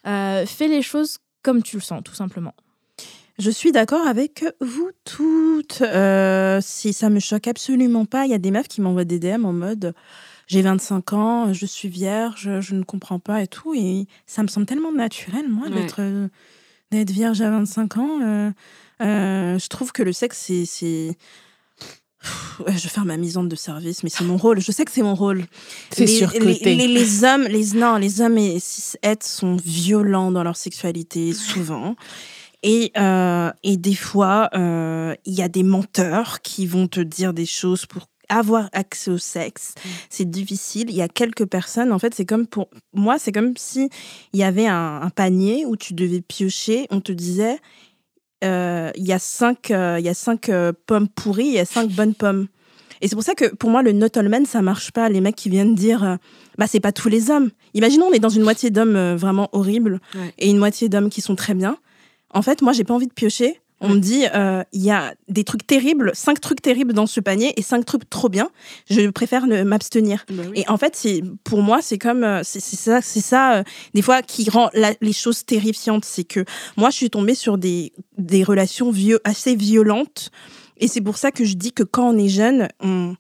Euh, 0.07 0.47
fais 0.47 0.69
les 0.69 0.83
choses 0.83 1.19
comme 1.43 1.63
tu 1.63 1.77
le 1.77 1.83
sens, 1.83 2.03
tout 2.05 2.15
simplement. 2.15 2.55
Je 3.39 3.51
suis 3.51 3.73
d'accord 3.73 4.07
avec 4.07 4.45
vous 4.61 4.91
toutes. 5.05 5.81
Euh, 5.81 6.61
si 6.63 6.93
ça 6.93 7.09
me 7.09 7.21
choque 7.21 7.49
absolument 7.49 8.05
pas, 8.05 8.27
il 8.27 8.31
y 8.31 8.35
a 8.35 8.39
des 8.39 8.51
meufs 8.51 8.69
qui 8.69 8.83
m'envoient 8.83 9.05
des 9.05 9.19
DM 9.19 9.45
en 9.47 9.53
mode 9.53 9.95
j'ai 10.47 10.63
25 10.63 11.13
ans, 11.13 11.53
je 11.53 11.65
suis 11.65 11.89
vierge, 11.89 12.59
je 12.59 12.75
ne 12.75 12.83
comprends 12.83 13.21
pas 13.21 13.41
et 13.41 13.47
tout. 13.47 13.73
Et 13.73 14.09
ça 14.27 14.43
me 14.43 14.49
semble 14.49 14.67
tellement 14.67 14.91
naturel, 14.93 15.49
moi, 15.49 15.69
Ouais. 15.69 15.75
d'être 15.81 16.01
euh, 16.01 16.27
d'être 16.91 17.11
vierge 17.11 17.41
à 17.41 17.51
25 17.51 17.97
ans. 17.99 18.21
Euh, 18.23 18.51
euh, 19.03 19.59
je 19.59 19.67
trouve 19.69 19.93
que 19.93 20.03
le 20.03 20.13
sexe, 20.13 20.51
c'est. 20.67 21.17
ouais, 22.67 22.73
je 22.77 22.83
vais 22.83 22.89
faire 22.89 23.05
ma 23.05 23.17
mise 23.17 23.37
en 23.37 23.45
de 23.45 23.57
service, 23.57 24.03
mais 24.03 24.11
c'est 24.11 24.25
mon 24.25 24.37
rôle. 24.37 24.61
Je 24.61 24.73
sais 24.73 24.85
que 24.85 24.91
c'est 24.91 25.03
mon 25.03 25.15
rôle. 25.15 25.45
C'est 25.93 26.05
les, 26.07 26.17
surcoté. 26.19 26.59
les, 26.65 26.75
les- 26.75 26.89
les 26.89 27.25
hommes, 27.25 27.45
les, 27.45 27.67
non, 27.75 27.97
les 27.97 28.21
hommes 28.21 28.39
et 28.39 28.59
cis 28.61 28.97
sont 29.23 29.57
violents 29.57 30.31
dans 30.33 30.43
leur 30.43 30.57
sexualité, 30.57 31.33
souvent. 31.33 31.97
Et, 32.63 32.93
euh, 32.99 33.51
et 33.63 33.77
des 33.79 33.95
fois, 33.95 34.51
il 34.55 35.33
y 35.35 35.43
a 35.43 35.49
des 35.49 35.63
menteurs 35.63 36.43
qui 36.43 36.67
vont 36.67 36.89
te 36.89 37.01
dire 37.01 37.33
des 37.33 37.47
choses 37.47 37.87
pour 37.87 38.07
avoir 38.31 38.71
accès 38.73 39.11
au 39.11 39.19
sexe. 39.19 39.75
C'est 40.09 40.31
difficile. 40.31 40.87
Il 40.89 40.97
y 40.97 41.03
a 41.03 41.09
quelques 41.09 41.45
personnes, 41.45 41.93
en 41.93 41.99
fait, 41.99 42.15
c'est 42.15 42.25
comme 42.25 42.47
pour 42.47 42.69
moi, 42.95 43.19
c'est 43.19 43.33
comme 43.33 43.55
si 43.59 43.91
il 44.33 44.41
y 44.41 44.45
avait 44.45 44.67
un, 44.67 45.01
un 45.03 45.11
panier 45.11 45.67
où 45.67 45.77
tu 45.77 45.93
devais 45.93 46.23
piocher. 46.23 46.87
On 46.91 47.01
te 47.03 47.13
disait, 47.13 47.59
euh, 48.45 48.91
il 48.97 49.07
y 49.07 49.13
a 49.13 49.19
cinq, 49.19 49.71
euh, 49.71 49.97
il 49.99 50.05
y 50.05 50.09
a 50.09 50.15
cinq 50.15 50.49
euh, 50.49 50.73
pommes 50.87 51.09
pourries, 51.09 51.47
il 51.49 51.53
y 51.55 51.59
a 51.59 51.65
cinq 51.67 51.91
bonnes 51.91 52.15
pommes. 52.15 52.47
Et 53.03 53.09
c'est 53.09 53.15
pour 53.17 53.25
ça 53.25 53.35
que 53.35 53.55
pour 53.55 53.71
moi, 53.71 53.83
le 53.83 53.93
not 53.93 54.09
all 54.17 54.29
men, 54.29 54.45
ça 54.47 54.61
marche 54.63 54.93
pas. 54.93 55.09
Les 55.09 55.21
mecs 55.23 55.37
qui 55.37 55.49
viennent 55.49 55.75
dire, 55.75 56.05
euh, 56.05 56.17
bah, 56.59 56.67
c'est 56.67 56.81
pas 56.81 56.93
tous 56.93 57.09
les 57.09 57.31
hommes. 57.31 57.51
Imaginons, 57.75 58.07
on 58.07 58.13
est 58.13 58.19
dans 58.19 58.29
une 58.29 58.43
moitié 58.43 58.71
d'hommes 58.71 58.97
euh, 58.97 59.17
vraiment 59.17 59.49
horribles 59.53 60.01
Ouais. 60.15 60.35
et 60.39 60.51
une 60.51 60.59
moitié 60.59 60.89
d'hommes 60.89 61.09
qui 61.11 61.21
sont 61.23 61.35
très 61.35 61.55
bien. 61.55 61.79
En 62.33 62.43
fait, 62.43 62.61
moi, 62.63 62.73
j'ai 62.75 62.85
pas 62.85 62.95
envie 62.95 63.07
de 63.07 63.13
piocher. 63.13 63.59
On 63.83 63.89
me 63.91 63.99
dit, 63.99 64.25
euh, 64.35 64.63
il 64.73 64.83
y 64.83 64.91
a 64.91 65.15
des 65.29 65.45
trucs 65.45 65.67
terribles, 65.67 66.11
cinq 66.15 66.41
trucs 66.41 66.61
terribles 66.61 66.93
dans 66.93 67.07
ce 67.07 67.19
panier 67.21 67.55
et 67.59 67.63
cinq 67.63 67.85
trucs 67.87 68.09
trop 68.11 68.29
bien. 68.29 68.51
Je 68.91 69.09
préfère 69.11 69.47
m'abstenir. 69.47 70.25
Bah 70.31 70.43
Et 70.55 70.69
en 70.69 70.77
fait, 70.77 70.95
c'est 70.97 71.23
pour 71.45 71.63
moi, 71.63 71.81
c'est 71.81 71.97
comme 71.99 72.23
euh, 72.23 72.43
c'est 72.45 72.61
ça, 72.61 73.01
c'est 73.01 73.21
ça 73.23 73.55
euh, 73.57 73.63
des 73.95 74.03
fois 74.03 74.21
qui 74.23 74.51
rend 74.51 74.69
la- 74.75 74.93
les 75.01 75.13
choses 75.15 75.45
terrifiantes. 75.47 76.05
C'est 76.05 76.25
que 76.25 76.45
moi, 76.77 76.91
je 76.91 76.97
suis 76.97 77.11
tombée 77.11 77.35
sur 77.35 77.57
des 77.59 77.93
des 78.19 78.45
relations 78.45 78.91
vieux 78.91 79.21
assez 79.25 79.55
violentes, 79.57 80.31
et 80.77 80.87
c'est 80.89 81.01
pour 81.01 81.17
ça 81.17 81.31
que 81.31 81.45
je 81.45 81.55
dis 81.55 81.73
que 81.73 81.83
quand 81.83 82.11
on 82.15 82.19
est 82.19 82.29
jeune, 82.29 82.69
on 82.81 83.15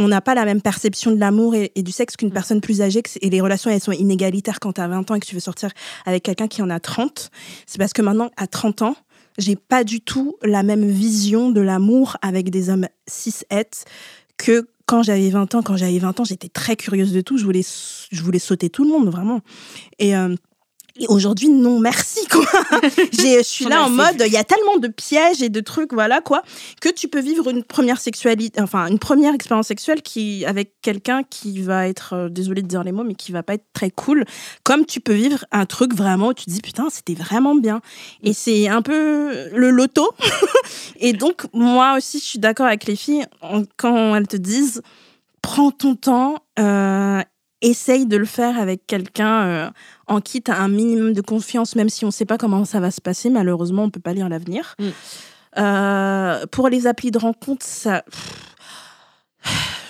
on 0.00 0.08
n'a 0.08 0.20
pas 0.20 0.34
la 0.34 0.44
même 0.44 0.60
perception 0.60 1.12
de 1.12 1.20
l'amour 1.20 1.54
et, 1.54 1.70
et 1.76 1.84
du 1.84 1.92
sexe 1.92 2.16
qu'une 2.16 2.32
personne 2.32 2.60
plus 2.60 2.82
âgée, 2.82 3.00
et 3.22 3.30
les 3.30 3.40
relations, 3.40 3.70
elles 3.70 3.80
sont 3.80 3.92
inégalitaires 3.92 4.58
quand 4.58 4.72
tu 4.72 4.80
as 4.80 4.88
20 4.88 5.08
ans 5.08 5.14
et 5.14 5.20
que 5.20 5.26
tu 5.26 5.36
veux 5.36 5.40
sortir 5.40 5.70
avec 6.04 6.24
quelqu'un 6.24 6.48
qui 6.48 6.62
en 6.62 6.68
a 6.70 6.80
30. 6.80 7.30
C'est 7.64 7.78
parce 7.78 7.92
que 7.92 8.02
maintenant, 8.02 8.28
à 8.36 8.48
30 8.48 8.82
ans, 8.82 8.96
j'ai 9.38 9.56
pas 9.56 9.84
du 9.84 10.00
tout 10.00 10.36
la 10.42 10.62
même 10.62 10.88
vision 10.88 11.50
de 11.50 11.60
l'amour 11.60 12.16
avec 12.22 12.50
des 12.50 12.70
hommes 12.70 12.88
cis 13.08 13.44
het 13.50 13.84
que 14.36 14.68
quand 14.86 15.02
j'avais 15.02 15.30
20 15.30 15.54
ans. 15.54 15.62
Quand 15.62 15.76
j'avais 15.76 15.98
20 15.98 16.20
ans, 16.20 16.24
j'étais 16.24 16.48
très 16.48 16.76
curieuse 16.76 17.12
de 17.12 17.20
tout. 17.20 17.38
Je 17.38 17.44
voulais, 17.44 17.62
sauter 18.38 18.70
tout 18.70 18.84
le 18.84 18.90
monde, 18.90 19.08
vraiment. 19.08 19.40
Et, 19.98 20.16
euh, 20.16 20.34
aujourd'hui, 21.08 21.48
non, 21.48 21.80
merci, 21.80 22.26
quoi. 22.28 22.44
Je 23.12 23.42
suis 23.42 23.64
là 23.64 23.84
en 23.84 23.90
mode, 23.90 24.22
il 24.24 24.32
y 24.32 24.36
a 24.36 24.44
tellement 24.44 24.76
de 24.76 24.88
pièges 24.88 25.42
et 25.42 25.48
de 25.48 25.60
trucs, 25.60 25.92
voilà, 25.92 26.20
quoi, 26.20 26.42
que 26.80 26.88
tu 26.88 27.08
peux 27.08 27.20
vivre 27.20 27.50
une 27.50 27.64
première 27.64 28.00
sexualité, 28.00 28.60
enfin, 28.60 28.86
une 28.86 28.98
première 28.98 29.34
expérience 29.34 29.66
sexuelle 29.66 30.02
qui, 30.02 30.44
avec 30.46 30.74
quelqu'un 30.82 31.22
qui 31.22 31.60
va 31.60 31.88
être, 31.88 32.14
euh, 32.14 32.28
désolée 32.28 32.62
de 32.62 32.68
dire 32.68 32.84
les 32.84 32.92
mots, 32.92 33.04
mais 33.04 33.14
qui 33.14 33.32
va 33.32 33.42
pas 33.42 33.54
être 33.54 33.66
très 33.72 33.90
cool, 33.90 34.24
comme 34.62 34.86
tu 34.86 35.00
peux 35.00 35.14
vivre 35.14 35.44
un 35.50 35.66
truc 35.66 35.94
vraiment 35.94 36.28
où 36.28 36.34
tu 36.34 36.44
te 36.44 36.50
dis, 36.50 36.60
putain, 36.60 36.88
c'était 36.90 37.14
vraiment 37.14 37.54
bien. 37.54 37.80
Et 38.22 38.32
c'est 38.32 38.68
un 38.68 38.82
peu 38.82 39.48
le 39.52 39.70
loto. 39.70 40.10
et 41.00 41.12
donc, 41.12 41.42
moi 41.52 41.96
aussi, 41.96 42.18
je 42.18 42.24
suis 42.24 42.38
d'accord 42.38 42.66
avec 42.66 42.84
les 42.84 42.96
filles 42.96 43.26
quand 43.76 44.14
elles 44.14 44.28
te 44.28 44.36
disent, 44.36 44.82
prends 45.42 45.70
ton 45.70 45.96
temps, 45.96 46.36
euh, 46.58 47.20
essaye 47.64 48.06
de 48.06 48.16
le 48.16 48.24
faire 48.24 48.58
avec 48.58 48.86
quelqu'un 48.86 49.42
euh, 49.42 49.70
en 50.06 50.20
qui 50.20 50.42
tu 50.42 50.50
as 50.50 50.58
un 50.58 50.68
minimum 50.68 51.12
de 51.12 51.20
confiance, 51.20 51.76
même 51.76 51.88
si 51.88 52.04
on 52.04 52.08
ne 52.08 52.12
sait 52.12 52.26
pas 52.26 52.38
comment 52.38 52.64
ça 52.64 52.80
va 52.80 52.90
se 52.90 53.00
passer. 53.00 53.30
Malheureusement, 53.30 53.82
on 53.82 53.86
ne 53.86 53.90
peut 53.90 54.00
pas 54.00 54.12
lire 54.12 54.28
l'avenir. 54.28 54.74
Mm. 54.78 54.84
Euh, 55.56 56.46
pour 56.50 56.68
les 56.68 56.86
applis 56.86 57.10
de 57.10 57.18
rencontre, 57.18 57.64
ça. 57.64 58.04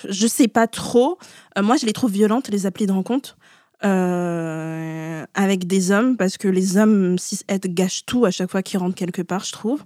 Je 0.07 0.27
sais 0.27 0.47
pas 0.47 0.67
trop. 0.67 1.17
Euh, 1.57 1.63
moi, 1.63 1.77
je 1.77 1.85
les 1.85 1.93
trouve 1.93 2.11
violentes, 2.11 2.49
les 2.49 2.65
applis 2.65 2.85
de 2.85 2.91
rencontre. 2.91 3.37
euh, 3.83 5.25
avec 5.33 5.67
des 5.67 5.91
hommes, 5.91 6.17
parce 6.17 6.37
que 6.37 6.47
les 6.47 6.77
hommes 6.77 7.17
cis 7.17 7.39
gâchent 7.65 8.05
tout 8.05 8.25
à 8.25 8.31
chaque 8.31 8.49
fois 8.49 8.63
qu'ils 8.63 8.79
rentrent 8.79 8.95
quelque 8.95 9.21
part, 9.21 9.43
je 9.43 9.51
trouve. 9.51 9.81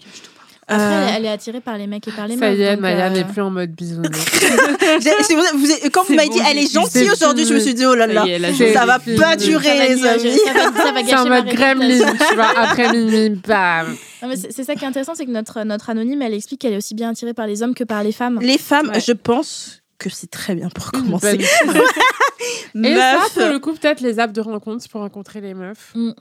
Elle, 0.70 1.16
elle 1.18 1.26
est 1.26 1.30
attirée 1.30 1.62
par 1.62 1.78
les 1.78 1.88
mecs 1.88 2.08
et 2.08 2.12
par 2.12 2.28
les 2.28 2.38
Ça 2.38 2.50
meufs. 2.50 2.58
y 2.60 2.62
est, 2.62 2.76
Maya 2.78 3.08
euh, 3.08 3.10
n'est 3.10 3.24
plus 3.26 3.42
en 3.42 3.50
mode 3.50 3.72
bisounours. 3.72 4.10
Ça- 5.02 5.90
quand 5.92 6.04
vous 6.06 6.16
m'avez 6.16 6.30
dit, 6.30 6.40
elle 6.50 6.58
est 6.60 6.72
gentille 6.72 7.10
aujourd'hui, 7.12 7.46
je 7.46 7.54
me 7.54 7.60
suis 7.60 7.74
dit, 7.74 7.86
oh 7.86 7.96
là 7.96 8.08
Ça 8.08 8.14
là, 8.40 8.54
ça 8.74 8.86
va 8.86 9.00
pas 9.00 9.16
ça 9.18 9.36
durer, 9.36 9.90
les 9.90 10.06
amis. 10.06 10.38
ça 10.46 10.54
ça 10.54 10.94
C'est 10.96 11.04
gâcher 11.04 11.16
en 11.18 11.26
ma 11.30 11.42
mode 11.42 11.54
gremlin, 11.54 12.16
tu 12.30 12.36
vois, 12.36 12.52
après 12.58 12.92
minuit, 12.94 13.30
bam. 13.48 13.96
C'est 14.36 14.64
ça 14.64 14.76
qui 14.76 14.84
est 14.84 14.88
intéressant, 14.88 15.16
c'est 15.16 15.26
que 15.26 15.32
notre, 15.32 15.64
notre 15.64 15.90
anonyme, 15.90 16.22
elle 16.22 16.34
explique 16.34 16.62
qu'elle 16.62 16.74
est 16.74 16.78
aussi 16.78 16.94
bien 16.96 17.10
attirée 17.12 17.34
par 17.34 17.48
les 17.48 17.64
hommes 17.64 17.74
que 17.74 17.84
par 17.84 18.04
les 18.04 18.12
femmes. 18.12 18.40
Les 18.42 18.58
femmes, 18.58 18.90
Ouais. 18.90 19.00
je 19.00 19.12
pense 19.14 19.82
que 19.98 20.10
c'est 20.10 20.30
très 20.32 20.56
bien 20.56 20.70
pour 20.70 20.92
commencer. 20.92 21.40
Et 22.84 22.96
ça, 22.96 23.18
pour 23.34 23.48
le 23.48 23.60
coup, 23.60 23.74
peut-être 23.74 24.02
les 24.02 24.20
apps 24.20 24.34
de 24.34 24.42
rencontre 24.42 24.88
pour 24.90 25.02
rencontrer 25.02 25.42
les 25.42 25.54
meufs. 25.54 25.94
Euh, 25.96 26.14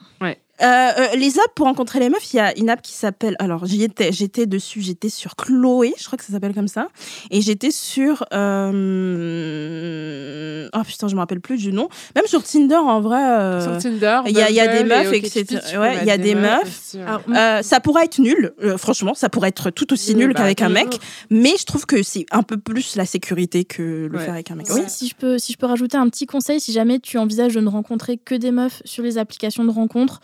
euh, 0.62 0.90
les 1.16 1.38
apps 1.38 1.52
pour 1.54 1.66
rencontrer 1.66 2.00
les 2.00 2.08
meufs, 2.08 2.32
il 2.32 2.36
y 2.36 2.40
a 2.40 2.56
une 2.58 2.68
app 2.70 2.82
qui 2.82 2.92
s'appelle. 2.92 3.36
Alors, 3.38 3.64
j'y 3.66 3.82
étais, 3.84 4.10
j'étais 4.12 4.46
dessus, 4.46 4.80
j'étais 4.82 5.08
sur 5.08 5.36
Chloé, 5.36 5.94
je 5.98 6.04
crois 6.06 6.16
que 6.18 6.24
ça 6.24 6.32
s'appelle 6.32 6.54
comme 6.54 6.68
ça. 6.68 6.88
Et 7.30 7.40
j'étais 7.40 7.70
sur. 7.70 8.24
Euh... 8.98 10.68
Oh 10.74 10.82
putain, 10.86 11.08
je 11.08 11.14
me 11.14 11.20
rappelle 11.20 11.40
plus 11.40 11.58
du 11.58 11.72
nom. 11.72 11.88
Même 12.14 12.26
sur 12.26 12.42
Tinder, 12.42 12.74
en 12.76 13.00
vrai. 13.00 13.22
euh, 13.22 13.62
Sur 13.62 13.78
Tinder, 13.82 14.20
Il 14.26 14.36
y 14.36 14.42
a, 14.42 14.50
il 14.50 14.56
y 14.56 14.60
a 14.60 14.68
des 14.68 14.84
meufs, 14.84 15.12
etc. 15.12 15.44
Peux 15.72 15.78
Ouais, 15.78 15.98
il 16.02 16.06
y 16.06 16.10
a 16.10 16.18
des 16.18 16.34
meufs. 16.34 16.94
Alors, 17.06 17.22
Euh, 17.28 17.62
ça 17.62 17.80
pourrait 17.80 18.04
être 18.04 18.18
nul, 18.18 18.52
euh, 18.62 18.76
franchement, 18.76 19.14
ça 19.14 19.28
pourrait 19.28 19.48
être 19.50 19.70
tout 19.70 19.92
aussi 19.92 20.12
Oui, 20.12 20.16
nul 20.20 20.28
bah, 20.32 20.40
qu'avec 20.40 20.62
un 20.62 20.68
mec, 20.68 20.98
mais 21.30 21.52
je 21.58 21.64
trouve 21.64 21.86
que 21.86 22.02
c'est 22.02 22.26
un 22.30 22.42
peu 22.42 22.56
plus 22.58 22.96
la 22.96 23.06
sécurité 23.06 23.64
que 23.64 24.08
le 24.10 24.18
Ouais. 24.18 24.24
faire 24.24 24.34
avec 24.34 24.50
un 24.50 24.56
mec. 24.56 24.66
Si, 24.66 24.72
Oui. 24.72 24.82
si 24.88 25.08
je 25.08 25.14
peux, 25.14 25.38
si 25.38 25.52
je 25.52 25.58
peux 25.58 25.66
rajouter 25.66 25.96
un 25.96 26.08
petit 26.08 26.26
conseil, 26.26 26.60
si 26.60 26.72
jamais 26.72 26.98
tu 26.98 27.18
envisages 27.18 27.54
de 27.54 27.60
ne 27.60 27.68
rencontrer 27.68 28.16
que 28.18 28.34
des 28.34 28.50
meufs 28.50 28.82
sur 28.84 29.04
les 29.04 29.18
applications 29.18 29.64
de 29.64 29.70
rencontres, 29.70 30.20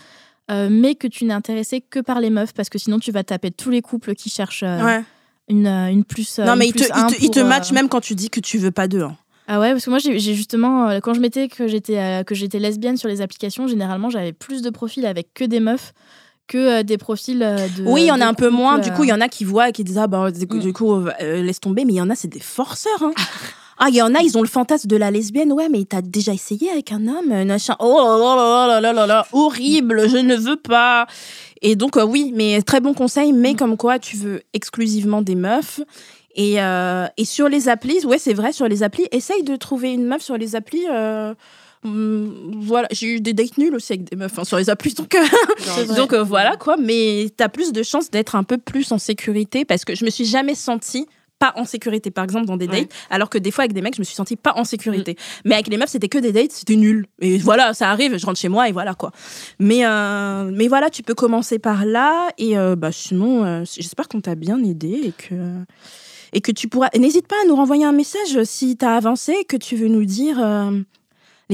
euh, 0.51 0.69
mais 0.71 0.95
que 0.95 1.07
tu 1.07 1.25
n'es 1.25 1.33
intéressé 1.35 1.81
que 1.81 2.01
par 2.01 2.21
les 2.21 2.31
meufs, 2.31 2.53
parce 2.55 2.69
que 2.69 2.79
sinon 2.79 2.99
tu 2.99 3.13
vas 3.13 3.25
taper 3.25 3.51
tous 3.51 3.71
les 3.71 3.83
couples 3.83 4.15
qui 4.15 4.31
cherchent 4.31 4.63
euh, 4.65 4.85
Ouais. 4.85 5.05
une, 5.49 5.67
euh, 5.67 5.89
une 5.91 6.05
plus. 6.05 6.39
non, 6.39 6.53
une 6.53 6.59
mais 6.59 6.67
il 6.69 6.73
te, 6.73 6.79
plus 6.79 6.89
il 6.95 7.01
un 7.03 7.07
te, 7.07 7.15
il 7.21 7.31
te 7.31 7.39
pour, 7.41 7.47
euh, 7.47 7.49
match 7.49 7.73
même 7.73 7.89
quand 7.89 8.01
tu 8.01 8.15
dis 8.15 8.31
que 8.31 8.41
tu 8.41 8.59
veux 8.59 8.71
pas 8.71 8.89
d'eux. 8.89 9.03
hein. 9.03 9.17
Ah 9.47 9.61
ouais, 9.61 9.73
parce 9.73 9.85
que 9.85 9.91
moi 9.91 9.99
j'ai 9.99 10.19
justement, 10.19 10.99
quand 11.03 11.13
je 11.13 11.21
mettais 11.21 11.49
que 11.49 11.67
j'étais 11.69 12.25
que 12.27 12.35
j'étais 12.35 12.59
lesbienne 12.59 12.97
sur 12.97 13.09
les 13.11 13.21
applications, 13.21 13.67
généralement 13.69 14.09
j'avais 14.09 14.33
plus 14.33 14.63
de 14.63 14.71
profils 14.71 15.05
avec 15.05 15.35
que 15.35 15.45
des 15.45 15.61
meufs 15.61 15.93
que 16.47 16.83
des 16.83 16.97
profils 16.99 17.39
de. 17.39 17.85
Oui, 17.87 18.03
il 18.03 18.07
y 18.07 18.11
en 18.11 18.21
a 18.21 18.27
un 18.27 18.35
peu 18.35 18.49
moins. 18.51 18.79
Du 18.79 18.91
coup, 18.93 19.05
il 19.05 19.09
y 19.09 19.13
en 19.15 19.21
a 19.23 19.29
qui 19.29 19.45
voient 19.45 19.69
et 19.71 19.73
qui 19.73 19.83
disent 19.85 19.97
Ah, 19.99 20.07
bah, 20.07 20.31
du 20.31 20.47
coup, 20.47 20.57
Mm. 20.57 20.61
du 20.61 20.73
coup, 20.75 20.93
euh, 20.95 21.43
laisse 21.43 21.59
tomber. 21.61 21.85
Mais 21.87 21.95
il 21.95 21.97
y 21.97 22.01
en 22.03 22.11
a, 22.11 22.15
c'est 22.15 22.29
des 22.29 22.41
forceurs. 22.41 23.03
hein. 23.03 23.13
Ah, 23.79 23.87
il 23.89 23.97
y 23.97 24.03
en 24.03 24.15
a, 24.15 24.21
ils 24.21 24.39
ont 24.39 24.43
le 24.43 24.49
fantasme 24.49 24.89
de 24.89 24.97
la 24.97 25.11
lesbienne. 25.11 25.53
Ouais, 25.53 25.69
mais 25.69 25.85
t'as 25.85 26.01
déjà 26.03 26.33
essayé 26.33 26.71
avec 26.71 26.93
un 26.93 27.07
homme 27.09 27.33
un 27.33 27.45
machin. 27.45 27.75
Oh 27.81 27.99
là 27.99 28.37
là 28.37 28.67
là 28.69 28.81
là 28.81 28.93
là 28.93 29.07
là, 29.07 29.27
horrible, 29.33 30.09
je 30.09 30.17
ne 30.19 30.37
veux 30.37 30.57
pas. 30.57 31.07
Et 31.63 31.77
donc, 31.77 31.97
euh, 31.97 32.05
oui, 32.05 32.33
mais 32.35 32.63
très 32.63 32.81
bon 32.81 32.95
conseil. 32.95 33.33
Mais 33.33 33.55
comme 33.55 33.77
quoi, 33.77 33.99
tu 33.99 34.17
veux 34.17 34.43
exclusivement 34.53 35.23
des 35.23 35.35
meufs. 35.35 35.81
Et, 36.37 36.61
euh, 36.61 37.07
et 37.17 37.25
sur 37.25 37.49
les 37.49 37.69
applis, 37.69 38.05
ouais, 38.07 38.19
c'est 38.19 38.35
vrai, 38.35 38.53
sur 38.53 38.69
les 38.69 38.83
applis, 38.83 39.07
essaye 39.13 39.43
de 39.45 39.57
trouver 39.57 39.93
une 39.93 40.05
meuf 40.05 40.23
sur 40.23 40.37
les 40.37 40.57
applis. 40.57 40.85
euh, 40.91 41.33
hum, 41.85 42.53
voilà, 42.59 42.89
j'ai 42.91 43.07
eu 43.07 43.21
des 43.21 43.33
dates 43.35 43.57
nuls 43.57 43.75
aussi 43.75 43.93
avec 43.93 44.11
des 44.11 44.17
meufs 44.17 44.37
hein, 44.39 44.45
sur 44.45 44.57
les 44.57 44.69
applis, 44.69 44.95
donc, 44.95 45.15
euh, 45.15 45.95
donc 45.97 46.13
euh, 46.13 46.25
voilà 46.25 46.57
quoi. 46.57 46.77
Mais 46.77 47.29
t'as 47.37 47.49
plus 47.49 47.73
de 47.73 47.83
chances 47.85 48.11
d'être 48.11 48.35
un 48.35 48.43
peu 48.43 48.59
plus 48.59 48.91
en 48.91 48.99
sécurité 48.99 49.65
parce 49.65 49.85
que 49.85 49.95
je 49.95 50.05
me 50.05 50.11
suis 50.11 50.25
jamais 50.25 50.55
sentie 50.57 51.07
pas 51.45 51.53
en 51.61 51.65
sécurité, 51.65 52.11
par 52.11 52.25
exemple, 52.25 52.47
dans 52.47 52.57
des 52.57 52.67
dates, 52.67 52.75
Ouais. 52.81 52.89
alors 53.11 53.29
que 53.31 53.39
des 53.39 53.51
fois, 53.51 53.65
avec 53.65 53.73
des 53.75 53.83
mecs, 53.83 53.95
je 53.97 54.01
me 54.01 54.05
suis 54.05 54.15
sentie 54.15 54.37
pas 54.37 54.53
en 54.57 54.65
sécurité. 54.65 55.17
Mais 55.45 55.55
avec 55.55 55.69
les 55.69 55.77
meufs, 55.77 55.91
c'était 55.91 56.09
que 56.09 56.19
des 56.19 56.33
dates, 56.33 56.53
c'était 56.53 56.77
nul. 56.77 57.07
Et 57.21 57.39
voilà, 57.39 57.75
ça 57.75 57.91
arrive, 57.91 58.17
je 58.17 58.25
rentre 58.27 58.39
chez 58.39 58.49
moi 58.49 58.69
et 58.69 58.73
voilà, 58.73 58.95
quoi. 58.95 59.11
Mais, 59.59 59.85
euh, 59.87 60.51
mais 60.53 60.69
voilà, 60.69 60.91
tu 60.91 61.03
peux 61.03 61.15
commencer 61.15 61.59
par 61.59 61.85
là. 61.85 62.29
Et 62.39 62.57
euh, 62.57 62.77
bah, 62.77 62.93
sinon, 62.93 63.45
euh, 63.45 63.63
j'espère 63.79 64.09
qu'on 64.09 64.21
t'a 64.21 64.35
bien 64.37 64.63
aidé 64.65 65.01
et 65.05 65.13
que, 65.13 65.35
et 66.33 66.41
que 66.41 66.53
tu 66.53 66.69
pourras. 66.69 66.89
N'hésite 66.99 67.27
pas 67.29 67.37
à 67.45 67.47
nous 67.49 67.57
renvoyer 67.57 67.85
un 67.85 67.93
message 67.93 68.43
si 68.45 68.77
tu 68.77 68.85
as 68.85 68.95
avancé 68.97 69.45
que 69.49 69.57
tu 69.57 69.77
veux 69.77 69.89
nous 69.89 70.05
dire. 70.05 70.39
euh, 70.43 70.81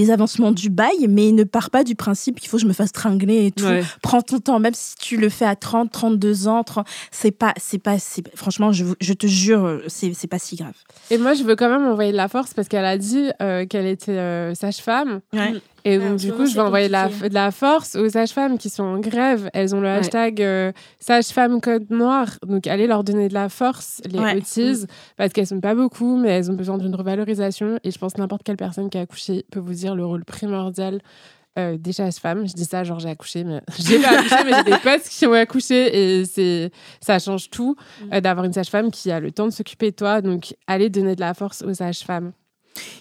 les 0.00 0.10
avancements 0.10 0.52
du 0.52 0.70
bail, 0.70 1.06
mais 1.08 1.32
ne 1.32 1.44
pars 1.44 1.70
pas 1.70 1.84
du 1.84 1.94
principe 1.94 2.40
qu'il 2.40 2.48
faut 2.48 2.56
que 2.56 2.62
je 2.62 2.66
me 2.66 2.72
fasse 2.72 2.92
tringler 2.92 3.46
et 3.46 3.50
tout. 3.52 3.64
Ouais. 3.64 3.82
Prends 4.02 4.22
ton 4.22 4.38
temps, 4.38 4.58
même 4.58 4.74
si 4.74 4.94
tu 4.96 5.16
le 5.16 5.28
fais 5.28 5.44
à 5.44 5.56
30, 5.56 5.90
32 5.92 6.48
ans, 6.48 6.64
30, 6.64 6.86
c'est 7.10 7.30
pas, 7.30 7.52
c'est 7.56 7.78
pas, 7.78 7.98
c'est- 7.98 8.34
franchement, 8.36 8.72
je, 8.72 9.12
te 9.12 9.26
jure, 9.26 9.80
c'est 9.88 10.14
c'est 10.14 10.26
pas 10.28 10.38
si 10.38 10.56
grave. 10.56 10.74
Et 11.10 11.18
moi, 11.18 11.34
je 11.34 11.42
veux 11.42 11.56
quand 11.56 11.68
même 11.68 11.86
envoyer 11.86 12.12
de 12.12 12.16
la 12.16 12.28
force 12.28 12.54
parce 12.54 12.68
qu'elle 12.68 12.84
a 12.84 12.96
dit 12.98 13.28
euh, 13.42 13.66
qu'elle 13.66 13.86
était 13.86 14.12
euh, 14.12 14.54
sage-femme. 14.54 15.20
Ouais. 15.32 15.54
Et 15.84 15.98
donc, 15.98 16.16
du 16.18 16.32
coup, 16.32 16.46
je 16.46 16.54
vais 16.54 16.60
envoyer 16.60 16.86
de 16.88 16.92
la, 16.92 17.04
compliqué. 17.04 17.28
de 17.30 17.34
la 17.34 17.50
force 17.50 17.96
aux 17.96 18.08
sages-femmes 18.08 18.58
qui 18.58 18.68
sont 18.70 18.82
en 18.84 18.98
grève. 18.98 19.48
Elles 19.52 19.74
ont 19.74 19.80
le 19.80 19.86
Ouais. 19.86 19.94
hashtag 19.96 20.42
euh, 20.42 20.72
sage-femme 20.98 21.60
code 21.60 21.90
noir. 21.90 22.28
Donc, 22.46 22.66
allez 22.66 22.86
leur 22.86 23.04
donner 23.04 23.28
de 23.28 23.34
la 23.34 23.48
force, 23.48 24.00
les 24.08 24.18
Ouais. 24.18 24.40
parce 25.16 25.32
qu'elles 25.32 25.46
sont 25.46 25.60
pas 25.60 25.74
beaucoup, 25.74 26.16
mais 26.16 26.28
elles 26.30 26.50
ont 26.50 26.54
besoin 26.54 26.78
d'une 26.78 26.94
revalorisation. 26.94 27.78
Et 27.84 27.90
je 27.90 27.98
pense 27.98 28.12
que 28.14 28.20
n'importe 28.20 28.42
quelle 28.42 28.56
personne 28.56 28.90
qui 28.90 28.98
a 28.98 29.02
accouché 29.02 29.44
peut 29.50 29.60
vous 29.60 29.74
dire 29.74 29.94
le 29.94 30.04
rôle 30.04 30.24
primordial 30.24 31.00
euh, 31.58 31.76
des 31.76 31.92
sages-femmes. 31.92 32.46
Je 32.46 32.52
dis 32.54 32.64
ça, 32.64 32.84
genre 32.84 33.00
j'ai 33.00 33.08
accouché, 33.08 33.42
mais 33.42 33.60
j'ai 33.78 33.98
pas 34.00 34.10
accouché, 34.18 34.36
mais 34.44 34.52
j'ai 34.58 34.64
des 34.70 34.78
potes 34.78 35.02
qui 35.02 35.26
ont 35.26 35.32
accouché 35.32 36.20
et 36.20 36.24
c'est 36.24 36.70
ça 37.00 37.18
change 37.18 37.50
tout 37.50 37.74
euh, 38.12 38.20
d'avoir 38.20 38.46
une 38.46 38.52
sage-femme 38.52 38.90
qui 38.92 39.10
a 39.10 39.18
le 39.18 39.32
temps 39.32 39.46
de 39.46 39.50
s'occuper 39.52 39.90
de 39.90 39.96
toi. 39.96 40.20
Donc, 40.20 40.54
allez 40.68 40.90
donner 40.90 41.16
de 41.16 41.20
la 41.20 41.34
force 41.34 41.62
aux 41.62 41.74
sages-femmes. 41.74 42.30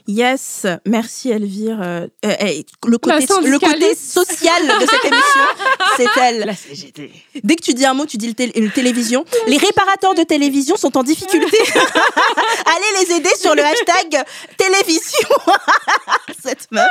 Yes, 0.07 0.65
merci 0.87 1.29
Elvire. 1.29 1.79
Euh, 1.81 2.07
euh, 2.25 2.35
le, 2.87 2.97
côté, 2.97 3.17
le 3.19 3.59
social 3.95 4.65
de 4.67 4.85
cette 4.87 5.05
émission, 5.05 5.43
c'est 5.97 6.07
elle. 6.21 6.39
La 6.47 6.55
CGT. 6.55 7.11
Dès 7.43 7.55
que 7.55 7.61
tu 7.61 7.73
dis 7.75 7.85
un 7.85 7.93
mot, 7.93 8.07
tu 8.07 8.17
dis 8.17 8.25
le, 8.27 8.33
tél- 8.33 8.51
le 8.59 8.71
télévision. 8.71 9.23
Les 9.45 9.57
réparateurs 9.57 10.15
de 10.15 10.23
télévision 10.23 10.75
sont 10.77 10.97
en 10.97 11.03
difficulté. 11.03 11.57
Allez 12.65 13.05
les 13.07 13.15
aider 13.17 13.29
sur 13.39 13.53
le 13.53 13.63
hashtag 13.63 14.23
télévision. 14.57 15.29
Cette 16.43 16.71
meuf. 16.71 16.87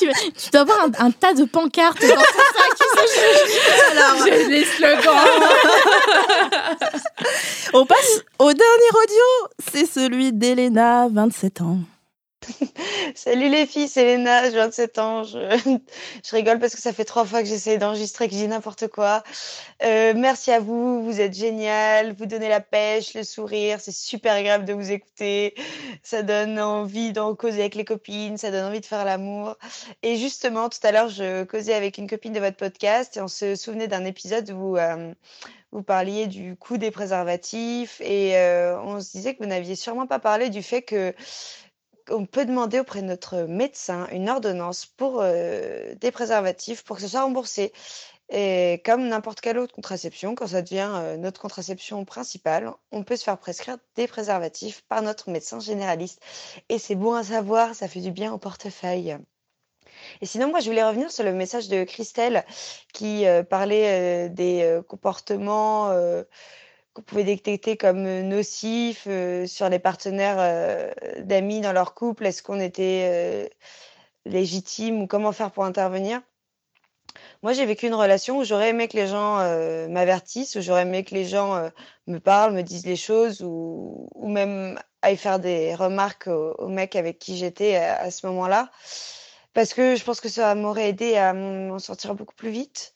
tu, 0.00 0.08
tu 0.08 0.50
dois 0.50 0.62
avoir 0.62 0.80
un, 0.86 1.06
un 1.06 1.10
tas 1.12 1.32
de 1.34 1.44
pancartes 1.44 2.00
dans 2.02 2.08
ton 2.08 2.16
sac. 2.16 2.88
Alors, 3.92 4.26
J'ai 4.26 4.44
les 4.48 4.64
slogans. 4.64 5.14
on 7.72 7.86
passe 7.86 8.20
au 8.40 8.52
dernier 8.52 8.90
audio. 9.04 9.48
C'est 9.72 9.86
celui 9.86 10.32
d'Elena, 10.32 11.06
27 11.10 11.43
ans. 11.60 11.78
Salut 13.14 13.48
les 13.48 13.66
filles, 13.66 13.88
c'est 13.88 14.04
Léna, 14.04 14.50
j'ai 14.50 14.56
27 14.56 14.98
ans. 14.98 15.22
Je, 15.24 16.30
rigole 16.32 16.58
parce 16.58 16.74
que 16.74 16.80
ça 16.80 16.92
fait 16.92 17.04
trois 17.04 17.24
fois 17.24 17.42
que 17.42 17.48
j'essaye 17.48 17.78
d'enregistrer, 17.78 18.28
que 18.28 18.34
je 18.34 18.38
dis 18.38 18.48
n'importe 18.48 18.88
quoi. 18.88 19.22
Euh, 19.82 20.14
merci 20.16 20.50
à 20.50 20.60
vous, 20.60 21.02
vous 21.02 21.20
êtes 21.20 21.34
génial, 21.34 22.12
vous 22.12 22.26
donnez 22.26 22.48
la 22.48 22.60
pêche, 22.60 23.14
le 23.14 23.22
sourire, 23.22 23.80
c'est 23.80 23.92
super 23.92 24.34
agréable 24.34 24.64
de 24.64 24.72
vous 24.72 24.90
écouter. 24.90 25.54
Ça 26.02 26.22
donne 26.22 26.58
envie 26.60 27.12
d'en 27.12 27.34
causer 27.34 27.60
avec 27.60 27.74
les 27.74 27.84
copines, 27.84 28.36
ça 28.36 28.50
donne 28.50 28.64
envie 28.64 28.80
de 28.80 28.86
faire 28.86 29.04
l'amour. 29.04 29.56
Et 30.02 30.16
justement, 30.16 30.68
tout 30.68 30.78
à 30.82 30.92
l'heure, 30.92 31.08
je 31.08 31.44
causais 31.44 31.74
avec 31.74 31.98
une 31.98 32.08
copine 32.08 32.32
de 32.32 32.40
votre 32.40 32.56
podcast 32.56 33.16
et 33.16 33.20
on 33.20 33.28
se 33.28 33.54
souvenait 33.56 33.88
d'un 33.88 34.04
épisode 34.04 34.50
où 34.50 34.76
euh, 34.76 35.12
vous 35.74 35.82
parliez 35.82 36.28
du 36.28 36.56
coût 36.56 36.78
des 36.78 36.92
préservatifs 36.92 38.00
et 38.00 38.38
euh, 38.38 38.80
on 38.80 39.00
se 39.00 39.10
disait 39.10 39.34
que 39.34 39.42
vous 39.42 39.48
n'aviez 39.48 39.74
sûrement 39.74 40.06
pas 40.06 40.20
parlé 40.20 40.48
du 40.48 40.62
fait 40.62 40.82
que 40.82 41.12
on 42.10 42.26
peut 42.26 42.44
demander 42.44 42.78
auprès 42.78 43.02
de 43.02 43.06
notre 43.06 43.42
médecin 43.42 44.06
une 44.12 44.28
ordonnance 44.28 44.86
pour 44.86 45.20
euh, 45.20 45.94
des 45.96 46.12
préservatifs 46.12 46.84
pour 46.84 46.96
que 46.96 47.02
ce 47.02 47.08
soit 47.08 47.22
remboursé. 47.22 47.72
Et 48.30 48.82
comme 48.86 49.08
n'importe 49.08 49.40
quelle 49.40 49.58
autre 49.58 49.74
contraception, 49.74 50.34
quand 50.34 50.46
ça 50.48 50.62
devient 50.62 50.90
euh, 50.94 51.16
notre 51.16 51.40
contraception 51.40 52.04
principale, 52.04 52.70
on 52.92 53.02
peut 53.02 53.16
se 53.16 53.24
faire 53.24 53.38
prescrire 53.38 53.76
des 53.96 54.06
préservatifs 54.06 54.82
par 54.88 55.02
notre 55.02 55.30
médecin 55.30 55.60
généraliste. 55.60 56.20
Et 56.68 56.78
c'est 56.78 56.94
bon 56.94 57.14
à 57.14 57.24
savoir, 57.24 57.74
ça 57.74 57.88
fait 57.88 58.00
du 58.00 58.12
bien 58.12 58.32
au 58.32 58.38
portefeuille. 58.38 59.16
Et 60.20 60.26
sinon, 60.26 60.48
moi, 60.48 60.60
je 60.60 60.68
voulais 60.68 60.84
revenir 60.84 61.10
sur 61.10 61.24
le 61.24 61.32
message 61.32 61.68
de 61.68 61.84
Christelle 61.84 62.44
qui 62.92 63.26
euh, 63.26 63.42
parlait 63.42 64.26
euh, 64.26 64.28
des 64.28 64.62
euh, 64.62 64.82
comportements 64.82 65.92
qu'on 66.94 67.02
pouvait 67.02 67.24
détecter 67.24 67.76
comme 67.76 68.02
nocifs 68.02 69.08
sur 69.46 69.68
les 69.68 69.78
partenaires 69.80 70.94
d'amis 71.18 71.60
dans 71.60 71.72
leur 71.72 71.94
couple. 71.94 72.26
Est-ce 72.26 72.42
qu'on 72.42 72.60
était 72.60 73.50
légitime 74.24 75.02
ou 75.02 75.06
comment 75.08 75.32
faire 75.32 75.50
pour 75.50 75.64
intervenir? 75.64 76.20
Moi, 77.42 77.52
j'ai 77.52 77.66
vécu 77.66 77.88
une 77.88 77.94
relation 77.94 78.38
où 78.38 78.44
j'aurais 78.44 78.68
aimé 78.68 78.86
que 78.86 78.96
les 78.96 79.08
gens 79.08 79.38
m'avertissent, 79.88 80.54
où 80.54 80.60
j'aurais 80.60 80.82
aimé 80.82 81.02
que 81.02 81.16
les 81.16 81.24
gens 81.24 81.68
me 82.06 82.18
parlent, 82.18 82.54
me 82.54 82.62
disent 82.62 82.86
les 82.86 82.96
choses 82.96 83.42
ou, 83.42 84.08
ou 84.14 84.28
même 84.28 84.78
aillent 85.02 85.16
faire 85.16 85.40
des 85.40 85.74
remarques 85.74 86.28
au, 86.28 86.54
au 86.58 86.68
mec 86.68 86.94
avec 86.94 87.18
qui 87.18 87.36
j'étais 87.36 87.74
à 87.74 88.12
ce 88.12 88.24
moment-là. 88.28 88.70
Parce 89.54 89.72
que 89.72 89.96
je 89.96 90.04
pense 90.04 90.20
que 90.20 90.28
ça 90.28 90.54
m'aurait 90.54 90.88
aidé 90.88 91.16
à 91.16 91.32
m'en 91.32 91.78
sortir 91.78 92.14
beaucoup 92.14 92.34
plus 92.34 92.50
vite. 92.50 92.94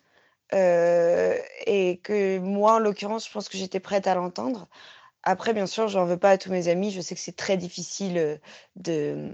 Euh, 0.55 1.37
et 1.67 1.99
que 1.99 2.39
moi, 2.39 2.75
en 2.75 2.79
l'occurrence, 2.79 3.27
je 3.27 3.33
pense 3.33 3.49
que 3.49 3.59
j'étais 3.59 3.81
prête 3.81 4.07
à 4.07 4.15
l'entendre. 4.15 4.69
Après, 5.23 5.53
bien 5.53 5.67
sûr, 5.67 5.89
j'en 5.89 6.07
veux 6.07 6.17
pas 6.17 6.31
à 6.31 6.39
tous 6.39 6.51
mes 6.51 6.69
amis. 6.69 6.91
Je 6.91 7.01
sais 7.01 7.15
que 7.15 7.21
c'est 7.21 7.37
très 7.37 7.57
difficile 7.57 8.41
euh, 8.89 9.33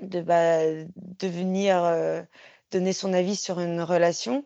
bah, 0.00 0.58
de 0.96 1.28
venir 1.28 1.82
euh, 1.84 2.22
donner 2.70 2.92
son 2.92 3.12
avis 3.12 3.36
sur 3.36 3.60
une 3.60 3.80
relation. 3.80 4.44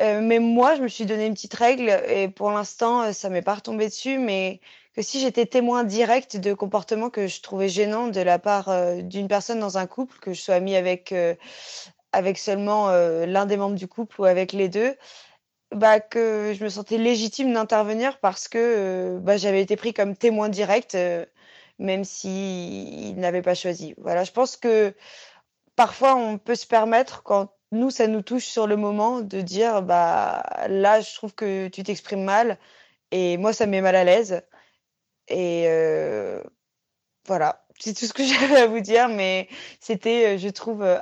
Mais 0.00 0.38
moi, 0.38 0.76
je 0.76 0.82
me 0.82 0.86
suis 0.86 1.06
donné 1.06 1.26
une 1.26 1.34
petite 1.34 1.54
règle 1.54 1.90
et 2.06 2.28
pour 2.28 2.52
l'instant, 2.52 3.12
ça 3.12 3.30
m'est 3.30 3.42
pas 3.42 3.56
retombé 3.56 3.86
dessus, 3.88 4.18
mais 4.18 4.60
que 4.94 5.02
si 5.02 5.20
j'étais 5.20 5.46
témoin 5.46 5.84
direct 5.84 6.36
de 6.36 6.54
comportements 6.54 7.10
que 7.10 7.26
je 7.26 7.40
trouvais 7.40 7.68
gênants 7.68 8.08
de 8.08 8.20
la 8.20 8.38
part 8.38 8.68
euh, 8.68 9.02
d'une 9.02 9.28
personne 9.28 9.60
dans 9.60 9.78
un 9.78 9.86
couple, 9.86 10.18
que 10.18 10.32
je 10.32 10.40
sois 10.40 10.56
amie 10.56 10.76
avec, 10.76 11.12
euh, 11.12 11.34
avec 12.12 12.38
seulement 12.38 12.88
euh, 12.90 13.26
l'un 13.26 13.46
des 13.46 13.56
membres 13.56 13.76
du 13.76 13.88
couple 13.88 14.20
ou 14.20 14.24
avec 14.24 14.52
les 14.52 14.68
deux, 14.68 14.96
bah, 15.74 16.00
que 16.00 16.54
je 16.58 16.64
me 16.64 16.68
sentais 16.68 16.98
légitime 16.98 17.52
d'intervenir 17.52 18.18
parce 18.20 18.48
que 18.48 19.18
bah, 19.22 19.36
j'avais 19.36 19.62
été 19.62 19.76
pris 19.76 19.92
comme 19.92 20.16
témoin 20.16 20.48
direct, 20.48 20.96
même 21.78 22.04
s'il 22.04 23.16
n'avait 23.18 23.42
pas 23.42 23.54
choisi. 23.54 23.94
Voilà, 23.98 24.24
je 24.24 24.32
pense 24.32 24.56
que 24.56 24.94
parfois 25.76 26.16
on 26.16 26.38
peut 26.38 26.54
se 26.54 26.66
permettre, 26.66 27.22
quand 27.22 27.52
nous, 27.72 27.90
ça 27.90 28.06
nous 28.06 28.22
touche 28.22 28.46
sur 28.46 28.66
le 28.66 28.76
moment 28.76 29.20
de 29.20 29.40
dire, 29.40 29.82
bah 29.82 30.42
là, 30.68 31.00
je 31.00 31.14
trouve 31.14 31.34
que 31.34 31.68
tu 31.68 31.82
t'exprimes 31.82 32.24
mal 32.24 32.58
et 33.10 33.36
moi, 33.36 33.52
ça 33.52 33.66
me 33.66 33.72
met 33.72 33.80
mal 33.82 33.96
à 33.96 34.04
l'aise. 34.04 34.42
Et 35.28 35.64
euh, 35.66 36.42
voilà, 37.26 37.66
c'est 37.78 37.94
tout 37.94 38.06
ce 38.06 38.12
que 38.12 38.24
j'avais 38.24 38.56
à 38.62 38.66
vous 38.66 38.80
dire, 38.80 39.08
mais 39.08 39.48
c'était, 39.80 40.36
euh, 40.36 40.38
je 40.38 40.48
trouve, 40.48 40.82
euh, 40.82 40.98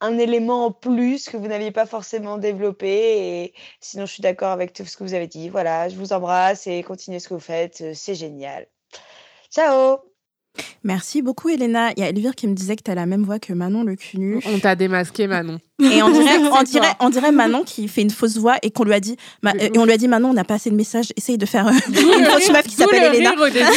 un 0.00 0.18
élément 0.18 0.66
en 0.66 0.72
plus 0.72 1.28
que 1.28 1.36
vous 1.36 1.48
n'aviez 1.48 1.70
pas 1.72 1.86
forcément 1.86 2.38
développé. 2.38 3.44
Et 3.44 3.54
sinon, 3.80 4.06
je 4.06 4.12
suis 4.12 4.22
d'accord 4.22 4.50
avec 4.52 4.72
tout 4.72 4.84
ce 4.84 4.96
que 4.96 5.04
vous 5.04 5.14
avez 5.14 5.26
dit. 5.28 5.48
Voilà, 5.48 5.88
je 5.88 5.96
vous 5.96 6.12
embrasse 6.12 6.66
et 6.66 6.82
continuez 6.82 7.20
ce 7.20 7.28
que 7.28 7.34
vous 7.34 7.40
faites, 7.40 7.94
c'est 7.94 8.14
génial. 8.14 8.66
Ciao 9.50 10.15
Merci 10.84 11.22
beaucoup, 11.22 11.48
Elena. 11.48 11.90
Il 11.96 12.00
y 12.00 12.02
a 12.02 12.08
Elvire 12.08 12.34
qui 12.34 12.46
me 12.46 12.54
disait 12.54 12.76
que 12.76 12.82
tu 12.84 12.90
as 12.90 12.94
la 12.94 13.06
même 13.06 13.22
voix 13.24 13.38
que 13.38 13.52
Manon 13.52 13.82
Le 13.82 13.96
Cunu. 13.96 14.40
On 14.46 14.58
t'a 14.58 14.74
démasqué, 14.76 15.26
Manon. 15.26 15.58
Et 15.78 16.02
on 16.02 16.08
dirait, 16.10 16.38
on 16.52 16.62
dirait, 16.62 16.92
on 17.00 17.10
dirait 17.10 17.32
Manon 17.32 17.62
qui 17.62 17.86
fait 17.88 18.00
une 18.00 18.10
fausse 18.10 18.38
voix 18.38 18.56
et 18.62 18.70
qu'on 18.70 18.84
lui 18.84 18.94
a 18.94 19.00
dit, 19.00 19.16
Ma- 19.42 19.52
et 19.58 19.76
on 19.78 19.84
lui 19.84 19.92
a 19.92 19.98
dit, 19.98 20.08
Manon, 20.08 20.30
on 20.30 20.32
n'a 20.32 20.44
pas 20.44 20.54
assez 20.54 20.70
de 20.70 20.74
messages. 20.74 21.08
Essaye 21.16 21.36
de 21.36 21.44
faire 21.44 21.66
euh, 21.66 21.72
une 21.88 22.24
fausse 22.24 22.50
meuf 22.50 22.62
qui 22.66 22.76
s'appelle 22.76 23.10
le 23.12 23.16
Elena. 23.18 23.30
rire 23.32 23.40
au 23.42 23.48
début, 23.48 23.58
là. 23.60 23.70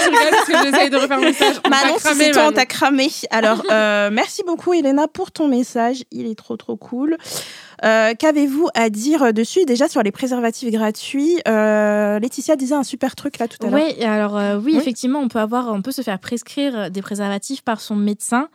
je 0.00 0.04
rigole 0.10 0.30
parce 0.30 0.44
que 0.46 0.70
j'essaye 0.70 0.90
de 0.90 0.96
refaire 0.96 1.18
un 1.18 1.22
message. 1.22 1.54
On 1.64 1.68
Manon, 1.70 1.94
si 1.96 2.02
cramé, 2.04 2.24
c'est 2.24 2.30
toi, 2.32 2.46
on 2.48 2.52
t'a 2.52 2.66
cramé. 2.66 3.08
Alors, 3.30 3.62
euh, 3.70 4.10
merci 4.12 4.42
beaucoup, 4.46 4.74
Elena, 4.74 5.08
pour 5.08 5.30
ton 5.32 5.48
message. 5.48 6.04
Il 6.10 6.26
est 6.26 6.34
trop, 6.34 6.56
trop 6.58 6.76
cool. 6.76 7.16
Euh, 7.84 8.14
Qu'avez-vous 8.18 8.68
à 8.74 8.90
dire 8.90 9.32
dessus? 9.32 9.64
Déjà, 9.64 9.88
sur 9.88 10.02
les 10.02 10.10
préservatifs 10.10 10.70
gratuits, 10.70 11.38
euh, 11.46 12.18
Laetitia 12.18 12.56
disait 12.56 12.74
un 12.74 12.82
super 12.82 13.14
truc 13.16 13.38
là 13.38 13.48
tout 13.48 13.64
à 13.66 13.70
l'heure. 13.70 13.80
Oui, 13.80 14.04
alors 14.04 14.36
euh, 14.36 14.56
oui, 14.58 14.72
Oui. 14.72 14.78
effectivement, 14.78 15.20
on 15.20 15.28
peut 15.28 15.38
avoir, 15.38 15.68
on 15.72 15.82
peut 15.82 15.92
se 15.92 16.02
faire 16.02 16.18
prescrire 16.18 16.90
des 16.90 17.02
préservatifs 17.02 17.62
par 17.62 17.80
son 17.80 17.96
médecin. 17.96 18.48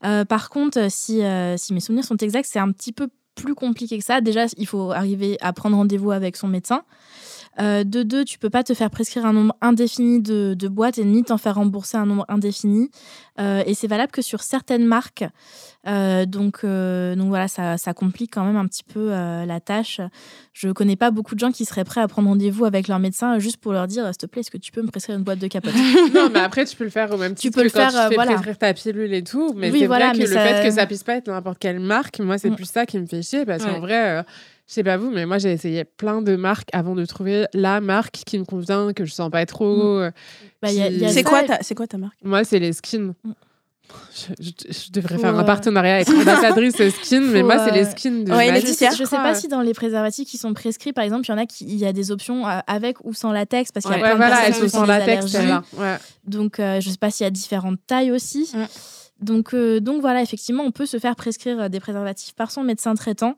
Par 0.00 0.48
contre, 0.50 0.90
si, 0.90 1.22
si 1.56 1.74
mes 1.74 1.80
souvenirs 1.80 2.04
sont 2.04 2.16
exacts, 2.16 2.48
c'est 2.50 2.58
un 2.58 2.72
petit 2.72 2.92
peu 2.92 3.08
plus 3.34 3.54
compliqué 3.54 3.98
que 3.98 4.04
ça. 4.04 4.20
Déjà, 4.20 4.46
il 4.56 4.66
faut 4.66 4.90
arriver 4.92 5.38
à 5.40 5.52
prendre 5.52 5.76
rendez-vous 5.76 6.10
avec 6.10 6.36
son 6.36 6.48
médecin. 6.48 6.82
Euh, 7.60 7.84
de 7.84 8.02
deux, 8.02 8.24
tu 8.24 8.38
peux 8.38 8.48
pas 8.48 8.62
te 8.62 8.72
faire 8.72 8.88
prescrire 8.88 9.26
un 9.26 9.32
nombre 9.34 9.54
indéfini 9.60 10.22
de, 10.22 10.54
de 10.54 10.68
boîtes 10.68 10.96
et 10.96 11.04
ni 11.04 11.22
t'en 11.22 11.36
faire 11.36 11.56
rembourser 11.56 11.98
un 11.98 12.06
nombre 12.06 12.24
indéfini. 12.28 12.88
Euh, 13.40 13.62
et 13.66 13.74
c'est 13.74 13.86
valable 13.88 14.10
que 14.10 14.22
sur 14.22 14.42
certaines 14.42 14.84
marques. 14.86 15.24
Euh, 15.86 16.24
donc, 16.26 16.64
donc 16.64 17.28
voilà, 17.28 17.48
ça, 17.48 17.76
ça 17.76 17.92
complique 17.92 18.32
quand 18.32 18.44
même 18.44 18.56
un 18.56 18.66
petit 18.66 18.84
peu 18.84 19.10
la 19.10 19.60
tâche. 19.60 20.00
Je 20.54 20.70
connais 20.70 20.96
pas 20.96 21.10
beaucoup 21.10 21.34
de 21.34 21.40
gens 21.40 21.50
qui 21.52 21.64
seraient 21.64 21.84
prêts 21.84 22.00
à 22.00 22.08
prendre 22.08 22.28
rendez-vous 22.28 22.64
avec 22.64 22.88
leur 22.88 22.98
médecin 22.98 23.38
juste 23.38 23.56
pour 23.58 23.72
leur 23.72 23.86
dire, 23.86 24.06
s'il 24.06 24.16
te 24.16 24.26
plaît, 24.26 24.40
est-ce 24.40 24.50
que 24.50 24.58
tu 24.58 24.72
peux 24.72 24.82
me 24.82 24.88
prescrire 24.88 25.16
une 25.18 25.24
boîte 25.24 25.38
de 25.38 25.46
capote? 25.48 25.74
Non, 26.14 26.30
mais 26.32 26.40
après, 26.40 26.64
tu 26.64 26.76
peux 26.76 26.84
le 26.84 26.90
faire 26.90 27.12
au 27.12 27.16
même 27.18 27.34
Tu 27.34 27.42
titre 27.42 27.56
peux 27.58 27.64
le 27.64 27.68
que 27.70 27.74
quand 27.74 27.90
faire, 27.90 28.02
tu 28.04 28.08
fais 28.08 28.14
voilà. 28.14 28.32
prescrire 28.32 28.58
ta 28.58 28.72
pilule 28.74 29.12
et 29.12 29.24
tout. 29.24 29.52
Mais 29.56 29.70
Oui, 29.70 29.80
c'est 29.80 29.86
voilà, 29.86 30.08
vrai 30.08 30.16
que 30.16 30.20
le 30.22 30.26
ça- 30.34 30.40
fait 30.46 30.64
que 30.68 30.74
ça 30.74 30.86
puisse 30.86 31.02
pas 31.02 31.16
être 31.16 31.28
n'importe 31.28 31.58
quelle 31.58 31.80
marque, 31.80 32.18
moi, 32.20 32.38
c'est 32.38 32.50
Mm. 32.50 32.56
plus 32.56 32.64
ça 32.70 32.86
qui 32.86 32.98
me 32.98 33.06
fait 33.06 33.22
chier. 33.22 33.44
Parce 33.44 33.64
qu'en 33.64 33.80
vrai, 33.80 34.24
je 34.72 34.76
sais 34.76 34.84
pas 34.84 34.96
vous, 34.96 35.10
mais 35.10 35.26
moi, 35.26 35.36
j'ai 35.36 35.52
essayé 35.52 35.84
plein 35.84 36.22
de 36.22 36.34
marques 36.34 36.70
avant 36.72 36.94
de 36.94 37.04
trouver 37.04 37.44
la 37.52 37.82
marque 37.82 38.22
qui 38.24 38.38
me 38.38 38.44
convient, 38.46 38.94
que 38.94 39.04
je 39.04 39.12
sens 39.12 39.30
pas 39.30 39.44
trop. 39.44 39.98
euh, 39.98 40.10
Bah, 40.62 40.68
qui- 40.70 41.10
C'est 41.10 41.22
quoi, 41.24 41.42
ta, 41.42 41.58
c'est 41.62 41.74
quoi 41.74 41.86
ta 41.86 41.98
marque? 41.98 42.16
Moi, 42.24 42.42
c'est 42.44 42.58
les 42.58 42.72
skins. 42.72 43.12
Mm. 43.22 43.32
Je, 44.16 44.32
je- 44.42 44.72
je 44.72 44.90
devrais 44.92 45.16
Faut, 45.16 45.20
faire 45.20 45.34
un 45.36 45.40
euh, 45.40 45.44
partenariat 45.44 45.96
avec 45.96 46.08
ambassadrice 46.08 46.76
skin, 47.02 47.20
mais 47.20 47.40
faut, 47.40 47.46
moi, 47.46 47.58
c'est 47.62 47.72
les 47.74 47.84
skins 47.84 48.24
de 48.24 48.32
Ouais, 48.32 48.50
les 48.50 48.62
Je 48.62 48.66
sais, 48.68 48.88
je 48.96 49.04
sais 49.04 49.16
pas 49.16 49.34
si 49.34 49.48
dans 49.48 49.60
les 49.60 49.74
préservatifs 49.74 50.26
qui 50.26 50.38
sont 50.38 50.54
prescrits, 50.54 50.94
par 50.94 51.04
exemple, 51.04 51.26
il 51.26 51.30
y 51.30 51.34
en 51.34 51.38
a 51.38 51.44
qui, 51.44 51.64
il 51.66 51.76
y 51.76 51.84
a 51.84 51.92
des 51.92 52.10
options 52.10 52.48
euh, 52.48 52.60
avec 52.66 53.04
ou 53.04 53.12
sans 53.12 53.30
latex, 53.32 53.70
parce 53.72 53.84
qu'il 53.84 53.94
y 53.94 53.98
a 53.98 54.02
Ouais, 54.02 54.02
plein 54.02 54.10
Ouais, 54.12 54.14
de 54.14 54.30
voilà, 54.30 54.36
personnes 54.46 54.54
elles 54.54 54.64
qui 54.64 54.70
sont 54.70 54.76
ont 54.78 54.80
sans 54.80 54.86
des 54.86 54.98
latex. 54.98 55.34
Ouais. 55.76 55.96
Donc, 56.24 56.58
euh, 56.60 56.80
je 56.80 56.88
sais 56.88 56.96
pas 56.96 57.10
s'il 57.10 57.24
y 57.24 57.26
a 57.26 57.30
différentes 57.30 57.80
tailles 57.86 58.10
aussi. 58.12 58.50
Mm. 58.54 58.64
Donc, 59.24 59.52
euh, 59.52 59.78
donc 59.80 60.00
voilà, 60.00 60.22
effectivement, 60.22 60.64
on 60.64 60.70
peut 60.70 60.86
se 60.86 60.98
faire 60.98 61.14
prescrire 61.14 61.68
des 61.68 61.78
préservatifs 61.80 62.34
par 62.34 62.50
son 62.50 62.62
médecin 62.64 62.94
traitant. 62.94 63.36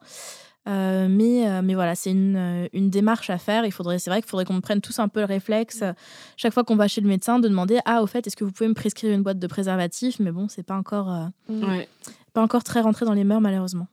Euh, 0.66 1.08
mais, 1.10 1.46
euh, 1.48 1.60
mais 1.62 1.74
voilà, 1.74 1.94
c'est 1.94 2.10
une, 2.10 2.36
euh, 2.36 2.68
une 2.72 2.88
démarche 2.88 3.28
à 3.28 3.36
faire. 3.38 3.66
Il 3.66 3.72
faudrait, 3.72 3.98
c'est 3.98 4.08
vrai 4.10 4.22
qu'il 4.22 4.30
faudrait 4.30 4.46
qu'on 4.46 4.60
prenne 4.62 4.80
tous 4.80 4.98
un 4.98 5.08
peu 5.08 5.20
le 5.20 5.26
réflexe, 5.26 5.80
euh, 5.82 5.92
chaque 6.38 6.54
fois 6.54 6.64
qu'on 6.64 6.76
va 6.76 6.88
chez 6.88 7.00
le 7.02 7.08
médecin, 7.08 7.38
de 7.38 7.48
demander 7.48 7.80
Ah, 7.84 8.02
au 8.02 8.06
fait, 8.06 8.26
est-ce 8.26 8.34
que 8.36 8.44
vous 8.44 8.52
pouvez 8.52 8.68
me 8.68 8.74
prescrire 8.74 9.12
une 9.14 9.22
boîte 9.22 9.38
de 9.38 9.46
préservatifs? 9.46 10.18
Mais 10.20 10.32
bon, 10.32 10.48
c'est 10.48 10.62
pas 10.62 10.76
encore, 10.76 11.12
euh, 11.12 11.26
Ouais. 11.50 11.86
pas 12.32 12.40
encore 12.42 12.64
très 12.64 12.80
rentré 12.80 13.04
dans 13.04 13.12
les 13.12 13.24
mœurs, 13.24 13.40
malheureusement. 13.42 13.88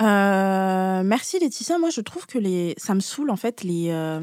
Euh, 0.00 1.02
merci 1.04 1.38
Laetitia. 1.38 1.78
Moi, 1.78 1.90
je 1.90 2.00
trouve 2.00 2.26
que 2.26 2.38
les, 2.38 2.74
ça 2.76 2.94
me 2.94 3.00
saoule 3.00 3.30
en 3.30 3.36
fait 3.36 3.62
les 3.62 3.90
euh, 3.90 4.20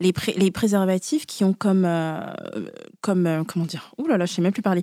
les, 0.00 0.12
pré- 0.12 0.34
les 0.36 0.50
préservatifs 0.50 1.26
qui 1.26 1.44
ont 1.44 1.52
comme 1.52 1.84
euh, 1.84 2.20
comme 3.00 3.26
euh, 3.26 3.44
comment 3.44 3.64
dire. 3.64 3.92
Ouh 3.98 4.06
là 4.06 4.16
là, 4.18 4.26
je 4.26 4.32
sais 4.34 4.42
même 4.42 4.52
plus 4.52 4.62
parler. 4.62 4.82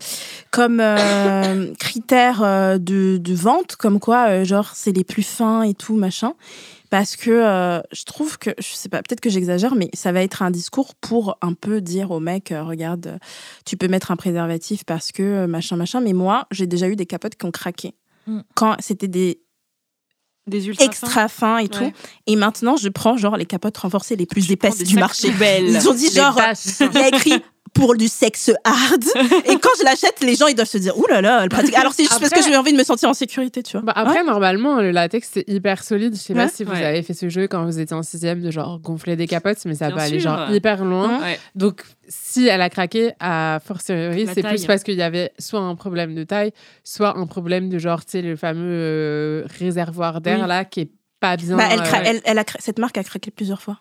Comme 0.51 0.79
euh, 0.79 1.73
critère 1.79 2.41
euh, 2.43 2.77
de, 2.77 3.17
de 3.17 3.33
vente, 3.33 3.75
comme 3.75 3.99
quoi 3.99 4.43
genre 4.43 4.71
c'est 4.73 4.91
les 4.91 5.03
plus 5.03 5.23
fins 5.23 5.63
et 5.63 5.73
tout 5.73 5.95
machin. 5.95 6.33
Parce 6.89 7.15
que 7.15 7.81
je 7.91 8.03
trouve 8.05 8.37
que, 8.37 8.51
je 8.59 8.67
sais 8.75 8.87
pas, 8.87 9.01
peut-être 9.01 9.19
que 9.19 9.31
j'exagère, 9.31 9.73
mais 9.73 9.89
ça 9.95 10.11
va 10.11 10.21
être 10.21 10.43
un 10.43 10.51
discours 10.51 10.93
pour 10.93 11.39
un 11.41 11.53
peu 11.53 11.81
dire 11.81 12.11
au 12.11 12.19
mec, 12.19 12.53
regarde, 12.55 13.17
tu 13.65 13.77
peux 13.77 13.87
mettre 13.87 14.11
un 14.11 14.15
préservatif 14.15 14.83
parce 14.85 15.11
que 15.11 15.47
machin, 15.47 15.75
machin. 15.75 16.01
Mais 16.01 16.13
moi, 16.13 16.45
j'ai 16.51 16.67
déjà 16.67 16.87
eu 16.87 16.95
des 16.95 17.07
capotes 17.07 17.33
qui 17.33 17.47
ont 17.47 17.51
craqué. 17.51 17.95
Mm. 18.27 18.41
Quand 18.53 18.75
c'était 18.77 19.07
des 19.07 19.41
Des 20.45 20.67
ultra 20.67 20.85
extra 20.85 21.27
fins 21.29 21.57
et 21.59 21.69
tout. 21.69 21.83
Ouais. 21.83 21.93
Et 22.27 22.35
maintenant, 22.35 22.75
je 22.75 22.89
prends 22.89 23.15
genre 23.15 23.37
les 23.37 23.45
capotes 23.45 23.77
renforcées 23.77 24.17
les 24.17 24.25
plus 24.25 24.51
épaisses 24.51 24.83
du 24.83 24.95
marché. 24.95 25.31
poubelles. 25.31 25.69
Ils 25.69 25.89
ont 25.89 25.93
dit 25.93 26.11
genre, 26.11 26.37
il 26.81 26.93
y 26.93 26.97
a 26.97 27.07
écrit 27.07 27.41
pour 27.73 27.95
du 27.95 28.07
sexe 28.07 28.51
hard. 28.63 29.03
et 29.45 29.55
quand 29.57 29.69
je 29.79 29.83
l'achète, 29.83 30.19
les 30.21 30.35
gens 30.35 30.47
ils 30.47 30.55
doivent 30.55 30.67
se 30.69 30.77
dire, 30.77 30.97
ouh 30.97 31.07
là 31.07 31.21
là, 31.21 31.41
elle 31.43 31.49
pratique. 31.49 31.75
Alors 31.75 31.93
c'est 31.93 32.03
juste 32.03 32.19
parce 32.19 32.31
que 32.31 32.41
j'ai 32.43 32.55
envie 32.55 32.71
de 32.71 32.77
me 32.77 32.83
sentir 32.83 33.09
en 33.09 33.13
sécurité, 33.13 33.63
tu 33.63 33.73
vois. 33.77 33.81
Bah, 33.81 33.93
après, 33.95 34.23
normalement, 34.23 34.79
le 34.79 34.91
latex, 34.91 35.29
c'est 35.33 35.43
hyper 35.49 35.83
solide. 35.83 36.13
Je 36.15 36.19
sais 36.19 36.33
Ouais. 36.33 36.45
pas 36.45 36.49
si 36.49 36.63
vous 36.63 36.71
Ouais. 36.71 36.83
avez 36.85 37.01
fait 37.01 37.13
ce 37.13 37.29
jeu 37.29 37.47
quand 37.47 37.65
vous 37.65 37.79
étiez 37.79 37.95
en 37.95 38.03
sixième 38.03 38.41
de 38.41 38.51
genre 38.51 38.79
gonfler 38.79 39.15
des 39.15 39.27
capotes, 39.27 39.57
mais 39.65 39.75
ça 39.75 39.87
Bien 39.87 39.95
peut 39.95 40.01
aller 40.01 40.19
genre 40.19 40.51
hyper 40.51 40.85
loin. 40.85 41.19
Ouais. 41.21 41.39
Donc, 41.55 41.83
si 42.07 42.47
elle 42.47 42.61
a 42.61 42.69
craqué, 42.69 43.11
à 43.19 43.59
fortiori, 43.65 44.25
La 44.25 44.33
c'est 44.33 44.43
plus 44.43 44.65
parce 44.65 44.83
qu'il 44.83 44.95
y 44.95 45.01
avait 45.01 45.31
soit 45.39 45.59
un 45.61 45.75
problème 45.75 46.13
de 46.15 46.23
taille, 46.23 46.51
soit 46.83 47.17
un 47.17 47.25
problème 47.25 47.69
de 47.69 47.79
genre, 47.79 48.03
tu 48.05 48.11
sais, 48.11 48.21
le 48.21 48.35
fameux 48.35 48.61
euh, 48.67 49.43
réservoir 49.59 50.21
d'air 50.21 50.41
Oui. 50.41 50.47
là 50.47 50.65
qui 50.65 50.81
est 50.81 50.91
pas 51.19 51.37
bien. 51.37 51.55
Bah, 51.57 51.63
elle 51.71 51.79
cra- 51.79 51.99
euh, 52.01 52.03
elle, 52.05 52.21
elle 52.25 52.37
a 52.39 52.43
cette 52.59 52.79
marque 52.79 52.97
a 52.97 53.03
craqué 53.03 53.31
plusieurs 53.31 53.61
fois. 53.61 53.79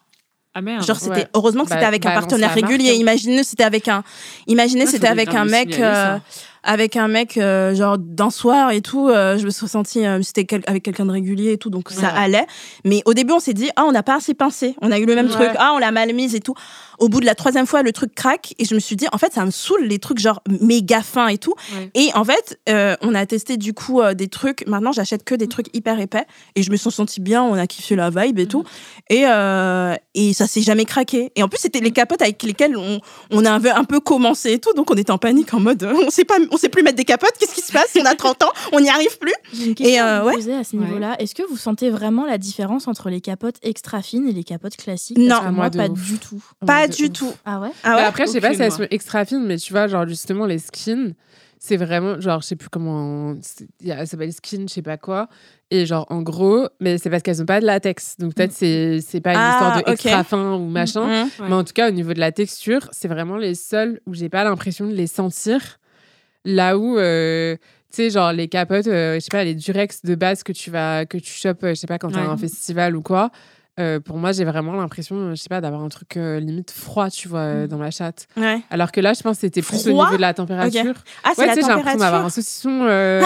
Ah 0.54 0.60
merde. 0.60 0.84
Genre 0.84 0.96
c'était 0.98 1.10
Ouais. 1.12 1.28
heureusement 1.34 1.64
que 1.64 1.70
Bah, 1.70 1.76
c'était 1.76 1.86
avec 1.86 2.04
un 2.04 2.10
balance 2.10 2.24
partenaire 2.24 2.52
régulier. 2.54 2.90
hein. 2.90 2.94
Imaginez 3.00 3.42
c'était 3.44 3.64
avec 3.64 3.88
un, 3.88 4.02
imaginez 4.46 4.86
c'était 4.86 5.08
avec 5.08 5.34
un 5.34 5.44
mec, 5.46 5.78
euh, 5.78 6.18
avec 6.64 6.97
un 6.97 7.09
mec 7.09 7.36
euh, 7.39 7.74
genre 7.74 7.98
d'un 7.98 8.30
soir 8.30 8.70
et 8.70 8.80
tout. 8.80 9.09
euh, 9.09 9.36
je 9.39 9.44
me 9.44 9.51
suis 9.51 9.66
sentie, 9.68 10.06
euh, 10.06 10.20
c'était 10.22 10.44
quel- 10.44 10.62
avec 10.66 10.82
quelqu'un 10.82 11.06
de 11.06 11.10
régulier 11.12 11.52
et 11.52 11.59
tout, 11.59 11.70
donc 11.70 11.90
ça 11.90 12.09
allait. 12.09 12.47
Mais 12.84 13.02
au 13.05 13.14
début 13.14 13.32
on 13.32 13.40
s'est 13.40 13.55
dit 13.55 13.70
ah 13.76 13.84
on 13.86 13.93
n'a 13.93 14.02
pas 14.02 14.16
assez 14.16 14.34
pincé, 14.34 14.74
on 14.80 14.90
a 14.93 14.98
eu 14.98 15.06
le 15.06 15.14
même 15.14 15.26
Ouais. 15.26 15.32
truc, 15.32 15.51
ah 15.59 15.72
on 15.74 15.78
l'a 15.78 15.90
mal 15.90 16.12
mise 16.14 16.34
et 16.34 16.40
tout. 16.40 16.55
Au 16.98 17.09
bout 17.09 17.20
de 17.20 17.26
la 17.26 17.34
troisième 17.34 17.66
fois 17.66 17.82
le 17.82 17.90
truc 17.93 18.14
craque 18.14 18.55
et 18.59 18.64
je 18.64 18.74
me 18.74 18.80
suis 18.80 18.94
dit 18.97 19.06
en 19.12 19.18
fait 19.18 19.32
ça 19.32 19.44
me 19.44 19.51
saoule 19.51 19.84
les 19.84 19.98
trucs 19.98 20.18
genre 20.20 20.40
méga 20.60 21.02
fins 21.02 21.28
et 21.28 21.39
tout. 21.39 21.55
Ouais. 21.74 21.90
Et 21.94 22.10
en 22.14 22.24
fait 22.24 22.60
euh, 22.68 22.94
on 23.02 23.14
a 23.14 23.26
testé 23.26 23.56
du 23.56 23.72
coup 23.74 24.01
des 24.14 24.28
trucs. 24.28 24.66
Maintenant 24.68 24.93
j'achète 24.93 25.24
que 25.24 25.34
des 25.34 25.48
trucs 25.48 25.74
hyper 25.74 25.98
épais 25.98 26.24
et 26.55 26.62
je 26.62 26.70
me 26.70 26.76
suis 26.76 26.90
sentie 26.90 27.20
bien. 27.20 27.43
On 27.43 27.55
a 27.55 27.66
kiffé 27.66 27.97
la 27.97 28.10
vibe 28.10 28.39
et 28.39 28.47
tout. 28.47 28.62
Et, 29.10 29.24
euh, 29.26 29.94
et 30.14 30.32
ça 30.32 30.47
s'est 30.47 30.60
jamais 30.62 30.84
craqué. 30.84 31.32
Et 31.36 31.43
en 31.43 31.48
plus, 31.48 31.59
c'était 31.59 31.80
les 31.80 31.90
capotes 31.90 32.22
avec 32.22 32.43
lesquelles 32.43 32.76
on, 32.76 33.01
on 33.30 33.44
avait 33.44 33.70
un 33.70 33.84
peu 33.84 34.01
commencé 34.01 34.52
et 34.52 34.59
tout. 34.59 34.72
Donc, 34.74 34.90
on 34.90 34.94
était 34.94 35.10
en 35.10 35.18
panique 35.18 35.52
en 35.55 35.60
mode, 35.60 35.82
on 36.06 36.10
sait 36.10 36.24
pas, 36.24 36.36
on 36.52 36.56
sait 36.56 36.68
plus 36.68 36.82
mettre 36.82 36.96
des 36.96 37.04
capotes. 37.04 37.32
Qu'est-ce 37.40 37.54
qui 37.54 37.60
se 37.62 37.72
passe? 37.72 37.96
On 38.00 38.04
a 38.04 38.14
30 38.14 38.42
ans, 38.44 38.52
on 38.72 38.80
n'y 38.80 38.88
arrive 38.88 39.18
plus. 39.18 39.32
Une 39.54 39.74
question 39.74 39.94
Et, 39.96 40.00
euh, 40.00 40.04
à 40.04 40.20
vous 40.20 40.26
ouais. 40.28 40.34
poser 40.34 40.54
à 40.54 40.64
ce 40.64 40.76
Ouais. 40.76 40.84
niveau-là. 40.84 41.16
Est-ce 41.18 41.34
que 41.34 41.42
vous 41.48 41.56
sentez 41.56 41.90
vraiment 41.90 42.26
la 42.26 42.38
différence 42.38 42.86
entre 42.88 43.10
les 43.10 43.20
capotes 43.20 43.56
extra 43.62 44.02
fines 44.02 44.28
et 44.28 44.32
les 44.32 44.44
capotes 44.44 44.76
classiques? 44.76 45.18
Non. 45.18 45.28
Parce 45.28 45.40
que 45.40 45.46
Ah, 45.46 45.50
moi, 45.50 45.60
moi, 45.64 45.70
de 45.70 45.76
pas 45.78 45.88
ouf. 45.88 46.00
du 46.12 46.18
tout. 46.18 46.42
Pas 46.66 46.86
de 46.88 46.94
du 46.94 47.04
ouf. 47.06 47.12
tout. 47.12 47.32
Ah 47.44 47.60
ouais? 47.60 47.70
Ah 47.82 47.96
Bah 47.96 48.06
après, 48.06 48.26
je 48.26 48.32
sais 48.32 48.40
pas 48.40 48.54
si 48.54 48.62
elles 48.62 48.70
sont 48.72 48.86
extra 48.90 49.24
fines, 49.24 49.44
mais 49.46 49.56
tu 49.56 49.72
vois, 49.72 49.86
genre 49.88 50.06
justement, 50.06 50.46
les 50.46 50.58
skins, 50.58 51.14
c'est 51.58 51.76
vraiment, 51.76 52.20
genre, 52.20 52.40
je 52.40 52.46
sais 52.48 52.56
plus 52.56 52.68
comment, 52.68 53.36
c'est- 53.40 53.68
il 53.80 53.86
y 53.86 53.92
a- 53.92 53.98
ça 53.98 54.06
s'appelle 54.06 54.32
skin, 54.32 54.64
je 54.68 54.72
sais 54.74 54.82
pas 54.82 54.96
quoi. 54.96 55.28
Et 55.70 55.86
genre, 55.86 56.06
en 56.10 56.20
gros, 56.20 56.66
mais 56.80 56.98
c'est 56.98 57.08
parce 57.08 57.22
qu'elles 57.22 57.40
ont 57.40 57.46
pas 57.46 57.60
de 57.60 57.64
latex. 57.66 58.16
Donc 58.18 58.34
peut-être 58.34 58.52
c'est 58.52 59.00
c'est 59.00 59.20
pas 59.20 59.30
une 59.30 59.38
Ah, 59.40 59.50
histoire 59.52 59.76
de 59.76 59.80
ok. 59.82 59.88
extra 59.92 60.24
fin 60.24 60.54
ou 60.56 60.66
machin. 60.68 61.06
Mhm. 61.06 61.22
Ouais. 61.40 61.48
Mais 61.48 61.54
en 61.54 61.64
tout 61.64 61.72
cas, 61.72 61.88
au 61.88 61.92
niveau 61.92 62.12
de 62.12 62.20
la 62.20 62.32
texture, 62.32 62.88
c'est 62.92 63.08
vraiment 63.08 63.36
les 63.36 63.54
seuls 63.54 64.00
où 64.06 64.12
j'ai 64.12 64.28
pas 64.28 64.42
l'impression 64.44 64.86
de 64.86 64.92
les 64.92 65.06
sentir. 65.06 65.78
Là 66.44 66.77
où, 66.78 66.98
euh, 66.98 67.56
tu 67.56 67.97
sais, 67.97 68.10
genre 68.10 68.32
les 68.32 68.48
capotes, 68.48 68.86
euh, 68.86 69.14
je 69.14 69.20
sais 69.20 69.28
pas, 69.31 69.44
les 69.44 69.55
Durex 69.55 70.02
de 70.02 70.14
base 70.14 70.43
que 70.43 70.52
tu 70.52 70.70
vas, 70.70 71.06
que 71.06 71.19
tu 71.19 71.31
chopes, 71.32 71.62
euh, 71.64 71.70
je 71.70 71.74
sais 71.74 71.86
pas, 71.86 71.98
quand 71.98 72.09
t'es 72.10 72.16
à 72.19 72.23
Ouais. 72.23 72.27
un 72.28 72.36
festival 72.36 72.97
ou 72.97 73.02
quoi. 73.02 73.31
Euh, 73.81 74.01
pour 74.01 74.19
moi, 74.19 74.32
j'ai 74.32 74.44
vraiment 74.44 74.73
l'impression, 74.74 75.31
je 75.31 75.35
sais 75.40 75.49
pas, 75.49 75.62
d'avoir 75.62 75.82
un 75.82 75.89
truc 75.89 76.19
euh, 76.19 76.39
limite 76.40 76.70
froid, 76.70 77.09
tu 77.09 77.27
vois, 77.28 77.40
euh, 77.40 77.66
dans 77.66 77.78
ma 77.78 77.90
chatte. 77.90 78.27
Ouais. 78.36 78.61
Alors 78.70 78.93
que 78.93 79.01
là, 79.01 79.15
je 79.15 79.23
pense 79.23 79.36
que 79.36 79.40
c'était 79.43 79.62
plus 79.62 79.89
au 79.89 79.90
Froid 79.93 80.05
niveau 80.05 80.16
de 80.16 80.20
la 80.20 80.35
température. 80.35 80.94
Ah, 81.24 81.31
c'est 81.35 81.40
Ouais, 81.40 81.47
la 81.47 81.55
tu 81.55 81.61
sais, 81.62 81.66
j'ai 81.66 81.73
l'impression 81.74 81.99
d'avoir 81.99 82.24
un 82.27 82.28
saucisson, 82.28 82.81
euh, 82.82 83.23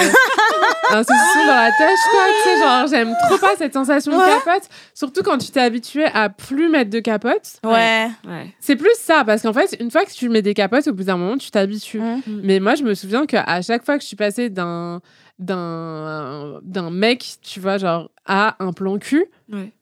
un 0.91 1.03
saucisson 1.03 1.47
dans 1.47 1.55
la 1.55 1.71
tâche, 1.77 1.99
quoi. 2.11 2.21
Tu 2.45 2.49
sais, 2.49 2.65
genre, 2.65 2.87
j'aime 2.87 3.15
trop 3.29 3.39
pas 3.39 3.57
cette 3.59 3.73
sensation 3.73 4.13
de 4.13 4.25
capote. 4.25 4.69
Surtout 4.95 5.23
quand 5.25 5.39
tu 5.39 5.51
t'es 5.51 5.61
habitué 5.61 6.05
à 6.05 6.29
plus 6.29 6.69
mettre 6.69 6.91
de 6.91 7.01
capote. 7.01 7.59
Ouais. 7.65 8.09
Ouais. 8.25 8.55
C'est 8.61 8.77
plus 8.77 8.95
ça, 9.01 9.25
parce 9.25 9.43
qu'en 9.43 9.53
fait, 9.53 9.77
une 9.81 9.91
fois 9.91 10.05
que 10.05 10.13
tu 10.13 10.29
mets 10.29 10.43
des 10.43 10.55
capotes, 10.55 10.87
au 10.87 10.93
bout 10.93 11.05
d'un 11.05 11.17
moment, 11.17 11.37
tu 11.39 11.51
t'habitues. 11.51 12.01
Mm. 12.01 12.21
Mais 12.45 12.61
moi, 12.61 12.77
je 12.77 12.85
me 12.85 12.95
souviens 12.95 13.27
qu'à 13.27 13.63
chaque 13.63 13.85
fois 13.85 13.97
que 13.97 14.03
je 14.03 14.07
suis 14.07 14.17
passée 14.17 14.49
d'un 14.49 15.01
d'un 15.39 16.61
d'un 16.63 16.91
mec, 16.91 17.37
tu 17.43 17.61
vois, 17.61 17.79
genre 17.79 18.11
à 18.25 18.57
un 18.59 18.73
plan 18.73 18.99
cul, 18.99 19.27
Ouais. 19.53 19.73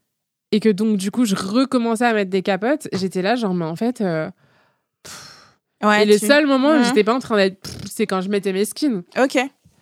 Et 0.54 0.60
que 0.60 0.68
donc 0.68 0.96
du 0.96 1.10
coup 1.10 1.24
je 1.24 1.34
recommençais 1.34 2.04
à 2.06 2.12
mettre 2.14 2.30
des 2.30 2.42
capotes, 2.42 2.88
j'étais 2.92 3.22
là 3.22 3.34
genre 3.36 3.54
mais 3.54 3.64
en 3.64 3.76
fait. 3.76 4.00
euh, 4.00 4.30
Ouais, 5.82 6.02
et 6.04 6.06
le 6.06 6.16
seul 6.18 6.46
moment 6.46 6.70
où 6.70 6.78
Mhm. 6.78 6.84
j'étais 6.84 7.04
pas 7.04 7.14
en 7.14 7.18
train 7.18 7.36
d'être, 7.36 7.68
c'est 7.90 8.06
quand 8.06 8.20
je 8.22 8.28
mettais 8.30 8.52
mes 8.52 8.64
skins. 8.64 9.02
Ok. 9.22 9.38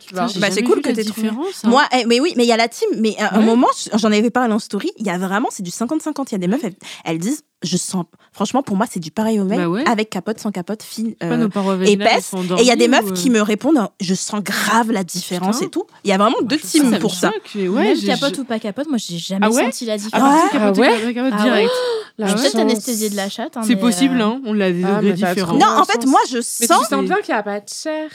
Tu 0.07 0.15
Bah, 0.39 0.51
c'est 0.51 0.63
cool 0.63 0.81
que 0.83 0.91
t'aies 0.91 1.05
trouvé. 1.05 1.29
différence, 1.29 1.65
hein. 1.65 1.69
Moi, 1.69 1.85
eh, 1.99 2.05
mais 2.07 2.21
oui, 2.21 2.33
mais 2.37 2.45
il 2.45 2.49
y 2.49 2.53
a 2.53 2.57
la 2.57 2.69
team. 2.69 2.89
Mais 2.99 3.17
à 3.19 3.35
un 3.37 3.39
Ouais. 3.41 3.45
moment, 3.45 3.69
j'en 3.95 4.11
avais 4.13 4.31
parlé 4.31 4.53
en 4.53 4.59
story. 4.59 4.91
Il 4.99 5.07
y 5.07 5.11
a 5.11 5.19
vraiment, 5.19 5.49
c'est 5.51 5.63
du 5.63 5.71
50-50. 5.71 6.31
Il 6.31 6.33
y 6.33 6.37
a 6.37 6.39
des 6.39 6.49
meufs, 6.49 6.63
elles, 6.65 6.75
elles 7.05 7.19
disent, 7.19 7.43
je 7.63 7.77
sens. 7.77 8.05
Franchement, 8.33 8.63
pour 8.63 8.77
moi, 8.77 8.87
c'est 8.91 8.99
du 9.01 9.11
pareil 9.13 9.39
au 9.39 9.45
mec, 9.45 9.59
Bah 9.59 9.69
ouais. 9.69 9.85
avec 9.89 10.11
capote, 10.11 10.41
sans 10.41 10.51
capote, 10.51 10.83
fine. 10.83 11.15
Pas 11.15 11.27
euh, 11.27 11.83
épaisse. 11.85 12.33
Et 12.59 12.63
il 12.63 12.67
y 12.67 12.71
a 12.73 12.77
des 12.77 12.89
meufs 12.89 13.05
ou, 13.11 13.13
qui 13.13 13.29
euh, 13.29 13.33
me 13.35 13.41
répondent, 13.41 13.89
je 14.01 14.15
sens 14.15 14.43
grave 14.43 14.91
la 14.91 15.05
différence 15.05 15.57
Putain. 15.57 15.67
et 15.67 15.71
tout. 15.71 15.85
Il 16.05 16.11
y 16.11 16.13
a 16.13 16.19
vraiment 16.19 16.39
deux 16.43 16.59
je- 16.59 16.67
teams 16.67 16.91
ça 16.91 16.99
pour 16.99 17.15
ça. 17.15 17.31
ouais, 17.55 17.69
Même 17.69 18.01
capote 18.01 18.35
je- 18.37 18.41
ou 18.41 18.45
pas 18.45 18.59
capote, 18.59 18.89
moi 18.89 18.99
j'ai 18.99 19.19
jamais 19.19 19.47
Ah 19.47 19.51
ouais 19.51 19.65
senti 19.65 19.85
la 19.87 19.93
Ah, 19.95 19.97
différence. 19.99 20.51
capote, 20.51 20.77
Ah 20.79 20.81
ouais 20.81 21.31
Ah 21.33 21.43
direct. 21.43 21.71
Je 22.19 22.27
suis 22.27 22.35
peut-être 22.37 22.53
chance. 22.53 22.61
anesthésiée 22.61 23.11
de 23.11 23.17
la 23.17 23.29
chatte. 23.29 23.57
hein, 23.57 23.63
C'est 23.65 23.75
mais, 23.77 23.81
possible, 23.81 24.21
euh, 24.21 24.25
hein. 24.25 24.41
On 24.45 24.53
l'a 24.53 24.71
des 24.73 24.85
Ah, 24.85 24.97
degrés 25.01 25.07
mais 25.11 25.13
différents. 25.33 25.55
Non, 25.57 25.67
en 25.67 25.85
fait, 25.85 26.05
moi, 26.07 26.21
je 26.31 26.37
Mais 26.37 26.43
sens. 26.67 26.83
tu 26.89 26.95
sens 26.95 27.05
bien 27.05 27.17
qu'il 27.23 27.33
n'y 27.35 27.39
a 27.41 27.43
pas 27.43 27.61
de 27.61 27.69
chair. 27.69 28.11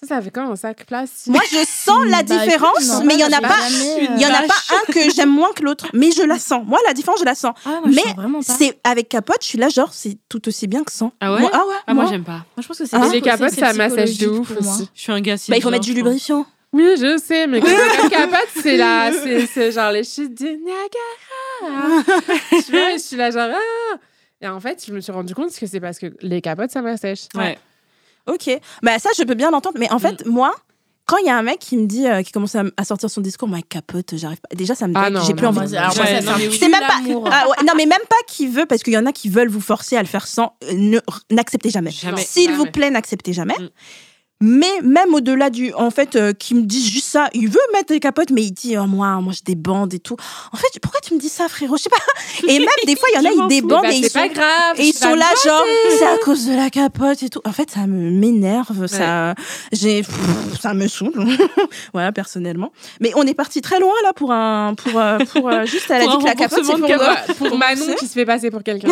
Ça, 0.00 0.06
ça 0.14 0.22
fait 0.22 0.30
comme 0.30 0.48
un 0.50 0.54
sac 0.54 0.86
plastique. 0.86 1.32
Moi, 1.32 1.42
je 1.50 1.56
sens 1.66 2.04
la 2.06 2.22
Bah, 2.22 2.38
différence, 2.38 2.86
non, 2.86 3.04
mais 3.04 3.14
il 3.14 3.20
y 3.20 3.24
en 3.24 3.32
a 3.32 3.40
pas. 3.40 3.56
Il 3.68 4.20
y 4.20 4.26
en 4.26 4.32
a 4.32 4.42
pas 4.42 4.54
un 4.76 4.92
que 4.92 5.10
j'aime 5.10 5.30
moins 5.30 5.52
que 5.52 5.64
l'autre, 5.64 5.88
mais 5.92 6.12
je 6.12 6.22
la 6.22 6.38
sens. 6.38 6.62
Moi, 6.64 6.78
la 6.86 6.94
différence, 6.94 7.18
je 7.18 7.24
la 7.24 7.34
sens. 7.34 7.54
Ah, 7.64 7.80
moi, 7.84 7.90
Mais. 7.92 8.42
C'est 8.42 8.78
avec 8.84 9.08
capote, 9.08 9.38
je 9.42 9.48
suis 9.48 9.58
là, 9.58 9.68
genre, 9.68 9.92
c'est 9.92 10.16
tout 10.28 10.46
aussi 10.46 10.68
bien 10.68 10.84
que 10.84 10.92
sans. 10.92 11.12
Ah 11.20 11.32
ouais 11.34 11.40
Moi- 11.40 11.50
ah 11.52 11.66
ouais. 11.66 11.74
Ah, 11.88 11.94
moi, 11.94 12.04
moi. 12.04 12.12
j'aime 12.12 12.22
pas. 12.22 12.32
Moi, 12.32 12.44
je 12.62 12.66
pense 12.68 12.78
que 12.78 12.86
c'est 12.86 12.96
psycho- 12.96 13.12
les 13.12 13.20
capotes, 13.20 13.50
c'est- 13.50 13.60
ça 13.60 13.72
massage 13.72 14.18
de 14.18 14.28
ouf 14.28 14.50
aussi. 14.56 14.88
Je 14.94 15.00
suis 15.00 15.10
un 15.12 15.20
gars 15.20 15.34
Bah, 15.48 15.56
il 15.56 15.62
faut 15.62 15.70
mettre 15.70 15.84
du 15.84 15.94
lubrifiant. 15.94 16.46
Oui, 16.72 16.84
je 16.96 17.18
sais, 17.18 17.46
mais 17.48 17.60
quand 17.60 17.66
la 17.66 18.08
capote, 18.10 18.48
c'est 18.62 18.76
là, 18.76 19.10
c'est 19.10 19.46
c'est 19.46 19.72
genre 19.72 19.90
les 19.90 20.04
chutes 20.04 20.34
du 20.36 20.44
Niagara. 20.58 22.04
tu 22.50 22.70
vois, 22.70 22.92
je 22.92 22.98
suis 22.98 23.16
là 23.16 23.30
genre 23.30 23.48
ah. 23.52 23.96
Et 24.40 24.46
en 24.46 24.60
fait, 24.60 24.84
je 24.86 24.92
me 24.92 25.00
suis 25.00 25.10
rendu 25.10 25.34
compte 25.34 25.50
que 25.58 25.66
c'est 25.66 25.80
parce 25.80 25.98
que 25.98 26.06
les 26.20 26.40
capotes, 26.40 26.70
ça 26.70 26.82
m'assèche. 26.82 27.22
Ouais. 27.34 27.58
Ok. 28.28 28.50
Bah, 28.82 28.98
ça, 28.98 29.10
je 29.18 29.22
peux 29.24 29.34
bien 29.34 29.50
l'entendre. 29.50 29.78
Mais 29.78 29.90
en 29.92 29.98
fait, 29.98 30.24
moi, 30.26 30.54
quand 31.06 31.16
il 31.18 31.26
y 31.26 31.30
a 31.30 31.36
un 31.38 31.42
mec 31.42 31.58
qui 31.58 31.76
me 31.78 31.86
dit, 31.86 32.06
euh, 32.06 32.22
qui 32.22 32.32
commence 32.32 32.54
à, 32.54 32.64
à 32.76 32.84
sortir 32.84 33.08
son 33.08 33.20
discours, 33.22 33.48
moi, 33.48 33.58
capote, 33.66 34.14
j'arrive 34.16 34.38
pas. 34.40 34.54
Déjà, 34.54 34.74
ça 34.74 34.86
me 34.86 34.92
Ah 34.94 35.08
j'ai 35.26 35.32
plus 35.34 35.46
envie. 35.46 35.60
de- 35.70 35.74
alors, 35.76 35.90
genre, 35.92 36.04
moi, 36.04 36.14
Ouais, 36.14 36.22
ça, 36.22 36.32
non, 36.32 36.38
c'est 36.58 36.68
même 36.68 36.80
pas. 36.80 37.00
Ah 37.32 37.48
ouais, 37.48 37.66
non, 37.66 37.72
mais 37.76 37.86
même 37.86 37.98
pas 38.08 38.16
qui 38.26 38.46
veut, 38.46 38.66
parce 38.66 38.82
qu'il 38.82 38.92
y 38.92 38.98
en 38.98 39.06
a 39.06 39.12
qui 39.12 39.28
veulent 39.30 39.48
vous 39.48 39.60
forcer 39.62 39.96
à 39.96 40.02
le 40.02 40.08
faire 40.08 40.26
sans. 40.26 40.54
euh, 40.70 41.00
N'acceptez 41.30 41.70
jamais. 41.70 41.90
Jamais. 41.90 42.20
S'il 42.22 42.52
vous 42.52 42.66
plaît, 42.66 42.90
n'acceptez 42.90 43.32
jamais. 43.32 43.54
Mm. 43.58 43.68
Mais 44.40 44.80
même 44.84 45.14
au-delà 45.14 45.50
du. 45.50 45.72
En 45.74 45.90
fait, 45.90 46.14
euh, 46.14 46.32
qui 46.32 46.54
me 46.54 46.62
disent 46.62 46.88
juste 46.88 47.08
ça, 47.08 47.28
il 47.34 47.48
veut 47.48 47.58
mettre 47.72 47.88
des 47.88 47.98
capotes, 47.98 48.30
mais 48.30 48.42
il 48.42 48.52
dit, 48.52 48.76
oh, 48.78 48.86
moi, 48.86 49.20
moi, 49.20 49.32
j'ai 49.32 49.42
des 49.44 49.56
bandes 49.60 49.92
et 49.94 49.98
tout. 49.98 50.16
En 50.52 50.56
fait, 50.56 50.68
pourquoi 50.80 51.00
tu 51.00 51.14
me 51.14 51.18
dis 51.18 51.28
ça, 51.28 51.48
frérot? 51.48 51.76
Je 51.76 51.82
sais 51.84 51.90
pas. 51.90 51.96
Et 52.46 52.58
même 52.60 52.68
des 52.86 52.94
fois, 52.94 53.08
il 53.12 53.16
y 53.16 53.26
en 53.26 53.30
a, 53.30 53.32
Je 53.34 53.42
ils 53.42 53.48
débandent 53.48 53.82
Bah, 53.82 53.90
et 53.92 53.96
ils 53.96 54.02
c'est 54.04 54.10
sont. 54.10 54.18
pas 54.20 54.28
grave. 54.28 54.76
Et 54.78 54.84
ils 54.86 54.92
je 54.92 54.98
sont 54.98 55.14
là, 55.14 55.26
genre, 55.44 55.64
c'est 55.98 56.06
à 56.06 56.18
cause 56.18 56.46
de 56.46 56.54
la 56.54 56.70
capote 56.70 57.20
et 57.22 57.30
tout. 57.30 57.40
En 57.44 57.52
fait, 57.52 57.68
ça 57.70 57.86
me 57.88 58.10
m'énerve, 58.12 58.86
ça, 58.86 59.34
j'ai, 59.72 60.02
pff, 60.02 60.60
ça 60.60 60.72
me 60.72 60.86
saoule. 60.86 61.12
voilà, 61.92 62.12
personnellement. 62.12 62.70
Mais 63.00 63.10
on 63.16 63.24
est 63.24 63.34
parti 63.34 63.60
très 63.60 63.80
loin, 63.80 63.94
là, 64.04 64.12
pour 64.12 64.30
un, 64.32 64.74
pour, 64.74 65.00
euh, 65.00 65.18
pour, 65.32 65.48
euh, 65.48 65.64
juste, 65.64 65.90
elle 65.90 66.02
a 66.02 66.04
Pour 66.04 66.18
dit 66.18 66.24
que 66.24 66.28
la 66.28 66.34
capote, 66.36 66.64
c'est 66.64 66.76
pour, 66.78 66.86
capote. 66.86 67.36
Pour 67.38 67.58
Manon 67.58 67.94
qui 67.98 68.06
se 68.06 68.12
fait 68.12 68.24
passer 68.26 68.50
pour 68.52 68.62
quelqu'un. 68.62 68.88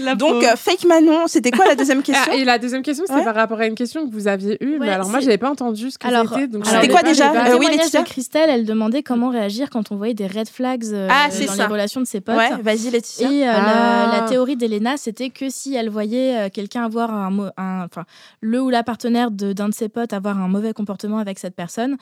La 0.00 0.14
Donc, 0.16 0.42
euh, 0.42 0.56
fake 0.56 0.84
Manon, 0.84 1.26
c'était 1.28 1.50
quoi 1.52 1.64
la 1.66 1.74
deuxième 1.76 2.02
question? 2.02 2.24
Ah, 2.32 2.34
et 2.36 2.44
la 2.44 2.58
deuxième 2.58 2.82
question, 2.82 3.04
Ouais. 3.08 3.22
par 3.24 3.34
rapport 3.36 3.60
à 3.60 3.66
une 3.66 3.74
question 3.76 4.04
que 4.06 4.12
vous 4.12 4.15
aviez 4.26 4.56
eue. 4.64 4.78
mais 4.80 4.88
alors 4.90 5.08
moi, 5.08 5.20
j'avais 5.20 5.38
pas 5.38 5.50
entendu 5.50 5.90
ce 5.90 5.98
que 5.98 6.06
c'était. 6.08 6.46
donc 6.48 6.66
C'était 6.66 6.88
quoi 6.88 7.02
déjà. 7.02 7.30
Euh, 7.32 7.56
oui, 7.58 7.66
Laetitia 7.70 8.00
de 8.02 8.06
Christelle, 8.06 8.50
elle 8.50 8.64
demandait 8.64 9.02
comment 9.02 9.28
réagir 9.30 9.70
quand 9.70 9.92
on 9.92 9.96
voyait 9.96 10.14
des 10.14 10.26
red 10.26 10.48
flags 10.48 10.84
euh, 10.92 11.08
Ah, 11.10 11.26
c'est 11.30 11.46
dans 11.46 11.52
ça. 11.52 11.66
les 11.66 11.72
relations 11.72 12.00
de 12.00 12.06
ses 12.06 12.20
potes. 12.20 12.36
Ouais, 12.36 12.50
vas-y, 12.62 12.90
Laetitia. 12.90 13.30
Et 13.30 13.46
euh, 13.48 13.52
Ah. 13.54 14.08
la, 14.12 14.20
la 14.20 14.28
théorie 14.28 14.56
d'Elena, 14.56 14.96
c'était 14.96 15.30
que 15.30 15.50
si 15.50 15.74
elle 15.74 15.90
voyait 15.90 16.36
euh, 16.36 16.48
quelqu'un 16.52 16.84
avoir 16.84 17.12
un, 17.12 17.50
enfin, 17.58 18.04
le 18.40 18.60
ou 18.62 18.70
la 18.70 18.82
partenaire 18.82 19.30
de- 19.30 19.52
d'un 19.52 19.68
de, 19.68 19.74
ses 19.74 19.88
potes 19.88 20.12
avoir 20.12 20.38
un 20.40 20.48
mauvais 20.48 20.72
comportement 20.72 21.18
avec 21.18 21.38
cette 21.38 21.54
personne, 21.54 21.96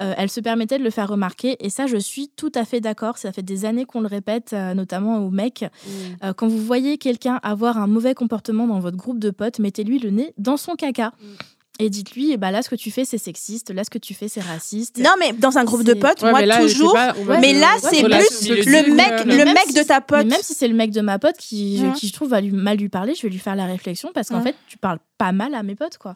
euh, 0.00 0.12
elle 0.16 0.28
se 0.30 0.40
permettait 0.40 0.78
de 0.78 0.84
le 0.84 0.90
faire 0.90 1.08
remarquer. 1.08 1.56
Et 1.64 1.70
ça, 1.70 1.86
je 1.86 1.96
suis 1.96 2.28
tout 2.28 2.50
à 2.54 2.64
fait 2.64 2.80
d'accord. 2.80 3.16
Ça 3.18 3.32
fait 3.32 3.42
des 3.42 3.64
années 3.64 3.84
qu'on 3.84 4.00
le 4.00 4.08
répète, 4.08 4.50
euh, 4.52 4.74
notamment 4.74 5.18
aux 5.18 5.30
mecs. 5.30 5.62
Mm. 5.62 5.88
Euh, 6.24 6.32
quand 6.32 6.48
vous 6.48 6.58
voyez 6.64 6.98
quelqu'un 6.98 7.38
avoir 7.42 7.78
un 7.78 7.86
mauvais 7.86 8.14
comportement 8.14 8.66
dans 8.66 8.80
votre 8.80 8.96
groupe 8.96 9.18
de 9.18 9.30
potes, 9.30 9.58
mettez-lui 9.60 9.98
le 10.00 10.10
nez 10.10 10.34
dans 10.38 10.56
son 10.56 10.74
caca. 10.74 11.12
Et 11.80 11.90
dites-lui, 11.90 12.30
eh 12.30 12.36
ben 12.36 12.52
là, 12.52 12.62
ce 12.62 12.68
que 12.70 12.76
tu 12.76 12.92
fais, 12.92 13.04
c'est 13.04 13.18
sexiste. 13.18 13.70
Là, 13.74 13.82
ce 13.82 13.90
que 13.90 13.98
tu 13.98 14.14
fais, 14.14 14.28
c'est 14.28 14.40
raciste. 14.40 14.98
Non, 14.98 15.10
mais 15.18 15.32
dans 15.32 15.58
un 15.58 15.64
groupe 15.64 15.82
de 15.82 15.94
potes, 15.94 16.22
Ouais, 16.22 16.30
moi, 16.30 16.40
mais 16.40 16.46
là, 16.46 16.58
c'est 16.60 16.72
toujours. 16.72 16.92
pas- 16.92 17.14
mais 17.40 17.52
là, 17.52 17.74
ouais, 17.82 17.90
c'est 17.90 18.02
plus 18.02 18.64
le 18.64 18.94
mec, 18.94 19.10
euh, 19.10 19.24
le 19.24 19.44
mec 19.44 19.64
si 19.66 19.74
de 19.74 19.82
ta 19.82 20.00
pote. 20.00 20.18
Mais 20.18 20.30
même 20.30 20.42
si 20.42 20.54
c'est 20.54 20.68
le 20.68 20.74
mec 20.74 20.92
de 20.92 21.00
ma 21.00 21.18
pote 21.18 21.36
qui, 21.36 21.78
je- 21.78 21.92
qui 21.98 22.06
je 22.06 22.12
trouve 22.12 22.28
va 22.28 22.40
lui, 22.40 22.52
mal 22.52 22.76
lui 22.76 22.88
parler, 22.88 23.16
je 23.16 23.22
vais 23.22 23.28
lui 23.28 23.40
faire 23.40 23.56
la 23.56 23.66
réflexion 23.66 24.10
parce 24.14 24.28
qu'en 24.28 24.40
fait, 24.40 24.54
tu 24.68 24.78
parles 24.78 25.00
pas 25.18 25.32
mal 25.32 25.52
à 25.52 25.64
mes 25.64 25.74
potes, 25.74 25.98
quoi. 25.98 26.14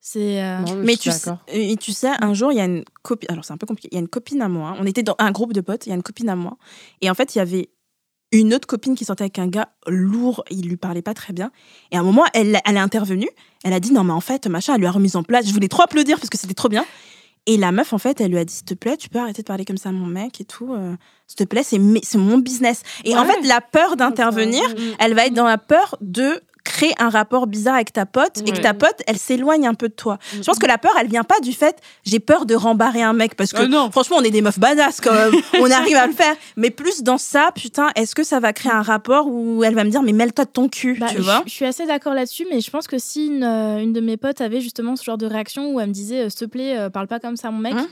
C'est. 0.00 0.42
euh, 0.42 0.58
Non, 0.60 0.76
Mais 0.76 0.92
suis 0.96 1.10
tu 1.10 1.10
sais, 1.12 1.30
et 1.48 1.76
tu 1.76 1.92
sais, 1.92 2.10
un 2.20 2.32
jour, 2.34 2.52
il 2.52 2.56
y 2.56 2.60
a 2.60 2.64
une 2.64 2.84
copine. 3.02 3.30
Alors, 3.30 3.44
c'est 3.44 3.52
un 3.52 3.56
peu 3.58 3.66
compliqué. 3.66 3.88
Il 3.92 3.94
y 3.94 3.98
a 3.98 4.00
une 4.00 4.08
copine 4.08 4.40
à 4.42 4.48
moi. 4.48 4.74
On 4.80 4.86
était 4.86 5.02
dans 5.02 5.14
un 5.18 5.30
groupe 5.30 5.52
de 5.52 5.60
potes. 5.60 5.86
Il 5.86 5.90
y 5.90 5.92
a 5.92 5.96
une 5.96 6.02
copine 6.02 6.28
à 6.28 6.36
moi. 6.36 6.56
Et 7.02 7.10
en 7.10 7.14
fait, 7.14 7.34
il 7.34 7.38
y 7.38 7.40
avait 7.40 7.68
une 8.32 8.54
autre 8.54 8.66
copine 8.66 8.94
qui 8.94 9.04
sortait 9.04 9.24
avec 9.24 9.38
un 9.38 9.48
gars 9.48 9.68
lourd. 9.86 10.44
Il 10.50 10.68
lui 10.68 10.76
parlait 10.76 11.02
pas 11.02 11.14
très 11.14 11.32
bien. 11.32 11.50
Et 11.90 11.96
à 11.96 12.00
un 12.00 12.02
moment, 12.04 12.24
elle, 12.32 12.60
elle 12.64 12.76
est 12.76 12.80
intervenue. 12.80 13.28
Elle 13.64 13.72
a 13.74 13.80
dit 13.80 13.92
non, 13.92 14.04
mais 14.04 14.12
en 14.12 14.20
fait, 14.20 14.46
machin, 14.46 14.74
elle 14.74 14.80
lui 14.80 14.86
a 14.86 14.92
remis 14.92 15.16
en 15.16 15.22
place. 15.22 15.46
Je 15.46 15.52
voulais 15.52 15.68
trop 15.68 15.82
applaudir 15.82 16.16
parce 16.18 16.30
que 16.30 16.38
c'était 16.38 16.54
trop 16.54 16.68
bien. 16.68 16.84
Et 17.46 17.56
la 17.56 17.72
meuf, 17.72 17.92
en 17.94 17.98
fait, 17.98 18.20
elle 18.20 18.30
lui 18.30 18.38
a 18.38 18.44
dit 18.44 18.52
s'il 18.54 18.66
te 18.66 18.74
plaît, 18.74 18.96
tu 18.98 19.08
peux 19.08 19.18
arrêter 19.18 19.42
de 19.42 19.46
parler 19.46 19.64
comme 19.64 19.78
ça 19.78 19.88
à 19.88 19.92
mon 19.92 20.06
mec 20.06 20.40
et 20.40 20.44
tout. 20.44 20.72
euh, 20.74 20.94
s'il 21.26 21.36
te 21.36 21.44
plaît, 21.44 21.62
c'est 21.62 21.78
mon 21.78 22.38
business. 22.38 22.82
Et 23.04 23.16
en 23.16 23.24
fait, 23.24 23.40
la 23.46 23.60
peur 23.60 23.96
d'intervenir, 23.96 24.62
Mm. 24.68 24.94
elle 24.98 25.14
va 25.14 25.26
être 25.26 25.34
dans 25.34 25.46
la 25.46 25.58
peur 25.58 25.96
de 26.02 26.40
créer 26.64 26.92
un 26.98 27.08
rapport 27.08 27.46
bizarre 27.46 27.74
avec 27.74 27.92
ta 27.92 28.06
pote 28.06 28.42
et 28.46 28.52
que 28.52 28.60
ta 28.60 28.74
pote, 28.74 29.02
elle 29.06 29.18
s'éloigne 29.18 29.66
un 29.66 29.74
peu 29.74 29.88
de 29.88 29.94
toi. 29.94 30.14
Mm. 30.14 30.36
Je 30.38 30.42
pense 30.44 30.58
que 30.58 30.66
la 30.66 30.78
peur, 30.78 30.92
elle 31.00 31.08
vient 31.08 31.24
pas 31.24 31.40
du 31.40 31.52
fait 31.52 31.76
j'ai 32.04 32.20
peur 32.20 32.46
de 32.46 32.54
rembarrer 32.54 33.02
un 33.02 33.12
mec 33.12 33.34
parce 33.34 33.52
que 33.52 33.62
Ah 33.62 33.68
non. 33.68 33.90
franchement, 33.90 34.16
on 34.18 34.22
est 34.22 34.30
des 34.30 34.42
meufs 34.42 34.58
badass 34.58 35.00
quand 35.00 35.12
même. 35.12 35.32
on 35.60 35.70
arrive 35.70 35.96
à 35.96 36.06
le 36.06 36.12
faire. 36.12 36.34
Mais 36.56 36.70
plus 36.70 37.02
dans 37.02 37.18
ça, 37.18 37.50
putain, 37.54 37.90
est-ce 37.94 38.14
que 38.14 38.24
ça 38.24 38.40
va 38.40 38.52
créer 38.52 38.72
un 38.72 38.82
rapport 38.82 39.26
où 39.28 39.62
elle 39.64 39.74
va 39.74 39.84
me 39.84 39.90
dire 39.90 40.02
mais 40.02 40.12
mêle-toi 40.12 40.44
de 40.44 40.50
ton 40.50 40.68
cul, 40.68 40.96
bah, 40.98 41.06
tu 41.10 41.18
je, 41.18 41.22
vois? 41.22 41.42
je 41.46 41.50
suis 41.52 41.64
assez 41.64 41.86
d'accord 41.86 42.14
là-dessus, 42.14 42.46
mais 42.50 42.60
je 42.60 42.70
pense 42.70 42.86
que 42.86 42.98
si 42.98 43.26
une, 43.26 43.44
euh, 43.44 43.78
une 43.78 43.92
de 43.92 44.00
mes 44.00 44.16
potes 44.16 44.40
avait 44.40 44.60
justement 44.60 44.96
ce 44.96 45.04
genre 45.04 45.18
de 45.18 45.26
réaction 45.26 45.72
où 45.72 45.80
elle 45.80 45.88
me 45.88 45.92
disait 45.92 46.24
euh, 46.26 46.28
s'il 46.30 46.40
te 46.40 46.44
plaît, 46.46 46.78
euh, 46.78 46.90
parle 46.90 47.06
pas 47.06 47.20
comme 47.20 47.36
ça 47.36 47.48
à 47.48 47.50
mon 47.50 47.58
mec, 47.58 47.74
Hein? 47.74 47.86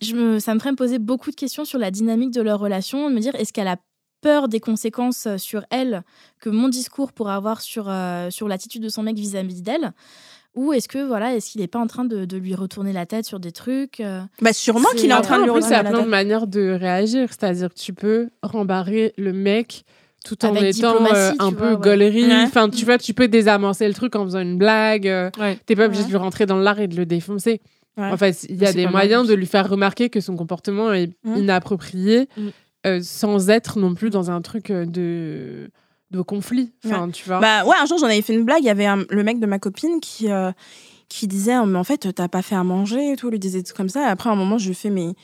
Je 0.00 0.14
me, 0.14 0.38
ça 0.38 0.54
me 0.54 0.58
ferait 0.58 0.70
me 0.70 0.76
poser 0.76 0.98
beaucoup 0.98 1.30
de 1.30 1.36
questions 1.36 1.64
sur 1.64 1.78
la 1.78 1.90
dynamique 1.90 2.30
de 2.30 2.40
leur 2.40 2.58
relation, 2.58 3.10
me 3.10 3.20
dire 3.20 3.34
est-ce 3.34 3.52
qu'elle 3.52 3.68
a 3.68 3.76
peur 4.20 4.48
des 4.48 4.60
conséquences 4.60 5.26
euh, 5.26 5.38
sur 5.38 5.64
elle 5.70 6.02
que 6.40 6.50
mon 6.50 6.68
discours 6.68 7.12
pourrait 7.12 7.34
avoir 7.34 7.60
sur, 7.60 7.86
euh, 7.88 8.30
sur 8.30 8.48
l'attitude 8.48 8.82
de 8.82 8.88
son 8.88 9.02
mec 9.02 9.16
vis-à-vis 9.16 9.62
d'elle? 9.62 9.92
Ou 10.54 10.72
est-ce 10.72 10.88
que 10.88 11.06
voilà 11.06 11.34
est-ce 11.36 11.50
qu'il 11.52 11.60
n'est 11.60 11.68
pas 11.68 11.78
en 11.78 11.86
train 11.86 12.04
de, 12.04 12.24
de 12.24 12.36
lui 12.36 12.54
retourner 12.54 12.92
la 12.92 13.06
tête 13.06 13.24
sur 13.26 13.38
des 13.38 13.52
trucs 13.52 14.00
euh, 14.00 14.20
Bah 14.42 14.52
sûrement 14.52 14.88
qu'il 14.96 15.10
est 15.10 15.14
en 15.14 15.20
train 15.20 15.38
de 15.38 15.44
lui 15.44 15.50
en 15.50 15.54
plus, 15.54 15.66
il 15.66 15.70
y 15.70 15.74
retourner 15.74 15.76
a 15.76 15.82
la 15.84 15.90
plein 15.90 15.98
de 15.98 16.02
tête. 16.04 16.10
manières 16.10 16.46
de 16.46 16.70
réagir. 16.80 17.28
C'est-à-dire 17.28 17.68
que 17.68 17.78
tu 17.78 17.92
peux 17.92 18.30
rembarrer 18.42 19.12
le 19.18 19.32
mec 19.32 19.84
tout 20.24 20.44
en 20.44 20.56
Avec 20.56 20.76
étant 20.76 20.96
euh, 21.14 21.32
un 21.38 21.52
peu 21.52 21.56
vois, 21.58 21.70
ouais. 21.74 21.80
gaulerie. 21.80 22.26
Ouais. 22.26 22.42
Enfin, 22.42 22.68
tu 22.70 22.84
vois, 22.84 22.98
tu 22.98 23.14
peux 23.14 23.28
désamorcer 23.28 23.86
le 23.86 23.94
truc 23.94 24.16
en 24.16 24.24
faisant 24.24 24.40
une 24.40 24.58
blague. 24.58 25.06
euh, 25.06 25.30
Ouais. 25.38 25.58
T'es 25.64 25.76
pas 25.76 25.84
obligé 25.86 26.00
Ouais. 26.02 26.06
de 26.06 26.10
lui 26.12 26.18
rentrer 26.18 26.44
dans 26.46 26.58
l'art 26.58 26.80
et 26.80 26.88
de 26.88 26.96
le 26.96 27.06
défoncer. 27.06 27.60
Ouais. 27.96 28.10
En 28.10 28.16
fait, 28.16 28.44
il 28.48 28.56
y 28.56 28.66
a 28.66 28.72
des 28.72 28.86
moyens 28.88 29.28
de 29.28 29.34
lui 29.34 29.46
faire 29.46 29.68
remarquer 29.68 30.08
que 30.10 30.20
son 30.20 30.34
comportement 30.34 30.92
est 30.92 31.10
Mm. 31.24 31.36
inapproprié 31.36 32.28
Mm. 32.36 32.48
Euh, 32.86 33.00
sans 33.02 33.50
être 33.50 33.78
non 33.78 33.94
plus 33.94 34.10
dans 34.10 34.30
un 34.30 34.40
truc 34.40 34.70
euh, 34.70 34.86
de, 34.86 35.70
de 36.10 36.20
conflit. 36.22 36.72
Enfin, 36.84 37.10
tu 37.10 37.24
vois. 37.26 37.40
Bah 37.40 37.64
ouais, 37.64 37.76
un 37.80 37.86
jour 37.86 37.98
j'en 37.98 38.06
avais 38.06 38.22
fait 38.22 38.34
une 38.34 38.44
blague. 38.44 38.60
Il 38.62 38.66
y 38.66 38.70
avait 38.70 38.86
un- 38.86 39.04
le 39.10 39.22
mec 39.22 39.40
de 39.40 39.46
ma 39.46 39.58
copine 39.58 40.00
qui 40.00 40.30
euh, 40.30 40.52
qui 41.08 41.26
disait 41.26 41.56
Oh, 41.58 41.66
mais 41.66 41.78
en 41.78 41.84
fait 41.84 42.12
t'as 42.14 42.28
pas 42.28 42.42
fait 42.42 42.54
à 42.54 42.64
manger 42.64 43.12
et 43.12 43.16
tout. 43.16 43.28
Il 43.28 43.32
lui 43.32 43.38
disait 43.38 43.58
des 43.58 43.64
trucs 43.64 43.76
comme 43.76 43.88
ça. 43.88 44.02
Et 44.02 44.10
après 44.10 44.30
à 44.30 44.32
un 44.32 44.36
moment 44.36 44.58
je 44.58 44.68
lui 44.68 44.74
fais 44.74 44.90
mais 44.90 45.14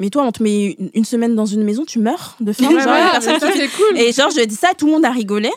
mais 0.00 0.10
toi 0.10 0.24
on 0.24 0.32
te 0.32 0.42
met 0.42 0.76
une- 0.94 1.04
semaine 1.04 1.34
dans 1.34 1.46
une 1.46 1.62
maison, 1.64 1.84
tu 1.84 1.98
meurs 1.98 2.36
de 2.40 2.52
faim. 2.52 2.64
Ouais, 2.68 3.20
genre, 3.40 3.52
qui- 3.52 3.68
cool. 3.76 3.98
Et 3.98 4.12
genre 4.12 4.30
je 4.30 4.36
lui 4.36 4.42
ai 4.42 4.46
dit 4.46 4.54
ça, 4.54 4.68
tout 4.76 4.86
le 4.86 4.92
monde 4.92 5.04
a 5.04 5.10
rigolé. 5.10 5.50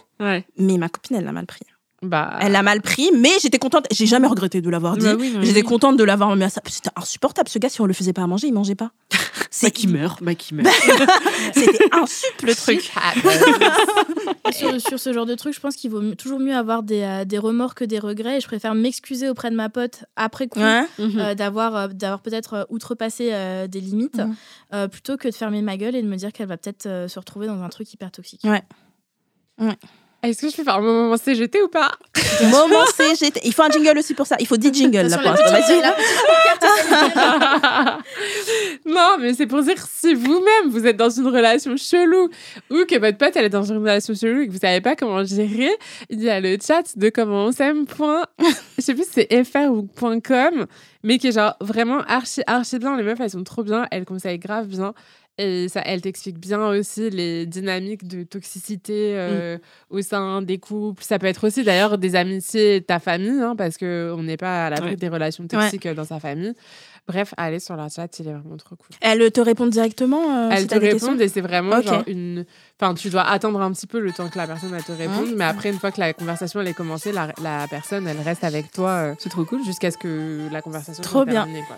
Mais 0.57 0.77
ma 0.77 0.89
copine 0.89 1.17
elle 1.17 1.25
l'a 1.25 1.31
mal 1.31 1.45
pris. 1.45 1.61
Bah. 2.01 2.37
Elle 2.41 2.51
l'a 2.51 2.61
mal 2.61 2.81
pris, 2.81 3.09
mais 3.17 3.31
j'étais 3.41 3.57
contente. 3.57 3.85
J'ai 3.91 4.05
jamais 4.05 4.27
regretté 4.27 4.61
de 4.61 4.69
l'avoir 4.69 4.97
dit. 4.97 5.05
Bah 5.05 5.15
oui, 5.17 5.31
oui, 5.37 5.45
j'étais 5.45 5.61
oui. 5.61 5.65
contente 5.65 5.97
de 5.97 6.03
l'avoir 6.03 6.35
mis 6.35 6.43
à 6.43 6.49
ça. 6.49 6.61
C'était 6.67 6.89
insupportable. 6.95 7.49
Ce 7.49 7.57
gars, 7.57 7.69
si 7.69 7.81
on 7.81 7.85
le 7.85 7.93
faisait 7.93 8.13
pas 8.13 8.21
à 8.23 8.27
manger, 8.27 8.47
il 8.47 8.53
mangeait 8.53 8.75
pas. 8.75 8.91
Bah, 9.61 9.69
qui 9.69 9.87
meurt, 9.87 10.21
bah, 10.21 10.35
qui 10.35 10.53
meurt. 10.53 10.67
C'était 11.53 11.85
insup 11.93 12.41
le 12.43 12.53
truc. 12.53 12.81
sur, 14.51 14.81
sur 14.81 14.99
ce 14.99 15.13
genre 15.13 15.25
de 15.25 15.33
truc, 15.35 15.53
je 15.53 15.61
pense 15.61 15.77
qu'il 15.77 15.91
vaut 15.91 16.13
toujours 16.15 16.39
mieux 16.39 16.53
avoir 16.55 16.83
des, 16.83 17.01
euh, 17.01 17.23
des 17.25 17.37
remords 17.37 17.73
que 17.73 17.85
des 17.85 17.99
regrets. 17.99 18.37
Et 18.37 18.41
je 18.41 18.47
préfère 18.47 18.75
m'excuser 18.75 19.29
auprès 19.29 19.51
de 19.51 19.55
ma 19.55 19.69
pote 19.69 20.03
après 20.17 20.47
coup 20.49 20.59
Ouais. 20.59 20.83
euh, 20.99 21.35
d'avoir 21.35 21.75
euh, 21.75 21.87
d'avoir 21.87 22.19
peut-être 22.21 22.53
euh, 22.53 22.63
outrepassé 22.69 23.29
euh, 23.31 23.67
des 23.67 23.79
limites 23.79 24.17
Mhm. 24.17 24.35
euh, 24.73 24.87
plutôt 24.89 25.15
que 25.15 25.29
de 25.29 25.33
fermer 25.33 25.61
ma 25.61 25.77
gueule 25.77 25.95
et 25.95 26.01
de 26.01 26.07
me 26.07 26.17
dire 26.17 26.33
qu'elle 26.33 26.47
va 26.47 26.57
peut-être 26.57 26.85
euh, 26.85 27.07
se 27.07 27.17
retrouver 27.17 27.47
dans 27.47 27.61
un 27.63 27.69
truc 27.69 27.91
hyper 27.93 28.11
toxique. 28.11 28.41
Ouais. 28.43 28.63
Est-ce 30.25 30.41
que 30.41 30.49
je 30.49 30.55
peux 30.55 30.63
faire 30.63 30.75
un 30.75 30.81
moment 30.81 31.15
CGT 31.17 31.61
ou 31.61 31.67
pas? 31.67 31.91
Moment 32.51 32.85
CGT. 32.97 33.41
Il 33.45 33.53
faut 33.53 33.63
un 33.63 33.69
jingle 33.69 33.97
aussi 33.97 34.13
pour 34.13 34.27
ça. 34.27 34.35
Il 34.39 34.47
faut 34.47 34.57
10 34.57 34.73
jingles 34.73 35.07
là 35.07 35.17
pour 35.17 35.31
l'instant. 35.31 35.45
non, 38.85 39.17
mais 39.19 39.33
c'est 39.33 39.47
pour 39.47 39.61
dire 39.61 39.77
si 39.89 40.13
vous-même 40.13 40.69
vous 40.69 40.85
êtes 40.85 40.97
dans 40.97 41.09
une 41.09 41.27
relation 41.27 41.75
chelou 41.77 42.29
ou 42.71 42.85
que 42.85 42.99
votre 42.99 43.17
pote 43.17 43.31
elle 43.35 43.45
est 43.45 43.49
dans 43.49 43.63
une 43.63 43.77
relation 43.77 44.13
chelou 44.13 44.41
et 44.41 44.47
que 44.47 44.51
vous 44.51 44.59
savez 44.59 44.81
pas 44.81 44.95
comment 44.95 45.23
gérer, 45.23 45.71
il 46.09 46.21
y 46.21 46.29
a 46.29 46.39
le 46.39 46.57
chat 46.65 46.97
de 46.97 47.09
comment 47.09 47.45
on 47.45 47.51
s'aime. 47.51 47.85
point- 47.85 48.25
Je 48.77 48.81
sais 48.83 48.93
plus 48.93 49.03
si 49.05 49.11
c'est 49.29 49.43
fr 49.43 49.71
ou 49.71 49.83
point 49.83 50.19
.com, 50.19 50.65
mais 51.03 51.17
qui 51.17 51.27
est 51.27 51.31
genre 51.31 51.55
vraiment 51.61 51.99
archi 52.07 52.41
archi 52.47 52.79
bien. 52.79 52.97
Les 52.97 53.03
meufs 53.03 53.19
elles 53.19 53.29
sont 53.29 53.43
trop 53.43 53.63
bien, 53.63 53.87
elles 53.91 54.05
conseillent 54.05 54.39
grave 54.39 54.67
bien. 54.67 54.93
Et 55.37 55.67
ça, 55.67 55.81
elle 55.85 55.99
t'explique 56.01 56.39
bien 56.39 56.65
aussi 56.69 57.09
les 57.09 57.45
dynamiques 57.45 58.07
de 58.07 58.23
toxicité 58.23 59.17
euh, 59.17 59.57
au 59.89 60.01
sein 60.01 60.41
des 60.41 60.59
couples. 60.59 61.03
Ça 61.03 61.19
peut 61.19 61.27
être 61.27 61.45
aussi 61.45 61.63
d'ailleurs 61.65 61.97
des 61.97 62.15
amitiés, 62.15 62.81
ta 62.81 62.99
famille, 62.99 63.41
hein, 63.41 63.53
parce 63.57 63.77
qu'on 63.77 64.23
n'est 64.23 64.37
pas 64.37 64.67
à 64.67 64.69
l'abri 64.69 64.91
Ouais. 64.91 64.95
des 64.95 65.09
relations 65.09 65.45
toxiques 65.45 65.87
euh, 65.87 65.93
dans 65.93 66.05
sa 66.05 66.21
famille. 66.21 66.53
Bref, 67.07 67.33
allez 67.37 67.59
sur 67.59 67.75
leur 67.75 67.89
chat, 67.89 68.17
il 68.19 68.27
est 68.29 68.31
vraiment 68.33 68.55
trop 68.57 68.75
cool. 68.77 68.87
Elle 69.01 69.29
te 69.31 69.41
répond 69.41 69.67
directement 69.67 70.21
euh, 70.23 70.49
si 70.51 70.55
Elles 70.57 70.67
te 70.67 70.75
répondent 70.75 71.19
et 71.21 71.27
c'est 71.27 71.41
vraiment 71.41 71.81
genre 71.81 72.03
une. 72.07 72.45
Enfin, 72.81 72.93
tu 72.95 73.09
dois 73.09 73.23
attendre 73.23 73.61
un 73.61 73.71
petit 73.73 73.87
peu 73.87 73.99
le 73.99 74.11
temps 74.13 74.29
que 74.29 74.37
la 74.37 74.47
personne 74.47 74.73
elle 74.73 74.83
te 74.83 74.91
réponde, 74.93 75.35
mais 75.35 75.43
après, 75.43 75.69
une 75.69 75.77
fois 75.79 75.91
que 75.91 75.99
la 75.99 76.13
conversation 76.13 76.61
elle 76.61 76.69
est 76.69 76.73
commencée, 76.73 77.11
la, 77.11 77.31
la 77.43 77.67
personne 77.69 78.07
elle 78.07 78.21
reste 78.21 78.43
avec 78.45 78.71
toi. 78.71 78.89
euh, 78.89 79.15
C'est 79.19 79.29
trop 79.29 79.43
cool. 79.45 79.63
Jusqu'à 79.65 79.91
ce 79.91 79.97
que 79.97 80.47
la 80.51 80.61
conversation 80.61 81.03
Trop 81.03 81.19
soit 81.19 81.25
bien. 81.25 81.43
terminée, 81.43 81.63
quoi. 81.67 81.75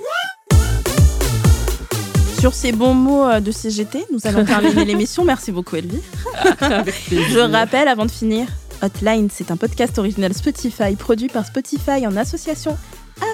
Sur 2.40 2.54
ces 2.54 2.72
bons 2.72 2.94
mots 2.94 3.24
euh, 3.26 3.40
de 3.40 3.52
CGT, 3.52 4.06
nous 4.12 4.20
allons 4.26 4.46
terminer 4.46 4.86
l'émission. 4.86 5.26
Merci 5.26 5.52
beaucoup, 5.52 5.76
Elvie. 5.76 6.02
Je 7.10 7.52
rappelle 7.52 7.88
avant 7.88 8.06
de 8.06 8.12
finir, 8.12 8.48
Hotline, 8.84 9.30
c'est 9.32 9.50
un 9.50 9.58
podcast 9.58 9.98
original 9.98 10.34
Spotify 10.34 10.96
produit 10.96 11.30
par 11.30 11.48
Spotify 11.48 12.06
en 12.06 12.16
association 12.16 12.78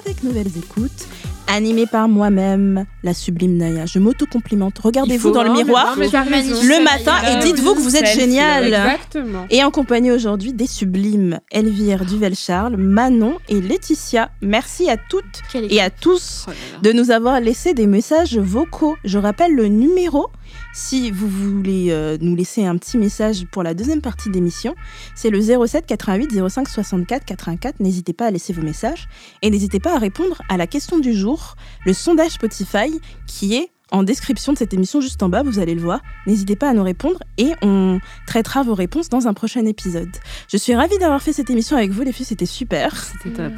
avec 0.00 0.22
Nouvelles 0.22 0.56
Écoutes, 0.56 1.06
animé 1.48 1.86
par 1.86 2.08
moi-même, 2.08 2.84
la 3.02 3.14
sublime 3.14 3.56
Naya. 3.56 3.86
Je 3.86 3.98
m'auto-complimente. 3.98 4.78
Regardez-vous 4.78 5.30
dans 5.30 5.42
le 5.42 5.52
miroir 5.52 5.96
non, 5.96 6.02
le 6.04 6.82
matin 6.82 7.14
et 7.28 7.44
dites-vous 7.44 7.74
que 7.74 7.80
vous 7.80 7.96
êtes 7.96 8.06
génial. 8.06 8.66
Exactement. 8.66 9.46
Et 9.50 9.62
en 9.62 9.70
compagnie 9.70 10.10
aujourd'hui 10.10 10.52
des 10.52 10.66
sublimes 10.66 11.40
Elvire 11.50 12.04
Duvel-Charles, 12.04 12.76
Manon 12.76 13.38
et 13.48 13.60
Laetitia. 13.60 14.30
Merci 14.42 14.88
à 14.90 14.96
toutes 14.96 15.42
Quelle 15.52 15.72
et 15.72 15.80
à 15.80 15.90
tous 15.90 16.46
Oh 16.48 16.52
de 16.82 16.92
nous 16.92 17.10
avoir 17.10 17.40
laissé 17.40 17.74
des 17.74 17.86
messages 17.86 18.38
vocaux. 18.38 18.96
Je 19.04 19.18
rappelle 19.18 19.54
le 19.54 19.68
numéro 19.68 20.28
si 20.72 21.10
vous 21.10 21.28
voulez 21.28 21.88
euh, 21.90 22.16
nous 22.20 22.34
laisser 22.34 22.64
un 22.64 22.76
petit 22.76 22.98
message 22.98 23.46
pour 23.50 23.62
la 23.62 23.74
deuxième 23.74 24.00
partie 24.00 24.30
d'émission. 24.30 24.74
C'est 25.14 25.30
le 25.30 25.40
07 25.40 25.86
88 25.86 26.48
05 26.48 26.68
64 26.68 27.24
84. 27.24 27.80
N'hésitez 27.80 28.12
pas 28.12 28.26
à 28.26 28.30
laisser 28.30 28.52
vos 28.52 28.62
messages 28.62 29.08
et 29.42 29.50
n'hésitez 29.50 29.80
pas 29.80 29.94
à 29.94 29.98
répondre 29.98 30.42
à 30.48 30.56
la 30.56 30.66
question 30.66 30.98
du 30.98 31.14
jour, 31.14 31.56
le 31.84 31.92
sondage 31.92 32.32
Spotify 32.32 33.00
qui 33.26 33.54
est 33.54 33.70
en 33.94 34.02
description 34.02 34.52
de 34.52 34.58
cette 34.58 34.74
émission 34.74 35.00
juste 35.00 35.22
en 35.22 35.28
bas, 35.28 35.42
vous 35.42 35.58
allez 35.58 35.74
le 35.74 35.80
voir. 35.80 36.00
N'hésitez 36.26 36.56
pas 36.56 36.68
à 36.68 36.72
nous 36.72 36.82
répondre 36.82 37.20
et 37.38 37.52
on 37.62 38.00
traitera 38.26 38.62
vos 38.62 38.74
réponses 38.74 39.08
dans 39.08 39.28
un 39.28 39.34
prochain 39.34 39.64
épisode. 39.66 40.10
Je 40.50 40.56
suis 40.56 40.74
ravie 40.74 40.98
d'avoir 40.98 41.22
fait 41.22 41.32
cette 41.32 41.50
émission 41.50 41.76
avec 41.76 41.90
vous 41.90 42.02
les 42.02 42.12
filles, 42.12 42.26
c'était 42.26 42.46
super. 42.46 43.04
C'était 43.04 43.36
top. 43.36 43.52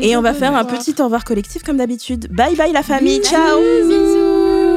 Et 0.00 0.16
on 0.16 0.22
va 0.22 0.32
faire 0.32 0.56
un 0.56 0.64
petit 0.64 0.94
au 1.00 1.04
revoir 1.04 1.24
collectif 1.24 1.62
comme 1.62 1.76
d'habitude. 1.76 2.28
Bye 2.32 2.56
bye 2.56 2.72
la 2.72 2.82
famille, 2.82 3.20
ciao 3.20 3.58
Bisous. 3.86 4.67